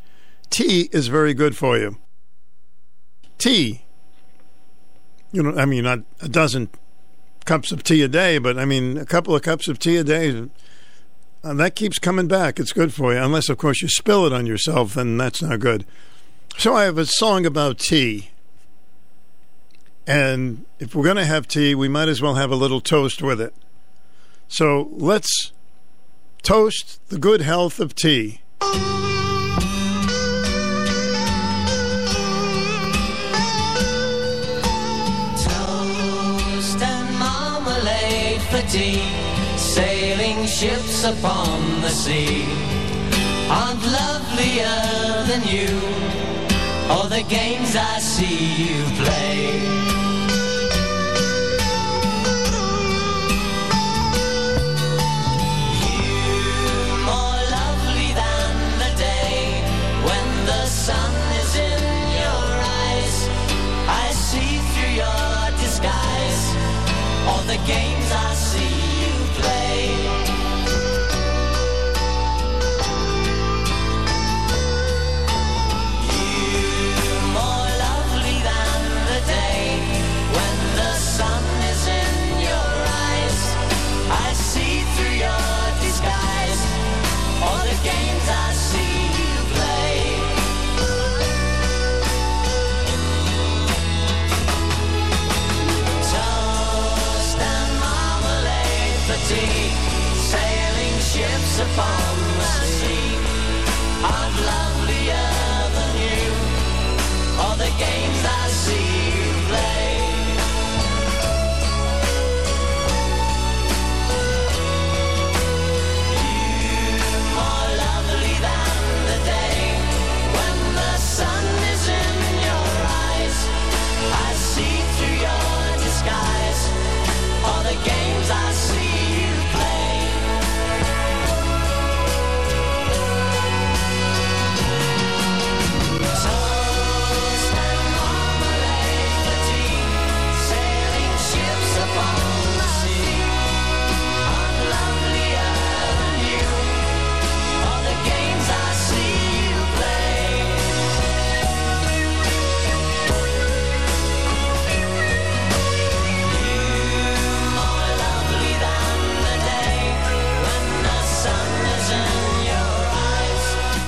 tea 0.51 0.87
is 0.91 1.07
very 1.07 1.33
good 1.33 1.57
for 1.57 1.79
you. 1.79 1.97
Tea. 3.39 3.84
You 5.35 5.43
know, 5.43 5.57
I 5.57 5.65
mean, 5.65 5.83
not 5.83 5.99
a 6.21 6.29
dozen 6.29 6.69
cups 7.43 7.73
of 7.73 7.83
tea 7.83 8.01
a 8.03 8.07
day, 8.07 8.37
but 8.37 8.57
I 8.57 8.63
mean, 8.63 8.97
a 8.97 9.05
couple 9.05 9.35
of 9.35 9.41
cups 9.41 9.67
of 9.67 9.79
tea 9.79 9.97
a 9.97 10.03
day. 10.03 10.47
uh, 11.43 11.53
that 11.55 11.75
keeps 11.75 11.99
coming 11.99 12.29
back. 12.29 12.57
It's 12.57 12.71
good 12.71 12.93
for 12.93 13.13
you, 13.13 13.19
unless, 13.19 13.49
of 13.49 13.57
course, 13.57 13.81
you 13.81 13.89
spill 13.89 14.25
it 14.25 14.31
on 14.31 14.45
yourself, 14.45 14.93
then 14.93 15.17
that's 15.17 15.41
not 15.41 15.59
good. 15.59 15.85
So 16.57 16.73
I 16.73 16.85
have 16.85 16.97
a 16.97 17.05
song 17.05 17.45
about 17.45 17.79
tea. 17.79 18.29
And 20.07 20.65
if 20.79 20.95
we're 20.95 21.03
going 21.03 21.17
to 21.17 21.25
have 21.25 21.49
tea, 21.49 21.75
we 21.75 21.89
might 21.89 22.07
as 22.07 22.21
well 22.21 22.35
have 22.35 22.49
a 22.51 22.55
little 22.55 22.79
toast 22.79 23.21
with 23.21 23.41
it. 23.41 23.53
So 24.47 24.87
let's 24.93 25.51
toast 26.43 27.01
the 27.09 27.17
good 27.17 27.41
health 27.41 27.81
of 27.81 27.93
tea. 27.93 28.39
Tea, 38.69 39.01
sailing 39.57 40.45
ships 40.45 41.03
upon 41.03 41.81
the 41.81 41.89
sea 41.89 42.45
aren't 43.49 43.83
lovelier 43.83 45.25
than 45.29 45.43
you, 45.47 45.69
or 46.89 47.07
the 47.07 47.23
games 47.29 47.75
I 47.75 47.99
see 47.99 48.63
you 48.63 48.83
play. 49.03 49.84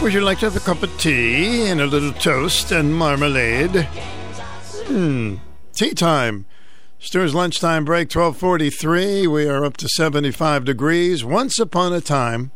Would 0.07 0.13
you 0.13 0.21
like 0.21 0.39
to 0.39 0.45
have 0.45 0.55
a 0.55 0.61
cup 0.61 0.83
of 0.83 0.97
tea 0.97 1.67
and 1.67 1.81
a 1.81 1.85
little 1.85 2.13
toast 2.13 2.71
and 2.71 2.95
marmalade? 2.95 3.89
Hmm. 4.85 5.35
Tea 5.73 5.93
time. 5.93 6.45
Stuart's 6.97 7.33
lunchtime 7.33 7.83
break, 7.83 8.07
1243. 8.07 9.27
We 9.27 9.49
are 9.49 9.65
up 9.65 9.75
to 9.75 9.89
75 9.89 10.63
degrees. 10.63 11.25
Once 11.25 11.59
upon 11.59 11.91
a 11.91 11.99
time, 11.99 12.51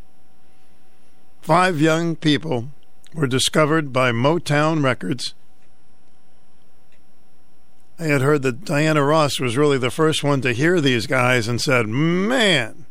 five 1.42 1.78
young 1.78 2.16
people 2.16 2.70
were 3.12 3.26
discovered 3.26 3.92
by 3.92 4.12
Motown 4.12 4.82
Records. 4.82 5.34
I 7.98 8.04
had 8.04 8.22
heard 8.22 8.40
that 8.44 8.64
Diana 8.64 9.04
Ross 9.04 9.38
was 9.38 9.58
really 9.58 9.76
the 9.76 9.90
first 9.90 10.24
one 10.24 10.40
to 10.40 10.54
hear 10.54 10.80
these 10.80 11.06
guys 11.06 11.48
and 11.48 11.60
said, 11.60 11.86
Man, 11.86 12.86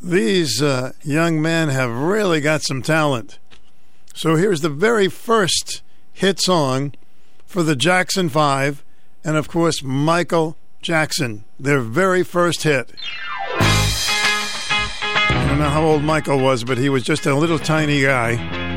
these 0.00 0.62
uh, 0.62 0.92
young 1.02 1.42
men 1.42 1.68
have 1.68 1.90
really 1.90 2.40
got 2.40 2.62
some 2.62 2.82
talent. 2.82 3.38
So 4.14 4.36
here's 4.36 4.60
the 4.60 4.68
very 4.68 5.08
first 5.08 5.82
hit 6.12 6.40
song 6.40 6.94
for 7.46 7.62
the 7.62 7.76
Jackson 7.76 8.28
Five, 8.28 8.84
and 9.24 9.36
of 9.36 9.48
course, 9.48 9.82
Michael 9.82 10.56
Jackson, 10.82 11.44
their 11.58 11.80
very 11.80 12.22
first 12.22 12.62
hit. 12.62 12.92
I 15.32 15.46
don't 15.48 15.58
know 15.58 15.68
how 15.68 15.82
old 15.82 16.02
Michael 16.02 16.38
was, 16.38 16.64
but 16.64 16.78
he 16.78 16.88
was 16.88 17.02
just 17.02 17.26
a 17.26 17.34
little 17.34 17.58
tiny 17.58 18.02
guy. 18.02 18.69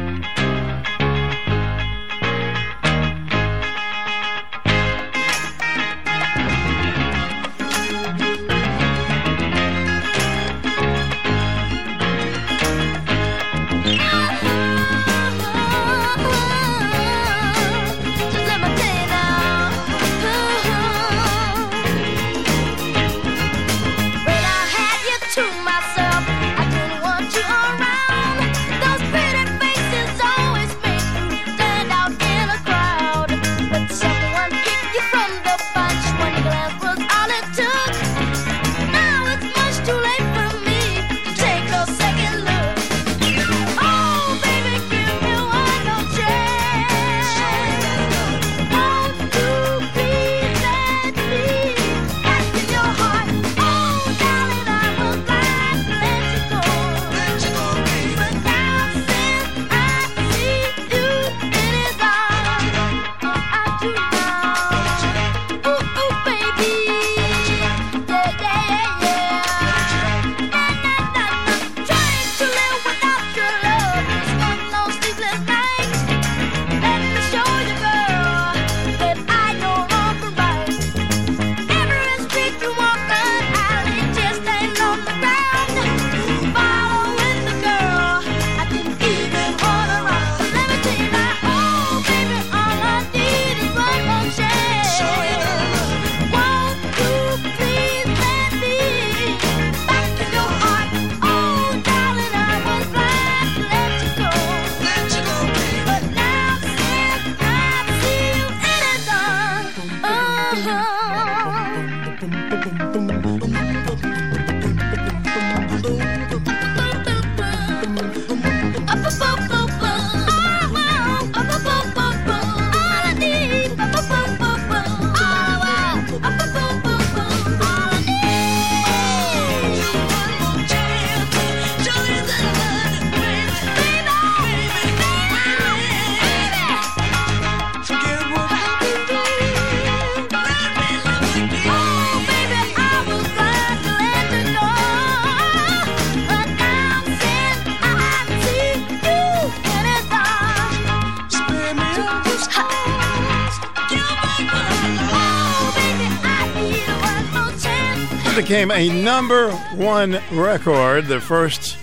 A 158.73 158.89
number 158.89 159.51
one 159.75 160.19
record, 160.31 161.05
the 161.05 161.21
first 161.21 161.77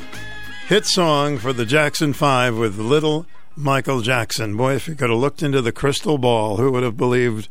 hit 0.67 0.85
song 0.85 1.39
for 1.39 1.53
the 1.53 1.65
Jackson 1.65 2.13
Five 2.13 2.59
with 2.59 2.79
Little 2.79 3.27
Michael 3.55 4.01
Jackson. 4.01 4.57
Boy, 4.57 4.75
if 4.75 4.89
you 4.89 4.97
could 4.97 5.09
have 5.09 5.19
looked 5.21 5.41
into 5.41 5.63
the 5.63 5.71
crystal 5.71 6.19
ball, 6.19 6.57
who 6.57 6.73
would 6.73 6.83
have 6.83 6.97
believed 6.97 7.49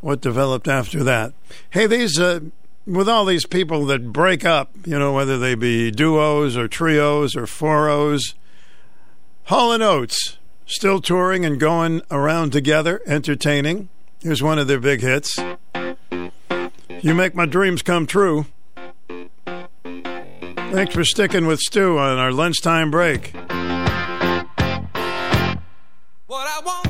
what 0.00 0.20
developed 0.20 0.66
after 0.66 1.04
that? 1.04 1.32
Hey, 1.70 1.86
these, 1.86 2.18
uh, 2.18 2.40
with 2.84 3.08
all 3.08 3.24
these 3.24 3.46
people 3.46 3.86
that 3.86 4.12
break 4.12 4.44
up, 4.44 4.72
you 4.84 4.98
know, 4.98 5.12
whether 5.12 5.38
they 5.38 5.54
be 5.54 5.92
duos 5.92 6.56
or 6.56 6.66
trios 6.66 7.36
or 7.36 7.46
fouros, 7.46 8.34
Hall 9.44 9.72
and 9.72 9.84
Oates 9.84 10.36
still 10.66 11.00
touring 11.00 11.44
and 11.44 11.60
going 11.60 12.02
around 12.10 12.50
together, 12.50 13.00
entertaining. 13.06 13.88
Here's 14.20 14.42
one 14.42 14.58
of 14.58 14.66
their 14.66 14.80
big 14.80 15.00
hits. 15.00 15.38
You 17.02 17.14
make 17.14 17.36
my 17.36 17.46
dreams 17.46 17.82
come 17.82 18.08
true. 18.08 18.46
Thanks 20.72 20.94
for 20.94 21.04
sticking 21.04 21.46
with 21.46 21.58
Stu 21.58 21.98
on 21.98 22.18
our 22.18 22.30
lunchtime 22.30 22.92
break. 22.92 23.34
On 26.28 26.89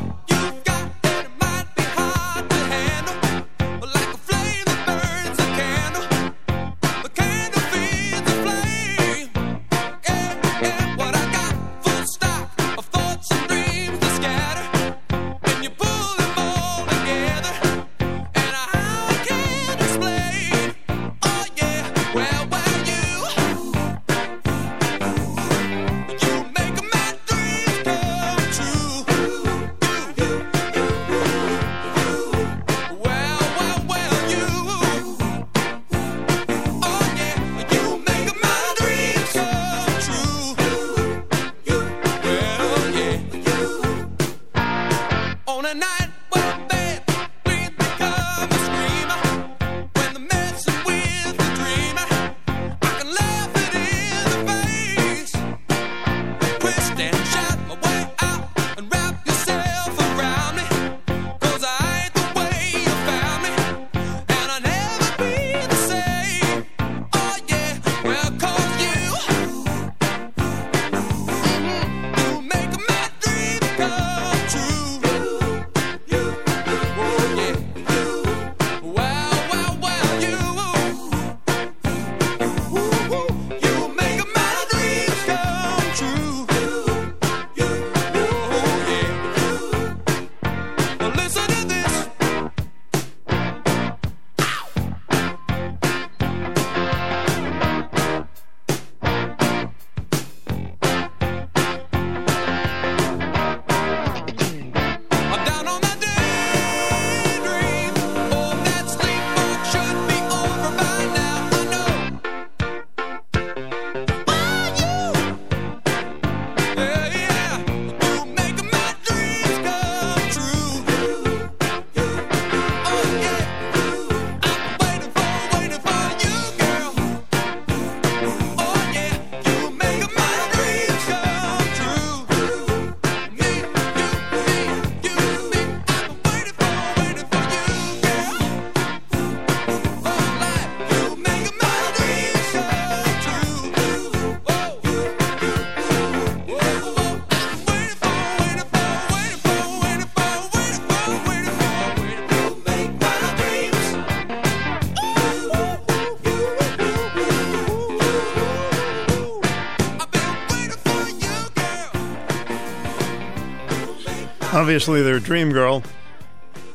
Obviously, 164.70 165.02
they're 165.02 165.18
Dream 165.18 165.50
Girl. 165.50 165.82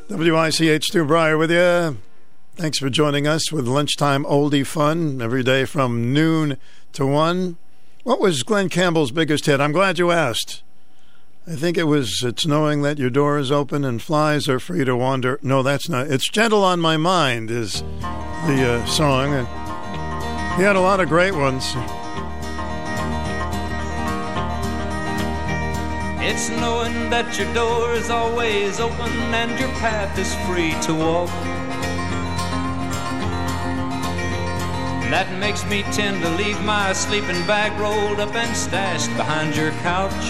WICH 0.09 0.83
Stu 0.83 1.05
Bryer 1.05 1.37
with 1.37 1.49
you. 1.49 1.97
Thanks 2.57 2.77
for 2.77 2.89
joining 2.89 3.25
us 3.25 3.53
with 3.53 3.69
Lunchtime 3.69 4.25
Oldie 4.25 4.67
Fun 4.67 5.21
every 5.21 5.43
day 5.43 5.63
from 5.63 6.11
noon 6.11 6.57
to 6.91 7.07
1. 7.07 7.55
What 8.03 8.19
was 8.19 8.43
Glen 8.43 8.67
Campbell's 8.67 9.11
biggest 9.11 9.45
hit? 9.45 9.61
I'm 9.61 9.71
glad 9.71 9.97
you 9.97 10.11
asked. 10.11 10.61
I 11.47 11.55
think 11.55 11.77
it 11.77 11.85
was 11.85 12.21
It's 12.21 12.45
Knowing 12.45 12.81
That 12.81 12.99
Your 12.99 13.09
Door 13.09 13.37
is 13.37 13.49
Open 13.49 13.85
and 13.85 14.01
Flies 14.01 14.49
Are 14.49 14.59
Free 14.59 14.83
to 14.83 14.97
Wander. 14.97 15.39
No, 15.41 15.63
that's 15.63 15.87
not. 15.87 16.07
It's 16.07 16.29
Gentle 16.29 16.65
on 16.65 16.81
My 16.81 16.97
Mind 16.97 17.49
is 17.49 17.81
the 18.45 18.73
uh, 18.73 18.85
song. 18.87 19.29
He 20.57 20.63
had 20.63 20.75
a 20.75 20.81
lot 20.81 20.99
of 20.99 21.07
great 21.07 21.33
ones. 21.33 21.73
That 27.09 27.37
your 27.37 27.51
door 27.53 27.93
is 27.93 28.09
always 28.09 28.79
open 28.79 29.11
and 29.33 29.59
your 29.59 29.69
path 29.79 30.17
is 30.17 30.33
free 30.45 30.73
to 30.81 30.93
walk. 30.93 31.29
And 35.03 35.13
That 35.13 35.29
makes 35.39 35.63
me 35.65 35.83
tend 35.93 36.23
to 36.23 36.29
leave 36.31 36.59
my 36.63 36.93
sleeping 36.93 37.45
bag 37.45 37.77
rolled 37.79 38.19
up 38.19 38.33
and 38.35 38.55
stashed 38.55 39.09
behind 39.15 39.55
your 39.55 39.71
couch. 39.83 40.25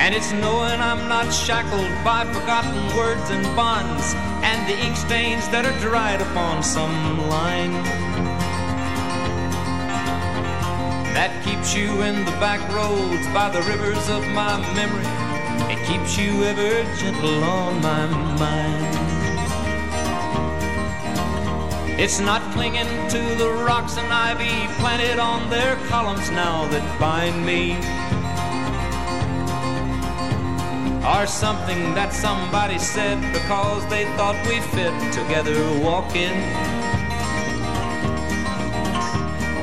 And 0.00 0.14
it's 0.14 0.32
knowing 0.32 0.80
I'm 0.80 1.08
not 1.08 1.30
shackled 1.32 1.92
by 2.02 2.24
forgotten 2.32 2.96
words 2.96 3.28
and 3.30 3.44
bonds 3.54 4.14
and 4.42 4.66
the 4.68 4.76
ink 4.84 4.96
stains 4.96 5.46
that 5.50 5.66
are 5.66 5.78
dried 5.80 6.20
upon 6.20 6.62
some 6.62 7.28
line. 7.28 8.09
That 11.20 11.44
keeps 11.44 11.74
you 11.74 12.00
in 12.00 12.24
the 12.24 12.30
back 12.40 12.60
roads 12.72 13.26
by 13.34 13.50
the 13.50 13.60
rivers 13.68 14.08
of 14.08 14.26
my 14.28 14.56
memory. 14.72 15.04
It 15.68 15.76
keeps 15.86 16.16
you 16.16 16.44
ever 16.44 16.72
gentle 16.96 17.44
on 17.44 17.82
my 17.82 18.06
mind. 18.40 18.96
It's 22.00 22.20
not 22.20 22.40
clinging 22.54 22.88
to 23.10 23.20
the 23.36 23.50
rocks 23.68 23.98
and 23.98 24.10
ivy 24.10 24.72
planted 24.80 25.18
on 25.18 25.50
their 25.50 25.76
columns 25.92 26.30
now 26.30 26.66
that 26.68 26.86
bind 26.98 27.44
me. 27.44 27.76
Or 31.04 31.26
something 31.26 31.94
that 31.96 32.14
somebody 32.14 32.78
said 32.78 33.20
because 33.34 33.86
they 33.90 34.06
thought 34.16 34.40
we 34.48 34.60
fit 34.72 34.96
together 35.12 35.60
walking. 35.84 36.32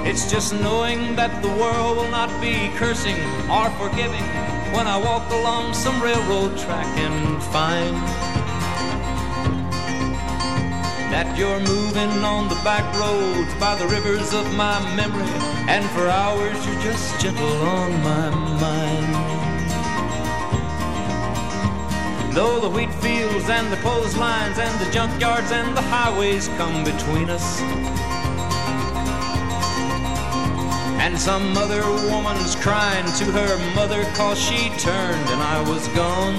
It's 0.10 0.32
just 0.32 0.54
knowing 0.54 1.18
that 1.18 1.42
the 1.44 1.50
world 1.50 1.98
will 1.98 2.10
not 2.10 2.32
be 2.40 2.72
cursing 2.78 3.20
or 3.52 3.70
forgiving 3.72 4.24
when 4.72 4.88
I 4.88 4.96
walk 4.96 5.30
along 5.32 5.74
some 5.74 6.02
railroad 6.02 6.58
track 6.58 6.88
and 6.98 7.44
find 7.52 7.94
that 11.12 11.38
you're 11.38 11.60
moving 11.60 12.24
on 12.24 12.48
the 12.48 12.56
back 12.64 12.88
roads 12.96 13.54
by 13.60 13.76
the 13.76 13.86
rivers 13.88 14.34
of 14.34 14.46
my 14.56 14.80
memory, 14.96 15.28
and 15.68 15.84
for 15.92 16.08
hours 16.08 16.56
you're 16.66 16.82
just 16.82 17.20
gentle 17.20 17.58
on 17.68 17.92
my 18.02 18.30
mind. 18.64 19.12
Though 22.34 22.62
the 22.62 22.70
wheat 22.70 22.94
fields 23.04 23.50
and 23.50 23.70
the 23.74 23.78
clotheslines 23.84 24.58
and 24.58 24.80
the 24.80 24.90
junkyards 24.90 25.52
and 25.52 25.76
the 25.76 25.82
highways 25.82 26.48
come 26.56 26.86
between 26.86 27.30
us. 27.30 27.97
And 31.08 31.18
some 31.18 31.56
other 31.56 31.84
woman's 32.12 32.54
crying 32.58 33.06
to 33.14 33.24
her 33.32 33.76
mother 33.76 34.04
cause 34.14 34.38
she 34.38 34.68
turned 34.78 35.30
and 35.30 35.42
I 35.42 35.62
was 35.62 35.88
gone. 35.96 36.36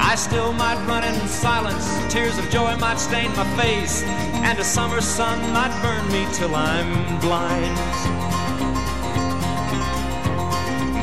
I 0.00 0.14
still 0.16 0.54
might 0.54 0.82
run 0.86 1.04
in 1.04 1.28
silence, 1.28 1.86
tears 2.10 2.38
of 2.38 2.48
joy 2.48 2.74
might 2.76 2.98
stain 2.98 3.30
my 3.36 3.44
face, 3.62 4.02
and 4.48 4.58
a 4.58 4.64
summer 4.64 5.02
sun 5.02 5.38
might 5.52 5.78
burn 5.82 6.10
me 6.10 6.26
till 6.32 6.54
I'm 6.54 7.20
blind. 7.20 7.76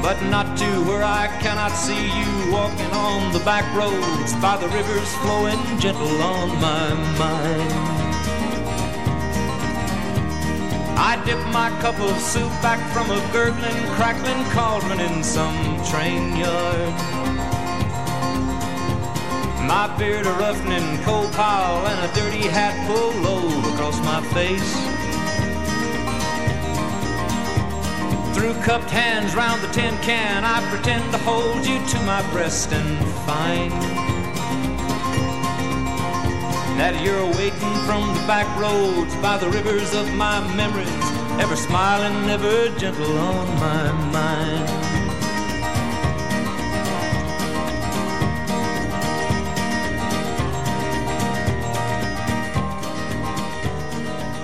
But 0.01 0.19
not 0.31 0.57
to 0.57 0.69
where 0.89 1.03
I 1.03 1.27
cannot 1.43 1.73
see 1.73 2.07
you 2.07 2.51
walking 2.51 2.91
on 2.93 3.31
the 3.33 3.39
back 3.45 3.71
roads 3.75 4.33
by 4.41 4.57
the 4.57 4.67
rivers 4.69 5.13
flowing 5.17 5.61
gentle 5.80 6.21
on 6.23 6.49
my 6.59 6.93
mind. 7.19 8.00
I 11.03 11.19
dip 11.25 11.39
my 11.47 11.71
cup 11.81 11.99
of 11.99 12.15
soup 12.21 12.51
back 12.61 12.80
from 12.93 13.09
a 13.09 13.19
gurgling, 13.33 13.81
crackling 13.95 14.45
cauldron 14.51 14.99
in 14.99 15.23
some 15.23 15.83
train 15.83 16.38
yard. 16.38 16.93
My 19.65 19.91
beard 19.97 20.27
a 20.27 20.31
roughening 20.33 21.01
coal 21.03 21.27
pile 21.30 21.88
and 21.88 21.99
a 22.07 22.13
dirty 22.13 22.47
hat 22.47 22.77
pulled 22.85 23.15
low 23.15 23.47
across 23.73 23.97
my 24.05 24.21
face. 24.30 24.71
Through 28.35 28.53
cupped 28.61 28.91
hands 28.91 29.35
round 29.35 29.59
the 29.63 29.73
tin 29.73 29.97
can, 30.03 30.45
I 30.45 30.61
pretend 30.69 31.11
to 31.13 31.17
hold 31.17 31.65
you 31.65 31.83
to 31.83 31.99
my 32.01 32.21
breast 32.31 32.71
and 32.73 32.97
find 33.25 33.71
that 36.77 37.01
you're 37.03 37.25
waiting 37.38 37.50
from 37.85 38.08
the 38.14 38.22
back 38.27 38.48
roads 38.60 39.16
by 39.18 39.38
the 39.38 39.50
rivers 39.50 39.93
of 39.93 40.11
my 40.14 40.40
memories, 40.56 40.88
ever 41.40 41.56
smiling, 41.56 42.30
ever 42.30 42.69
gentle 42.77 43.18
on 43.18 43.48
my 43.60 43.92
mind. 44.11 44.82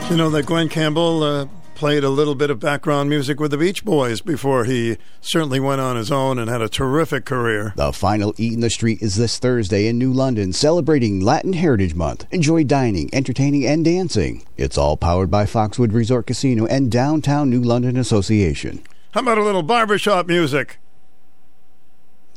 You 0.09 0.15
know 0.15 0.29
that 0.29 0.45
Glen 0.45 0.69
Campbell 0.69 1.21
uh, 1.23 1.47
played 1.77 2.03
a 2.03 2.09
little 2.09 2.33
bit 2.33 2.49
of 2.49 2.59
background 2.59 3.07
music 3.07 3.39
with 3.39 3.51
the 3.51 3.57
Beach 3.57 3.85
Boys 3.85 4.19
before 4.19 4.65
he 4.65 4.97
certainly 5.21 5.59
went 5.59 5.79
on 5.79 5.95
his 5.95 6.11
own 6.11 6.39
and 6.39 6.49
had 6.49 6.59
a 6.59 6.67
terrific 6.67 7.23
career. 7.23 7.73
The 7.75 7.93
final 7.93 8.33
Eat 8.37 8.53
in 8.53 8.61
the 8.61 8.71
Street 8.71 8.99
is 8.99 9.15
this 9.15 9.37
Thursday 9.37 9.87
in 9.87 9.99
New 9.99 10.11
London, 10.11 10.53
celebrating 10.53 11.21
Latin 11.21 11.53
Heritage 11.53 11.93
Month. 11.93 12.25
Enjoy 12.31 12.63
dining, 12.63 13.13
entertaining, 13.13 13.63
and 13.67 13.85
dancing. 13.85 14.43
It's 14.57 14.75
all 14.75 14.97
powered 14.97 15.29
by 15.29 15.45
Foxwood 15.45 15.93
Resort 15.93 16.25
Casino 16.25 16.65
and 16.65 16.91
Downtown 16.91 17.51
New 17.51 17.61
London 17.61 17.95
Association. 17.95 18.81
How 19.11 19.21
about 19.21 19.37
a 19.37 19.43
little 19.43 19.63
barbershop 19.63 20.25
music? 20.25 20.79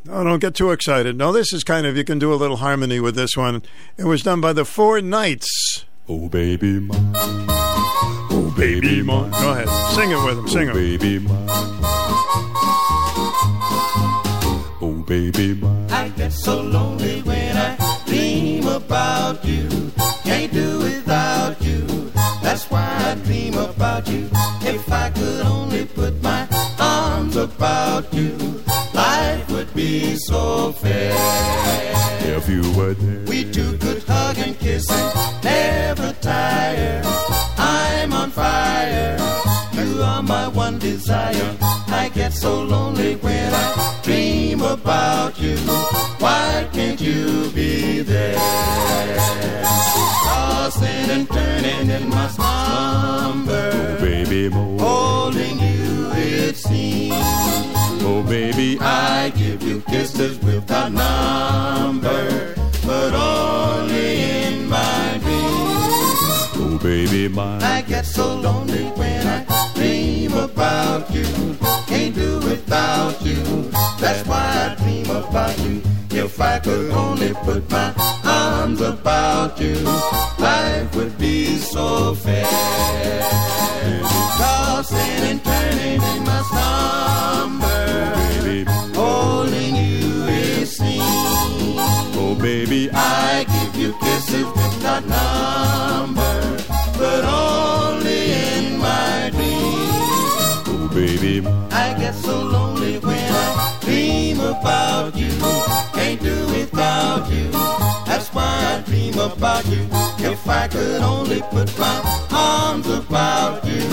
Oh, 0.06 0.22
don't 0.22 0.38
get 0.38 0.54
too 0.54 0.70
excited. 0.70 1.16
No, 1.16 1.32
this 1.32 1.54
is 1.54 1.64
kind 1.64 1.86
of, 1.86 1.96
you 1.96 2.04
can 2.04 2.18
do 2.18 2.32
a 2.32 2.36
little 2.36 2.58
harmony 2.58 3.00
with 3.00 3.14
this 3.14 3.38
one. 3.38 3.62
It 3.96 4.04
was 4.04 4.22
done 4.22 4.42
by 4.42 4.52
the 4.52 4.66
Four 4.66 5.00
Knights. 5.00 5.86
Oh, 6.06 6.28
baby, 6.28 6.78
my. 6.78 7.69
Oh, 8.60 8.62
baby, 8.62 9.02
my. 9.02 9.26
Go 9.40 9.52
ahead. 9.52 9.68
Sing 9.94 10.10
it 10.10 10.22
with 10.22 10.38
him. 10.38 10.48
Sing 10.48 10.68
oh, 10.68 10.72
it. 10.72 11.00
Baby, 11.00 11.18
my. 11.20 11.46
Oh, 14.82 15.02
baby, 15.06 15.54
my. 15.54 15.68
Oh, 15.68 15.86
I 15.88 16.08
get 16.10 16.30
so 16.30 16.60
lonely 16.60 17.22
when 17.22 17.56
I 17.56 18.04
dream 18.04 18.66
about 18.66 19.42
you. 19.46 19.66
Can't 20.24 20.52
do 20.52 20.78
without 20.78 21.58
you. 21.62 22.12
That's 22.42 22.70
why 22.70 22.84
I 22.84 23.14
dream 23.24 23.56
about 23.56 24.06
you. 24.08 24.28
If 24.60 24.92
I 24.92 25.08
could 25.08 25.40
only 25.46 25.86
put 25.86 26.22
my 26.22 26.46
arms 26.78 27.36
about 27.36 28.12
you, 28.12 28.36
life 28.92 29.50
would 29.50 29.72
be 29.72 30.16
so 30.16 30.72
fair. 30.72 31.14
If 32.36 32.46
you 32.46 32.60
were 32.76 32.92
there. 32.92 33.24
We 33.24 33.50
two 33.50 33.78
could 33.78 34.02
hug 34.02 34.36
and 34.36 34.58
kiss 34.58 34.84
and 34.90 35.44
never 35.44 35.72
tire. 35.72 35.88
I'm 35.94 36.09
on 36.09 36.09
fire. 38.40 39.16
You 39.78 40.02
are 40.02 40.22
my 40.22 40.46
one 40.48 40.78
desire. 40.78 41.50
I 42.02 42.10
get 42.14 42.32
so 42.32 42.52
lonely 42.62 43.16
when 43.16 43.52
I 43.52 44.00
dream 44.02 44.62
about 44.62 45.38
you. 45.44 45.56
Why 46.24 46.68
can't 46.72 47.00
you 47.00 47.50
be 47.58 48.00
there? 48.12 48.38
Tossing 50.26 51.08
and 51.16 51.26
turning 51.28 51.86
in 51.96 52.08
my 52.08 52.28
slumber. 52.36 53.70
Oh, 53.74 53.98
baby, 54.00 54.48
more. 54.48 54.78
Holding 54.80 55.58
you, 55.58 56.10
it 56.14 56.56
seems. 56.56 57.14
Oh, 58.08 58.22
baby, 58.36 58.78
I 58.80 59.32
give 59.36 59.62
you 59.62 59.82
kisses 59.92 60.38
without 60.38 60.92
number, 60.92 62.54
baby, 66.82 67.28
my. 67.28 67.58
I 67.62 67.82
get 67.82 68.06
so 68.06 68.34
lonely 68.34 68.84
when 68.98 69.26
I 69.26 69.72
dream 69.74 70.32
about 70.34 71.12
you. 71.12 71.24
Can't 71.86 72.14
do 72.14 72.38
without 72.40 73.20
you. 73.22 73.42
That's 73.98 74.26
why 74.26 74.74
I 74.78 74.82
dream 74.82 75.10
about 75.10 75.58
you. 75.60 75.82
If 76.10 76.40
I 76.40 76.58
could 76.58 76.90
only 76.90 77.32
put 77.34 77.70
my 77.70 77.92
arms 78.24 78.80
about 78.80 79.60
you, 79.60 79.76
life 80.38 80.94
would 80.96 81.16
be 81.18 81.56
so 81.56 82.14
fair. 82.14 82.46
Tossing 84.38 85.22
and 85.30 85.44
turning 85.44 86.02
in 86.02 86.24
my 86.24 86.42
slumber, 86.50 88.14
holding 88.94 89.76
you 89.76 90.24
it 90.28 90.66
seems. 90.66 91.04
Oh, 92.16 92.36
baby, 92.40 92.90
I 92.92 93.44
give 93.44 93.76
you 93.80 93.92
kisses 94.00 94.46
without 94.46 95.04
number, 95.06 96.56
but 97.20 97.28
only 97.28 98.32
in 98.32 98.78
my 98.78 99.30
dreams. 99.32 100.48
Oh, 100.68 100.90
baby. 100.94 101.46
I 101.70 101.94
get 101.98 102.14
so 102.14 102.42
lonely 102.42 102.98
when 102.98 103.32
I 103.32 103.78
dream 103.82 104.40
about 104.40 105.16
you. 105.16 105.30
Can't 105.92 106.20
do 106.20 106.46
without 106.46 107.30
you. 107.30 107.50
That's 108.06 108.28
why 108.28 108.52
I 108.74 108.82
dream 108.86 109.18
about 109.18 109.66
you. 109.66 109.86
If 110.18 110.48
I 110.48 110.68
could 110.68 111.02
only 111.02 111.40
put 111.50 111.78
my 111.78 112.26
arms 112.30 112.88
about 112.88 113.64
you, 113.66 113.84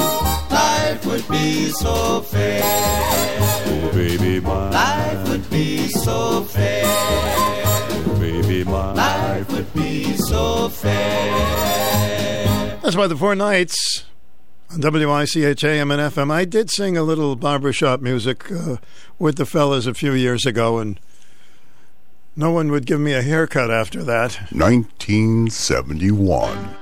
life 0.50 1.06
would 1.06 1.28
be 1.28 1.70
so 1.70 2.22
fair. 2.22 2.62
Oh, 2.64 3.92
baby, 3.94 4.40
my. 4.40 4.70
Life 4.70 5.30
would 5.30 5.50
be 5.50 5.88
so 5.90 6.44
fair. 6.44 6.84
Oh, 6.86 8.18
baby, 8.20 8.64
my. 8.64 8.94
Life 8.94 9.52
would 9.52 9.74
be 9.74 10.16
so 10.16 10.70
fair. 10.70 12.07
That's 12.88 12.96
by 12.96 13.08
the 13.08 13.18
Four 13.18 13.36
Knights. 13.36 14.06
on 14.72 14.80
WICH 14.80 15.64
AM 15.66 15.92
and 15.92 16.02
FM. 16.02 16.32
I 16.32 16.46
did 16.46 16.72
sing 16.72 16.96
a 16.96 17.04
little 17.04 17.36
barbershop 17.36 18.00
music 18.00 18.50
uh, 18.50 18.78
with 19.20 19.36
the 19.36 19.46
fellas 19.46 19.88
a 19.88 19.94
few 19.94 20.14
years 20.14 20.46
ago, 20.46 20.78
and 20.78 20.98
no 22.34 22.52
one 22.52 22.72
would 22.72 22.86
give 22.86 23.02
me 23.02 23.12
a 23.12 23.22
haircut 23.22 23.70
after 23.70 24.06
that. 24.06 24.36
1971. 24.54 26.78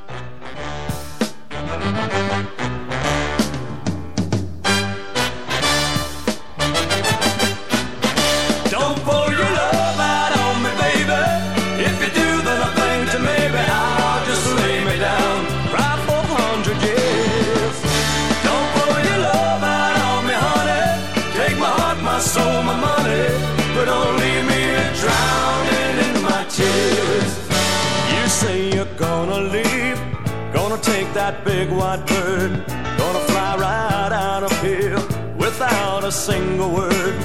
Single 36.26 36.72
word. 36.72 37.16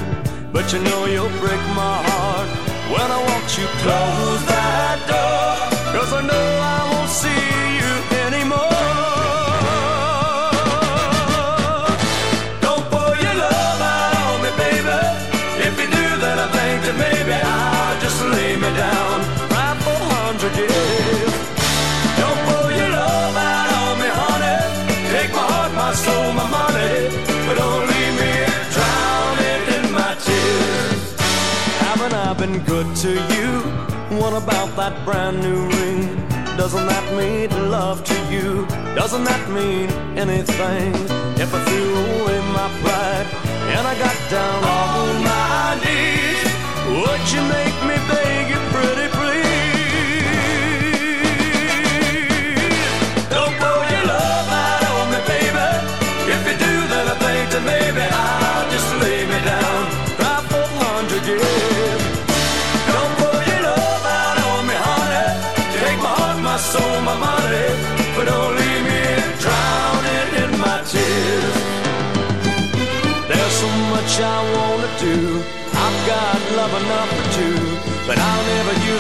But 0.53 0.71
you 0.75 0.79
know 0.81 1.07
you'll 1.07 1.37
break 1.41 1.63
my 1.75 1.97
heart 2.09 2.49
when 2.93 3.09
I 3.11 3.19
watch 3.31 3.59
you 3.59 3.67
close 3.83 4.50
to 33.01 33.13
you? 33.13 33.51
What 34.21 34.35
about 34.35 34.77
that 34.77 35.07
brand 35.07 35.41
new 35.41 35.67
ring? 35.79 36.05
Doesn't 36.59 36.87
that 36.87 37.07
mean 37.17 37.49
love 37.71 38.05
to 38.05 38.15
you? 38.31 38.67
Doesn't 38.95 39.25
that 39.25 39.49
mean 39.49 39.89
anything? 40.19 40.93
If 41.41 41.49
I 41.55 41.61
threw 41.65 41.95
away 41.97 42.39
my 42.53 42.69
pride 42.83 43.27
and 43.73 43.85
I 43.89 43.95
got 44.05 44.19
down 44.29 44.61
on 44.85 45.09
my 45.33 45.81
knees, 45.81 46.45
would 47.01 47.25
you 47.33 47.43
make 47.57 47.77
me 47.89 47.97
beg 48.13 48.40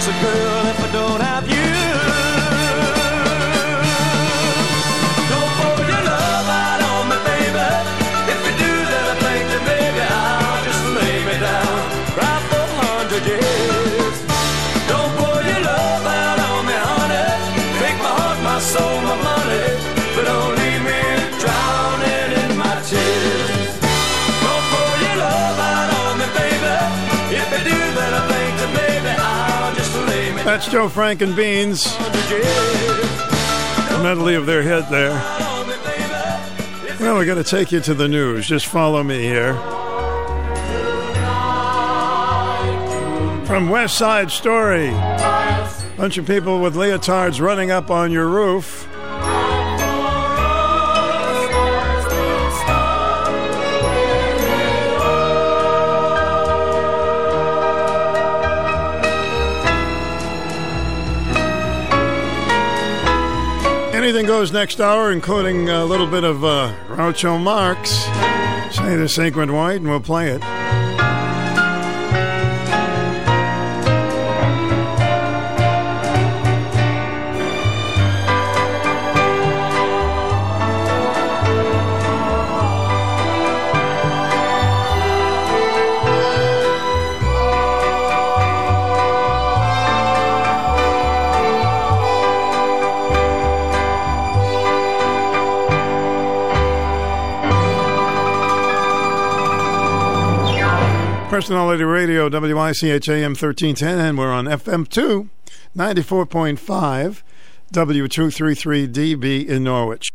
use 0.00 0.08
a 0.08 0.22
girl 0.22 0.59
That's 30.50 30.66
Joe 30.66 30.88
Frank 30.88 31.22
and 31.22 31.36
Beans. 31.36 31.84
The 31.84 32.00
medley 34.02 34.34
of 34.34 34.46
their 34.46 34.62
hit 34.62 34.90
there. 34.90 35.12
Well, 36.98 37.14
we're 37.14 37.24
going 37.24 37.40
to 37.40 37.48
take 37.48 37.70
you 37.70 37.78
to 37.82 37.94
the 37.94 38.08
news. 38.08 38.48
Just 38.48 38.66
follow 38.66 39.04
me 39.04 39.22
here. 39.22 39.54
From 43.46 43.70
West 43.70 43.96
Side 43.96 44.32
Story. 44.32 44.90
Bunch 45.96 46.18
of 46.18 46.26
people 46.26 46.60
with 46.60 46.74
leotards 46.74 47.40
running 47.40 47.70
up 47.70 47.88
on 47.88 48.10
your 48.10 48.26
roof. 48.26 48.89
Anything 64.10 64.26
goes 64.26 64.50
next 64.50 64.80
hour, 64.80 65.12
including 65.12 65.68
a 65.68 65.84
little 65.84 66.08
bit 66.08 66.24
of 66.24 66.44
uh, 66.44 66.74
Groucho 66.88 67.40
Marx. 67.40 67.90
Say 68.74 68.96
the 68.96 69.08
Sacred 69.08 69.52
White, 69.52 69.76
and 69.76 69.88
we'll 69.88 70.00
play 70.00 70.30
it. 70.30 70.59
Personality 101.40 101.84
Radio, 101.84 102.28
WICH 102.28 103.08
AM 103.08 103.30
1310, 103.30 103.98
and 103.98 104.18
we're 104.18 104.30
on 104.30 104.44
FM 104.44 104.86
2, 104.86 105.30
94.5, 105.74 107.22
W233DB 107.72 109.46
in 109.46 109.64
Norwich. 109.64 110.10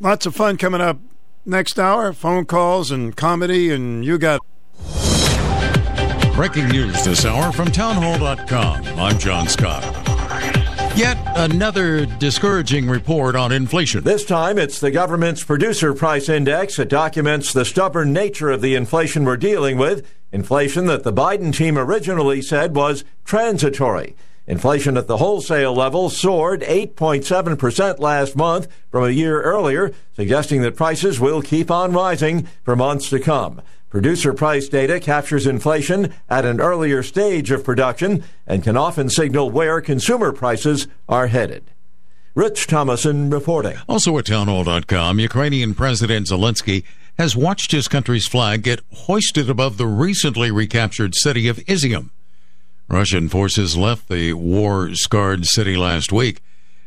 Lots 0.00 0.24
of 0.24 0.34
fun 0.34 0.56
coming 0.56 0.80
up 0.80 0.98
next 1.44 1.78
hour 1.78 2.14
phone 2.14 2.46
calls 2.46 2.90
and 2.90 3.14
comedy, 3.14 3.70
and 3.70 4.02
you 4.02 4.16
got. 4.16 4.40
Breaking 6.34 6.68
news 6.68 7.04
this 7.04 7.26
hour 7.26 7.52
from 7.52 7.70
townhall.com. 7.70 8.98
I'm 8.98 9.18
John 9.18 9.46
Scott. 9.46 10.01
Yet 10.94 11.16
another 11.36 12.04
discouraging 12.04 12.86
report 12.86 13.34
on 13.34 13.50
inflation. 13.50 14.04
This 14.04 14.26
time, 14.26 14.58
it's 14.58 14.78
the 14.78 14.90
government's 14.90 15.42
producer 15.42 15.94
price 15.94 16.28
index 16.28 16.76
that 16.76 16.90
documents 16.90 17.50
the 17.50 17.64
stubborn 17.64 18.12
nature 18.12 18.50
of 18.50 18.60
the 18.60 18.74
inflation 18.74 19.24
we're 19.24 19.38
dealing 19.38 19.78
with. 19.78 20.06
Inflation 20.32 20.84
that 20.86 21.02
the 21.02 21.12
Biden 21.12 21.54
team 21.54 21.78
originally 21.78 22.42
said 22.42 22.76
was 22.76 23.04
transitory. 23.24 24.14
Inflation 24.46 24.98
at 24.98 25.06
the 25.06 25.16
wholesale 25.16 25.74
level 25.74 26.10
soared 26.10 26.60
8.7% 26.60 27.98
last 27.98 28.36
month 28.36 28.68
from 28.90 29.04
a 29.04 29.10
year 29.10 29.40
earlier, 29.40 29.94
suggesting 30.14 30.60
that 30.60 30.76
prices 30.76 31.18
will 31.18 31.40
keep 31.40 31.70
on 31.70 31.92
rising 31.92 32.46
for 32.64 32.76
months 32.76 33.08
to 33.08 33.18
come. 33.18 33.62
Producer 33.92 34.32
price 34.32 34.68
data 34.68 34.98
captures 34.98 35.46
inflation 35.46 36.14
at 36.30 36.46
an 36.46 36.62
earlier 36.62 37.02
stage 37.02 37.50
of 37.50 37.62
production 37.62 38.24
and 38.46 38.62
can 38.62 38.74
often 38.74 39.10
signal 39.10 39.50
where 39.50 39.82
consumer 39.82 40.32
prices 40.32 40.88
are 41.10 41.26
headed. 41.26 41.70
Rich 42.34 42.68
Thomaston 42.68 43.28
reporting. 43.28 43.76
Also 43.86 44.16
at 44.16 44.24
townhall.com, 44.24 45.18
Ukrainian 45.20 45.74
President 45.74 46.26
Zelensky 46.26 46.84
has 47.18 47.36
watched 47.36 47.72
his 47.72 47.86
country's 47.86 48.26
flag 48.26 48.62
get 48.62 48.80
hoisted 48.94 49.50
above 49.50 49.76
the 49.76 49.86
recently 49.86 50.50
recaptured 50.50 51.14
city 51.14 51.46
of 51.46 51.58
Izium. 51.58 52.08
Russian 52.88 53.28
forces 53.28 53.76
left 53.76 54.08
the 54.08 54.32
war 54.32 54.94
scarred 54.94 55.44
city 55.44 55.76
last 55.76 56.10
week. 56.12 56.40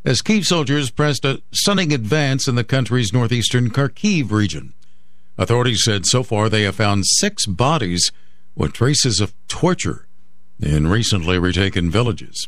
as 0.03 0.24
Kiev 0.24 0.48
soldiers 0.48 0.90
pressed 0.90 1.24
a 1.24 1.43
stunning 1.51 1.93
advance 1.93 2.48
in 2.48 2.56
the 2.56 2.64
country's 2.64 3.14
northeastern 3.14 3.69
Kharkiv 3.69 4.32
region. 4.32 4.74
Authorities 5.38 5.83
said 5.83 6.05
so 6.05 6.23
far 6.23 6.49
they 6.49 6.64
have 6.64 6.75
found 6.75 7.05
six 7.05 7.45
bodies 7.45 8.11
with 8.55 8.73
traces 8.73 9.19
of 9.19 9.33
torture 9.47 10.07
in 10.61 10.88
recently 10.88 11.38
retaken 11.38 11.91
villages. 11.91 12.47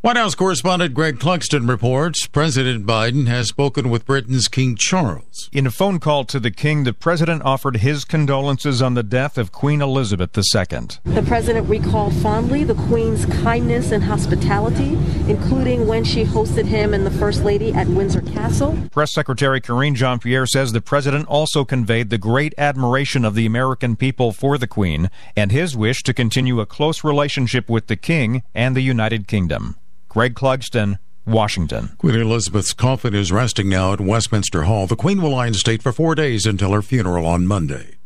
White 0.00 0.16
House 0.16 0.36
correspondent 0.36 0.94
Greg 0.94 1.18
Clugston 1.18 1.68
reports 1.68 2.28
President 2.28 2.86
Biden 2.86 3.26
has 3.26 3.48
spoken 3.48 3.90
with 3.90 4.06
Britain's 4.06 4.46
King 4.46 4.76
Charles. 4.76 5.50
In 5.52 5.66
a 5.66 5.72
phone 5.72 5.98
call 5.98 6.24
to 6.26 6.38
the 6.38 6.52
king, 6.52 6.84
the 6.84 6.92
president 6.92 7.42
offered 7.42 7.78
his 7.78 8.04
condolences 8.04 8.80
on 8.80 8.94
the 8.94 9.02
death 9.02 9.36
of 9.36 9.50
Queen 9.50 9.82
Elizabeth 9.82 10.30
II. 10.38 10.86
The 11.02 11.24
president 11.26 11.68
recalled 11.68 12.14
fondly 12.14 12.62
the 12.62 12.76
Queen's 12.76 13.26
kindness 13.42 13.90
and 13.90 14.04
hospitality, 14.04 14.96
including 15.28 15.88
when 15.88 16.04
she 16.04 16.22
hosted 16.22 16.66
him 16.66 16.94
and 16.94 17.04
the 17.04 17.10
First 17.10 17.42
Lady 17.42 17.72
at 17.72 17.88
Windsor 17.88 18.22
Castle. 18.22 18.78
Press 18.92 19.12
Secretary 19.12 19.60
Karine 19.60 19.96
Jean 19.96 20.20
Pierre 20.20 20.46
says 20.46 20.70
the 20.70 20.80
president 20.80 21.26
also 21.26 21.64
conveyed 21.64 22.10
the 22.10 22.18
great 22.18 22.54
admiration 22.56 23.24
of 23.24 23.34
the 23.34 23.46
American 23.46 23.96
people 23.96 24.30
for 24.30 24.58
the 24.58 24.68
Queen 24.68 25.10
and 25.34 25.50
his 25.50 25.76
wish 25.76 26.04
to 26.04 26.14
continue 26.14 26.60
a 26.60 26.66
close 26.66 27.02
relationship 27.02 27.68
with 27.68 27.88
the 27.88 27.96
king 27.96 28.44
and 28.54 28.76
the 28.76 28.80
United 28.80 29.26
Kingdom. 29.26 29.74
Greg 30.18 30.34
Clugston, 30.34 30.98
Washington. 31.28 31.94
Queen 31.98 32.16
Elizabeth's 32.16 32.72
coffin 32.72 33.14
is 33.14 33.30
resting 33.30 33.68
now 33.68 33.92
at 33.92 34.00
Westminster 34.00 34.64
Hall. 34.64 34.88
The 34.88 34.96
Queen 34.96 35.22
will 35.22 35.30
lie 35.30 35.46
in 35.46 35.54
state 35.54 35.80
for 35.80 35.92
four 35.92 36.16
days 36.16 36.44
until 36.44 36.72
her 36.72 36.82
funeral 36.82 37.24
on 37.24 37.46
Monday. 37.46 37.98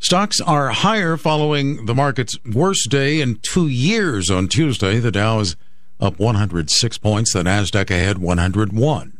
Stocks 0.00 0.40
are 0.40 0.70
higher 0.70 1.16
following 1.16 1.86
the 1.86 1.94
market's 1.94 2.36
worst 2.44 2.90
day 2.90 3.20
in 3.20 3.38
two 3.48 3.68
years 3.68 4.28
on 4.28 4.48
Tuesday. 4.48 4.98
The 4.98 5.12
Dow 5.12 5.38
is 5.38 5.54
up 6.00 6.18
106 6.18 6.98
points, 6.98 7.32
the 7.32 7.44
NASDAQ 7.44 7.88
ahead 7.88 8.18
101. 8.18 9.18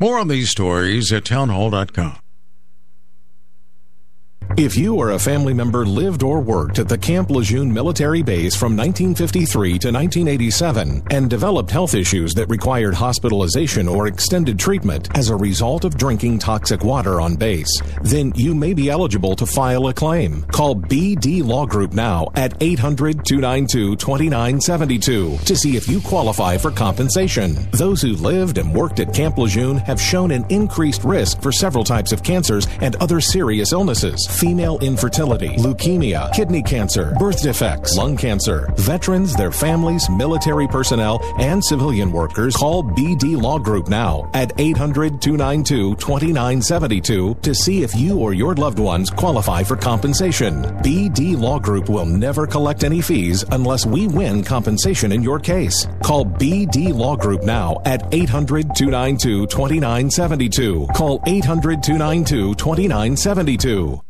More 0.00 0.18
on 0.18 0.26
these 0.26 0.50
stories 0.50 1.12
at 1.12 1.26
townhall.com. 1.26 2.18
If 4.56 4.76
you 4.76 4.94
or 4.94 5.10
a 5.10 5.18
family 5.18 5.52
member 5.52 5.84
lived 5.84 6.22
or 6.22 6.40
worked 6.40 6.78
at 6.78 6.88
the 6.88 6.96
Camp 6.96 7.28
Lejeune 7.28 7.72
military 7.72 8.22
base 8.22 8.54
from 8.54 8.76
1953 8.76 9.70
to 9.80 9.90
1987 9.90 11.02
and 11.10 11.28
developed 11.28 11.72
health 11.72 11.94
issues 11.94 12.34
that 12.34 12.48
required 12.48 12.94
hospitalization 12.94 13.88
or 13.88 14.06
extended 14.06 14.56
treatment 14.56 15.08
as 15.16 15.28
a 15.28 15.34
result 15.36 15.84
of 15.84 15.96
drinking 15.96 16.38
toxic 16.38 16.84
water 16.84 17.20
on 17.20 17.34
base, 17.34 17.80
then 18.02 18.32
you 18.36 18.54
may 18.54 18.74
be 18.74 18.90
eligible 18.90 19.34
to 19.34 19.44
file 19.44 19.88
a 19.88 19.94
claim. 19.94 20.42
Call 20.42 20.76
BD 20.76 21.44
Law 21.44 21.66
Group 21.66 21.92
now 21.92 22.28
at 22.36 22.54
800 22.62 23.24
292 23.26 23.96
2972 23.96 25.38
to 25.38 25.56
see 25.56 25.76
if 25.76 25.88
you 25.88 26.00
qualify 26.00 26.56
for 26.56 26.70
compensation. 26.70 27.56
Those 27.72 28.00
who 28.00 28.12
lived 28.12 28.58
and 28.58 28.72
worked 28.72 29.00
at 29.00 29.12
Camp 29.12 29.36
Lejeune 29.36 29.78
have 29.78 30.00
shown 30.00 30.30
an 30.30 30.46
increased 30.48 31.02
risk 31.02 31.42
for 31.42 31.50
several 31.50 31.82
types 31.82 32.12
of 32.12 32.22
cancers 32.22 32.68
and 32.80 32.94
other 32.96 33.20
serious 33.20 33.72
illnesses 33.72 34.24
female 34.34 34.78
infertility, 34.80 35.56
leukemia, 35.56 36.32
kidney 36.32 36.62
cancer, 36.62 37.14
birth 37.18 37.42
defects, 37.42 37.96
lung 37.96 38.16
cancer. 38.16 38.72
Veterans, 38.76 39.34
their 39.34 39.52
families, 39.52 40.08
military 40.10 40.66
personnel, 40.66 41.20
and 41.38 41.64
civilian 41.64 42.10
workers 42.12 42.56
call 42.56 42.82
BD 42.82 43.40
Law 43.40 43.58
Group 43.58 43.88
now 43.88 44.28
at 44.34 44.52
800 44.58 45.20
292 45.20 45.94
2972 45.96 47.34
to 47.42 47.54
see 47.54 47.82
if 47.82 47.94
you 47.94 48.18
or 48.18 48.34
your 48.34 48.54
loved 48.54 48.78
ones 48.78 49.10
qualify 49.10 49.62
for 49.62 49.76
compensation. 49.76 50.62
BD 50.82 51.38
Law 51.38 51.58
Group 51.58 51.88
will 51.88 52.06
never 52.06 52.46
collect 52.46 52.84
any 52.84 53.00
fees 53.00 53.44
unless 53.52 53.86
we 53.86 54.06
win 54.06 54.42
compensation 54.42 55.12
in 55.12 55.22
your 55.22 55.38
case. 55.38 55.86
Call 56.02 56.24
BD 56.24 56.92
Law 56.92 57.16
Group 57.16 57.42
now 57.44 57.80
at 57.84 58.12
800 58.12 58.74
292 58.74 59.46
2972. 59.46 60.86
Call 60.94 61.22
800 61.26 61.82
292 61.82 62.54
2972. 62.54 64.00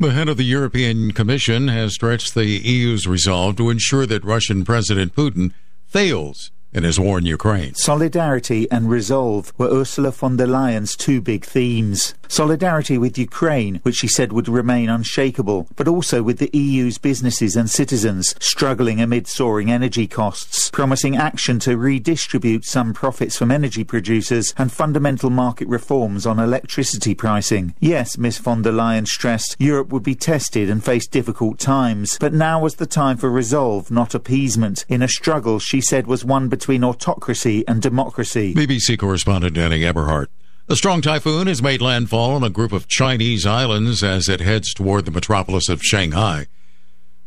The 0.00 0.12
head 0.12 0.28
of 0.28 0.36
the 0.36 0.44
European 0.44 1.10
Commission 1.10 1.66
has 1.66 1.94
stretched 1.94 2.36
the 2.36 2.44
EU's 2.46 3.08
resolve 3.08 3.56
to 3.56 3.68
ensure 3.68 4.06
that 4.06 4.24
Russian 4.24 4.64
President 4.64 5.12
Putin 5.12 5.50
fails 5.86 6.52
in 6.72 6.84
his 6.84 7.00
war 7.00 7.18
in 7.18 7.26
Ukraine. 7.26 7.74
Solidarity 7.74 8.70
and 8.70 8.88
resolve 8.88 9.52
were 9.58 9.66
Ursula 9.66 10.12
von 10.12 10.36
der 10.36 10.46
Leyen's 10.46 10.94
two 10.94 11.20
big 11.20 11.44
themes. 11.44 12.14
Solidarity 12.28 12.98
with 12.98 13.18
Ukraine, 13.18 13.80
which 13.82 13.96
she 13.96 14.08
said 14.08 14.32
would 14.32 14.48
remain 14.48 14.88
unshakable, 14.88 15.66
but 15.76 15.88
also 15.88 16.22
with 16.22 16.38
the 16.38 16.50
EU's 16.52 16.98
businesses 16.98 17.56
and 17.56 17.68
citizens 17.70 18.34
struggling 18.38 19.00
amid 19.00 19.26
soaring 19.26 19.70
energy 19.70 20.06
costs, 20.06 20.70
promising 20.70 21.16
action 21.16 21.58
to 21.60 21.76
redistribute 21.76 22.64
some 22.64 22.92
profits 22.92 23.36
from 23.36 23.50
energy 23.50 23.82
producers 23.82 24.54
and 24.58 24.70
fundamental 24.70 25.30
market 25.30 25.66
reforms 25.68 26.26
on 26.26 26.38
electricity 26.38 27.14
pricing. 27.14 27.74
Yes, 27.80 28.18
Ms 28.18 28.38
von 28.38 28.62
der 28.62 28.72
Leyen 28.72 29.06
stressed, 29.06 29.56
Europe 29.58 29.88
would 29.88 30.02
be 30.02 30.14
tested 30.14 30.68
and 30.68 30.84
face 30.84 31.06
difficult 31.06 31.58
times, 31.58 32.18
but 32.20 32.32
now 32.32 32.60
was 32.60 32.76
the 32.76 32.86
time 32.86 33.16
for 33.16 33.30
resolve, 33.30 33.90
not 33.90 34.14
appeasement, 34.14 34.84
in 34.88 35.02
a 35.02 35.08
struggle 35.08 35.58
she 35.58 35.80
said 35.80 36.06
was 36.06 36.24
one 36.24 36.48
between 36.48 36.84
autocracy 36.84 37.66
and 37.66 37.80
democracy. 37.80 38.54
BBC 38.54 38.98
correspondent 38.98 39.54
Danny 39.54 39.80
Aberhard. 39.80 40.28
A 40.70 40.76
strong 40.76 41.00
typhoon 41.00 41.46
has 41.46 41.62
made 41.62 41.80
landfall 41.80 42.32
on 42.32 42.44
a 42.44 42.50
group 42.50 42.72
of 42.72 42.88
Chinese 42.88 43.46
islands 43.46 44.02
as 44.02 44.28
it 44.28 44.40
heads 44.40 44.74
toward 44.74 45.06
the 45.06 45.10
metropolis 45.10 45.70
of 45.70 45.82
Shanghai. 45.82 46.46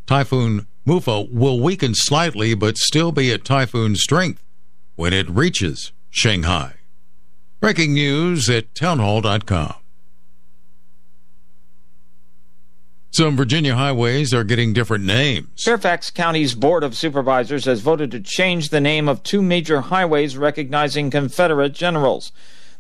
Typhoon 0.06 0.68
Muifa 0.86 1.28
will 1.34 1.60
weaken 1.60 1.96
slightly 1.96 2.54
but 2.54 2.78
still 2.78 3.12
be 3.12 3.32
at 3.32 3.44
typhoon 3.44 3.96
strength 3.96 4.44
when 4.96 5.12
it 5.12 5.28
reaches 5.28 5.92
Shanghai. 6.12 6.76
Breaking 7.60 7.96
news 7.96 8.48
at 8.48 8.76
townhall.com. 8.76 9.74
Some 13.10 13.36
Virginia 13.36 13.74
highways 13.74 14.36
are 14.36 14.44
getting 14.44 14.72
different 14.72 15.04
names. 15.04 15.64
Fairfax 15.64 16.12
County's 16.12 16.54
Board 16.54 16.84
of 16.84 16.96
Supervisors 16.96 17.66
has 17.66 17.82
voted 17.82 18.12
to 18.12 18.20
change 18.20 18.70
the 18.70 18.80
name 18.80 19.10
of 19.10 19.24
two 19.24 19.42
major 19.42 19.82
highways 19.82 20.38
recognizing 20.38 21.10
Confederate 21.10 21.74
generals. 21.74 22.32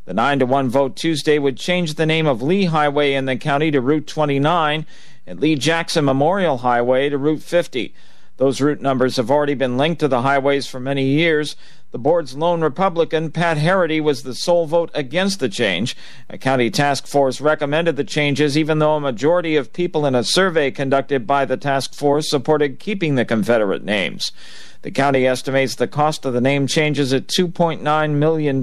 The 0.05 0.15
9 0.15 0.39
to 0.39 0.45
1 0.47 0.69
vote 0.69 0.95
Tuesday 0.95 1.37
would 1.37 1.57
change 1.57 1.93
the 1.93 2.07
name 2.07 2.25
of 2.25 2.41
Lee 2.41 2.65
Highway 2.65 3.13
in 3.13 3.25
the 3.25 3.35
county 3.35 3.69
to 3.69 3.79
Route 3.79 4.07
29 4.07 4.87
and 5.27 5.39
Lee 5.39 5.55
Jackson 5.55 6.05
Memorial 6.05 6.57
Highway 6.57 7.09
to 7.09 7.19
Route 7.19 7.43
50. 7.43 7.93
Those 8.37 8.59
route 8.59 8.81
numbers 8.81 9.17
have 9.17 9.29
already 9.29 9.53
been 9.53 9.77
linked 9.77 9.99
to 9.99 10.07
the 10.07 10.23
highways 10.23 10.65
for 10.65 10.79
many 10.79 11.05
years. 11.05 11.55
The 11.91 11.99
board's 11.99 12.35
lone 12.35 12.61
Republican, 12.61 13.29
Pat 13.29 13.57
Herrity, 13.57 14.01
was 14.01 14.23
the 14.23 14.33
sole 14.33 14.65
vote 14.65 14.89
against 14.95 15.39
the 15.39 15.49
change. 15.49 15.95
A 16.27 16.39
county 16.39 16.71
task 16.71 17.05
force 17.05 17.39
recommended 17.39 17.95
the 17.95 18.03
changes, 18.03 18.57
even 18.57 18.79
though 18.79 18.95
a 18.95 18.99
majority 18.99 19.55
of 19.55 19.71
people 19.71 20.07
in 20.07 20.15
a 20.15 20.23
survey 20.23 20.71
conducted 20.71 21.27
by 21.27 21.45
the 21.45 21.57
task 21.57 21.93
force 21.93 22.27
supported 22.27 22.79
keeping 22.79 23.13
the 23.13 23.25
Confederate 23.25 23.83
names. 23.83 24.31
The 24.81 24.89
county 24.89 25.27
estimates 25.27 25.75
the 25.75 25.87
cost 25.87 26.25
of 26.25 26.33
the 26.33 26.41
name 26.41 26.65
changes 26.65 27.13
at 27.13 27.27
$2.9 27.27 28.11
million. 28.15 28.61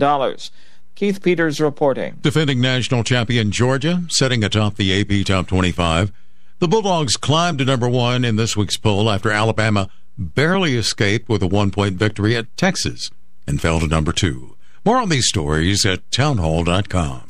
Keith 0.98 1.22
Peters 1.22 1.60
reporting. 1.60 2.18
Defending 2.22 2.60
national 2.60 3.04
champion 3.04 3.52
Georgia, 3.52 4.02
setting 4.08 4.42
atop 4.42 4.74
the 4.74 5.00
AP 5.00 5.24
Top 5.24 5.46
25. 5.46 6.10
The 6.58 6.66
Bulldogs 6.66 7.16
climbed 7.16 7.58
to 7.58 7.64
number 7.64 7.88
one 7.88 8.24
in 8.24 8.34
this 8.34 8.56
week's 8.56 8.76
poll 8.76 9.08
after 9.08 9.30
Alabama 9.30 9.90
barely 10.18 10.74
escaped 10.74 11.28
with 11.28 11.40
a 11.40 11.46
one 11.46 11.70
point 11.70 11.94
victory 11.94 12.34
at 12.34 12.56
Texas 12.56 13.12
and 13.46 13.60
fell 13.60 13.78
to 13.78 13.86
number 13.86 14.10
two. 14.10 14.56
More 14.84 14.96
on 14.96 15.08
these 15.08 15.28
stories 15.28 15.86
at 15.86 16.10
townhall.com. 16.10 17.20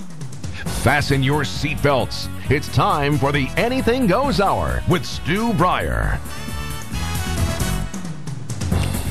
Fasten 0.81 1.23
your 1.23 1.43
seatbelts. 1.43 2.31
It's 2.51 2.69
time 2.75 3.19
for 3.19 3.33
the 3.33 3.49
Anything 3.59 4.07
Goes 4.07 4.41
Hour 4.41 4.83
with 4.89 5.05
Stu 5.05 5.53
Bryer. 5.53 6.19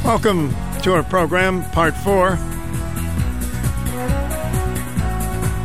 Welcome 0.04 0.50
to 0.82 0.96
our 0.96 1.04
program, 1.04 1.62
part 1.70 1.96
four. 1.98 2.40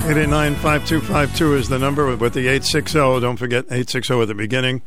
889-5252 0.03 1.59
is 1.59 1.69
the 1.69 1.79
number 1.79 2.17
with 2.17 2.35
the 2.35 2.41
860. 2.41 2.99
Don't 3.21 3.37
forget 3.37 3.67
860 3.67 4.21
at 4.21 4.29
the 4.29 4.35
beginning. 4.35 4.83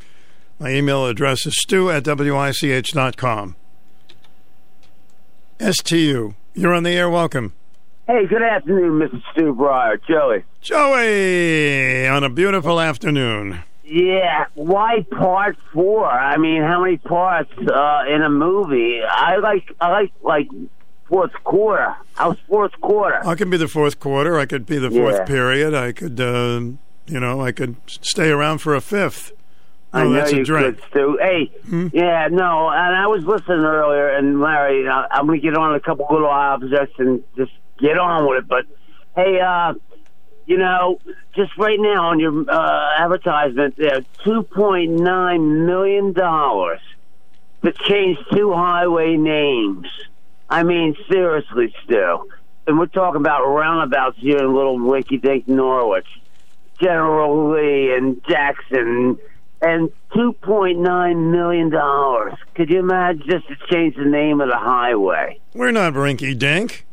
My 0.60 0.72
email 0.72 1.06
address 1.06 1.46
is 1.46 1.56
stu 1.58 1.90
at 1.90 2.04
wich.com. 2.04 3.56
STU, 5.62 6.34
you're 6.54 6.74
on 6.74 6.84
the 6.84 6.92
air. 6.92 7.10
Welcome. 7.10 7.54
Hey, 8.08 8.28
good 8.28 8.44
afternoon, 8.44 9.00
Mr. 9.00 9.22
Stu 9.32 9.54
Bryer. 9.54 9.98
Joey. 10.06 10.44
Joey, 10.60 12.08
on 12.10 12.26
a 12.26 12.30
beautiful 12.30 12.82
afternoon. 12.82 13.64
Yeah, 13.86 14.48
why 14.56 15.06
part 15.12 15.56
four? 15.72 16.06
I 16.06 16.36
mean, 16.36 16.62
how 16.62 16.84
many 16.84 16.98
parts 16.98 17.52
uh, 17.58 18.04
in 18.14 18.22
a 18.22 18.30
movie? 18.30 19.00
I 19.02 19.38
like, 19.38 19.64
I 19.80 19.92
like, 19.92 20.12
like 20.22 20.48
fourth 21.08 21.34
quarter. 21.44 21.96
I 22.18 22.28
was 22.28 22.38
fourth 22.48 22.72
quarter? 22.82 23.26
I 23.26 23.36
could 23.36 23.50
be 23.50 23.58
the 23.58 23.68
fourth 23.68 24.00
quarter. 24.00 24.40
I 24.40 24.46
could 24.46 24.66
be 24.66 24.78
the 24.78 24.90
fourth 24.92 25.16
Yeah. 25.16 25.26
period. 25.26 25.74
I 25.74 25.92
could, 25.92 26.20
uh, 26.20 26.62
you 27.08 27.20
know, 27.20 27.42
I 27.42 27.52
could 27.52 27.76
stay 27.88 28.30
around 28.30 28.60
for 28.60 28.74
a 28.76 28.82
fifth. 28.82 29.32
I 29.94 30.02
Oh, 30.02 30.04
know 30.10 30.14
that's 30.14 30.34
a 30.34 30.44
drink. 30.44 30.78
could, 30.78 30.84
Stu. 30.90 31.18
Hey, 31.22 31.52
yeah, 31.94 32.28
no, 32.30 32.70
and 32.70 32.96
I 32.96 33.08
was 33.08 33.24
listening 33.24 33.64
earlier, 33.64 34.10
and 34.10 34.42
Larry, 34.42 34.90
I- 34.90 35.08
I'm 35.12 35.26
going 35.28 35.40
to 35.40 35.44
get 35.48 35.56
on 35.58 35.74
a 35.76 35.80
couple 35.80 36.06
little 36.12 36.28
objects 36.28 36.96
and 37.00 37.24
just 37.38 37.52
get 37.80 37.98
on 37.98 38.28
with 38.28 38.40
it. 38.40 38.48
But 38.48 38.66
hey, 39.16 39.40
uh, 39.40 39.76
you 40.48 40.58
know, 40.58 41.00
just 41.34 41.56
right 41.58 41.80
now 41.80 42.08
on 42.08 42.20
your 42.20 42.44
uh, 42.50 42.90
advertisement, 42.98 43.78
there, 43.78 44.02
two 44.24 44.44
point 44.44 44.92
nine 44.92 45.66
million 45.66 46.12
dollars 46.14 46.82
to 47.64 47.72
change 47.72 48.18
two 48.34 48.52
highway 48.54 49.16
names. 49.16 49.88
I 50.50 50.64
mean, 50.64 50.96
seriously, 51.10 51.74
Stu. 51.84 52.30
And 52.68 52.80
we're 52.80 52.88
talking 52.88 53.22
about 53.22 53.46
roundabouts 53.46 54.18
here 54.20 54.38
in 54.38 54.56
little 54.56 54.80
rinky 54.80 55.22
dink 55.22 55.48
Norwich. 55.48 56.08
General 56.82 57.52
Lee 57.52 57.96
and 57.96 58.22
Jackson 58.28 59.18
and 59.62 59.90
two 60.14 60.34
point 60.34 60.80
nine 60.80 61.32
million 61.32 61.70
dollars. 61.70 62.34
Could 62.56 62.70
you 62.70 62.80
imagine 62.80 63.24
just 63.30 63.48
to 63.48 63.56
change 63.72 63.96
the 63.96 64.06
name 64.06 64.42
of 64.42 64.50
the 64.50 64.58
highway? 64.58 65.40
We're 65.54 65.72
not 65.72 65.94
rinky 65.94 66.38
dink. 66.38 66.86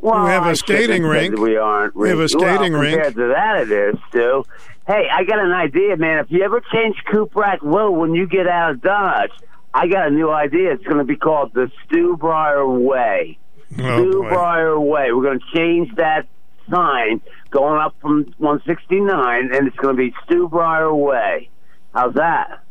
Well, 0.00 0.24
we 0.24 0.30
have 0.30 0.46
a 0.46 0.50
I 0.50 0.54
skating 0.54 1.02
shouldn't 1.02 1.04
have 1.04 1.12
said 1.12 1.30
rink. 1.30 1.38
We 1.38 1.56
aren't. 1.56 1.94
We 1.94 2.08
have 2.08 2.18
a 2.18 2.28
skating 2.28 2.72
well, 2.72 2.82
rink. 2.82 3.02
Compared 3.02 3.14
to 3.14 3.28
that, 3.28 3.62
it 3.62 3.70
is, 3.70 3.94
Stu. 4.08 4.44
Hey, 4.86 5.08
I 5.12 5.22
got 5.22 5.38
an 5.38 5.52
idea, 5.52 5.96
man. 5.96 6.18
If 6.18 6.30
you 6.30 6.42
ever 6.42 6.60
change 6.72 6.96
Cuprak 7.06 7.62
Road 7.62 7.92
when 7.92 8.14
you 8.14 8.26
get 8.26 8.48
out 8.48 8.72
of 8.72 8.82
Dodge, 8.82 9.30
I 9.74 9.86
got 9.86 10.08
a 10.08 10.10
new 10.10 10.30
idea. 10.30 10.72
It's 10.72 10.84
going 10.84 10.98
to 10.98 11.04
be 11.04 11.16
called 11.16 11.52
the 11.54 11.70
Stu 11.84 12.16
Bryer 12.16 12.66
Way. 12.68 13.38
Oh, 13.78 14.08
Stu 14.10 14.22
boy. 14.22 14.28
Bryer 14.28 14.78
Way. 14.80 15.12
We're 15.12 15.22
going 15.22 15.40
to 15.40 15.56
change 15.58 15.94
that 15.96 16.26
sign 16.70 17.20
going 17.50 17.80
up 17.80 17.94
from 18.00 18.24
169, 18.38 19.54
and 19.54 19.66
it's 19.66 19.76
going 19.76 19.96
to 19.96 19.98
be 20.02 20.14
Stu 20.24 20.48
Bryer 20.48 20.94
Way. 20.94 21.48
How's 21.94 22.14
that? 22.14 22.62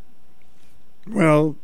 Well, 1.08 1.56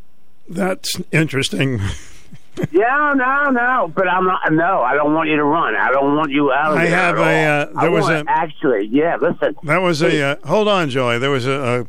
that's 0.48 1.00
interesting. 1.12 1.80
yeah, 2.72 3.12
no, 3.14 3.50
no, 3.50 3.92
but 3.94 4.08
I'm 4.08 4.24
not. 4.24 4.40
No, 4.52 4.80
I 4.82 4.94
don't 4.94 5.14
want 5.14 5.28
you 5.28 5.36
to 5.36 5.44
run. 5.44 5.76
I 5.76 5.90
don't 5.92 6.16
want 6.16 6.30
you 6.32 6.50
out 6.52 6.72
of 6.72 6.78
I 6.78 6.86
there 6.86 6.96
have 6.96 7.18
a, 7.18 7.22
uh, 7.44 7.66
I 7.76 7.82
there 7.82 7.90
was 7.92 8.04
want- 8.06 8.28
a- 8.28 8.30
actually, 8.30 8.88
yeah. 8.90 9.16
Listen, 9.20 9.54
That 9.62 9.78
was 9.78 10.02
a. 10.02 10.20
Uh, 10.22 10.36
hold 10.44 10.66
on, 10.68 10.90
Joey. 10.90 11.18
There 11.18 11.30
was 11.30 11.46
a, 11.46 11.86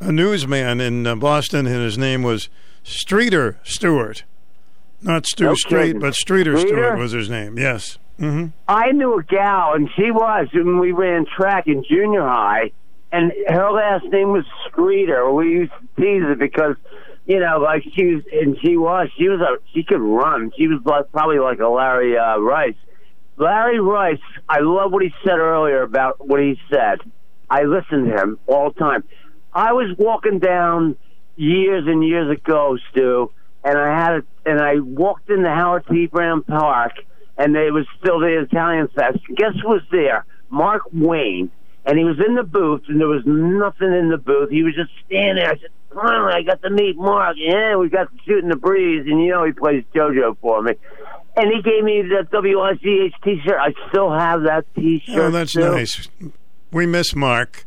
a, 0.00 0.06
a 0.08 0.12
newsman 0.12 0.80
in 0.80 1.06
uh, 1.06 1.14
Boston, 1.14 1.66
and 1.66 1.76
his 1.76 1.96
name 1.98 2.22
was 2.24 2.48
Streeter 2.82 3.58
Stewart. 3.62 4.24
Not 5.02 5.26
Stu 5.26 5.44
No 5.44 5.54
Street, 5.54 5.98
but 5.98 6.14
Streeter 6.14 6.58
Streeter? 6.58 6.76
Stewart 6.76 6.98
was 6.98 7.12
his 7.12 7.30
name. 7.30 7.58
Yes. 7.58 7.98
hmm 8.18 8.46
I 8.68 8.92
knew 8.92 9.18
a 9.18 9.22
gal, 9.22 9.74
and 9.74 9.88
she 9.96 10.10
was 10.10 10.48
when 10.52 10.78
we 10.78 10.92
ran 10.92 11.24
track 11.24 11.66
in 11.66 11.84
junior 11.88 12.22
high, 12.26 12.72
and 13.12 13.32
her 13.48 13.70
last 13.70 14.04
name 14.06 14.30
was 14.32 14.44
Streeter. 14.68 15.30
We 15.32 15.50
used 15.50 15.72
to 15.72 16.02
tease 16.02 16.22
it 16.24 16.38
because, 16.38 16.76
you 17.26 17.40
know, 17.40 17.58
like 17.58 17.82
she 17.94 18.14
was, 18.14 18.24
and 18.32 18.56
she 18.62 18.76
was, 18.76 19.08
she 19.16 19.28
was 19.28 19.40
a, 19.40 19.56
she 19.72 19.82
could 19.84 20.00
run. 20.00 20.52
She 20.56 20.66
was 20.66 20.80
like 20.84 21.10
probably 21.12 21.38
like 21.38 21.60
a 21.60 21.68
Larry 21.68 22.18
uh, 22.18 22.38
Rice. 22.38 22.74
Larry 23.36 23.80
Rice, 23.80 24.20
I 24.50 24.58
love 24.60 24.92
what 24.92 25.02
he 25.02 25.14
said 25.24 25.38
earlier 25.38 25.82
about 25.82 26.26
what 26.26 26.40
he 26.40 26.60
said. 26.70 26.98
I 27.48 27.62
listen 27.62 28.04
to 28.04 28.16
him 28.22 28.38
all 28.46 28.70
the 28.70 28.78
time. 28.78 29.02
I 29.52 29.72
was 29.72 29.96
walking 29.98 30.38
down 30.40 30.96
years 31.40 31.84
and 31.86 32.06
years 32.06 32.30
ago, 32.30 32.76
Stu, 32.90 33.32
and 33.64 33.78
I 33.78 33.98
had 33.98 34.12
it, 34.16 34.24
and 34.46 34.60
I 34.60 34.80
walked 34.80 35.30
into 35.30 35.48
Howard 35.48 35.84
T. 35.90 36.06
Brown 36.06 36.42
Park, 36.42 36.92
and 37.38 37.56
it 37.56 37.72
was 37.72 37.86
still 37.98 38.20
the 38.20 38.42
Italian 38.42 38.88
Fest. 38.88 39.18
Guess 39.36 39.54
who 39.62 39.68
was 39.70 39.82
there? 39.90 40.24
Mark 40.50 40.82
Wayne, 40.92 41.50
and 41.86 41.98
he 41.98 42.04
was 42.04 42.18
in 42.26 42.34
the 42.34 42.42
booth, 42.42 42.82
and 42.88 43.00
there 43.00 43.08
was 43.08 43.22
nothing 43.24 43.92
in 43.92 44.10
the 44.10 44.18
booth. 44.18 44.50
He 44.50 44.62
was 44.62 44.74
just 44.74 44.90
standing 45.06 45.36
there. 45.36 45.52
I 45.52 45.58
said, 45.58 45.70
"Finally, 45.94 46.32
I 46.34 46.42
got 46.42 46.62
to 46.62 46.70
meet 46.70 46.96
Mark." 46.96 47.36
Yeah, 47.38 47.76
we 47.76 47.88
got 47.88 48.10
to 48.10 48.18
shoot 48.26 48.42
in 48.42 48.50
the 48.50 48.56
breeze, 48.56 49.06
and 49.06 49.22
you 49.22 49.30
know 49.30 49.44
he 49.44 49.52
plays 49.52 49.84
JoJo 49.94 50.36
for 50.40 50.62
me. 50.62 50.72
And 51.36 51.46
he 51.54 51.62
gave 51.62 51.84
me 51.84 52.02
the 52.02 52.26
WICH 52.30 53.14
T-shirt. 53.22 53.56
I 53.58 53.72
still 53.88 54.10
have 54.12 54.42
that 54.42 54.64
T-shirt. 54.74 55.16
Oh, 55.16 55.30
that's 55.30 55.52
Stu. 55.52 55.60
nice. 55.60 56.08
We 56.72 56.86
miss 56.86 57.14
Mark. 57.14 57.64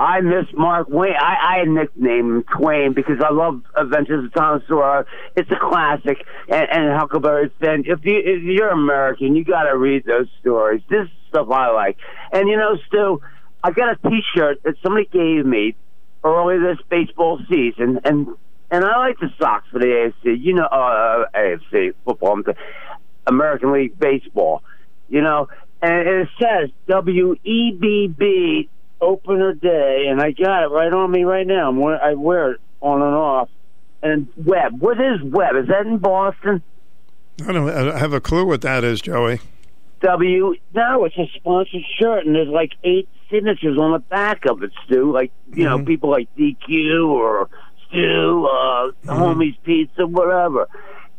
I 0.00 0.22
miss 0.22 0.46
Mark 0.54 0.88
Wayne. 0.88 1.12
I, 1.12 1.58
I 1.60 1.64
nicknamed 1.66 2.30
him 2.30 2.44
Twain 2.56 2.94
because 2.94 3.20
I 3.22 3.30
love 3.30 3.60
Adventures 3.76 4.24
of 4.24 4.32
Tom 4.32 4.62
Sawyer. 4.66 5.04
It's 5.36 5.50
a 5.50 5.58
classic, 5.60 6.24
and, 6.48 6.66
and 6.72 6.98
Huckleberry 6.98 7.52
Finn. 7.60 7.84
If 7.86 8.02
you 8.06 8.16
if 8.16 8.42
you're 8.42 8.70
American, 8.70 9.36
you 9.36 9.44
got 9.44 9.64
to 9.64 9.76
read 9.76 10.06
those 10.06 10.26
stories. 10.40 10.80
This 10.88 11.04
is 11.04 11.10
stuff 11.28 11.48
I 11.50 11.68
like. 11.68 11.98
And 12.32 12.48
you 12.48 12.56
know, 12.56 12.78
Stu, 12.86 13.20
I 13.62 13.72
got 13.72 13.90
a 13.90 14.08
T-shirt 14.08 14.62
that 14.62 14.76
somebody 14.82 15.04
gave 15.04 15.44
me 15.44 15.76
early 16.24 16.58
this 16.58 16.78
baseball 16.88 17.38
season, 17.50 18.00
and 18.02 18.28
and 18.70 18.84
I 18.86 18.96
like 18.96 19.20
the 19.20 19.28
Sox 19.38 19.68
for 19.70 19.80
the 19.80 19.84
AFC. 20.24 20.42
You 20.42 20.54
know, 20.54 20.64
uh, 20.64 21.26
AFC 21.34 21.92
football, 22.06 22.38
I'm 22.38 22.44
American 23.26 23.70
League 23.70 23.98
Baseball. 23.98 24.62
You 25.10 25.20
know, 25.20 25.48
and 25.82 26.08
it 26.08 26.28
says 26.40 26.70
W 26.88 27.36
E 27.44 27.76
B 27.78 28.06
B 28.06 28.70
opener 29.00 29.54
day, 29.54 30.06
and 30.08 30.20
I 30.20 30.32
got 30.32 30.64
it 30.64 30.70
right 30.70 30.92
on 30.92 31.10
me 31.10 31.24
right 31.24 31.46
now. 31.46 31.70
I 31.98 32.14
wear 32.14 32.52
it 32.52 32.60
on 32.80 33.02
and 33.02 33.14
off. 33.14 33.48
And 34.02 34.28
Webb, 34.36 34.80
what 34.80 34.98
is 34.98 35.22
Webb? 35.22 35.56
Is 35.56 35.68
that 35.68 35.86
in 35.86 35.98
Boston? 35.98 36.62
I 37.46 37.52
don't 37.52 37.68
I 37.68 37.98
have 37.98 38.12
a 38.12 38.20
clue 38.20 38.44
what 38.44 38.62
that 38.62 38.84
is, 38.84 39.00
Joey. 39.00 39.40
W. 40.02 40.54
No, 40.74 41.04
it's 41.04 41.16
a 41.18 41.26
sponsored 41.36 41.82
shirt, 41.98 42.24
and 42.24 42.34
there's 42.34 42.48
like 42.48 42.72
eight 42.84 43.08
signatures 43.30 43.78
on 43.78 43.92
the 43.92 43.98
back 43.98 44.46
of 44.46 44.62
it, 44.62 44.72
Stu. 44.84 45.12
Like 45.12 45.32
you 45.52 45.64
know, 45.64 45.84
people 45.84 46.10
like 46.10 46.28
DQ 46.36 47.08
or 47.08 47.48
Stu, 47.88 48.46
uh, 48.46 48.92
Homies 49.06 49.56
Pizza, 49.64 50.06
whatever. 50.06 50.68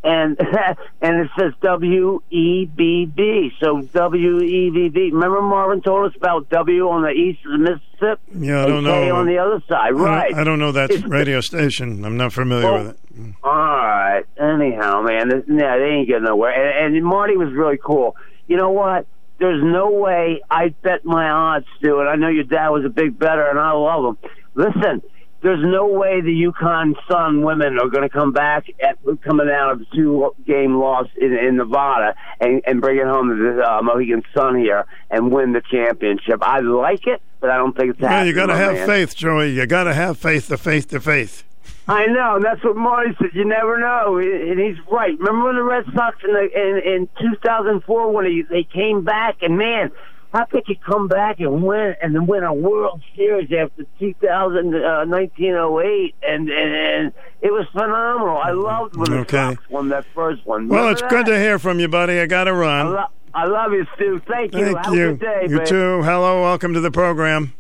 And 0.04 0.36
and 1.02 1.20
it 1.22 1.30
says 1.38 1.54
W 1.62 2.22
E 2.32 2.66
B 2.66 3.06
B. 3.06 3.52
So 3.62 3.82
W 3.82 4.40
E 4.42 4.70
B 4.72 4.90
B. 4.90 5.12
Remember 5.12 5.42
Marvin 5.42 5.82
told 5.82 6.10
us 6.10 6.16
about 6.18 6.50
W 6.50 6.90
on 6.90 7.04
the 7.04 7.10
east 7.10 7.46
of 7.46 7.52
the 7.52 7.58
Mississippi? 7.60 8.48
Yeah, 8.48 8.64
I 8.64 8.68
don't 8.68 8.84
know. 8.84 8.92
K 8.94 9.10
on 9.12 9.28
the 9.28 9.38
other 9.38 9.62
side, 9.70 9.78
I 9.80 9.90
don't- 9.90 10.02
right? 10.02 10.34
I 10.34 10.44
don't 10.44 10.58
know 10.60 10.72
that 10.72 10.90
radio 11.08 11.40
station. 11.42 12.04
I'm 12.04 12.18
not 12.18 12.34
familiar 12.34 12.72
Well, 12.72 12.84
with 12.86 12.92
it. 12.92 13.00
Oh, 13.44 13.50
all 13.50 13.54
right. 13.54 14.24
Anyhow, 14.40 15.02
man, 15.04 15.30
this, 15.30 15.44
yeah, 15.48 15.78
they 15.78 15.84
ain't 15.86 16.08
getting 16.08 16.24
nowhere. 16.24 16.52
And, 16.86 16.96
and 16.96 17.06
Marty 17.06 17.38
was 17.38 17.52
really 17.54 17.78
cool. 17.78 18.16
You 18.48 18.58
know 18.58 18.72
what? 18.72 19.06
There's 19.38 19.64
no 19.64 19.92
way 19.92 20.42
I 20.50 20.70
bet 20.82 21.04
my 21.06 21.30
odds, 21.30 21.66
Stu, 21.78 22.00
and 22.00 22.10
I 22.10 22.16
know 22.16 22.28
your 22.30 22.44
dad 22.44 22.70
was 22.70 22.86
a 22.86 22.90
big 22.90 23.18
better, 23.20 23.44
and 23.48 23.60
I 23.60 23.72
love 23.72 24.06
him. 24.06 24.30
Listen, 24.56 25.02
there's 25.42 25.64
no 25.64 25.88
way 25.88 26.22
the 26.22 26.30
UConn 26.30 26.96
Sun 27.08 27.42
women 27.42 27.80
are 27.80 27.88
going 27.88 28.04
to 28.04 28.10
come 28.10 28.32
back 28.32 28.68
at, 28.82 28.98
coming 29.22 29.50
out 29.50 29.72
of 29.72 29.90
two 29.92 30.34
game 30.46 30.76
loss 30.76 31.08
in, 31.20 31.34
in 31.34 31.58
Nevada 31.58 32.16
and, 32.40 32.62
and 32.66 32.80
bring 32.80 32.98
it 32.98 33.06
home 33.06 33.30
to 33.30 33.56
the 33.56 33.64
uh, 33.64 33.82
Mohegan 33.82 34.24
Sun 34.36 34.60
here 34.60 34.86
and 35.10 35.32
win 35.32 35.54
the 35.54 35.62
championship. 35.62 36.44
I 36.44 36.60
like 36.60 37.08
it, 37.08 37.22
but 37.40 37.50
I 37.50 37.58
don't 37.58 37.76
think 37.76 37.92
it's 37.92 38.00
happening. 38.00 38.28
you 38.28 38.34
got 38.34 38.48
to 38.48 38.56
have 38.56 38.74
man. 38.74 38.88
faith, 38.88 39.16
Joey. 39.16 39.52
You 39.52 39.66
got 39.66 39.86
to 39.86 39.94
have 39.94 40.18
faith. 40.18 40.48
The 40.48 40.58
faith, 40.58 40.90
the 40.90 41.00
faith. 41.00 41.44
I 41.88 42.06
know, 42.06 42.36
and 42.36 42.46
that's 42.46 42.64
what 42.64 42.76
Marty 42.78 43.16
said. 43.20 43.32
You 43.34 43.44
never 43.44 43.80
know, 43.80 44.18
and 44.18 44.60
he's 44.60 44.78
right. 44.90 45.18
Remember 45.18 45.46
when 45.46 45.56
the 45.56 45.64
Red 45.64 45.86
Sox 45.94 46.18
in 46.24 46.32
the, 46.32 46.48
in, 46.54 47.02
in 47.02 47.10
2004 47.20 48.12
when 48.12 48.26
he, 48.26 48.44
they 48.44 48.64
came 48.64 49.04
back, 49.04 49.38
and 49.42 49.58
man, 49.58 49.92
how 50.34 50.46
could 50.46 50.64
you 50.68 50.76
come 50.86 51.08
back 51.08 51.40
and 51.40 51.64
win 51.64 51.96
and 52.02 52.16
then 52.16 52.26
win 52.26 52.44
a 52.44 52.54
World 52.54 53.02
Series 53.16 53.52
after 53.52 53.84
2000, 54.00 54.76
uh, 54.76 55.06
1908? 55.06 56.16
And, 56.24 56.50
and 56.50 56.74
and 56.76 57.14
it 57.42 57.52
was 57.52 57.68
phenomenal. 57.74 58.38
I 58.38 58.52
loved 58.52 58.96
when 58.96 59.12
the 59.12 59.18
Okay. 59.20 59.56
Sox 59.56 59.70
won 59.70 59.90
that 59.90 60.06
first 60.16 60.46
one. 60.46 60.68
Well, 60.68 60.90
it's 60.90 61.02
that? 61.02 61.10
good 61.10 61.26
to 61.28 61.38
hear 61.40 61.60
from 61.60 61.80
you, 61.80 61.88
buddy. 61.88 62.20
I 62.20 62.26
got 62.28 62.46
to 62.46 62.52
I, 62.52 62.54
run. 62.54 62.94
lo- 62.94 63.06
I 63.34 63.46
love 63.46 63.72
you, 63.74 63.86
Stu. 63.96 64.20
Thank 64.28 64.54
you. 64.56 64.66
Thank 64.74 64.86
Have 64.86 64.94
you. 64.94 65.08
a 65.10 65.12
good 65.14 65.20
day, 65.20 65.48
you 65.50 65.58
babe. 65.60 65.68
too. 65.68 66.04
Hello. 66.04 66.42
Welcome 66.44 66.74
to 66.74 66.80
the 66.82 66.92
program. 66.92 67.54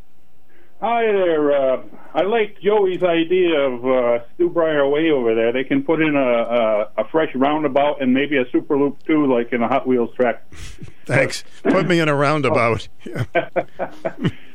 Hi 0.81 1.03
there. 1.03 1.51
Uh, 1.51 1.83
I 2.15 2.23
like 2.23 2.59
Joey's 2.59 3.03
idea 3.03 3.55
of 3.55 3.85
uh, 3.85 4.25
Stu 4.33 4.49
Bryer 4.49 4.89
Way 4.89 5.11
over 5.11 5.35
there. 5.35 5.53
They 5.53 5.63
can 5.63 5.83
put 5.83 6.01
in 6.01 6.15
a, 6.15 6.19
a, 6.19 6.91
a 6.97 7.07
fresh 7.11 7.29
roundabout 7.35 8.01
and 8.01 8.15
maybe 8.15 8.37
a 8.37 8.49
super 8.51 8.75
loop 8.75 8.97
too, 9.03 9.31
like 9.31 9.53
in 9.53 9.61
a 9.61 9.67
Hot 9.67 9.85
Wheels 9.85 10.09
track. 10.15 10.43
Thanks. 11.05 11.43
Put 11.61 11.87
me 11.87 11.99
in 11.99 12.09
a 12.09 12.15
roundabout. 12.15 12.87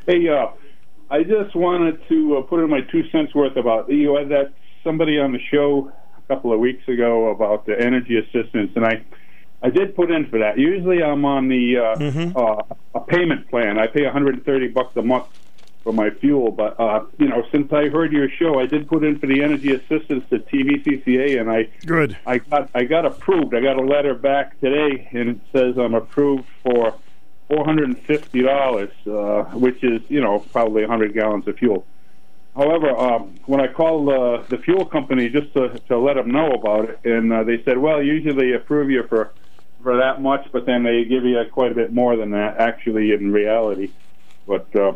Hey, 0.09 0.29
uh, 0.29 0.47
I 1.11 1.25
just 1.25 1.57
wanted 1.57 1.99
to 2.09 2.37
uh, 2.37 2.43
put 2.43 2.63
in 2.63 2.71
my 2.71 2.81
two 2.81 3.09
cents 3.11 3.35
worth 3.35 3.57
about 3.57 3.91
you 3.91 4.15
had 4.15 4.29
that 4.29 4.53
somebody 4.85 5.19
on 5.19 5.33
the 5.33 5.41
show 5.51 5.91
a 6.17 6.33
couple 6.33 6.53
of 6.53 6.61
weeks 6.61 6.87
ago 6.87 7.31
about 7.31 7.67
the 7.67 7.77
energy 7.77 8.17
assistance, 8.17 8.71
and 8.77 8.87
I 8.87 9.05
I 9.65 9.71
did 9.71 9.97
put 9.97 10.13
in 10.13 10.31
for 10.31 10.39
that. 10.39 10.61
Usually, 10.61 11.03
I'm 11.03 11.25
on 11.25 11.49
the 11.49 11.79
uh, 11.79 12.41
uh, 12.41 12.63
a 12.95 13.01
payment 13.01 13.51
plan. 13.51 13.81
I 13.81 13.89
pay 13.89 14.05
130 14.05 14.69
bucks 14.69 14.97
a 14.97 15.03
month 15.03 15.27
for 15.87 15.93
my 15.93 16.11
fuel, 16.11 16.51
but 16.51 16.81
uh, 16.81 17.05
you 17.17 17.29
know, 17.29 17.45
since 17.53 17.73
I 17.73 17.89
heard 17.89 18.11
your 18.13 18.29
show, 18.29 18.59
I 18.59 18.67
did 18.67 18.89
put 18.89 19.05
in 19.05 19.21
for 19.21 19.29
the 19.29 19.41
energy 19.41 19.73
assistance 19.73 20.29
to 20.31 20.41
TVCCA, 20.41 21.41
and 21.41 21.49
I 21.49 21.69
good. 21.87 22.17
I 22.27 22.39
got 22.39 22.71
I 22.75 22.83
got 22.83 23.07
approved. 23.07 23.55
I 23.55 23.61
got 23.61 23.77
a 23.77 23.83
letter 23.83 24.13
back 24.13 24.59
today, 24.59 25.09
and 25.13 25.29
it 25.29 25.41
says 25.53 25.79
I'm 25.79 25.95
approved 25.95 26.45
for 26.65 26.97
four 27.47 27.65
hundred 27.65 27.85
and 27.85 27.99
fifty 28.01 28.43
dollars, 28.43 28.91
uh, 29.07 29.45
which 29.55 29.85
is 29.85 30.03
you 30.09 30.21
know 30.21 30.41
probably 30.41 30.83
a 30.83 30.89
hundred 30.89 31.15
gallons 31.15 31.47
of 31.47 31.57
fuel. 31.57 31.87
However, 32.57 32.91
um, 32.91 33.39
when 33.47 33.61
I 33.61 33.73
called 33.73 34.09
uh, 34.09 34.43
the 34.49 34.59
fuel 34.59 34.87
company 34.87 35.29
just 35.29 35.53
to, 35.53 35.79
to 35.87 35.99
let 36.01 36.15
them 36.15 36.33
know 36.33 36.51
about 36.51 36.91
it, 36.91 37.01
and 37.05 37.33
uh, 37.33 37.45
they 37.45 37.63
said, 37.63 37.79
well, 37.79 38.03
usually 38.03 38.35
they 38.35 38.57
approve 38.57 38.91
you 38.91 39.05
for 39.07 39.31
for 39.85 39.99
that 39.99 40.21
much, 40.21 40.49
but 40.51 40.67
then 40.67 40.83
they 40.83 41.05
give 41.05 41.23
you 41.23 41.41
quite 41.53 41.71
a 41.71 41.77
bit 41.77 41.93
more 41.93 42.17
than 42.17 42.33
that, 42.33 42.57
actually, 42.59 43.13
in 43.13 43.31
reality. 43.31 43.93
But 44.49 44.75
uh, 44.75 44.95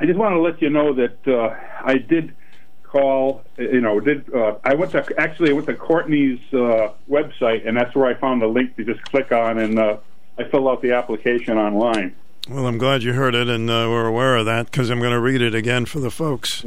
I 0.00 0.06
just 0.06 0.18
want 0.18 0.34
to 0.34 0.40
let 0.40 0.60
you 0.60 0.70
know 0.70 0.94
that 0.94 1.26
uh, 1.26 1.54
I 1.84 1.98
did 1.98 2.34
call. 2.82 3.44
You 3.56 3.80
know, 3.80 4.00
did 4.00 4.32
uh, 4.34 4.56
I 4.64 4.74
went 4.74 4.92
to 4.92 5.04
actually 5.18 5.50
I 5.50 5.52
went 5.52 5.66
to 5.66 5.74
Courtney's 5.74 6.40
uh, 6.52 6.92
website, 7.08 7.66
and 7.66 7.76
that's 7.76 7.94
where 7.94 8.06
I 8.06 8.14
found 8.14 8.42
the 8.42 8.46
link 8.46 8.76
to 8.76 8.84
just 8.84 9.02
click 9.04 9.32
on, 9.32 9.58
and 9.58 9.78
uh, 9.78 9.96
I 10.38 10.44
filled 10.44 10.68
out 10.68 10.82
the 10.82 10.92
application 10.92 11.56
online. 11.56 12.14
Well, 12.48 12.66
I'm 12.66 12.78
glad 12.78 13.04
you 13.04 13.12
heard 13.12 13.36
it 13.36 13.48
and 13.48 13.70
uh, 13.70 13.86
were 13.88 14.06
aware 14.06 14.36
of 14.36 14.46
that 14.46 14.66
because 14.66 14.90
I'm 14.90 14.98
going 14.98 15.12
to 15.12 15.20
read 15.20 15.42
it 15.42 15.54
again 15.54 15.86
for 15.86 16.00
the 16.00 16.10
folks. 16.10 16.64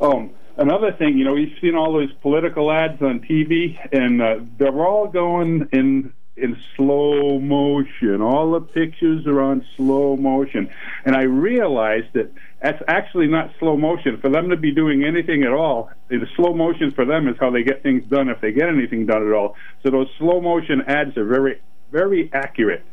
Oh, 0.00 0.30
another 0.56 0.92
thing, 0.92 1.18
you 1.18 1.24
know, 1.24 1.36
you've 1.36 1.58
seen 1.60 1.74
all 1.74 1.92
those 1.92 2.12
political 2.22 2.72
ads 2.72 3.02
on 3.02 3.20
TV, 3.20 3.78
and 3.92 4.22
uh, 4.22 4.36
they're 4.58 4.86
all 4.86 5.06
going 5.06 5.68
in 5.72 6.14
in 6.36 6.56
slow 6.76 7.38
motion. 7.38 8.20
All 8.20 8.52
the 8.52 8.60
pictures 8.60 9.26
are 9.26 9.40
on 9.40 9.64
slow 9.76 10.16
motion, 10.16 10.68
and 11.04 11.16
I 11.16 11.22
realized 11.22 12.12
that 12.12 12.30
that's 12.62 12.82
actually 12.88 13.28
not 13.28 13.50
slow 13.58 13.76
motion. 13.76 14.18
For 14.20 14.28
them 14.28 14.50
to 14.50 14.56
be 14.56 14.72
doing 14.72 15.04
anything 15.04 15.44
at 15.44 15.52
all, 15.52 15.90
the 16.08 16.26
slow 16.36 16.54
motion 16.54 16.92
for 16.92 17.04
them 17.04 17.28
is 17.28 17.36
how 17.40 17.50
they 17.50 17.62
get 17.62 17.82
things 17.82 18.04
done 18.10 18.28
if 18.28 18.40
they 18.40 18.52
get 18.52 18.68
anything 18.68 19.06
done 19.06 19.26
at 19.26 19.32
all. 19.32 19.56
So 19.82 19.90
those 19.90 20.08
slow 20.18 20.40
motion 20.40 20.82
ads 20.86 21.16
are 21.16 21.24
very, 21.24 21.60
very 21.90 22.30
accurate. 22.32 22.84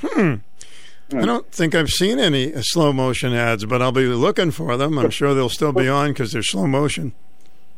Hmm. 0.00 0.36
I 1.12 1.24
don't 1.24 1.50
think 1.50 1.74
I've 1.74 1.90
seen 1.90 2.20
any 2.20 2.52
slow 2.62 2.92
motion 2.92 3.32
ads, 3.32 3.64
but 3.64 3.82
I'll 3.82 3.90
be 3.90 4.06
looking 4.06 4.52
for 4.52 4.76
them. 4.76 4.96
I'm 4.96 5.10
sure 5.10 5.34
they'll 5.34 5.48
still 5.48 5.72
be 5.72 5.88
on 5.88 6.10
because 6.10 6.32
they're 6.32 6.42
slow 6.42 6.68
motion. 6.68 7.14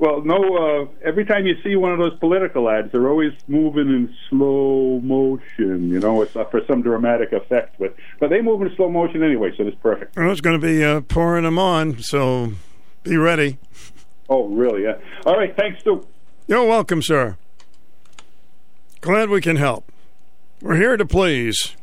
Well, 0.02 0.20
no. 0.22 0.34
Uh, 0.34 0.86
every 1.06 1.24
time 1.24 1.46
you 1.46 1.54
see 1.62 1.76
one 1.76 1.92
of 1.92 2.00
those 2.00 2.18
political 2.18 2.68
ads, 2.68 2.90
they're 2.90 3.08
always 3.08 3.34
moving 3.46 3.86
in 3.86 4.12
slow 4.28 4.98
motion. 4.98 5.90
You 5.90 6.00
know, 6.00 6.22
it's 6.22 6.34
uh, 6.34 6.44
for 6.46 6.60
some 6.66 6.82
dramatic 6.82 7.30
effect, 7.30 7.76
but 7.78 7.94
but 8.18 8.28
they 8.28 8.40
move 8.40 8.62
in 8.62 8.74
slow 8.74 8.90
motion 8.90 9.22
anyway, 9.22 9.52
so 9.56 9.64
it's 9.64 9.76
perfect. 9.80 10.16
Well, 10.16 10.32
it's 10.32 10.40
going 10.40 10.60
to 10.60 10.66
be 10.66 10.82
uh, 10.82 11.02
pouring 11.02 11.44
them 11.44 11.56
on, 11.56 12.02
so 12.02 12.54
be 13.04 13.16
ready. 13.16 13.58
Oh, 14.28 14.48
really? 14.48 14.82
Yeah. 14.82 14.98
All 15.24 15.36
right. 15.36 15.54
Thanks, 15.56 15.82
Stu. 15.82 16.04
You're 16.48 16.66
welcome, 16.66 17.00
sir. 17.00 17.38
Glad 19.02 19.28
we 19.28 19.40
can 19.40 19.54
help. 19.54 19.92
We're 20.60 20.78
here 20.78 20.96
to 20.96 21.06
please. 21.06 21.76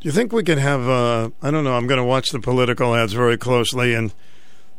Do 0.00 0.08
you 0.08 0.12
think 0.12 0.30
we 0.30 0.42
can 0.42 0.58
have? 0.58 0.86
Uh, 0.86 1.30
I 1.40 1.50
don't 1.50 1.64
know. 1.64 1.74
I'm 1.74 1.86
going 1.86 2.00
to 2.00 2.04
watch 2.04 2.32
the 2.32 2.40
political 2.40 2.94
ads 2.94 3.14
very 3.14 3.38
closely 3.38 3.94
and 3.94 4.12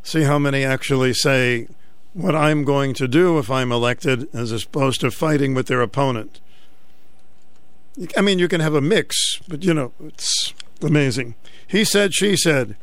see 0.03 0.23
how 0.23 0.37
many 0.37 0.63
actually 0.63 1.13
say 1.13 1.67
what 2.13 2.35
I'm 2.35 2.63
going 2.63 2.93
to 2.95 3.07
do 3.07 3.39
if 3.39 3.49
I'm 3.49 3.71
elected, 3.71 4.27
as 4.35 4.51
opposed 4.51 5.01
to 5.01 5.09
fighting 5.09 5.53
with 5.53 5.67
their 5.67 5.81
opponent. 5.81 6.39
I 8.15 8.21
mean, 8.21 8.39
you 8.39 8.47
can 8.47 8.61
have 8.61 8.75
a 8.75 8.81
mix, 8.81 9.39
but 9.47 9.63
you 9.63 9.73
know, 9.73 9.93
it's 10.05 10.53
amazing. 10.81 11.35
He 11.67 11.83
said, 11.83 12.13
she 12.13 12.35
said. 12.35 12.75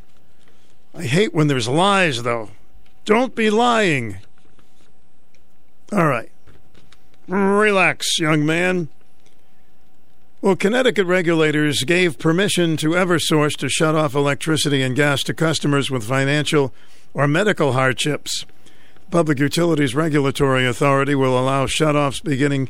I 0.93 1.03
hate 1.03 1.33
when 1.33 1.47
there's 1.47 1.69
lies, 1.69 2.23
though. 2.23 2.49
Don't 3.05 3.35
be 3.35 3.49
lying. 3.49 4.17
All 5.91 6.07
right. 6.07 6.31
Relax, 7.27 8.19
young 8.19 8.45
man. 8.45 8.89
Well, 10.41 10.55
Connecticut 10.55 11.05
regulators 11.05 11.83
gave 11.83 12.17
permission 12.17 12.75
to 12.77 12.89
Eversource 12.89 13.55
to 13.57 13.69
shut 13.69 13.95
off 13.95 14.15
electricity 14.15 14.81
and 14.81 14.95
gas 14.95 15.21
to 15.23 15.33
customers 15.33 15.91
with 15.91 16.03
financial 16.03 16.73
or 17.13 17.27
medical 17.27 17.73
hardships. 17.73 18.45
Public 19.09 19.39
Utilities 19.39 19.93
Regulatory 19.93 20.65
Authority 20.65 21.15
will 21.15 21.37
allow 21.37 21.65
shutoffs 21.65 22.23
beginning 22.23 22.69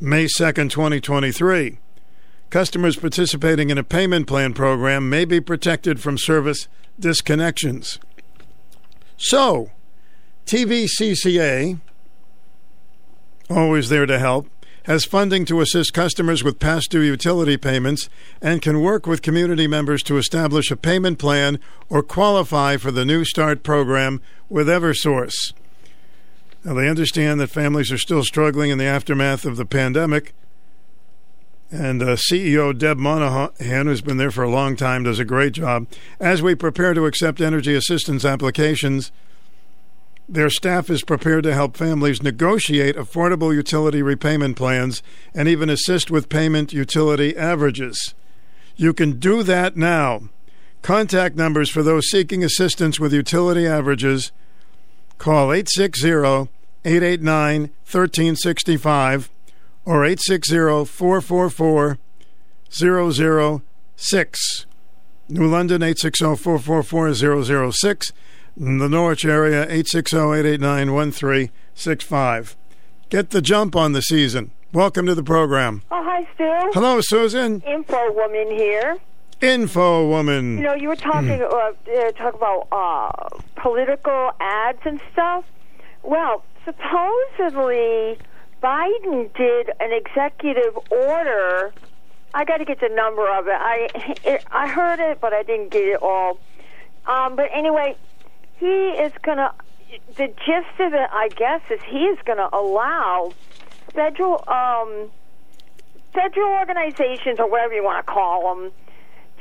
May 0.00 0.26
2nd, 0.26 0.70
2023. 0.70 1.78
Customers 2.50 2.96
participating 2.96 3.70
in 3.70 3.78
a 3.78 3.84
payment 3.84 4.26
plan 4.26 4.54
program 4.54 5.10
may 5.10 5.24
be 5.24 5.40
protected 5.40 6.00
from 6.00 6.16
service 6.16 6.66
disconnections. 7.00 7.98
So, 9.16 9.70
TVCCA, 10.46 11.80
always 13.50 13.88
there 13.90 14.06
to 14.06 14.18
help, 14.18 14.48
has 14.88 15.04
funding 15.04 15.44
to 15.44 15.60
assist 15.60 15.92
customers 15.92 16.42
with 16.42 16.58
past 16.58 16.90
due 16.90 17.02
utility 17.02 17.58
payments 17.58 18.08
and 18.40 18.62
can 18.62 18.80
work 18.80 19.06
with 19.06 19.20
community 19.20 19.66
members 19.66 20.02
to 20.02 20.16
establish 20.16 20.70
a 20.70 20.76
payment 20.76 21.18
plan 21.18 21.60
or 21.90 22.02
qualify 22.02 22.78
for 22.78 22.90
the 22.90 23.04
New 23.04 23.22
Start 23.22 23.62
program 23.62 24.22
with 24.48 24.66
Eversource. 24.66 25.52
Now, 26.64 26.72
they 26.72 26.88
understand 26.88 27.38
that 27.38 27.50
families 27.50 27.92
are 27.92 27.98
still 27.98 28.24
struggling 28.24 28.70
in 28.70 28.78
the 28.78 28.86
aftermath 28.86 29.44
of 29.44 29.58
the 29.58 29.66
pandemic. 29.66 30.32
And 31.70 32.02
uh, 32.02 32.16
CEO 32.16 32.76
Deb 32.76 32.96
Monahan, 32.96 33.86
who's 33.86 34.00
been 34.00 34.16
there 34.16 34.30
for 34.30 34.42
a 34.42 34.50
long 34.50 34.74
time, 34.74 35.02
does 35.02 35.18
a 35.18 35.24
great 35.26 35.52
job. 35.52 35.86
As 36.18 36.40
we 36.40 36.54
prepare 36.54 36.94
to 36.94 37.04
accept 37.04 37.42
energy 37.42 37.74
assistance 37.74 38.24
applications, 38.24 39.12
their 40.28 40.50
staff 40.50 40.90
is 40.90 41.02
prepared 41.02 41.44
to 41.44 41.54
help 41.54 41.76
families 41.76 42.22
negotiate 42.22 42.96
affordable 42.96 43.54
utility 43.54 44.02
repayment 44.02 44.56
plans 44.56 45.02
and 45.34 45.48
even 45.48 45.70
assist 45.70 46.10
with 46.10 46.28
payment 46.28 46.72
utility 46.72 47.34
averages. 47.36 48.14
You 48.76 48.92
can 48.92 49.18
do 49.18 49.42
that 49.42 49.76
now. 49.76 50.28
Contact 50.82 51.34
numbers 51.34 51.70
for 51.70 51.82
those 51.82 52.10
seeking 52.10 52.44
assistance 52.44 53.00
with 53.00 53.12
utility 53.12 53.66
averages 53.66 54.30
call 55.16 55.52
860 55.52 56.50
889 56.84 57.60
1365 57.60 59.30
or 59.84 60.04
860 60.04 60.84
444 60.84 61.98
006. 62.70 64.66
New 65.30 65.46
London 65.46 65.82
860 65.82 66.36
444 66.36 67.72
006. 67.72 68.12
In 68.60 68.78
the 68.78 68.88
Norwich 68.88 69.24
area, 69.24 69.62
860 69.62 70.16
889 70.16 70.92
1365. 70.92 72.56
Get 73.08 73.30
the 73.30 73.40
jump 73.40 73.76
on 73.76 73.92
the 73.92 74.02
season. 74.02 74.50
Welcome 74.72 75.06
to 75.06 75.14
the 75.14 75.22
program. 75.22 75.82
Oh, 75.92 76.02
hi, 76.04 76.26
Stu. 76.34 76.70
Hello, 76.74 77.00
Susan. 77.00 77.60
Info 77.60 78.12
woman 78.12 78.50
here. 78.50 78.98
Info 79.40 80.08
woman. 80.08 80.58
You 80.58 80.64
know, 80.64 80.74
you 80.74 80.88
were 80.88 80.96
talking 80.96 81.40
uh, 81.40 81.46
uh, 81.46 82.10
talk 82.12 82.34
about 82.34 82.66
uh, 82.72 83.28
political 83.54 84.32
ads 84.40 84.80
and 84.84 85.00
stuff. 85.12 85.44
Well, 86.02 86.42
supposedly 86.64 88.18
Biden 88.60 89.32
did 89.36 89.70
an 89.78 89.92
executive 89.92 90.76
order. 90.90 91.72
I 92.34 92.44
got 92.44 92.56
to 92.56 92.64
get 92.64 92.80
the 92.80 92.88
number 92.88 93.30
of 93.30 93.46
it. 93.46 93.56
I 93.56 93.88
it, 94.24 94.44
I 94.50 94.66
heard 94.68 94.98
it, 94.98 95.20
but 95.20 95.32
I 95.32 95.44
didn't 95.44 95.70
get 95.70 95.84
it 95.84 96.02
all. 96.02 96.40
Um, 97.06 97.36
but 97.36 97.48
anyway, 97.54 97.96
he 98.58 98.66
is 98.66 99.12
going 99.22 99.38
to. 99.38 99.52
The 100.18 100.26
gist 100.26 100.80
of 100.80 100.92
it, 100.92 101.08
I 101.10 101.30
guess, 101.34 101.62
is 101.70 101.80
he 101.90 102.04
is 102.04 102.18
going 102.26 102.36
to 102.36 102.54
allow 102.54 103.34
federal 103.94 104.44
um, 104.46 105.10
federal 106.12 106.50
organizations 106.58 107.38
or 107.38 107.50
whatever 107.50 107.74
you 107.74 107.84
want 107.84 108.04
to 108.04 108.12
call 108.12 108.54
them 108.54 108.72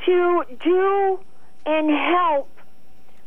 to 0.05 0.43
do 0.63 1.19
and 1.65 1.89
help 1.89 2.49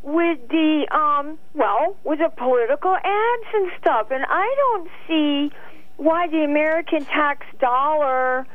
with 0.03 0.39
the 0.49 0.87
um 0.91 1.39
well 1.55 1.95
with 2.05 2.21
the 2.21 2.31
political 2.37 2.95
ads 2.95 3.49
and 3.53 3.71
stuff 3.79 4.07
and 4.11 4.25
i 4.29 4.55
don't 4.57 4.89
see 5.07 5.55
why 5.99 6.27
the 6.29 6.43
american 6.43 7.05
tax 7.05 7.47
dollar 7.61 8.47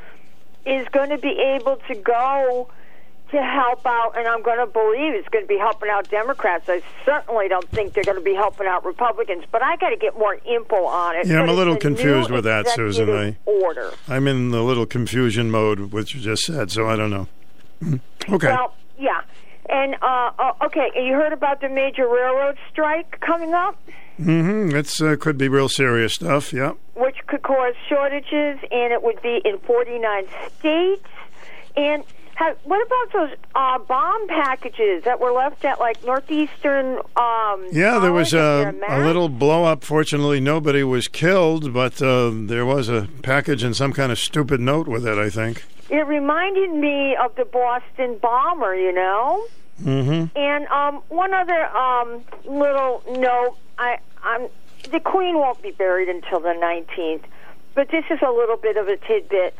is 0.65 0.87
going 0.91 1.09
to 1.09 1.19
be 1.19 1.37
able 1.55 1.77
to 1.87 1.93
go 1.93 2.67
to 3.31 3.41
help 3.41 3.85
out 3.85 4.13
and 4.17 4.27
i'm 4.27 4.41
going 4.41 4.57
to 4.59 4.65
believe 4.67 5.13
it's 5.13 5.27
going 5.29 5.43
to 5.43 5.47
be 5.47 5.57
helping 5.57 5.89
out 5.89 6.09
democrats 6.09 6.69
i 6.69 6.81
certainly 7.03 7.47
don't 7.47 7.67
think 7.69 7.93
they're 7.93 8.03
going 8.03 8.17
to 8.17 8.23
be 8.23 8.33
helping 8.35 8.67
out 8.67 8.85
republicans 8.85 9.43
but 9.51 9.61
i 9.63 9.75
got 9.77 9.89
to 9.89 9.97
get 9.97 10.17
more 10.17 10.37
info 10.45 10.85
on 10.85 11.15
it 11.15 11.27
Yeah, 11.27 11.41
I'm 11.41 11.49
a 11.49 11.53
little 11.53 11.75
confused 11.77 12.29
with 12.29 12.43
that, 12.45 12.67
Susan. 12.69 13.09
I, 13.09 13.37
order. 13.45 13.91
I'm 14.07 14.27
in 14.27 14.51
the 14.51 14.61
little 14.61 14.85
confusion 14.85 15.49
mode, 15.51 15.91
what 15.91 16.13
you 16.13 16.21
just 16.21 16.43
said, 16.43 16.71
so 16.71 16.87
I 16.87 16.95
don't 16.95 17.09
know. 17.09 17.27
Mhm. 17.83 17.99
Okay. 18.29 18.47
Well, 18.47 18.73
yeah. 18.97 19.21
And 19.67 19.95
uh, 20.01 20.31
uh, 20.37 20.53
okay, 20.65 20.91
you 20.95 21.13
heard 21.13 21.33
about 21.33 21.61
the 21.61 21.69
major 21.69 22.07
railroad 22.07 22.57
strike 22.71 23.19
coming 23.21 23.53
up, 23.53 23.77
Mm-hmm. 24.19 24.73
It's 24.77 25.01
uh, 25.01 25.17
could 25.19 25.37
be 25.37 25.49
real 25.49 25.67
serious 25.67 26.13
stuff. 26.13 26.53
Yeah. 26.53 26.71
which 26.93 27.17
could 27.27 27.41
cause 27.41 27.73
shortages, 27.89 28.59
and 28.71 28.93
it 28.93 29.03
would 29.03 29.21
be 29.21 29.41
in 29.43 29.57
49 29.59 30.25
states. 30.57 31.03
And 31.75 32.03
ha 32.35 32.53
what 32.63 32.85
about 32.85 33.13
those 33.13 33.37
uh, 33.55 33.79
bomb 33.79 34.27
packages 34.27 35.03
that 35.03 35.19
were 35.19 35.31
left 35.31 35.65
at 35.65 35.79
like 35.79 36.03
northeastern? 36.05 36.99
Um, 37.15 37.67
Yeah, 37.71 37.99
there 37.99 38.13
was 38.13 38.33
a, 38.33 38.73
a 38.87 38.99
little 38.99 39.29
blow 39.29 39.63
up. 39.65 39.83
Fortunately, 39.83 40.39
nobody 40.39 40.83
was 40.83 41.07
killed, 41.07 41.73
but 41.73 42.01
uh, 42.01 42.31
there 42.33 42.65
was 42.65 42.89
a 42.89 43.07
package 43.21 43.63
and 43.63 43.75
some 43.75 43.93
kind 43.93 44.11
of 44.11 44.19
stupid 44.19 44.59
note 44.59 44.87
with 44.87 45.05
it. 45.05 45.17
I 45.17 45.29
think. 45.29 45.65
It 45.89 46.05
reminded 46.07 46.71
me 46.71 47.15
of 47.15 47.35
the 47.35 47.45
Boston 47.45 48.17
bomber. 48.21 48.75
You 48.75 48.91
know. 48.91 49.47
Mm-hmm. 49.83 50.37
And 50.37 50.67
um, 50.67 51.01
one 51.09 51.33
other 51.33 51.65
um, 51.75 52.23
little 52.45 53.03
note: 53.17 53.57
I, 53.77 53.97
I'm 54.23 54.47
the 54.91 54.99
Queen 54.99 55.35
won't 55.35 55.61
be 55.61 55.71
buried 55.71 56.09
until 56.09 56.39
the 56.39 56.49
19th, 56.49 57.23
but 57.73 57.89
this 57.89 58.05
is 58.09 58.19
a 58.21 58.31
little 58.31 58.57
bit 58.57 58.77
of 58.77 58.87
a 58.87 58.97
tidbit. 58.97 59.55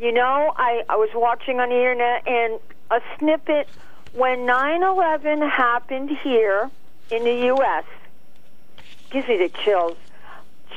You 0.00 0.12
know, 0.12 0.52
I, 0.56 0.82
I 0.88 0.96
was 0.96 1.10
watching 1.14 1.60
on 1.60 1.68
the 1.68 1.76
internet 1.76 2.26
and 2.26 2.60
a 2.90 3.00
snippet 3.18 3.68
when 4.12 4.40
9/11 4.40 5.48
happened 5.48 6.10
here 6.22 6.70
in 7.10 7.24
the 7.24 7.46
U.S. 7.46 7.84
Gives 9.10 9.28
me 9.28 9.36
the 9.36 9.50
chills. 9.64 9.96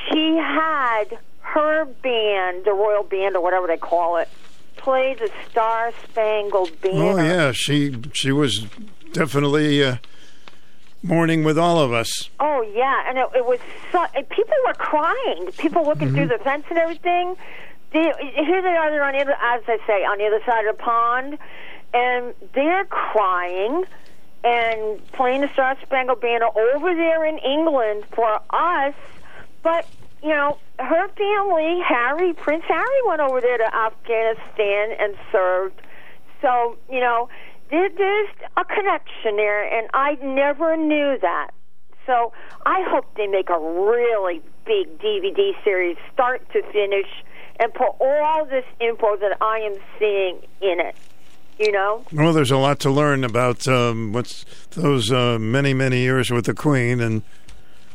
She 0.10 0.38
had 0.38 1.18
her 1.42 1.86
band, 1.86 2.66
the 2.66 2.74
Royal 2.74 3.04
Band 3.04 3.36
or 3.36 3.42
whatever 3.42 3.68
they 3.68 3.78
call 3.78 4.18
it, 4.18 4.30
play 4.76 5.16
the 5.16 5.30
Star 5.50 5.92
Spangled 6.04 6.80
Banner. 6.82 7.04
Oh 7.04 7.18
yeah, 7.18 7.52
she 7.54 7.96
she 8.14 8.32
was 8.32 8.66
definitely 9.14 9.84
uh, 9.84 9.98
mourning 11.02 11.44
with 11.44 11.58
all 11.58 11.80
of 11.80 11.92
us. 11.92 12.30
Oh 12.40 12.62
yeah, 12.76 13.10
and 13.10 13.18
it, 13.18 13.28
it 13.36 13.46
was 13.46 13.60
so. 13.92 14.06
People 14.30 14.56
were 14.66 14.74
crying. 14.74 15.50
People 15.58 15.86
looking 15.86 16.14
through 16.14 16.28
the 16.28 16.38
fence 16.44 16.66
and 16.70 16.78
everything. 16.78 17.36
Here 17.92 18.14
they 18.62 18.76
are. 18.76 18.92
They're 18.92 19.04
on 19.04 19.14
the 19.14 19.22
other, 19.22 19.38
as 19.42 19.64
I 19.68 19.78
say, 19.88 20.04
on 20.04 20.18
the 20.18 20.26
other 20.26 20.42
side 20.46 20.66
of 20.66 20.78
the 20.78 20.84
pond, 20.84 21.38
and 21.94 22.34
they're 22.54 22.86
crying 22.86 23.86
and 24.44 25.12
playing 25.14 25.42
the 25.42 25.50
Star 25.54 25.78
Spangled 25.82 26.22
Banner 26.22 26.48
over 26.48 26.94
there 26.96 27.26
in 27.26 27.38
England 27.40 28.06
for 28.14 28.40
us. 28.50 28.94
But 29.64 29.88
you 30.22 30.30
know, 30.30 30.58
her 30.80 31.08
family, 31.10 31.80
Harry, 31.88 32.34
Prince 32.34 32.64
Harry, 32.68 33.02
went 33.06 33.22
over 33.22 33.40
there 33.40 33.58
to 33.58 33.76
Afghanistan 33.76 34.96
and 35.00 35.16
served. 35.32 35.82
So 36.42 36.78
you 36.92 37.00
know, 37.00 37.30
there, 37.72 37.90
there's 37.90 38.30
a 38.58 38.66
connection 38.66 39.38
there, 39.38 39.64
and 39.64 39.90
I 39.94 40.16
never 40.22 40.76
knew 40.76 41.18
that. 41.22 41.52
So 42.06 42.32
I 42.66 42.84
hope 42.88 43.06
they 43.16 43.28
make 43.28 43.50
a 43.50 43.60
really 43.60 44.42
big 44.66 45.00
DVD 45.00 45.52
series, 45.64 45.98
start 46.14 46.42
to 46.54 46.62
finish, 46.72 47.08
and 47.60 47.74
put 47.74 47.90
all 48.00 48.46
this 48.46 48.66
info 48.80 49.18
that 49.18 49.38
I 49.42 49.60
am 49.60 49.76
seeing 50.00 50.40
in 50.62 50.80
it. 50.80 50.96
You 51.60 51.72
know? 51.72 52.06
Well, 52.14 52.34
there's 52.34 52.52
a 52.52 52.58
lot 52.58 52.80
to 52.82 52.92
learn 52.92 53.24
about 53.24 53.68
um, 53.68 54.14
what's 54.14 54.46
those 54.72 55.12
uh, 55.12 55.40
many 55.40 55.74
many 55.74 56.02
years 56.02 56.30
with 56.30 56.46
the 56.46 56.54
Queen, 56.54 57.02
and 57.02 57.24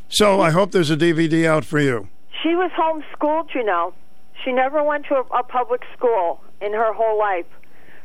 so 0.08 0.40
I 0.40 0.50
hope 0.50 0.72
there's 0.72 0.90
a 0.90 0.96
DVD 0.96 1.46
out 1.46 1.64
for 1.64 1.78
you. 1.78 2.08
She 2.42 2.56
was 2.56 2.72
homeschooled, 2.72 3.54
you 3.54 3.64
know. 3.64 3.94
She 4.44 4.52
never 4.52 4.82
went 4.82 5.06
to 5.06 5.14
a, 5.14 5.20
a 5.38 5.42
public 5.44 5.82
school 5.96 6.42
in 6.60 6.72
her 6.72 6.92
whole 6.92 7.16
life. 7.18 7.46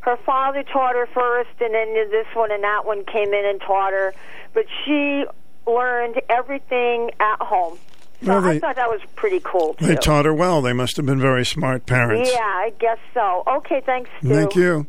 Her 0.02 0.18
father 0.26 0.64
taught 0.64 0.94
her 0.94 1.08
first, 1.08 1.50
and 1.60 1.74
then 1.74 1.94
this 1.94 2.28
one 2.34 2.52
and 2.52 2.64
that 2.64 2.86
one 2.86 3.04
came 3.06 3.34
in 3.34 3.46
and 3.46 3.60
taught 3.60 3.94
her. 3.94 4.14
But 4.54 4.66
she 4.86 5.26
learned 5.66 6.22
everything 6.30 7.12
at 7.20 7.42
home. 7.42 7.78
So 8.24 8.28
Well, 8.28 8.46
I 8.46 8.60
thought 8.60 8.76
that 8.76 8.90
was 8.90 9.02
pretty 9.16 9.40
cool, 9.44 9.76
too. 9.76 9.86
They 9.86 9.96
taught 9.96 10.26
her 10.26 10.34
well. 10.34 10.62
They 10.62 10.74
must 10.74 10.98
have 10.98 11.06
been 11.06 11.20
very 11.20 11.46
smart 11.46 11.86
parents. 11.86 12.32
Yeah, 12.32 12.40
I 12.40 12.74
guess 12.80 12.98
so. 13.14 13.44
Okay, 13.48 13.82
thanks, 13.86 14.10
Stu. 14.20 14.30
Thank 14.30 14.56
you. 14.56 14.88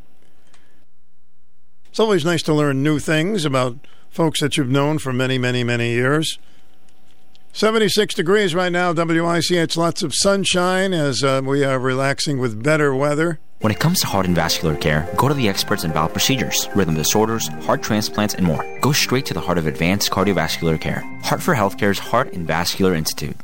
It's 1.91 2.01
always 2.01 2.25
nice 2.25 2.43
to 2.45 2.55
learn 2.55 2.83
new 2.83 2.99
things 2.99 3.45
about 3.45 3.77
folks 4.09 4.41
that 4.41 4.57
you've 4.57 4.71
known 4.71 4.99
for 4.99 5.13
many, 5.13 5.37
many, 5.37 5.63
many 5.63 5.91
years. 5.91 6.39
76 7.53 8.15
degrees 8.15 8.55
right 8.55 8.71
now, 8.73 8.93
WIC. 8.93 9.51
It's 9.51 9.77
lots 9.77 10.03
of 10.03 10.13
sunshine 10.15 10.93
as 10.93 11.23
uh, 11.25 11.43
we 11.45 11.65
are 11.65 11.79
relaxing 11.79 12.39
with 12.39 12.63
better 12.63 12.95
weather. 12.95 13.41
When 13.61 13.73
it 13.73 13.81
comes 13.81 13.99
to 14.01 14.07
heart 14.07 14.27
and 14.27 14.37
vascular 14.37 14.77
care, 14.77 15.13
go 15.17 15.27
to 15.27 15.35
the 15.35 15.49
experts 15.49 15.83
in 15.83 15.93
valve 15.93 16.13
procedures, 16.13 16.69
rhythm 16.77 16.95
disorders, 16.95 17.49
heart 17.65 17.83
transplants, 17.83 18.35
and 18.35 18.47
more. 18.47 18.65
Go 18.81 18.93
straight 18.93 19.27
to 19.27 19.35
the 19.35 19.41
heart 19.41 19.59
of 19.59 19.67
advanced 19.67 20.13
cardiovascular 20.13 20.81
care. 20.81 21.01
Hartford 21.25 21.57
HealthCare's 21.57 21.99
Heart 21.99 22.35
and 22.35 22.47
Vascular 22.47 22.95
Institute. 22.95 23.37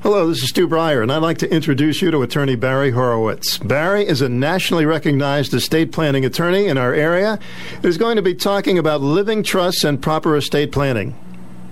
Hello, 0.00 0.26
this 0.26 0.42
is 0.42 0.48
Stu 0.48 0.66
Bryer, 0.66 1.00
and 1.00 1.12
I'd 1.12 1.22
like 1.22 1.38
to 1.38 1.54
introduce 1.54 2.02
you 2.02 2.10
to 2.10 2.22
attorney 2.22 2.56
Barry 2.56 2.90
Horowitz. 2.90 3.58
Barry 3.58 4.04
is 4.04 4.20
a 4.20 4.28
nationally 4.28 4.84
recognized 4.84 5.54
estate 5.54 5.92
planning 5.92 6.24
attorney 6.24 6.66
in 6.66 6.76
our 6.76 6.92
area 6.92 7.38
who's 7.82 7.98
going 7.98 8.16
to 8.16 8.22
be 8.22 8.34
talking 8.34 8.78
about 8.78 9.00
living 9.00 9.44
trusts 9.44 9.84
and 9.84 10.02
proper 10.02 10.36
estate 10.36 10.72
planning. 10.72 11.14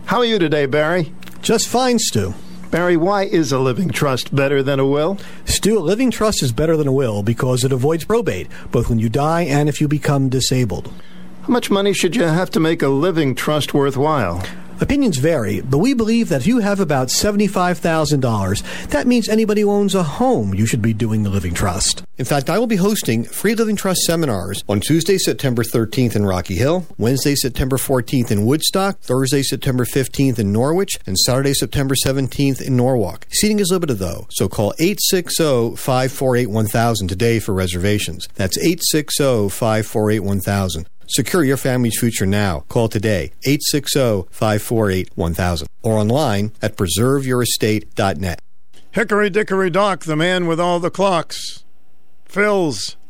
How 0.04 0.18
are 0.18 0.24
you 0.24 0.38
today, 0.38 0.66
Barry? 0.66 1.12
Just 1.42 1.66
fine, 1.66 1.98
Stu. 1.98 2.34
Barry, 2.70 2.96
why 2.96 3.24
is 3.24 3.52
a 3.52 3.58
living 3.58 3.90
trust 3.90 4.34
better 4.34 4.62
than 4.62 4.80
a 4.80 4.86
will? 4.86 5.18
Stu, 5.44 5.78
a 5.78 5.80
living 5.80 6.10
trust 6.10 6.42
is 6.42 6.52
better 6.52 6.76
than 6.76 6.88
a 6.88 6.92
will 6.92 7.22
because 7.22 7.62
it 7.64 7.72
avoids 7.72 8.04
probate, 8.04 8.48
both 8.72 8.88
when 8.88 8.98
you 8.98 9.08
die 9.08 9.42
and 9.42 9.68
if 9.68 9.80
you 9.80 9.86
become 9.86 10.28
disabled. 10.28 10.92
How 11.42 11.52
much 11.52 11.70
money 11.70 11.92
should 11.92 12.16
you 12.16 12.24
have 12.24 12.50
to 12.50 12.60
make 12.60 12.82
a 12.82 12.88
living 12.88 13.34
trust 13.36 13.72
worthwhile? 13.72 14.42
Opinions 14.78 15.16
vary, 15.16 15.62
but 15.62 15.78
we 15.78 15.94
believe 15.94 16.28
that 16.28 16.42
if 16.42 16.46
you 16.46 16.58
have 16.58 16.80
about 16.80 17.08
$75,000, 17.08 18.88
that 18.88 19.06
means 19.06 19.26
anybody 19.26 19.62
who 19.62 19.70
owns 19.70 19.94
a 19.94 20.02
home, 20.02 20.52
you 20.52 20.66
should 20.66 20.82
be 20.82 20.92
doing 20.92 21.22
the 21.22 21.30
living 21.30 21.54
trust. 21.54 22.04
In 22.18 22.26
fact, 22.26 22.50
I 22.50 22.58
will 22.58 22.66
be 22.66 22.76
hosting 22.76 23.24
free 23.24 23.54
living 23.54 23.76
trust 23.76 24.02
seminars 24.02 24.62
on 24.68 24.80
Tuesday, 24.80 25.16
September 25.16 25.62
13th 25.62 26.14
in 26.14 26.26
Rocky 26.26 26.56
Hill, 26.56 26.84
Wednesday, 26.98 27.34
September 27.34 27.78
14th 27.78 28.30
in 28.30 28.44
Woodstock, 28.44 29.00
Thursday, 29.00 29.42
September 29.42 29.86
15th 29.86 30.38
in 30.38 30.52
Norwich, 30.52 30.98
and 31.06 31.18
Saturday, 31.18 31.54
September 31.54 31.94
17th 31.94 32.60
in 32.60 32.76
Norwalk. 32.76 33.26
Seating 33.30 33.60
is 33.60 33.70
limited 33.70 33.94
though, 33.94 34.26
so 34.30 34.46
call 34.46 34.74
860-548-1000 34.78 37.08
today 37.08 37.38
for 37.38 37.54
reservations. 37.54 38.28
That's 38.34 38.58
860-548-1000. 38.58 40.84
Secure 41.08 41.44
your 41.44 41.56
family's 41.56 41.98
future 41.98 42.26
now. 42.26 42.64
Call 42.68 42.88
today 42.88 43.32
860-548-1000 43.46 45.66
or 45.82 45.98
online 45.98 46.52
at 46.60 46.76
preserveyourestate.net. 46.76 48.40
Hickory 48.92 49.30
Dickory 49.30 49.70
Dock, 49.70 50.04
the 50.04 50.16
man 50.16 50.46
with 50.46 50.58
all 50.58 50.80
the 50.80 50.90
clocks. 50.90 51.62
Phil's. 52.24 52.96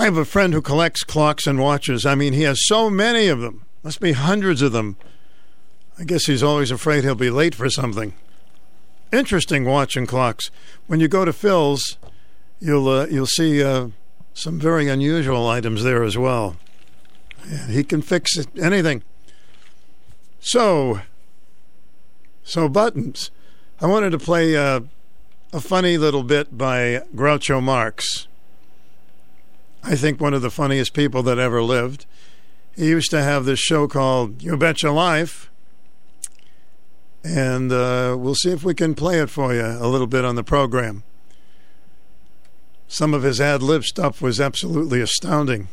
I 0.00 0.04
have 0.04 0.16
a 0.16 0.24
friend 0.24 0.54
who 0.54 0.62
collects 0.62 1.04
clocks 1.04 1.46
and 1.46 1.58
watches. 1.58 2.06
I 2.06 2.14
mean, 2.14 2.32
he 2.32 2.44
has 2.44 2.66
so 2.66 2.88
many 2.88 3.28
of 3.28 3.40
them. 3.40 3.66
Must 3.82 4.00
be 4.00 4.12
hundreds 4.12 4.62
of 4.62 4.72
them. 4.72 4.96
I 5.98 6.04
guess 6.04 6.24
he's 6.24 6.42
always 6.42 6.70
afraid 6.70 7.04
he'll 7.04 7.14
be 7.14 7.28
late 7.28 7.54
for 7.54 7.68
something. 7.68 8.14
Interesting 9.12 9.66
watching 9.66 10.06
clocks. 10.06 10.50
When 10.86 11.00
you 11.00 11.08
go 11.08 11.26
to 11.26 11.34
Phil's, 11.34 11.98
you'll 12.60 12.88
uh, 12.88 13.08
you'll 13.08 13.26
see 13.26 13.62
uh, 13.62 13.88
some 14.32 14.58
very 14.58 14.88
unusual 14.88 15.46
items 15.46 15.84
there 15.84 16.02
as 16.02 16.16
well. 16.16 16.56
Yeah, 17.46 17.66
he 17.66 17.84
can 17.84 18.00
fix 18.00 18.38
it, 18.38 18.48
anything. 18.58 19.02
So, 20.40 21.02
so 22.42 22.70
buttons. 22.70 23.30
I 23.82 23.86
wanted 23.86 24.12
to 24.12 24.18
play 24.18 24.56
uh, 24.56 24.80
a 25.52 25.60
funny 25.60 25.98
little 25.98 26.22
bit 26.22 26.56
by 26.56 27.02
Groucho 27.14 27.62
Marx. 27.62 28.28
I 29.82 29.96
think 29.96 30.20
one 30.20 30.34
of 30.34 30.42
the 30.42 30.50
funniest 30.50 30.92
people 30.92 31.22
that 31.22 31.38
ever 31.38 31.62
lived. 31.62 32.06
He 32.76 32.88
used 32.88 33.10
to 33.10 33.22
have 33.22 33.44
this 33.44 33.58
show 33.58 33.88
called 33.88 34.42
You 34.42 34.56
Betcha 34.56 34.90
Life. 34.90 35.50
And 37.22 37.70
uh, 37.70 38.16
we'll 38.18 38.34
see 38.34 38.50
if 38.50 38.64
we 38.64 38.74
can 38.74 38.94
play 38.94 39.20
it 39.20 39.28
for 39.28 39.54
you 39.54 39.64
a 39.64 39.86
little 39.86 40.06
bit 40.06 40.24
on 40.24 40.36
the 40.36 40.44
program. 40.44 41.02
Some 42.88 43.14
of 43.14 43.22
his 43.22 43.40
ad 43.40 43.62
lib 43.62 43.84
stuff 43.84 44.20
was 44.20 44.40
absolutely 44.40 45.00
astounding. 45.00 45.68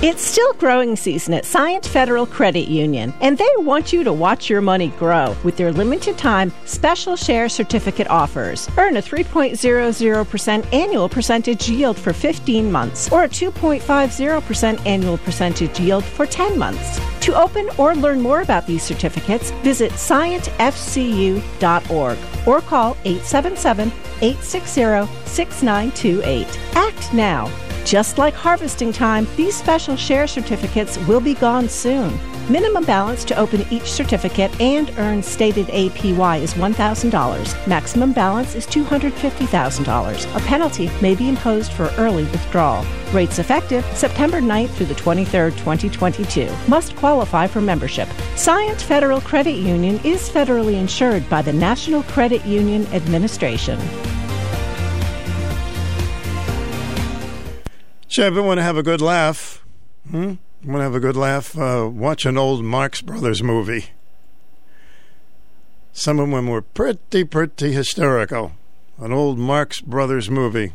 It's 0.00 0.22
still 0.22 0.52
growing 0.52 0.94
season 0.94 1.34
at 1.34 1.42
Scient 1.42 1.84
Federal 1.84 2.24
Credit 2.24 2.68
Union, 2.68 3.12
and 3.20 3.36
they 3.36 3.50
want 3.56 3.92
you 3.92 4.04
to 4.04 4.12
watch 4.12 4.48
your 4.48 4.60
money 4.60 4.90
grow 4.90 5.36
with 5.42 5.56
their 5.56 5.72
limited 5.72 6.16
time 6.16 6.52
special 6.66 7.16
share 7.16 7.48
certificate 7.48 8.08
offers. 8.08 8.68
Earn 8.78 8.98
a 8.98 9.02
3.00% 9.02 10.72
annual 10.72 11.08
percentage 11.08 11.68
yield 11.68 11.98
for 11.98 12.12
15 12.12 12.70
months 12.70 13.10
or 13.10 13.24
a 13.24 13.28
2.50% 13.28 14.86
annual 14.86 15.18
percentage 15.18 15.80
yield 15.80 16.04
for 16.04 16.26
10 16.26 16.56
months. 16.56 17.00
To 17.22 17.34
open 17.34 17.68
or 17.76 17.96
learn 17.96 18.20
more 18.20 18.42
about 18.42 18.68
these 18.68 18.84
certificates, 18.84 19.50
visit 19.64 19.90
scientfcu.org 19.90 22.18
or 22.46 22.60
call 22.60 22.96
877 23.04 23.88
860 24.22 25.12
6928. 25.26 26.60
Act 26.76 27.12
now. 27.12 27.50
Just 27.84 28.18
like 28.18 28.34
harvesting 28.34 28.92
time, 28.92 29.26
these 29.36 29.56
special 29.56 29.96
share 29.96 30.26
certificates 30.26 30.98
will 31.06 31.20
be 31.20 31.34
gone 31.34 31.68
soon. 31.68 32.18
Minimum 32.50 32.84
balance 32.84 33.24
to 33.26 33.36
open 33.36 33.66
each 33.70 33.92
certificate 33.92 34.58
and 34.58 34.90
earn 34.96 35.22
stated 35.22 35.66
APY 35.66 36.40
is 36.40 36.54
$1,000. 36.54 37.66
Maximum 37.66 38.12
balance 38.14 38.54
is 38.54 38.66
$250,000. 38.66 40.36
A 40.36 40.40
penalty 40.46 40.90
may 41.02 41.14
be 41.14 41.28
imposed 41.28 41.72
for 41.72 41.92
early 41.98 42.24
withdrawal. 42.24 42.86
Rates 43.12 43.38
effective 43.38 43.84
September 43.94 44.40
9th 44.40 44.70
through 44.70 44.86
the 44.86 44.94
23rd, 44.94 45.58
2022. 45.58 46.50
Must 46.68 46.96
qualify 46.96 47.46
for 47.46 47.60
membership. 47.60 48.08
Scient 48.34 48.80
Federal 48.80 49.20
Credit 49.20 49.56
Union 49.56 50.00
is 50.02 50.30
federally 50.30 50.74
insured 50.80 51.28
by 51.28 51.42
the 51.42 51.52
National 51.52 52.02
Credit 52.04 52.44
Union 52.46 52.86
Administration. 52.94 53.78
Ever 58.16 58.42
want 58.42 58.58
to 58.58 58.62
have 58.62 58.76
a 58.76 58.82
good 58.82 59.00
laugh? 59.00 59.64
Hmm? 60.10 60.34
Want 60.64 60.78
to 60.78 60.82
have 60.82 60.94
a 60.94 61.00
good 61.00 61.16
laugh? 61.16 61.56
Uh, 61.56 61.88
watch 61.92 62.26
an 62.26 62.36
old 62.36 62.64
Marx 62.64 63.00
Brothers 63.00 63.44
movie. 63.44 63.90
Some 65.92 66.18
of 66.18 66.28
them 66.28 66.48
were 66.48 66.62
pretty, 66.62 67.22
pretty 67.22 67.72
hysterical. 67.72 68.52
An 68.98 69.12
old 69.12 69.38
Marx 69.38 69.80
Brothers 69.80 70.28
movie. 70.28 70.72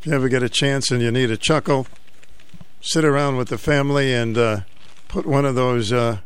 If 0.00 0.06
you 0.06 0.12
ever 0.12 0.28
get 0.28 0.42
a 0.42 0.48
chance 0.48 0.90
and 0.90 1.00
you 1.00 1.12
need 1.12 1.30
a 1.30 1.36
chuckle, 1.36 1.86
sit 2.80 3.04
around 3.04 3.36
with 3.36 3.48
the 3.48 3.58
family 3.58 4.12
and 4.12 4.36
uh, 4.36 4.60
put 5.06 5.26
one 5.26 5.44
of 5.44 5.54
those 5.54 5.92
uh, 5.92 6.18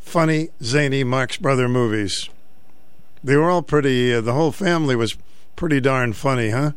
funny, 0.00 0.48
zany 0.62 1.04
Marx 1.04 1.36
Brother 1.36 1.68
movies. 1.68 2.28
They 3.22 3.36
were 3.36 3.50
all 3.50 3.62
pretty. 3.62 4.12
Uh, 4.12 4.20
the 4.20 4.32
whole 4.32 4.52
family 4.52 4.96
was 4.96 5.16
pretty 5.54 5.80
darn 5.80 6.12
funny, 6.12 6.50
huh? 6.50 6.72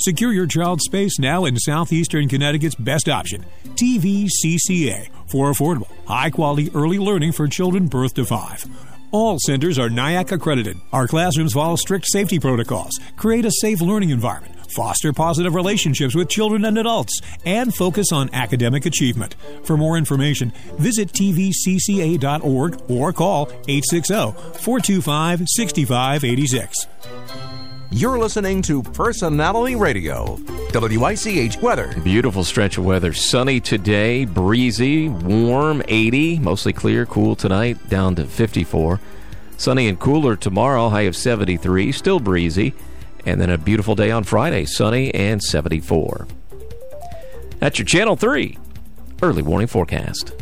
Secure 0.00 0.32
your 0.32 0.46
child's 0.46 0.84
space 0.84 1.18
now 1.18 1.44
in 1.44 1.56
southeastern 1.56 2.28
Connecticut's 2.28 2.76
best 2.76 3.08
option, 3.08 3.44
TVCCA, 3.74 5.08
for 5.26 5.50
affordable, 5.50 5.90
high 6.06 6.30
quality 6.30 6.70
early 6.72 6.98
learning 6.98 7.32
for 7.32 7.48
children 7.48 7.88
birth 7.88 8.14
to 8.14 8.24
five. 8.24 8.64
All 9.10 9.38
centers 9.40 9.76
are 9.76 9.88
NAEYC 9.88 10.32
accredited. 10.32 10.76
Our 10.92 11.08
classrooms 11.08 11.54
follow 11.54 11.74
strict 11.74 12.06
safety 12.08 12.38
protocols, 12.38 12.92
create 13.16 13.44
a 13.44 13.50
safe 13.50 13.80
learning 13.80 14.10
environment, 14.10 14.70
foster 14.70 15.12
positive 15.12 15.56
relationships 15.56 16.14
with 16.14 16.28
children 16.28 16.64
and 16.64 16.78
adults, 16.78 17.20
and 17.44 17.74
focus 17.74 18.12
on 18.12 18.32
academic 18.32 18.86
achievement. 18.86 19.34
For 19.64 19.76
more 19.76 19.96
information, 19.96 20.52
visit 20.78 21.08
tvcca.org 21.08 22.82
or 22.88 23.12
call 23.12 23.48
860 23.66 24.14
425 24.60 25.42
6586. 25.48 27.57
You're 27.98 28.20
listening 28.20 28.62
to 28.62 28.80
Personality 28.80 29.74
Radio, 29.74 30.38
WICH 30.72 31.56
weather. 31.56 31.92
Beautiful 32.04 32.44
stretch 32.44 32.78
of 32.78 32.84
weather. 32.84 33.12
Sunny 33.12 33.58
today, 33.58 34.24
breezy, 34.24 35.08
warm, 35.08 35.82
80, 35.88 36.38
mostly 36.38 36.72
clear, 36.72 37.06
cool 37.06 37.34
tonight, 37.34 37.88
down 37.88 38.14
to 38.14 38.24
54. 38.24 39.00
Sunny 39.56 39.88
and 39.88 39.98
cooler 39.98 40.36
tomorrow, 40.36 40.88
high 40.90 41.08
of 41.10 41.16
73, 41.16 41.90
still 41.90 42.20
breezy. 42.20 42.72
And 43.26 43.40
then 43.40 43.50
a 43.50 43.58
beautiful 43.58 43.96
day 43.96 44.12
on 44.12 44.22
Friday, 44.22 44.64
sunny 44.64 45.12
and 45.12 45.42
74. 45.42 46.28
That's 47.58 47.80
your 47.80 47.86
Channel 47.86 48.14
3 48.14 48.58
early 49.22 49.42
warning 49.42 49.66
forecast. 49.66 50.34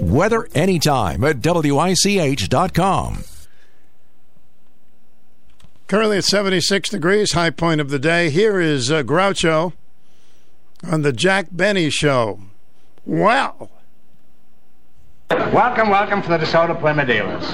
Weather 0.00 0.48
anytime 0.54 1.22
at 1.22 1.42
WICH.com. 1.42 3.24
Currently 5.88 6.18
at 6.18 6.24
76 6.24 6.88
degrees, 6.88 7.30
high 7.32 7.50
point 7.50 7.80
of 7.80 7.90
the 7.90 8.00
day. 8.00 8.28
Here 8.30 8.60
is 8.60 8.90
uh, 8.90 9.04
Groucho 9.04 9.72
on 10.82 11.02
the 11.02 11.12
Jack 11.12 11.46
Benny 11.52 11.90
Show. 11.90 12.40
Wow. 13.04 13.70
Welcome, 15.30 15.90
welcome 15.90 16.22
to 16.22 16.28
the 16.28 16.38
DeSoto 16.38 16.78
Plymouth 16.80 17.06
dealers. 17.06 17.46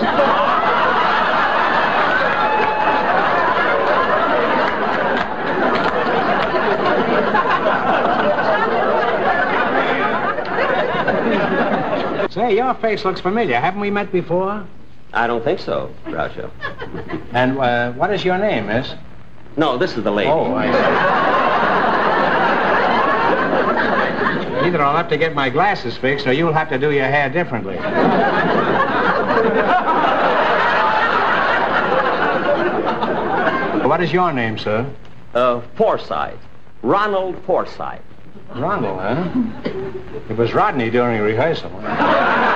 Say, 12.32 12.56
your 12.56 12.72
face 12.76 13.04
looks 13.04 13.20
familiar. 13.20 13.60
Haven't 13.60 13.80
we 13.80 13.90
met 13.90 14.10
before? 14.10 14.66
I 15.12 15.26
don't 15.26 15.44
think 15.44 15.60
so, 15.60 15.90
Groucho. 16.06 16.50
And 17.32 17.58
uh, 17.58 17.92
what 17.92 18.12
is 18.12 18.24
your 18.24 18.38
name, 18.38 18.66
miss? 18.66 18.92
No, 19.56 19.78
this 19.78 19.96
is 19.96 20.04
the 20.04 20.10
lady. 20.10 20.30
Oh, 20.30 20.54
I 20.54 20.66
see. 20.70 20.78
Either 24.66 24.82
I'll 24.82 24.96
have 24.96 25.08
to 25.08 25.16
get 25.16 25.34
my 25.34 25.48
glasses 25.50 25.96
fixed 25.96 26.26
or 26.26 26.32
you'll 26.32 26.52
have 26.52 26.68
to 26.68 26.78
do 26.78 26.92
your 26.92 27.06
hair 27.06 27.28
differently. 27.30 27.76
what 33.88 34.00
is 34.02 34.12
your 34.12 34.32
name, 34.32 34.58
sir? 34.58 34.86
Uh, 35.34 35.60
Forsyth. 35.76 36.38
Ronald 36.82 37.36
Forsyth. 37.44 38.00
Ronald, 38.54 39.00
huh? 39.00 39.28
It 40.28 40.36
was 40.36 40.52
Rodney 40.54 40.90
during 40.90 41.20
rehearsal. 41.20 41.70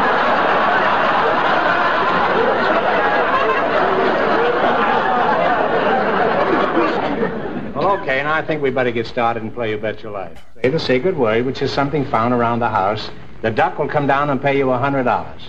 Well, 7.76 7.95
okay, 8.06 8.22
now 8.22 8.34
I 8.34 8.42
think 8.42 8.62
we 8.62 8.70
better 8.70 8.92
get 8.92 9.06
started 9.06 9.42
and 9.42 9.52
play 9.52 9.70
You 9.70 9.78
Bet 9.78 10.02
Your 10.02 10.12
Life. 10.12 10.40
Say 10.62 10.70
the 10.70 10.78
secret 10.78 11.16
word, 11.16 11.44
which 11.44 11.60
is 11.60 11.72
something 11.72 12.04
found 12.04 12.32
around 12.32 12.60
the 12.60 12.68
house. 12.68 13.10
The 13.42 13.50
duck 13.50 13.78
will 13.78 13.88
come 13.88 14.06
down 14.06 14.30
and 14.30 14.40
pay 14.40 14.56
you 14.56 14.70
a 14.70 14.78
hundred 14.78 15.04
dollars. 15.04 15.42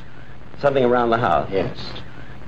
Something 0.60 0.84
around 0.84 1.12
the 1.12 1.18
house? 1.18 1.50
Yes. 1.52 1.78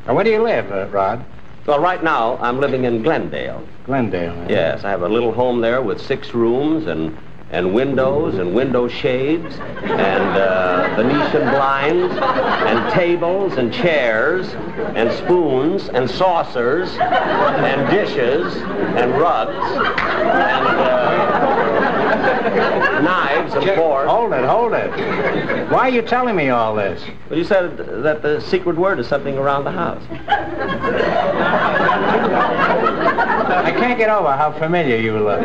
Now, 0.07 0.15
where 0.15 0.23
do 0.23 0.31
you 0.31 0.41
live, 0.41 0.71
uh, 0.71 0.87
Rod? 0.87 1.23
Well, 1.67 1.79
right 1.79 2.03
now, 2.03 2.37
I'm 2.41 2.59
living 2.59 2.85
in 2.85 3.03
Glendale. 3.03 3.67
Glendale. 3.83 4.33
eh? 4.43 4.47
Yes, 4.49 4.83
I 4.83 4.89
have 4.89 5.03
a 5.03 5.07
little 5.07 5.31
home 5.31 5.61
there 5.61 5.83
with 5.83 6.01
six 6.01 6.33
rooms 6.33 6.87
and 6.87 7.15
and 7.51 7.73
windows 7.73 8.37
and 8.37 8.53
window 8.53 8.87
shades 8.87 9.55
and 9.55 10.37
uh, 10.37 10.93
Venetian 10.95 11.49
blinds 11.49 12.15
and 12.15 12.93
tables 12.93 13.53
and 13.53 13.73
chairs 13.73 14.53
and 14.95 15.11
spoons 15.11 15.89
and 15.89 16.09
saucers 16.09 16.89
and 16.99 17.89
dishes 17.89 18.55
and 18.97 19.11
rugs 19.13 19.55
and 19.55 20.67
uh, 20.67 22.99
knives 23.01 23.53
and 23.53 23.65
forks. 23.75 24.09
Hold 24.09 24.33
it, 24.33 24.45
hold 24.45 24.73
it. 24.73 24.91
Why 25.71 25.81
are 25.81 25.89
you 25.89 26.01
telling 26.01 26.35
me 26.35 26.49
all 26.49 26.75
this? 26.75 27.01
Well, 27.29 27.39
you 27.39 27.45
said 27.45 27.77
that 28.03 28.21
the 28.21 28.41
secret 28.41 28.75
word 28.75 28.99
is 28.99 29.07
something 29.07 29.37
around 29.37 29.63
the 29.63 29.71
house. 29.71 30.03
I 33.51 33.71
can't 33.71 33.97
get 33.97 34.09
over 34.09 34.35
how 34.35 34.51
familiar 34.51 34.97
you 34.97 35.17
look. 35.19 35.41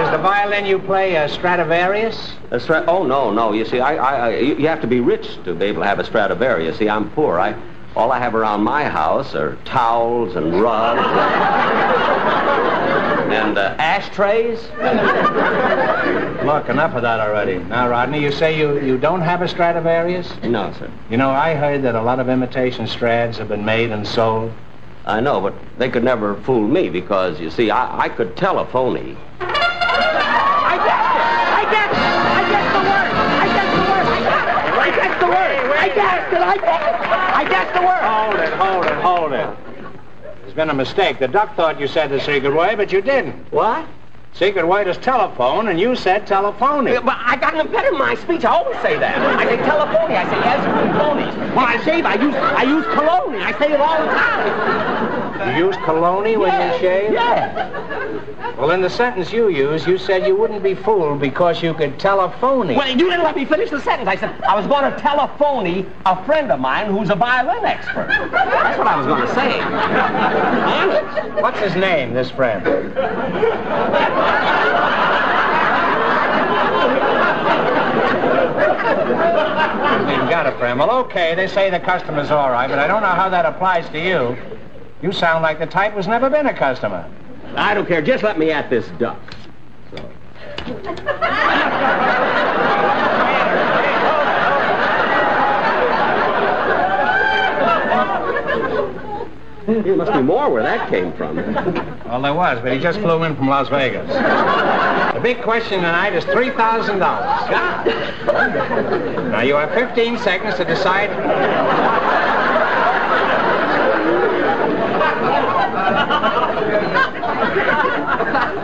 Is 0.00 0.09
the 0.09 0.09
violin 0.20 0.66
you 0.66 0.78
play 0.78 1.16
a 1.16 1.28
Stradivarius? 1.28 2.34
A 2.50 2.60
Stra- 2.60 2.84
oh 2.86 3.04
no, 3.04 3.32
no. 3.32 3.52
You 3.52 3.64
see, 3.64 3.80
I, 3.80 3.96
I, 3.96 4.28
I, 4.28 4.36
you 4.36 4.54
you 4.56 4.68
have 4.68 4.80
to 4.82 4.86
be 4.86 5.00
rich 5.00 5.38
to 5.44 5.54
be 5.54 5.66
able 5.66 5.82
to 5.82 5.88
have 5.88 5.98
a 5.98 6.04
Stradivarius. 6.04 6.78
See, 6.78 6.88
I'm 6.88 7.10
poor. 7.10 7.38
I, 7.38 7.54
all 7.96 8.12
I 8.12 8.18
have 8.18 8.34
around 8.34 8.62
my 8.62 8.84
house 8.84 9.34
are 9.34 9.56
towels 9.64 10.36
and 10.36 10.60
rugs 10.60 11.00
and 13.32 13.58
uh, 13.58 13.74
ashtrays. 13.78 14.60
Look, 16.44 16.68
enough 16.68 16.94
of 16.94 17.02
that 17.02 17.20
already. 17.20 17.58
Now, 17.58 17.88
Rodney, 17.88 18.20
you 18.22 18.32
say 18.32 18.58
you, 18.58 18.80
you 18.80 18.96
don't 18.96 19.20
have 19.20 19.42
a 19.42 19.48
Stradivarius? 19.48 20.32
No, 20.42 20.72
sir. 20.78 20.90
You 21.10 21.16
know, 21.16 21.30
I 21.30 21.54
heard 21.54 21.82
that 21.82 21.94
a 21.94 22.02
lot 22.02 22.20
of 22.20 22.28
imitation 22.28 22.86
Strads 22.86 23.36
have 23.36 23.48
been 23.48 23.64
made 23.64 23.90
and 23.90 24.06
sold. 24.06 24.52
I 25.04 25.20
know, 25.20 25.40
but 25.40 25.54
they 25.78 25.90
could 25.90 26.04
never 26.04 26.40
fool 26.42 26.66
me 26.66 26.88
because 26.90 27.40
you 27.40 27.50
see, 27.50 27.70
I, 27.70 28.02
I 28.02 28.08
could 28.08 28.36
tell 28.36 28.58
a 28.58 28.66
phony. 28.66 29.16
I 30.70 30.76
guessed 30.86 31.10
it! 31.10 31.26
I 31.50 31.64
guessed 31.74 31.98
it! 31.98 32.14
I 32.30 32.44
guessed 32.46 32.70
the 32.70 32.82
word! 32.86 33.10
I 33.42 33.46
guessed 33.50 33.74
the 33.74 33.84
word! 33.90 34.06
I 34.78 34.90
guessed 34.94 35.20
the 35.20 35.26
word! 35.26 35.58
I 35.74 35.88
guessed 35.88 36.32
it! 36.32 36.40
I 36.40 36.56
guessed 36.56 36.86
it! 36.86 37.10
I 37.10 37.48
guessed 37.48 37.74
the 37.74 37.82
word! 37.82 38.02
Hold 38.06 38.38
it, 38.38 38.52
hold 38.54 38.84
it, 38.86 38.98
hold 39.02 39.32
it. 39.32 39.48
There's 40.42 40.54
been 40.54 40.70
a 40.70 40.74
mistake. 40.74 41.18
The 41.18 41.28
duck 41.28 41.56
thought 41.56 41.80
you 41.80 41.88
said 41.88 42.10
the 42.10 42.20
secret 42.20 42.54
word, 42.54 42.76
but 42.76 42.92
you 42.92 43.00
didn't. 43.00 43.52
What? 43.52 43.86
Secret 44.32 44.64
word 44.66 44.86
is 44.86 44.96
telephone, 44.98 45.68
and 45.68 45.80
you 45.80 45.96
said 45.96 46.26
telephony. 46.26 46.92
But 46.92 47.18
I 47.18 47.36
got 47.36 47.54
an 47.54 47.60
impediment 47.60 47.94
in 47.94 47.98
my 47.98 48.14
speech. 48.14 48.44
I 48.44 48.54
always 48.54 48.80
say 48.80 48.96
that. 48.96 49.18
I 49.18 49.44
say 49.44 49.56
telephony. 49.56 50.14
I 50.14 50.24
say 50.24 50.38
yes, 50.38 50.64
phony. 50.96 51.24
When 51.50 51.64
I 51.64 51.82
shave, 51.84 52.06
I 52.06 52.14
use 52.14 52.34
I 52.34 52.62
use 52.62 52.84
cologne. 52.94 53.34
I 53.34 53.58
say 53.58 53.72
it 53.72 53.80
all 53.80 53.98
the 53.98 54.06
time. 54.06 55.29
You 55.46 55.66
use 55.66 55.76
cologne 55.84 56.38
when 56.38 56.48
Yeah, 56.48 56.74
you 56.74 56.80
shave? 56.80 57.12
Yeah. 57.12 58.56
Well, 58.58 58.70
in 58.72 58.82
the 58.82 58.90
sentence 58.90 59.32
you 59.32 59.48
used, 59.48 59.86
you 59.86 59.96
said 59.96 60.26
you 60.26 60.36
wouldn't 60.36 60.62
be 60.62 60.74
fooled 60.74 61.18
because 61.20 61.62
you 61.62 61.72
could 61.72 61.98
telephony. 61.98 62.76
Well, 62.76 62.88
you 62.88 62.96
didn't 62.96 63.22
let 63.22 63.34
me 63.34 63.46
finish 63.46 63.70
the 63.70 63.80
sentence. 63.80 64.06
I 64.08 64.16
said 64.16 64.38
I 64.42 64.54
was 64.54 64.66
going 64.66 64.90
to 64.90 64.98
telephony 64.98 65.86
a 66.04 66.22
friend 66.26 66.52
of 66.52 66.60
mine 66.60 66.94
who's 66.94 67.08
a 67.08 67.14
violin 67.14 67.64
expert. 67.64 68.08
That's 68.08 68.78
what 68.78 68.86
I 68.86 68.96
was 68.96 69.06
going 69.06 69.26
to 69.26 69.34
say. 69.34 69.60
What's 71.40 71.58
his 71.60 71.74
name, 71.74 72.12
this 72.12 72.30
friend? 72.30 72.66
You've 80.10 80.28
got 80.28 80.46
a 80.46 80.52
friend. 80.58 80.78
Well, 80.78 80.90
okay, 81.04 81.34
they 81.34 81.46
say 81.46 81.70
the 81.70 81.80
customer's 81.80 82.30
all 82.30 82.50
right, 82.50 82.68
but 82.68 82.78
I 82.78 82.86
don't 82.86 83.02
know 83.02 83.08
how 83.08 83.28
that 83.30 83.46
applies 83.46 83.88
to 83.90 83.98
you. 83.98 84.36
You 85.02 85.12
sound 85.12 85.42
like 85.42 85.58
the 85.58 85.66
type 85.66 85.94
who's 85.94 86.06
never 86.06 86.28
been 86.28 86.46
a 86.46 86.54
customer. 86.54 87.08
I 87.56 87.74
don't 87.74 87.88
care. 87.88 88.02
Just 88.02 88.22
let 88.22 88.38
me 88.38 88.50
at 88.50 88.68
this 88.68 88.86
duck. 88.98 89.18
There 99.66 99.96
must 99.96 100.12
be 100.12 100.22
more 100.22 100.50
where 100.50 100.62
that 100.62 100.88
came 100.90 101.12
from. 101.12 101.36
Well, 101.36 102.20
there 102.22 102.34
was, 102.34 102.60
but 102.60 102.72
he 102.72 102.78
just 102.78 102.98
flew 102.98 103.22
in 103.22 103.36
from 103.36 103.48
Las 103.48 103.68
Vegas. 103.68 104.06
The 105.14 105.20
big 105.20 105.40
question 105.42 105.80
tonight 105.82 106.12
is 106.12 106.24
$3,000. 106.24 106.98
Now, 109.30 109.40
you 109.40 109.54
have 109.54 109.72
15 109.72 110.18
seconds 110.18 110.56
to 110.56 110.64
decide. 110.64 111.10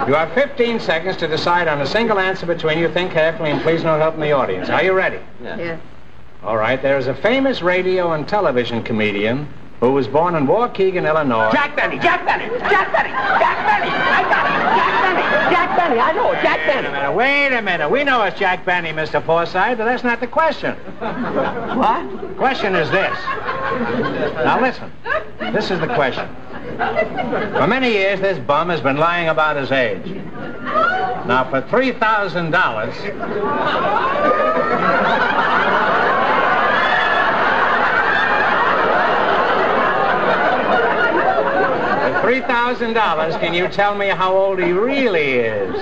You 0.06 0.14
have 0.14 0.32
15 0.34 0.78
seconds 0.78 1.16
to 1.16 1.26
decide 1.26 1.66
on 1.66 1.80
a 1.80 1.86
single 1.86 2.20
answer 2.20 2.46
between 2.46 2.78
you. 2.78 2.88
Think 2.88 3.10
carefully 3.10 3.50
and 3.50 3.60
please 3.62 3.82
no 3.82 3.98
help 3.98 4.14
from 4.14 4.22
the 4.22 4.30
audience. 4.30 4.68
Are 4.68 4.82
you 4.82 4.92
ready? 4.92 5.18
Yeah. 5.42 5.78
All 6.44 6.56
right. 6.56 6.80
There 6.80 6.96
is 6.96 7.08
a 7.08 7.14
famous 7.14 7.60
radio 7.60 8.12
and 8.12 8.28
television 8.28 8.84
comedian 8.84 9.48
who 9.80 9.92
was 9.92 10.08
born 10.08 10.34
in 10.34 10.46
Waukegan, 10.46 11.06
Illinois. 11.06 11.50
Jack 11.52 11.76
Benny, 11.76 11.98
Jack 11.98 12.24
Benny, 12.24 12.46
Jack 12.68 12.92
Benny, 12.92 13.10
Jack 13.10 13.66
Benny. 13.66 13.90
I 13.90 14.22
got 14.22 14.46
it. 14.46 14.56
Jack 14.76 15.02
Benny, 15.02 15.54
Jack 15.54 15.76
Benny. 15.76 16.00
I 16.00 16.12
know 16.12 16.32
it. 16.32 16.42
Jack 16.42 16.66
Benny! 16.66 16.88
Wait 16.88 16.88
a 16.88 16.92
minute, 16.92 17.14
wait 17.14 17.52
a 17.58 17.62
minute. 17.62 17.90
We 17.90 18.04
know 18.04 18.22
it's 18.22 18.38
Jack 18.38 18.64
Benny, 18.64 18.90
Mr. 18.90 19.24
Forsythe, 19.24 19.78
but 19.78 19.84
that's 19.84 20.02
not 20.04 20.20
the 20.20 20.26
question. 20.26 20.74
What? 20.74 22.20
The 22.20 22.34
Question 22.36 22.74
is 22.74 22.90
this. 22.90 23.16
Now 24.44 24.60
listen. 24.60 24.90
This 25.52 25.70
is 25.70 25.80
the 25.80 25.86
question. 25.88 26.28
For 26.76 27.66
many 27.66 27.92
years, 27.92 28.20
this 28.20 28.38
bum 28.38 28.68
has 28.70 28.80
been 28.80 28.96
lying 28.96 29.28
about 29.28 29.56
his 29.56 29.72
age. 29.72 30.04
Now, 31.26 31.46
for 31.50 31.62
three 31.68 31.92
thousand 42.26 42.26
dollars. 42.26 42.26
For 42.26 42.32
three 42.32 42.40
thousand 42.40 42.94
dollars, 42.94 43.36
can 43.36 43.54
you 43.54 43.68
tell 43.68 43.94
me 43.94 44.08
how 44.08 44.36
old 44.36 44.58
he 44.58 44.72
really 44.72 45.32
is? 45.34 45.74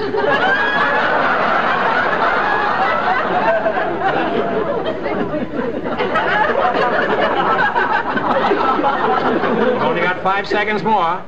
Only 9.80 10.02
got 10.02 10.22
five 10.22 10.46
seconds 10.46 10.82
more. 10.82 11.24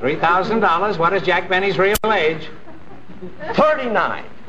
Three 0.00 0.16
thousand 0.16 0.60
dollars. 0.60 0.96
What 0.98 1.12
is 1.12 1.22
Jack 1.22 1.48
Benny's 1.48 1.78
real 1.78 1.96
age? 2.04 2.48
39. 3.54 4.24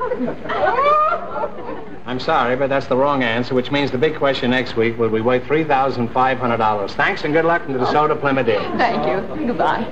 I'm 2.06 2.20
sorry, 2.20 2.56
but 2.56 2.68
that's 2.68 2.86
the 2.86 2.96
wrong 2.96 3.22
answer, 3.22 3.54
which 3.54 3.70
means 3.70 3.90
the 3.90 3.98
big 3.98 4.16
question 4.16 4.50
next 4.50 4.76
week 4.76 4.98
will 4.98 5.08
be 5.08 5.20
worth 5.20 5.46
three 5.46 5.64
thousand 5.64 6.08
five 6.08 6.38
hundred 6.38 6.58
dollars. 6.58 6.94
Thanks 6.94 7.24
and 7.24 7.32
good 7.32 7.44
luck 7.44 7.66
to 7.66 7.72
the 7.78 7.90
Soda 7.90 8.16
Plymouth 8.16 8.46
Dean. 8.46 8.60
Thank 8.76 9.06
you. 9.06 9.46
Goodbye. 9.46 9.90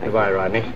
Goodbye, 0.00 0.32
Rodney. 0.32 0.72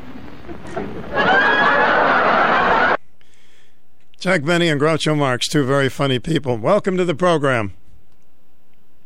Jack 4.18 4.44
Benny 4.44 4.68
and 4.68 4.80
Groucho 4.80 5.16
Marx, 5.16 5.48
two 5.48 5.64
very 5.64 5.88
funny 5.88 6.18
people. 6.18 6.56
Welcome 6.56 6.96
to 6.96 7.04
the 7.04 7.14
program. 7.14 7.74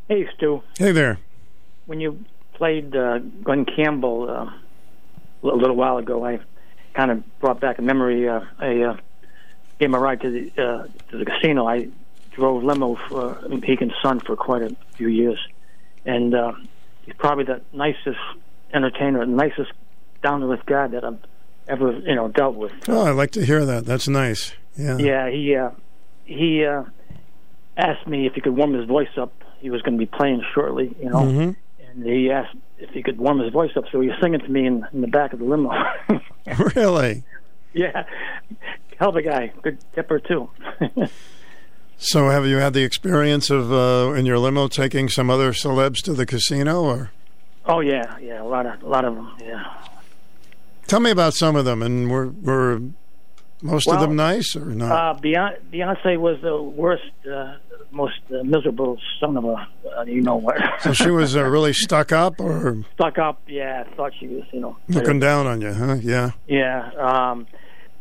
Hey, 0.08 0.28
Stu. 0.36 0.62
Hey 0.78 0.92
there. 0.92 1.18
When 1.86 2.00
you 2.00 2.24
played 2.54 2.94
uh, 2.94 3.18
Glen 3.42 3.64
Campbell 3.64 4.28
uh, 4.30 5.48
a 5.48 5.56
little 5.56 5.76
while 5.76 5.96
ago, 5.96 6.24
I 6.24 6.38
kind 6.96 7.10
of 7.10 7.38
brought 7.40 7.60
back 7.60 7.78
a 7.78 7.82
memory. 7.82 8.28
Uh, 8.28 8.40
I 8.58 8.80
uh, 8.82 8.96
gave 9.78 9.92
a 9.92 9.98
ride 9.98 10.20
to 10.22 10.30
the 10.30 10.62
uh, 10.62 10.86
to 11.10 11.18
the 11.18 11.24
casino. 11.24 11.68
I 11.68 11.88
drove 12.32 12.64
limo 12.64 12.96
for 13.08 13.38
he 13.48 13.92
son 14.02 14.20
for 14.20 14.34
quite 14.36 14.62
a 14.62 14.74
few 14.96 15.08
years, 15.08 15.38
and 16.04 16.34
uh, 16.34 16.52
he's 17.04 17.14
probably 17.18 17.44
the 17.44 17.60
nicest 17.72 18.18
entertainer, 18.74 19.24
nicest 19.26 19.72
down 20.22 20.40
to 20.40 20.50
earth 20.52 20.64
guy 20.66 20.86
that 20.88 21.04
I've 21.04 21.18
ever 21.68 21.92
you 21.92 22.14
know 22.14 22.28
dealt 22.28 22.56
with. 22.56 22.72
Oh, 22.88 23.04
I 23.06 23.10
like 23.10 23.30
to 23.32 23.44
hear 23.44 23.64
that. 23.66 23.84
That's 23.84 24.08
nice. 24.08 24.52
Yeah. 24.76 24.98
Yeah, 24.98 25.30
he 25.30 25.54
uh, 25.54 25.70
he 26.24 26.64
uh, 26.64 26.84
asked 27.76 28.06
me 28.06 28.26
if 28.26 28.34
he 28.34 28.40
could 28.40 28.56
warm 28.56 28.72
his 28.74 28.86
voice 28.86 29.16
up. 29.18 29.32
He 29.60 29.70
was 29.70 29.82
going 29.82 29.94
to 29.94 29.98
be 29.98 30.06
playing 30.06 30.42
shortly, 30.54 30.94
you 31.00 31.08
know, 31.10 31.20
Mhm. 31.22 31.56
and 31.88 32.04
he 32.04 32.30
asked 32.30 32.54
if 32.78 32.90
he 32.90 33.02
could 33.02 33.18
warm 33.18 33.38
his 33.40 33.52
voice 33.52 33.70
up. 33.76 33.84
So 33.90 34.00
he 34.00 34.08
was 34.08 34.16
singing 34.20 34.40
to 34.40 34.48
me 34.48 34.66
in, 34.66 34.86
in 34.92 35.00
the 35.00 35.08
back 35.08 35.32
of 35.32 35.38
the 35.38 35.44
limo. 35.44 35.70
Really? 36.76 37.24
yeah, 37.74 38.04
hell 38.98 39.08
of 39.08 39.16
a 39.16 39.22
guy, 39.22 39.52
good 39.62 39.78
tipper 39.94 40.20
too. 40.20 40.48
So, 41.98 42.28
have 42.28 42.46
you 42.46 42.58
had 42.58 42.74
the 42.74 42.82
experience 42.82 43.48
of 43.48 43.72
uh, 43.72 44.12
in 44.12 44.26
your 44.26 44.38
limo 44.38 44.68
taking 44.68 45.08
some 45.08 45.30
other 45.30 45.52
celebs 45.52 46.02
to 46.02 46.12
the 46.12 46.26
casino, 46.26 46.82
or 46.82 47.10
oh 47.64 47.80
yeah, 47.80 48.18
yeah, 48.20 48.42
a 48.42 48.44
lot 48.44 48.66
of 48.66 48.82
a 48.82 48.86
lot 48.86 49.06
of 49.06 49.14
them. 49.14 49.34
Yeah. 49.40 49.64
tell 50.86 51.00
me 51.00 51.10
about 51.10 51.32
some 51.32 51.56
of 51.56 51.64
them? 51.64 51.80
And 51.82 52.10
were 52.10 52.28
were 52.28 52.82
most 53.62 53.88
of 53.88 54.00
them 54.00 54.14
nice 54.14 54.54
or 54.54 54.66
not? 54.66 54.92
Uh, 54.92 55.18
Beyonce, 55.20 55.58
Beyonce 55.72 56.18
was 56.18 56.38
the 56.42 56.60
worst, 56.60 57.10
uh, 57.26 57.56
most 57.90 58.20
uh, 58.30 58.42
miserable 58.42 58.98
son 59.20 59.36
of 59.36 59.44
a, 59.44 59.68
uh, 59.98 60.02
you 60.04 60.20
know 60.22 60.36
what? 60.36 60.56
so 60.80 60.92
she 60.92 61.10
was 61.10 61.36
uh, 61.36 61.42
really 61.44 61.72
stuck 61.72 62.12
up, 62.12 62.40
or 62.40 62.84
stuck 62.94 63.18
up. 63.18 63.40
Yeah, 63.46 63.84
thought 63.96 64.12
she 64.18 64.26
was, 64.28 64.44
you 64.52 64.60
know. 64.60 64.76
looking 64.88 65.20
down 65.20 65.46
on 65.46 65.60
you, 65.60 65.72
huh? 65.72 65.94
Yeah. 66.00 66.32
Yeah. 66.46 66.90
Um, 66.98 67.46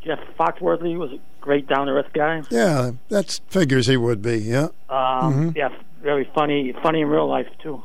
Jeff 0.04 0.20
Foxworthy 0.40 0.98
was 0.98 1.12
a 1.12 1.20
great 1.42 1.68
down 1.68 1.88
to 1.88 1.94
earth 1.94 2.12
guy. 2.14 2.44
Yeah, 2.52 2.92
that 3.10 3.40
figures 3.50 3.88
he 3.88 3.98
would 3.98 4.22
be. 4.22 4.38
Yeah. 4.38 4.68
Um, 4.90 5.52
Mhm. 5.52 5.56
Yeah, 5.56 5.70
very 6.02 6.30
funny, 6.36 6.74
funny 6.84 7.02
in 7.02 7.08
real 7.08 7.28
life 7.28 7.48
too. 7.64 7.82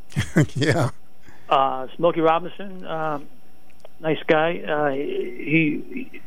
yeah. 0.54 0.90
Uh, 1.48 1.86
Smokey 1.96 2.20
Robinson, 2.20 2.84
uh, 2.86 3.18
nice 4.00 4.18
guy. 4.26 4.58
Uh, 4.58 4.90
he, 4.90 6.10
he 6.12 6.20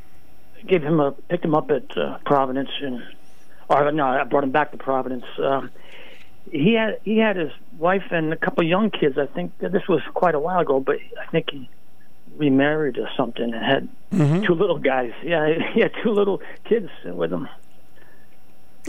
gave 0.67 0.83
him 0.83 0.99
a 0.99 1.11
picked 1.11 1.45
him 1.45 1.55
up 1.55 1.69
at 1.71 1.95
uh, 1.97 2.17
Providence, 2.25 2.69
and 2.81 3.01
or 3.69 3.91
no, 3.91 4.05
I 4.07 4.23
brought 4.23 4.43
him 4.43 4.51
back 4.51 4.71
to 4.71 4.77
Providence. 4.77 5.25
Um, 5.37 5.69
he 6.51 6.73
had 6.73 6.99
he 7.03 7.17
had 7.17 7.35
his 7.37 7.51
wife 7.77 8.03
and 8.11 8.33
a 8.33 8.35
couple 8.37 8.63
young 8.63 8.89
kids. 8.89 9.17
I 9.17 9.27
think 9.27 9.57
this 9.59 9.87
was 9.87 10.01
quite 10.13 10.35
a 10.35 10.39
while 10.39 10.59
ago, 10.59 10.79
but 10.79 10.97
I 11.21 11.25
think 11.31 11.49
he 11.51 11.69
remarried 12.37 12.97
or 12.97 13.07
something 13.15 13.53
and 13.53 13.63
had 13.65 13.89
Mhm. 14.11 14.45
two 14.45 14.53
little 14.53 14.77
guys. 14.79 15.11
Yeah, 15.23 15.47
he 15.73 15.81
had 15.81 15.91
two 16.03 16.11
little 16.11 16.41
kids 16.65 16.89
with 17.05 17.31
him. 17.31 17.47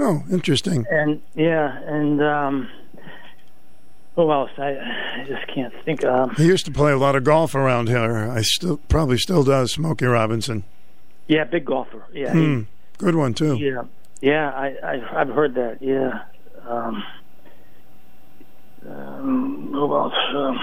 Oh, 0.00 0.22
interesting. 0.30 0.86
And 0.90 1.20
yeah, 1.34 1.78
and 1.86 2.22
um, 2.22 2.68
who 4.16 4.30
else? 4.32 4.50
I, 4.58 4.70
I 5.20 5.24
just 5.28 5.46
can't 5.54 5.72
think. 5.84 6.04
Um, 6.04 6.30
He 6.36 6.46
used 6.46 6.64
to 6.66 6.70
play 6.72 6.92
a 6.92 6.96
lot 6.98 7.14
of 7.16 7.24
golf 7.24 7.54
around 7.54 7.88
here. 7.88 8.30
I 8.30 8.40
still 8.42 8.78
probably 8.88 9.18
still 9.18 9.44
does. 9.44 9.72
Smokey 9.72 10.06
Robinson. 10.06 10.64
yeah, 11.28 11.44
big 11.44 11.64
golfer. 11.66 12.04
Yeah, 12.12 12.32
Hmm. 12.32 12.60
Good 12.98 13.14
one 13.16 13.34
too. 13.34 13.56
yeah, 13.56 13.82
yeah. 14.22 14.50
I, 14.50 14.68
I 14.82 15.20
I've 15.20 15.28
heard 15.28 15.54
that. 15.56 15.78
Yeah. 15.82 16.22
Um, 16.66 17.04
um, 18.88 19.68
who 19.72 19.94
else? 19.94 20.14
Um, 20.34 20.58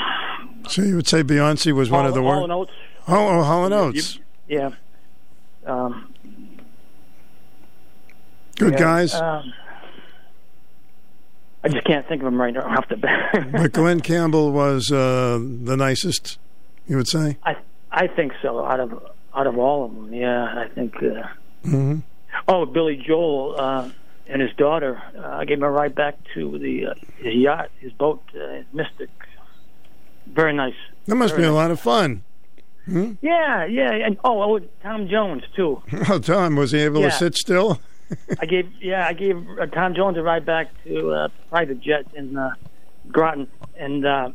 So 0.67 0.81
you 0.81 0.95
would 0.95 1.07
say 1.07 1.23
Beyonce 1.23 1.71
was 1.73 1.89
one 1.91 2.05
of 2.05 2.13
the 2.13 2.21
Hall 2.21 2.47
worst. 2.47 2.71
and 2.71 3.15
Oh, 3.15 3.27
oh, 3.39 3.43
Hall 3.43 3.65
and 3.65 3.73
Oates. 3.73 4.19
Yeah. 4.47 4.71
Um, 5.65 6.13
Good 8.57 8.73
yeah, 8.73 8.79
guys. 8.79 9.13
Um, 9.13 9.53
I 11.63 11.69
just 11.69 11.85
can't 11.85 12.07
think 12.07 12.21
of 12.21 12.25
them 12.25 12.39
right 12.39 12.53
now 12.53 12.61
off 12.77 12.87
the 12.89 12.97
bat. 12.97 13.51
but 13.51 13.71
Glen 13.73 13.99
Campbell 14.01 14.51
was 14.51 14.91
uh, 14.91 15.39
the 15.41 15.75
nicest. 15.77 16.37
You 16.87 16.97
would 16.97 17.07
say? 17.07 17.37
I 17.43 17.55
I 17.91 18.07
think 18.07 18.33
so. 18.41 18.65
Out 18.65 18.79
of 18.79 19.01
out 19.35 19.47
of 19.47 19.57
all 19.57 19.85
of 19.85 19.93
them, 19.95 20.13
yeah, 20.13 20.45
I 20.57 20.67
think. 20.73 20.95
Uh, 20.97 21.27
hmm 21.63 21.99
oh, 22.49 22.65
Billy 22.65 22.97
Joel 22.97 23.55
uh, 23.57 23.89
and 24.27 24.41
his 24.41 24.51
daughter. 24.57 25.01
Uh, 25.17 25.21
I 25.41 25.45
gave 25.45 25.57
him 25.59 25.63
a 25.63 25.71
ride 25.71 25.95
back 25.95 26.15
to 26.33 26.57
the 26.59 26.87
uh, 26.87 26.93
his 27.17 27.35
yacht, 27.35 27.69
his 27.79 27.91
boat, 27.93 28.21
uh, 28.35 28.63
Mystic. 28.73 29.09
Very 30.27 30.53
nice. 30.53 30.75
That 31.05 31.15
must 31.15 31.33
Very 31.35 31.43
be 31.43 31.47
a 31.49 31.53
lot 31.53 31.71
of 31.71 31.79
fun. 31.79 32.23
Hmm? 32.85 33.13
Yeah, 33.21 33.65
yeah, 33.65 33.91
and 33.91 34.17
oh, 34.23 34.41
oh, 34.55 34.59
Tom 34.83 35.07
Jones 35.07 35.43
too. 35.55 35.81
Oh, 36.09 36.19
Tom, 36.19 36.55
was 36.55 36.71
he 36.71 36.79
able 36.79 37.01
Yeah. 37.01 37.09
to 37.09 37.15
sit 37.15 37.35
still? 37.35 37.79
I 38.39 38.45
gave 38.47 38.67
yeah, 38.81 39.05
I 39.07 39.13
gave 39.13 39.37
uh, 39.59 39.67
Tom 39.67 39.93
Jones 39.93 40.17
a 40.17 40.23
ride 40.23 40.45
back 40.45 40.67
to 40.85 41.11
uh, 41.11 41.27
private 41.49 41.79
jet 41.79 42.05
in 42.15 42.35
uh, 42.37 42.55
Groton, 43.11 43.47
and 43.77 44.05
uh, 44.05 44.31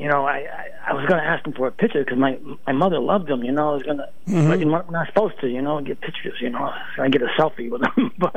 you 0.00 0.08
know 0.08 0.24
I, 0.26 0.38
I 0.62 0.66
I 0.88 0.92
was 0.94 1.04
going 1.06 1.20
to 1.20 1.26
ask 1.26 1.46
him 1.46 1.52
for 1.52 1.66
a 1.66 1.72
picture 1.82 2.02
because 2.02 2.18
my 2.18 2.38
my 2.66 2.72
mother 2.72 2.98
loved 2.98 3.28
him. 3.30 3.44
You 3.44 3.52
know 3.52 3.70
I 3.70 3.74
was 3.74 3.82
going 3.84 3.98
to, 3.98 4.08
Mhm. 4.28 4.48
but 4.48 4.58
you're 4.60 4.90
not 4.90 5.06
supposed 5.08 5.38
to. 5.42 5.48
You 5.48 5.62
know 5.62 5.80
get 5.80 6.00
pictures. 6.00 6.38
You 6.40 6.50
know 6.50 6.72
I 6.98 7.08
get 7.08 7.22
a 7.22 7.30
selfie 7.38 7.70
with 7.70 7.82
him, 7.96 8.10
but 8.18 8.34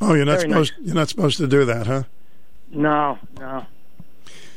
Oh, 0.00 0.14
you're 0.14 0.24
not 0.24 0.40
supposed. 0.40 0.72
You're 0.80 0.94
not 0.94 1.08
supposed 1.08 1.36
to 1.38 1.46
do 1.48 1.64
that, 1.64 1.86
huh? 1.86 2.02
no, 2.70 3.18
no. 3.38 3.66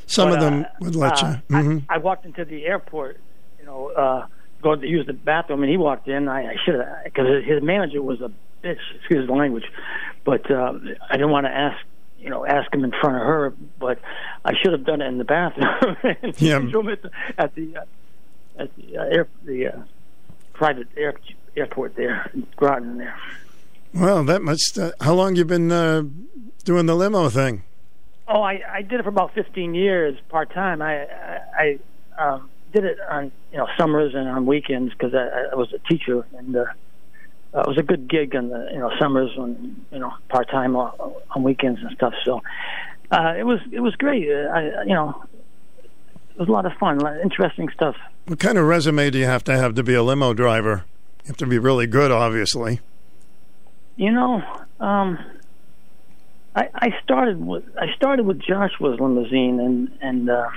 Some 0.05 0.29
But, 0.29 0.35
of 0.37 0.41
them 0.43 0.61
uh, 0.65 0.67
would 0.81 0.95
let 0.95 1.23
uh, 1.23 1.37
you. 1.49 1.55
hmm 1.57 1.77
I 1.89 1.97
walked 1.97 2.25
into 2.25 2.43
the 2.45 2.65
airport, 2.65 3.17
you 3.59 3.65
know, 3.65 3.89
uh, 4.03 4.25
going 4.61 4.81
to 4.81 4.87
use 4.87 5.07
the 5.07 5.13
bathroom, 5.13 5.63
and 5.63 5.71
he 5.71 5.77
walked 5.77 6.07
in. 6.07 6.27
I, 6.27 6.51
I 6.51 6.55
should 6.65 6.75
have, 6.75 7.03
because 7.05 7.27
his 7.45 7.63
manager 7.63 8.01
was 8.03 8.19
a 8.21 8.29
bitch. 8.63 8.77
Excuse 8.99 9.25
the 9.27 9.33
language, 9.33 9.63
but 10.25 10.49
uh, 10.51 10.73
I 11.09 11.13
didn't 11.13 11.31
want 11.31 11.45
to 11.47 11.51
ask, 11.51 11.77
you 12.21 12.29
know, 12.29 12.45
ask 12.45 12.73
him 12.73 12.83
in 12.83 12.91
front 12.91 13.15
of 13.17 13.23
her. 13.23 13.53
But 13.79 13.99
I 14.45 14.53
should 14.61 14.73
have 14.73 14.85
done 14.85 15.01
it 15.01 15.07
in 15.07 15.17
the 15.17 15.23
bathroom. 15.23 15.97
Yeah. 16.37 16.57
at 16.57 16.71
the 16.71 17.11
at 17.37 17.55
the, 17.55 17.77
uh, 17.77 17.83
at 18.57 18.75
the 18.75 18.97
uh, 18.97 19.03
air 19.03 19.27
the 19.43 19.67
uh, 19.67 19.81
private 20.53 20.87
air, 20.95 21.15
airport 21.57 21.95
there, 21.95 22.29
in 22.33 22.47
Groton 22.55 22.97
there. 22.97 23.17
Well, 23.93 24.23
that 24.23 24.41
must. 24.41 24.77
Uh, 24.77 24.91
how 25.01 25.13
long 25.13 25.35
you 25.35 25.45
been 25.45 25.71
uh, 25.71 26.03
doing 26.63 26.85
the 26.85 26.95
limo 26.95 27.29
thing? 27.29 27.63
Oh, 28.27 28.41
I, 28.41 28.61
I 28.71 28.81
did 28.81 28.99
it 28.99 29.03
for 29.03 29.09
about 29.09 29.33
15 29.33 29.75
years 29.75 30.17
part 30.29 30.53
time. 30.53 30.81
I 30.81 31.05
I, 31.57 31.79
I 32.17 32.23
um, 32.23 32.49
did 32.71 32.85
it 32.85 32.97
on 33.09 33.31
you 33.51 33.57
know 33.57 33.67
summers 33.77 34.13
and 34.15 34.27
on 34.27 34.45
weekends 34.45 34.93
because 34.93 35.13
I, 35.13 35.51
I 35.51 35.55
was 35.55 35.73
a 35.73 35.79
teacher 35.89 36.25
and 36.37 36.55
uh, 36.55 36.65
uh, 37.53 37.61
it 37.61 37.67
was 37.67 37.77
a 37.77 37.83
good 37.83 38.07
gig 38.09 38.35
on 38.35 38.49
the 38.49 38.69
you 38.71 38.79
know 38.79 38.91
summers 38.99 39.31
when 39.35 39.85
you 39.91 39.99
know 39.99 40.13
part 40.29 40.49
time 40.49 40.75
on, 40.75 40.91
on 41.31 41.43
weekends 41.43 41.81
and 41.81 41.91
stuff. 41.95 42.13
So 42.23 42.41
uh, 43.11 43.33
it 43.37 43.43
was 43.43 43.59
it 43.71 43.81
was 43.81 43.95
great. 43.95 44.29
Uh, 44.29 44.49
I 44.49 44.83
you 44.83 44.93
know 44.93 45.23
it 46.33 46.39
was 46.39 46.47
a 46.47 46.51
lot 46.51 46.65
of 46.65 46.73
fun, 46.73 46.97
a 46.97 47.03
lot 47.03 47.15
of 47.17 47.21
interesting 47.21 47.69
stuff. 47.69 47.95
What 48.25 48.39
kind 48.39 48.57
of 48.57 48.65
resume 48.65 49.09
do 49.09 49.17
you 49.17 49.25
have 49.25 49.43
to 49.45 49.57
have 49.57 49.75
to 49.75 49.83
be 49.83 49.93
a 49.93 50.03
limo 50.03 50.33
driver? 50.33 50.85
You 51.23 51.27
have 51.27 51.37
to 51.37 51.45
be 51.45 51.59
really 51.59 51.87
good, 51.87 52.11
obviously. 52.11 52.79
You 53.97 54.11
know, 54.11 54.41
um, 54.79 55.19
I, 56.55 56.69
I 56.73 56.89
started 57.03 57.45
with 57.45 57.63
I 57.77 57.93
started 57.95 58.25
with 58.25 58.39
Joshua's 58.39 58.99
limousine, 58.99 59.59
and 59.59 59.97
and 60.01 60.29
uh, 60.29 60.49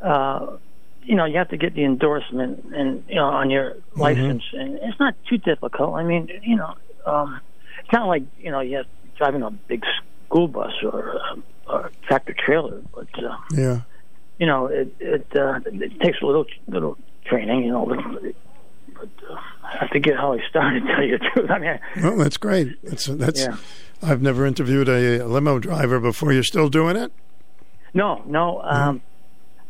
uh, 0.00 0.56
you 1.04 1.14
know 1.14 1.24
you 1.24 1.38
have 1.38 1.48
to 1.50 1.56
get 1.56 1.74
the 1.74 1.84
endorsement 1.84 2.64
and 2.74 3.04
you 3.08 3.16
know 3.16 3.26
on 3.26 3.50
your 3.50 3.76
license, 3.96 4.42
and 4.52 4.78
it's 4.82 4.98
not 4.98 5.14
too 5.28 5.38
difficult. 5.38 5.94
I 5.94 6.02
mean, 6.04 6.28
you 6.42 6.56
know, 6.56 6.74
um, 7.06 7.40
it's 7.80 7.92
not 7.92 8.06
like 8.08 8.22
you 8.38 8.50
know 8.50 8.60
you 8.60 8.78
have 8.78 8.86
driving 9.16 9.42
a 9.42 9.50
big 9.50 9.84
school 10.26 10.48
bus 10.48 10.72
or 10.82 11.20
or 11.68 11.90
tractor 12.06 12.34
trailer, 12.34 12.82
but 12.94 13.08
uh, 13.22 13.36
Yeah. 13.52 13.80
you 14.38 14.46
know 14.46 14.66
it 14.66 14.94
it, 15.00 15.26
uh, 15.36 15.60
it 15.66 16.00
takes 16.00 16.20
a 16.22 16.26
little 16.26 16.46
little 16.68 16.98
training, 17.24 17.64
you 17.64 17.72
know. 17.72 17.84
Little, 17.84 18.32
but 18.94 19.08
uh, 19.30 19.36
I 19.62 19.88
forget 19.88 20.16
how 20.16 20.32
I 20.34 20.40
started. 20.48 20.82
To 20.84 20.94
tell 20.94 21.04
you 21.04 21.18
the 21.18 21.30
truth, 21.32 21.50
I 21.50 21.58
mean. 21.58 21.78
Well, 22.02 22.16
that's 22.16 22.36
great. 22.36 22.82
That's 22.82 23.06
that's. 23.06 23.40
Yeah. 23.40 23.56
I've 24.02 24.20
never 24.20 24.44
interviewed 24.44 24.88
a, 24.88 25.24
limo 25.24 25.58
driver 25.58 25.98
before. 25.98 26.32
You're 26.32 26.42
still 26.42 26.68
doing 26.68 26.94
it? 26.96 27.10
No, 27.94 28.22
no. 28.26 28.60
Um, 28.60 29.00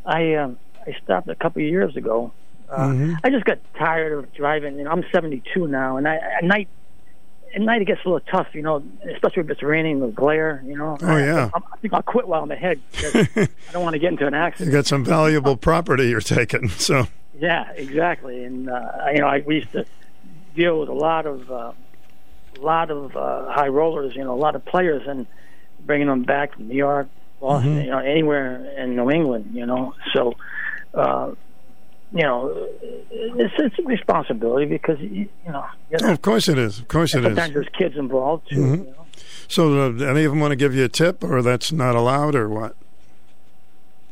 I 0.05 0.35
um, 0.35 0.59
I 0.87 0.97
stopped 1.03 1.29
a 1.29 1.35
couple 1.35 1.63
of 1.63 1.69
years 1.69 1.97
ago. 1.97 2.33
Uh, 2.71 2.89
Mhm. 2.89 3.17
I 3.23 3.31
just 3.31 3.45
got 3.45 3.59
tired 3.79 4.13
of 4.13 4.33
driving. 4.35 4.79
You 4.79 4.85
know, 4.85 4.91
I'm 4.91 5.05
72 5.13 5.67
now, 5.69 5.97
and 5.97 6.09
I, 6.09 6.17
at 6.17 6.45
night, 6.45 6.69
at 7.55 7.61
night 7.61 7.83
it 7.83 7.85
gets 7.87 8.01
a 8.05 8.09
little 8.09 8.21
tough. 8.31 8.49
You 8.55 8.63
know, 8.63 8.83
especially 9.13 9.43
if 9.45 9.51
it's 9.51 9.63
raining, 9.63 10.01
the 10.01 10.09
glare. 10.09 10.63
You 10.67 10.77
know. 10.77 10.97
Oh, 11.01 11.17
yeah. 11.17 11.51
I, 11.55 11.59
I 11.59 11.77
think 11.79 11.95
I'll 11.95 12.03
quit 12.03 12.27
while 12.27 12.43
I'm 12.43 12.51
ahead. 12.51 12.81
'cause 12.95 13.15
I 13.37 13.49
don't 13.73 13.83
want 13.83 13.95
to 13.95 13.99
get 14.01 14.13
into 14.13 14.27
an 14.27 14.35
accident. 14.35 14.73
You 14.73 14.77
got 14.79 14.87
some 14.87 15.05
valuable 15.05 15.57
property 15.57 16.09
you're 16.09 16.21
taking. 16.21 16.69
So 16.71 17.07
Yeah, 17.39 17.71
exactly. 17.77 18.45
And 18.45 18.69
uh, 18.69 18.91
you 19.13 19.21
know, 19.21 19.27
I 19.29 19.43
we 19.47 19.57
used 19.57 19.73
to 19.73 19.85
deal 20.57 20.81
with 20.81 20.89
a 20.89 20.95
lot 20.95 21.27
of 21.27 21.51
uh, 21.51 21.73
a 22.59 22.61
lot 22.61 22.91
of 22.91 23.17
uh, 23.17 23.53
high 23.53 23.69
rollers. 23.69 24.17
You 24.17 24.25
know, 24.25 24.35
a 24.35 24.41
lot 24.47 24.55
of 24.57 24.65
players, 24.65 25.07
and 25.07 25.27
bringing 25.81 26.07
them 26.09 26.23
back 26.23 26.55
from 26.55 26.69
New 26.69 26.77
York, 26.77 27.09
Boston, 27.41 27.77
Mhm. 27.79 27.85
you 27.85 27.91
know, 27.91 27.99
anywhere 27.99 28.65
in 28.79 28.97
New 28.97 29.11
England. 29.11 29.51
You 29.53 29.67
know, 29.67 29.95
so. 30.15 30.35
Uh, 30.95 31.33
you 32.13 32.23
know, 32.23 32.69
it's, 33.11 33.55
it's 33.59 33.79
a 33.79 33.83
responsibility 33.83 34.67
because 34.67 35.01
you, 35.01 35.29
you 35.45 35.53
know. 35.53 35.65
You 35.91 35.99
Oh, 36.03 36.13
of 36.13 36.23
course 36.23 36.49
it 36.49 36.59
is. 36.59 36.79
Of 36.79 36.87
course 36.89 37.15
it 37.15 37.19
is. 37.19 37.25
sometimes 37.25 37.55
there's 37.55 37.69
kids 37.77 37.97
involved 37.97 38.49
too. 38.51 38.57
Mhm. 38.57 38.79
You 38.79 38.91
know? 38.93 39.07
So, 39.49 39.81
uh, 39.81 39.89
do 39.91 40.07
any 40.09 40.25
of 40.25 40.31
them 40.33 40.41
want 40.41 40.53
to 40.53 40.57
give 40.57 40.75
you 40.75 40.85
a 40.85 40.89
tip, 40.89 41.23
or 41.25 41.43
that's 41.43 41.73
not 41.73 41.95
allowed, 41.97 42.35
or 42.35 42.49
what? 42.49 42.77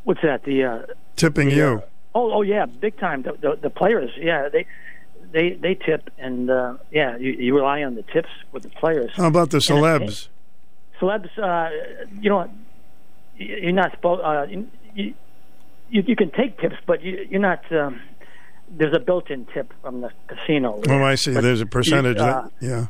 What's 0.05 0.20
that? 0.23 0.43
The 0.44 0.65
uh, 0.65 0.83
Tipping 1.17 1.51
you. 1.51 1.83
Oh, 2.15 2.33
oh 2.33 2.43
yeah, 2.43 2.67
big 2.67 2.99
time. 2.99 3.23
The, 3.23 3.33
the, 3.41 3.59
the 3.62 3.70
players, 3.70 4.11
yeah, 4.19 4.49
they 4.49 4.67
they 5.33 5.51
they 5.55 5.75
tip, 5.75 6.11
and 6.19 6.51
uh, 6.51 6.75
yeah, 6.91 7.17
you, 7.17 7.33
you 7.33 7.55
rely 7.57 7.83
on 7.85 7.94
the 7.94 8.02
tips 8.02 8.28
with 8.51 8.65
the 8.65 8.69
players. 8.69 9.11
How 9.15 9.28
about 9.28 9.51
the 9.51 9.59
And, 9.70 9.78
uh, 9.78 9.83
celebs? 10.01 10.28
celebs, 11.01 11.39
uh, 11.39 11.70
you 12.20 12.28
know, 12.31 12.51
you- 13.39 13.57
you're 13.62 13.73
not 13.73 13.93
supposed. 13.93 14.23
Uh, 14.23 14.47
you, 14.94 15.15
you 15.92 16.02
you 16.06 16.16
can 16.16 16.30
take 16.30 16.58
tips, 16.60 16.76
but 16.86 17.02
you, 17.02 17.26
you're 17.30 17.40
not. 17.40 17.60
Um, 17.70 18.00
there's 18.74 18.94
a 18.96 19.00
built-in 19.00 19.46
tip 19.52 19.72
from 19.82 20.00
the 20.00 20.10
casino. 20.28 20.80
Oh, 20.88 21.02
I 21.02 21.14
see. 21.16 21.34
But 21.34 21.42
There's 21.42 21.60
a 21.60 21.64
you- 21.64 21.66
percentage. 21.66 22.16
uh, 22.16 22.24
that, 22.42 22.50
yeah. 22.60 22.86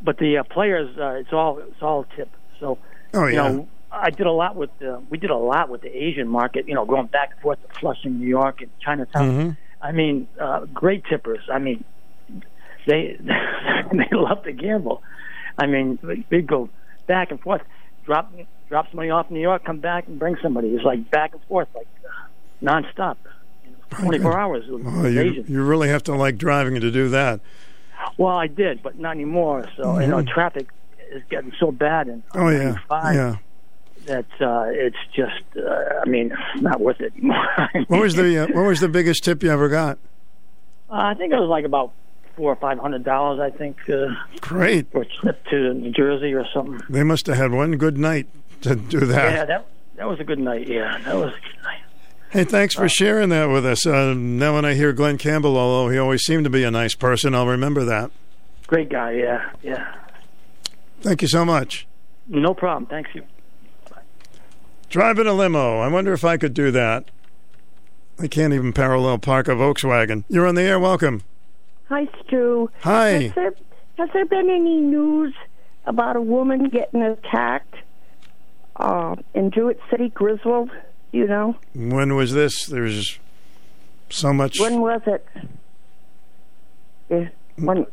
but 0.00 0.18
the 0.18 0.38
uh, 0.38 0.42
players, 0.44 0.96
uh, 0.96 1.20
it's 1.20 1.32
all 1.32 1.58
it's 1.58 1.82
all 1.82 2.06
tip. 2.16 2.30
So, 2.60 2.78
Oh, 3.12 3.26
you 3.26 3.34
yeah. 3.34 3.48
know, 3.48 3.68
I 3.90 4.10
did 4.10 4.26
a 4.26 4.32
lot 4.32 4.54
with 4.56 4.70
uh, 4.80 5.00
we 5.10 5.18
did 5.18 5.30
a 5.30 5.36
lot 5.36 5.68
with 5.68 5.82
the 5.82 5.88
Asian 5.94 6.28
market. 6.28 6.68
You 6.68 6.74
know, 6.74 6.84
going 6.84 7.06
back 7.08 7.30
and 7.32 7.40
forth 7.40 7.58
to 7.68 7.78
Flushing, 7.80 8.18
New 8.20 8.28
York, 8.28 8.60
and 8.60 8.70
Chinatown. 8.80 9.30
Mhm. 9.30 9.56
I 9.82 9.92
mean, 9.92 10.28
uh, 10.40 10.66
great 10.72 11.04
tippers. 11.10 11.42
I 11.52 11.58
mean, 11.58 11.84
they 12.86 13.16
they 13.92 14.08
love 14.12 14.42
to 14.44 14.52
gamble. 14.52 15.02
I 15.58 15.66
mean, 15.66 15.98
they 16.30 16.40
go 16.42 16.68
back 17.06 17.30
and 17.30 17.40
forth, 17.40 17.62
drop 18.04 18.32
drop 18.68 18.86
somebody 18.90 19.10
off 19.10 19.26
in 19.30 19.34
New 19.36 19.42
York, 19.42 19.64
come 19.64 19.80
back 19.80 20.06
and 20.08 20.18
bring 20.18 20.36
somebody. 20.42 20.68
It's 20.68 20.84
like 20.84 21.10
back 21.10 21.32
and 21.32 21.42
forth, 21.44 21.68
like 21.74 21.86
uh, 22.04 22.23
nonstop, 22.64 23.16
twenty 23.90 24.18
four 24.18 24.38
hours. 24.38 24.64
Well, 24.68 25.08
you, 25.08 25.44
you 25.46 25.62
really 25.62 25.88
have 25.88 26.02
to 26.04 26.14
like 26.14 26.38
driving 26.38 26.74
to 26.80 26.90
do 26.90 27.08
that. 27.10 27.40
Well, 28.18 28.36
I 28.36 28.46
did, 28.46 28.82
but 28.82 28.98
not 28.98 29.12
anymore. 29.12 29.66
So 29.76 29.98
you 30.00 30.06
know, 30.06 30.18
Mhm. 30.18 30.28
traffic 30.28 30.68
is 31.12 31.22
getting 31.30 31.52
so 31.60 31.70
bad, 31.70 32.08
and 32.08 32.22
Oh 32.34 32.48
yeah, 32.48 32.76
yeah. 32.90 33.36
that 34.06 34.26
uh, 34.40 34.64
it's 34.68 34.96
just, 35.14 35.42
uh, 35.56 36.00
I 36.04 36.08
mean, 36.08 36.32
not 36.56 36.80
worth 36.80 37.00
it 37.00 37.12
anymore. 37.16 37.46
What 37.88 38.00
was 38.00 38.14
the 38.14 38.44
uh, 38.44 38.46
what 38.48 38.66
was 38.66 38.80
the 38.80 38.88
biggest 38.88 39.24
tip 39.24 39.42
you 39.42 39.50
ever 39.50 39.68
got? 39.68 39.98
Uh, 40.90 40.94
I 40.96 41.14
think 41.14 41.32
it 41.32 41.36
was 41.36 41.48
like 41.48 41.64
about 41.64 41.92
four 42.36 42.52
or 42.52 42.56
five 42.56 42.78
hundred 42.78 43.04
dollars. 43.04 43.40
I 43.40 43.56
think. 43.56 43.78
Uh, 43.88 44.06
Great. 44.40 44.90
For 44.92 45.02
a 45.02 45.06
trip 45.06 45.44
to 45.50 45.72
New 45.74 45.92
Jersey 45.92 46.34
or 46.34 46.44
something. 46.52 46.80
They 46.90 47.04
must 47.04 47.26
have 47.26 47.36
had 47.36 47.52
one 47.52 47.76
good 47.76 47.96
night 47.96 48.26
to 48.62 48.74
do 48.76 49.00
that. 49.00 49.32
Yeah, 49.32 49.44
that 49.46 49.66
that 49.96 50.08
was 50.08 50.20
a 50.20 50.24
good 50.24 50.38
night. 50.40 50.68
Yeah, 50.68 50.98
that 51.04 51.14
was 51.14 51.32
a 51.32 51.40
good 51.40 51.62
night. 51.62 51.78
Hey, 52.34 52.42
thanks 52.42 52.74
for 52.74 52.88
sharing 52.88 53.28
that 53.28 53.46
with 53.46 53.64
us. 53.64 53.86
Uh, 53.86 54.12
now, 54.12 54.56
when 54.56 54.64
I 54.64 54.74
hear 54.74 54.92
Glen 54.92 55.18
Campbell, 55.18 55.56
although 55.56 55.88
he 55.88 55.98
always 55.98 56.24
seemed 56.24 56.42
to 56.42 56.50
be 56.50 56.64
a 56.64 56.70
nice 56.72 56.96
person, 56.96 57.32
I'll 57.32 57.46
remember 57.46 57.84
that. 57.84 58.10
Great 58.66 58.88
guy. 58.88 59.12
Yeah, 59.12 59.52
yeah. 59.62 59.94
Thank 61.00 61.22
you 61.22 61.28
so 61.28 61.44
much. 61.44 61.86
No 62.26 62.52
problem. 62.52 62.86
Thanks 62.86 63.10
you. 63.14 63.22
Driving 64.88 65.28
a 65.28 65.32
limo. 65.32 65.78
I 65.78 65.86
wonder 65.86 66.12
if 66.12 66.24
I 66.24 66.36
could 66.36 66.54
do 66.54 66.72
that. 66.72 67.04
I 68.18 68.26
can't 68.26 68.52
even 68.52 68.72
parallel 68.72 69.18
park 69.18 69.46
a 69.46 69.52
Volkswagen. 69.52 70.24
You're 70.28 70.48
on 70.48 70.56
the 70.56 70.62
air. 70.62 70.80
Welcome. 70.80 71.22
Hi, 71.88 72.08
Stu. 72.26 72.68
Hi. 72.80 73.10
Has 73.10 73.34
there, 73.36 73.54
has 73.98 74.08
there 74.12 74.26
been 74.26 74.50
any 74.50 74.80
news 74.80 75.32
about 75.86 76.16
a 76.16 76.20
woman 76.20 76.68
getting 76.68 77.00
attacked 77.00 77.76
uh, 78.74 79.14
in 79.34 79.52
Jewett 79.52 79.78
City, 79.88 80.08
Griswold? 80.08 80.72
You 81.14 81.28
know? 81.28 81.54
When 81.76 82.16
was 82.16 82.32
this? 82.32 82.66
There's 82.66 83.20
so 84.10 84.32
much. 84.32 84.58
When 84.58 84.80
was 84.80 85.00
it? 85.06 85.24
Yeah, 87.08 87.28
when, 87.54 87.86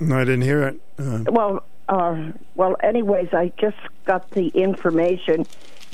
No, 0.00 0.16
I 0.18 0.24
didn't 0.24 0.40
hear 0.40 0.62
it. 0.68 0.80
Uh, 0.98 1.24
well, 1.30 1.62
uh, 1.90 2.32
well, 2.54 2.76
anyways, 2.82 3.34
I 3.34 3.52
just 3.58 3.76
got 4.06 4.30
the 4.30 4.48
information 4.48 5.44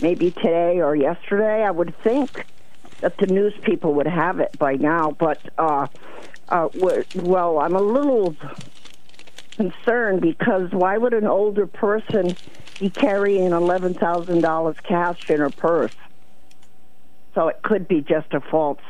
maybe 0.00 0.30
today 0.30 0.80
or 0.80 0.94
yesterday, 0.94 1.64
I 1.64 1.72
would 1.72 1.92
think. 2.04 2.44
that 3.00 3.16
the 3.18 3.26
news 3.26 3.54
people 3.62 3.94
would 3.94 4.06
have 4.06 4.38
it 4.38 4.56
by 4.60 4.74
now. 4.74 5.10
But 5.18 5.40
uh, 5.58 5.88
uh, 6.50 6.68
w- 6.68 7.04
well, 7.16 7.58
I'm 7.58 7.74
a 7.74 7.80
little 7.82 8.36
concerned 9.56 10.20
because 10.20 10.70
why 10.70 10.98
would 10.98 11.14
an 11.14 11.26
older 11.26 11.66
person 11.66 12.36
be 12.78 12.90
carrying 12.90 13.50
eleven 13.52 13.92
thousand 13.94 14.42
dollars 14.42 14.76
cash 14.84 15.30
in 15.30 15.40
her 15.40 15.50
purse? 15.50 15.92
So 17.38 17.46
it 17.46 17.62
could 17.62 17.86
be 17.86 18.00
just 18.00 18.34
a 18.34 18.40
false 18.40 18.80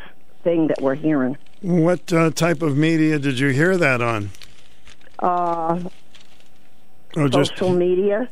thing 0.42 0.68
that 0.68 0.80
we're 0.80 0.94
hearing. 0.94 1.36
What 1.60 2.10
uh, 2.10 2.30
type 2.30 2.62
of 2.62 2.78
media 2.78 3.18
did 3.18 3.38
you 3.38 3.50
hear 3.50 3.76
that 3.76 4.00
on? 4.00 4.30
Uh, 5.18 5.80
just 7.28 7.50
social 7.50 7.74
media. 7.74 8.30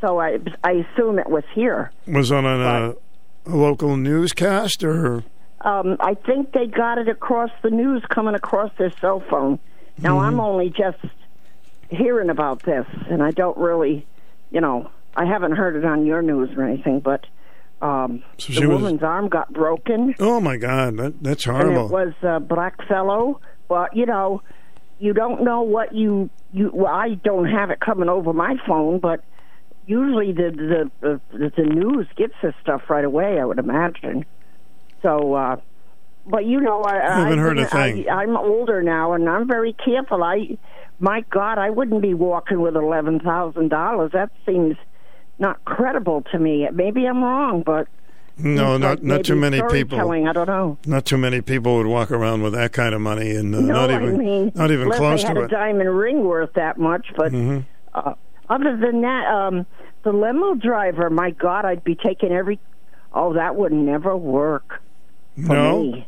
So 0.00 0.20
I 0.20 0.40
I 0.64 0.72
assume 0.72 1.20
it 1.20 1.30
was 1.30 1.44
here. 1.54 1.92
was 2.08 2.32
on 2.32 2.44
a, 2.44 2.94
a 3.46 3.56
local 3.56 3.96
newscast 3.96 4.82
or? 4.82 5.22
Um, 5.60 5.96
I 6.00 6.14
think 6.14 6.50
they 6.50 6.66
got 6.66 6.98
it 6.98 7.08
across 7.08 7.50
the 7.62 7.70
news 7.70 8.02
coming 8.08 8.34
across 8.34 8.72
their 8.78 8.90
cell 9.00 9.22
phone. 9.30 9.60
Now 9.98 10.18
I'm 10.18 10.40
only 10.40 10.70
just 10.70 10.98
hearing 11.88 12.30
about 12.30 12.64
this, 12.64 12.86
and 13.08 13.22
I 13.22 13.30
don't 13.30 13.56
really, 13.58 14.04
you 14.50 14.60
know, 14.60 14.90
I 15.14 15.26
haven't 15.26 15.52
heard 15.52 15.76
it 15.76 15.84
on 15.84 16.04
your 16.04 16.20
news 16.20 16.50
or 16.56 16.64
anything. 16.64 16.98
But 16.98 17.26
um, 17.82 18.22
So 18.38 18.52
the 18.60 18.68
was- 18.68 18.80
woman's 18.82 19.02
arm 19.02 19.28
got 19.28 19.52
broken, 19.52 20.14
Oh 20.20 20.40
my 20.40 20.56
God, 20.56 20.96
that, 20.98 21.22
that's 21.22 21.46
and 21.46 21.56
horrible. 21.56 21.86
it 21.86 21.92
was 21.92 22.14
a 22.22 22.40
black 22.40 22.86
fellow. 22.88 23.40
But 23.68 23.96
you 23.96 24.06
know, 24.06 24.42
you 24.98 25.12
don't 25.12 25.42
know 25.42 25.62
what 25.62 25.94
you 25.94 26.30
you. 26.52 26.70
Well, 26.72 26.92
I 26.92 27.14
don't 27.14 27.46
have 27.46 27.70
it 27.70 27.80
coming 27.80 28.08
over 28.08 28.32
my 28.32 28.56
phone, 28.66 28.98
but 29.00 29.24
usually 29.86 30.32
the 30.32 30.90
the 31.00 31.20
the, 31.32 31.52
the 31.56 31.62
news 31.64 32.06
gets 32.16 32.34
this 32.42 32.54
stuff 32.62 32.82
right 32.88 33.04
away. 33.04 33.38
I 33.40 33.44
would 33.44 33.58
imagine. 33.58 34.24
So, 35.02 35.34
uh, 35.34 35.56
but 36.26 36.44
you 36.44 36.60
know, 36.60 36.82
I, 36.82 36.98
I 36.98 37.18
haven't 37.18 37.32
I've 37.32 37.44
heard 37.44 37.58
a 37.58 37.62
been- 37.62 37.70
thing. 37.70 38.08
I, 38.08 38.22
I'm 38.22 38.36
older 38.36 38.82
now, 38.82 39.12
and 39.14 39.28
I'm 39.28 39.48
very 39.48 39.72
careful. 39.84 40.22
I, 40.22 40.56
my 41.00 41.24
God, 41.30 41.58
I 41.58 41.70
wouldn't 41.70 42.02
be 42.02 42.14
walking 42.14 42.60
with 42.60 42.76
eleven 42.76 43.18
thousand 43.18 43.70
dollars. 43.70 44.12
That 44.12 44.30
seems 44.46 44.76
not 45.38 45.64
credible 45.64 46.22
to 46.32 46.38
me. 46.38 46.68
Maybe 46.72 47.06
I'm 47.06 47.22
wrong, 47.22 47.62
but 47.64 47.88
no, 48.38 48.76
not 48.78 49.02
not 49.02 49.24
too 49.24 49.36
many 49.36 49.60
people. 49.70 49.98
I 50.10 50.32
don't 50.32 50.46
know. 50.46 50.78
Not 50.86 51.04
too 51.04 51.18
many 51.18 51.40
people 51.40 51.76
would 51.76 51.86
walk 51.86 52.10
around 52.10 52.42
with 52.42 52.54
that 52.54 52.72
kind 52.72 52.94
of 52.94 53.00
money, 53.00 53.30
and 53.36 53.54
uh, 53.54 53.60
no, 53.60 53.66
not 53.86 53.90
even 53.90 54.14
I 54.14 54.18
mean, 54.18 54.52
not 54.54 54.70
even 54.70 54.90
close 54.90 55.22
had 55.22 55.34
to 55.34 55.40
a 55.40 55.44
it. 55.44 55.50
diamond 55.50 55.94
ring 55.96 56.24
worth 56.24 56.52
that 56.54 56.78
much. 56.78 57.06
But 57.16 57.32
Mhm. 57.32 57.64
uh, 57.94 58.14
other 58.48 58.76
than 58.76 59.02
that, 59.02 59.26
um, 59.26 59.66
the 60.02 60.12
limo 60.12 60.54
driver, 60.54 61.10
my 61.10 61.30
God, 61.30 61.64
I'd 61.64 61.84
be 61.84 61.94
taking 61.94 62.32
every. 62.32 62.58
Oh, 63.14 63.34
that 63.34 63.56
would 63.56 63.72
never 63.72 64.16
work 64.16 64.80
for 65.36 65.54
No, 65.54 65.82
me. 65.82 66.06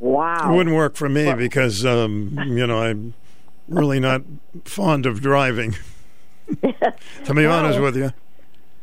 Wow. 0.00 0.52
it 0.52 0.56
wouldn't 0.56 0.74
work 0.74 0.96
for 0.96 1.08
me 1.08 1.32
because 1.34 1.84
um, 1.86 2.36
you 2.48 2.66
know 2.66 2.78
I'm 2.82 3.14
really 3.68 4.00
not 4.00 4.22
fond 4.64 5.06
of 5.06 5.20
driving. 5.20 5.76
to 7.24 7.34
be 7.34 7.46
honest 7.46 7.78
with 7.80 7.96
you, 7.96 8.12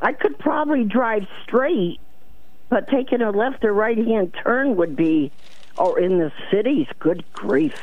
I 0.01 0.13
could 0.13 0.37
probably 0.37 0.83
drive 0.83 1.27
straight, 1.43 1.99
but 2.69 2.87
taking 2.89 3.21
a 3.21 3.31
left 3.31 3.63
or 3.63 3.73
right 3.73 3.97
hand 3.97 4.35
turn 4.43 4.75
would 4.75 4.95
be, 4.95 5.31
or 5.77 5.99
in 5.99 6.19
the 6.19 6.31
cities. 6.51 6.87
Good 6.99 7.23
grief, 7.33 7.73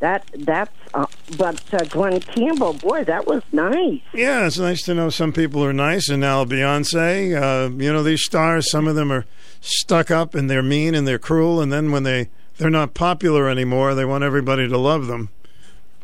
that 0.00 0.28
that's. 0.38 0.72
Uh, 0.92 1.06
but 1.36 1.62
uh, 1.74 1.84
Glen 1.86 2.20
Campbell, 2.20 2.74
boy, 2.74 3.02
that 3.04 3.26
was 3.26 3.42
nice. 3.50 4.00
yeah, 4.12 4.46
it's 4.46 4.58
nice 4.58 4.82
to 4.82 4.94
know 4.94 5.10
some 5.10 5.32
people 5.32 5.64
are 5.64 5.72
nice, 5.72 6.08
and 6.08 6.20
now 6.20 6.44
Beyonce. 6.44 7.34
Uh, 7.34 7.70
you 7.76 7.92
know 7.92 8.02
these 8.02 8.22
stars, 8.22 8.70
some 8.70 8.86
of 8.86 8.94
them 8.94 9.10
are 9.10 9.26
stuck 9.60 10.10
up 10.10 10.34
and 10.34 10.48
they're 10.50 10.62
mean 10.62 10.94
and 10.94 11.08
they're 11.08 11.18
cruel, 11.18 11.60
and 11.60 11.72
then 11.72 11.90
when 11.90 12.04
they 12.04 12.28
they're 12.58 12.70
not 12.70 12.94
popular 12.94 13.48
anymore, 13.48 13.94
they 13.94 14.04
want 14.04 14.22
everybody 14.22 14.68
to 14.68 14.78
love 14.78 15.06
them. 15.08 15.30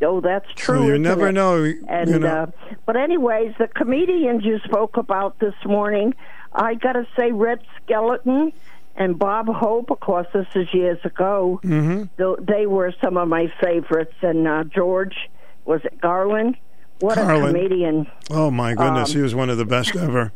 Oh, 0.02 0.20
that's 0.20 0.48
true. 0.54 0.78
So 0.78 0.86
you 0.86 0.98
never 0.98 1.28
it? 1.28 1.32
know. 1.32 1.62
you 1.62 1.84
And 1.88 2.20
know. 2.20 2.26
uh, 2.26 2.46
but 2.86 2.96
anyways, 2.96 3.54
the 3.58 3.68
comedians 3.68 4.44
you 4.44 4.58
spoke 4.60 4.96
about 4.96 5.38
this 5.38 5.54
morning, 5.64 6.14
I 6.52 6.74
got 6.74 6.92
to 6.94 7.06
say, 7.18 7.32
Red 7.32 7.60
Skelton 7.82 8.52
and 8.96 9.18
Bob 9.18 9.46
Hope. 9.48 9.90
Of 9.90 10.00
course, 10.00 10.26
this 10.32 10.46
is 10.54 10.72
years 10.72 10.98
ago. 11.04 11.60
Mm-hmm. 11.62 12.44
They 12.44 12.66
were 12.66 12.92
some 13.02 13.16
of 13.16 13.28
my 13.28 13.52
favorites. 13.60 14.14
And 14.22 14.48
uh, 14.48 14.64
George 14.64 15.16
was 15.64 15.82
it 15.84 16.00
Garland? 16.00 16.56
What 17.00 17.16
a 17.16 17.24
comedian! 17.24 18.06
Oh 18.30 18.50
my 18.50 18.74
goodness, 18.74 19.10
Um, 19.10 19.16
he 19.16 19.22
was 19.22 19.34
one 19.34 19.48
of 19.48 19.56
the 19.56 19.64
best 19.64 19.96
ever. 19.96 20.32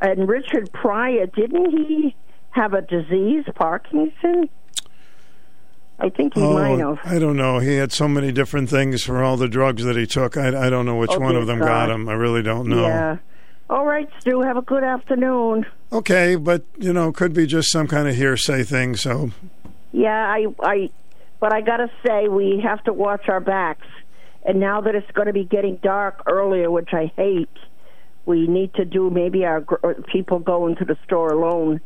And 0.00 0.28
Richard 0.28 0.72
Pryor, 0.72 1.26
didn't 1.26 1.70
he 1.70 2.16
have 2.50 2.74
a 2.74 2.82
disease, 2.82 3.44
Parkinson? 3.54 4.48
I 5.98 6.08
think 6.10 6.34
he 6.34 6.40
might 6.40 6.80
Oh, 6.80 6.96
have. 6.96 7.06
I 7.12 7.18
don't 7.18 7.36
know. 7.36 7.60
He 7.60 7.76
had 7.76 7.92
so 7.92 8.08
many 8.08 8.32
different 8.32 8.68
things 8.68 9.02
for 9.04 9.22
all 9.22 9.36
the 9.36 9.48
drugs 9.48 9.84
that 9.84 9.96
he 9.96 10.06
took. 10.06 10.36
I, 10.36 10.66
I 10.66 10.70
don't 10.70 10.86
know 10.86 10.96
which 10.96 11.10
Oh, 11.12 11.20
one 11.20 11.36
of 11.36 11.46
them 11.46 11.60
got 11.60 11.88
him. 11.90 12.08
I 12.08 12.14
really 12.14 12.42
don't 12.42 12.68
know. 12.68 12.82
Yeah. 12.82 13.16
All 13.70 13.86
right, 13.86 14.08
Stu. 14.20 14.42
Have 14.42 14.56
a 14.56 14.62
good 14.62 14.84
afternoon. 14.84 15.64
Okay, 15.92 16.36
but 16.36 16.64
you 16.78 16.92
know, 16.92 17.12
could 17.12 17.32
be 17.32 17.46
just 17.46 17.70
some 17.70 17.86
kind 17.86 18.08
of 18.08 18.16
hearsay 18.16 18.62
thing. 18.64 18.96
So 18.96 19.30
Yeah, 19.92 20.26
I, 20.26 20.46
I, 20.60 20.90
but 21.40 21.54
I 21.54 21.60
gotta 21.60 21.90
say 22.06 22.28
we 22.28 22.60
have 22.64 22.82
to 22.84 22.92
watch 22.92 23.28
our 23.28 23.40
backs. 23.40 23.86
And 24.46 24.60
now 24.60 24.82
that 24.82 24.94
it's 24.94 25.10
going 25.12 25.26
to 25.28 25.32
be 25.32 25.44
getting 25.44 25.76
dark 25.76 26.22
earlier, 26.26 26.70
which 26.70 26.90
I 26.92 27.10
hate, 27.16 27.48
we 28.26 28.46
need 28.46 28.74
to 28.74 28.84
do 28.84 29.08
maybe 29.08 29.46
our 29.46 29.64
uh, 29.82 29.94
people 30.12 30.38
go 30.38 30.66
into 30.66 30.84
the 30.84 30.98
store 31.06 31.32
alone. 31.32 31.80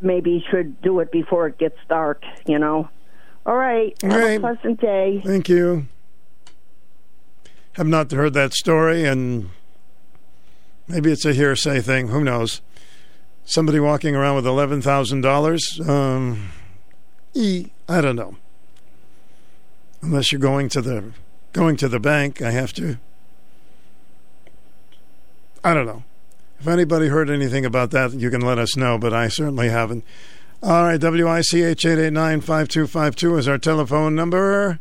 Maybe 0.00 0.44
should 0.50 0.82
do 0.82 0.98
it 0.98 1.12
before 1.12 1.46
it 1.46 1.58
gets 1.58 1.78
dark. 1.88 2.22
You 2.46 2.58
know. 2.58 2.88
All 3.44 3.56
right. 3.56 3.96
Have 4.02 4.12
a 4.12 4.40
pleasant 4.40 4.80
day. 4.80 5.20
thank 5.24 5.48
you. 5.48 5.88
Have 7.72 7.86
not 7.86 8.10
heard 8.12 8.34
that 8.34 8.52
story, 8.52 9.04
and 9.04 9.48
maybe 10.86 11.10
it's 11.10 11.24
a 11.24 11.32
hearsay 11.32 11.80
thing. 11.80 12.08
Who 12.08 12.22
knows? 12.22 12.60
Somebody 13.44 13.80
walking 13.80 14.14
around 14.14 14.36
with 14.36 14.46
eleven 14.46 14.82
thousand 14.82 15.22
dollars. 15.22 15.80
Um, 15.86 16.50
e, 17.34 17.70
I 17.88 18.00
don't 18.00 18.16
know. 18.16 18.36
Unless 20.02 20.32
you're 20.32 20.40
going 20.40 20.68
to 20.70 20.82
the 20.82 21.12
going 21.52 21.76
to 21.78 21.88
the 21.88 21.98
bank, 21.98 22.42
I 22.42 22.50
have 22.50 22.72
to. 22.74 22.98
I 25.64 25.74
don't 25.74 25.86
know. 25.86 26.04
If 26.60 26.68
anybody 26.68 27.08
heard 27.08 27.30
anything 27.30 27.64
about 27.64 27.90
that, 27.90 28.12
you 28.12 28.30
can 28.30 28.40
let 28.40 28.58
us 28.58 28.76
know, 28.76 28.98
but 28.98 29.12
I 29.12 29.28
certainly 29.28 29.68
haven't. 29.68 30.04
All 30.64 30.84
right, 30.84 31.00
WICH 31.00 31.54
889 31.54 32.40
5252 32.40 33.36
is 33.36 33.48
our 33.48 33.58
telephone 33.58 34.14
number. 34.14 34.78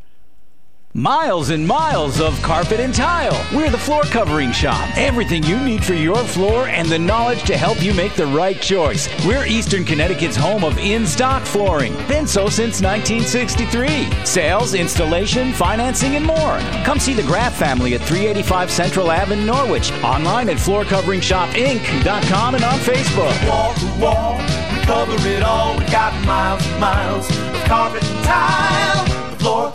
Miles 0.93 1.49
and 1.49 1.65
miles 1.65 2.21
of 2.21 2.39
carpet 2.43 2.79
and 2.81 2.93
tile. 2.93 3.47
We're 3.55 3.71
the 3.71 3.79
floor 3.79 4.03
covering 4.03 4.51
shop. 4.51 4.95
Everything 4.95 5.41
you 5.41 5.57
need 5.57 5.83
for 5.83 5.93
your 5.93 6.17
floor 6.17 6.67
and 6.67 6.87
the 6.89 6.99
knowledge 6.99 7.43
to 7.43 7.57
help 7.57 7.81
you 7.81 7.95
make 7.95 8.13
the 8.13 8.27
right 8.27 8.61
choice. 8.61 9.09
We're 9.25 9.45
Eastern 9.45 9.83
Connecticut's 9.85 10.35
home 10.35 10.63
of 10.63 10.77
in 10.77 11.07
stock 11.07 11.43
flooring. 11.43 11.93
Been 12.07 12.27
so 12.27 12.47
since 12.47 12.81
1963. 12.81 14.25
Sales, 14.25 14.73
installation, 14.75 15.51
financing, 15.53 16.15
and 16.15 16.25
more. 16.25 16.59
Come 16.83 16.99
see 16.99 17.13
the 17.13 17.23
Graff 17.23 17.55
family 17.55 17.95
at 17.95 18.01
385 18.01 18.69
Central 18.69 19.09
Ave 19.09 19.33
in 19.33 19.47
Norwich. 19.47 19.91
Online 20.03 20.49
at 20.49 20.57
floorcoveringshopinc.com 20.57 22.55
and 22.55 22.63
on 22.65 22.79
Facebook. 22.79 23.49
Wall 23.49 23.73
to 23.73 23.85
wall, 23.99 24.37
we 24.73 24.80
cover 24.91 25.27
it 25.27 25.41
all. 25.41 25.77
We 25.77 25.85
got 25.85 26.13
miles 26.25 26.65
and 26.65 26.79
miles 26.79 27.29
of 27.29 27.63
carpet 27.63 28.03
and 28.03 28.25
tile. 28.25 29.05
The 29.31 29.37
floor. 29.37 29.71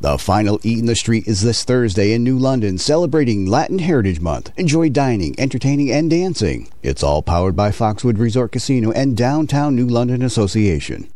The 0.00 0.18
final 0.18 0.60
Eat 0.62 0.78
in 0.78 0.86
the 0.86 0.94
Street 0.94 1.26
is 1.26 1.40
this 1.42 1.64
Thursday 1.64 2.12
in 2.12 2.22
New 2.22 2.38
London, 2.38 2.78
celebrating 2.78 3.46
Latin 3.46 3.78
Heritage 3.78 4.20
Month. 4.20 4.52
Enjoy 4.56 4.88
dining, 4.88 5.34
entertaining, 5.38 5.90
and 5.90 6.10
dancing. 6.10 6.68
It's 6.82 7.02
all 7.02 7.22
powered 7.22 7.56
by 7.56 7.70
Foxwood 7.70 8.18
Resort 8.18 8.52
Casino 8.52 8.92
and 8.92 9.16
Downtown 9.16 9.74
New 9.74 9.86
London 9.86 10.22
Association. 10.22 11.08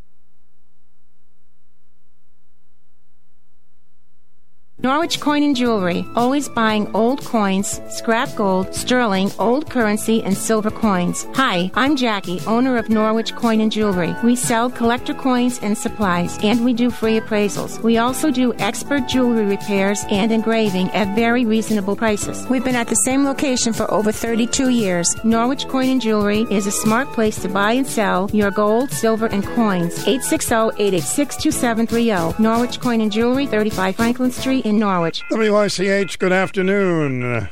Norwich 4.82 5.20
Coin 5.20 5.42
and 5.42 5.54
Jewelry, 5.54 6.06
always 6.16 6.48
buying 6.48 6.90
old 6.96 7.22
coins, 7.26 7.82
scrap 7.90 8.34
gold, 8.34 8.74
sterling, 8.74 9.30
old 9.38 9.68
currency, 9.68 10.22
and 10.22 10.34
silver 10.34 10.70
coins. 10.70 11.26
Hi, 11.34 11.70
I'm 11.74 11.96
Jackie, 11.96 12.40
owner 12.46 12.78
of 12.78 12.88
Norwich 12.88 13.34
Coin 13.34 13.60
and 13.60 13.70
Jewelry. 13.70 14.16
We 14.24 14.36
sell 14.36 14.70
collector 14.70 15.12
coins 15.12 15.60
and 15.62 15.76
supplies, 15.76 16.38
and 16.42 16.64
we 16.64 16.72
do 16.72 16.90
free 16.90 17.20
appraisals. 17.20 17.78
We 17.82 17.98
also 17.98 18.30
do 18.30 18.54
expert 18.54 19.06
jewelry 19.06 19.44
repairs 19.44 20.02
and 20.08 20.32
engraving 20.32 20.88
at 20.92 21.14
very 21.14 21.44
reasonable 21.44 21.94
prices. 21.94 22.46
We've 22.48 22.64
been 22.64 22.74
at 22.74 22.88
the 22.88 22.94
same 22.94 23.26
location 23.26 23.74
for 23.74 23.92
over 23.92 24.10
32 24.10 24.70
years. 24.70 25.14
Norwich 25.24 25.68
Coin 25.68 25.90
and 25.90 26.00
Jewelry 26.00 26.46
is 26.50 26.66
a 26.66 26.72
smart 26.72 27.12
place 27.12 27.38
to 27.42 27.50
buy 27.50 27.72
and 27.72 27.86
sell 27.86 28.30
your 28.32 28.50
gold, 28.50 28.90
silver, 28.92 29.26
and 29.26 29.44
coins. 29.44 30.02
860-886-2730. 30.06 32.38
Norwich 32.38 32.80
Coin 32.80 33.02
and 33.02 33.12
Jewelry, 33.12 33.46
35 33.46 33.96
Franklin 33.96 34.30
Street 34.30 34.64
in 34.70 34.78
Norwich. 34.78 35.24
WICH, 35.32 36.18
good 36.20 36.32
afternoon. 36.32 37.24
Uh, 37.24 37.46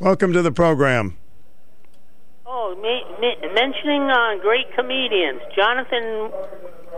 welcome 0.00 0.34
to 0.34 0.42
the 0.42 0.52
program. 0.52 1.16
Oh, 2.46 2.74
Oh, 2.74 2.80
me, 2.82 3.02
me, 3.20 3.34
mentioning 3.54 4.02
uh, 4.02 4.36
great 4.42 4.66
comedians, 4.74 5.40
Jonathan 5.56 6.30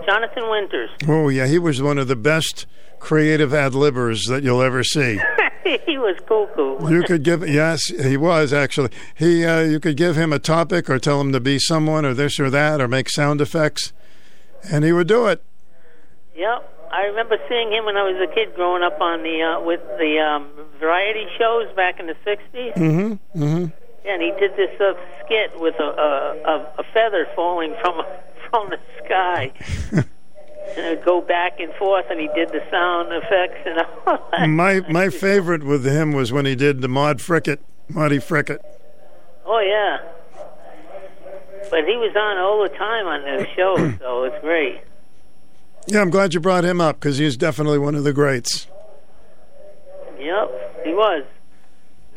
Jonathan 0.05 0.50
Winters. 0.50 0.91
Oh 1.08 1.28
yeah, 1.28 1.47
he 1.47 1.58
was 1.58 1.81
one 1.81 1.99
of 1.99 2.08
the 2.08 2.16
best 2.16 2.66
creative 2.99 3.55
ad 3.55 3.73
libbers 3.73 4.28
that 4.28 4.42
you'll 4.42 4.60
ever 4.60 4.83
see. 4.83 5.20
he 5.65 5.99
was 5.99 6.16
cuckoo. 6.26 6.92
You 6.92 7.05
could 7.05 7.23
give 7.23 7.49
yes, 7.49 7.86
he 7.86 8.16
was 8.16 8.52
actually. 8.52 8.91
He 9.15 9.44
uh, 9.44 9.60
you 9.60 9.78
could 9.78 9.97
give 9.97 10.16
him 10.16 10.33
a 10.33 10.41
topic 10.41 10.91
or 10.91 10.99
tell 10.99 11.20
him 11.20 11.31
to 11.33 11.41
be 11.41 11.60
someone 11.60 12.05
or 12.05 12.12
this 12.12 12.41
or 12.41 12.50
that 12.50 12.81
or 12.81 12.89
make 12.89 13.08
sound 13.08 13.41
effects, 13.41 13.92
and 14.68 14.84
he 14.84 14.92
would 14.92 15.07
do 15.07 15.26
it. 15.26 15.42
Yep. 16.36 16.83
I 16.94 17.06
remember 17.06 17.36
seeing 17.48 17.73
him 17.73 17.86
when 17.86 17.97
I 17.97 18.05
was 18.05 18.14
a 18.23 18.32
kid 18.32 18.55
growing 18.55 18.84
up 18.84 19.00
on 19.00 19.24
the 19.24 19.42
uh, 19.42 19.60
with 19.60 19.81
the 19.98 20.20
um, 20.20 20.47
variety 20.78 21.26
shows 21.36 21.66
back 21.74 21.98
in 21.98 22.06
the 22.06 22.14
'60s. 22.24 22.74
Mm-hmm. 22.74 23.42
Mm-hmm. 23.42 23.66
Yeah, 24.05 24.14
and 24.14 24.23
he 24.23 24.31
did 24.39 24.52
this 24.55 24.70
uh, 24.81 24.94
skit 25.24 25.58
with 25.58 25.74
a, 25.81 25.90
a, 25.90 26.55
a, 26.78 26.84
feather 26.94 27.26
falling 27.34 27.74
from 27.81 28.00
from 28.50 28.70
the 28.70 28.78
sky. 29.05 29.52
and 30.76 30.86
it'd 30.86 31.05
go 31.05 31.20
back 31.20 31.58
and 31.58 31.74
forth, 31.74 32.05
and 32.10 32.20
he 32.20 32.28
did 32.28 32.50
the 32.50 32.62
sound 32.70 33.12
effects 33.12 33.66
and 33.66 33.81
all 34.06 34.28
that. 34.31 34.47
my 34.47 34.81
my 34.89 35.08
favorite 35.08 35.64
with 35.64 35.84
him 35.84 36.12
was 36.12 36.32
when 36.32 36.47
he 36.47 36.55
did 36.55 36.81
the 36.81 36.89
Maude 36.89 37.18
Frickert, 37.18 37.58
Marty 37.89 38.18
Frickert. 38.18 38.60
Oh 39.44 39.58
yeah. 39.58 39.98
But 41.70 41.89
he 41.89 41.97
was 41.97 42.14
on 42.14 42.39
all 42.39 42.62
the 42.62 42.68
time 42.76 43.08
on 43.08 43.24
those 43.24 43.48
shows, 43.56 43.98
so 43.98 44.23
it's 44.24 44.40
great. 44.44 44.81
Yeah, 45.86 46.00
I'm 46.00 46.10
glad 46.10 46.34
you 46.34 46.40
brought 46.40 46.64
him 46.64 46.80
up 46.80 46.98
because 47.00 47.18
he's 47.18 47.36
definitely 47.36 47.78
one 47.78 47.94
of 47.94 48.04
the 48.04 48.12
greats. 48.12 48.66
Yep, 50.18 50.84
he 50.84 50.92
was. 50.94 51.24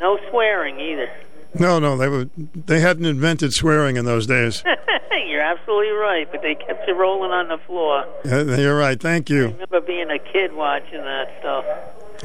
No 0.00 0.18
swearing 0.30 0.80
either. 0.80 1.10
No, 1.58 1.78
no, 1.78 1.96
they 1.96 2.08
were 2.08 2.28
they 2.36 2.80
hadn't 2.80 3.04
invented 3.04 3.52
swearing 3.52 3.96
in 3.96 4.04
those 4.04 4.26
days. 4.26 4.62
You're 5.26 5.42
absolutely 5.42 5.92
right, 5.92 6.26
but 6.30 6.40
they 6.42 6.54
kept 6.54 6.88
you 6.88 6.94
rolling 6.94 7.30
on 7.30 7.48
the 7.48 7.58
floor. 7.58 8.06
Yeah, 8.24 8.56
you're 8.56 8.78
right. 8.78 8.98
Thank 8.98 9.28
you. 9.28 9.48
I 9.48 9.52
remember 9.52 9.80
being 9.82 10.10
a 10.10 10.18
kid 10.18 10.54
watching 10.54 11.02
that 11.02 11.28
stuff. 11.40 11.64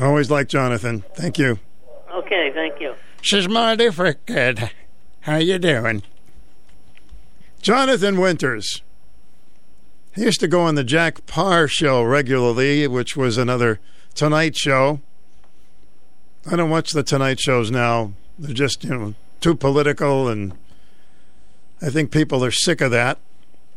Always 0.02 0.32
like 0.32 0.48
Jonathan. 0.48 1.04
Thank 1.14 1.38
you. 1.38 1.60
Okay, 2.14 2.52
thank 2.54 2.80
you. 2.80 2.96
She's 3.22 3.48
Marty 3.50 3.88
Frickert. 3.88 4.72
How 5.22 5.36
you 5.36 5.60
doing? 5.60 6.04
Jonathan 7.62 8.20
Winters. 8.20 8.82
He 10.16 10.24
used 10.24 10.40
to 10.42 10.48
go 10.48 10.62
on 10.62 10.76
the 10.76 10.84
Jack 10.84 11.26
Paar 11.26 11.68
show 11.68 12.04
regularly, 12.04 12.88
which 12.88 13.18
was 13.18 13.38
another 13.38 13.80
Tonight 14.14 14.56
show. 14.56 15.02
I 16.50 16.56
don't 16.56 16.70
watch 16.70 16.92
the 16.92 17.02
Tonight 17.02 17.40
shows 17.40 17.72
now. 17.72 18.14
They're 18.38 18.54
just, 18.54 18.84
you 18.84 18.92
know, 18.92 19.14
too 19.42 19.56
political, 19.56 20.28
and 20.28 20.54
I 21.82 21.90
think 21.90 22.12
people 22.12 22.46
are 22.46 22.52
sick 22.52 22.80
of 22.80 22.92
that. 22.92 23.18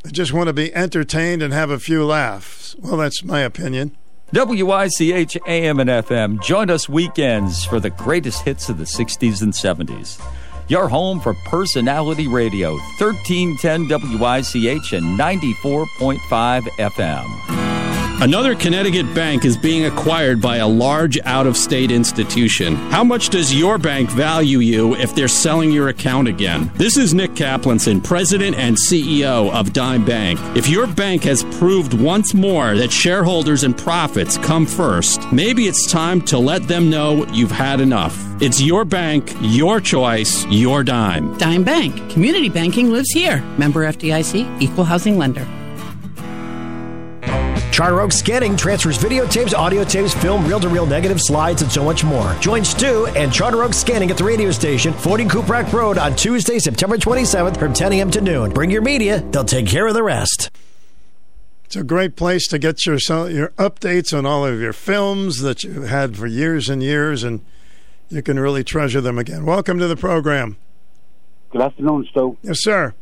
They 0.03 0.11
just 0.11 0.33
want 0.33 0.49
to 0.49 0.53
be 0.53 0.75
entertained 0.75 1.43
and 1.43 1.55
have 1.55 1.71
a 1.71 1.79
few 1.79 2.05
laughs. 2.05 2.77
Well, 2.81 2.99
that's 2.99 3.25
my 3.25 3.41
opinion. 3.41 3.97
WICH 4.33 5.39
AM 5.47 5.81
and 5.81 5.89
FM. 5.89 6.43
Join 6.43 6.69
us 6.69 6.89
weekends 6.89 7.65
for 7.65 7.81
the 7.81 7.91
greatest 7.91 8.43
hits 8.43 8.69
of 8.69 8.77
the 8.77 8.85
60s 8.85 9.41
and 9.41 9.53
70s. 9.53 10.21
Your 10.69 10.89
home 10.89 11.21
for 11.21 11.33
personality 11.33 12.27
radio, 12.27 12.73
1310 12.99 13.87
WICH 14.19 14.93
and 14.95 15.19
94.5 15.19 16.63
FM. 16.79 17.86
Another 18.19 18.55
Connecticut 18.55 19.15
bank 19.15 19.45
is 19.45 19.59
being 19.59 19.85
acquired 19.85 20.41
by 20.41 20.57
a 20.57 20.67
large 20.67 21.19
out 21.25 21.47
of 21.47 21.55
state 21.55 21.91
institution. 21.91 22.75
How 22.75 23.05
much 23.05 23.29
does 23.29 23.55
your 23.55 23.77
bank 23.77 24.09
value 24.11 24.61
you 24.61 24.97
if 24.97 25.15
they're 25.15 25.29
selling 25.29 25.71
your 25.71 25.89
account 25.89 26.27
again? 26.27 26.71
This 26.77 26.97
is 26.97 27.13
Nick 27.13 27.33
Kaplanson, 27.33 28.03
President 28.03 28.57
and 28.57 28.75
CEO 28.75 29.53
of 29.53 29.75
Dime 29.75 30.03
Bank. 30.03 30.41
If 30.57 30.67
your 30.67 30.87
bank 30.87 31.25
has 31.25 31.45
proved 31.59 31.93
once 31.93 32.33
more 32.33 32.75
that 32.75 32.91
shareholders 32.91 33.65
and 33.65 33.77
profits 33.77 34.39
come 34.39 34.65
first, 34.65 35.31
maybe 35.31 35.67
it's 35.67 35.93
time 35.93 36.23
to 36.23 36.39
let 36.39 36.67
them 36.67 36.89
know 36.89 37.27
you've 37.27 37.51
had 37.51 37.83
enough. 37.83 38.19
It's 38.41 38.63
your 38.63 38.87
bank, 38.87 39.37
your 39.43 39.79
choice, 39.79 40.47
your 40.47 40.83
dime. 40.83 41.37
Dime 41.37 41.65
Bank. 41.65 41.95
Community 42.11 42.49
banking 42.49 42.91
lives 42.91 43.11
here. 43.11 43.43
Member 43.59 43.85
FDIC, 43.85 44.63
equal 44.63 44.85
housing 44.85 45.19
lender. 45.19 45.47
Charter 47.77 48.01
Oak 48.01 48.11
Scanning 48.11 48.57
transfers 48.57 48.97
videotapes, 48.97 49.53
audio 49.53 49.85
tapes, 49.85 50.15
film, 50.15 50.47
reel 50.47 50.59
to 50.59 50.71
reel 50.71 50.87
negative 50.87 51.21
slides, 51.21 51.61
and 51.61 51.71
so 51.71 51.85
much 51.85 52.05
more. 52.05 52.33
Join 52.41 52.65
Stu 52.65 53.05
and 53.09 53.31
Charter 53.31 53.63
Oak 53.65 53.75
Scanning 53.75 54.11
at 54.11 54.17
the 54.17 54.25
radio 54.25 54.51
station, 54.51 54.95
40 54.95 55.27
Cuprak 55.27 55.71
Road 55.75 55.99
on 55.99 56.17
Tuesday, 56.17 56.59
September 56.59 56.97
27th 56.97 57.59
from 57.59 57.75
10 57.75 57.93
a.m. 57.93 58.11
to 58.13 58.23
noon. 58.23 58.51
Bring 58.51 58.71
your 58.71 58.81
media, 58.81 59.21
they'll 59.31 59.45
take 59.45 59.67
care 59.67 59.87
of 59.87 59.93
the 59.93 60.03
rest. 60.03 60.51
It's 61.67 61.77
a 61.77 61.85
great 61.85 62.17
place 62.17 62.49
to 62.49 62.59
get 62.59 62.87
your 62.87 62.97
your 63.29 63.49
updates 63.59 64.17
on 64.17 64.25
all 64.25 64.47
of 64.47 64.59
your 64.59 64.73
films 64.73 65.41
that 65.41 65.63
you've 65.63 65.87
had 65.87 66.17
for 66.17 66.27
years 66.27 66.71
and 66.71 66.83
years, 66.83 67.25
and 67.25 67.45
you 68.09 68.23
can 68.23 68.41
really 68.41 68.65
treasure 68.65 69.03
them 69.03 69.19
again. 69.19 69.45
Welcome 69.45 69.79
to 69.81 69.87
the 69.87 69.97
program. 69.97 70.57
Good 71.51 71.61
afternoon, 71.61 72.07
Stu. 72.11 72.39
Yes, 72.41 72.57
sir. 72.61 72.95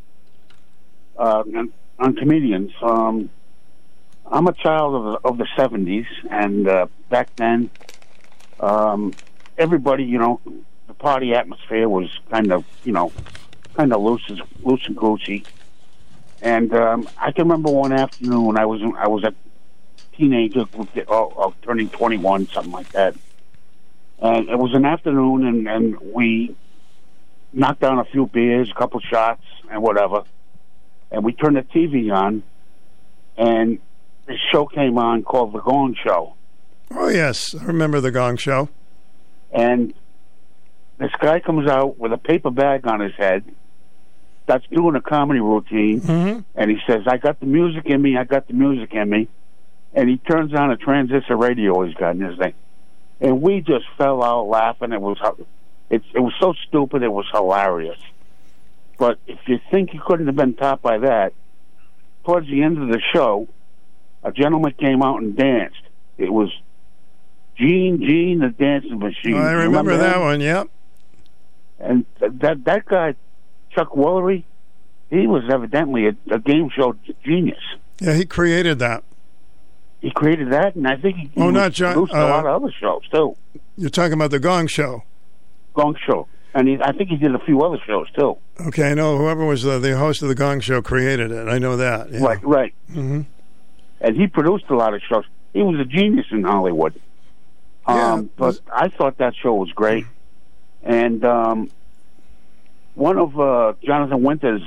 Uh, 1.17 1.45
on, 1.55 1.73
on 2.01 2.17
comedians, 2.17 2.73
um, 2.83 3.31
I'm 4.27 4.47
a 4.47 4.53
child 4.53 4.95
of 4.95 5.05
the, 5.05 5.29
of 5.29 5.39
the 5.39 5.47
70s, 5.57 6.07
and 6.31 6.67
uh, 6.67 6.87
back 7.11 7.35
then, 7.37 7.71
um, 8.59 9.13
everybody, 9.59 10.05
you 10.05 10.19
know, 10.19 10.41
the 10.87 10.95
party 10.95 11.35
atmosphere 11.35 11.89
was 11.89 12.09
kind 12.31 12.51
of, 12.53 12.65
you 12.85 12.93
know, 12.93 13.13
kind 13.75 13.93
of 13.93 14.01
loose, 14.01 14.31
loose 14.63 14.87
and 14.87 14.97
goosey. 14.97 15.45
And 16.41 16.73
um, 16.75 17.09
I 17.19 17.33
can 17.33 17.45
remember 17.45 17.71
one 17.71 17.93
afternoon 17.93 18.59
I 18.59 18.67
was 18.67 18.81
I 18.99 19.09
was 19.09 19.25
a 19.25 19.35
teenager, 20.17 20.65
uh, 21.09 21.51
turning 21.63 21.89
21, 21.89 22.49
something 22.49 22.73
like 22.73 22.91
that. 22.93 23.15
And 24.19 24.49
it 24.49 24.59
was 24.59 24.75
an 24.75 24.85
afternoon, 24.85 25.47
and, 25.47 25.69
and 25.69 26.01
we 26.15 26.55
knocked 27.53 27.81
down 27.81 27.99
a 27.99 28.05
few 28.05 28.27
beers, 28.27 28.71
a 28.71 28.75
couple 28.75 29.01
shots, 29.01 29.45
and 29.71 29.83
whatever. 29.83 30.25
And 31.11 31.25
we 31.25 31.33
turned 31.33 31.57
the 31.57 31.63
TV 31.63 32.13
on, 32.13 32.43
and 33.37 33.79
this 34.27 34.39
show 34.53 34.67
came 34.67 34.99
on 34.99 35.23
called 35.23 35.53
The 35.53 35.61
Gong 35.61 35.95
Show. 36.05 36.35
Oh 36.91 37.09
yes, 37.09 37.55
I 37.61 37.65
remember 37.65 38.01
the 38.01 38.11
Gong 38.11 38.37
Show. 38.37 38.69
And 39.53 39.95
this 40.99 41.11
guy 41.21 41.41
comes 41.41 41.69
out 41.69 41.99
with 41.99 42.13
a 42.13 42.19
paper 42.19 42.51
bag 42.51 42.87
on 42.87 43.01
his 43.01 43.13
head, 43.17 43.45
starts 44.45 44.67
doing 44.71 44.95
a 44.97 45.01
comedy 45.01 45.41
routine, 45.41 46.01
Mm-hmm. 46.01 46.41
and 46.55 46.71
he 46.71 46.79
says, 46.87 47.03
I 47.07 47.17
got 47.17 47.41
the 47.41 47.47
music 47.47 47.87
in 47.87 48.01
me, 48.01 48.17
I 48.17 48.25
got 48.25 48.47
the 48.49 48.55
music 48.55 48.93
in 48.95 49.09
me. 49.11 49.29
And 49.93 50.09
he 50.09 50.17
turns 50.17 50.53
on 50.55 50.71
a 50.73 50.77
transistor 50.77 51.37
radio 51.37 51.83
he's 51.85 51.95
got 51.95 52.17
in 52.17 52.21
his 52.21 52.37
thing. 52.39 52.55
And 53.21 53.41
we 53.41 53.61
just 53.61 53.85
fell 53.97 54.23
out 54.25 54.49
laughing. 54.49 54.93
It 54.93 55.01
was 55.01 55.19
it, 55.89 56.03
it 56.13 56.19
was 56.21 56.33
so 56.41 56.53
stupid, 56.67 57.03
it 57.03 57.13
was 57.13 57.27
hilarious. 57.33 57.99
But 58.99 59.19
if 59.27 59.39
you 59.47 59.61
think 59.71 59.91
he 59.91 60.01
couldn't 60.05 60.27
have 60.27 60.35
been 60.37 60.55
topped 60.55 60.83
by 60.83 60.99
that, 60.99 61.33
towards 62.25 62.49
the 62.49 62.63
end 62.63 62.79
of 62.83 62.89
the 62.89 63.01
show, 63.13 63.47
a 64.25 64.33
gentleman 64.33 64.73
came 64.73 65.03
out 65.03 65.21
and 65.23 65.37
danced. 65.37 65.77
It 66.19 66.33
was 66.33 66.51
Gene 67.57 68.01
Gene 68.01 68.41
the 68.41 68.49
Dancing 68.51 68.99
Machine. 68.99 69.37
I 69.37 69.53
You 69.53 69.59
remember 69.59 69.97
that 69.97 70.17
him? 70.17 70.23
one. 70.23 70.41
Yep. 70.41 70.69
And 71.79 72.05
th- 72.19 72.33
that 72.41 72.65
that 72.65 72.85
guy, 72.87 73.15
Chuck 73.71 73.91
Woolery, 73.93 74.45
he 75.11 75.27
was 75.27 75.45
evidently 75.53 76.07
a, 76.09 76.17
a 76.35 76.39
game 76.39 76.71
show 76.75 76.97
genius. 77.25 77.59
Yeah, 78.01 78.15
he 78.15 78.25
created 78.25 78.79
that. 78.81 79.05
He 80.01 80.11
created 80.11 80.53
that, 80.53 80.75
and 80.75 80.87
I 80.87 80.97
think 80.97 81.17
he, 81.17 81.31
he 81.35 81.41
Oh, 81.41 81.51
not 81.51 81.73
John- 81.73 81.95
produced 81.95 82.13
a 82.13 82.21
uh, 82.21 82.29
lot 82.29 82.47
of 82.47 82.63
other 82.63 82.73
shows 82.81 83.03
too. 83.13 83.37
You're 83.77 83.91
talking 83.91 84.13
about 84.15 84.31
the 84.31 84.39
Gong 84.41 84.67
Show. 84.67 85.03
Gong 85.75 85.97
Show, 86.07 86.29
and 86.55 86.69
he, 86.69 86.79
I 86.81 86.93
think 86.93 87.09
he 87.11 87.17
did 87.17 87.35
a 87.35 87.39
few 87.41 87.63
other 87.63 87.79
shows 87.87 88.11
too. 88.13 88.37
Okay, 88.69 88.91
I 88.91 88.95
know 88.95 89.17
whoever 89.19 89.45
was 89.45 89.63
the, 89.63 89.79
the 89.79 89.97
host 89.97 90.23
of 90.23 90.29
the 90.29 90.35
Gong 90.35 90.61
Show 90.61 90.83
created 90.83 91.31
it. 91.33 91.49
I 91.49 91.59
know 91.59 91.77
that. 91.77 92.11
Yeah. 92.13 92.21
Right, 92.25 92.45
right. 92.45 92.75
hmm 92.93 93.23
And 94.05 94.15
he 94.15 94.27
produced 94.27 94.67
a 94.69 94.77
lot 94.77 94.93
of 94.93 95.01
shows. 95.09 95.25
He 95.55 95.63
was 95.63 95.81
a 95.81 95.85
genius 95.87 96.27
in 96.31 96.45
Hollywood. 96.45 97.01
Um, 97.87 98.29
but 98.37 98.61
I 98.71 98.89
thought 98.89 99.17
that 99.17 99.35
show 99.35 99.55
was 99.55 99.71
great. 99.73 100.05
And 100.83 101.25
um, 101.25 101.71
one 102.95 103.17
of 103.17 103.41
uh, 103.41 103.73
Jonathan 103.83 104.23
Winters' 104.23 104.63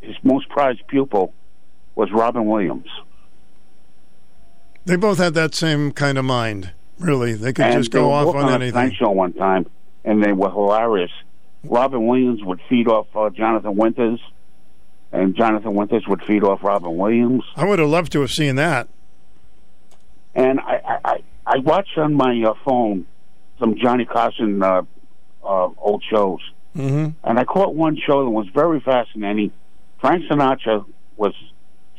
his 0.00 0.16
most 0.24 0.48
prized 0.48 0.84
pupil 0.88 1.32
was 1.94 2.10
Robin 2.10 2.46
Williams. 2.46 2.88
They 4.84 4.96
both 4.96 5.18
had 5.18 5.34
that 5.34 5.54
same 5.54 5.92
kind 5.92 6.18
of 6.18 6.24
mind. 6.24 6.72
Really, 6.98 7.34
they 7.34 7.52
could 7.52 7.66
and 7.66 7.80
just 7.80 7.92
go 7.92 8.10
off 8.10 8.34
on 8.34 8.46
on 8.46 8.62
anything. 8.62 8.94
Show 8.94 9.10
one 9.10 9.32
time, 9.32 9.66
and 10.04 10.24
they 10.24 10.32
were 10.32 10.50
hilarious. 10.50 11.12
Robin 11.62 12.04
Williams 12.04 12.42
would 12.42 12.60
feed 12.68 12.88
off 12.88 13.06
uh, 13.14 13.30
Jonathan 13.30 13.76
Winters, 13.76 14.20
and 15.12 15.36
Jonathan 15.36 15.74
Winters 15.74 16.04
would 16.08 16.22
feed 16.24 16.42
off 16.42 16.62
Robin 16.62 16.96
Williams. 16.96 17.44
I 17.56 17.64
would 17.64 17.78
have 17.78 17.88
loved 17.88 18.12
to 18.12 18.20
have 18.20 18.30
seen 18.30 18.56
that. 18.56 18.88
And 20.34 20.58
I, 20.60 20.80
I, 20.84 20.98
I, 21.04 21.22
I 21.46 21.58
watched 21.58 21.96
on 21.98 22.14
my 22.14 22.42
uh, 22.46 22.54
phone 22.64 23.06
some 23.58 23.76
Johnny 23.76 24.06
Carson 24.06 24.62
uh, 24.62 24.82
uh, 25.44 25.68
old 25.78 26.02
shows, 26.10 26.40
Mm-hmm. 26.76 27.10
And 27.22 27.38
I 27.38 27.44
caught 27.44 27.74
one 27.74 27.96
show 27.96 28.24
that 28.24 28.30
was 28.30 28.46
very 28.54 28.80
fascinating. 28.80 29.52
Frank 30.00 30.24
Sinatra 30.30 30.84
was 31.16 31.34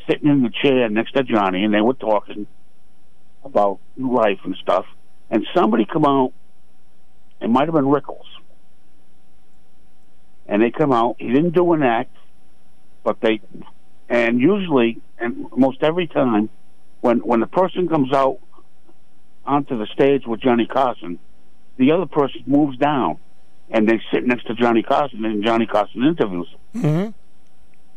sitting 0.10 0.30
in 0.30 0.44
the 0.44 0.50
chair 0.50 0.90
next 0.90 1.14
to 1.14 1.24
Johnny, 1.24 1.64
and 1.64 1.74
they 1.74 1.82
were 1.82 1.94
talking 1.94 2.48
about 3.44 3.80
life 3.98 4.40
and 4.44 4.56
stuff. 4.62 4.86
And 5.30 5.46
somebody 5.56 5.86
come 5.86 6.06
out. 6.06 6.34
It 7.40 7.50
might 7.50 7.66
have 7.66 7.74
been 7.74 7.86
Rickles. 7.86 8.26
And 10.48 10.62
they 10.62 10.72
come 10.72 10.92
out. 10.92 11.18
He 11.20 11.28
didn't 11.28 11.54
do 11.54 11.74
an 11.74 11.84
act, 11.84 12.16
but 13.04 13.20
they, 13.22 13.42
and 14.10 14.40
usually, 14.40 15.02
and 15.20 15.48
most 15.56 15.84
every 15.84 16.08
time, 16.08 16.50
when 17.02 17.20
when 17.20 17.40
the 17.40 17.48
person 17.48 17.88
comes 17.88 18.14
out 18.14 18.40
onto 19.46 19.78
the 19.78 19.88
stage 19.88 20.26
with 20.26 20.40
Johnny 20.40 20.66
Carson, 20.66 21.20
the 21.78 21.92
other 21.92 22.06
person 22.06 22.44
moves 22.46 22.78
down, 22.78 23.18
and 23.70 23.88
they 23.88 24.00
sit 24.12 24.26
next 24.26 24.48
to 24.48 24.54
Johnny 24.56 24.84
Carson, 24.84 25.26
and 25.26 25.44
Johnny 25.44 25.66
Carson 25.66 26.04
interviews 26.04 26.48
them. 26.74 26.82
Mm-hmm. 26.82 27.12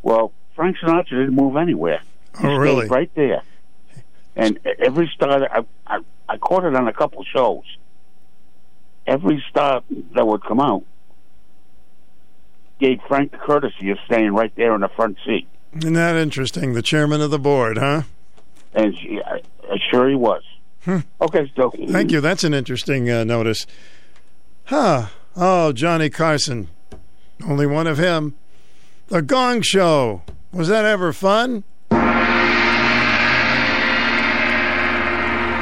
Well, 0.02 0.32
Frank 0.54 0.76
Sinatra 0.78 1.10
didn't 1.10 1.34
move 1.34 1.56
anywhere. 1.56 2.00
He 2.40 2.46
Oh, 2.46 2.56
really? 2.56 2.88
Right 2.88 3.10
there. 3.14 3.42
And 4.34 4.58
every 4.78 5.10
star 5.14 5.40
that 5.40 5.50
I, 5.52 5.64
I 5.86 6.00
I 6.28 6.36
caught 6.36 6.64
it 6.64 6.74
on 6.74 6.88
a 6.88 6.92
couple 6.92 7.24
shows. 7.24 7.64
Every 9.06 9.42
star 9.48 9.82
that 10.14 10.26
would 10.26 10.42
come 10.42 10.60
out 10.60 10.82
gave 12.78 13.00
Frank 13.08 13.32
the 13.32 13.38
courtesy 13.38 13.90
of 13.90 13.98
staying 14.06 14.32
right 14.32 14.52
there 14.56 14.74
in 14.74 14.80
the 14.80 14.88
front 14.88 15.18
seat. 15.26 15.48
Isn't 15.76 15.94
that 15.94 16.16
interesting? 16.16 16.72
The 16.74 16.82
chairman 16.82 17.20
of 17.20 17.30
the 17.30 17.38
board, 17.38 17.78
huh? 17.78 18.02
And 18.74 18.96
she, 18.96 19.20
I, 19.24 19.40
I 19.70 19.76
sure 19.90 20.08
he 20.08 20.14
was. 20.14 20.42
Okay, 21.20 21.50
so 21.56 21.72
Thank 21.88 22.12
you. 22.12 22.20
That's 22.20 22.44
an 22.44 22.54
interesting 22.54 23.10
uh, 23.10 23.24
notice. 23.24 23.66
Huh. 24.66 25.06
Oh, 25.34 25.72
Johnny 25.72 26.08
Carson. 26.10 26.68
Only 27.44 27.66
one 27.66 27.88
of 27.88 27.98
him. 27.98 28.34
The 29.08 29.20
Gong 29.20 29.62
Show. 29.62 30.22
Was 30.52 30.68
that 30.68 30.84
ever 30.84 31.12
fun? 31.12 31.64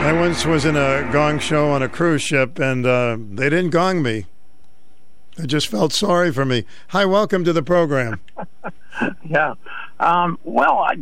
I 0.04 0.12
once 0.12 0.44
was 0.44 0.66
in 0.66 0.76
a 0.76 1.08
gong 1.10 1.38
show 1.38 1.70
on 1.70 1.82
a 1.82 1.88
cruise 1.88 2.20
ship, 2.20 2.58
and 2.58 2.84
uh, 2.84 3.16
they 3.18 3.48
didn't 3.48 3.70
gong 3.70 4.02
me. 4.02 4.26
They 5.36 5.46
just 5.46 5.66
felt 5.68 5.92
sorry 5.92 6.32
for 6.32 6.44
me. 6.44 6.64
Hi, 6.88 7.04
welcome 7.04 7.44
to 7.44 7.52
the 7.52 7.62
program. 7.62 8.20
Yeah. 9.28 9.54
Um, 9.98 10.38
well, 10.44 10.78
I, 10.78 10.94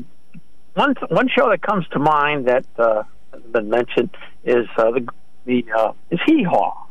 one 0.73 0.94
one 1.11 1.28
show 1.28 1.51
that 1.51 1.61
comes 1.61 1.86
to 1.89 1.99
mind 1.99 2.47
that 2.47 2.65
uh, 2.78 3.02
has 3.35 3.43
been 3.43 3.69
mentioned 3.69 4.09
is 4.44 4.67
uh, 4.78 4.93
the 4.93 5.07
the 5.44 5.67
uh, 5.77 5.93
is 6.11 6.19
Hee 6.25 6.43
Haw, 6.43 6.86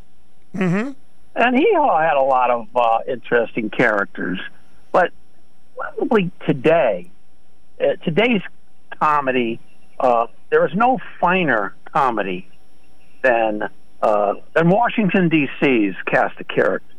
Mm-hmm. 0.56 0.92
and 1.36 1.58
Hee 1.58 1.74
Haw 1.74 2.00
had 2.00 2.18
a 2.18 2.22
lot 2.22 2.52
of 2.52 2.68
uh, 2.76 3.00
interesting 3.08 3.72
characters, 3.72 4.40
but 4.92 5.10
probably 5.76 6.30
today, 6.46 7.10
uh, 7.82 7.96
today's 8.06 8.44
comedy, 9.00 9.60
uh, 10.00 10.28
there 10.52 10.64
is 10.68 10.76
no 10.76 11.00
finer 11.20 11.74
comedy 11.92 12.48
than 13.24 13.68
uh, 14.04 14.34
than 14.54 14.70
Washington 14.70 15.30
D.C.'s 15.30 15.96
cast 16.06 16.40
of 16.40 16.48
characters. 16.48 16.91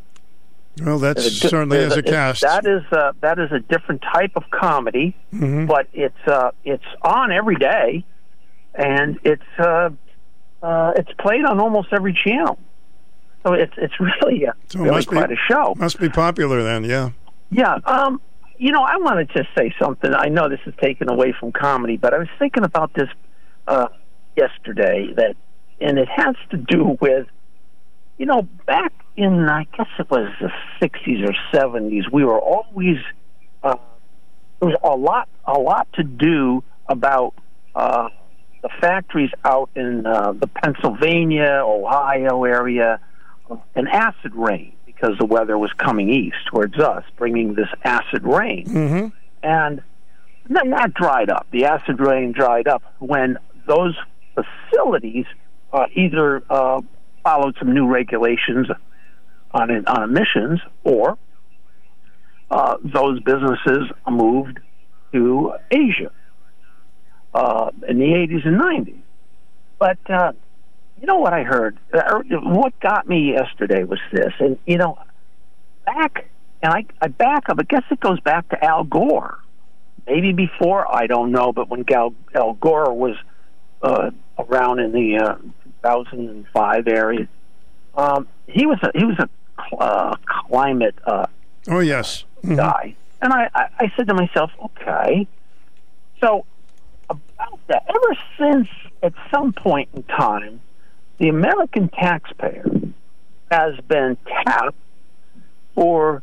Well, 0.81 0.97
that 0.99 1.17
There's 1.17 1.39
certainly 1.39 1.77
is 1.77 1.95
a 1.95 2.01
cast. 2.01 2.41
That 2.41 2.65
is 2.65 2.81
uh, 2.91 3.11
that 3.21 3.37
is 3.39 3.51
a 3.51 3.59
different 3.59 4.01
type 4.13 4.31
of 4.35 4.43
comedy, 4.49 5.15
Mhm. 5.33 5.67
but 5.67 5.87
it's 5.93 6.17
uh, 6.27 6.51
it's 6.63 6.83
on 7.03 7.31
every 7.31 7.55
day, 7.57 8.03
and 8.73 9.19
it's 9.23 9.43
uh, 9.59 9.89
uh, 10.63 10.93
it's 10.95 11.11
played 11.19 11.45
on 11.45 11.59
almost 11.59 11.89
every 11.93 12.13
channel. 12.25 12.57
So 13.45 13.53
it's 13.53 13.73
it's 13.77 13.93
really 13.99 14.47
uh, 14.47 14.53
So 14.69 14.79
it 14.79 14.81
really 14.83 14.95
must 14.95 15.09
be- 15.11 15.17
quite 15.17 15.31
a 15.31 15.35
show. 15.51 15.75
Must 15.77 15.99
be 15.99 16.09
popular 16.09 16.63
then, 16.63 16.83
yeah. 16.85 17.09
Yeah. 17.51 17.77
Um, 17.85 18.19
you 18.57 18.71
know, 18.71 18.81
I 18.81 18.97
want 18.97 19.27
to 19.27 19.37
just 19.37 19.49
say 19.55 19.73
something. 19.79 20.11
I 20.13 20.29
know 20.29 20.49
this 20.49 20.59
is 20.65 20.73
taken 20.81 21.07
away 21.09 21.33
from 21.39 21.51
comedy, 21.51 21.97
but 21.97 22.13
I 22.15 22.17
was 22.17 22.29
thinking 22.39 22.63
about 22.63 22.93
this 22.95 23.09
uh, 23.67 23.87
yesterday 24.35 25.13
that, 25.17 25.35
and 25.81 25.99
it 25.99 26.07
has 26.09 26.35
to 26.51 26.57
do 26.57 26.97
with, 27.01 27.27
you 28.17 28.25
know, 28.25 28.43
back 28.65 28.93
in 29.15 29.47
I 29.49 29.65
guess 29.77 29.87
it 29.99 30.09
was 30.09 30.31
the 30.39 30.51
'60s 30.81 31.27
or 31.27 31.35
'70s, 31.53 32.11
we 32.11 32.23
were 32.23 32.39
always 32.39 32.97
uh, 33.63 33.75
there 34.59 34.69
was 34.69 34.77
a 34.83 34.95
lot 34.95 35.29
a 35.45 35.59
lot 35.59 35.87
to 35.93 36.03
do 36.03 36.63
about 36.87 37.33
uh, 37.75 38.09
the 38.61 38.69
factories 38.79 39.31
out 39.43 39.69
in 39.75 40.05
uh, 40.05 40.33
the 40.33 40.47
Pennsylvania, 40.47 41.61
Ohio 41.63 42.43
area, 42.43 42.99
an 43.75 43.87
acid 43.87 44.33
rain 44.35 44.73
because 44.85 45.17
the 45.19 45.25
weather 45.25 45.57
was 45.57 45.71
coming 45.77 46.09
east 46.09 46.37
towards 46.49 46.79
us, 46.79 47.03
bringing 47.17 47.55
this 47.55 47.67
acid 47.83 48.23
rain. 48.23 48.65
Mm-hmm. 48.65 49.07
And 49.43 49.81
then 50.49 50.69
that 50.69 50.93
dried 50.93 51.29
up. 51.29 51.47
The 51.51 51.65
acid 51.65 51.99
rain 51.99 52.31
dried 52.31 52.67
up 52.67 52.83
when 52.99 53.37
those 53.67 53.95
facilities 54.33 55.25
uh, 55.71 55.87
either 55.93 56.43
uh, 56.49 56.81
followed 57.23 57.55
some 57.59 57.73
new 57.73 57.87
regulations 57.87 58.67
on 59.51 59.85
on 59.87 60.03
emissions, 60.03 60.59
or 60.83 61.17
uh, 62.51 62.77
those 62.83 63.19
businesses 63.21 63.89
moved 64.09 64.59
to 65.11 65.53
Asia 65.71 66.11
uh, 67.33 67.71
in 67.87 67.99
the 67.99 68.05
80s 68.05 68.47
and 68.47 68.59
90s. 68.59 68.99
But 69.79 69.97
uh, 70.09 70.33
you 70.99 71.07
know 71.07 71.17
what 71.19 71.33
I 71.33 71.43
heard? 71.43 71.77
Uh, 71.93 72.21
What 72.29 72.79
got 72.79 73.07
me 73.07 73.33
yesterday 73.33 73.83
was 73.83 73.99
this, 74.11 74.33
and 74.39 74.57
you 74.65 74.77
know, 74.77 74.97
back 75.85 76.27
and 76.61 76.73
I, 76.73 76.85
I 77.01 77.07
back 77.07 77.49
up. 77.49 77.57
I 77.59 77.63
guess 77.63 77.83
it 77.91 77.99
goes 77.99 78.19
back 78.21 78.47
to 78.49 78.63
Al 78.63 78.85
Gore, 78.85 79.37
maybe 80.07 80.31
before 80.31 80.89
I 80.89 81.07
don't 81.07 81.31
know, 81.31 81.51
but 81.51 81.69
when 81.69 81.83
Gal, 81.83 82.13
Al 82.33 82.53
Gore 82.53 82.93
was 82.93 83.15
uh, 83.81 84.11
around 84.39 84.79
in 84.79 84.91
the 84.93 85.17
uh, 85.17 85.35
2005 85.83 86.87
area, 86.87 87.27
um, 87.95 88.27
he 88.47 88.65
was 88.65 88.79
a 88.83 88.91
he 88.97 89.05
was 89.05 89.17
a 89.19 89.29
uh, 89.75 90.15
climate 90.47 90.95
uh, 91.05 91.27
Oh, 91.69 91.79
yes. 91.79 92.25
Mhm. 92.43 92.57
guy, 92.57 92.95
and 93.21 93.31
I, 93.31 93.49
I, 93.55 93.67
I 93.79 93.91
said 93.95 94.07
to 94.09 94.13
myself, 94.13 94.51
okay, 94.65 95.27
so 96.19 96.45
about 97.09 97.59
that, 97.67 97.83
ever 97.87 98.17
since 98.37 98.67
at 99.01 99.13
some 99.33 99.53
point 99.53 99.89
in 99.93 100.03
time, 100.03 100.59
the 101.19 101.29
American 101.29 101.87
taxpayer 101.89 102.65
has 103.49 103.75
been 103.87 104.17
tapped 104.45 104.75
for 105.75 106.21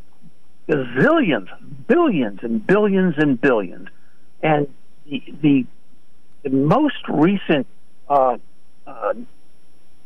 gazillions, 0.69 1.49
billions, 1.87 2.41
and 2.43 2.67
billions 2.67 3.15
and 3.17 3.41
billions, 3.41 3.89
and 4.43 4.69
the 5.07 5.23
the, 5.43 5.67
the 6.43 6.51
most 6.51 7.09
recent 7.09 7.67
uh, 8.11 8.37
uh, 8.87 9.15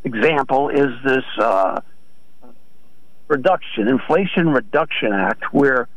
example 0.05 0.69
is 0.69 0.91
this 1.05 1.25
uh, 1.39 1.81
reduction, 3.29 3.89
Inflation 3.89 4.51
Reduction 4.51 5.13
Act, 5.13 5.53
where 5.53 5.89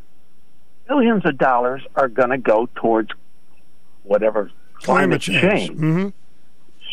billions 0.88 1.26
of 1.26 1.38
dollars 1.38 1.82
are 1.96 2.08
going 2.08 2.30
to 2.30 2.38
go 2.38 2.70
towards 2.76 3.12
whatever 4.04 4.52
climate, 4.82 5.22
Climate 5.22 5.22
change. 5.22 5.70
Mm-hmm. 5.72 6.08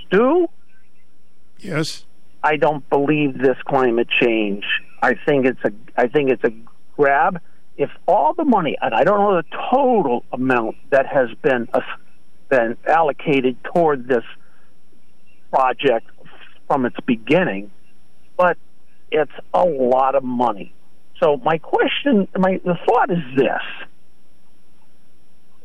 Stu, 0.07 0.49
Yes. 1.65 2.05
I 2.43 2.57
don't 2.57 2.89
believe 2.91 3.39
this 3.39 3.57
climate 3.65 4.09
change. 4.21 4.65
I 5.03 5.15
think 5.15 5.47
it's 5.47 5.61
a 5.65 5.73
I 5.97 6.09
think 6.09 6.31
it's 6.31 6.45
a 6.45 6.53
grab. 6.97 7.41
If 7.77 7.91
all 8.07 8.35
the 8.35 8.45
money, 8.45 8.77
and 8.81 8.95
I 8.95 9.03
don't 9.03 9.19
know 9.19 9.37
the 9.37 9.57
total 9.71 10.25
amount 10.31 10.77
that 10.91 11.07
has 11.07 11.31
been 11.43 11.69
uh, 11.73 11.81
been 12.51 12.77
allocated 12.87 13.57
toward 13.65 14.07
this 14.09 14.25
project 15.51 16.07
from 16.67 16.87
its 16.87 16.97
beginning, 17.07 17.71
but 18.37 18.57
it's 19.11 19.33
a 19.53 19.65
lot 19.65 20.15
of 20.15 20.25
money. 20.25 20.75
So 21.21 21.37
my 21.45 21.59
question, 21.59 22.29
my 22.37 22.61
the 22.65 22.77
thought 22.87 23.11
is 23.11 23.23
this: 23.37 23.63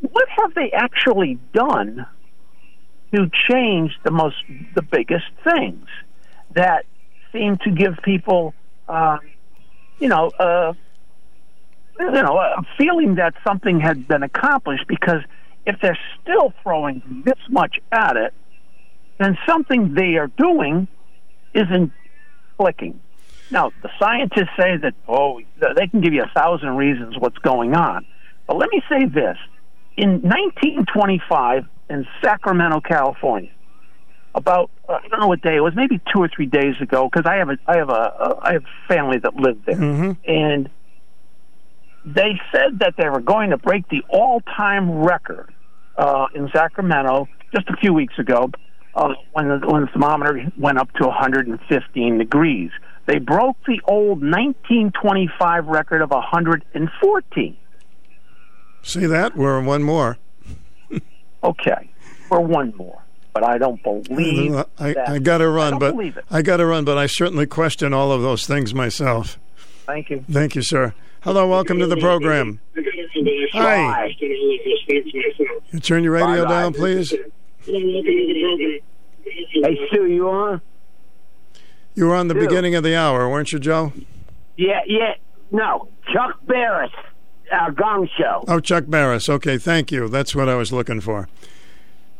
What 0.00 0.28
have 0.28 0.54
they 0.54 0.70
actually 0.72 1.38
done 1.52 2.06
to 3.14 3.30
change 3.50 3.92
the 4.04 4.10
most 4.10 4.36
the 4.74 4.82
biggest 4.82 5.26
things 5.44 5.86
that 6.54 6.84
seem 7.32 7.56
to 7.58 7.70
give 7.70 7.98
people 8.04 8.54
uh, 8.88 9.18
you 9.98 10.08
know 10.08 10.30
uh, 10.38 10.72
you 11.98 12.10
know 12.10 12.38
a 12.38 12.62
feeling 12.78 13.16
that 13.16 13.34
something 13.46 13.80
had 13.80 14.06
been 14.06 14.22
accomplished 14.22 14.86
because 14.86 15.22
if 15.66 15.76
they're 15.82 15.98
still 16.22 16.52
throwing 16.62 17.22
this 17.24 17.38
much 17.48 17.76
at 17.92 18.16
it 18.16 18.32
then 19.20 19.38
something 19.46 19.94
they 19.94 20.16
are 20.16 20.28
doing 20.28 20.88
isn't 21.54 21.92
clicking 22.58 23.00
now 23.50 23.70
the 23.82 23.90
scientists 23.98 24.50
say 24.58 24.76
that 24.76 24.94
oh 25.08 25.40
they 25.76 25.86
can 25.86 26.00
give 26.00 26.12
you 26.12 26.22
a 26.22 26.30
thousand 26.34 26.76
reasons 26.76 27.16
what's 27.18 27.38
going 27.38 27.74
on 27.74 28.04
but 28.46 28.56
let 28.56 28.68
me 28.72 28.82
say 28.88 29.04
this 29.06 29.36
in 29.96 30.22
1925 30.22 31.64
in 31.90 32.06
Sacramento, 32.22 32.80
California. 32.80 33.50
About 34.34 34.70
uh, 34.88 34.92
I 34.92 35.08
don't 35.08 35.20
know 35.20 35.26
what 35.26 35.42
day 35.42 35.56
it 35.56 35.60
was, 35.60 35.74
maybe 35.74 36.00
two 36.12 36.20
or 36.20 36.28
three 36.34 36.46
days 36.46 36.74
ago, 36.80 37.08
because 37.12 37.28
I 37.28 37.36
have 37.36 37.50
a 37.50 37.58
I 37.66 37.76
have 37.78 37.90
a, 37.90 38.36
I 38.40 38.52
have 38.54 38.64
family 38.86 39.18
that 39.18 39.34
lived 39.34 39.66
there, 39.66 39.74
Mm-hmm. 39.74 40.12
and 40.24 40.70
they 42.04 42.40
said 42.52 42.78
that 42.78 42.94
they 42.96 43.08
were 43.08 43.20
going 43.20 43.50
to 43.50 43.58
break 43.58 43.88
the 43.88 44.02
all-time 44.08 44.90
record 45.02 45.52
uh, 45.98 46.26
in 46.34 46.48
Sacramento 46.54 47.28
just 47.52 47.68
a 47.68 47.76
few 47.76 47.92
weeks 47.92 48.18
ago 48.18 48.50
uh, 48.94 49.14
when 49.32 49.48
the, 49.48 49.66
when 49.66 49.82
the 49.82 49.88
thermometer 49.88 50.50
went 50.58 50.78
up 50.78 50.92
to 50.94 51.06
115 51.06 52.18
degrees. 52.18 52.70
They 53.06 53.18
broke 53.18 53.56
the 53.66 53.80
old 53.84 54.20
1925 54.22 55.66
record 55.66 56.02
of 56.02 56.10
114. 56.10 57.56
See 58.82 59.06
that? 59.06 59.36
We're 59.36 59.60
one 59.62 59.82
more. 59.82 60.18
Okay, 61.42 61.90
we're 62.28 62.40
one 62.40 62.74
more, 62.76 63.00
but 63.32 63.42
I 63.42 63.56
don't 63.56 63.82
believe. 63.82 64.54
I, 64.78 64.92
that. 64.92 65.08
I 65.08 65.18
got 65.18 65.38
to 65.38 65.44
I 65.44 65.48
run, 65.48 65.70
don't 65.72 65.80
but 65.80 65.92
believe 65.92 66.18
it. 66.18 66.24
I 66.30 66.42
got 66.42 66.58
to 66.58 66.66
run, 66.66 66.84
but 66.84 66.98
I 66.98 67.06
certainly 67.06 67.46
question 67.46 67.94
all 67.94 68.12
of 68.12 68.20
those 68.20 68.46
things 68.46 68.74
myself. 68.74 69.38
Thank 69.86 70.10
you. 70.10 70.22
Thank 70.30 70.54
you, 70.54 70.62
sir. 70.62 70.94
Hello, 71.22 71.48
welcome 71.48 71.78
to 71.78 71.86
the 71.86 71.96
program. 71.96 72.60
Hi. 73.52 74.14
You 75.72 75.80
turn 75.80 76.04
your 76.04 76.12
radio 76.12 76.44
Bye-bye. 76.44 76.50
down, 76.50 76.74
please. 76.74 77.14
Hey, 77.64 78.82
Stu, 79.88 80.06
you 80.06 80.28
on? 80.28 80.60
You 81.94 82.06
were 82.06 82.14
on 82.14 82.28
the 82.28 82.34
beginning 82.34 82.74
of 82.74 82.82
the 82.82 82.96
hour, 82.96 83.28
weren't 83.28 83.52
you, 83.52 83.58
Joe? 83.58 83.92
Yeah, 84.56 84.80
yeah. 84.86 85.14
No, 85.50 85.88
Chuck 86.12 86.38
Barris, 86.46 86.92
our 87.52 87.72
Gong 87.72 88.08
Show. 88.16 88.44
Oh, 88.46 88.60
Chuck 88.60 88.84
Barris. 88.86 89.28
Okay, 89.28 89.58
thank 89.58 89.90
you. 89.90 90.08
That's 90.08 90.34
what 90.34 90.48
I 90.48 90.54
was 90.54 90.72
looking 90.72 91.00
for. 91.00 91.28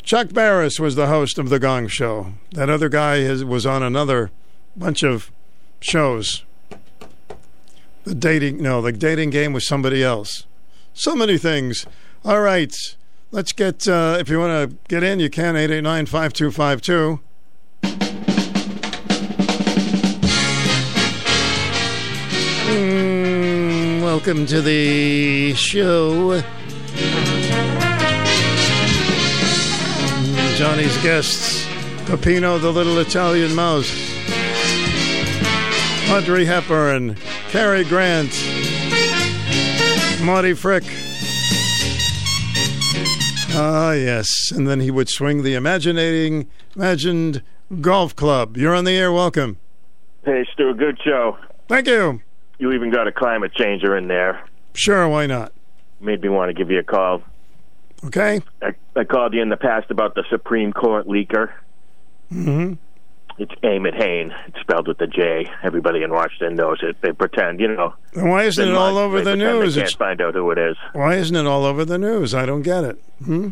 Chuck 0.02 0.32
Barris 0.32 0.80
was 0.80 0.96
the 0.96 1.06
host 1.06 1.38
of 1.38 1.48
The 1.48 1.58
Gong 1.58 1.86
Show. 1.86 2.32
That 2.52 2.68
other 2.70 2.88
guy 2.88 3.16
is, 3.16 3.44
was 3.44 3.66
on 3.66 3.82
another 3.82 4.30
bunch 4.76 5.02
of 5.02 5.30
shows. 5.80 6.44
The 8.04 8.14
dating, 8.14 8.62
no, 8.62 8.80
the 8.82 8.92
dating 8.92 9.30
game 9.30 9.52
was 9.52 9.66
somebody 9.66 10.02
else. 10.02 10.46
So 10.94 11.14
many 11.14 11.38
things. 11.38 11.86
All 12.24 12.40
right, 12.40 12.74
let's 13.30 13.52
get, 13.52 13.86
uh, 13.86 14.16
if 14.18 14.28
you 14.28 14.38
want 14.38 14.70
to 14.70 14.76
get 14.88 15.02
in, 15.02 15.20
you 15.20 15.30
can, 15.30 15.56
889 15.56 16.06
5252. 16.06 17.20
Mm, 22.70 24.02
welcome 24.02 24.46
to 24.46 24.60
the 24.60 25.54
show. 25.54 26.42
Johnny's 30.56 31.02
guests 31.02 31.66
Peppino 32.04 32.58
the 32.58 32.70
Little 32.70 32.98
Italian 32.98 33.54
Mouse, 33.54 33.90
Audrey 36.10 36.44
Hepburn, 36.44 37.16
Cary 37.50 37.84
Grant, 37.84 38.30
Marty 40.22 40.54
Frick. 40.54 40.84
Ah, 43.52 43.92
yes. 43.92 44.28
And 44.52 44.66
then 44.68 44.80
he 44.80 44.90
would 44.90 45.08
swing 45.08 45.42
the 45.42 45.54
imaginating, 45.54 46.46
imagined 46.76 47.42
golf 47.80 48.14
club. 48.14 48.56
You're 48.56 48.74
on 48.74 48.84
the 48.84 48.96
air. 48.96 49.12
Welcome. 49.12 49.58
Hey, 50.24 50.46
Stu, 50.52 50.74
good 50.74 50.98
show. 51.04 51.38
Thank 51.68 51.86
you. 51.86 52.20
You 52.58 52.72
even 52.72 52.90
got 52.90 53.06
a 53.06 53.12
climate 53.12 53.52
changer 53.54 53.96
in 53.96 54.08
there. 54.08 54.44
Sure, 54.74 55.08
why 55.08 55.26
not? 55.26 55.52
Made 56.00 56.22
me 56.22 56.28
want 56.28 56.50
to 56.50 56.54
give 56.54 56.70
you 56.70 56.78
a 56.78 56.82
call. 56.82 57.22
Okay. 58.04 58.40
I, 58.62 58.74
I 58.96 59.04
called 59.04 59.34
you 59.34 59.42
in 59.42 59.48
the 59.48 59.56
past 59.56 59.90
about 59.90 60.14
the 60.14 60.24
Supreme 60.30 60.72
Court 60.72 61.06
leaker. 61.06 61.50
hmm 62.28 62.74
It's 63.42 63.52
Emmett 63.62 63.94
Hain. 63.94 64.32
It's 64.48 64.60
spelled 64.60 64.86
with 64.86 65.00
a 65.00 65.06
J. 65.06 65.46
Everybody 65.62 66.02
in 66.02 66.10
Washington 66.10 66.56
knows 66.56 66.78
it. 66.82 66.96
They 67.00 67.12
pretend, 67.12 67.58
you 67.58 67.68
know. 67.68 67.94
And 68.14 68.28
why 68.28 68.42
isn't 68.44 68.68
it 68.68 68.74
all 68.74 68.98
over 68.98 69.22
the 69.22 69.34
news? 69.34 69.76
They 69.76 69.80
can't 69.80 69.94
find 69.96 70.20
out 70.20 70.34
who 70.34 70.50
it 70.50 70.58
is. 70.58 70.76
Why 70.92 71.14
isn't 71.16 71.34
it 71.34 71.46
all 71.46 71.64
over 71.64 71.86
the 71.86 71.96
news? 71.96 72.34
I 72.34 72.44
don't 72.44 72.60
get 72.60 72.84
it. 72.84 73.02
Hmm? 73.24 73.48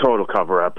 Total 0.00 0.24
cover 0.24 0.62
up. 0.64 0.78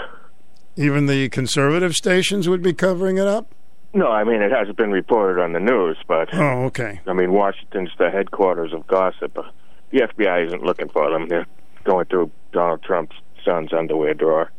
Even 0.77 1.05
the 1.07 1.27
conservative 1.29 1.93
stations 1.95 2.47
would 2.47 2.61
be 2.61 2.71
covering 2.73 3.17
it 3.17 3.27
up? 3.27 3.47
No, 3.93 4.07
I 4.07 4.23
mean 4.23 4.41
it 4.41 4.51
hasn't 4.51 4.77
been 4.77 4.91
reported 4.91 5.41
on 5.41 5.51
the 5.51 5.59
news, 5.59 5.97
but 6.07 6.33
Oh, 6.33 6.63
okay. 6.67 7.01
I 7.05 7.11
mean 7.13 7.31
Washington's 7.33 7.91
the 7.99 8.09
headquarters 8.09 8.71
of 8.73 8.87
gossip. 8.87 9.37
Uh, 9.37 9.43
The 9.91 9.99
FBI 10.01 10.47
isn't 10.47 10.63
looking 10.63 10.87
for 10.89 11.11
them. 11.11 11.27
They're 11.27 11.45
going 11.83 12.05
through 12.05 12.31
Donald 12.53 12.81
Trump's 12.83 13.15
son's 13.45 13.71
underwear 13.73 14.13
drawer. 14.13 14.49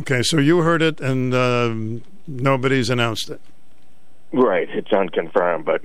Okay, 0.00 0.22
so 0.22 0.38
you 0.38 0.58
heard 0.62 0.82
it 0.82 1.00
and 1.00 1.34
um 1.34 2.02
nobody's 2.26 2.90
announced 2.90 3.30
it. 3.30 3.40
Right, 4.32 4.68
it's 4.70 4.92
unconfirmed, 4.92 5.64
but 5.64 5.82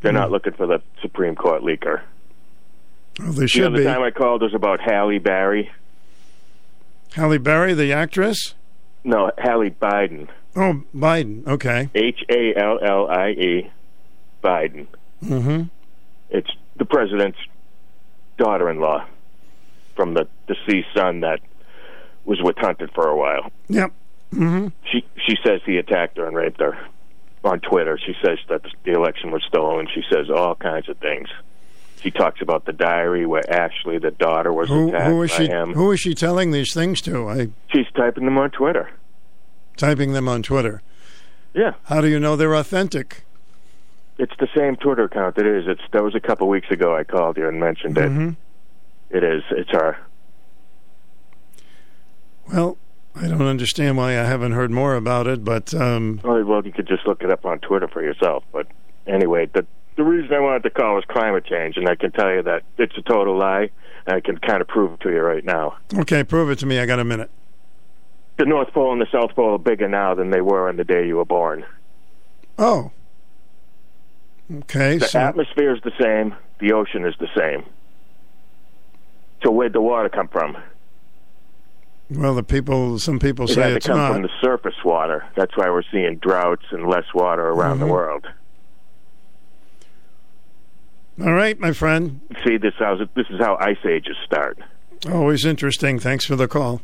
they're 0.00 0.12
Hmm. 0.12 0.18
not 0.18 0.30
looking 0.30 0.52
for 0.54 0.66
the 0.66 0.80
Supreme 1.02 1.34
Court 1.36 1.62
leaker. 1.62 2.00
Well, 3.20 3.32
they 3.32 3.40
the 3.42 3.48
should 3.48 3.64
other 3.66 3.78
be. 3.78 3.84
time 3.84 4.02
I 4.02 4.10
called 4.10 4.42
was 4.42 4.54
about 4.54 4.80
Halle 4.80 5.18
Berry. 5.18 5.70
Halle 7.14 7.38
Berry, 7.38 7.74
the 7.74 7.92
actress? 7.92 8.54
No, 9.04 9.30
Hallie 9.38 9.70
Biden. 9.70 10.28
Oh, 10.56 10.82
Biden. 10.94 11.46
Okay. 11.46 11.90
H 11.94 12.24
A 12.30 12.54
L 12.56 12.78
L 12.82 13.08
I 13.08 13.28
E. 13.30 13.70
Biden. 14.42 14.86
Mm-hmm. 15.24 15.64
It's 16.30 16.50
the 16.76 16.84
president's 16.84 17.38
daughter-in-law 18.38 19.06
from 19.94 20.14
the 20.14 20.26
deceased 20.48 20.88
son 20.94 21.20
that 21.20 21.40
was 22.24 22.40
with 22.42 22.56
Hunter 22.58 22.88
for 22.94 23.08
a 23.08 23.16
while. 23.16 23.50
Yep. 23.68 23.92
Mm-hmm. 24.32 24.68
She 24.90 25.04
she 25.26 25.36
says 25.44 25.60
he 25.64 25.76
attacked 25.78 26.16
her 26.18 26.26
and 26.26 26.36
raped 26.36 26.60
her 26.60 26.76
on 27.44 27.60
Twitter. 27.60 27.98
She 28.04 28.14
says 28.24 28.38
that 28.48 28.62
the 28.84 28.92
election 28.92 29.30
was 29.30 29.42
stolen. 29.46 29.86
She 29.94 30.02
says 30.10 30.30
all 30.30 30.54
kinds 30.54 30.88
of 30.88 30.96
things. 30.98 31.28
She 32.00 32.10
talks 32.10 32.42
about 32.42 32.64
the 32.66 32.72
diary 32.72 33.24
where 33.24 33.48
Ashley, 33.50 33.98
the 33.98 34.10
daughter, 34.10 34.52
was 34.52 34.68
Who, 34.68 34.88
attacked 34.88 35.06
who 35.06 35.22
is 35.22 35.30
by 35.30 35.36
she? 35.38 35.46
him. 35.46 35.72
Who 35.74 35.90
is 35.92 36.00
she 36.00 36.14
telling 36.14 36.50
these 36.50 36.74
things 36.74 37.00
to? 37.02 37.28
I 37.28 37.48
She's 37.72 37.86
typing 37.94 38.24
them 38.26 38.36
on 38.36 38.50
Twitter. 38.50 38.90
typing 39.76 40.12
them 40.12 40.28
on 40.28 40.42
Twitter. 40.42 40.82
Yeah. 41.54 41.72
How 41.84 42.00
do 42.00 42.08
you 42.08 42.18
know 42.20 42.36
they're 42.36 42.54
authentic? 42.56 43.24
It's 44.18 44.32
the 44.38 44.48
same 44.56 44.76
Twitter 44.76 45.04
account. 45.04 45.38
It 45.38 45.46
is. 45.46 45.64
It's 45.66 45.80
that 45.92 46.02
was 46.02 46.14
a 46.14 46.20
couple 46.20 46.48
weeks 46.48 46.70
ago. 46.70 46.94
I 46.94 47.04
called 47.04 47.36
you 47.36 47.48
and 47.48 47.58
mentioned 47.60 47.96
it. 47.98 48.10
Mhm. 48.10 48.36
It 49.10 49.24
is. 49.24 49.42
It's 49.50 49.70
her. 49.70 49.96
Well, 52.52 52.76
I 53.16 53.28
don't 53.28 53.42
understand 53.42 53.96
why 53.96 54.10
I 54.12 54.24
haven't 54.24 54.52
heard 54.52 54.70
more 54.70 54.96
about 54.96 55.26
it, 55.26 55.44
but 55.44 55.72
um, 55.74 56.20
Oh, 56.24 56.44
well, 56.44 56.64
you 56.64 56.72
could 56.72 56.88
just 56.88 57.06
look 57.06 57.22
it 57.22 57.30
up 57.30 57.44
on 57.44 57.58
Twitter 57.60 57.88
for 57.88 58.02
yourself. 58.02 58.44
But 58.52 58.66
anyway, 59.06 59.46
the 59.52 59.66
the 59.96 60.02
reason 60.02 60.34
I 60.34 60.40
wanted 60.40 60.64
to 60.64 60.70
call 60.70 60.96
was 60.96 61.04
climate 61.08 61.44
change, 61.46 61.76
and 61.76 61.88
I 61.88 61.94
can 61.94 62.10
tell 62.10 62.28
you 62.34 62.42
that 62.42 62.62
it's 62.78 62.96
a 62.98 63.02
total 63.02 63.38
lie. 63.38 63.70
And 64.06 64.16
I 64.16 64.20
can 64.20 64.36
kind 64.38 64.60
of 64.60 64.68
prove 64.68 64.92
it 64.94 65.00
to 65.00 65.10
you 65.10 65.20
right 65.20 65.44
now. 65.44 65.76
okay, 65.96 66.24
prove 66.24 66.50
it 66.50 66.58
to 66.58 66.66
me. 66.66 66.78
I 66.78 66.84
got 66.86 66.98
a 66.98 67.04
minute. 67.04 67.30
The 68.36 68.44
North 68.44 68.72
Pole 68.74 68.92
and 68.92 69.00
the 69.00 69.06
South 69.12 69.34
Pole 69.34 69.52
are 69.54 69.58
bigger 69.58 69.88
now 69.88 70.14
than 70.14 70.30
they 70.30 70.40
were 70.42 70.68
on 70.68 70.76
the 70.76 70.84
day 70.84 71.06
you 71.06 71.16
were 71.16 71.24
born. 71.24 71.64
Oh. 72.58 72.90
Okay. 74.52 74.98
The 74.98 75.06
so 75.06 75.20
atmosphere 75.20 75.74
is 75.74 75.80
the 75.84 75.92
same. 75.98 76.34
The 76.58 76.72
ocean 76.72 77.06
is 77.06 77.14
the 77.18 77.28
same. 77.38 77.64
So 79.42 79.50
where'd 79.52 79.72
the 79.72 79.80
water 79.80 80.08
come 80.08 80.28
from? 80.28 80.56
Well, 82.10 82.34
the 82.34 82.42
people. 82.42 82.98
Some 82.98 83.18
people 83.18 83.46
it 83.46 83.54
say 83.54 83.72
it's 83.74 83.86
come 83.86 83.96
not. 83.96 84.12
from 84.12 84.22
the 84.22 84.30
surface 84.42 84.74
water. 84.84 85.24
That's 85.36 85.56
why 85.56 85.68
we're 85.70 85.82
seeing 85.90 86.16
droughts 86.18 86.64
and 86.70 86.86
less 86.88 87.04
water 87.14 87.48
around 87.48 87.80
the 87.80 87.86
Mhm. 87.86 87.90
world. 87.90 88.26
All 91.22 91.32
right, 91.32 91.58
my 91.60 91.72
friend. 91.72 92.20
See, 92.44 92.56
this 92.56 92.74
how 92.78 92.96
this 93.14 93.26
is 93.30 93.38
how 93.40 93.56
ice 93.60 93.78
ages 93.88 94.16
start. 94.24 94.58
Always 95.10 95.44
interesting. 95.44 95.98
Thanks 95.98 96.24
for 96.24 96.34
the 96.36 96.48
call. 96.48 96.82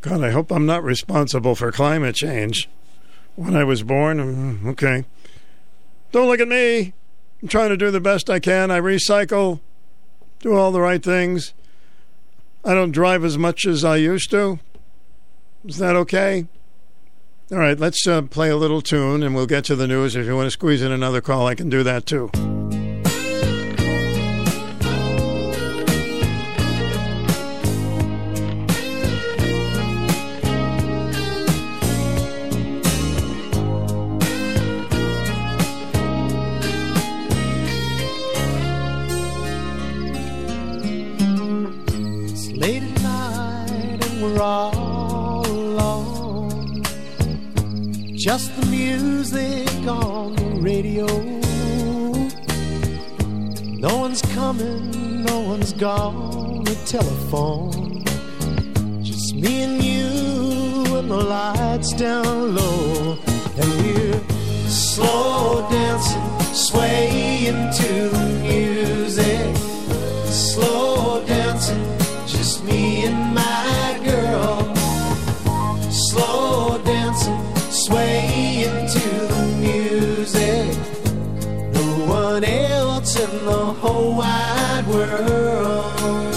God, 0.00 0.22
I 0.22 0.30
hope 0.30 0.52
I'm 0.52 0.66
not 0.66 0.84
responsible 0.84 1.54
for 1.56 1.72
climate 1.72 2.14
change. 2.14 2.68
When 3.34 3.56
I 3.56 3.64
was 3.64 3.82
born, 3.82 4.18
mm, 4.62 4.66
okay. 4.70 5.04
Don't 6.12 6.28
look 6.28 6.40
at 6.40 6.48
me. 6.48 6.92
I'm 7.42 7.48
trying 7.48 7.70
to 7.70 7.76
do 7.76 7.90
the 7.90 8.00
best 8.00 8.30
I 8.30 8.38
can. 8.38 8.70
I 8.70 8.80
recycle, 8.80 9.60
do 10.40 10.54
all 10.54 10.70
the 10.70 10.80
right 10.80 11.02
things. 11.02 11.52
I 12.64 12.74
don't 12.74 12.90
drive 12.90 13.24
as 13.24 13.38
much 13.38 13.66
as 13.66 13.84
I 13.84 13.96
used 13.96 14.30
to. 14.30 14.58
Is 15.64 15.78
that 15.78 15.96
okay? 15.96 16.46
All 17.50 17.58
right, 17.58 17.78
let's 17.78 18.06
uh, 18.06 18.22
play 18.22 18.50
a 18.50 18.56
little 18.56 18.82
tune 18.82 19.22
and 19.22 19.34
we'll 19.34 19.46
get 19.46 19.64
to 19.64 19.76
the 19.76 19.86
news. 19.86 20.16
If 20.16 20.26
you 20.26 20.36
want 20.36 20.46
to 20.46 20.50
squeeze 20.50 20.82
in 20.82 20.92
another 20.92 21.20
call, 21.20 21.46
I 21.46 21.54
can 21.54 21.70
do 21.70 21.82
that 21.82 22.04
too. 22.04 22.30
Just 48.28 48.54
the 48.60 48.66
music 48.66 49.88
on 49.88 50.36
the 50.36 50.60
radio. 50.60 51.06
No 53.78 53.96
one's 53.96 54.20
coming, 54.20 55.24
no 55.24 55.40
one's 55.40 55.72
gone. 55.72 56.62
The 56.64 56.74
telephone, 56.84 58.04
just 59.02 59.34
me 59.34 59.62
and 59.62 59.82
you, 59.82 60.98
and 60.98 61.10
the 61.10 61.16
lights 61.16 61.94
down 61.94 62.54
low, 62.54 63.18
and 63.60 63.68
we're 63.80 64.20
slow 64.68 65.66
dancing, 65.70 66.54
swaying 66.54 67.72
to 67.80 68.08
the 68.10 68.26
music. 68.42 69.56
Slow 70.26 71.24
dancing, 71.24 71.82
just 72.26 72.62
me 72.62 73.06
and 73.06 73.34
my 73.34 73.87
the 83.48 83.64
whole 83.80 84.14
wide 84.14 84.86
world. 84.86 86.34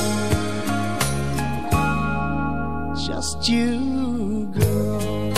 Just 3.07 3.49
you, 3.49 4.47
girl. 4.57 5.33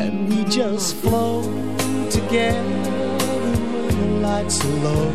And 0.00 0.28
we 0.28 0.44
just 0.44 0.94
flow 1.02 1.42
together 2.10 3.08
when 3.84 3.94
the 4.00 4.10
lights 4.28 4.64
are 4.64 4.78
low. 4.88 5.12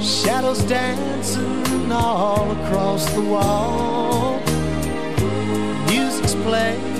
Shadows 0.00 0.62
dancing 0.64 1.90
all 1.90 2.50
across 2.58 3.04
the 3.14 3.22
wall. 3.22 4.40
Music's 5.88 6.34
playing 6.46 6.91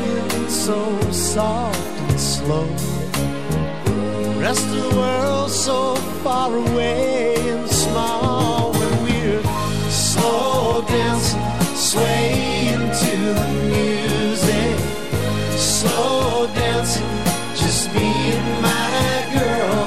so 0.67 1.11
soft 1.11 1.77
and 1.77 2.21
slow. 2.21 2.69
Rest 4.39 4.65
of 4.65 4.91
the 4.91 4.97
world 4.97 5.51
so 5.51 5.97
far 6.23 6.57
away 6.57 7.35
and 7.51 7.69
small 7.69 8.73
when 8.73 9.03
we're 9.03 9.43
slow 9.91 10.85
dancing, 10.87 11.43
swaying 11.75 12.85
to 13.05 13.17
the 13.39 13.49
music. 13.75 14.79
Slow 15.59 16.47
dancing, 16.55 17.13
just 17.57 17.89
and 17.89 18.63
my 18.63 19.15
girl. 19.35 19.85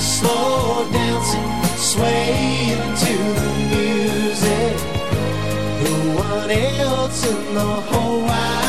Slow 0.00 0.90
dancing, 0.90 1.50
swaying 1.90 2.82
to 3.04 3.14
the 3.38 3.50
music. 3.70 4.76
No 5.86 5.94
one 6.26 6.50
else 6.50 7.24
in 7.30 7.54
the 7.54 7.72
whole 7.88 8.22
wide 8.22 8.67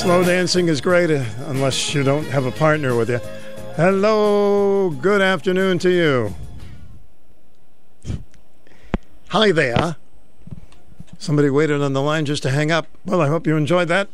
slow 0.00 0.24
dancing 0.24 0.68
is 0.68 0.80
great 0.80 1.10
uh, 1.10 1.22
unless 1.48 1.94
you 1.94 2.02
don't 2.02 2.24
have 2.24 2.46
a 2.46 2.50
partner 2.52 2.96
with 2.96 3.10
you. 3.10 3.18
Hello, 3.76 4.88
good 4.88 5.20
afternoon 5.20 5.78
to 5.78 5.90
you. 5.90 6.34
Hi 9.28 9.52
there. 9.52 9.96
Somebody 11.18 11.50
waited 11.50 11.82
on 11.82 11.92
the 11.92 12.00
line 12.00 12.24
just 12.24 12.42
to 12.44 12.50
hang 12.50 12.70
up. 12.70 12.86
Well, 13.04 13.20
I 13.20 13.28
hope 13.28 13.46
you 13.46 13.58
enjoyed 13.58 13.88
that. 13.88 14.08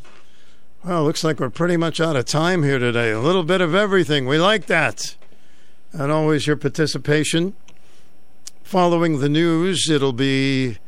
Well, 0.85 1.05
looks 1.05 1.23
like 1.23 1.39
we're 1.39 1.51
pretty 1.51 1.77
much 1.77 2.01
out 2.01 2.17
of 2.17 2.25
time 2.25 2.65
here 2.65 2.81
today. 2.81 3.13
A 3.13 3.21
little 3.21 3.45
bit 3.45 3.61
of 3.61 3.73
everything. 3.73 4.27
We 4.27 4.39
like 4.39 4.67
that. 4.67 5.15
And 5.93 6.11
always 6.11 6.49
your 6.49 6.57
participation. 6.57 7.55
Following 8.65 9.21
the 9.21 9.29
news, 9.29 9.89
it'll 9.89 10.13
be 10.13 10.79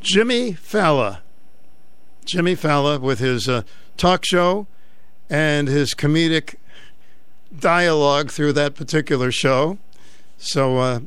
Jimmy 0.00 0.54
Fallon. 0.54 1.18
Jimmy 2.30 2.54
Fallon 2.54 3.02
with 3.02 3.18
his 3.18 3.48
uh, 3.48 3.62
talk 3.96 4.24
show 4.24 4.68
and 5.28 5.66
his 5.66 5.94
comedic 5.94 6.54
dialogue 7.58 8.30
through 8.30 8.52
that 8.52 8.76
particular 8.76 9.32
show. 9.32 9.78
So, 10.38 10.78
uh, 10.78 11.00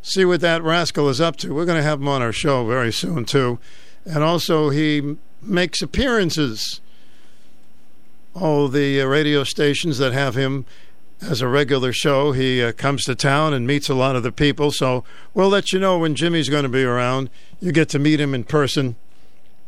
see 0.00 0.24
what 0.24 0.40
that 0.40 0.62
rascal 0.62 1.10
is 1.10 1.20
up 1.20 1.36
to. 1.36 1.54
We're 1.54 1.66
going 1.66 1.76
to 1.76 1.82
have 1.82 2.00
him 2.00 2.08
on 2.08 2.22
our 2.22 2.32
show 2.32 2.66
very 2.66 2.90
soon, 2.90 3.26
too. 3.26 3.58
And 4.06 4.24
also, 4.24 4.70
he 4.70 5.16
makes 5.42 5.82
appearances. 5.82 6.80
All 8.34 8.68
the 8.68 9.02
uh, 9.02 9.04
radio 9.04 9.44
stations 9.44 9.98
that 9.98 10.14
have 10.14 10.36
him 10.36 10.64
as 11.20 11.42
a 11.42 11.48
regular 11.48 11.92
show, 11.92 12.32
he 12.32 12.62
uh, 12.62 12.72
comes 12.72 13.04
to 13.04 13.14
town 13.14 13.52
and 13.52 13.66
meets 13.66 13.90
a 13.90 13.94
lot 13.94 14.16
of 14.16 14.22
the 14.22 14.32
people. 14.32 14.70
So, 14.72 15.04
we'll 15.34 15.50
let 15.50 15.70
you 15.70 15.78
know 15.78 15.98
when 15.98 16.14
Jimmy's 16.14 16.48
going 16.48 16.62
to 16.62 16.70
be 16.70 16.82
around. 16.82 17.28
You 17.60 17.72
get 17.72 17.90
to 17.90 17.98
meet 17.98 18.20
him 18.20 18.34
in 18.34 18.44
person. 18.44 18.96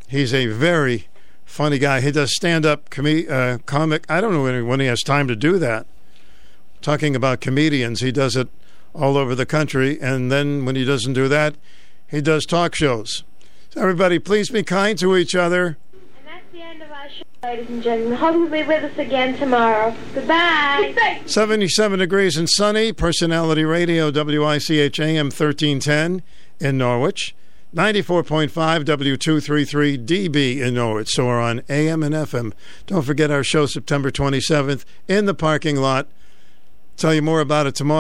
He's 0.09 0.35
a 0.35 0.47
very 0.47 1.09
funny 1.45 1.79
guy. 1.79 2.01
He 2.01 2.11
does 2.11 2.35
stand 2.35 2.67
up 2.67 2.91
com- 2.91 3.27
uh, 3.29 3.59
comic. 3.67 4.05
I 4.09 4.21
don't 4.21 4.33
know 4.33 4.43
when, 4.43 4.67
when 4.67 4.81
he 4.81 4.87
has 4.87 5.01
time 5.03 5.29
to 5.29 5.37
do 5.37 5.59
that. 5.59 5.87
Talking 6.83 7.17
about 7.17 7.41
comedians, 7.41 8.01
he 8.01 8.13
does 8.13 8.37
it 8.37 8.49
all 8.95 9.17
over 9.17 9.35
the 9.35 9.47
country. 9.47 9.99
And 10.01 10.31
then 10.31 10.65
when 10.65 10.77
he 10.77 10.85
doesn't 10.85 11.15
do 11.15 11.29
that, 11.29 11.57
he 12.07 12.21
does 12.21 12.45
talk 12.45 12.75
shows. 12.75 13.25
So 13.71 13.81
everybody, 13.81 14.19
please 14.19 14.51
be 14.51 14.63
kind 14.63 14.99
to 14.99 15.17
each 15.17 15.35
other. 15.35 15.79
And 15.93 16.27
that's 16.27 16.45
the 16.53 16.61
end 16.61 16.83
of 16.83 16.91
our 16.91 17.09
show, 17.09 17.25
ladies 17.43 17.69
and 17.69 17.83
gentlemen. 17.83 18.17
Hope 18.19 18.35
you'll 18.35 18.49
be 18.49 18.63
with 18.63 18.85
us 18.85 18.99
again 18.99 19.37
tomorrow. 19.37 19.95
Goodbye. 20.15 21.23
77 21.27 21.99
degrees 21.99 22.37
and 22.37 22.49
sunny. 22.49 22.93
Personality 22.93 23.65
Radio, 23.65 24.11
WICH 24.11 25.01
AM 25.01 25.27
1310 25.27 26.23
in 26.61 26.79
Norwich. 26.79 27.35
94.5 27.75 28.85
W233 28.85 30.07
DB 30.07 30.61
in 30.61 30.75
Norwich. 30.75 31.09
So 31.09 31.27
we're 31.27 31.43
on 31.43 31.63
AM 31.69 32.05
and 32.05 32.15
FM. 32.15 32.53
Don't 32.87 33.03
forget 33.03 33.33
our 33.33 33.43
show 33.43 33.67
September 33.67 34.13
27th 34.13 34.85
in 35.09 35.25
the 35.25 35.35
parking 35.35 35.77
lot. 35.77 36.07
Tell 36.97 37.13
you 37.13 37.21
more 37.21 37.41
about 37.41 37.67
it 37.67 37.75
tomorrow. 37.75 37.93